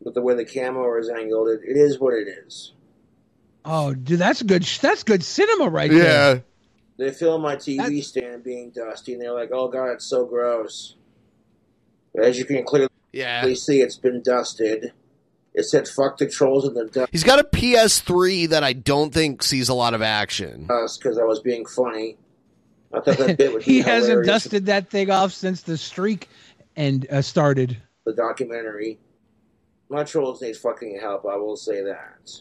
But 0.00 0.14
the 0.14 0.22
way 0.22 0.34
the 0.34 0.44
camera 0.46 0.98
is 1.00 1.08
angled, 1.10 1.48
it, 1.48 1.60
it 1.64 1.76
is 1.76 1.98
what 2.00 2.14
it 2.14 2.26
is. 2.26 2.71
Oh, 3.64 3.94
dude, 3.94 4.18
that's 4.18 4.42
good. 4.42 4.62
That's 4.64 5.02
good 5.04 5.22
cinema 5.22 5.68
right 5.68 5.90
there. 5.90 6.34
Yeah. 6.34 6.40
They 6.98 7.10
filmed 7.10 7.42
my 7.42 7.56
TV 7.56 8.02
stand 8.04 8.44
being 8.44 8.70
dusty, 8.70 9.12
and 9.14 9.22
they're 9.22 9.32
like, 9.32 9.50
"Oh 9.52 9.68
God, 9.68 9.86
it's 9.92 10.04
so 10.04 10.24
gross." 10.26 10.96
But 12.14 12.24
as 12.24 12.38
you 12.38 12.44
can 12.44 12.64
clearly 12.64 12.88
Yeah. 13.12 13.52
see, 13.54 13.80
it's 13.80 13.96
been 13.96 14.22
dusted. 14.22 14.92
It 15.54 15.64
said 15.64 15.88
"fuck 15.88 16.18
the 16.18 16.28
trolls" 16.28 16.66
in 16.66 16.74
the 16.74 16.84
dust 16.86 17.08
He's 17.12 17.24
got 17.24 17.38
a 17.38 17.44
PS3 17.44 18.46
that 18.50 18.62
I 18.64 18.72
don't 18.72 19.12
think 19.12 19.42
sees 19.42 19.68
a 19.68 19.74
lot 19.74 19.94
of 19.94 20.02
action. 20.02 20.62
because 20.62 21.18
I 21.18 21.24
was 21.24 21.40
being 21.40 21.66
funny. 21.66 22.16
I 22.92 23.00
thought 23.00 23.16
that 23.18 23.38
bit 23.38 23.52
would 23.52 23.64
be 23.64 23.72
He 23.72 23.80
hasn't 23.80 24.26
dusted 24.26 24.66
that 24.66 24.90
thing 24.90 25.10
off 25.10 25.32
since 25.32 25.62
the 25.62 25.76
streak 25.78 26.28
and 26.76 27.06
uh, 27.10 27.22
started. 27.22 27.76
the 28.04 28.12
documentary. 28.12 28.98
My 29.88 30.04
trolls 30.04 30.40
need 30.42 30.56
fucking 30.56 30.98
help. 31.00 31.24
I 31.26 31.36
will 31.36 31.56
say 31.56 31.82
that. 31.84 32.40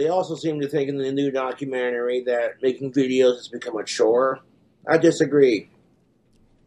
They 0.00 0.08
also 0.08 0.34
seem 0.34 0.62
to 0.62 0.66
think 0.66 0.88
in 0.88 0.96
the 0.96 1.12
new 1.12 1.30
documentary 1.30 2.22
that 2.22 2.62
making 2.62 2.94
videos 2.94 3.36
has 3.36 3.48
become 3.48 3.76
a 3.76 3.84
chore. 3.84 4.40
I 4.88 4.96
disagree. 4.96 5.68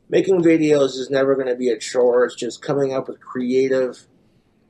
Making 0.07 0.43
videos 0.43 0.99
is 0.99 1.09
never 1.09 1.33
going 1.33 1.47
to 1.47 1.55
be 1.55 1.69
a 1.69 1.79
chore. 1.79 2.25
It's 2.25 2.35
just 2.35 2.61
coming 2.61 2.93
up 2.93 3.07
with 3.07 3.19
creative 3.19 4.05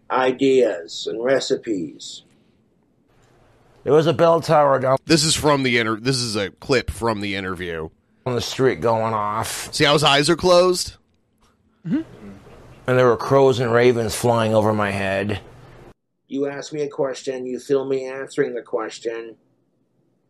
ideas 0.09 1.07
and 1.11 1.21
recipes. 1.21 2.23
There 3.83 3.91
was 3.91 4.07
a 4.07 4.13
bell 4.13 4.39
tower 4.39 4.79
down 4.79 4.97
This 5.03 5.25
is 5.25 5.35
from 5.35 5.63
the 5.63 5.77
inter. 5.77 5.99
This 5.99 6.19
is 6.19 6.37
a 6.37 6.49
clip 6.49 6.89
from 6.89 7.19
the 7.19 7.35
interview. 7.35 7.89
on 8.25 8.33
the 8.35 8.39
street 8.39 8.79
going 8.79 9.13
off, 9.13 9.73
See 9.73 9.83
how 9.83 9.91
his 9.91 10.05
eyes 10.05 10.29
are 10.29 10.37
closed? 10.37 10.95
and 11.83 12.05
there 12.85 13.07
were 13.07 13.17
crows 13.17 13.59
and 13.59 13.73
ravens 13.73 14.15
flying 14.15 14.55
over 14.55 14.71
my 14.71 14.91
head. 14.91 15.41
You 16.33 16.47
ask 16.47 16.73
me 16.73 16.81
a 16.81 16.89
question, 16.89 17.45
you 17.45 17.59
film 17.59 17.89
me 17.89 18.07
answering 18.07 18.55
the 18.55 18.63
question. 18.63 19.35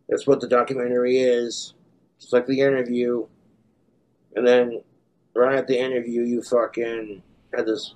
That's 0.09 0.27
what 0.27 0.41
the 0.41 0.49
documentary 0.49 1.19
is. 1.19 1.75
Just 2.19 2.33
like 2.33 2.45
the 2.45 2.59
interview. 2.59 3.25
And 4.35 4.45
then, 4.45 4.81
right 5.33 5.55
at 5.55 5.67
the 5.67 5.79
interview, 5.79 6.23
you 6.23 6.41
fucking 6.41 7.23
had 7.55 7.65
this. 7.67 7.95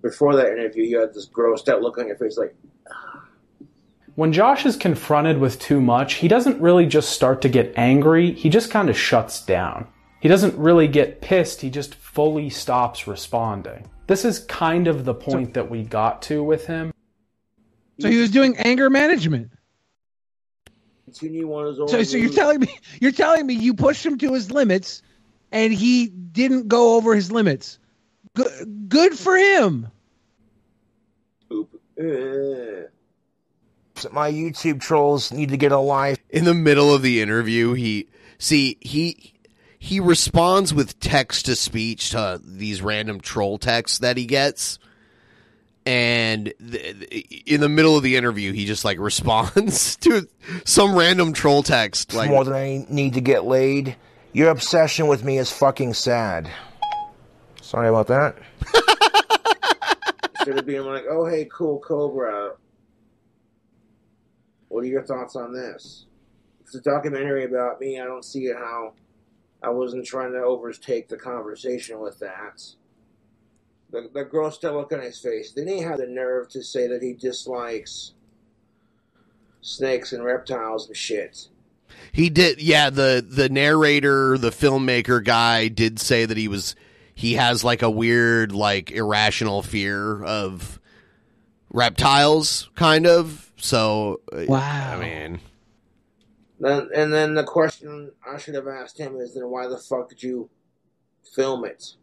Before 0.00 0.34
that 0.34 0.50
interview, 0.50 0.84
you 0.84 0.98
had 0.98 1.12
this 1.12 1.28
grossed 1.28 1.68
out 1.68 1.82
look 1.82 1.98
on 1.98 2.06
your 2.06 2.16
face 2.16 2.38
like, 2.38 2.54
ah. 2.90 3.22
When 4.14 4.32
Josh 4.32 4.64
is 4.64 4.74
confronted 4.74 5.36
with 5.36 5.58
too 5.58 5.82
much, 5.82 6.14
he 6.14 6.28
doesn't 6.28 6.58
really 6.58 6.86
just 6.86 7.10
start 7.10 7.42
to 7.42 7.50
get 7.50 7.74
angry, 7.76 8.32
he 8.32 8.48
just 8.48 8.70
kind 8.70 8.88
of 8.88 8.98
shuts 8.98 9.44
down. 9.44 9.86
He 10.20 10.28
doesn't 10.28 10.56
really 10.56 10.88
get 10.88 11.20
pissed, 11.20 11.60
he 11.60 11.68
just 11.68 11.96
fully 11.96 12.48
stops 12.48 13.06
responding. 13.06 13.90
This 14.06 14.24
is 14.24 14.38
kind 14.38 14.88
of 14.88 15.04
the 15.04 15.12
point 15.12 15.52
that 15.52 15.68
we 15.68 15.82
got 15.82 16.22
to 16.22 16.42
with 16.42 16.66
him. 16.66 16.91
So 18.02 18.10
he 18.10 18.18
was 18.18 18.30
doing 18.30 18.56
anger 18.56 18.90
management. 18.90 19.52
continue 21.04 21.52
on 21.54 21.66
his 21.66 21.78
own. 21.78 21.86
So, 21.86 22.02
so 22.02 22.16
you're 22.16 22.32
telling 22.32 22.58
me 22.58 22.76
you're 23.00 23.12
telling 23.12 23.46
me 23.46 23.54
you 23.54 23.74
pushed 23.74 24.04
him 24.04 24.18
to 24.18 24.32
his 24.32 24.50
limits, 24.50 25.02
and 25.52 25.72
he 25.72 26.08
didn't 26.08 26.66
go 26.66 26.96
over 26.96 27.14
his 27.14 27.30
limits. 27.30 27.78
Good, 28.34 28.88
good 28.88 29.16
for 29.16 29.36
him. 29.36 29.88
Ugh. 31.52 31.68
Eh. 31.98 32.82
My 34.10 34.32
YouTube 34.32 34.80
trolls 34.80 35.30
need 35.30 35.50
to 35.50 35.56
get 35.56 35.70
a 35.70 35.78
life. 35.78 36.18
in 36.28 36.44
the 36.44 36.54
middle 36.54 36.92
of 36.92 37.02
the 37.02 37.22
interview 37.22 37.74
he 37.74 38.08
see 38.38 38.78
he 38.80 39.34
he 39.78 40.00
responds 40.00 40.74
with 40.74 40.98
text 40.98 41.46
to 41.46 41.54
speech 41.54 42.10
to 42.10 42.40
these 42.44 42.82
random 42.82 43.20
troll 43.20 43.58
texts 43.58 43.98
that 43.98 44.16
he 44.16 44.26
gets 44.26 44.80
and 45.84 46.52
th- 46.70 47.10
th- 47.10 47.42
in 47.46 47.60
the 47.60 47.68
middle 47.68 47.96
of 47.96 48.02
the 48.02 48.16
interview 48.16 48.52
he 48.52 48.64
just 48.64 48.84
like 48.84 48.98
responds 49.00 49.96
to 49.96 50.28
some 50.64 50.94
random 50.94 51.32
troll 51.32 51.62
text 51.62 52.14
like 52.14 52.30
more 52.30 52.44
than 52.44 52.54
I 52.54 52.86
need 52.88 53.14
to 53.14 53.20
get 53.20 53.44
laid. 53.44 53.96
Your 54.32 54.50
obsession 54.50 55.08
with 55.08 55.24
me 55.24 55.38
is 55.38 55.50
fucking 55.52 55.94
sad. 55.94 56.50
Sorry 57.60 57.88
about 57.88 58.06
that. 58.06 58.36
Instead 60.38 60.58
of 60.58 60.66
being 60.66 60.84
like, 60.84 61.04
oh, 61.08 61.26
hey, 61.26 61.46
cool 61.52 61.78
Cobra. 61.80 62.52
What 64.68 64.84
are 64.84 64.88
your 64.88 65.02
thoughts 65.02 65.36
on 65.36 65.52
this? 65.52 66.06
It's 66.62 66.74
a 66.74 66.80
documentary 66.80 67.44
about 67.44 67.78
me, 67.78 68.00
I 68.00 68.04
don't 68.04 68.24
see 68.24 68.50
how 68.50 68.94
I 69.62 69.68
wasn't 69.68 70.06
trying 70.06 70.32
to 70.32 70.38
overtake 70.38 71.08
the 71.08 71.16
conversation 71.16 72.00
with 72.00 72.18
that. 72.20 72.62
The, 73.92 74.08
the 74.12 74.24
grossed 74.24 74.64
out 74.64 74.74
look 74.74 74.92
on 74.92 75.00
his 75.00 75.18
face. 75.18 75.52
Then 75.52 75.68
he 75.68 75.80
had 75.80 75.98
the 75.98 76.06
nerve 76.06 76.48
to 76.50 76.62
say 76.62 76.86
that 76.88 77.02
he 77.02 77.12
dislikes 77.12 78.14
snakes 79.60 80.12
and 80.12 80.24
reptiles 80.24 80.88
and 80.88 80.96
shit. 80.96 81.48
He 82.10 82.30
did, 82.30 82.60
yeah. 82.60 82.90
The 82.90 83.24
the 83.26 83.48
narrator, 83.50 84.38
the 84.38 84.50
filmmaker 84.50 85.22
guy, 85.22 85.68
did 85.68 85.98
say 85.98 86.24
that 86.24 86.36
he 86.38 86.48
was 86.48 86.74
he 87.14 87.34
has 87.34 87.62
like 87.62 87.82
a 87.82 87.90
weird, 87.90 88.52
like 88.52 88.90
irrational 88.90 89.62
fear 89.62 90.24
of 90.24 90.80
reptiles, 91.70 92.70
kind 92.74 93.06
of. 93.06 93.52
So, 93.56 94.20
uh, 94.32 94.44
Wow. 94.48 94.96
I 94.96 95.00
mean, 95.00 95.40
Then, 96.58 96.88
and 96.94 97.12
then 97.12 97.34
the 97.34 97.44
question 97.44 98.12
I 98.26 98.38
should 98.38 98.54
have 98.54 98.66
asked 98.66 98.98
him 98.98 99.16
is 99.16 99.34
then 99.34 99.48
why 99.50 99.68
the 99.68 99.78
fuck 99.78 100.08
did 100.08 100.22
you 100.22 100.48
film 101.34 101.64
it? 101.64 101.94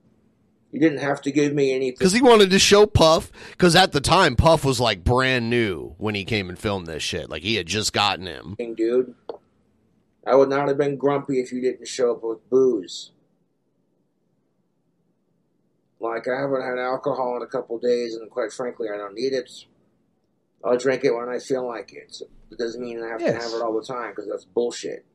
You 0.72 0.80
didn't 0.80 1.00
have 1.00 1.22
to 1.24 1.32
give 1.32 1.54
me 1.54 1.74
anything. 1.74 1.96
because 1.98 2.14
he 2.14 2.22
wanted 2.22 2.52
to 2.52 2.60
show 2.60 2.86
Puff. 2.86 3.32
Because 3.52 3.76
at 3.76 3.92
the 3.92 4.02
time, 4.02 4.36
Puff 4.36 4.64
was 4.64 4.80
like 4.80 5.04
brand 5.04 5.50
new 5.50 5.96
when 5.98 6.14
he 6.14 6.26
came 6.26 6.48
and 6.50 6.60
filmed 6.60 6.86
this 6.86 7.02
shit. 7.02 7.30
Like 7.30 7.42
he 7.42 7.56
had 7.56 7.66
just 7.66 7.92
gotten 7.92 8.28
him. 8.28 8.56
dude. 8.76 9.16
I 10.28 10.36
would 10.36 10.50
not 10.50 10.68
have 10.68 10.78
been 10.78 10.96
grumpy 10.96 11.40
if 11.40 11.52
you 11.52 11.60
didn't 11.60 11.88
show 11.88 12.12
up 12.12 12.24
with 12.24 12.48
booze. 12.50 13.12
Like 16.00 16.28
I 16.28 16.40
haven't 16.40 16.62
had 16.62 16.78
alcohol 16.78 17.36
in 17.38 17.42
a 17.42 17.48
couple 17.48 17.78
days, 17.80 18.16
and 18.16 18.30
quite 18.30 18.54
frankly, 18.54 18.90
I 18.94 18.98
don't 18.98 19.16
need 19.16 19.34
it. 19.34 19.50
I'll 20.64 20.78
drink 20.78 21.04
it 21.04 21.16
when 21.16 21.30
I 21.30 21.40
feel 21.40 21.66
like 21.68 21.94
it. 21.94 22.22
It 22.52 22.58
doesn't 22.58 22.82
mean 22.82 23.02
I 23.04 23.08
have 23.08 23.20
to 23.20 23.32
have 23.34 23.54
it 23.54 23.62
all 23.62 23.74
the 23.74 23.86
time 23.86 24.12
because 24.12 24.28
that's 24.30 24.46
bullshit. 24.46 25.06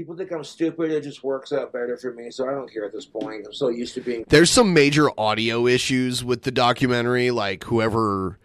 People 0.00 0.16
think 0.16 0.32
I'm 0.32 0.44
stupid. 0.44 0.90
It 0.90 1.02
just 1.02 1.22
works 1.22 1.52
out 1.52 1.74
better 1.74 1.94
for 1.94 2.10
me, 2.14 2.30
so 2.30 2.48
I 2.48 2.52
don't 2.52 2.72
care 2.72 2.86
at 2.86 2.92
this 2.94 3.04
point. 3.04 3.44
I'm 3.44 3.52
so 3.52 3.68
used 3.68 3.92
to 3.96 4.00
being 4.00 4.24
There's 4.26 4.48
some 4.48 4.72
major 4.72 5.10
audio 5.20 5.66
issues 5.66 6.24
with 6.24 6.40
the 6.40 6.50
documentary. 6.50 7.30
Like 7.30 7.64
whoever 7.64 8.38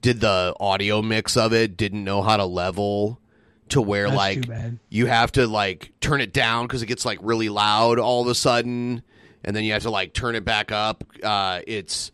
did 0.00 0.20
the 0.20 0.56
audio 0.58 1.00
mix 1.00 1.36
of 1.36 1.52
it 1.52 1.76
didn't 1.76 2.02
know 2.02 2.20
how 2.20 2.36
to 2.36 2.44
level 2.44 3.20
to 3.68 3.80
where 3.80 4.06
That's 4.08 4.16
like 4.16 4.48
you 4.88 5.06
have 5.06 5.30
to 5.32 5.46
like 5.46 5.92
turn 6.00 6.20
it 6.20 6.32
down 6.32 6.66
because 6.66 6.82
it 6.82 6.86
gets 6.86 7.04
like 7.04 7.20
really 7.22 7.48
loud 7.48 8.00
all 8.00 8.22
of 8.22 8.26
a 8.26 8.34
sudden, 8.34 9.02
and 9.44 9.54
then 9.54 9.62
you 9.62 9.74
have 9.74 9.82
to 9.82 9.90
like 9.90 10.14
turn 10.14 10.34
it 10.34 10.44
back 10.44 10.72
up. 10.72 11.04
Uh, 11.22 11.60
it's 11.64 12.10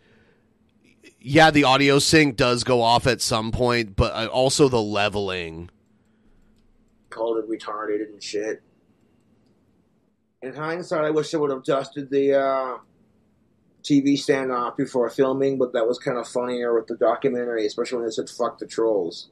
yeah, 1.20 1.50
the 1.50 1.64
audio 1.64 1.98
sync 2.00 2.36
does 2.36 2.64
go 2.64 2.82
off 2.82 3.06
at 3.06 3.22
some 3.22 3.50
point, 3.50 3.96
but 3.96 4.12
uh, 4.12 4.26
also 4.26 4.68
the 4.68 4.82
leveling. 4.82 5.70
called 7.08 7.38
it 7.38 7.48
retarded 7.48 8.10
and 8.10 8.22
shit. 8.22 8.62
In 10.44 10.52
hindsight, 10.52 11.04
I 11.04 11.10
wish 11.10 11.32
I 11.32 11.38
would 11.38 11.50
have 11.50 11.64
dusted 11.64 12.10
the 12.10 12.38
uh, 12.38 12.76
TV 13.82 14.18
stand 14.18 14.52
off 14.52 14.76
before 14.76 15.08
filming, 15.08 15.56
but 15.56 15.72
that 15.72 15.88
was 15.88 15.98
kind 15.98 16.18
of 16.18 16.28
funnier 16.28 16.74
with 16.74 16.86
the 16.86 16.96
documentary, 16.96 17.64
especially 17.66 17.98
when 17.98 18.08
it 18.08 18.12
said 18.12 18.28
"fuck 18.28 18.58
the 18.58 18.66
trolls." 18.66 19.28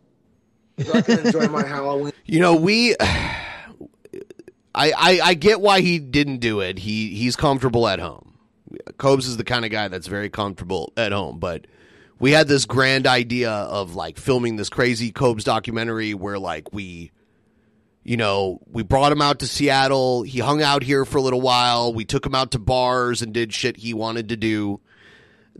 So 0.78 0.90
I 0.94 1.02
can 1.02 1.26
enjoy 1.26 1.48
my 1.48 1.66
Halloween. 1.66 2.12
You 2.24 2.40
know, 2.40 2.54
we. 2.54 2.96
I, 2.98 4.92
I 4.92 5.20
I 5.22 5.34
get 5.34 5.60
why 5.60 5.82
he 5.82 5.98
didn't 5.98 6.38
do 6.38 6.60
it. 6.60 6.78
He 6.78 7.08
he's 7.14 7.36
comfortable 7.36 7.86
at 7.86 7.98
home. 7.98 8.38
Cobes 8.96 9.26
is 9.26 9.36
the 9.36 9.44
kind 9.44 9.66
of 9.66 9.70
guy 9.70 9.88
that's 9.88 10.06
very 10.06 10.30
comfortable 10.30 10.94
at 10.96 11.12
home, 11.12 11.38
but 11.38 11.66
we 12.18 12.30
had 12.30 12.48
this 12.48 12.64
grand 12.64 13.06
idea 13.06 13.50
of 13.50 13.94
like 13.96 14.16
filming 14.16 14.56
this 14.56 14.70
crazy 14.70 15.12
Cobes 15.12 15.44
documentary 15.44 16.14
where 16.14 16.38
like 16.38 16.72
we 16.72 17.10
you 18.04 18.16
know, 18.16 18.60
we 18.70 18.82
brought 18.82 19.12
him 19.12 19.22
out 19.22 19.38
to 19.40 19.46
Seattle. 19.46 20.22
He 20.22 20.40
hung 20.40 20.62
out 20.62 20.82
here 20.82 21.04
for 21.04 21.18
a 21.18 21.22
little 21.22 21.40
while. 21.40 21.94
We 21.94 22.04
took 22.04 22.26
him 22.26 22.34
out 22.34 22.50
to 22.52 22.58
bars 22.58 23.22
and 23.22 23.32
did 23.32 23.52
shit 23.52 23.76
he 23.76 23.94
wanted 23.94 24.28
to 24.30 24.36
do. 24.36 24.80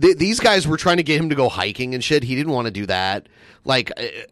Th- 0.01 0.17
these 0.17 0.41
guys 0.41 0.67
were 0.67 0.77
trying 0.77 0.97
to 0.97 1.03
get 1.03 1.21
him 1.21 1.29
to 1.29 1.35
go 1.35 1.49
hiking 1.49 1.95
and 1.95 2.03
shit. 2.03 2.25
He 2.25 2.35
didn't 2.35 2.53
want 2.53 2.67
to 2.67 2.73
do 2.73 2.87
that. 2.87 3.29
Like, 3.65 3.93
I, 3.97 4.25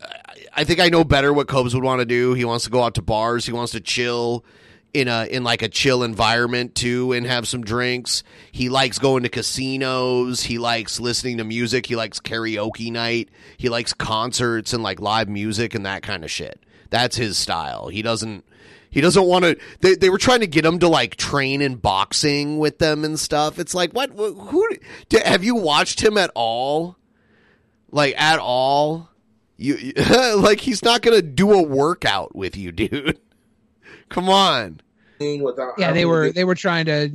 I 0.56 0.64
think 0.64 0.80
I 0.80 0.88
know 0.88 1.04
better 1.04 1.32
what 1.32 1.46
Cobes 1.46 1.74
would 1.74 1.84
want 1.84 2.00
to 2.00 2.06
do. 2.06 2.34
He 2.34 2.44
wants 2.44 2.64
to 2.64 2.70
go 2.70 2.82
out 2.82 2.94
to 2.94 3.02
bars. 3.02 3.46
He 3.46 3.52
wants 3.52 3.72
to 3.72 3.80
chill 3.80 4.44
in 4.92 5.06
a 5.06 5.24
in 5.26 5.44
like 5.44 5.62
a 5.62 5.68
chill 5.68 6.02
environment 6.02 6.74
too 6.74 7.12
and 7.12 7.24
have 7.26 7.46
some 7.46 7.62
drinks. 7.62 8.24
He 8.50 8.68
likes 8.68 8.98
going 8.98 9.22
to 9.22 9.28
casinos. 9.28 10.42
He 10.42 10.58
likes 10.58 10.98
listening 10.98 11.38
to 11.38 11.44
music. 11.44 11.86
He 11.86 11.94
likes 11.94 12.18
karaoke 12.18 12.90
night. 12.90 13.28
He 13.56 13.68
likes 13.68 13.92
concerts 13.92 14.72
and 14.72 14.82
like 14.82 15.00
live 15.00 15.28
music 15.28 15.76
and 15.76 15.86
that 15.86 16.02
kind 16.02 16.24
of 16.24 16.30
shit. 16.30 16.60
That's 16.90 17.16
his 17.16 17.38
style. 17.38 17.88
He 17.88 18.02
doesn't 18.02 18.44
he 18.90 19.00
doesn't 19.00 19.24
want 19.24 19.44
to 19.44 19.56
they, 19.80 19.94
they 19.94 20.10
were 20.10 20.18
trying 20.18 20.40
to 20.40 20.46
get 20.46 20.64
him 20.64 20.78
to 20.80 20.88
like 20.88 21.16
train 21.16 21.62
in 21.62 21.76
boxing 21.76 22.58
with 22.58 22.78
them 22.78 23.04
and 23.04 23.18
stuff. 23.18 23.58
It's 23.58 23.74
like 23.74 23.92
what 23.92 24.10
who 24.10 24.68
d- 25.08 25.20
have 25.24 25.44
you 25.44 25.54
watched 25.54 26.02
him 26.02 26.18
at 26.18 26.30
all? 26.34 26.96
Like 27.90 28.20
at 28.20 28.38
all? 28.38 29.08
You 29.56 29.92
like 30.36 30.60
he's 30.60 30.82
not 30.82 31.02
going 31.02 31.16
to 31.16 31.22
do 31.22 31.52
a 31.52 31.62
workout 31.62 32.34
with 32.34 32.56
you, 32.56 32.72
dude. 32.72 33.18
Come 34.08 34.28
on. 34.28 34.80
Yeah, 35.78 35.92
they 35.92 36.04
were 36.06 36.32
they 36.32 36.44
were 36.44 36.54
trying 36.54 36.86
to 36.86 37.10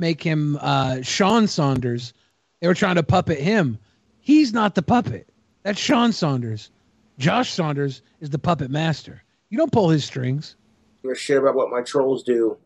make 0.00 0.22
him 0.22 0.58
uh, 0.60 1.02
Sean 1.02 1.46
Saunders. 1.46 2.12
They 2.60 2.68
were 2.68 2.74
trying 2.74 2.96
to 2.96 3.02
puppet 3.02 3.38
him. 3.38 3.78
He's 4.20 4.52
not 4.52 4.74
the 4.74 4.82
puppet. 4.82 5.28
That's 5.62 5.78
Sean 5.78 6.12
Saunders. 6.12 6.70
Josh 7.18 7.50
Saunders 7.50 8.02
is 8.20 8.30
the 8.30 8.38
puppet 8.38 8.70
master. 8.70 9.22
You 9.48 9.58
don't 9.58 9.72
pull 9.72 9.88
his 9.88 10.04
strings. 10.04 10.56
give 11.02 11.12
a 11.12 11.14
shit 11.14 11.38
about 11.38 11.54
what 11.54 11.70
my 11.70 11.82
trolls 11.82 12.22
do. 12.22 12.58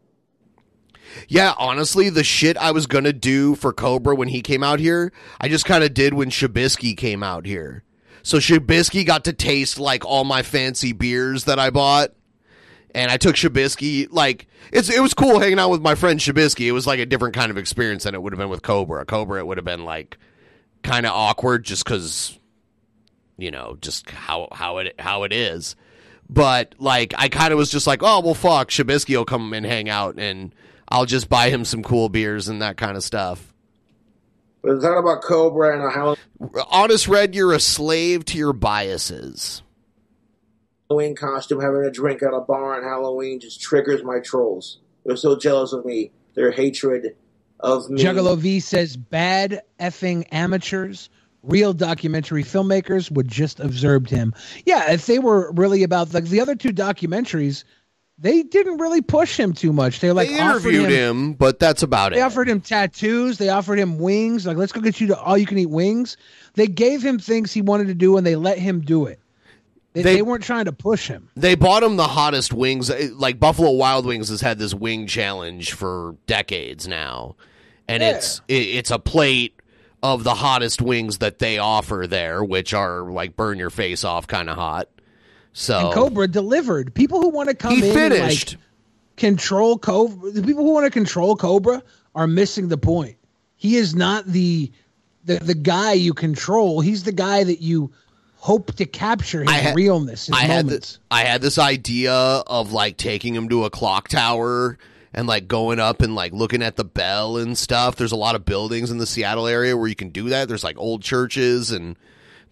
Yeah, 1.29 1.55
honestly, 1.59 2.11
the 2.11 2.25
shit 2.25 2.57
I 2.57 2.73
was 2.73 2.87
gonna 2.87 3.13
do 3.13 3.55
for 3.55 3.73
Cobra 3.73 4.15
when 4.15 4.29
he 4.29 4.43
came 4.43 4.63
out 4.63 4.81
here, 4.81 5.13
I 5.41 5.49
just 5.49 5.65
kind 5.65 5.83
of 5.83 5.95
did 5.95 6.15
when 6.15 6.31
Shabisky 6.31 6.97
came 6.97 7.23
out 7.23 7.47
here. 7.47 7.85
So 8.23 8.39
Shabisky 8.39 9.05
got 9.07 9.25
to 9.25 9.33
taste 9.33 9.79
like 9.79 10.05
all 10.05 10.25
my 10.25 10.43
fancy 10.43 10.93
beers 10.93 11.45
that 11.45 11.59
I 11.59 11.71
bought, 11.71 12.11
and 12.95 13.11
I 13.11 13.17
took 13.17 13.37
Shabisky. 13.37 14.09
Like 14.11 14.47
it's 14.73 14.91
it 14.91 15.01
was 15.01 15.15
cool 15.15 15.39
hanging 15.41 15.59
out 15.59 15.71
with 15.71 15.81
my 15.81 15.95
friend 15.95 16.21
Shabisky. 16.21 16.67
It 16.67 16.73
was 16.73 16.87
like 16.87 17.01
a 17.01 17.07
different 17.07 17.35
kind 17.35 17.51
of 17.51 17.59
experience 17.59 18.05
than 18.05 18.15
it 18.15 18.23
would 18.23 18.33
have 18.33 18.39
been 18.39 18.51
with 18.51 18.63
Cobra. 18.63 19.05
Cobra, 19.05 19.41
it 19.41 19.47
would 19.47 19.59
have 19.59 19.65
been 19.65 19.85
like 19.85 20.19
kind 20.83 21.07
of 21.07 21.13
awkward 21.13 21.65
just 21.65 21.85
because 21.85 22.39
you 23.41 23.51
know 23.51 23.77
just 23.81 24.11
how 24.11 24.49
how 24.53 24.79
it 24.79 24.95
how 24.99 25.25
it 25.25 25.33
is. 25.33 25.77
But 26.29 26.75
like 26.79 27.13
I 27.17 27.29
kind 27.29 27.53
of 27.53 27.59
was 27.59 27.71
just 27.71 27.87
like, 27.87 28.03
oh 28.03 28.21
well, 28.21 28.35
fuck, 28.35 28.71
Shabisky 28.71 29.17
will 29.17 29.25
come 29.25 29.53
and 29.53 29.67
hang 29.67 29.89
out, 29.89 30.19
and 30.19 30.55
I'll 30.89 31.07
just 31.07 31.29
buy 31.29 31.51
him 31.51 31.65
some 31.65 31.83
cool 31.83 32.09
beers 32.09 32.49
and 32.49 32.63
that 32.63 32.77
kind 32.77 32.97
of 32.97 33.03
stuff. 33.03 33.53
But 34.63 34.73
it's 34.73 34.85
not 34.85 34.99
about 34.99 35.23
Cobra 35.23 35.75
and 35.75 35.83
a 35.83 35.91
Halloween 35.91 36.19
Honest 36.71 37.07
Red, 37.07 37.35
you're 37.35 37.53
a 37.53 37.61
slave 37.61 38.25
to 38.27 38.39
your 38.39 38.53
biases. 38.53 39.63
Halloween 40.89 41.15
costume. 41.15 41.61
Having 41.61 41.85
a 41.85 41.91
drink 41.91 42.23
at 42.23 42.33
a 42.33 42.41
bar 42.41 42.77
on 42.77 42.83
Halloween 42.83 43.41
just 43.41 43.61
triggers 43.61 44.03
my 44.03 44.21
trolls. 44.21 44.79
They're 45.05 45.17
so 45.17 45.39
jealous 45.39 45.73
of 45.73 45.85
me. 45.85 46.13
Their 46.35 46.51
hatred 46.51 47.17
of 47.59 47.91
me. 47.91 48.03
Juggalo 48.03 48.39
V 48.39 48.61
says 48.61 48.97
bad 48.97 49.63
effing 49.79 50.27
amateurs. 50.33 51.11
Real 51.43 51.73
documentary 51.73 52.45
filmmakers 52.45 53.11
would 53.11 53.29
just 53.29 53.61
observed 53.61 54.11
him. 54.11 54.35
Yeah, 54.67 54.91
if 54.93 55.07
they 55.07 55.19
were 55.19 55.51
really 55.53 55.83
about 55.83 56.13
like 56.13 56.25
the 56.25 56.41
other 56.41 56.55
two 56.55 56.71
documentaries, 56.73 57.65
they 58.19 58.43
didn't 58.43 58.77
really 58.77 59.01
push 59.01 59.41
him 59.41 59.55
too 59.55 59.73
much. 59.73 60.01
They 60.01 60.13
like 60.13 60.29
they 60.29 60.39
offered 60.39 60.69
interviewed 60.75 60.91
him, 60.91 61.33
but 61.33 61.59
that's 61.59 61.83
about 61.83 62.11
They 62.11 62.17
it. 62.17 62.21
They 62.21 62.25
offered 62.27 62.49
him 62.49 62.61
tattoos. 62.61 63.39
They 63.39 63.49
offered 63.49 63.79
him 63.79 63.99
wings. 63.99 64.45
Like, 64.47 64.59
let's 64.59 64.73
go 64.73 64.83
get 64.83 65.01
you 65.01 65.07
to 65.09 65.19
all 65.19 65.39
you 65.39 65.47
can 65.47 65.57
eat 65.57 65.71
wings. 65.71 66.19
They 66.55 66.67
gave 66.67 67.03
him 67.03 67.19
things 67.19 67.53
he 67.53 67.63
wanted 67.63 67.87
to 67.87 67.95
do, 67.95 68.19
and 68.19 68.27
they 68.27 68.37
let 68.37 68.59
him 68.59 68.81
do 68.83 69.07
it. 69.07 69.19
They, 69.95 70.03
They- 70.03 70.15
they 70.17 70.23
weren't 70.23 70.45
trying 70.45 70.67
to 70.67 70.73
push 70.73 71.09
him. 71.09 71.31
They 71.37 71.55
bought 71.55 71.83
him 71.83 71.97
the 71.97 72.07
hottest 72.07 72.53
wings. 72.53 72.91
Uh, 72.91 73.09
Like 73.15 73.41
Buffalo 73.41 73.71
Wild 73.71 74.05
Wings 74.05 74.29
has 74.29 74.43
had 74.43 74.59
this 74.59 74.75
wing 74.75 75.07
challenge 75.07 75.73
for 75.73 76.17
decades 76.27 76.87
now, 76.87 77.37
and 77.89 78.03
it's 78.03 78.43
it, 78.47 78.55
it's 78.63 78.91
a 78.91 78.99
plate 78.99 79.55
of 80.03 80.25
the 80.25 80.35
hottest 80.35 80.81
wings 80.81 81.19
that 81.19 81.39
they 81.39 81.59
offer 81.59 82.07
there, 82.09 82.43
which 82.43 82.73
are 82.75 83.03
like 83.11 83.37
burn 83.37 83.59
your 83.59 83.71
face 83.71 84.05
off 84.05 84.27
kind 84.27 84.49
of 84.49 84.57
hot. 84.57 84.89
So 85.53 85.87
And 85.87 85.95
Cobra 85.95 86.29
delivered. 86.29 86.95
People 86.95 87.21
who 87.21 87.29
want 87.31 87.49
to 87.49 87.55
come 87.55 87.73
He 87.75 87.79
in 87.79 87.85
and, 87.85 87.95
like, 87.95 88.13
finished. 88.13 88.57
control 89.17 89.79
Cobra. 89.79 90.31
The 90.31 90.43
people 90.43 90.65
who 90.65 90.73
want 90.73 90.87
to 90.87 90.91
control 90.91 91.37
Cobra 91.37 91.83
are 92.15 92.27
missing 92.27 92.69
the 92.69 92.79
point. 92.79 93.17
He 93.57 93.77
is 93.77 93.95
not 93.95 94.27
the 94.27 94.71
the 95.25 95.39
the 95.39 95.55
guy 95.55 95.93
you 95.93 96.15
control. 96.15 96.81
He's 96.81 97.03
the 97.03 97.13
guy 97.13 97.45
that 97.45 97.61
you 97.61 97.91
hope 98.37 98.75
to 98.77 98.87
capture 98.87 99.43
his 99.43 99.51
had- 99.53 99.77
realness, 99.77 100.27
his 100.29 100.35
I 100.37 100.45
had 100.45 100.67
this, 100.67 100.99
I 101.11 101.25
had 101.25 101.43
this 101.43 101.59
idea 101.59 102.13
of 102.15 102.73
like 102.73 102.97
taking 102.97 103.35
him 103.35 103.51
to 103.51 103.65
a 103.67 103.71
clock 103.71 104.09
tower 104.09 104.79
and 105.13 105.27
like 105.27 105.49
going 105.49 105.81
up 105.81 106.03
and 106.03 106.15
like 106.15 106.33
looking 106.33 106.63
at 106.63 106.77
the 106.77 106.85
bell 106.85 107.37
and 107.37 107.57
stuff. 107.57 107.97
There's 107.97 108.13
a 108.13 108.17
lot 108.17 108.37
of 108.37 108.45
buildings 108.45 108.91
in 108.91 108.99
the 108.99 109.07
Seattle 109.07 109.47
area 109.47 109.77
where 109.77 109.89
you 109.89 109.97
can 109.97 110.11
do 110.11 110.29
that. 110.31 110.49
There's 110.49 110.65
like 110.65 110.79
old 110.79 111.03
churches 111.03 111.71
and 111.73 111.97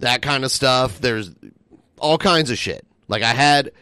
that 0.01 0.23
kind 0.23 0.45
of 0.45 0.51
stuff. 0.51 1.01
There's 1.01 1.31
all 1.99 2.19
kinds 2.19 2.51
of 2.51 2.59
shit. 2.59 2.87
Like 3.07 3.23
I 3.23 3.35
had, 3.35 3.73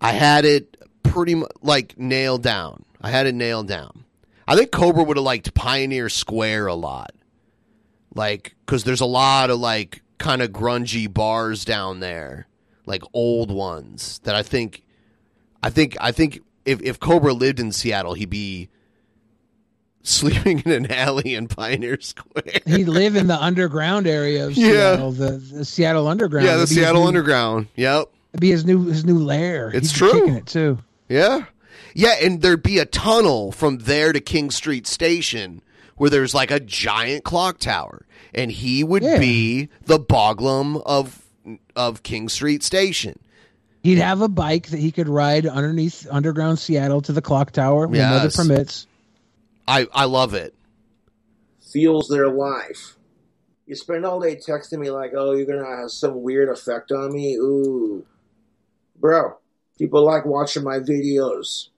I 0.00 0.12
had 0.12 0.44
it 0.44 0.76
pretty 1.02 1.36
much 1.36 1.50
like 1.62 1.98
nailed 1.98 2.42
down. 2.42 2.84
I 3.00 3.10
had 3.10 3.26
it 3.26 3.34
nailed 3.34 3.68
down. 3.68 4.04
I 4.46 4.56
think 4.56 4.72
Cobra 4.72 5.04
would 5.04 5.16
have 5.16 5.24
liked 5.24 5.54
Pioneer 5.54 6.08
Square 6.08 6.68
a 6.68 6.74
lot, 6.74 7.12
like 8.14 8.54
because 8.64 8.84
there's 8.84 9.02
a 9.02 9.06
lot 9.06 9.50
of 9.50 9.60
like 9.60 10.02
kind 10.16 10.42
of 10.42 10.50
grungy 10.50 11.12
bars 11.12 11.64
down 11.64 12.00
there, 12.00 12.48
like 12.86 13.02
old 13.12 13.50
ones 13.50 14.20
that 14.24 14.34
I 14.34 14.42
think, 14.42 14.84
I 15.62 15.70
think, 15.70 15.96
I 16.00 16.12
think 16.12 16.40
if 16.68 16.82
if 16.82 17.00
Cobra 17.00 17.32
lived 17.32 17.58
in 17.60 17.72
Seattle, 17.72 18.14
he'd 18.14 18.30
be 18.30 18.68
sleeping 20.02 20.60
in 20.64 20.72
an 20.72 20.90
alley 20.92 21.34
in 21.34 21.48
Pioneer 21.48 21.98
Square. 22.00 22.60
He'd 22.66 22.88
live 22.88 23.16
in 23.16 23.26
the 23.26 23.36
underground 23.42 24.06
area 24.06 24.46
of 24.46 24.52
Yeah. 24.56 24.68
Seattle, 24.94 25.12
the, 25.12 25.30
the 25.32 25.64
Seattle 25.64 26.08
Underground. 26.08 26.46
yeah, 26.46 26.56
the 26.56 26.62
It'd 26.62 26.74
Seattle 26.76 27.02
new- 27.02 27.08
Underground. 27.08 27.68
Yep. 27.76 28.08
It'd 28.34 28.40
be 28.40 28.50
his 28.50 28.64
new 28.64 28.84
his 28.84 29.04
new 29.04 29.18
lair. 29.18 29.70
It's 29.74 29.90
He'd 29.90 29.96
true. 29.98 30.34
it 30.36 30.46
too. 30.46 30.78
Yeah. 31.08 31.44
Yeah, 31.94 32.14
and 32.22 32.42
there'd 32.42 32.62
be 32.62 32.78
a 32.78 32.84
tunnel 32.86 33.50
from 33.50 33.78
there 33.78 34.12
to 34.12 34.20
King 34.20 34.50
Street 34.50 34.86
Station 34.86 35.62
where 35.96 36.10
there's 36.10 36.34
like 36.34 36.50
a 36.50 36.60
giant 36.60 37.24
clock 37.24 37.58
tower. 37.58 38.06
And 38.34 38.52
he 38.52 38.84
would 38.84 39.02
be 39.02 39.68
the 39.86 39.98
Boglum 39.98 40.80
of 40.84 41.24
of 41.74 42.02
King 42.02 42.28
Street 42.28 42.62
Station. 42.62 43.18
He'd 43.88 44.00
have 44.00 44.20
a 44.20 44.28
bike 44.28 44.66
that 44.66 44.78
he 44.78 44.92
could 44.92 45.08
ride 45.08 45.46
underneath 45.46 46.06
underground 46.10 46.58
Seattle 46.58 47.00
to 47.00 47.12
the 47.14 47.22
clock 47.22 47.52
tower 47.52 47.86
when 47.86 47.98
weather 47.98 48.24
Yes. 48.24 48.36
permits. 48.36 48.86
I, 49.66 49.88
I 49.94 50.04
love 50.04 50.34
it. 50.34 50.54
Fuels 51.72 52.06
their 52.08 52.28
life. 52.28 52.98
You 53.64 53.76
spend 53.76 54.04
all 54.04 54.20
day 54.20 54.36
texting 54.36 54.80
me 54.80 54.90
like, 54.90 55.12
"Oh, 55.16 55.32
you're 55.32 55.46
gonna 55.46 55.64
have 55.64 55.90
some 55.90 56.22
weird 56.22 56.50
effect 56.50 56.92
on 56.92 57.14
me." 57.14 57.36
Ooh, 57.36 58.04
bro. 59.00 59.38
People 59.78 60.04
like 60.04 60.26
watching 60.26 60.64
my 60.64 60.80
videos. 60.80 61.68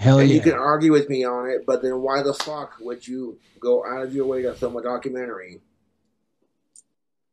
Hell 0.00 0.18
and 0.18 0.28
yeah. 0.28 0.34
you 0.34 0.40
can 0.40 0.54
argue 0.54 0.90
with 0.90 1.08
me 1.08 1.22
on 1.22 1.48
it, 1.48 1.64
but 1.64 1.82
then 1.82 2.02
why 2.02 2.24
the 2.24 2.34
fuck 2.34 2.80
would 2.80 3.06
you 3.06 3.38
go 3.60 3.86
out 3.86 4.02
of 4.02 4.12
your 4.12 4.26
way 4.26 4.42
to 4.42 4.54
film 4.54 4.76
a 4.76 4.82
documentary? 4.82 5.60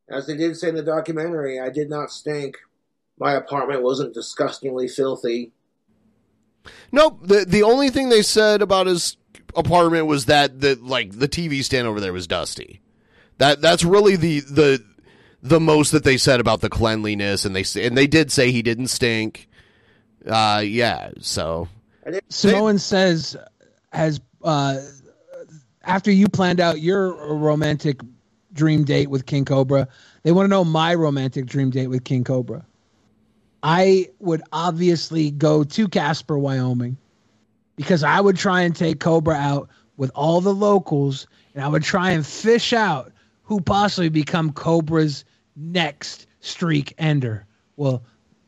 As 0.07 0.27
they 0.27 0.37
did 0.37 0.57
say 0.57 0.69
in 0.69 0.75
the 0.75 0.83
documentary, 0.83 1.59
I 1.59 1.71
did 1.71 1.89
not 1.89 2.11
stink. 2.11 2.57
My 3.23 3.35
apartment 3.35 3.83
wasn't 3.83 4.13
disgustingly 4.13 4.89
filthy. 4.89 5.53
Nope. 6.91 7.19
The 7.23 7.45
the 7.47 7.63
only 7.63 7.89
thing 7.89 8.09
they 8.09 8.21
said 8.21 8.61
about 8.61 8.85
his 8.85 9.15
apartment 9.55 10.07
was 10.07 10.25
that 10.25 10.59
the 10.59 10.77
like 10.81 11.17
the 11.17 11.29
TV 11.29 11.63
stand 11.63 11.87
over 11.87 12.01
there 12.01 12.11
was 12.11 12.27
dusty. 12.27 12.81
That 13.37 13.61
that's 13.61 13.85
really 13.85 14.17
the 14.17 14.41
the 14.41 14.83
the 15.41 15.61
most 15.61 15.91
that 15.91 16.03
they 16.03 16.17
said 16.17 16.41
about 16.41 16.59
the 16.59 16.69
cleanliness, 16.69 17.45
and 17.45 17.55
they 17.55 17.63
and 17.81 17.97
they 17.97 18.07
did 18.07 18.29
say 18.29 18.51
he 18.51 18.61
didn't 18.61 18.87
stink. 18.87 19.47
Uh, 20.27 20.61
yeah. 20.65 21.11
So 21.21 21.69
Samoan 22.27 22.77
says, 22.77 23.37
has 23.93 24.19
uh, 24.43 24.81
after 25.83 26.11
you 26.11 26.27
planned 26.27 26.59
out 26.59 26.81
your 26.81 27.37
romantic 27.37 28.01
dream 28.51 28.83
date 28.83 29.09
with 29.09 29.25
King 29.25 29.45
Cobra, 29.45 29.87
they 30.23 30.33
want 30.33 30.43
to 30.43 30.49
know 30.49 30.65
my 30.65 30.93
romantic 30.93 31.45
dream 31.45 31.69
date 31.69 31.87
with 31.87 32.03
King 32.03 32.25
Cobra. 32.25 32.65
I 33.63 34.09
would 34.19 34.41
obviously 34.51 35.31
go 35.31 35.63
to 35.63 35.87
Casper, 35.87 36.37
Wyoming, 36.37 36.97
because 37.77 38.03
I 38.03 38.19
would 38.19 38.35
try 38.35 38.61
and 38.61 38.75
take 38.75 38.99
Cobra 38.99 39.35
out 39.35 39.69
with 39.95 40.11
all 40.13 40.41
the 40.41 40.53
locals, 40.53 41.27
and 41.55 41.63
I 41.63 41.69
would 41.69 41.83
try 41.83 42.11
and 42.11 42.25
fish 42.25 42.73
out 42.73 43.13
who 43.43 43.61
possibly 43.61 44.09
become 44.09 44.51
Cobra's 44.51 45.23
next 45.55 46.27
streak 46.41 46.93
ender. 46.97 47.45
Well, 47.77 48.03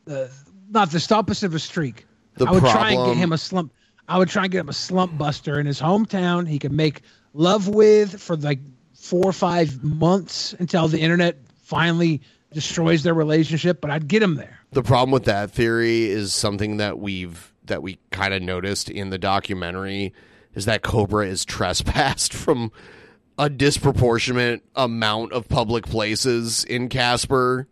uh, 0.08 0.26
not 0.70 0.90
the 0.90 1.06
opposite 1.14 1.46
of 1.46 1.54
a 1.54 1.58
streak. 1.58 2.04
The 2.34 2.46
I 2.46 2.52
would 2.52 2.60
try 2.60 2.90
and 2.92 3.06
get 3.06 3.16
him 3.16 3.32
a 3.32 3.38
slump. 3.38 3.72
I 4.08 4.18
would 4.18 4.28
try 4.28 4.44
and 4.44 4.52
get 4.52 4.60
him 4.60 4.68
a 4.68 4.74
slump 4.74 5.16
buster 5.16 5.58
in 5.58 5.66
his 5.66 5.80
hometown. 5.80 6.46
He 6.46 6.58
could 6.58 6.72
make 6.72 7.00
love 7.32 7.68
with 7.68 8.20
for 8.20 8.36
like 8.36 8.60
four 8.94 9.24
or 9.24 9.32
five 9.32 9.82
months 9.82 10.54
until 10.58 10.88
the 10.88 11.00
internet 11.00 11.38
finally 11.62 12.20
destroys 12.52 13.02
their 13.02 13.14
relationship. 13.14 13.80
But 13.80 13.90
I'd 13.90 14.08
get 14.08 14.22
him 14.22 14.34
there. 14.34 14.55
The 14.76 14.82
problem 14.82 15.10
with 15.10 15.24
that 15.24 15.50
theory 15.50 16.04
is 16.04 16.34
something 16.34 16.76
that 16.76 16.98
we've 16.98 17.50
that 17.64 17.82
we 17.82 17.98
kind 18.10 18.34
of 18.34 18.42
noticed 18.42 18.90
in 18.90 19.08
the 19.10 19.16
documentary 19.18 20.12
is 20.54 20.66
that 20.66 20.82
Cobra 20.82 21.26
is 21.26 21.44
trespassed 21.46 22.32
from 22.34 22.70
a 23.38 23.48
disproportionate 23.50 24.62
amount 24.74 25.32
of 25.32 25.48
public 25.48 25.86
places 25.86 26.62
in 26.64 26.88
Casper. 26.90 27.66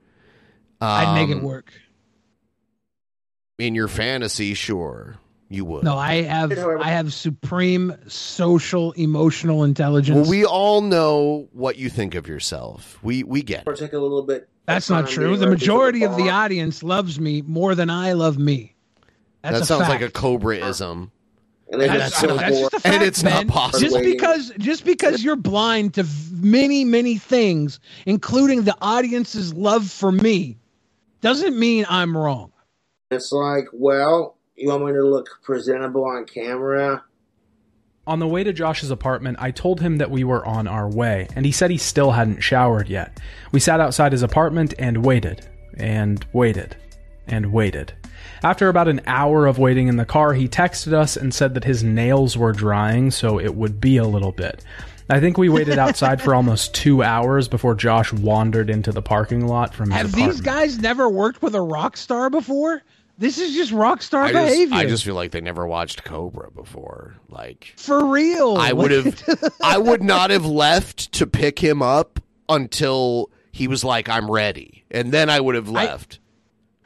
I'd 0.81 1.15
make 1.15 1.29
it 1.29 1.39
Um, 1.39 1.43
work. 1.43 1.73
in 3.59 3.75
your 3.75 3.89
fantasy. 3.89 4.55
Sure, 4.55 5.17
you 5.55 5.65
would. 5.65 5.85
No, 5.85 5.97
I 5.97 6.23
have 6.23 6.53
I 6.53 6.91
have 6.91 7.13
supreme 7.13 7.97
social 8.07 8.93
emotional 8.93 9.65
intelligence. 9.65 10.17
Well, 10.17 10.31
we 10.31 10.45
all 10.45 10.81
know 10.81 11.49
what 11.53 11.77
you 11.77 11.89
think 11.89 12.15
of 12.15 12.27
yourself. 12.27 12.99
We 13.03 13.23
we 13.23 13.43
get 13.43 13.63
it. 13.63 13.69
Or 13.69 13.75
take 13.75 13.93
a 13.93 13.99
little 13.99 14.23
bit. 14.23 14.49
That's 14.67 14.91
not 14.91 15.09
true. 15.09 15.25
The 15.25 15.31
ready 15.31 15.45
for 15.45 15.51
majority 15.51 16.05
of 16.05 16.17
the 16.17 16.31
audience 16.31 16.83
loves 16.83 17.21
me 17.21 17.43
more 17.43 17.75
than 17.75 17.91
I 17.91 18.13
love 18.13 18.39
me. 18.39 18.75
That's 19.43 19.57
that 19.59 19.63
a 19.63 19.67
sounds 19.67 19.87
fact. 19.87 20.01
like 20.01 20.11
a 20.11 20.13
Cobraism. 20.13 21.11
And 21.71 21.81
That's, 21.81 22.09
it's 22.09 22.19
so 22.19 22.37
that's 22.37 22.59
just 22.59 22.75
a 22.75 22.81
fact, 22.81 22.95
and 22.95 23.03
it's 23.03 23.23
man. 23.23 23.47
not 23.47 23.55
possible. 23.55 23.81
Just 23.81 24.03
because 24.03 24.53
just 24.59 24.85
because 24.85 25.25
you're 25.25 25.35
blind 25.35 25.95
to 25.95 26.07
many 26.31 26.85
many 26.85 27.17
things, 27.17 27.81
including 28.07 28.63
the 28.63 28.77
audience's 28.81 29.55
love 29.55 29.91
for 29.91 30.13
me, 30.13 30.59
doesn't 31.21 31.59
mean 31.59 31.87
I'm 31.89 32.17
wrong. 32.17 32.53
It's 33.11 33.33
like, 33.33 33.65
well, 33.73 34.34
you 34.57 34.69
want 34.69 34.85
me 34.87 34.93
to 34.93 35.03
look 35.07 35.29
presentable 35.43 36.05
on 36.05 36.25
camera? 36.27 37.05
On 38.07 38.19
the 38.19 38.27
way 38.29 38.45
to 38.45 38.53
Josh's 38.53 38.91
apartment, 38.91 39.39
I 39.41 39.51
told 39.51 39.81
him 39.81 39.97
that 39.97 40.11
we 40.11 40.25
were 40.25 40.45
on 40.45 40.69
our 40.69 40.89
way, 40.89 41.27
and 41.35 41.47
he 41.47 41.53
said 41.53 41.71
he 41.71 41.79
still 41.79 42.11
hadn't 42.13 42.43
showered 42.43 42.89
yet. 42.89 43.19
We 43.51 43.61
sat 43.61 43.81
outside 43.81 44.13
his 44.13 44.23
apartment 44.23 44.75
and 44.79 45.05
waited, 45.05 45.47
and 45.79 46.25
waited, 46.35 46.77
and 47.27 47.51
waited. 47.51 47.95
After 48.43 48.69
about 48.69 48.89
an 48.89 49.01
hour 49.07 49.47
of 49.47 49.59
waiting 49.59 49.89
in 49.89 49.97
the 49.97 50.05
car, 50.05 50.35
he 50.35 50.49
texted 50.49 50.93
us 50.93 51.17
and 51.17 51.33
said 51.33 51.55
that 51.55 51.65
his 51.65 51.83
nails 51.83 52.37
were 52.37 52.53
drying, 52.53 53.11
so 53.11 53.41
it 53.41 53.55
would 53.55 53.81
be 53.81 53.97
a 53.97 54.05
little 54.07 54.33
bit. 54.33 54.63
I 55.09 55.21
think 55.21 55.39
we 55.39 55.49
waited 55.49 55.79
outside 55.79 56.21
for 56.21 56.35
almost 56.35 56.75
two 56.75 57.03
hours 57.03 57.49
before 57.49 57.75
Josh 57.75 58.13
wandered 58.13 58.69
into 58.69 58.93
the 58.93 59.03
parking 59.03 59.47
lot 59.47 59.75
from 59.75 59.91
his 59.91 59.97
Have 59.97 60.07
apartment. 60.11 60.33
these 60.33 60.41
guys 60.43 60.79
never 60.79 61.09
worked 61.09 61.43
with 61.43 61.55
a 61.55 61.61
rock 61.61 61.97
star 61.97 62.29
before? 62.29 62.83
This 63.17 63.39
is 63.39 63.55
just 63.55 63.71
rock 63.71 64.03
star 64.03 64.25
I 64.25 64.33
just, 64.33 64.53
behavior. 64.53 64.77
I 64.77 64.87
just 64.87 65.05
feel 65.05 65.15
like 65.15 65.31
they 65.31 65.41
never 65.41 65.67
watched 65.67 66.05
Cobra 66.05 66.51
before. 66.51 67.15
Like 67.29 67.75
for 67.77 68.07
real. 68.07 68.57
I 68.57 68.73
would 68.73 68.91
have, 68.91 69.53
I 69.63 69.79
would 69.79 70.03
not 70.03 70.31
have 70.31 70.47
left 70.47 71.13
to 71.13 71.27
pick 71.27 71.59
him 71.59 71.81
up 71.81 72.19
until 72.49 73.31
he 73.53 73.69
was 73.69 73.85
like, 73.85 74.09
"I'm 74.09 74.31
ready," 74.31 74.85
and 74.91 75.13
then 75.13 75.31
I 75.31 75.41
would 75.41 75.55
have 75.55 75.69
left. 75.69 76.19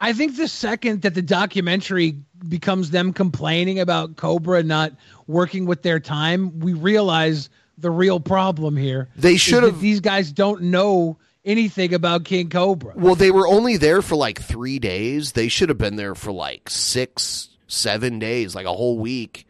I 0.01 0.13
think 0.13 0.37
the 0.37 0.47
second 0.47 1.01
that 1.01 1.13
the 1.13 1.21
documentary 1.21 2.17
becomes 2.47 2.91
them 2.91 3.11
complaining 3.11 3.79
about 3.79 4.15
Cobra 4.15 4.63
not 4.63 4.93
working 5.27 5.65
with 5.65 5.81
their 5.81 5.99
time, 5.99 6.59
we 6.59 6.73
realize 6.73 7.49
the 7.77 7.91
real 7.91 8.19
problem 8.19 8.77
here. 8.77 9.09
They 9.15 9.37
should 9.37 9.63
have- 9.63 9.81
These 9.81 9.99
guys 9.99 10.31
don't 10.31 10.63
know 10.63 11.17
anything 11.45 11.93
about 11.93 12.25
King 12.25 12.49
Cobra. 12.49 12.93
Well, 12.95 13.15
they 13.15 13.31
were 13.31 13.47
only 13.47 13.77
there 13.77 14.01
for 14.01 14.15
like 14.15 14.41
three 14.41 14.79
days. 14.79 15.33
They 15.33 15.47
should 15.47 15.69
have 15.69 15.77
been 15.77 15.95
there 15.95 16.15
for 16.15 16.31
like 16.31 16.69
six, 16.69 17.49
seven 17.67 18.19
days, 18.19 18.55
like 18.55 18.65
a 18.65 18.73
whole 18.73 18.99
week. 18.99 19.45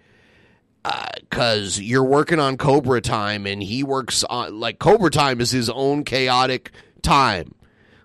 Uh, 0.85 1.05
because 1.19 1.79
you're 1.79 2.05
working 2.05 2.39
on 2.39 2.55
Cobra 2.55 3.01
time, 3.01 3.45
and 3.45 3.61
he 3.61 3.83
works 3.83 4.23
on 4.23 4.59
like 4.59 4.79
Cobra 4.79 5.11
time 5.11 5.41
is 5.41 5.51
his 5.51 5.69
own 5.69 6.05
chaotic 6.05 6.71
time. 7.01 7.53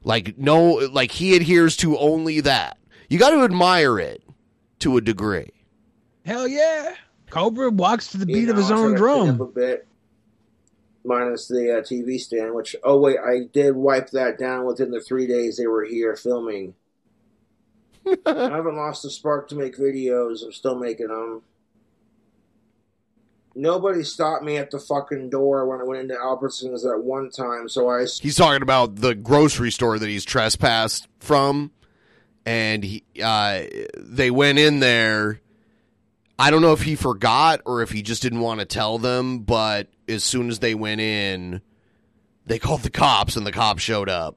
Like 0.03 0.37
no, 0.37 0.73
like 0.93 1.13
he 1.13 1.37
adheres 1.37 1.77
to 1.79 1.97
only 1.97 2.41
that. 2.41 2.79
You 3.09 3.19
got 3.19 3.31
to 3.31 3.45
admire 3.45 3.99
it 4.01 4.23
to 4.81 4.97
a 4.97 5.01
degree. 5.01 5.51
Hell 6.27 6.49
yeah. 6.49 6.95
Cobra 7.31 7.71
walks 7.71 8.09
to 8.09 8.19
the 8.19 8.27
beat 8.27 8.45
You 8.45 8.51
of 8.51 8.57
his 8.57 8.71
know, 8.71 8.77
I 8.77 8.79
own 8.81 8.97
tried 8.97 8.99
to 8.99 9.15
clean 9.15 9.37
drum. 9.37 9.79
A 11.05 11.09
bit, 11.09 11.15
minus 11.15 11.49
the 11.49 11.79
uh, 11.79 11.83
TV 11.83 12.19
stand. 12.21 12.55
Which, 12.55 12.77
oh 12.83 12.99
wait, 12.99 13.19
I 13.19 13.45
did 13.53 13.77
wipe 13.77 14.11
that 14.11 14.39
down 14.39 14.65
within 14.65 14.91
the 14.91 15.01
three 15.01 15.27
days 15.27 15.57
they 15.57 15.67
were 15.67 15.85
here 15.85 16.17
filming. 16.17 16.75
I 18.27 18.51
haven't 18.51 18.77
lost 18.77 19.03
the 19.03 19.11
spark 19.11 19.49
to 19.49 19.55
make 19.55 19.77
videos. 19.77 20.45
I'm 20.45 20.53
still 20.53 20.77
making 20.77 21.09
them. 21.09 21.43
Nobody 23.57 24.03
stopped 24.03 24.43
me 24.43 24.57
at 24.57 24.73
the 24.73 24.81
fucking 24.81 25.31
door 25.31 25.67
when 25.67 25.81
I 25.81 25.85
went 25.85 26.01
into 26.01 26.15
Albertsons 26.15 26.85
at 26.91 27.05
one 27.05 27.31
time, 27.31 27.69
so 27.69 27.89
I 27.89 28.01
He's 28.01 28.37
talking 28.37 28.63
about 28.63 28.97
the 28.97 29.15
grocery 29.15 29.71
store 29.71 29.97
that 29.97 30.09
he's 30.09 30.25
trespassed 30.25 31.07
from, 31.21 31.71
and 32.45 32.83
he 32.83 33.05
uh, 33.23 33.63
they 33.97 34.33
went 34.33 34.59
in 34.59 34.81
there. 34.81 35.41
I 36.37 36.51
don't 36.51 36.63
know 36.63 36.73
if 36.73 36.83
he 36.83 36.97
forgot 36.97 37.61
or 37.65 37.81
if 37.81 37.91
he 37.91 38.03
just 38.03 38.23
didn't 38.23 38.41
want 38.41 38.59
to 38.59 38.67
tell 38.67 38.99
them, 38.99 39.39
but 39.39 39.87
as 40.09 40.25
soon 40.25 40.49
as 40.49 40.59
they 40.59 40.75
went 40.75 41.01
in, 41.01 41.61
they 42.47 42.59
called 42.59 42.83
the 42.83 42.91
cops, 42.91 43.37
and 43.37 43.47
the 43.47 43.53
cops 43.53 43.83
showed 43.83 44.09
up. 44.09 44.37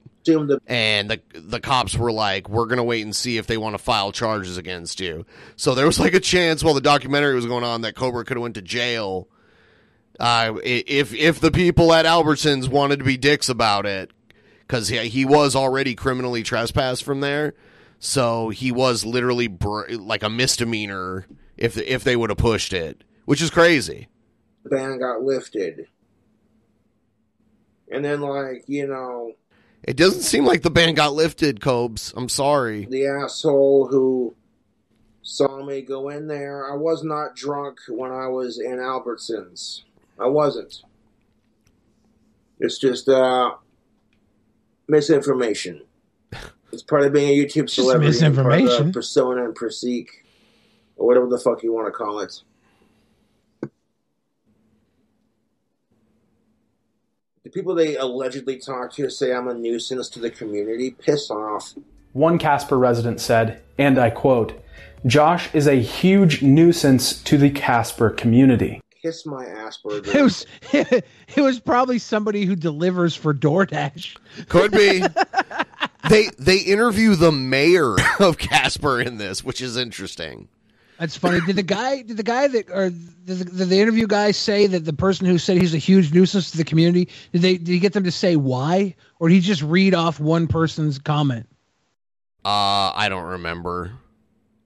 And 0.67 1.09
the 1.09 1.21
the 1.33 1.59
cops 1.59 1.95
were 1.95 2.11
like, 2.11 2.49
"We're 2.49 2.65
gonna 2.65 2.83
wait 2.83 3.03
and 3.03 3.15
see 3.15 3.37
if 3.37 3.47
they 3.47 3.57
want 3.57 3.75
to 3.75 3.77
file 3.77 4.11
charges 4.11 4.57
against 4.57 4.99
you." 4.99 5.25
So 5.55 5.73
there 5.73 5.85
was 5.85 5.99
like 5.99 6.13
a 6.13 6.19
chance 6.19 6.63
while 6.63 6.73
the 6.73 6.81
documentary 6.81 7.35
was 7.35 7.45
going 7.45 7.63
on 7.63 7.81
that 7.81 7.95
Cobra 7.95 8.25
could 8.25 8.37
have 8.37 8.41
went 8.41 8.55
to 8.55 8.61
jail. 8.61 9.29
Uh, 10.19 10.55
if 10.63 11.13
if 11.13 11.39
the 11.39 11.51
people 11.51 11.93
at 11.93 12.05
Albertsons 12.05 12.67
wanted 12.67 12.99
to 12.99 13.05
be 13.05 13.17
dicks 13.17 13.49
about 13.49 13.85
it, 13.85 14.11
because 14.61 14.89
he, 14.89 14.97
he 15.07 15.25
was 15.25 15.55
already 15.55 15.95
criminally 15.95 16.43
trespassed 16.43 17.03
from 17.03 17.21
there, 17.21 17.53
so 17.99 18.49
he 18.49 18.71
was 18.71 19.05
literally 19.05 19.47
br- 19.47 19.89
like 19.91 20.23
a 20.23 20.29
misdemeanor 20.29 21.25
if 21.55 21.77
if 21.77 22.03
they 22.03 22.15
would 22.15 22.29
have 22.29 22.37
pushed 22.37 22.73
it, 22.73 23.03
which 23.25 23.41
is 23.41 23.49
crazy. 23.49 24.07
The 24.69 24.75
ban 24.75 24.99
got 24.99 25.21
lifted. 25.21 25.87
And 27.91 28.03
then, 28.03 28.21
like, 28.21 28.63
you 28.67 28.87
know, 28.87 29.33
It 29.83 29.95
doesn't 29.95 30.21
seem 30.21 30.45
like 30.45 30.61
the 30.61 30.69
ban 30.69 30.93
got 30.93 31.13
lifted, 31.13 31.61
Cobes. 31.61 32.13
I'm 32.17 32.29
sorry. 32.29 32.85
the 32.85 33.05
asshole 33.07 33.87
who 33.87 34.35
saw 35.21 35.63
me 35.65 35.81
go 35.81 36.09
in 36.09 36.27
there, 36.27 36.69
I 36.71 36.75
was 36.75 37.03
not 37.03 37.35
drunk 37.35 37.79
when 37.87 38.11
I 38.11 38.27
was 38.27 38.59
in 38.59 38.77
Albertsons. 38.77 39.83
I 40.19 40.27
wasn't. 40.27 40.81
It's 42.59 42.79
just 42.79 43.07
uh, 43.07 43.51
misinformation. 44.87 45.81
It's 46.73 46.83
part 46.83 47.03
of 47.03 47.13
being 47.13 47.29
a 47.29 47.31
YouTube 47.45 47.63
just 47.67 47.75
celebrity. 47.75 48.25
and 48.25 48.35
part 48.35 48.45
of 48.45 48.51
misinformation. 48.59 48.91
persona 48.91 49.45
and 49.45 49.57
physique, 49.57 50.25
or 50.97 51.07
whatever 51.07 51.27
the 51.27 51.39
fuck 51.39 51.63
you 51.63 51.71
want 51.71 51.87
to 51.87 51.91
call 51.93 52.19
it. 52.19 52.41
The 57.47 57.53
people 57.53 57.75
they 57.75 57.95
allegedly 57.95 58.57
talk 58.57 58.91
to 58.95 59.09
say 59.09 59.31
I'm 59.31 59.47
a 59.47 59.53
nuisance 59.53 60.09
to 60.09 60.19
the 60.19 60.29
community. 60.29 60.91
Piss 60.91 61.31
off. 61.31 61.75
One 62.11 62.37
Casper 62.37 62.77
resident 62.77 63.21
said, 63.21 63.63
and 63.77 63.97
I 63.97 64.09
quote, 64.09 64.61
Josh 65.05 65.47
is 65.55 65.65
a 65.65 65.75
huge 65.75 66.41
nuisance 66.41 67.23
to 67.23 67.37
the 67.37 67.49
Casper 67.49 68.09
community. 68.09 68.81
Kiss 69.01 69.25
my 69.25 69.45
Asperger. 69.45 70.13
It 70.13 70.21
was 70.21 70.45
it 70.73 71.41
was 71.41 71.61
probably 71.61 71.99
somebody 71.99 72.43
who 72.43 72.57
delivers 72.57 73.15
for 73.15 73.33
DoorDash. 73.33 74.17
Could 74.49 74.71
be. 74.71 75.05
they 76.09 76.27
they 76.37 76.57
interview 76.57 77.15
the 77.15 77.31
mayor 77.31 77.95
of 78.19 78.37
Casper 78.37 78.99
in 78.99 79.19
this, 79.19 79.41
which 79.41 79.61
is 79.61 79.77
interesting. 79.77 80.49
That's 80.99 81.15
funny. 81.15 81.39
Did 81.45 81.55
the 81.55 81.63
guy 81.63 82.01
did 82.01 82.17
the 82.17 82.23
guy 82.23 82.47
that 82.47 82.69
or 82.71 82.89
did 82.89 83.25
the, 83.25 83.45
did 83.45 83.69
the 83.69 83.79
interview 83.79 84.07
guy 84.07 84.31
say 84.31 84.65
that 84.67 84.83
the 84.85 84.93
person 84.93 85.27
who 85.27 85.37
said 85.37 85.57
he's 85.57 85.73
a 85.73 85.77
huge 85.77 86.11
nuisance 86.11 86.51
to 86.51 86.57
the 86.57 86.63
community 86.63 87.09
did 87.31 87.41
they 87.41 87.57
did 87.57 87.67
he 87.67 87.79
get 87.79 87.93
them 87.93 88.03
to 88.03 88.11
say 88.11 88.35
why 88.35 88.95
or 89.19 89.29
did 89.29 89.35
he 89.35 89.41
just 89.41 89.61
read 89.61 89.93
off 89.93 90.19
one 90.19 90.47
person's 90.47 90.97
comment? 90.97 91.47
Uh, 92.43 92.91
I 92.95 93.07
don't 93.09 93.25
remember. 93.25 93.91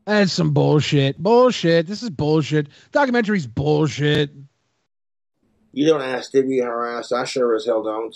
That's 0.05 0.31
some 0.31 0.53
bullshit. 0.53 1.17
Bullshit. 1.17 1.87
This 1.87 2.03
is 2.03 2.09
bullshit. 2.09 2.67
Documentary's 2.91 3.47
bullshit. 3.47 4.31
You 5.73 5.87
don't 5.87 6.01
ask 6.01 6.31
to 6.31 6.43
be 6.43 6.59
harassed. 6.59 7.13
I 7.13 7.25
sure 7.25 7.55
as 7.55 7.65
hell 7.65 7.83
don't. 7.83 8.15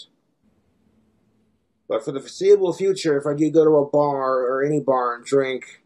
But 1.88 2.04
for 2.04 2.12
the 2.12 2.20
foreseeable 2.20 2.74
future, 2.74 3.18
if 3.18 3.26
I 3.26 3.34
do 3.34 3.50
go 3.52 3.64
to 3.64 3.78
a 3.78 3.86
bar 3.86 4.42
or 4.42 4.64
any 4.64 4.80
bar 4.80 5.16
and 5.16 5.26
drink, 5.26 5.82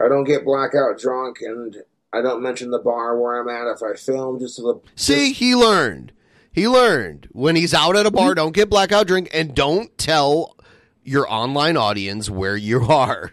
I 0.00 0.08
don't 0.08 0.24
get 0.24 0.44
blackout 0.44 0.98
drunk 0.98 1.38
and 1.42 1.76
I 2.12 2.20
don't 2.20 2.42
mention 2.42 2.70
the 2.70 2.78
bar 2.78 3.18
where 3.18 3.40
I'm 3.40 3.48
at 3.48 3.72
if 3.74 3.82
I 3.82 3.94
film 3.94 4.38
just 4.38 4.56
to 4.56 4.62
the 4.62 4.80
See, 4.96 5.32
he 5.32 5.54
learned. 5.54 6.12
He 6.52 6.68
learned 6.68 7.28
when 7.32 7.56
he's 7.56 7.72
out 7.72 7.96
at 7.96 8.04
a 8.04 8.10
bar, 8.10 8.34
don't 8.34 8.54
get 8.54 8.68
blackout 8.68 9.06
drink 9.06 9.30
and 9.32 9.54
don't 9.54 9.96
tell 9.96 10.56
your 11.02 11.30
online 11.32 11.76
audience 11.78 12.28
where 12.28 12.56
you 12.56 12.82
are. 12.82 13.32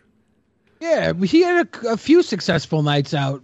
Yeah, 0.79 1.11
he 1.13 1.41
had 1.41 1.67
a, 1.83 1.89
a 1.89 1.97
few 1.97 2.23
successful 2.23 2.81
nights 2.83 3.13
out. 3.13 3.43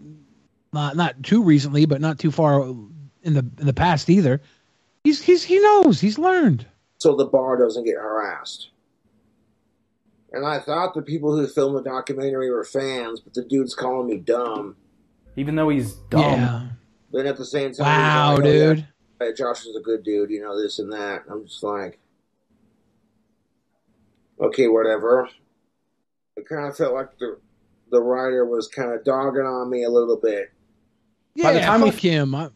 Not 0.71 0.95
not 0.95 1.21
too 1.23 1.43
recently, 1.43 1.85
but 1.85 1.99
not 1.99 2.19
too 2.19 2.31
far 2.31 2.61
in 2.63 3.33
the 3.33 3.45
in 3.59 3.65
the 3.65 3.73
past 3.73 4.09
either. 4.09 4.41
He's 5.03 5.21
he's 5.21 5.43
he 5.43 5.59
knows. 5.59 5.99
He's 5.99 6.17
learned. 6.17 6.65
so 6.97 7.15
the 7.15 7.25
bar 7.25 7.57
doesn't 7.57 7.83
get 7.83 7.95
harassed. 7.95 8.69
And 10.35 10.45
I 10.45 10.59
thought 10.59 10.93
the 10.93 11.01
people 11.01 11.35
who 11.35 11.47
filmed 11.47 11.77
the 11.77 11.81
documentary 11.81 12.51
were 12.51 12.65
fans, 12.65 13.22
but 13.22 13.33
the 13.33 13.43
dude's 13.45 13.73
calling 13.73 14.05
me 14.07 14.17
dumb. 14.17 14.75
Even 15.38 15.55
though 15.55 15.69
he's 15.69 15.93
dumb. 16.09 16.22
Yeah. 16.22 16.67
Then 17.14 17.25
at 17.25 17.38
the 17.38 17.45
same 17.45 17.73
time, 17.73 17.85
Wow, 17.88 18.31
like, 18.35 18.39
oh, 18.39 18.43
dude. 18.43 18.88
hey, 19.22 19.33
Josh 19.33 19.65
is 19.65 19.75
a 19.77 19.81
good 19.81 20.03
dude, 20.03 20.30
you 20.30 20.41
know, 20.41 20.61
this 20.61 20.77
and 20.80 20.91
that. 20.91 21.23
I'm 21.31 21.45
just 21.47 21.64
like, 21.64 21.99
okay, 24.39 24.67
whatever. 24.67 25.30
It 26.35 26.47
kind 26.47 26.67
of 26.67 26.75
felt 26.75 26.93
like 26.93 27.17
the 27.17 27.39
the 27.91 28.01
writer 28.01 28.43
was 28.45 28.67
kind 28.67 28.91
of 28.91 29.03
dogging 29.05 29.45
on 29.45 29.69
me 29.69 29.83
a 29.83 29.89
little 29.89 30.17
bit. 30.22 30.51
Yeah, 31.35 31.53
the 31.53 31.61
time 31.61 31.81
we- 31.81 31.91
fuck 31.91 31.99
him. 32.01 32.35
I, 32.35 32.49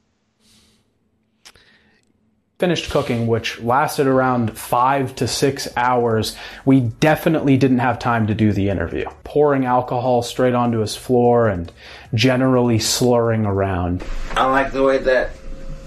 finished 2.60 2.92
cooking, 2.92 3.26
which 3.26 3.60
lasted 3.62 4.06
around 4.06 4.58
five 4.58 5.16
to 5.16 5.28
six 5.28 5.70
hours, 5.78 6.36
we 6.66 6.82
definitely 6.82 7.56
didn't 7.56 7.80
have 7.80 7.98
time 7.98 8.28
to 8.28 8.36
do 8.36 8.52
the 8.52 8.68
interview. 8.68 9.06
Pouring 9.24 9.66
alcohol 9.66 10.22
straight 10.22 10.54
onto 10.54 10.80
his 10.80 10.94
floor 10.94 11.48
and 11.48 11.72
generally 12.14 12.78
slurring 12.78 13.46
around. 13.46 14.04
I 14.32 14.46
like 14.48 14.74
the 14.74 14.84
way 14.84 14.98
that 14.98 15.32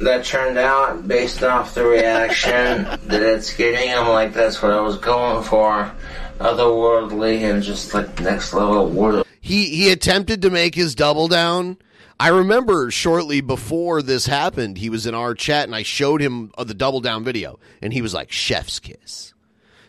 that 0.00 0.24
turned 0.24 0.58
out 0.58 1.06
based 1.06 1.44
off 1.44 1.74
the 1.74 1.84
reaction 1.84 2.84
that 3.06 3.22
it's 3.22 3.54
getting. 3.54 3.92
I'm 3.92 4.08
like, 4.08 4.32
that's 4.32 4.60
what 4.62 4.72
I 4.72 4.80
was 4.80 4.96
going 4.96 5.44
for. 5.44 5.92
Otherworldly 6.40 7.42
and 7.42 7.62
just 7.62 7.92
like 7.94 8.18
next 8.18 8.54
level 8.54 8.88
world. 8.88 9.26
He 9.42 9.66
he 9.66 9.92
attempted 9.92 10.42
to 10.42 10.50
make 10.50 10.74
his 10.74 10.94
double 10.94 11.28
down. 11.28 11.76
I 12.20 12.28
remember 12.28 12.90
shortly 12.90 13.40
before 13.40 14.02
this 14.02 14.26
happened, 14.26 14.78
he 14.78 14.90
was 14.90 15.06
in 15.06 15.14
our 15.14 15.34
chat 15.34 15.64
and 15.64 15.74
I 15.74 15.82
showed 15.82 16.20
him 16.20 16.52
uh, 16.56 16.64
the 16.64 16.74
double 16.74 17.00
down 17.00 17.24
video 17.24 17.58
and 17.80 17.92
he 17.92 18.02
was 18.02 18.14
like 18.14 18.30
chef's 18.30 18.78
kiss. 18.78 19.34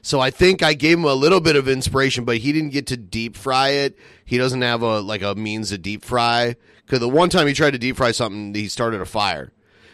So 0.02 0.20
I 0.20 0.32
think 0.32 0.62
I 0.64 0.74
gave 0.74 0.98
him 0.98 1.06
a 1.06 1.14
little 1.14 1.40
bit 1.40 1.56
of 1.56 1.68
inspiration, 1.70 2.26
but 2.26 2.38
he 2.38 2.52
didn't 2.52 2.72
get 2.72 2.88
to 2.88 2.98
deep 2.98 3.38
fry 3.38 3.70
it. 3.70 3.98
He 4.26 4.38
doesn't 4.38 4.62
have 4.62 4.82
a 4.82 5.00
like 5.00 5.22
a 5.22 5.36
means 5.36 5.70
to 5.70 5.78
deep 5.78 6.04
fry 6.04 6.56
cuz 6.88 7.00
the 7.00 7.08
one 7.10 7.30
time 7.30 7.48
he 7.48 7.54
tried 7.54 7.72
to 7.72 7.78
deep 7.80 7.98
fry 7.98 8.12
something, 8.12 8.54
he 8.54 8.68
started 8.68 9.00
a 9.00 9.06
fire. 9.06 9.54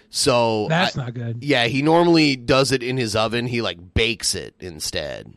So 0.09 0.67
That's 0.69 0.97
I- 0.97 1.03
not 1.05 1.13
good. 1.13 1.43
Yeah, 1.43 1.65
he 1.65 1.81
normally 1.81 2.35
does 2.35 2.71
it 2.71 2.81
in 2.81 2.97
his 2.97 3.15
oven. 3.15 3.45
He 3.47 3.61
like 3.61 3.93
bakes 3.93 4.33
it 4.33 4.55
instead. 4.59 5.33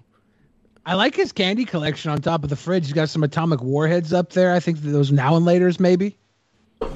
I 0.84 0.94
like 0.94 1.14
his 1.14 1.30
candy 1.32 1.64
collection 1.64 2.10
on 2.10 2.20
top 2.20 2.42
of 2.42 2.50
the 2.50 2.56
fridge. 2.56 2.86
He's 2.86 2.92
got 2.92 3.08
some 3.08 3.22
atomic 3.22 3.62
warheads 3.62 4.12
up 4.12 4.32
there. 4.32 4.52
I 4.52 4.58
think 4.60 4.78
those 4.78 5.12
now 5.12 5.36
and 5.36 5.44
later's 5.44 5.78
maybe. 5.78 6.16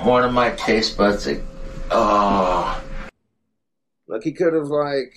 One 0.04 0.24
of 0.24 0.32
my 0.32 0.50
taste 0.50 0.96
buds, 0.96 1.26
like, 1.26 1.42
oh, 1.90 2.78
uh, 2.78 2.80
Like 4.08 4.22
he 4.22 4.32
could 4.32 4.54
have 4.54 4.68
like 4.68 5.14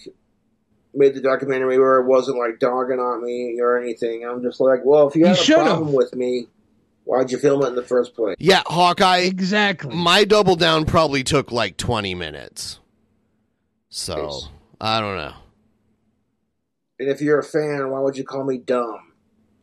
made 0.94 1.14
the 1.14 1.22
documentary 1.22 1.78
where 1.80 2.00
it 2.00 2.06
wasn't 2.08 2.38
like 2.38 2.60
dogging 2.60 3.00
on 3.00 3.24
me 3.24 3.60
or 3.62 3.78
anything. 3.80 4.26
I'm 4.26 4.42
just 4.42 4.60
like, 4.60 4.80
well, 4.84 5.08
if 5.08 5.16
you 5.16 5.24
He 5.24 5.28
had 5.30 5.38
a 5.38 5.42
should've. 5.42 5.66
problem 5.66 5.94
with 5.94 6.16
me, 6.16 6.48
why'd 7.04 7.32
you 7.32 7.38
film 7.38 7.64
it 7.64 7.68
in 7.68 7.76
the 7.76 7.84
first 7.84 8.16
place? 8.16 8.36
Yeah, 8.40 8.64
Hawkeye. 8.66 9.20
Exactly. 9.20 9.94
My 9.96 10.24
double 10.26 10.56
down 10.56 10.86
probably 10.86 11.24
took 11.24 11.52
like 11.52 11.78
20 11.78 12.16
minutes. 12.16 12.80
So, 13.90 14.42
I 14.82 15.00
don't 15.00 15.18
know. 15.18 15.34
And 17.00 17.10
if 17.10 17.22
you're 17.22 17.40
a 17.40 17.44
fan, 17.44 17.90
why 17.92 18.00
would 18.02 18.18
you 18.18 18.24
call 18.24 18.44
me 18.44 18.58
dumb? 18.58 19.14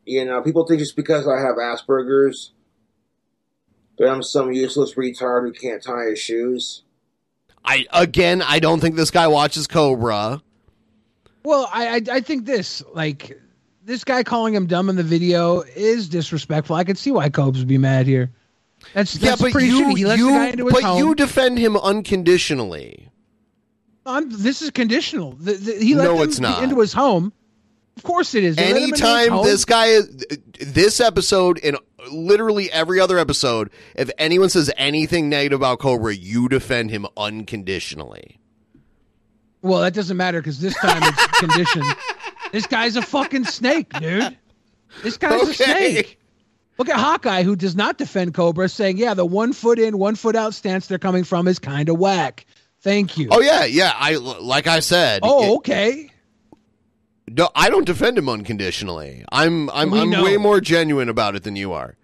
You 0.05 0.25
know, 0.25 0.41
people 0.43 0.67
think 0.67 0.79
just 0.81 0.97
because 0.97 1.27
I 1.29 1.41
have 1.41 1.57
Asperger's 1.57 2.53
that 3.99 4.09
I'm 4.09 4.23
some 4.23 4.53
useless 4.53 4.95
retard 4.95 5.43
who 5.43 5.53
can't 5.53 5.83
tie 5.83 6.07
his 6.11 6.19
shoes. 6.19 6.83
I 7.65 7.87
again, 7.93 8.43
I 8.43 8.59
don't 8.59 8.81
think 8.81 8.97
this 8.97 9.11
guy 9.11 9.27
watches 9.27 9.67
Cobra. 9.67 10.41
Well, 11.45 11.69
I, 11.73 11.97
I 11.97 12.01
I 12.17 12.21
think 12.21 12.45
this 12.47 12.83
like 12.93 13.41
this 13.85 14.05
guy 14.05 14.23
calling 14.23 14.55
him 14.55 14.67
dumb 14.67 14.89
in 14.89 14.97
the 14.97 15.03
video 15.03 15.63
is 15.75 16.09
disrespectful. 16.09 16.77
I 16.77 16.85
could 16.85 16.99
see 16.99 17.11
why 17.13 17.29
Cobes 17.29 17.59
would 17.59 17.69
be 17.69 17.79
mad 17.79 18.07
here. 18.07 18.31
That's 18.95 19.15
that's 19.15 19.41
pretty 19.41 19.67
you. 19.69 19.95
He 19.95 20.05
lets 20.05 20.19
you, 20.19 20.27
the 20.27 20.33
guy 20.33 20.47
into 20.49 20.65
his 20.67 20.75
but 20.75 20.83
home. 20.83 20.99
you 20.99 21.15
defend 21.15 21.59
him 21.59 21.77
unconditionally. 21.77 23.09
I'm, 24.05 24.31
this 24.31 24.63
is 24.63 24.71
conditional. 24.71 25.33
The, 25.33 25.55
the, 25.55 25.73
he 25.85 25.97
let 25.97 26.05
No, 26.05 26.19
them 26.19 26.29
it's 26.29 26.39
not. 26.39 26.63
into 26.63 26.79
his 26.81 26.93
home. 26.93 27.33
Of 27.97 28.05
course 28.05 28.35
it 28.37 28.45
is. 28.45 28.55
They 28.55 28.73
let 28.73 28.77
him 28.83 28.89
into 28.91 28.95
his 28.95 29.03
Anytime 29.03 29.45
this 29.45 29.65
guy, 29.65 29.99
this 30.61 31.01
episode 31.01 31.59
and 31.65 31.77
literally 32.11 32.71
every 32.73 33.01
other 33.01 33.19
episode, 33.19 33.71
if 33.95 34.11
anyone 34.19 34.49
says 34.49 34.71
anything 34.77 35.29
negative 35.29 35.61
about 35.61 35.79
Cobra, 35.79 36.15
you 36.15 36.49
defend 36.49 36.91
him 36.91 37.07
unconditionally. 37.17 38.39
Well, 39.63 39.81
that 39.81 39.95
doesn't 39.95 40.17
matter 40.17 40.41
because 40.41 40.61
this 40.61 40.77
time 40.77 41.03
it's 41.03 41.27
conditioned. 41.41 41.87
This 42.53 42.67
guy's 42.67 42.97
a 42.97 43.03
fucking 43.03 43.45
snake, 43.45 43.93
dude. 43.99 44.37
This 45.03 45.17
guy's 45.17 45.43
a 45.49 45.55
snake. 45.55 46.19
Look 46.79 46.89
at 46.89 46.97
Hawkeye, 46.97 47.43
who 47.43 47.57
does 47.57 47.75
not 47.75 47.97
defend 47.99 48.35
Cobra, 48.35 48.69
saying, 48.69 48.99
"Yeah, 48.99 49.15
the 49.15 49.25
one 49.25 49.53
foot 49.53 49.79
in, 49.79 49.99
one 49.99 50.15
foot 50.15 50.37
out 50.37 50.55
stance 50.55 50.87
they're 50.87 50.99
coming 50.99 51.25
from 51.25 51.49
is 51.49 51.59
kind 51.59 51.89
of 51.89 51.99
whack." 51.99 52.47
Thank 52.83 53.17
you. 53.19 53.29
Oh 53.33 53.41
yeah, 53.41 53.65
yeah. 53.65 53.93
I 53.97 54.15
like 54.17 54.67
I 54.67 54.81
said. 54.81 55.21
Oh, 55.25 55.43
it- 55.45 55.57
okay. 55.57 56.11
No, 57.29 57.49
I 57.55 57.69
don't 57.71 57.87
defend 57.87 58.17
him 58.19 58.29
unconditionally. 58.29 59.25
I'm 59.33 59.69
I'm 59.71 59.91
We 59.91 60.01
I'm 60.01 60.11
know. 60.11 60.23
way 60.25 60.37
more 60.37 60.61
genuine 60.61 61.09
about 61.09 61.35
it 61.37 61.43
than 61.43 61.57
you 61.57 61.73
are. 61.73 61.97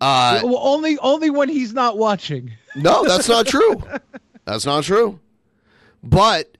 Uh, 0.00 0.40
well, 0.44 0.58
only 0.62 0.96
only 0.98 1.28
when 1.30 1.48
he's 1.48 1.72
not 1.74 1.98
watching. 1.98 2.52
No, 2.74 3.04
that's 3.04 3.28
not 3.28 3.46
true. 3.46 3.82
That's 4.44 4.64
not 4.64 4.84
true. 4.84 5.20
But 6.02 6.56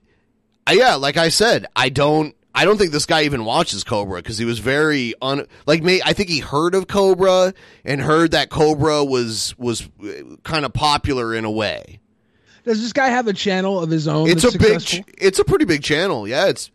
uh, 0.67 0.73
yeah, 0.73 0.95
like 0.95 1.17
I 1.17 1.29
said, 1.29 1.65
I 1.75 1.89
don't. 1.89 2.35
I 2.53 2.65
don't 2.65 2.77
think 2.77 2.91
this 2.91 3.05
guy 3.05 3.23
even 3.23 3.45
watches 3.45 3.83
Cobra 3.85 4.17
because 4.21 4.37
he 4.37 4.43
was 4.45 4.59
very 4.59 5.13
un. 5.21 5.47
Like 5.65 5.81
me, 5.83 6.01
I 6.03 6.11
think 6.13 6.29
he 6.29 6.39
heard 6.39 6.75
of 6.75 6.87
Cobra 6.87 7.53
and 7.85 8.01
heard 8.01 8.31
that 8.31 8.49
Cobra 8.49 9.03
was 9.05 9.55
was 9.57 9.87
kind 10.43 10.65
of 10.65 10.73
popular 10.73 11.33
in 11.33 11.45
a 11.45 11.51
way. 11.51 11.99
Does 12.65 12.81
this 12.81 12.93
guy 12.93 13.07
have 13.07 13.27
a 13.27 13.33
channel 13.33 13.79
of 13.81 13.89
his 13.89 14.07
own? 14.07 14.29
It's 14.29 14.43
a 14.43 14.51
that's 14.55 14.91
big. 14.91 15.05
ch- 15.05 15.09
It's 15.17 15.39
a 15.39 15.45
pretty 15.45 15.65
big 15.65 15.81
channel. 15.81 16.27
Yeah, 16.27 16.47
it's. 16.47 16.69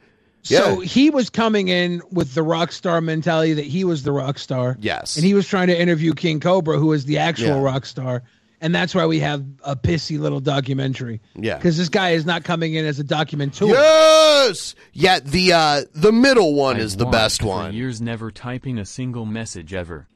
Yeah. 0.51 0.61
So 0.61 0.81
he 0.81 1.11
was 1.11 1.31
coming 1.31 1.69
in 1.69 2.03
with 2.11 2.35
the 2.35 2.43
rock 2.43 2.73
star 2.73 3.01
mentality 3.01 3.55
that 3.55 3.65
he 3.67 3.85
was 3.85 4.03
the 4.03 4.13
rock 4.13 4.39
star. 4.39 4.77
Yes. 4.81 5.17
And 5.17 5.25
he 5.25 5.35
was 5.35 5.47
trying 5.49 5.69
to 5.69 5.79
interview 5.81 6.13
King 6.15 6.41
Cobra, 6.41 6.79
who 6.79 6.93
is 6.93 7.05
the 7.05 7.19
actual 7.19 7.49
Yeah. 7.49 7.63
rock 7.63 7.87
star. 7.87 8.23
And 8.61 8.75
that's 8.75 8.95
why 8.95 9.05
we 9.05 9.21
have 9.21 9.45
a 9.65 9.77
pissy 9.77 10.19
little 10.19 10.41
documentary. 10.41 11.21
Yeah. 11.35 11.57
Because 11.57 11.77
this 11.77 11.91
guy 11.91 12.11
is 12.11 12.25
not 12.25 12.43
coming 12.45 12.75
in 12.75 12.87
as 12.87 12.99
a 12.99 13.05
documentary. 13.05 13.69
Yes. 13.69 14.75
Yeah. 14.93 15.21
The 15.21 15.53
uh 15.53 15.83
the 15.95 16.11
middle 16.13 16.55
one 16.55 16.79
is 16.79 16.97
the 16.97 17.05
best 17.07 17.43
one. 17.43 17.75
years 17.75 18.01
never 18.01 18.31
typing 18.31 18.79
a 18.79 18.85
single 18.87 19.27
message 19.27 19.75
ever. 19.75 20.07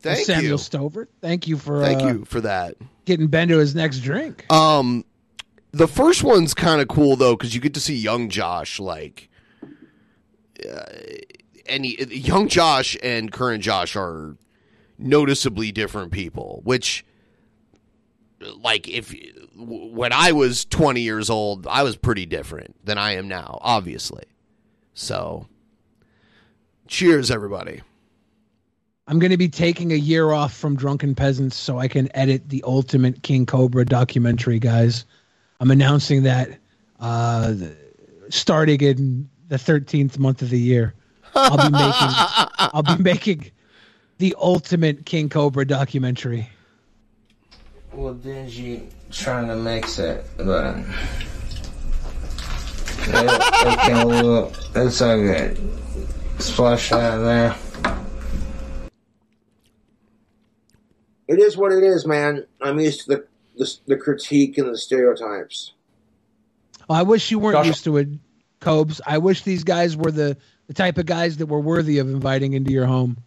Thank 0.00 0.26
Samuel 0.26 0.52
you. 0.52 0.58
Stover. 0.58 1.08
Thank 1.20 1.48
you 1.48 1.56
for 1.56 1.80
Thank 1.80 2.02
uh, 2.02 2.06
you 2.08 2.24
for 2.26 2.40
that. 2.42 2.74
getting 3.06 3.28
Ben 3.28 3.48
to 3.48 3.58
his 3.58 3.74
next 3.74 4.00
drink. 4.00 4.44
Um, 4.52 5.04
the 5.74 5.88
first 5.88 6.22
one's 6.22 6.54
kind 6.54 6.80
of 6.80 6.88
cool 6.88 7.16
though 7.16 7.36
because 7.36 7.54
you 7.54 7.60
get 7.60 7.74
to 7.74 7.80
see 7.80 7.94
young 7.94 8.28
Josh 8.28 8.78
like, 8.80 9.28
uh, 10.68 10.84
any 11.66 11.96
young 12.04 12.48
Josh 12.48 12.96
and 13.02 13.32
current 13.32 13.62
Josh 13.62 13.96
are 13.96 14.36
noticeably 14.98 15.72
different 15.72 16.12
people. 16.12 16.60
Which, 16.64 17.04
like, 18.58 18.88
if 18.88 19.14
when 19.56 20.12
I 20.12 20.32
was 20.32 20.64
twenty 20.64 21.00
years 21.00 21.30
old, 21.30 21.66
I 21.66 21.82
was 21.82 21.96
pretty 21.96 22.26
different 22.26 22.76
than 22.84 22.98
I 22.98 23.12
am 23.12 23.28
now, 23.28 23.58
obviously. 23.62 24.24
So, 24.94 25.48
cheers, 26.86 27.30
everybody. 27.30 27.82
I'm 29.06 29.18
going 29.18 29.32
to 29.32 29.36
be 29.36 29.48
taking 29.48 29.92
a 29.92 29.96
year 29.96 30.32
off 30.32 30.54
from 30.54 30.76
Drunken 30.76 31.14
Peasants 31.14 31.56
so 31.56 31.78
I 31.78 31.88
can 31.88 32.08
edit 32.16 32.48
the 32.48 32.62
ultimate 32.66 33.22
King 33.22 33.44
Cobra 33.44 33.84
documentary, 33.84 34.58
guys. 34.58 35.04
I'm 35.60 35.70
announcing 35.70 36.24
that 36.24 36.58
uh, 37.00 37.54
starting 38.28 38.80
in 38.80 39.28
the 39.48 39.56
13th 39.56 40.18
month 40.18 40.42
of 40.42 40.50
the 40.50 40.58
year. 40.58 40.94
I'll 41.34 41.56
be 41.56 41.70
making 41.70 42.08
I'll 42.58 42.82
be 42.82 43.02
making 43.02 43.50
the 44.18 44.34
ultimate 44.38 45.06
King 45.06 45.28
Cobra 45.28 45.66
documentary. 45.66 46.48
Well, 47.92 48.14
Dingy 48.14 48.88
trying 49.10 49.48
to 49.48 49.56
mix 49.56 49.98
it, 49.98 50.24
but 50.36 50.76
it, 50.76 50.84
it 53.06 53.78
can 53.80 54.08
look. 54.08 54.54
It's 54.74 55.00
all 55.00 55.16
good. 55.16 55.58
Splash 56.38 56.90
that 56.90 57.18
there. 57.18 57.56
It 61.28 61.38
is 61.38 61.56
what 61.56 61.72
it 61.72 61.82
is, 61.84 62.06
man. 62.06 62.46
I'm 62.60 62.80
used 62.80 63.02
to 63.04 63.08
the 63.08 63.26
the, 63.56 63.72
the 63.86 63.96
critique 63.96 64.58
and 64.58 64.68
the 64.68 64.78
stereotypes. 64.78 65.72
I 66.88 67.02
wish 67.02 67.30
you 67.30 67.38
weren't 67.38 67.56
Josh- 67.56 67.66
used 67.66 67.84
to 67.84 67.96
it, 67.96 68.08
Cobes. 68.60 69.00
I 69.06 69.18
wish 69.18 69.42
these 69.42 69.64
guys 69.64 69.96
were 69.96 70.10
the, 70.10 70.36
the 70.66 70.74
type 70.74 70.98
of 70.98 71.06
guys 71.06 71.38
that 71.38 71.46
were 71.46 71.60
worthy 71.60 71.98
of 71.98 72.08
inviting 72.08 72.52
into 72.52 72.72
your 72.72 72.86
home. 72.86 73.18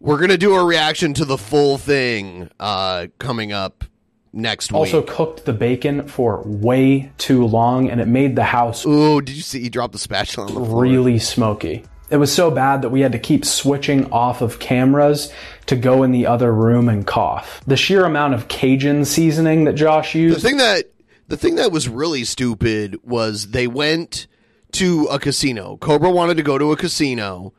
We're 0.00 0.18
gonna 0.18 0.38
do 0.38 0.54
a 0.54 0.64
reaction 0.64 1.12
to 1.14 1.24
the 1.24 1.36
full 1.36 1.76
thing 1.76 2.48
uh, 2.58 3.08
coming 3.18 3.52
up 3.52 3.84
next 4.32 4.72
week. 4.72 4.78
Also 4.78 5.02
cooked 5.02 5.44
the 5.44 5.52
bacon 5.52 6.08
for 6.08 6.42
way 6.44 7.12
too 7.18 7.46
long, 7.46 7.90
and 7.90 8.00
it 8.00 8.08
made 8.08 8.34
the 8.34 8.44
house. 8.44 8.86
Ooh, 8.86 9.20
did 9.20 9.36
you 9.36 9.42
see? 9.42 9.60
He 9.60 9.68
dropped 9.68 9.92
the 9.92 9.98
spatula 9.98 10.46
on 10.46 10.54
the 10.54 10.60
floor. 10.64 10.82
Really 10.82 11.18
smoky. 11.18 11.84
It 12.10 12.16
was 12.16 12.32
so 12.32 12.50
bad 12.50 12.82
that 12.82 12.90
we 12.90 13.02
had 13.02 13.12
to 13.12 13.18
keep 13.18 13.44
switching 13.44 14.10
off 14.12 14.42
of 14.42 14.58
cameras 14.58 15.32
to 15.66 15.76
go 15.76 16.02
in 16.02 16.10
the 16.10 16.26
other 16.26 16.52
room 16.52 16.88
and 16.88 17.06
cough. 17.06 17.62
The 17.66 17.76
sheer 17.76 18.04
amount 18.04 18.34
of 18.34 18.48
Cajun 18.48 19.04
seasoning 19.04 19.64
that 19.64 19.74
Josh 19.74 20.14
used. 20.14 20.36
The 20.36 20.40
thing 20.40 20.56
that 20.56 20.90
the 21.28 21.36
thing 21.36 21.54
that 21.54 21.70
was 21.70 21.88
really 21.88 22.24
stupid 22.24 22.98
was 23.04 23.52
they 23.52 23.68
went 23.68 24.26
to 24.72 25.04
a 25.04 25.18
casino. 25.20 25.76
Cobra 25.76 26.10
wanted 26.10 26.36
to 26.38 26.42
go 26.42 26.58
to 26.58 26.72
a 26.72 26.76
casino. 26.76 27.52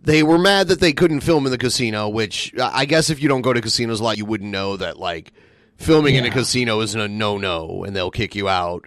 They 0.00 0.22
were 0.22 0.38
mad 0.38 0.68
that 0.68 0.80
they 0.80 0.92
couldn't 0.92 1.20
film 1.20 1.46
in 1.46 1.52
the 1.52 1.58
casino, 1.58 2.08
which 2.08 2.52
I 2.60 2.84
guess 2.84 3.10
if 3.10 3.22
you 3.22 3.28
don't 3.28 3.42
go 3.42 3.52
to 3.52 3.60
casinos 3.60 4.00
a 4.00 4.04
lot, 4.04 4.18
you 4.18 4.24
wouldn't 4.24 4.50
know 4.50 4.76
that 4.76 4.98
like 4.98 5.32
filming 5.76 6.16
in 6.16 6.24
a 6.24 6.30
casino 6.30 6.80
isn't 6.80 7.00
a 7.00 7.08
no 7.08 7.38
no 7.38 7.84
and 7.84 7.94
they'll 7.94 8.10
kick 8.10 8.34
you 8.34 8.48
out. 8.48 8.86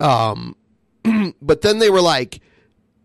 Um, 0.00 0.56
but 1.42 1.60
then 1.60 1.78
they 1.78 1.90
were 1.90 2.00
like, 2.00 2.40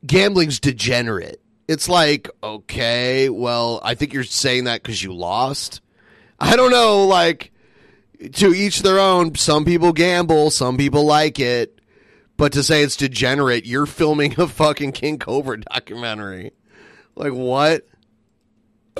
gambling's 0.05 0.59
degenerate. 0.59 1.41
It's 1.67 1.89
like, 1.89 2.29
okay, 2.43 3.29
well, 3.29 3.79
I 3.83 3.95
think 3.95 4.13
you're 4.13 4.23
saying 4.23 4.65
that 4.65 4.83
because 4.83 5.03
you 5.03 5.13
lost. 5.13 5.81
I 6.39 6.55
don't 6.55 6.71
know, 6.71 7.05
like, 7.05 7.51
to 8.33 8.53
each 8.53 8.81
their 8.81 8.99
own. 8.99 9.35
Some 9.35 9.65
people 9.65 9.93
gamble, 9.93 10.51
some 10.51 10.77
people 10.77 11.05
like 11.05 11.39
it. 11.39 11.79
But 12.37 12.51
to 12.53 12.63
say 12.63 12.83
it's 12.83 12.97
degenerate, 12.97 13.65
you're 13.65 13.85
filming 13.85 14.39
a 14.39 14.47
fucking 14.47 14.91
King 14.91 15.17
Cobra 15.17 15.61
documentary. 15.61 16.51
Like, 17.15 17.33
what? 17.33 17.87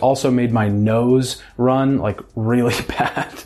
also 0.02 0.30
made 0.32 0.52
my 0.52 0.68
nose 0.68 1.42
run 1.58 1.98
like 1.98 2.20
really 2.36 2.76
bad. 2.88 3.44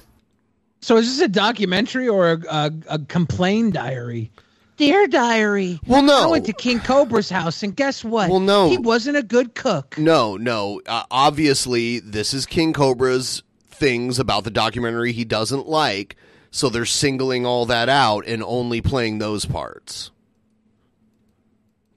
So 0.81 0.97
is 0.97 1.17
this 1.17 1.25
a 1.25 1.29
documentary 1.29 2.07
or 2.07 2.31
a, 2.31 2.39
a, 2.49 2.71
a 2.89 2.99
complaint 2.99 3.73
diary? 3.73 4.31
Dear 4.79 5.07
diary. 5.07 5.77
Well, 5.85 6.01
no. 6.01 6.23
I 6.23 6.27
went 6.27 6.45
to 6.45 6.53
King 6.53 6.79
Cobra's 6.79 7.29
house, 7.29 7.63
and 7.63 7.75
guess 7.75 8.01
what? 8.01 8.29
Well, 8.29 8.39
no. 8.39 8.69
He 8.69 8.77
wasn't 8.77 9.17
a 9.17 9.23
good 9.23 9.53
cook. 9.53 9.97
No, 9.97 10.37
no. 10.37 10.79
Uh, 10.87 11.03
obviously, 11.11 11.99
this 11.99 12.33
is 12.33 12.45
King 12.45 12.71
Cobra's 12.71 13.43
things 13.67 14.19
about 14.19 14.45
the 14.45 14.51
documentary 14.51 15.11
he 15.11 15.25
doesn't 15.25 15.67
like. 15.67 16.15
So 16.49 16.69
they're 16.69 16.85
singling 16.85 17.45
all 17.45 17.65
that 17.65 17.89
out 17.89 18.25
and 18.25 18.41
only 18.41 18.79
playing 18.79 19.17
those 19.17 19.43
parts. 19.43 20.11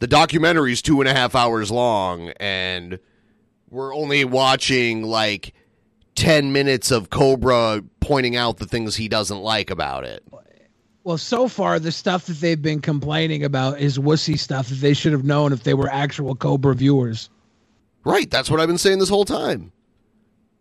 The 0.01 0.09
documentary's 0.09 0.83
two 0.83 1.01
and 1.01 1.09
a 1.09 1.15
half 1.15 1.37
hours 1.37 1.71
long, 1.71 2.31
and 2.41 2.99
we're 3.71 3.95
only 3.95 4.25
watching 4.25 5.05
like 5.05 5.55
10 6.17 6.53
minutes 6.53 6.91
of 6.91 7.11
Cobra 7.11 7.85
pointing 8.01 8.35
out 8.35 8.57
the 8.57 8.67
things 8.67 8.97
he 8.97 9.07
doesn't 9.07 9.41
like 9.41 9.71
about 9.71 10.03
it. 10.05 10.25
Well, 11.05 11.19
so 11.19 11.49
far 11.49 11.81
the 11.81 11.91
stuff 11.91 12.27
that 12.27 12.41
they've 12.41 12.61
been 12.61 12.81
complaining 12.81 13.43
about 13.45 13.81
is 13.81 13.99
wussy 13.99 14.39
stuff 14.39 14.69
that 14.69 14.77
they 14.77 14.95
should 14.95 15.13
have 15.13 15.25
known 15.25 15.53
if 15.53 15.65
they 15.65 15.75
were 15.75 15.91
actual 15.91 16.37
Cobra 16.37 16.75
viewers. 16.75 17.29
Right, 18.05 18.31
that's 18.31 18.51
what 18.51 18.61
I've 18.61 18.69
been 18.69 18.79
saying 18.79 19.01
this 19.01 19.09
whole 19.09 19.25
time. 19.25 19.73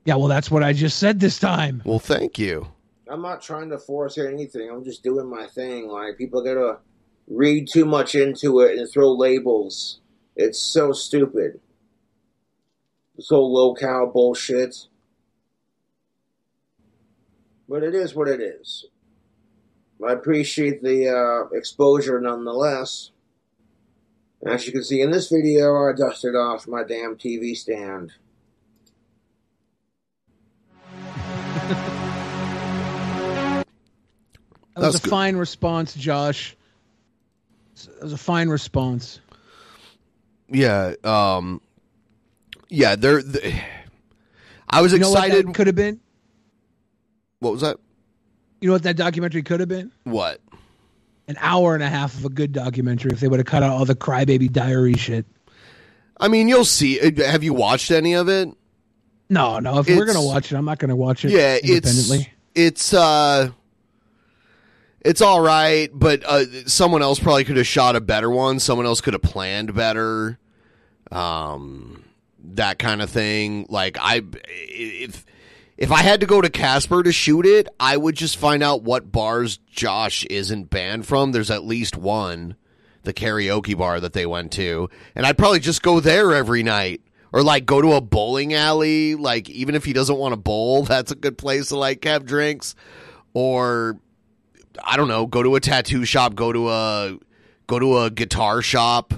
Yeah, 0.06 0.16
well, 0.16 0.28
that's 0.28 0.50
what 0.50 0.64
I 0.64 0.74
just 0.74 0.98
said 0.98 1.20
this 1.20 1.38
time. 1.38 1.84
Well, 1.86 2.00
thank 2.00 2.40
you. 2.40 2.68
I'm 3.08 3.22
not 3.22 3.42
trying 3.42 3.70
to 3.70 3.78
force 3.78 4.18
anything. 4.18 4.70
I'm 4.70 4.84
just 4.84 5.04
doing 5.04 5.30
my 5.30 5.46
thing. 5.48 5.88
Like 5.88 6.18
people 6.18 6.44
gotta 6.44 6.80
read 7.28 7.68
too 7.72 7.86
much 7.86 8.16
into 8.16 8.62
it 8.62 8.78
and 8.80 8.90
throw 8.90 9.12
labels. 9.12 10.00
It's 10.36 10.64
so 10.64 10.92
stupid. 10.92 11.60
This 13.16 13.30
whole 13.30 13.54
lolcow 13.54 14.12
bullshit. 14.12 14.88
But 17.68 17.84
it 17.84 17.94
is 17.94 18.16
what 18.16 18.28
it 18.28 18.42
is. 18.42 18.86
I 20.08 20.14
appreciate 20.14 20.82
the 20.82 21.10
uh, 21.10 21.56
exposure 21.56 22.20
nonetheless. 22.20 23.12
As 24.46 24.66
you 24.66 24.72
can 24.72 24.84
see 24.84 25.02
in 25.02 25.12
this 25.12 25.30
video, 25.30 25.76
I 25.88 25.94
dusted 25.96 26.36
off 26.36 26.68
my 26.68 26.84
damn 26.84 27.16
TV 27.16 27.56
stand. 27.56 28.14
That 34.76 34.84
was 34.84 34.94
That's 34.94 34.96
a 34.96 35.02
good. 35.02 35.10
fine 35.10 35.36
response, 35.36 35.94
Josh. 35.94 36.56
That 37.86 38.04
was 38.04 38.14
a 38.14 38.18
fine 38.18 38.50
response. 38.50 39.20
Yeah, 40.50 40.94
um 41.04 41.62
yeah, 42.70 42.96
they're, 42.96 43.22
they 43.22 43.62
I 44.70 44.82
was 44.82 44.94
You 44.94 45.00
know 45.00 45.10
what 45.12 45.22
that 45.22 45.28
excited. 45.28 45.54
could 45.54 45.68
have 45.68 45.76
been. 45.76 46.00
What 47.40 47.52
was 47.54 47.62
that? 47.62 47.78
You 48.62 48.68
know 48.68 48.74
what 48.74 48.84
that 48.84 48.96
documentary 48.96 49.42
could 49.44 49.60
have 49.60 49.70
been? 49.70 49.92
What? 50.04 50.40
An 51.28 51.36
hour 51.40 51.74
and 51.74 51.84
a 51.84 51.90
half 51.90 52.14
of 52.16 52.26
a 52.26 52.30
good 52.30 52.52
documentary 52.54 53.12
if 53.12 53.20
they 53.20 53.28
would 53.28 53.40
have 53.40 53.46
cut 53.48 53.64
out 53.64 53.72
all 53.72 53.86
the 53.86 53.96
crybaby 53.96 54.52
diary 54.52 54.94
shit. 54.94 55.26
I 56.20 56.28
mean, 56.28 56.48
you'll 56.48 56.66
see. 56.66 57.00
uh, 57.00 57.12
Have 57.30 57.44
you 57.44 57.54
watched 57.54 57.90
any 57.92 58.14
of 58.14 58.30
it? 58.30 58.50
No, 59.30 59.60
no. 59.60 59.80
If 59.80 59.88
we're 59.88 60.06
gonna 60.06 60.22
watch 60.24 60.52
it, 60.52 60.56
I'm 60.56 60.66
not 60.66 60.78
gonna 60.78 60.96
watch 60.96 61.26
it. 61.26 61.32
yeah, 61.32 61.56
it's 61.56 61.70
independently. 61.70 62.34
it's 62.54 62.94
uh, 62.94 63.50
it's 65.00 65.22
all 65.22 65.42
right, 65.42 65.90
but 65.94 66.24
uh, 66.26 66.46
someone 66.68 67.02
else 67.02 67.18
probably 67.20 67.44
could 67.46 67.58
have 67.58 67.66
shot 67.66 67.96
a 67.96 68.02
better 68.02 68.30
one. 68.30 68.60
Someone 68.60 68.86
else 68.86 69.02
could 69.02 69.14
have 69.14 69.22
planned 69.24 69.74
better. 69.74 70.38
Um, 71.12 72.04
that 72.54 72.78
kind 72.78 73.02
of 73.02 73.10
thing. 73.10 73.66
Like 73.70 73.98
I, 74.00 74.22
if 74.44 75.26
if 75.82 75.92
I 75.92 76.04
had 76.04 76.20
to 76.20 76.28
go 76.28 76.42
to 76.42 76.50
Casper 76.50 77.02
to 77.02 77.12
shoot 77.12 77.44
it, 77.44 77.68
I 77.80 77.98
would 77.98 78.16
just 78.16 78.38
find 78.38 78.62
out 78.62 78.84
what 78.84 79.12
bars 79.12 79.58
Josh 79.58 80.24
isn't 80.26 80.70
banned 80.70 81.08
from. 81.08 81.32
There's 81.32 81.50
at 81.50 81.66
least 81.66 81.98
one, 81.98 82.56
the 83.02 83.16
karaoke 83.16 83.76
bar 83.76 84.00
that 84.00 84.14
they 84.14 84.28
went 84.28 84.52
to, 84.54 84.92
and 85.16 85.26
I'd 85.26 85.40
probably 85.40 85.60
just 85.60 85.82
go 85.82 86.00
there 86.00 86.36
every 86.36 86.62
night. 86.62 87.02
Or 87.34 87.42
like 87.42 87.66
go 87.66 87.82
to 87.82 87.94
a 87.94 88.02
bowling 88.02 88.54
alley, 88.54 89.16
like 89.16 89.50
even 89.50 89.74
if 89.74 89.86
he 89.86 89.94
doesn't 89.94 90.18
want 90.18 90.34
to 90.34 90.38
bowl, 90.38 90.84
that's 90.86 91.12
a 91.12 91.16
good 91.16 91.38
place 91.38 91.70
to 91.70 91.78
like 91.78 92.04
have 92.04 92.26
drinks. 92.26 92.76
Or 93.34 93.98
I 94.84 94.98
don't 94.98 95.08
know, 95.08 95.26
go 95.26 95.42
to 95.42 95.56
a 95.56 95.60
tattoo 95.60 96.06
shop, 96.06 96.36
go 96.36 96.52
to 96.52 96.70
a 96.70 97.18
go 97.66 97.80
to 97.80 98.00
a 98.00 98.12
guitar 98.12 98.62
shop, 98.62 99.16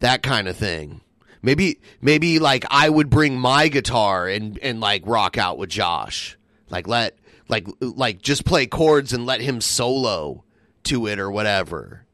that 0.00 0.22
kind 0.22 0.46
of 0.46 0.56
thing. 0.56 1.00
Maybe 1.42 1.80
maybe 2.00 2.38
like 2.38 2.64
I 2.70 2.88
would 2.88 3.10
bring 3.10 3.38
my 3.38 3.68
guitar 3.68 4.28
and 4.28 4.58
and 4.58 4.80
like 4.80 5.02
rock 5.06 5.38
out 5.38 5.58
with 5.58 5.70
Josh. 5.70 6.36
Like 6.70 6.88
let 6.88 7.16
like 7.48 7.66
like 7.80 8.22
just 8.22 8.44
play 8.44 8.66
chords 8.66 9.12
and 9.12 9.26
let 9.26 9.40
him 9.40 9.60
solo 9.60 10.44
to 10.84 11.06
it 11.06 11.18
or 11.18 11.30
whatever. 11.30 12.04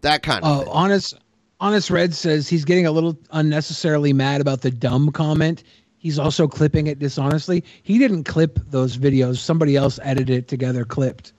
That 0.00 0.22
kind 0.22 0.44
of 0.44 0.66
Oh, 0.66 0.70
honest, 0.70 1.14
honest 1.60 1.90
Red 1.90 2.14
says 2.14 2.48
he's 2.48 2.64
getting 2.64 2.86
a 2.86 2.90
little 2.92 3.16
unnecessarily 3.30 4.12
mad 4.12 4.40
about 4.40 4.62
the 4.62 4.70
dumb 4.70 5.12
comment. 5.12 5.62
He's 5.98 6.18
also 6.18 6.48
clipping 6.48 6.88
it 6.88 6.98
dishonestly. 6.98 7.62
He 7.84 7.98
didn't 7.98 8.24
clip 8.24 8.58
those 8.70 8.96
videos. 8.96 9.38
Somebody 9.38 9.76
else 9.76 10.00
edited 10.02 10.36
it 10.36 10.48
together, 10.48 10.84
clipped. 10.84 11.32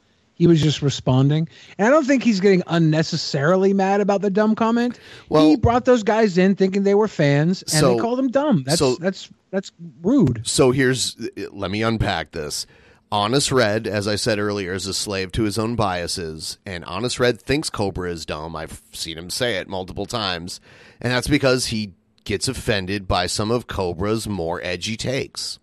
He 0.44 0.48
was 0.48 0.62
just 0.62 0.82
responding, 0.82 1.48
and 1.78 1.88
I 1.88 1.90
don't 1.90 2.04
think 2.06 2.22
he's 2.22 2.42
getting 2.42 2.64
unnecessarily 2.68 3.72
mad 3.72 4.02
about 4.02 4.22
the 4.22 4.30
dumb 4.30 4.56
comment. 4.56 5.00
Well- 5.30 5.52
he 5.52 5.56
brought 5.56 5.86
those 5.86 6.04
guys 6.04 6.38
in 6.38 6.56
thinking 6.56 6.84
they 6.84 6.96
were 6.96 7.08
fans, 7.08 7.62
and 7.62 7.72
So- 7.72 7.94
they 7.94 8.00
called 8.02 8.20
them 8.20 8.28
dumb. 8.30 8.64
That's 8.66 8.80
so- 8.80 8.98
that's 9.00 9.30
that's 9.52 9.72
rude. 10.02 10.42
So 10.44 10.72
here's 10.72 11.16
let 11.54 11.72
me 11.72 11.82
unpack 11.82 12.34
this. 12.34 12.66
Honest 13.10 13.54
Red, 13.54 13.88
as 13.88 14.06
I 14.06 14.18
said 14.18 14.38
earlier, 14.38 14.74
is 14.74 14.86
a 14.86 14.94
slave 14.94 15.32
to 15.32 15.44
his 15.44 15.58
own 15.58 15.78
biases, 15.78 16.58
and 16.66 16.84
Honest 16.84 17.22
Red 17.22 17.42
thinks 17.42 17.70
Cobra 17.70 18.12
is 18.12 18.26
dumb. 18.26 18.54
I've 18.54 18.82
seen 18.92 19.18
him 19.18 19.30
say 19.30 19.56
it 19.60 19.70
multiple 19.70 20.06
times, 20.06 20.60
and 21.00 21.14
that's 21.14 21.30
because 21.30 21.68
he 21.68 21.94
gets 22.26 22.50
offended 22.50 23.08
by 23.08 23.28
some 23.28 23.50
of 23.50 23.68
Cobra's 23.68 24.28
more 24.28 24.60
edgy 24.62 24.98
takes. 24.98 25.58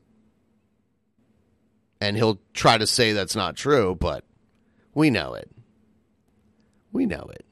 And 2.00 2.16
he'll 2.16 2.38
try 2.54 2.78
to 2.78 2.86
say 2.86 3.12
that's 3.12 3.36
not 3.36 3.56
true, 3.56 3.94
but 3.94 4.24
we 4.94 5.10
know 5.10 5.34
it. 5.34 5.50
We 6.92 7.06
know 7.06 7.28
it. 7.32 7.44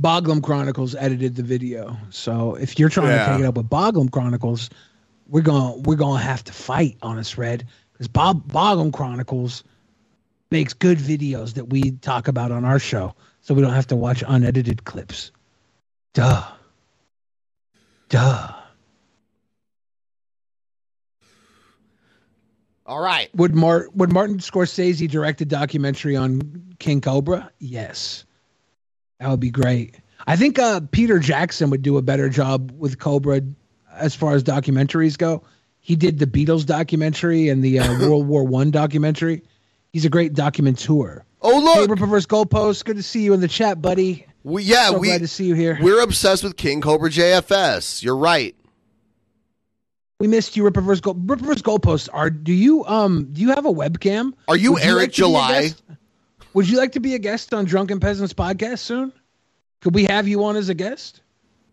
Boglum 0.00 0.42
Chronicles 0.42 0.94
edited 0.94 1.36
the 1.36 1.42
video, 1.42 1.96
so 2.10 2.54
if 2.54 2.78
you're 2.78 2.88
trying 2.88 3.08
Yeah. 3.08 3.26
to 3.26 3.32
take 3.32 3.40
it 3.40 3.46
up 3.46 3.56
with 3.56 3.68
Boglum 3.68 4.10
Chronicles, 4.10 4.68
we're 5.26 5.40
gonna 5.42 5.76
we're 5.78 5.96
gonna 5.96 6.22
have 6.22 6.44
to 6.44 6.52
fight, 6.52 6.96
Honest 7.02 7.38
Red, 7.38 7.66
because 7.92 8.08
Bob 8.08 8.46
Boglum 8.48 8.92
Chronicles 8.92 9.64
makes 10.50 10.74
good 10.74 10.98
videos 10.98 11.54
that 11.54 11.66
we 11.70 11.92
talk 11.92 12.28
about 12.28 12.50
on 12.50 12.64
our 12.64 12.78
show, 12.78 13.14
so 13.40 13.54
we 13.54 13.62
don't 13.62 13.72
have 13.72 13.86
to 13.86 13.96
watch 13.96 14.22
unedited 14.26 14.84
clips. 14.84 15.30
Duh. 16.12 16.44
Duh. 18.08 18.52
All 22.90 23.00
right. 23.00 23.30
Would 23.36 23.54
Mart 23.54 23.94
would 23.94 24.12
Martin 24.12 24.38
Scorsese 24.38 25.08
direct 25.08 25.40
a 25.40 25.44
documentary 25.44 26.16
on 26.16 26.74
King 26.80 27.00
Cobra? 27.00 27.48
Yes. 27.60 28.24
That 29.20 29.30
would 29.30 29.38
be 29.38 29.50
great. 29.50 29.94
I 30.26 30.34
think 30.34 30.58
uh, 30.58 30.80
Peter 30.90 31.20
Jackson 31.20 31.70
would 31.70 31.82
do 31.82 31.98
a 31.98 32.02
better 32.02 32.28
job 32.28 32.72
with 32.76 32.98
Cobra 32.98 33.42
as 33.94 34.16
far 34.16 34.34
as 34.34 34.42
documentaries 34.42 35.16
go. 35.16 35.44
He 35.78 35.94
did 35.94 36.18
the 36.18 36.26
Beatles 36.26 36.66
documentary 36.66 37.48
and 37.48 37.62
the 37.62 37.78
uh, 37.78 38.00
World 38.08 38.26
War 38.26 38.42
One 38.42 38.72
documentary. 38.72 39.44
He's 39.92 40.04
a 40.04 40.10
great 40.10 40.34
documentateur. 40.34 41.22
Oh 41.40 41.60
look, 41.60 41.76
hey, 41.76 41.86
Rippaverse 41.86 42.26
Goalpost. 42.26 42.84
Good 42.84 42.96
to 42.96 43.04
see 43.04 43.22
you 43.22 43.34
in 43.34 43.40
the 43.40 43.48
chat, 43.48 43.80
buddy. 43.80 44.26
We, 44.42 44.64
yeah, 44.64 44.88
so 44.88 44.98
we 44.98 45.06
glad 45.08 45.20
to 45.20 45.28
see 45.28 45.44
you 45.44 45.54
here. 45.54 45.78
We're 45.80 46.02
obsessed 46.02 46.42
with 46.42 46.56
King 46.56 46.80
Cobra 46.80 47.08
JFS. 47.08 48.02
You're 48.02 48.16
right. 48.16 48.56
We 50.20 50.28
missed 50.28 50.54
you, 50.54 50.64
Rippaverse 50.64 51.00
Goal. 51.00 51.14
Rippaverse 51.14 51.62
Goalpost. 51.62 52.10
Are 52.12 52.28
do 52.28 52.52
you 52.52 52.84
um 52.84 53.32
do 53.32 53.40
you 53.40 53.48
have 53.48 53.64
a 53.64 53.72
webcam? 53.72 54.34
Are 54.48 54.56
you 54.56 54.74
Would 54.74 54.82
Eric 54.82 54.94
like 54.94 55.12
to 55.12 55.22
be 55.22 55.24
a 55.24 55.26
July? 55.26 55.70
Would 56.52 56.68
you 56.68 56.76
like 56.76 56.92
to 56.92 57.00
be 57.00 57.14
a 57.14 57.18
guest 57.18 57.54
on 57.54 57.64
Drunken 57.64 58.00
Peasants 58.00 58.34
podcast 58.34 58.80
soon? 58.80 59.12
Could 59.80 59.94
we 59.94 60.04
have 60.04 60.28
you 60.28 60.44
on 60.44 60.56
as 60.56 60.68
a 60.68 60.74
guest? 60.74 61.22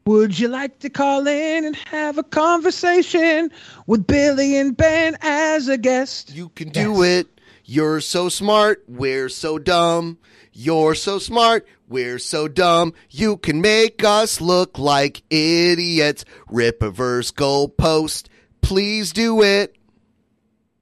Would 0.06 0.40
you 0.40 0.48
like 0.48 0.80
to 0.80 0.90
call 0.90 1.28
in 1.28 1.66
and 1.66 1.76
have 1.76 2.18
a 2.18 2.24
conversation 2.24 3.52
with 3.86 4.08
Billy 4.08 4.56
and 4.56 4.78
Ben 4.78 5.18
as 5.20 5.68
a 5.68 5.78
guest? 5.78 6.34
You 6.34 6.48
can 6.48 6.70
do 6.70 7.04
it. 7.04 7.28
You're 7.66 8.00
so 8.00 8.30
smart. 8.30 8.86
We're 8.88 9.28
so 9.28 9.60
dumb. 9.60 10.20
You're 10.54 10.96
so 10.96 11.20
smart. 11.20 11.68
We're 11.90 12.20
so 12.20 12.48
dumb. 12.48 12.94
You 13.10 13.36
can 13.36 13.60
make 13.60 14.06
us 14.06 14.40
look 14.40 14.80
like 14.80 15.24
idiots. 15.30 16.24
Rippaverse 16.50 17.34
goalpost. 17.34 18.30
Please 18.62 19.14
do 19.14 19.42
it. 19.42 19.78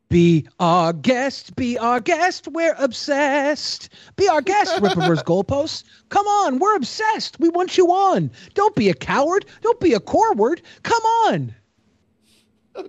Be 0.09 0.47
our 0.59 0.93
guest, 0.93 1.55
be 1.55 1.77
our 1.77 1.99
guest, 1.99 2.47
we're 2.47 2.75
obsessed. 2.77 3.89
Be 4.15 4.27
our 4.29 4.41
guest, 4.41 4.75
Rippaverse 4.81 5.23
Goalposts. 5.23 5.83
Come 6.09 6.27
on, 6.27 6.59
we're 6.59 6.75
obsessed. 6.75 7.39
We 7.39 7.49
want 7.49 7.77
you 7.77 7.87
on. 7.87 8.31
Don't 8.53 8.75
be 8.75 8.89
a 8.89 8.93
coward. 8.93 9.45
Don't 9.61 9.79
be 9.79 9.93
a 9.93 9.99
corward. 9.99 10.61
Come 10.83 11.03
on. 11.03 11.55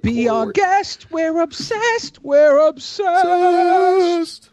Be 0.03 0.29
our 0.29 0.53
guest. 0.53 1.11
We're 1.11 1.41
obsessed. 1.41 2.23
We're 2.23 2.59
obsessed. 2.69 4.51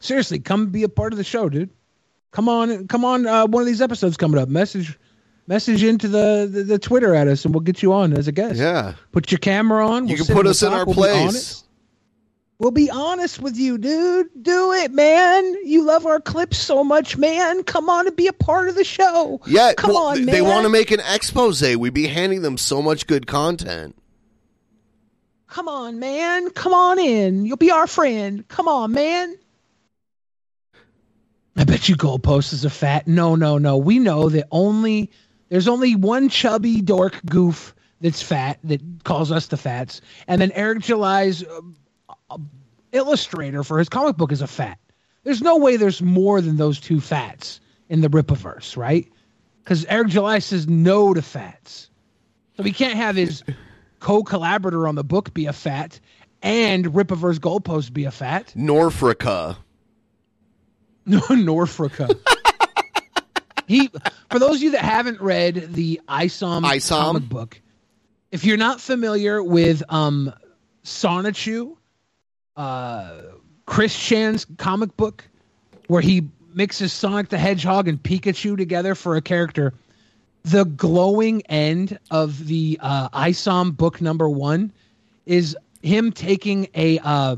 Seriously, 0.00 0.38
come 0.38 0.66
be 0.68 0.84
a 0.84 0.88
part 0.88 1.12
of 1.12 1.16
the 1.16 1.24
show, 1.24 1.48
dude. 1.48 1.70
Come 2.30 2.48
on, 2.48 2.88
come 2.88 3.04
on. 3.04 3.26
Uh, 3.26 3.46
one 3.46 3.62
of 3.62 3.66
these 3.66 3.80
episodes 3.80 4.16
coming 4.16 4.40
up. 4.40 4.48
Message, 4.48 4.98
message 5.46 5.82
into 5.82 6.08
the, 6.08 6.48
the 6.50 6.62
the 6.62 6.78
Twitter 6.78 7.14
at 7.14 7.26
us, 7.28 7.44
and 7.44 7.54
we'll 7.54 7.62
get 7.62 7.82
you 7.82 7.92
on 7.92 8.12
as 8.12 8.28
a 8.28 8.32
guest. 8.32 8.58
Yeah. 8.58 8.94
Put 9.12 9.30
your 9.30 9.38
camera 9.38 9.86
on. 9.86 10.08
You 10.08 10.16
we'll 10.16 10.26
can 10.26 10.34
put 10.34 10.46
us 10.46 10.62
in 10.62 10.72
our 10.72 10.84
we'll 10.84 10.94
place. 10.94 11.16
honest. 11.16 11.64
We'll 12.58 12.72
be 12.72 12.90
honest 12.90 13.40
with 13.40 13.56
you, 13.56 13.78
dude. 13.78 14.30
Do 14.42 14.72
it, 14.72 14.90
man. 14.90 15.44
You 15.64 15.84
love 15.84 16.06
our 16.06 16.20
clips 16.20 16.58
so 16.58 16.82
much, 16.82 17.16
man. 17.16 17.62
Come 17.62 17.88
on 17.88 18.08
and 18.08 18.16
be 18.16 18.26
a 18.26 18.32
part 18.32 18.68
of 18.68 18.74
the 18.74 18.82
show. 18.82 19.40
Yeah, 19.46 19.74
come 19.74 19.90
well, 19.90 20.08
on, 20.08 20.24
man. 20.24 20.34
They 20.34 20.42
want 20.42 20.64
to 20.64 20.68
make 20.68 20.90
an 20.90 20.98
expose. 20.98 21.62
We'd 21.62 21.94
be 21.94 22.08
handing 22.08 22.42
them 22.42 22.58
so 22.58 22.82
much 22.82 23.06
good 23.06 23.28
content. 23.28 23.94
Come 25.46 25.68
on, 25.68 26.00
man. 26.00 26.50
Come 26.50 26.74
on 26.74 26.98
in. 26.98 27.46
You'll 27.46 27.56
be 27.56 27.70
our 27.70 27.86
friend. 27.86 28.46
Come 28.48 28.66
on, 28.66 28.92
man. 28.92 29.38
I 31.58 31.64
bet 31.64 31.88
you 31.88 31.96
goalpost 31.96 32.52
is 32.52 32.64
a 32.64 32.70
fat. 32.70 33.08
No, 33.08 33.34
no, 33.34 33.58
no. 33.58 33.76
We 33.76 33.98
know 33.98 34.28
that 34.28 34.46
only 34.52 35.10
there's 35.48 35.66
only 35.66 35.96
one 35.96 36.28
chubby 36.28 36.80
dork 36.80 37.20
goof 37.26 37.74
that's 38.00 38.22
fat 38.22 38.60
that 38.62 38.80
calls 39.02 39.32
us 39.32 39.48
the 39.48 39.56
fats, 39.56 40.00
and 40.28 40.40
then 40.40 40.52
Eric 40.52 40.80
July's 40.80 41.42
uh, 41.42 41.60
uh, 42.30 42.38
illustrator 42.92 43.64
for 43.64 43.80
his 43.80 43.88
comic 43.88 44.16
book 44.16 44.30
is 44.30 44.40
a 44.40 44.46
fat. 44.46 44.78
There's 45.24 45.42
no 45.42 45.56
way 45.56 45.76
there's 45.76 46.00
more 46.00 46.40
than 46.40 46.58
those 46.58 46.78
two 46.78 47.00
fats 47.00 47.60
in 47.88 48.02
the 48.02 48.08
Rippaverse, 48.08 48.76
right? 48.76 49.10
Because 49.64 49.84
Eric 49.86 50.08
July 50.08 50.38
says 50.38 50.68
no 50.68 51.12
to 51.12 51.22
fats, 51.22 51.90
so 52.56 52.62
we 52.62 52.72
can't 52.72 52.94
have 52.94 53.16
his 53.16 53.42
co-collaborator 53.98 54.86
on 54.86 54.94
the 54.94 55.02
book 55.02 55.34
be 55.34 55.46
a 55.46 55.52
fat 55.52 55.98
and 56.40 56.84
Rippaverse 56.84 57.40
goalpost 57.40 57.92
be 57.92 58.04
a 58.04 58.12
fat. 58.12 58.52
Norfrica. 58.56 59.56
No, 61.08 61.20
Norfrica. 61.30 62.16
he, 63.66 63.90
for 64.30 64.38
those 64.38 64.56
of 64.56 64.62
you 64.62 64.70
that 64.72 64.82
haven't 64.82 65.20
read 65.20 65.72
the 65.72 66.00
ISOM, 66.08 66.62
ISOM? 66.62 66.88
comic 66.88 67.28
book, 67.28 67.60
if 68.30 68.44
you're 68.44 68.58
not 68.58 68.80
familiar 68.80 69.42
with 69.42 69.82
um, 69.88 70.32
Sonichu, 70.84 71.76
uh, 72.56 73.22
Chris 73.66 73.98
Chan's 73.98 74.46
comic 74.58 74.96
book, 74.96 75.26
where 75.86 76.02
he 76.02 76.28
mixes 76.54 76.92
Sonic 76.92 77.28
the 77.30 77.38
Hedgehog 77.38 77.88
and 77.88 78.02
Pikachu 78.02 78.56
together 78.56 78.94
for 78.94 79.16
a 79.16 79.22
character. 79.22 79.72
The 80.44 80.64
glowing 80.64 81.42
end 81.42 81.98
of 82.10 82.46
the 82.46 82.78
uh, 82.80 83.08
ISOM 83.10 83.76
book 83.76 84.00
number 84.00 84.28
one 84.28 84.72
is 85.26 85.56
him 85.82 86.12
taking 86.12 86.68
a 86.74 86.98
uh, 86.98 87.36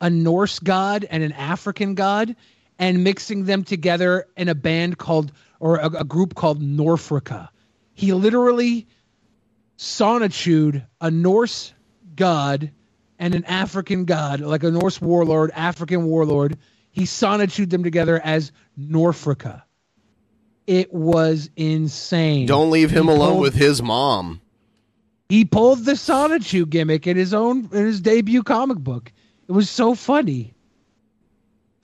a 0.00 0.10
Norse 0.10 0.58
god 0.58 1.06
and 1.08 1.22
an 1.22 1.32
African 1.32 1.94
god 1.94 2.34
and 2.82 3.04
mixing 3.04 3.44
them 3.44 3.62
together 3.62 4.26
in 4.36 4.48
a 4.48 4.56
band 4.56 4.98
called 4.98 5.30
or 5.60 5.76
a, 5.76 5.86
a 6.00 6.04
group 6.04 6.34
called 6.34 6.60
Norfrica. 6.60 7.48
He 7.94 8.12
literally 8.12 8.88
sonitude 9.76 10.84
a 11.00 11.08
Norse 11.08 11.72
god 12.16 12.72
and 13.20 13.36
an 13.36 13.44
African 13.44 14.04
god, 14.04 14.40
like 14.40 14.64
a 14.64 14.70
Norse 14.72 15.00
warlord, 15.00 15.52
African 15.54 16.06
warlord. 16.06 16.58
He 16.90 17.06
sonitude 17.06 17.70
them 17.70 17.84
together 17.84 18.20
as 18.22 18.50
Norfrica. 18.76 19.62
It 20.66 20.92
was 20.92 21.50
insane. 21.54 22.46
Don't 22.46 22.70
leave 22.72 22.90
him 22.90 23.04
He 23.04 23.12
alone 23.12 23.28
pulled- 23.34 23.42
with 23.42 23.54
his 23.54 23.80
mom. 23.80 24.40
He 25.28 25.44
pulled 25.44 25.84
the 25.84 25.94
sonitude 25.94 26.70
gimmick 26.70 27.06
in 27.06 27.16
his 27.16 27.32
own 27.32 27.68
in 27.72 27.86
his 27.86 28.00
debut 28.00 28.42
comic 28.42 28.78
book. 28.78 29.12
It 29.46 29.52
was 29.52 29.70
so 29.70 29.94
funny. 29.94 30.52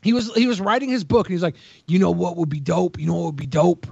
He 0.02 0.12
was 0.12 0.33
he 0.35 0.47
was 0.47 0.60
writing 0.60 0.89
his 0.89 1.05
book 1.05 1.27
and 1.27 1.33
he's 1.33 1.43
like, 1.43 1.57
you 1.86 1.99
know 1.99 2.10
what 2.10 2.36
would 2.36 2.49
be 2.49 2.60
dope? 2.60 2.99
You 2.99 3.07
know 3.07 3.15
what 3.15 3.25
would 3.27 3.36
be 3.36 3.47
dope? 3.47 3.86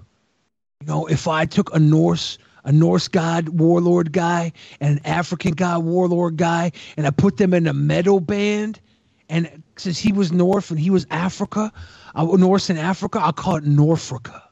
You 0.80 0.86
know, 0.86 1.06
if 1.06 1.26
I 1.26 1.46
took 1.46 1.74
a 1.74 1.78
Norse 1.78 2.38
a 2.64 2.72
Norse 2.72 3.08
god 3.08 3.48
warlord 3.48 4.12
guy 4.12 4.52
and 4.80 4.98
an 4.98 5.06
African 5.06 5.52
god 5.52 5.84
warlord 5.84 6.36
guy 6.36 6.72
and 6.96 7.06
I 7.06 7.10
put 7.10 7.36
them 7.36 7.54
in 7.54 7.66
a 7.66 7.72
metal 7.72 8.20
band 8.20 8.80
and 9.28 9.62
since 9.76 9.98
he 9.98 10.12
was 10.12 10.32
North 10.32 10.70
and 10.70 10.78
he 10.78 10.90
was 10.90 11.06
Africa, 11.10 11.72
uh, 12.14 12.24
Norse 12.24 12.70
and 12.70 12.78
Africa, 12.78 13.20
I'll 13.20 13.32
call 13.32 13.56
it 13.56 13.64
Norfrica. 13.64 14.42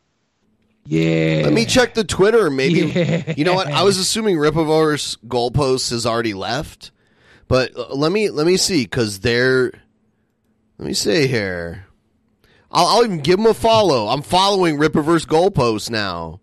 Yeah. 0.87 1.43
Let 1.45 1.53
me 1.53 1.65
check 1.65 1.95
the 1.95 2.05
Twitter. 2.05 2.51
Maybe 2.51 2.81
Yeah. 2.95 3.35
you 3.37 3.45
know 3.45 3.55
what? 3.55 3.69
I 3.69 3.83
was 3.85 3.99
assuming 3.99 4.37
Rippaverse 4.37 5.19
goalpost 5.27 5.91
has 5.91 6.05
already 6.05 6.35
left, 6.35 6.91
but 7.49 7.77
uh, 7.77 7.95
let 7.95 8.13
me 8.13 8.31
let 8.31 8.47
me 8.47 8.57
see 8.57 8.83
because 8.85 9.21
they're. 9.21 9.73
Let 10.79 10.87
me 10.87 10.95
see 10.95 11.27
here. 11.27 11.87
I'll, 12.71 12.87
I'll 12.87 13.05
even 13.05 13.21
give 13.21 13.39
him 13.39 13.47
a 13.47 13.55
follow. 13.55 14.09
I'm 14.09 14.23
following 14.23 14.77
Rippaverse 14.77 15.27
goalpost 15.27 15.91
now. 15.91 16.41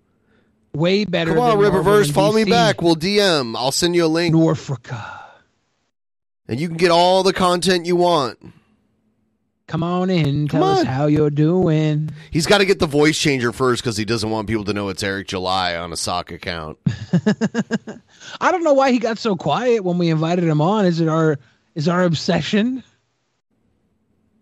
Way 0.74 1.04
better. 1.04 1.32
Come 1.32 1.40
on, 1.40 1.62
Marvel 1.62 2.14
follow 2.14 2.34
me 2.34 2.46
back. 2.46 2.82
We'll 2.82 2.96
DM. 2.96 3.58
I'll 3.58 3.74
send 3.74 3.94
you 3.96 4.06
a 4.06 4.08
link. 4.08 4.34
Norfrica. 4.34 5.20
And 6.48 6.60
you 6.60 6.68
can 6.70 6.78
get 6.78 6.92
all 6.92 7.24
the 7.24 7.34
content 7.34 7.86
you 7.86 7.98
want. 7.98 8.40
Come 9.68 9.84
on 9.84 10.10
in. 10.10 10.50
Come 10.50 10.60
Tell 10.60 10.70
us 10.70 10.84
how 10.84 11.06
you're 11.06 11.30
doing. 11.30 12.10
He's 12.30 12.46
got 12.46 12.58
to 12.58 12.66
get 12.66 12.80
the 12.80 12.88
voice 12.88 13.18
changer 13.18 13.54
first 13.54 13.82
because 13.82 13.96
he 13.96 14.04
doesn't 14.04 14.30
want 14.30 14.48
people 14.48 14.66
to 14.66 14.74
know 14.74 14.90
it's 14.90 15.02
Eric 15.02 15.28
July 15.28 15.78
on 15.78 15.94
a 15.94 15.96
sock 15.96 16.32
account. 16.32 16.78
I 18.42 18.52
don't 18.52 18.66
know 18.66 18.74
why 18.74 18.92
he 18.92 19.00
got 19.00 19.18
so 19.18 19.38
quiet 19.38 19.86
when 19.86 19.98
we 19.98 20.10
invited 20.10 20.44
him 20.44 20.60
on. 20.60 20.86
Is 20.86 21.00
it 21.00 21.08
our 21.08 21.40
is 21.74 21.88
our 21.88 22.04
obsession? 22.04 22.84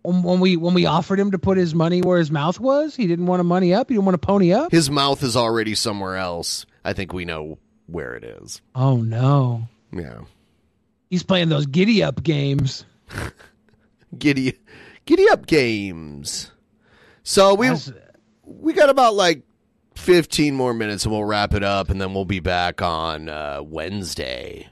When, 0.02 0.24
when 0.24 0.40
we 0.40 0.56
when 0.58 0.74
we 0.74 0.86
offered 0.86 1.20
him 1.20 1.32
to 1.32 1.40
put 1.40 1.58
his 1.58 1.76
money 1.76 2.02
where 2.02 2.18
his 2.20 2.32
mouth 2.32 2.60
was, 2.60 2.96
he 2.96 3.06
didn't 3.08 3.26
want 3.26 3.40
to 3.40 3.44
money 3.44 3.74
up. 3.74 3.90
He 3.90 3.96
didn't 3.96 4.06
want 4.06 4.22
to 4.22 4.26
pony 4.26 4.54
up. 4.54 4.72
His 4.72 4.90
mouth 4.90 5.24
is 5.24 5.36
already 5.36 5.76
somewhere 5.76 6.16
else. 6.16 6.66
I 6.86 6.94
think 6.94 7.14
we 7.14 7.26
know 7.26 7.58
where 7.88 8.16
it 8.16 8.24
is. 8.24 8.62
Oh 8.76 8.98
no, 8.98 9.68
Yeah. 9.92 10.22
he's 11.10 11.24
playing 11.24 11.50
those 11.50 11.66
giddy 11.66 12.02
up 12.04 12.24
games. 12.24 12.86
Giddy 14.18 14.58
Giddy 15.06 15.30
Up 15.30 15.46
Games. 15.46 16.52
So 17.24 17.54
we 17.56 17.70
we 18.44 18.74
got 18.74 18.90
about 18.90 19.14
like 19.16 19.44
15 19.96 20.56
more 20.56 20.74
minutes 20.74 21.04
and 21.06 21.12
we'll 21.14 21.24
wrap 21.26 21.54
it 21.54 21.64
up 21.64 21.90
and 21.90 22.00
then 22.02 22.14
we'll 22.14 22.26
be 22.26 22.40
back 22.40 22.82
on 22.82 23.30
uh, 23.30 23.62
Wednesday. 23.64 24.68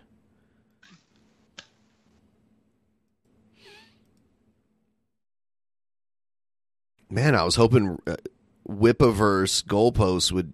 Man, 7.09 7.35
I 7.35 7.43
was 7.43 7.55
hoping 7.55 8.01
uh, 8.05 8.17
Whipaverse 8.67 9.63
goalposts 9.63 10.31
would. 10.31 10.53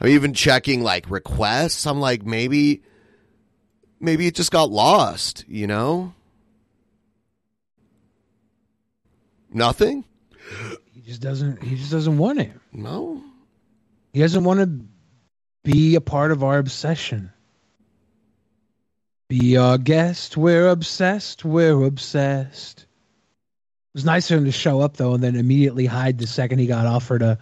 I'm 0.00 0.08
even 0.08 0.34
checking 0.34 0.82
like 0.82 1.08
requests. 1.08 1.86
I'm 1.86 2.00
like, 2.00 2.24
maybe, 2.24 2.82
maybe 4.00 4.26
it 4.26 4.34
just 4.34 4.50
got 4.50 4.70
lost, 4.70 5.44
you 5.46 5.68
know? 5.68 6.14
Nothing? 9.52 10.04
He 10.92 11.02
just 11.02 11.20
doesn't. 11.20 11.62
He 11.62 11.76
just 11.76 11.92
doesn't 11.92 12.18
want 12.18 12.40
it. 12.40 12.52
No. 12.72 13.22
He 14.12 14.20
doesn't 14.20 14.44
want 14.44 14.60
to 14.60 14.84
be 15.62 15.94
a 15.94 16.00
part 16.00 16.32
of 16.32 16.42
our 16.42 16.58
obsession. 16.58 17.32
Be 19.28 19.56
our 19.56 19.78
guest. 19.78 20.36
We're 20.36 20.68
obsessed. 20.68 21.44
We're 21.44 21.84
obsessed. 21.84 22.86
It 23.92 23.98
was 23.98 24.04
nice 24.06 24.30
of 24.30 24.38
him 24.38 24.46
to 24.46 24.52
show 24.52 24.80
up 24.80 24.96
though, 24.96 25.12
and 25.12 25.22
then 25.22 25.36
immediately 25.36 25.84
hide 25.84 26.16
the 26.16 26.26
second 26.26 26.60
he 26.60 26.66
got 26.66 26.86
offered 26.86 27.20
a 27.20 27.38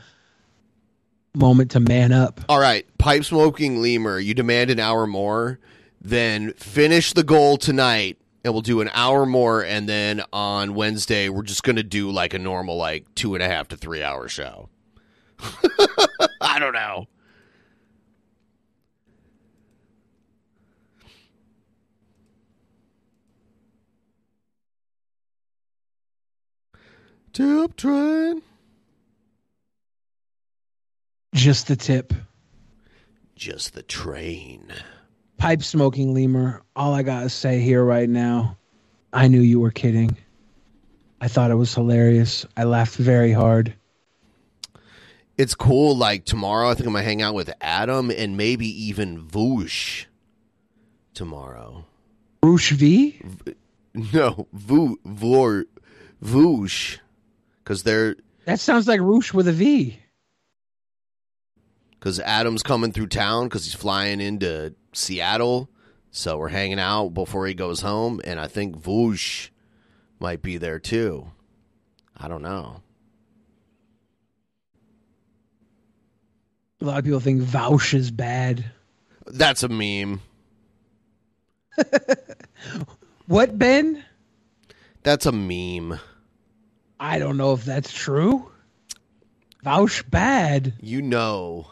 moment 1.33 1.71
to 1.71 1.81
man 1.81 2.11
up. 2.11 2.41
All 2.49 2.59
right, 2.59 2.85
pipe 2.99 3.25
smoking 3.25 3.81
lemur, 3.81 4.19
you 4.19 4.35
demand 4.35 4.69
an 4.71 4.81
hour 4.81 5.07
more, 5.07 5.61
then 6.01 6.53
finish 6.55 7.13
the 7.13 7.23
goal 7.23 7.57
tonight, 7.57 8.19
and 8.43 8.53
we'll 8.53 8.63
do 8.63 8.81
an 8.81 8.91
hour 8.93 9.27
more, 9.27 9.63
and 9.65 9.89
then 9.89 10.23
on 10.33 10.75
Wednesday 10.75 11.29
we're 11.29 11.43
just 11.45 11.63
gonna 11.63 11.85
do 11.85 12.11
like 12.11 12.35
a 12.35 12.39
normal 12.41 12.77
like 12.77 13.07
two 13.15 13.35
and 13.35 13.45
a 13.45 13.49
half 13.49 13.69
to 13.69 13.77
three 13.77 14.03
hour 14.03 14.27
show. 14.27 14.69
I 16.41 16.59
don't 16.59 16.75
know. 16.75 17.07
Tip 27.41 27.75
train. 27.75 28.43
Just 31.35 31.69
the 31.69 31.77
tip. 31.77 32.13
Just 33.35 33.73
the 33.73 33.83
train. 33.83 34.71
Pipe 35.39 35.63
smoking 35.63 36.13
lemur. 36.13 36.61
All 36.77 36.93
I 36.93 37.03
gotta 37.03 37.31
say 37.31 37.61
here 37.61 37.83
right 37.83 38.11
now, 38.11 38.59
I 39.11 39.29
knew 39.29 39.41
you 39.41 39.59
were 39.59 39.71
kidding. 39.71 40.19
I 41.19 41.29
thought 41.29 41.51
it 41.51 41.55
was 41.55 41.75
hilarious. 41.75 42.45
I 42.59 42.65
laughed 42.65 42.97
very 42.97 43.33
hard. 43.33 43.73
It's 45.39 45.55
cool. 45.55 45.97
Like 45.97 46.27
tomorrow, 46.27 46.69
I 46.69 46.75
think 46.75 46.89
I'm 46.89 46.93
gonna 46.93 47.05
hang 47.05 47.23
out 47.23 47.33
with 47.33 47.51
Adam 47.63 48.11
and 48.11 48.37
maybe 48.37 48.67
even 48.85 49.27
Vaush 49.27 50.05
tomorrow. 51.15 51.87
Roosh 52.43 52.73
V? 52.73 53.19
No, 53.95 54.47
Voo 54.53 54.99
Vor 55.07 55.65
Vaush, 56.23 56.99
because 57.71 57.85
they're 57.85 58.17
That 58.47 58.59
sounds 58.59 58.89
like 58.89 58.99
Roosh 59.01 59.33
with 59.33 59.47
a 59.47 59.53
V. 59.53 59.97
because 61.93 62.19
Adam's 62.19 62.65
coming 62.65 62.91
through 62.91 63.07
town 63.07 63.45
because 63.47 63.65
he's 63.65 63.75
flying 63.75 64.21
into 64.21 64.75
Seattle. 64.93 65.71
So 66.11 66.37
we're 66.37 66.49
hanging 66.49 66.81
out 66.81 67.11
before 67.15 67.47
he 67.47 67.55
goes 67.55 67.81
home, 67.81 68.21
and 68.25 68.41
I 68.41 68.49
think 68.49 68.77
Vaush 68.77 69.51
might 70.19 70.43
be 70.43 70.57
there 70.57 70.81
too. 70.81 71.31
I 72.17 72.27
don't 72.27 72.43
know. 72.43 72.83
A 76.81 76.85
lot 76.85 76.99
of 76.99 77.05
people 77.05 77.21
think 77.21 77.41
Vaush 77.43 77.95
is 77.95 78.11
bad. 78.11 78.65
That's 79.27 79.63
a 79.63 79.69
meme. 79.69 80.23
What, 83.29 83.57
Ben? 83.57 84.03
That's 85.05 85.25
a 85.25 85.31
meme. 85.31 86.01
I 87.01 87.19
don't 87.19 87.37
know 87.39 87.55
if 87.55 87.65
that's 87.65 87.91
true. 87.93 88.51
Vaush 89.65 90.09
bad. 90.09 90.75
You 90.81 91.01
know. 91.03 91.67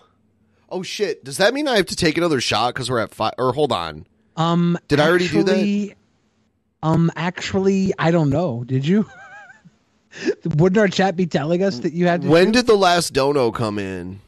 Oh 0.71 0.83
shit! 0.83 1.23
Does 1.25 1.37
that 1.37 1.55
mean 1.55 1.69
I 1.69 1.77
have 1.77 1.87
to 1.87 1.97
take 1.97 2.19
another 2.19 2.41
shot 2.41 2.75
because 2.75 2.91
we're 2.91 2.99
at 2.99 3.15
five? 3.15 3.35
Or 3.39 3.53
hold 3.53 3.73
on. 3.73 4.07
Um, 4.37 4.79
Did 4.89 5.01
I 5.01 5.09
already 5.09 5.29
do 5.29 5.43
that? 5.43 5.95
Um, 6.83 7.11
actually, 7.17 7.93
I 7.99 8.11
don't 8.11 8.31
know. 8.31 8.65
Did 8.65 8.87
you? 8.87 9.07
Wouldn't 10.45 10.79
our 10.79 10.89
chat 10.89 11.17
be 11.17 11.27
telling 11.27 11.63
us 11.63 11.81
that 11.81 11.93
you 11.93 12.07
had 12.07 12.23
to? 12.23 12.29
When 12.29 12.47
do- 12.47 12.53
did 12.53 12.67
the 12.67 12.77
last 12.77 13.13
dono 13.13 13.51
come 13.51 13.79
in? 13.79 14.21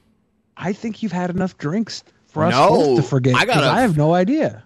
I 0.56 0.72
think 0.72 1.02
you've 1.02 1.12
had 1.12 1.30
enough 1.30 1.56
drinks 1.58 2.02
for 2.26 2.44
us 2.44 2.52
No, 2.52 2.68
both 2.68 2.96
to 2.96 3.02
forget. 3.02 3.34
I 3.34 3.44
gotta- 3.46 3.66
I 3.66 3.80
have 3.80 3.96
no 3.96 4.12
idea. 4.14 4.64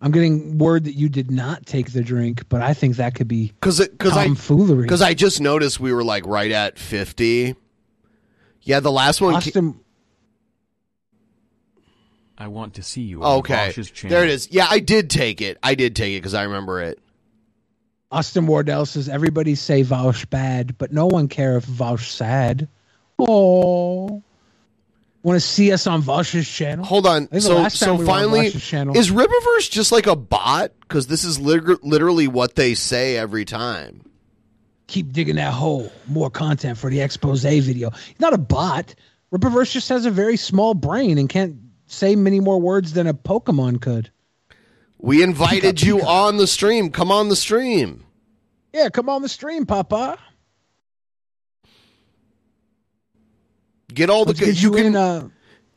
I'm 0.00 0.10
getting 0.10 0.58
word 0.58 0.84
that 0.84 0.92
you 0.92 1.08
did 1.08 1.30
not 1.30 1.64
take 1.64 1.92
the 1.92 2.02
drink, 2.02 2.48
but 2.48 2.60
I 2.60 2.74
think 2.74 2.96
that 2.96 3.14
could 3.14 3.28
be 3.28 3.48
because 3.48 3.80
because 3.80 4.16
I 4.16 4.26
tomfoolery. 4.26 4.82
because 4.82 5.02
I 5.02 5.14
just 5.14 5.40
noticed 5.40 5.80
we 5.80 5.92
were 5.92 6.04
like 6.04 6.26
right 6.26 6.50
at 6.50 6.78
fifty. 6.78 7.56
Yeah, 8.62 8.80
the 8.80 8.92
last 8.92 9.20
one. 9.20 9.40
ca- 9.40 9.74
I 12.38 12.48
want 12.48 12.74
to 12.74 12.82
see 12.82 13.02
you 13.02 13.22
on 13.22 13.38
okay, 13.38 13.70
Vaush's 13.70 13.90
channel. 13.90 14.14
there 14.14 14.24
it 14.24 14.30
is. 14.30 14.48
Yeah, 14.50 14.66
I 14.68 14.80
did 14.80 15.08
take 15.08 15.40
it. 15.40 15.56
I 15.62 15.74
did 15.74 15.96
take 15.96 16.14
it 16.14 16.18
because 16.18 16.34
I 16.34 16.42
remember 16.42 16.82
it. 16.82 16.98
Austin 18.10 18.46
Wardell 18.46 18.86
says 18.86 19.08
everybody 19.08 19.54
say 19.54 19.82
Vaush 19.82 20.28
bad, 20.28 20.76
but 20.78 20.92
no 20.92 21.06
one 21.06 21.28
care 21.28 21.56
if 21.56 21.64
Vaush 21.66 22.10
sad. 22.10 22.68
Oh, 23.18 24.22
want 25.26 25.40
to 25.40 25.46
see 25.46 25.72
us 25.72 25.86
on 25.88 26.02
Vaush's 26.02 26.48
channel? 26.48 26.84
Hold 26.84 27.06
on. 27.06 27.24
I 27.24 27.26
think 27.26 27.30
the 27.42 27.68
So 27.68 27.68
so 27.68 27.94
we 27.96 28.06
finally, 28.06 28.46
is 28.46 29.10
Rippaverse 29.10 29.70
just 29.70 29.90
like 29.90 30.06
a 30.06 30.14
bot? 30.14 30.70
Because 30.80 31.08
this 31.08 31.24
is 31.24 31.40
lit- 31.40 31.82
literally 31.82 32.28
what 32.28 32.54
they 32.54 32.74
say 32.74 33.16
every 33.16 33.44
time. 33.44 34.02
keep 34.86 35.12
digging 35.12 35.34
that 35.36 35.52
hole. 35.52 35.90
More 36.06 36.30
content 36.30 36.78
for 36.78 36.90
the 36.90 37.00
expose 37.00 37.42
video. 37.42 37.90
He's 37.90 38.20
not 38.20 38.34
a 38.34 38.38
bot. 38.38 38.94
Rippaverse 39.32 39.72
just 39.72 39.88
has 39.88 40.06
a 40.06 40.10
very 40.12 40.36
small 40.36 40.74
brain 40.74 41.18
and 41.18 41.28
can't 41.28 41.56
say 41.86 42.14
many 42.14 42.38
more 42.38 42.60
words 42.60 42.92
than 42.92 43.08
a 43.08 43.14
Pokemon 43.14 43.82
could. 43.82 44.10
We 44.98 45.22
invited 45.24 45.82
you 45.82 46.02
on 46.02 46.36
the 46.36 46.46
stream. 46.46 46.90
Come 46.90 47.10
on 47.10 47.28
the 47.28 47.36
stream. 47.36 48.04
Yeah, 48.72 48.90
come 48.90 49.08
on 49.08 49.22
the 49.22 49.28
stream, 49.28 49.66
Papa. 49.66 50.18
Get 53.96 54.10
all 54.10 54.26
the 54.26 54.32
Let's 54.32 54.40
get 54.40 54.62
you, 54.62 54.68
you 54.68 54.76
can. 54.76 54.86
in, 54.88 54.96
uh, 54.96 55.28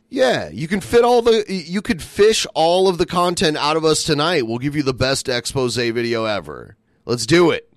yeah, 0.10 0.50
you 0.50 0.68
can 0.68 0.82
fit 0.82 1.06
all 1.06 1.22
the. 1.22 1.46
You 1.48 1.82
could 1.82 2.02
fish 2.02 2.46
all 2.54 2.90
of 2.90 2.98
the 2.98 3.06
content 3.06 3.56
out 3.56 3.78
of 3.78 3.86
us 3.86 4.04
tonight. 4.04 4.46
We'll 4.46 4.58
give 4.58 4.76
you 4.76 4.84
the 4.84 4.94
best 4.94 5.30
expose 5.30 5.78
video 5.78 6.26
ever. 6.26 6.76
Let's 7.06 7.26
do 7.26 7.52
it. 7.52 7.72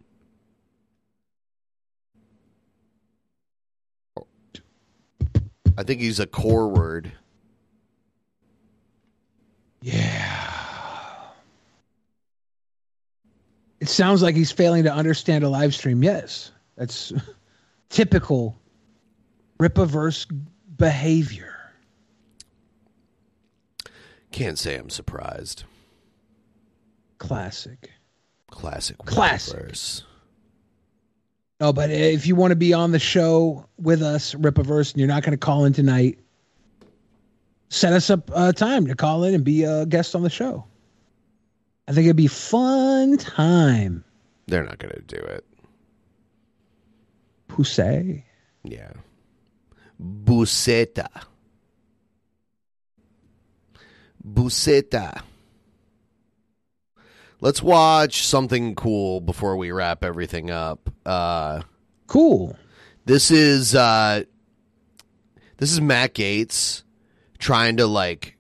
I 5.78 5.84
think 5.84 6.00
he's 6.00 6.18
a 6.18 6.26
core 6.26 6.68
word. 6.68 7.12
Yeah. 9.80 10.50
It 13.78 13.88
sounds 13.88 14.22
like 14.22 14.34
he's 14.34 14.50
failing 14.50 14.82
to 14.84 14.92
understand 14.92 15.44
a 15.44 15.48
live 15.48 15.72
stream. 15.72 16.02
Yes, 16.02 16.50
that's 16.76 17.12
typical 17.88 18.58
Rippaverse 19.62 20.26
behavior. 20.76 21.54
Can't 24.32 24.58
say 24.58 24.74
I'm 24.74 24.90
surprised. 24.90 25.62
Classic. 27.18 27.90
Classic. 28.50 28.98
Classic. 28.98 30.04
No, 31.60 31.72
but 31.72 31.92
if 31.92 32.26
you 32.26 32.34
want 32.34 32.50
to 32.50 32.56
be 32.56 32.72
on 32.72 32.90
the 32.90 32.98
show 32.98 33.64
with 33.78 34.02
us, 34.02 34.34
Rippaverse, 34.34 34.92
and 34.92 34.98
you're 34.98 35.06
not 35.06 35.22
going 35.22 35.30
to 35.30 35.36
call 35.36 35.64
in 35.64 35.72
tonight, 35.72 36.18
set 37.68 37.92
us 37.92 38.10
up 38.10 38.32
a 38.34 38.52
time 38.52 38.88
to 38.88 38.96
call 38.96 39.22
in 39.22 39.32
and 39.32 39.44
be 39.44 39.62
a 39.62 39.86
guest 39.86 40.16
on 40.16 40.22
the 40.24 40.30
show. 40.30 40.64
I 41.86 41.92
think 41.92 42.06
it'd 42.06 42.16
be 42.16 42.26
fun 42.26 43.16
time. 43.16 44.02
They're 44.48 44.64
not 44.64 44.78
going 44.78 44.94
to 44.94 45.02
do 45.02 45.22
it. 45.22 45.44
Who 47.52 47.62
say? 47.62 48.24
Yeah. 48.64 48.90
Buseta. 49.98 51.08
Buseta. 54.24 55.22
Let's 57.40 57.62
watch 57.62 58.24
something 58.24 58.76
cool 58.76 59.20
before 59.20 59.56
we 59.56 59.72
wrap 59.72 60.04
everything 60.04 60.50
up. 60.50 60.88
Uh, 61.04 61.62
cool. 62.06 62.56
This 63.04 63.32
is 63.32 63.74
uh, 63.74 64.22
this 65.56 65.72
is 65.72 65.80
Matt 65.80 66.14
Gaetz 66.14 66.84
trying 67.38 67.78
to 67.78 67.86
like 67.86 68.36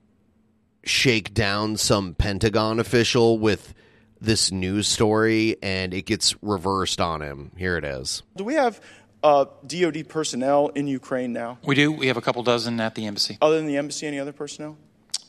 shake 0.84 1.34
down 1.34 1.76
some 1.76 2.14
Pentagon 2.14 2.78
official 2.78 3.38
with 3.38 3.74
this 4.20 4.52
news 4.52 4.86
story, 4.86 5.56
and 5.62 5.92
it 5.92 6.06
gets 6.06 6.36
reversed 6.42 7.00
on 7.00 7.22
him. 7.22 7.50
Here 7.56 7.76
it 7.76 7.84
is. 7.84 8.22
Do 8.36 8.44
we 8.44 8.54
have 8.54 8.80
uh, 9.22 9.46
DoD 9.66 10.08
personnel 10.08 10.68
in 10.68 10.86
Ukraine 10.86 11.32
now? 11.32 11.58
We 11.64 11.74
do. 11.74 11.92
We 11.92 12.06
have 12.08 12.16
a 12.16 12.20
couple 12.20 12.42
dozen 12.42 12.80
at 12.80 12.94
the 12.94 13.06
embassy. 13.06 13.38
Other 13.40 13.56
than 13.56 13.66
the 13.66 13.76
embassy, 13.76 14.06
any 14.06 14.18
other 14.18 14.32
personnel? 14.32 14.76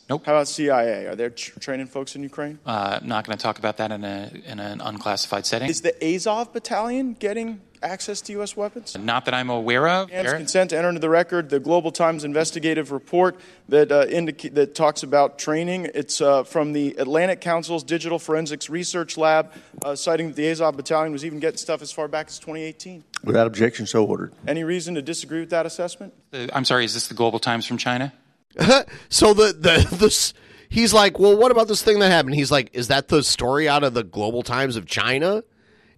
Nope. 0.10 0.26
How 0.26 0.34
about 0.34 0.48
CIA? 0.48 1.08
Are 1.08 1.16
they 1.16 1.30
tr- 1.30 1.60
training 1.60 1.88
folks 1.88 2.16
in 2.16 2.24
Ukraine? 2.24 2.60
Uh, 2.66 3.00
not 3.04 3.26
going 3.26 3.38
to 3.38 3.42
talk 3.42 3.58
about 3.58 3.78
that 3.78 3.92
in 3.92 4.04
a 4.04 4.32
in 4.46 4.60
an 4.60 4.82
unclassified 4.82 5.46
setting. 5.46 5.70
Is 5.70 5.82
the 5.82 5.96
Azov 6.04 6.52
battalion 6.52 7.14
getting 7.14 7.62
access 7.84 8.22
to 8.22 8.32
U.S. 8.34 8.56
weapons? 8.56 8.98
Not 8.98 9.26
that 9.26 9.34
I'm 9.34 9.50
aware 9.50 9.88
of. 9.88 10.10
Hands 10.10 10.26
Garrett? 10.26 10.40
consent 10.40 10.70
to 10.72 10.78
enter 10.78 10.90
into 10.90 11.02
the 11.02 11.10
record 11.10 11.50
the 11.50 11.60
Global 11.60 11.92
Times 11.92 12.24
investigative 12.24 12.92
report 12.92 13.40
that 13.70 13.92
uh, 13.92 14.06
indica- 14.08 14.50
that 14.52 14.76
talks 14.76 15.04
about 15.04 15.38
training. 15.38 15.90
It's 15.94 16.22
uh, 16.22 16.44
from 16.44 16.74
the 16.74 16.96
Atlantic 16.98 17.42
Council's 17.42 17.84
Digital 17.84 18.20
Forensics 18.20 18.70
Research 18.70 19.18
Lab, 19.18 19.52
uh, 19.84 19.96
citing 19.96 20.28
that 20.28 20.36
the 20.36 20.50
Azov 20.50 20.78
battalion 20.78 21.12
was 21.12 21.26
even 21.26 21.40
getting 21.40 21.58
stuff 21.58 21.82
as 21.82 21.92
far 21.92 22.08
back 22.08 22.28
as 22.28 22.40
2018. 22.40 23.04
Without 23.24 23.48
objection, 23.48 23.86
so 23.86 24.06
ordered. 24.06 24.34
Any 24.48 24.64
reason 24.64 24.96
to 24.96 25.02
disagree 25.02 25.40
with 25.40 25.52
that 25.52 25.66
assessment? 25.66 26.14
Uh, 26.34 26.48
I'm 26.54 26.66
sorry. 26.66 26.86
Is 26.86 26.94
this 26.94 27.08
the 27.08 27.14
Global 27.14 27.40
Times 27.40 27.66
from 27.66 27.78
China? 27.78 28.14
so 29.10 29.34
the 29.34 29.54
the 29.54 29.96
this 29.98 30.34
he's 30.74 30.94
like, 30.94 31.20
well, 31.20 31.38
what 31.38 31.52
about 31.52 31.68
this 31.68 31.82
thing 31.82 32.00
that 32.00 32.10
happened? 32.12 32.36
He's 32.36 32.52
like, 32.52 32.70
is 32.74 32.90
that 32.90 33.08
the 33.08 33.24
story 33.24 33.70
out 33.70 33.84
of 33.84 33.94
the 33.94 34.04
Global 34.04 34.44
Times 34.44 34.76
of 34.76 34.86
China? 34.86 35.44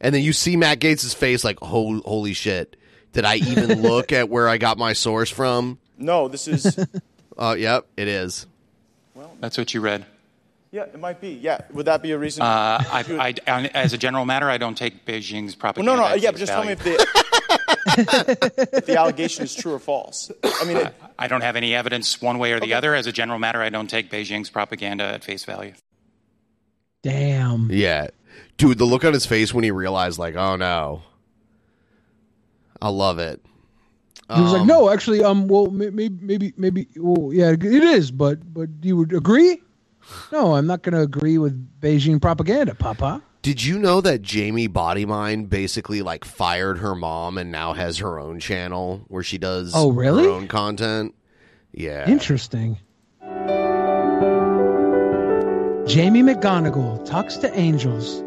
And 0.01 0.13
then 0.13 0.21
you 0.21 0.33
see 0.33 0.57
Matt 0.57 0.79
Gaetz' 0.79 1.15
face, 1.15 1.43
like, 1.43 1.59
holy, 1.59 2.01
holy 2.05 2.33
shit! 2.33 2.75
Did 3.13 3.25
I 3.25 3.35
even 3.37 3.81
look 3.81 4.11
at 4.11 4.29
where 4.29 4.47
I 4.47 4.57
got 4.57 4.77
my 4.77 4.93
source 4.93 5.29
from? 5.29 5.79
No, 5.97 6.27
this 6.27 6.47
is. 6.47 6.77
Oh, 7.37 7.53
yep, 7.55 7.87
it 7.95 8.07
is. 8.07 8.45
Well, 9.13 9.35
that's 9.39 9.57
what 9.57 9.73
you 9.73 9.79
read. 9.81 10.05
yeah, 10.71 10.83
it 10.83 10.99
might 10.99 11.21
be. 11.21 11.29
Yeah, 11.29 11.61
would 11.71 11.85
that 11.85 12.01
be 12.01 12.11
a 12.11 12.17
reason? 12.17 12.43
Uh, 12.43 12.83
I, 12.85 13.33
I, 13.47 13.65
as 13.73 13.93
a 13.93 13.97
general 13.97 14.25
matter, 14.25 14.49
I 14.49 14.57
don't 14.57 14.77
take 14.77 15.05
Beijing's 15.05 15.55
well, 15.55 15.73
propaganda. 15.73 15.95
no, 15.95 16.09
no, 16.09 16.15
yeah, 16.15 16.31
but 16.31 16.39
face 16.39 16.39
just 16.39 16.51
tell 16.51 16.65
me 16.65 16.73
if 16.73 16.83
the 16.83 18.67
if 18.73 18.85
the 18.85 18.97
allegation 18.97 19.45
is 19.45 19.55
true 19.55 19.73
or 19.73 19.79
false. 19.79 20.29
I 20.43 20.65
mean, 20.65 20.77
it, 20.77 20.93
I 21.17 21.27
don't 21.29 21.41
have 21.41 21.55
any 21.55 21.73
evidence 21.73 22.21
one 22.21 22.37
way 22.37 22.51
or 22.51 22.59
the 22.59 22.73
other. 22.73 22.93
As 22.93 23.07
a 23.07 23.13
general 23.13 23.39
matter, 23.39 23.61
I 23.61 23.69
don't 23.69 23.89
take 23.89 24.11
Beijing's 24.11 24.49
propaganda 24.49 25.05
at 25.05 25.23
face 25.23 25.45
value. 25.45 25.73
Damn. 27.03 27.69
Yeah, 27.71 28.07
dude, 28.57 28.77
the 28.77 28.85
look 28.85 29.03
on 29.05 29.13
his 29.13 29.25
face 29.25 29.53
when 29.53 29.63
he 29.63 29.71
realized, 29.71 30.17
like, 30.19 30.35
oh 30.35 30.55
no, 30.55 31.01
I 32.81 32.89
love 32.89 33.19
it. 33.19 33.41
He 34.33 34.41
was 34.41 34.53
like, 34.53 34.61
Um, 34.61 34.67
"No, 34.67 34.89
actually, 34.89 35.23
um, 35.23 35.47
well, 35.47 35.67
maybe, 35.69 36.09
maybe, 36.09 36.51
maybe, 36.57 36.87
well, 36.97 37.31
yeah, 37.31 37.51
it 37.51 37.63
is, 37.63 38.09
but, 38.09 38.39
but 38.53 38.69
you 38.81 38.97
would 38.97 39.13
agree? 39.13 39.61
No, 40.31 40.55
I'm 40.55 40.65
not 40.65 40.81
going 40.81 40.93
to 40.95 41.01
agree 41.01 41.37
with 41.37 41.53
Beijing 41.79 42.19
propaganda, 42.19 42.73
Papa. 42.73 43.21
Did 43.43 43.63
you 43.63 43.77
know 43.77 44.01
that 44.01 44.23
Jamie 44.23 44.67
Bodymind 44.67 45.49
basically 45.49 46.01
like 46.01 46.25
fired 46.25 46.79
her 46.79 46.95
mom 46.95 47.37
and 47.37 47.51
now 47.51 47.73
has 47.73 47.99
her 47.99 48.17
own 48.19 48.39
channel 48.39 49.03
where 49.09 49.21
she 49.21 49.37
does 49.37 49.73
Oh, 49.75 49.91
really? 49.91 50.23
her 50.23 50.29
own 50.31 50.47
content? 50.47 51.13
Yeah. 51.71 52.09
Interesting." 52.09 52.77
Jamie 55.87 56.23
McGonigal 56.23 57.05
talks 57.05 57.37
to 57.37 57.53
angels. 57.59 58.23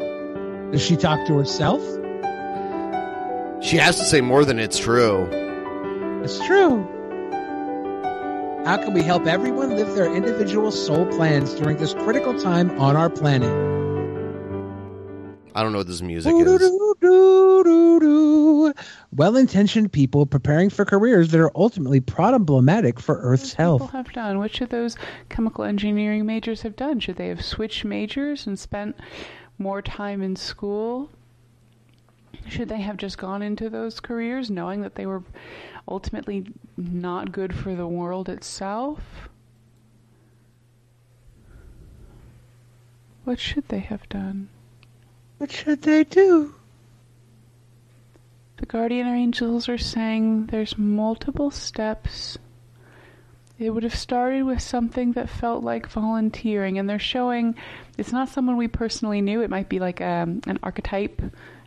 Does 0.71 0.85
she 0.85 0.95
talk 0.95 1.25
to 1.27 1.37
herself? 1.37 1.81
She 3.63 3.77
has 3.77 3.97
to 3.97 4.05
say 4.05 4.21
more 4.21 4.45
than 4.45 4.59
it's 4.59 4.77
true. 4.77 5.25
It's 6.23 6.39
true. 6.45 6.87
How 8.65 8.77
can 8.77 8.93
we 8.93 9.01
help 9.01 9.25
everyone 9.25 9.75
live 9.75 9.95
their 9.95 10.13
individual 10.13 10.71
soul 10.71 11.05
plans 11.07 11.53
during 11.55 11.77
this 11.77 11.93
critical 11.93 12.39
time 12.39 12.69
on 12.79 12.95
our 12.95 13.09
planet? 13.09 13.49
I 15.55 15.63
don't 15.63 15.71
know 15.71 15.79
what 15.79 15.87
this 15.87 16.01
music 16.01 16.33
is. 16.37 16.71
Well 19.11 19.35
intentioned 19.35 19.91
people 19.91 20.25
preparing 20.25 20.69
for 20.69 20.85
careers 20.85 21.31
that 21.31 21.39
are 21.41 21.51
ultimately 21.55 21.99
problematic 21.99 22.99
for 22.99 23.19
Earth's 23.19 23.51
people 23.55 23.79
health. 23.79 23.91
have 23.91 24.11
done? 24.13 24.37
What 24.37 24.53
should 24.55 24.69
those 24.69 24.95
chemical 25.29 25.63
engineering 25.63 26.25
majors 26.25 26.61
have 26.61 26.75
done? 26.75 26.99
Should 26.99 27.15
they 27.15 27.29
have 27.29 27.43
switched 27.43 27.83
majors 27.83 28.45
and 28.45 28.59
spent 28.59 28.95
more 29.59 29.81
time 29.81 30.21
in 30.21 30.35
school? 30.35 31.09
Should 32.47 32.69
they 32.69 32.81
have 32.81 32.97
just 32.97 33.17
gone 33.17 33.41
into 33.41 33.69
those 33.69 33.99
careers 33.99 34.49
knowing 34.49 34.81
that 34.81 34.95
they 34.95 35.05
were 35.05 35.23
ultimately 35.87 36.47
not 36.77 37.31
good 37.31 37.53
for 37.53 37.75
the 37.75 37.87
world 37.87 38.29
itself? 38.29 39.29
What 43.25 43.39
should 43.39 43.67
they 43.67 43.79
have 43.79 44.07
done? 44.09 44.49
What 45.37 45.51
should 45.51 45.83
they 45.83 46.03
do? 46.03 46.55
The 48.57 48.65
guardian 48.65 49.07
angels 49.07 49.69
are 49.69 49.77
saying 49.77 50.47
there's 50.47 50.77
multiple 50.77 51.51
steps. 51.51 52.37
It 53.59 53.71
would 53.71 53.83
have 53.83 53.95
started 53.95 54.43
with 54.43 54.61
something 54.61 55.11
that 55.13 55.29
felt 55.29 55.63
like 55.63 55.87
volunteering, 55.89 56.79
and 56.79 56.89
they're 56.89 56.97
showing 56.97 57.55
it's 57.97 58.13
not 58.13 58.29
someone 58.29 58.55
we 58.55 58.69
personally 58.69 59.19
knew. 59.19 59.41
It 59.41 59.49
might 59.49 59.67
be 59.67 59.79
like 59.79 59.99
um, 59.99 60.39
an 60.47 60.59
archetype, 60.63 61.21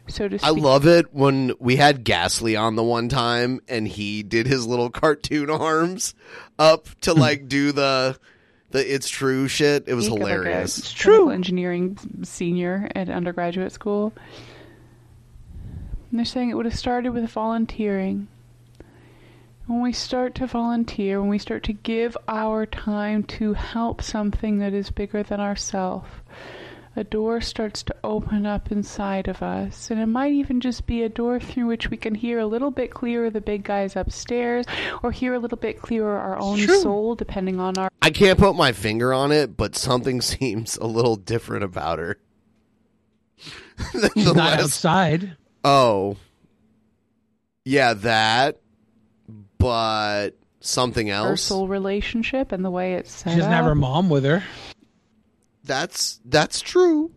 so 0.09 0.27
to 0.27 0.39
speak. 0.39 0.49
I 0.49 0.53
love 0.53 0.87
it 0.87 1.13
when 1.13 1.53
we 1.59 1.77
had 1.77 2.03
Gasly 2.05 2.59
on 2.59 2.77
the 2.77 2.83
one 2.83 3.11
time 3.11 3.61
and 3.69 3.87
he 3.87 4.23
did 4.23 4.47
his 4.47 4.67
little 4.67 4.89
cartoon 4.89 5.51
arms 5.51 6.15
up 6.59 6.89
to 7.03 7.13
like 7.15 7.49
do 7.49 7.73
the 7.73 8.19
the 8.71 8.95
it's 8.95 9.11
true 9.11 9.47
shit. 9.47 9.85
It 9.87 9.93
was 9.93 10.07
Speak 10.07 10.17
of 10.17 10.23
like 10.23 10.33
hilarious. 10.33 10.95
chemical 10.95 11.31
engineering 11.31 11.99
senior 12.23 12.89
at 12.95 13.11
undergraduate 13.11 13.71
school. 13.73 14.15
And 16.11 16.19
they're 16.19 16.25
saying 16.25 16.49
it 16.49 16.55
would 16.55 16.67
have 16.67 16.79
started 16.79 17.11
with 17.11 17.29
volunteering. 17.31 18.29
When 19.73 19.81
we 19.81 19.95
start 19.95 20.35
to 20.35 20.47
volunteer, 20.47 21.19
when 21.19 21.31
we 21.31 21.39
start 21.39 21.63
to 21.63 21.73
give 21.73 22.15
our 22.29 22.67
time 22.67 23.23
to 23.39 23.55
help 23.55 24.03
something 24.03 24.59
that 24.59 24.75
is 24.75 24.91
bigger 24.91 25.23
than 25.23 25.41
ourselves, 25.41 26.11
a 26.95 27.05
door 27.05 27.41
starts 27.41 27.83
to 27.85 27.97
open 28.05 28.45
up 28.45 28.71
inside 28.71 29.29
of 29.29 29.43
us. 29.43 29.91
And 29.91 29.99
it 29.99 30.09
might 30.09 30.35
even 30.35 30.61
just 30.61 30.87
be 30.87 31.03
a 31.03 31.09
door 31.09 31.41
through 31.41 31.69
which 31.69 31.89
we 31.89 31.97
can 31.97 32.15
hear 32.15 32.39
a 32.39 32.45
little 32.47 32.71
bit 32.71 32.91
clearer 32.91 33.31
the 33.31 33.41
big 33.41 33.65
guys 33.65 33.97
upstairs, 33.97 34.67
or 35.03 35.11
hear 35.11 35.33
a 35.33 35.39
little 35.39 35.57
bit 35.57 35.81
clearer 35.81 36.19
our 36.19 36.39
own 36.39 36.59
soul, 36.59 37.15
depending 37.15 37.59
on 37.59 37.79
our. 37.79 37.89
I 38.03 38.11
can't 38.11 38.39
put 38.39 38.55
my 38.55 38.73
finger 38.73 39.15
on 39.15 39.33
it, 39.33 39.57
but 39.57 39.75
something 39.75 40.21
seems 40.21 40.77
a 40.77 40.87
little 40.87 41.17
different 41.17 41.65
about 41.65 41.99
her. 41.99 42.19
than 43.95 44.11
She's 44.13 44.27
not 44.27 44.37
last- 44.37 44.65
outside. 44.65 45.39
Oh. 45.65 46.19
Yeah, 47.65 47.95
that. 47.95 48.59
But 49.63 50.31
something 50.61 51.11
Our 51.11 51.31
else. 51.31 51.43
soul 51.43 51.69
relationship 51.69 52.53
and 52.53 52.65
the 52.65 52.71
way 52.71 52.95
it's 52.95 53.11
set 53.11 53.31
She 53.33 53.37
doesn't 53.39 53.53
have 53.53 53.65
her 53.65 53.75
mom 53.75 54.09
with 54.09 54.25
her. 54.25 54.43
That's 55.65 56.21
that's 56.25 56.61
true. 56.61 57.11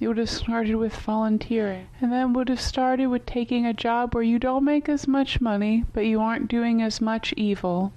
It 0.00 0.08
would 0.08 0.18
have 0.18 0.28
started 0.28 0.74
with 0.76 0.94
volunteering, 0.94 1.86
and 2.00 2.12
then 2.12 2.32
would 2.34 2.48
have 2.48 2.60
started 2.60 3.06
with 3.06 3.24
taking 3.24 3.64
a 3.64 3.72
job 3.72 4.14
where 4.14 4.24
you 4.24 4.38
don't 4.38 4.64
make 4.64 4.88
as 4.88 5.06
much 5.08 5.40
money, 5.40 5.84
but 5.94 6.04
you 6.04 6.20
aren't 6.20 6.48
doing 6.48 6.82
as 6.82 7.00
much 7.00 7.32
evil. 7.36 7.92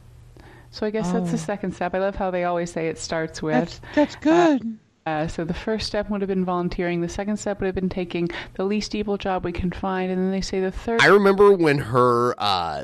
So 0.70 0.86
I 0.86 0.90
guess 0.92 1.12
that's 1.12 1.32
the 1.32 1.38
Oh. 1.38 1.40
second 1.40 1.74
step. 1.74 1.94
I 1.96 2.00
love 2.00 2.16
how 2.16 2.30
they 2.32 2.44
always 2.44 2.72
say 2.72 2.88
it 2.88 2.98
starts 3.00 3.42
with. 3.42 3.54
That's 3.56 3.82
that's 3.96 4.16
good. 4.16 4.78
Uh, 5.06 5.28
so 5.28 5.44
the 5.46 5.54
first 5.54 5.88
step 5.88 6.10
would 6.10 6.22
have 6.22 6.28
been 6.28 6.46
volunteering. 6.46 7.02
The 7.02 7.08
second 7.10 7.38
step 7.38 7.60
would 7.62 7.66
have 7.66 7.76
been 7.76 7.90
taking 7.90 8.30
the 8.56 8.64
least 8.66 8.94
evil 8.94 9.18
job 9.18 9.44
we 9.44 9.54
can 9.54 9.72
find, 9.72 10.12
and 10.12 10.22
then 10.22 10.32
they 10.32 10.42
say 10.42 10.60
the 10.60 10.72
third. 10.72 11.02
I 11.02 11.08
remember 11.08 11.52
when 11.54 11.78
her 11.80 12.36
uh 12.38 12.84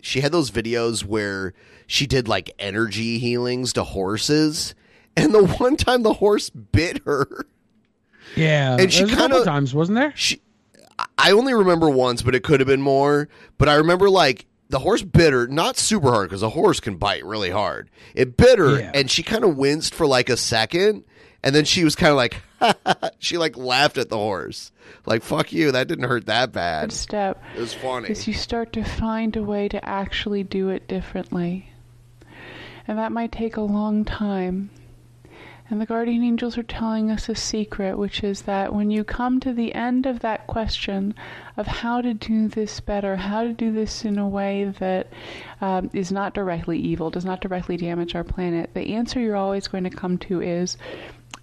she 0.00 0.20
had 0.20 0.32
those 0.32 0.50
videos 0.50 1.04
where 1.04 1.54
she 1.86 2.06
did 2.06 2.28
like 2.28 2.50
energy 2.58 3.18
healings 3.18 3.72
to 3.74 3.84
horses 3.84 4.74
and 5.16 5.34
the 5.34 5.44
one 5.58 5.76
time 5.76 6.02
the 6.02 6.14
horse 6.14 6.50
bit 6.50 7.02
her. 7.04 7.46
Yeah, 8.36 8.76
And 8.78 8.92
she 8.92 9.04
couple 9.06 9.16
kinda- 9.38 9.44
times, 9.44 9.74
wasn't 9.74 9.96
there? 9.96 10.12
She 10.14 10.40
I 11.16 11.30
only 11.30 11.54
remember 11.54 11.88
once, 11.88 12.22
but 12.22 12.34
it 12.34 12.42
could 12.42 12.58
have 12.60 12.66
been 12.66 12.82
more. 12.82 13.28
But 13.56 13.68
I 13.68 13.74
remember 13.76 14.10
like 14.10 14.46
the 14.68 14.80
horse 14.80 15.02
bit 15.02 15.32
her, 15.32 15.46
not 15.46 15.76
super 15.76 16.10
hard 16.10 16.28
because 16.28 16.42
a 16.42 16.50
horse 16.50 16.80
can 16.80 16.96
bite 16.96 17.24
really 17.24 17.50
hard. 17.50 17.88
It 18.14 18.36
bit 18.36 18.58
her, 18.58 18.78
Yeah. 18.80 18.90
and 18.94 19.10
she 19.10 19.22
kind 19.22 19.44
of 19.44 19.56
winced 19.56 19.94
for 19.94 20.06
like 20.06 20.28
a 20.28 20.36
second, 20.36 21.04
and 21.42 21.54
then 21.54 21.64
she 21.64 21.84
was 21.84 21.94
kind 21.94 22.10
of 22.10 22.16
like, 22.16 22.42
she 23.18 23.38
like 23.38 23.56
laughed 23.56 23.98
at 23.98 24.08
the 24.08 24.16
horse, 24.16 24.72
like 25.06 25.22
"fuck 25.22 25.52
you," 25.52 25.72
that 25.72 25.88
didn't 25.88 26.08
hurt 26.08 26.26
that 26.26 26.52
bad. 26.52 26.92
step 26.92 27.42
It 27.56 27.60
was 27.60 27.74
funny. 27.74 28.08
is 28.08 28.26
you 28.26 28.34
start 28.34 28.72
to 28.72 28.84
find 28.84 29.36
a 29.36 29.42
way 29.42 29.68
to 29.68 29.88
actually 29.88 30.42
do 30.42 30.68
it 30.68 30.88
differently. 30.88 31.70
And 32.86 32.98
that 32.98 33.12
might 33.12 33.32
take 33.32 33.56
a 33.56 33.62
long 33.62 34.04
time. 34.04 34.70
And 35.70 35.78
the 35.82 35.86
guardian 35.86 36.24
angels 36.24 36.56
are 36.56 36.62
telling 36.62 37.10
us 37.10 37.28
a 37.28 37.34
secret, 37.34 37.98
which 37.98 38.24
is 38.24 38.42
that 38.42 38.74
when 38.74 38.90
you 38.90 39.04
come 39.04 39.38
to 39.40 39.52
the 39.52 39.74
end 39.74 40.06
of 40.06 40.20
that 40.20 40.46
question 40.46 41.14
of 41.58 41.66
how 41.66 42.00
to 42.00 42.14
do 42.14 42.48
this 42.48 42.80
better, 42.80 43.16
how 43.16 43.42
to 43.42 43.52
do 43.52 43.70
this 43.70 44.02
in 44.06 44.16
a 44.16 44.26
way 44.26 44.72
that 44.78 45.08
um, 45.60 45.90
is 45.92 46.10
not 46.10 46.32
directly 46.32 46.78
evil, 46.78 47.10
does 47.10 47.26
not 47.26 47.42
directly 47.42 47.76
damage 47.76 48.14
our 48.14 48.24
planet, 48.24 48.70
the 48.72 48.94
answer 48.94 49.20
you're 49.20 49.36
always 49.36 49.68
going 49.68 49.84
to 49.84 49.90
come 49.90 50.16
to 50.16 50.40
is 50.40 50.78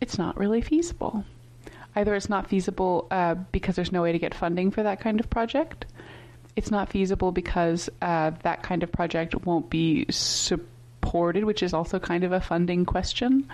it's 0.01 0.17
not 0.17 0.38
really 0.38 0.61
feasible. 0.61 1.24
Either 1.95 2.14
it's 2.15 2.30
not 2.30 2.48
feasible 2.49 3.07
uh, 3.11 3.35
because 3.51 3.75
there's 3.75 3.91
no 3.91 4.01
way 4.01 4.11
to 4.11 4.19
get 4.19 4.33
funding 4.33 4.69
for 4.72 4.83
that 4.83 4.99
kind 4.99 5.19
of 5.19 5.30
project. 5.30 5.85
It's 6.56 6.72
not 6.72 6.90
feasible 6.90 7.32
because 7.32 7.90
uh, 8.01 8.32
that 8.43 8.64
kind 8.64 8.83
of 8.83 8.91
project 8.91 9.45
won't 9.45 9.69
be 9.69 10.06
supported, 10.09 11.43
which 11.45 11.61
is 11.64 11.74
also 11.74 11.99
kind 11.99 12.24
of 12.24 12.32
a 12.32 12.41
funding 12.41 12.85
question. 12.85 13.49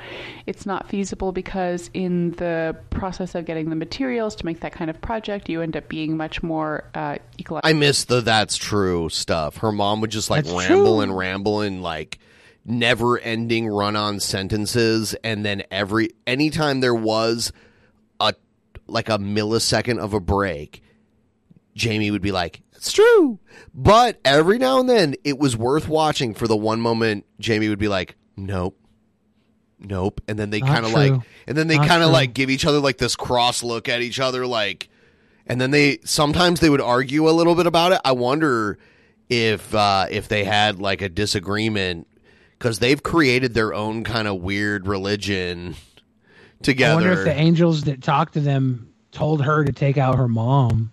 It's 0.46 0.66
not 0.66 0.88
feasible 0.90 1.32
because 1.32 1.90
in 1.94 2.32
the 2.32 2.76
process 2.92 3.36
of 3.36 3.46
getting 3.46 3.70
the 3.70 3.76
materials 3.76 4.36
to 4.38 4.46
make 4.46 4.62
that 4.62 4.72
kind 4.72 4.90
of 4.90 5.02
project, 5.02 5.50
you 5.50 5.62
end 5.62 5.76
up 5.76 5.88
being 5.88 6.16
much 6.18 6.42
more 6.44 6.84
uh, 6.96 7.18
ecological. 7.40 7.70
I 7.70 7.74
miss 7.74 8.06
the 8.06 8.22
that's 8.22 8.56
true 8.58 9.10
stuff. 9.10 9.58
Her 9.58 9.72
mom 9.72 10.02
would 10.02 10.12
just 10.12 10.30
like 10.30 10.46
That's 10.46 10.68
ramble 10.68 10.96
true. 10.96 11.02
and 11.02 11.18
ramble 11.18 11.62
and 11.62 11.82
like 11.84 12.20
never 12.66 13.18
ending 13.20 13.68
run 13.68 13.96
on 13.96 14.20
sentences 14.20 15.16
and 15.24 15.44
then 15.46 15.64
every 15.72 16.10
anytime 16.28 16.80
there 16.80 16.96
was 16.96 17.52
a 18.20 18.34
like 18.88 19.10
a 19.10 19.18
millisecond 19.18 20.00
of 20.00 20.14
a 20.14 20.20
break, 20.20 20.84
Jamie 21.76 22.12
would 22.12 22.22
be 22.22 22.32
like, 22.32 22.62
It's 22.74 22.92
true. 22.92 23.40
But 23.74 24.20
every 24.24 24.58
now 24.58 24.80
and 24.80 24.90
then 24.90 25.16
it 25.24 25.40
was 25.40 25.58
worth 25.58 25.88
watching 25.88 26.34
for 26.34 26.48
the 26.48 26.58
one 26.58 26.82
moment 26.82 27.26
Jamie 27.40 27.70
would 27.70 27.80
be 27.80 27.88
like, 27.88 28.16
Nope. 28.36 28.78
Nope. 29.80 30.22
And 30.28 30.38
then 30.38 30.52
they 30.52 30.62
kind 30.62 30.86
of 30.86 30.94
like 30.94 31.14
and 31.48 31.58
then 31.58 31.68
they 31.68 31.78
kind 31.78 32.04
of 32.04 32.12
like 32.12 32.34
give 32.34 32.50
each 32.50 32.66
other 32.66 32.80
like 32.80 32.98
this 32.98 33.16
cross 33.16 33.64
look 33.64 33.90
at 33.90 34.02
each 34.02 34.20
other 34.20 34.46
like 34.46 34.90
and 35.48 35.60
then 35.60 35.72
they 35.72 35.98
sometimes 36.06 36.60
they 36.60 36.70
would 36.70 36.82
argue 36.82 37.28
a 37.28 37.32
little 37.32 37.56
bit 37.56 37.66
about 37.66 37.92
it. 37.92 38.02
I 38.06 38.12
wonder 38.12 38.78
if 39.28 39.74
uh, 39.74 40.08
if 40.12 40.28
they 40.28 40.44
had 40.44 40.80
like 40.80 41.02
a 41.02 41.10
disagreement 41.10 42.08
because 42.62 42.78
they've 42.78 43.02
created 43.02 43.56
their 43.56 43.74
own 43.74 44.04
kind 44.04 44.28
of 44.28 44.36
weird 44.38 44.86
religion 44.86 45.76
together. 46.62 46.92
I 46.92 46.96
wonder 46.96 47.12
if 47.14 47.26
the 47.26 47.34
angels 47.34 47.86
that 47.86 48.04
talked 48.04 48.36
to 48.36 48.40
them 48.40 48.94
told 49.12 49.44
her 49.44 49.66
to 49.66 49.72
take 49.72 49.98
out 49.98 50.16
her 50.16 50.28
mom. 50.28 50.92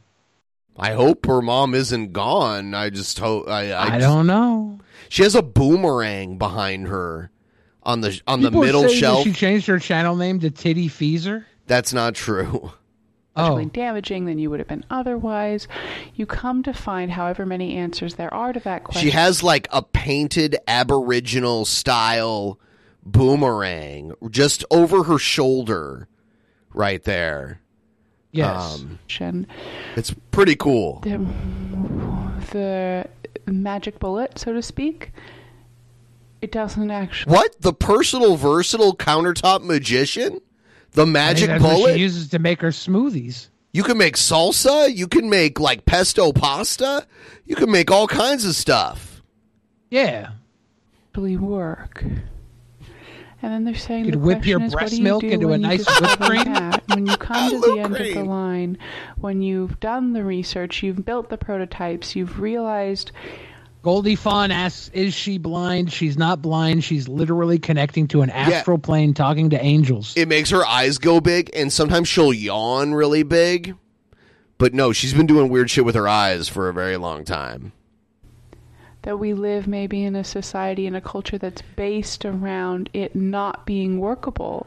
I 0.78 0.94
hope 0.94 1.26
her 1.26 1.42
mom 1.42 1.74
isn't 1.74 2.14
gone. 2.14 2.72
I 2.72 2.88
just 2.88 3.18
hope. 3.18 3.48
I, 3.48 3.72
I, 3.72 3.82
I, 3.82 3.90
just- 3.90 4.00
don't 4.00 4.26
know. 4.26 4.78
She 5.10 5.24
has 5.24 5.34
a 5.34 5.42
boomerang 5.42 6.38
behind 6.38 6.88
her 6.88 7.30
on 7.82 8.00
the 8.00 8.18
on 8.26 8.40
People 8.40 8.60
the 8.60 8.66
middle 8.66 8.88
shelf. 8.88 9.24
She 9.24 9.32
changed 9.32 9.66
her 9.66 9.78
channel 9.78 10.16
name 10.16 10.40
to 10.40 10.50
Titty 10.50 10.88
Feezer. 10.88 11.44
That's 11.66 11.92
not 11.92 12.14
true. 12.14 12.72
Actually 13.38 13.66
damaging 13.66 14.24
than 14.24 14.38
you 14.38 14.50
would 14.50 14.60
have 14.60 14.68
been 14.68 14.84
otherwise. 14.90 15.68
You 16.14 16.26
come 16.26 16.62
to 16.64 16.72
find 16.72 17.12
however 17.12 17.46
many 17.46 17.76
answers 17.76 18.14
there 18.14 18.32
are 18.32 18.52
to 18.52 18.60
that 18.60 18.84
question. 18.84 19.02
She 19.02 19.10
has 19.10 19.42
like 19.42 19.68
a 19.72 19.82
painted 19.82 20.56
Aboriginal 20.66 21.64
style 21.64 22.58
boomerang 23.04 24.12
just 24.30 24.64
over 24.70 25.04
her 25.04 25.18
shoulder, 25.18 26.08
right 26.74 27.02
there. 27.04 27.60
Yes. 28.32 28.82
Um, 29.20 29.46
it's 29.96 30.14
pretty 30.30 30.56
cool. 30.56 31.00
the, 31.02 31.18
the 32.50 33.08
magic 33.50 33.98
bullet, 33.98 34.38
so 34.38 34.52
to 34.52 34.62
speak. 34.62 35.12
It 36.40 36.52
doesn't 36.52 36.90
actually. 36.90 37.32
What? 37.32 37.60
The 37.60 37.72
personal 37.72 38.36
versatile 38.36 38.96
countertop 38.96 39.64
magician? 39.64 40.40
The 40.92 41.06
magic 41.06 41.48
that's 41.48 41.62
what 41.62 41.76
bullet? 41.76 41.94
she 41.94 42.00
uses 42.00 42.28
to 42.30 42.38
make 42.38 42.60
her 42.60 42.68
smoothies. 42.68 43.48
You 43.72 43.82
can 43.82 43.98
make 43.98 44.16
salsa. 44.16 44.94
You 44.94 45.06
can 45.06 45.28
make 45.28 45.60
like 45.60 45.84
pesto 45.84 46.32
pasta. 46.32 47.06
You 47.44 47.54
can 47.56 47.70
make 47.70 47.90
all 47.90 48.06
kinds 48.06 48.44
of 48.44 48.54
stuff. 48.54 49.22
Yeah. 49.90 50.32
Actually 51.10 51.36
work. 51.36 52.04
And 53.40 53.52
then 53.52 53.64
they're 53.64 53.74
saying 53.74 54.06
You 54.06 54.12
the 54.12 54.18
whip 54.18 54.38
question 54.38 54.50
your 54.50 54.62
is, 54.62 54.72
what 54.72 54.78
breast 54.80 54.90
do 54.92 54.96
you 54.98 55.04
milk 55.04 55.20
do 55.22 55.28
into 55.30 55.46
a 55.46 55.50
when 55.50 55.62
you 55.62 55.68
nice 55.68 56.00
whipped 56.00 56.20
cream? 56.20 56.44
that? 56.44 56.82
When 56.88 57.06
you 57.06 57.16
come 57.16 57.50
to 57.60 57.60
the 57.60 57.80
end 57.80 57.96
of 57.96 58.14
the 58.14 58.24
line, 58.24 58.78
when 59.16 59.42
you've 59.42 59.78
done 59.78 60.12
the 60.12 60.24
research, 60.24 60.82
you've 60.82 61.04
built 61.04 61.28
the 61.28 61.38
prototypes, 61.38 62.16
you've 62.16 62.40
realized 62.40 63.12
Goldie 63.88 64.16
Fawn 64.16 64.50
asks, 64.50 64.90
"Is 64.92 65.14
she 65.14 65.38
blind? 65.38 65.90
She's 65.90 66.18
not 66.18 66.42
blind. 66.42 66.84
She's 66.84 67.08
literally 67.08 67.58
connecting 67.58 68.06
to 68.08 68.20
an 68.20 68.28
astral 68.28 68.76
plane, 68.76 69.14
talking 69.14 69.48
to 69.48 69.64
angels." 69.64 70.12
It 70.14 70.28
makes 70.28 70.50
her 70.50 70.62
eyes 70.66 70.98
go 70.98 71.22
big, 71.22 71.48
and 71.56 71.72
sometimes 71.72 72.06
she'll 72.06 72.34
yawn 72.34 72.92
really 72.92 73.22
big. 73.22 73.76
But 74.58 74.74
no, 74.74 74.92
she's 74.92 75.14
been 75.14 75.24
doing 75.24 75.48
weird 75.48 75.70
shit 75.70 75.86
with 75.86 75.94
her 75.94 76.06
eyes 76.06 76.50
for 76.50 76.68
a 76.68 76.74
very 76.74 76.98
long 76.98 77.24
time. 77.24 77.72
that 79.04 79.18
we 79.18 79.32
live 79.32 79.66
maybe 79.66 80.04
in 80.04 80.14
a 80.14 80.22
society 80.22 80.86
in 80.86 80.94
a 80.94 81.00
culture 81.00 81.38
that's 81.38 81.62
based 81.74 82.26
around 82.26 82.90
it 82.92 83.16
not 83.16 83.64
being 83.64 83.98
workable 83.98 84.66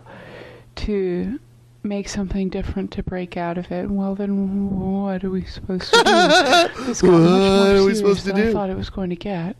to 0.77 1.39
make 1.83 2.07
something 2.07 2.49
different 2.49 2.91
to 2.91 3.03
break 3.03 3.37
out 3.37 3.57
of 3.57 3.71
it. 3.71 3.89
Well, 3.89 4.15
then 4.15 4.69
what 4.69 5.23
are 5.23 5.29
we 5.29 5.43
supposed 5.45 5.93
to 5.93 6.03
do? 6.03 6.83
This 6.85 7.01
got 7.01 7.11
much 7.11 7.21
more 7.29 7.59
What 7.59 7.75
are 7.75 7.83
we 7.85 7.95
serious 7.95 7.97
supposed 7.97 8.25
to 8.25 8.33
than 8.33 8.47
I 8.47 8.53
thought 8.53 8.69
it 8.69 8.77
was 8.77 8.89
going 8.89 9.09
to 9.09 9.15
get. 9.15 9.55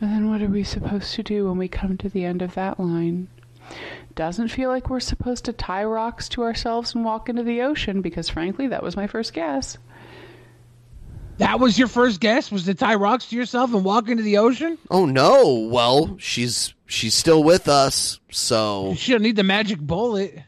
But 0.00 0.06
then 0.08 0.30
what 0.30 0.42
are 0.42 0.48
we 0.48 0.64
supposed 0.64 1.14
to 1.14 1.22
do 1.22 1.48
when 1.48 1.58
we 1.58 1.68
come 1.68 1.96
to 1.98 2.08
the 2.08 2.24
end 2.24 2.42
of 2.42 2.54
that 2.54 2.80
line? 2.80 3.28
Doesn't 4.14 4.48
feel 4.48 4.68
like 4.68 4.90
we're 4.90 5.00
supposed 5.00 5.44
to 5.46 5.52
tie 5.52 5.84
rocks 5.84 6.28
to 6.30 6.42
ourselves 6.42 6.94
and 6.94 7.04
walk 7.04 7.28
into 7.28 7.42
the 7.42 7.62
ocean 7.62 8.02
because, 8.02 8.28
frankly, 8.28 8.66
that 8.68 8.82
was 8.82 8.96
my 8.96 9.06
first 9.06 9.32
guess. 9.32 9.78
That 11.38 11.60
was 11.60 11.78
your 11.78 11.88
first 11.88 12.20
guess? 12.20 12.52
Was 12.52 12.64
to 12.64 12.74
tie 12.74 12.94
rocks 12.94 13.26
to 13.26 13.36
yourself 13.36 13.72
and 13.72 13.84
walk 13.84 14.08
into 14.08 14.22
the 14.22 14.38
ocean? 14.38 14.76
Oh 14.90 15.06
no! 15.06 15.66
Well, 15.70 16.16
she's 16.18 16.74
she's 16.86 17.14
still 17.14 17.42
with 17.42 17.68
us, 17.68 18.20
so 18.30 18.94
She 18.96 19.12
don't 19.12 19.22
need 19.22 19.36
the 19.36 19.42
magic 19.42 19.78
bullet. 19.78 20.38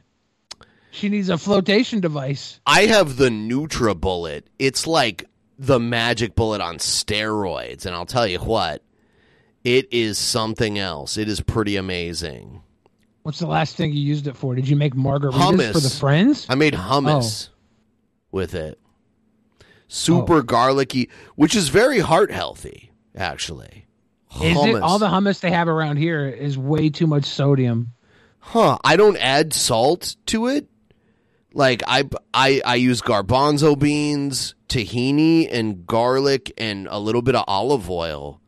She 0.94 1.08
needs 1.08 1.28
a 1.28 1.36
flotation 1.36 2.00
device. 2.00 2.60
I 2.64 2.82
have 2.82 3.16
the 3.16 3.28
Nutra 3.28 4.00
bullet. 4.00 4.46
It's 4.60 4.86
like 4.86 5.24
the 5.58 5.80
magic 5.80 6.36
bullet 6.36 6.60
on 6.60 6.76
steroids, 6.76 7.84
and 7.84 7.96
I'll 7.96 8.06
tell 8.06 8.28
you 8.28 8.38
what, 8.38 8.80
it 9.64 9.92
is 9.92 10.18
something 10.18 10.78
else. 10.78 11.16
It 11.16 11.28
is 11.28 11.40
pretty 11.40 11.74
amazing. 11.74 12.62
What's 13.24 13.40
the 13.40 13.48
last 13.48 13.74
thing 13.74 13.92
you 13.92 14.02
used 14.02 14.28
it 14.28 14.36
for? 14.36 14.54
Did 14.54 14.68
you 14.68 14.76
make 14.76 14.94
margaritas 14.94 15.32
Hummus 15.32 15.72
for 15.72 15.80
the 15.80 15.90
friends? 15.90 16.46
I 16.48 16.54
made 16.54 16.76
oh. 16.76 16.78
hummus 16.78 17.48
with 18.30 18.54
it. 18.54 18.78
Super 19.88 20.38
oh. 20.38 20.42
garlicky, 20.42 21.10
which 21.34 21.56
is 21.56 21.70
very 21.70 21.98
heart 21.98 22.30
healthy, 22.30 22.92
actually. 23.16 23.86
Is 24.30 24.56
Hummus. 24.56 24.76
it 24.76 24.82
all 24.82 25.00
the 25.00 25.08
hummus 25.08 25.40
they 25.40 25.50
have 25.50 25.66
around 25.66 25.96
here 25.96 26.28
is 26.28 26.56
way 26.56 26.88
too 26.88 27.08
much 27.08 27.24
sodium? 27.24 27.94
Huh. 28.38 28.78
I 28.84 28.94
don't 28.94 29.16
add 29.16 29.52
salt 29.52 30.14
to 30.26 30.46
it. 30.46 30.68
Like 31.54 31.82
I 31.86 32.08
I 32.34 32.60
I 32.64 32.74
use 32.74 33.00
garbanzo 33.00 33.78
beans, 33.78 34.54
tahini 34.68 35.48
and 35.50 35.86
garlic 35.86 36.52
and 36.58 36.88
a 36.90 36.98
little 36.98 37.22
bit 37.22 37.36
of 37.36 37.44
olive 37.46 37.88
oil. 37.88 38.40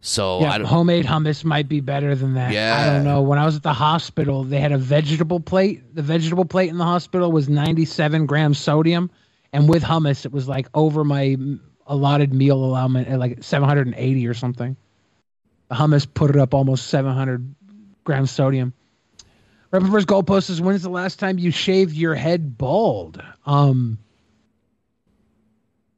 So 0.00 0.40
yeah, 0.40 0.52
I 0.52 0.58
don't 0.58 0.68
homemade 0.68 1.04
hummus 1.04 1.44
might 1.44 1.68
be 1.68 1.80
better 1.80 2.14
than 2.14 2.34
that. 2.34 2.52
Yeah. 2.52 2.76
I 2.78 2.86
don't 2.86 3.02
know. 3.02 3.22
When 3.22 3.40
I 3.40 3.44
was 3.44 3.56
at 3.56 3.64
the 3.64 3.72
hospital, 3.72 4.44
they 4.44 4.60
had 4.60 4.70
a 4.70 4.78
vegetable 4.78 5.40
plate. 5.40 5.96
The 5.96 6.02
vegetable 6.02 6.44
plate 6.44 6.70
in 6.70 6.78
the 6.78 6.84
hospital 6.84 7.32
was 7.32 7.48
97 7.48 8.26
grams 8.26 8.58
sodium, 8.58 9.10
and 9.52 9.68
with 9.68 9.82
hummus, 9.82 10.24
it 10.24 10.30
was 10.30 10.46
like 10.46 10.68
over 10.72 11.02
my 11.02 11.36
allotted 11.88 12.32
meal 12.32 12.64
allowance 12.64 13.08
at 13.08 13.18
like 13.18 13.42
780 13.42 14.28
or 14.28 14.34
something. 14.34 14.76
The 15.68 15.74
hummus 15.74 16.06
put 16.12 16.30
it 16.30 16.36
up 16.36 16.54
almost 16.54 16.86
700 16.86 17.56
grams 18.04 18.30
sodium. 18.30 18.72
Rapid 19.72 19.90
first 19.90 20.06
goalpost 20.06 20.48
is 20.48 20.60
when's 20.60 20.82
the 20.82 20.90
last 20.90 21.18
time 21.18 21.38
you 21.38 21.50
shaved 21.50 21.94
your 21.94 22.14
head 22.14 22.56
bald? 22.56 23.22
Um, 23.46 23.98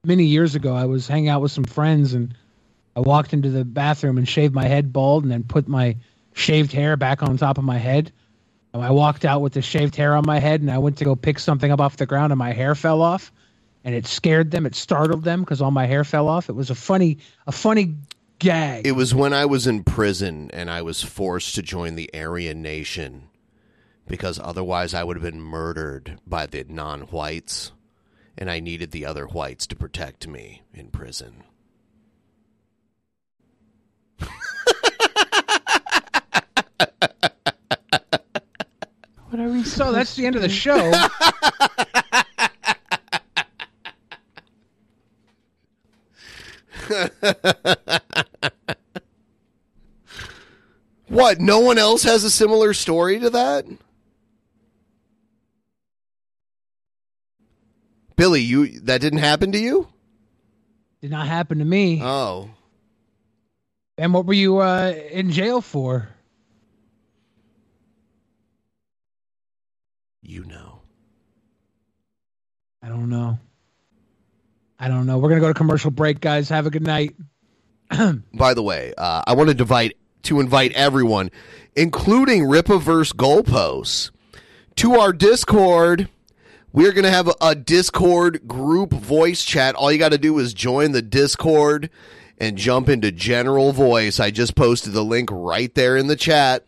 many 0.04 0.24
years 0.24 0.54
ago, 0.54 0.74
I 0.74 0.86
was 0.86 1.06
hanging 1.06 1.28
out 1.28 1.42
with 1.42 1.52
some 1.52 1.64
friends 1.64 2.14
and 2.14 2.34
I 2.96 3.00
walked 3.00 3.32
into 3.32 3.50
the 3.50 3.64
bathroom 3.64 4.16
and 4.16 4.26
shaved 4.26 4.54
my 4.54 4.64
head 4.64 4.92
bald 4.92 5.22
and 5.22 5.30
then 5.30 5.44
put 5.44 5.68
my 5.68 5.96
shaved 6.32 6.72
hair 6.72 6.96
back 6.96 7.22
on 7.22 7.36
top 7.36 7.58
of 7.58 7.64
my 7.64 7.76
head. 7.76 8.10
And 8.72 8.82
I 8.82 8.90
walked 8.90 9.24
out 9.24 9.42
with 9.42 9.52
the 9.52 9.62
shaved 9.62 9.96
hair 9.96 10.16
on 10.16 10.24
my 10.26 10.38
head 10.38 10.62
and 10.62 10.70
I 10.70 10.78
went 10.78 10.96
to 10.98 11.04
go 11.04 11.14
pick 11.14 11.38
something 11.38 11.70
up 11.70 11.80
off 11.80 11.98
the 11.98 12.06
ground 12.06 12.32
and 12.32 12.38
my 12.38 12.52
hair 12.52 12.74
fell 12.74 13.02
off 13.02 13.30
and 13.84 13.94
it 13.94 14.06
scared 14.06 14.50
them. 14.50 14.64
It 14.64 14.74
startled 14.76 15.24
them 15.24 15.40
because 15.40 15.60
all 15.60 15.70
my 15.70 15.86
hair 15.86 16.04
fell 16.04 16.26
off. 16.26 16.48
It 16.48 16.54
was 16.54 16.70
a 16.70 16.74
funny, 16.74 17.18
a 17.46 17.52
funny 17.52 17.96
gag. 18.38 18.86
It 18.86 18.92
was 18.92 19.14
when 19.14 19.34
I 19.34 19.44
was 19.44 19.66
in 19.66 19.84
prison 19.84 20.50
and 20.54 20.70
I 20.70 20.80
was 20.80 21.02
forced 21.02 21.54
to 21.56 21.62
join 21.62 21.96
the 21.96 22.10
Aryan 22.14 22.62
Nation 22.62 23.27
because 24.08 24.40
otherwise 24.42 24.94
I 24.94 25.04
would 25.04 25.16
have 25.16 25.22
been 25.22 25.40
murdered 25.40 26.18
by 26.26 26.46
the 26.46 26.64
non 26.68 27.02
whites. 27.02 27.72
And 28.36 28.50
I 28.50 28.60
needed 28.60 28.92
the 28.92 29.04
other 29.04 29.26
whites 29.26 29.66
to 29.66 29.76
protect 29.76 30.28
me 30.28 30.62
in 30.72 30.90
prison. 30.90 31.42
What 39.30 39.40
are 39.40 39.48
we? 39.50 39.62
So 39.62 39.92
that's 39.92 40.16
the 40.16 40.24
end 40.24 40.36
of 40.36 40.42
the 40.42 40.48
show. 40.48 40.88
what? 51.08 51.40
No 51.40 51.60
one 51.60 51.76
else 51.76 52.04
has 52.04 52.24
a 52.24 52.30
similar 52.30 52.72
story 52.72 53.20
to 53.20 53.28
that? 53.30 53.66
Billy, 58.18 58.42
you 58.42 58.80
that 58.80 59.00
didn't 59.00 59.20
happen 59.20 59.52
to 59.52 59.58
you? 59.58 59.86
Did 61.00 61.12
not 61.12 61.28
happen 61.28 61.60
to 61.60 61.64
me. 61.64 62.00
Oh. 62.02 62.50
And 63.96 64.12
what 64.12 64.26
were 64.26 64.34
you 64.34 64.58
uh, 64.58 64.92
in 65.12 65.30
jail 65.30 65.60
for? 65.60 66.08
You 70.20 70.44
know. 70.46 70.80
I 72.82 72.88
don't 72.88 73.08
know. 73.08 73.38
I 74.80 74.88
don't 74.88 75.06
know. 75.06 75.18
We're 75.18 75.28
gonna 75.28 75.40
go 75.40 75.48
to 75.48 75.54
commercial 75.54 75.92
break, 75.92 76.20
guys. 76.20 76.48
Have 76.48 76.66
a 76.66 76.70
good 76.70 76.82
night. 76.82 77.14
By 78.34 78.52
the 78.52 78.64
way, 78.64 78.94
uh, 78.98 79.22
I 79.28 79.34
want 79.34 79.50
to 79.50 79.56
invite 79.56 79.96
to 80.24 80.40
invite 80.40 80.72
everyone, 80.72 81.30
including 81.76 82.42
Rippaverse 82.42 83.14
goalposts, 83.14 84.10
to 84.74 84.94
our 84.96 85.12
Discord. 85.12 86.08
We're 86.78 86.92
gonna 86.92 87.10
have 87.10 87.26
a, 87.26 87.34
a 87.40 87.54
Discord 87.56 88.46
group 88.46 88.92
voice 88.92 89.44
chat. 89.44 89.74
All 89.74 89.90
you 89.90 89.98
got 89.98 90.12
to 90.12 90.16
do 90.16 90.38
is 90.38 90.54
join 90.54 90.92
the 90.92 91.02
Discord 91.02 91.90
and 92.38 92.56
jump 92.56 92.88
into 92.88 93.10
general 93.10 93.72
voice. 93.72 94.20
I 94.20 94.30
just 94.30 94.54
posted 94.54 94.92
the 94.92 95.02
link 95.02 95.28
right 95.32 95.74
there 95.74 95.96
in 95.96 96.06
the 96.06 96.14
chat. 96.14 96.64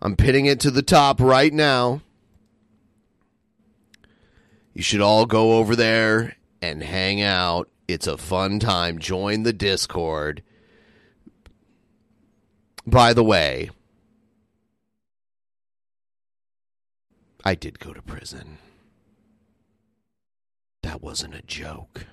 I'm 0.00 0.14
pinning 0.14 0.46
it 0.46 0.60
to 0.60 0.70
the 0.70 0.82
top 0.82 1.20
right 1.20 1.52
now. 1.52 2.02
You 4.74 4.82
should 4.84 5.00
all 5.00 5.26
go 5.26 5.56
over 5.56 5.74
there 5.74 6.36
and 6.62 6.80
hang 6.80 7.20
out. 7.20 7.68
It's 7.88 8.06
a 8.06 8.16
fun 8.16 8.60
time. 8.60 9.00
Join 9.00 9.42
the 9.42 9.52
Discord. 9.52 10.44
By 12.86 13.12
the 13.12 13.24
way, 13.24 13.70
I 17.44 17.56
did 17.56 17.80
go 17.80 17.92
to 17.92 18.02
prison. 18.02 18.58
That 20.88 21.02
wasn't 21.02 21.34
a 21.34 21.42
joke. 21.42 22.06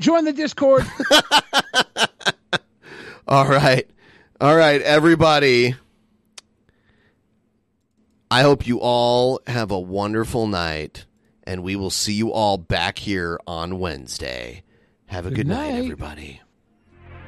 Join 0.00 0.24
the 0.24 0.32
Discord. 0.32 0.86
All 3.28 3.46
right. 3.46 3.86
All 4.40 4.56
right, 4.56 4.80
everybody. 4.80 5.74
I 8.30 8.40
hope 8.40 8.66
you 8.66 8.80
all 8.80 9.38
have 9.46 9.70
a 9.70 9.78
wonderful 9.78 10.46
night, 10.46 11.04
and 11.44 11.62
we 11.62 11.76
will 11.76 11.90
see 11.90 12.14
you 12.14 12.32
all 12.32 12.56
back 12.56 12.98
here 12.98 13.38
on 13.46 13.78
Wednesday. 13.78 14.62
Have 15.08 15.26
a 15.26 15.28
good, 15.28 15.36
Good 15.36 15.48
night. 15.48 15.72
night. 15.72 15.82
everybody. 15.82 16.40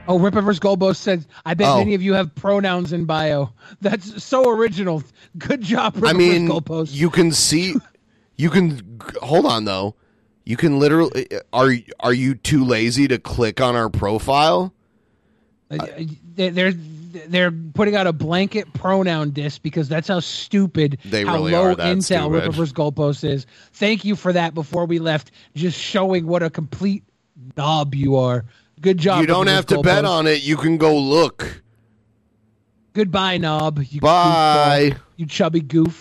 Oh, 0.08 0.18
Rippaverse 0.18 0.58
Golbo 0.58 0.96
says, 0.96 1.28
I 1.44 1.52
bet 1.52 1.68
Oh. 1.68 1.76
many 1.80 1.94
of 1.94 2.00
you 2.00 2.14
have 2.14 2.34
pronouns 2.34 2.94
in 2.94 3.04
bio. 3.04 3.52
That's 3.82 4.24
so 4.24 4.48
original. 4.48 5.02
Good 5.36 5.60
job, 5.60 5.96
Rippaverse 5.96 6.08
I 6.08 6.12
mean, 6.14 6.50
you 6.94 7.10
can 7.10 7.30
see, 7.30 7.74
you 8.36 8.48
can 8.48 8.98
hold 9.20 9.44
on 9.44 9.66
though. 9.66 9.96
You 10.44 10.56
can 10.56 10.78
literally 10.78 11.26
are 11.52 11.72
are 12.00 12.12
you 12.12 12.34
too 12.34 12.64
lazy 12.64 13.08
to 13.08 13.18
click 13.18 13.60
on 13.60 13.76
our 13.76 13.88
profile? 13.88 14.74
Uh, 15.70 15.86
they- 16.36 16.50
they're 16.50 16.72
they're 16.72 17.52
putting 17.52 17.94
out 17.94 18.06
a 18.08 18.12
blanket 18.12 18.72
pronoun 18.74 19.30
disc 19.30 19.62
because 19.62 19.88
that's 19.88 20.08
how 20.08 20.18
stupid 20.20 20.98
They 21.04 21.24
how 21.24 21.34
really 21.36 21.52
low 21.52 21.62
are 21.66 21.74
that 21.76 21.96
intel 21.96 22.02
stupid. 22.28 22.50
Rippaverse 22.50 22.72
Goalpost 22.72 23.24
is. 23.24 23.46
Thank 23.72 24.04
you 24.04 24.16
for 24.16 24.32
that 24.32 24.52
before 24.52 24.84
we 24.86 24.98
left, 24.98 25.30
just 25.54 25.78
showing 25.78 26.26
what 26.26 26.42
a 26.42 26.50
complete 26.50 27.04
knob 27.56 27.94
you 27.94 28.16
are. 28.16 28.44
Good 28.80 28.98
job. 28.98 29.20
you 29.20 29.26
don't 29.28 29.46
have 29.46 29.66
to 29.66 29.80
bet 29.80 30.04
on 30.04 30.26
it. 30.26 30.42
You 30.42 30.56
can 30.56 30.76
go 30.76 30.98
look. 30.98 31.62
Goodbye, 32.92 33.38
knob. 33.38 33.80
You 33.88 34.00
Bye. 34.00 34.90
goofball. 34.92 34.98
You 35.16 35.26
chubby 35.26 35.60
goof. 35.60 35.92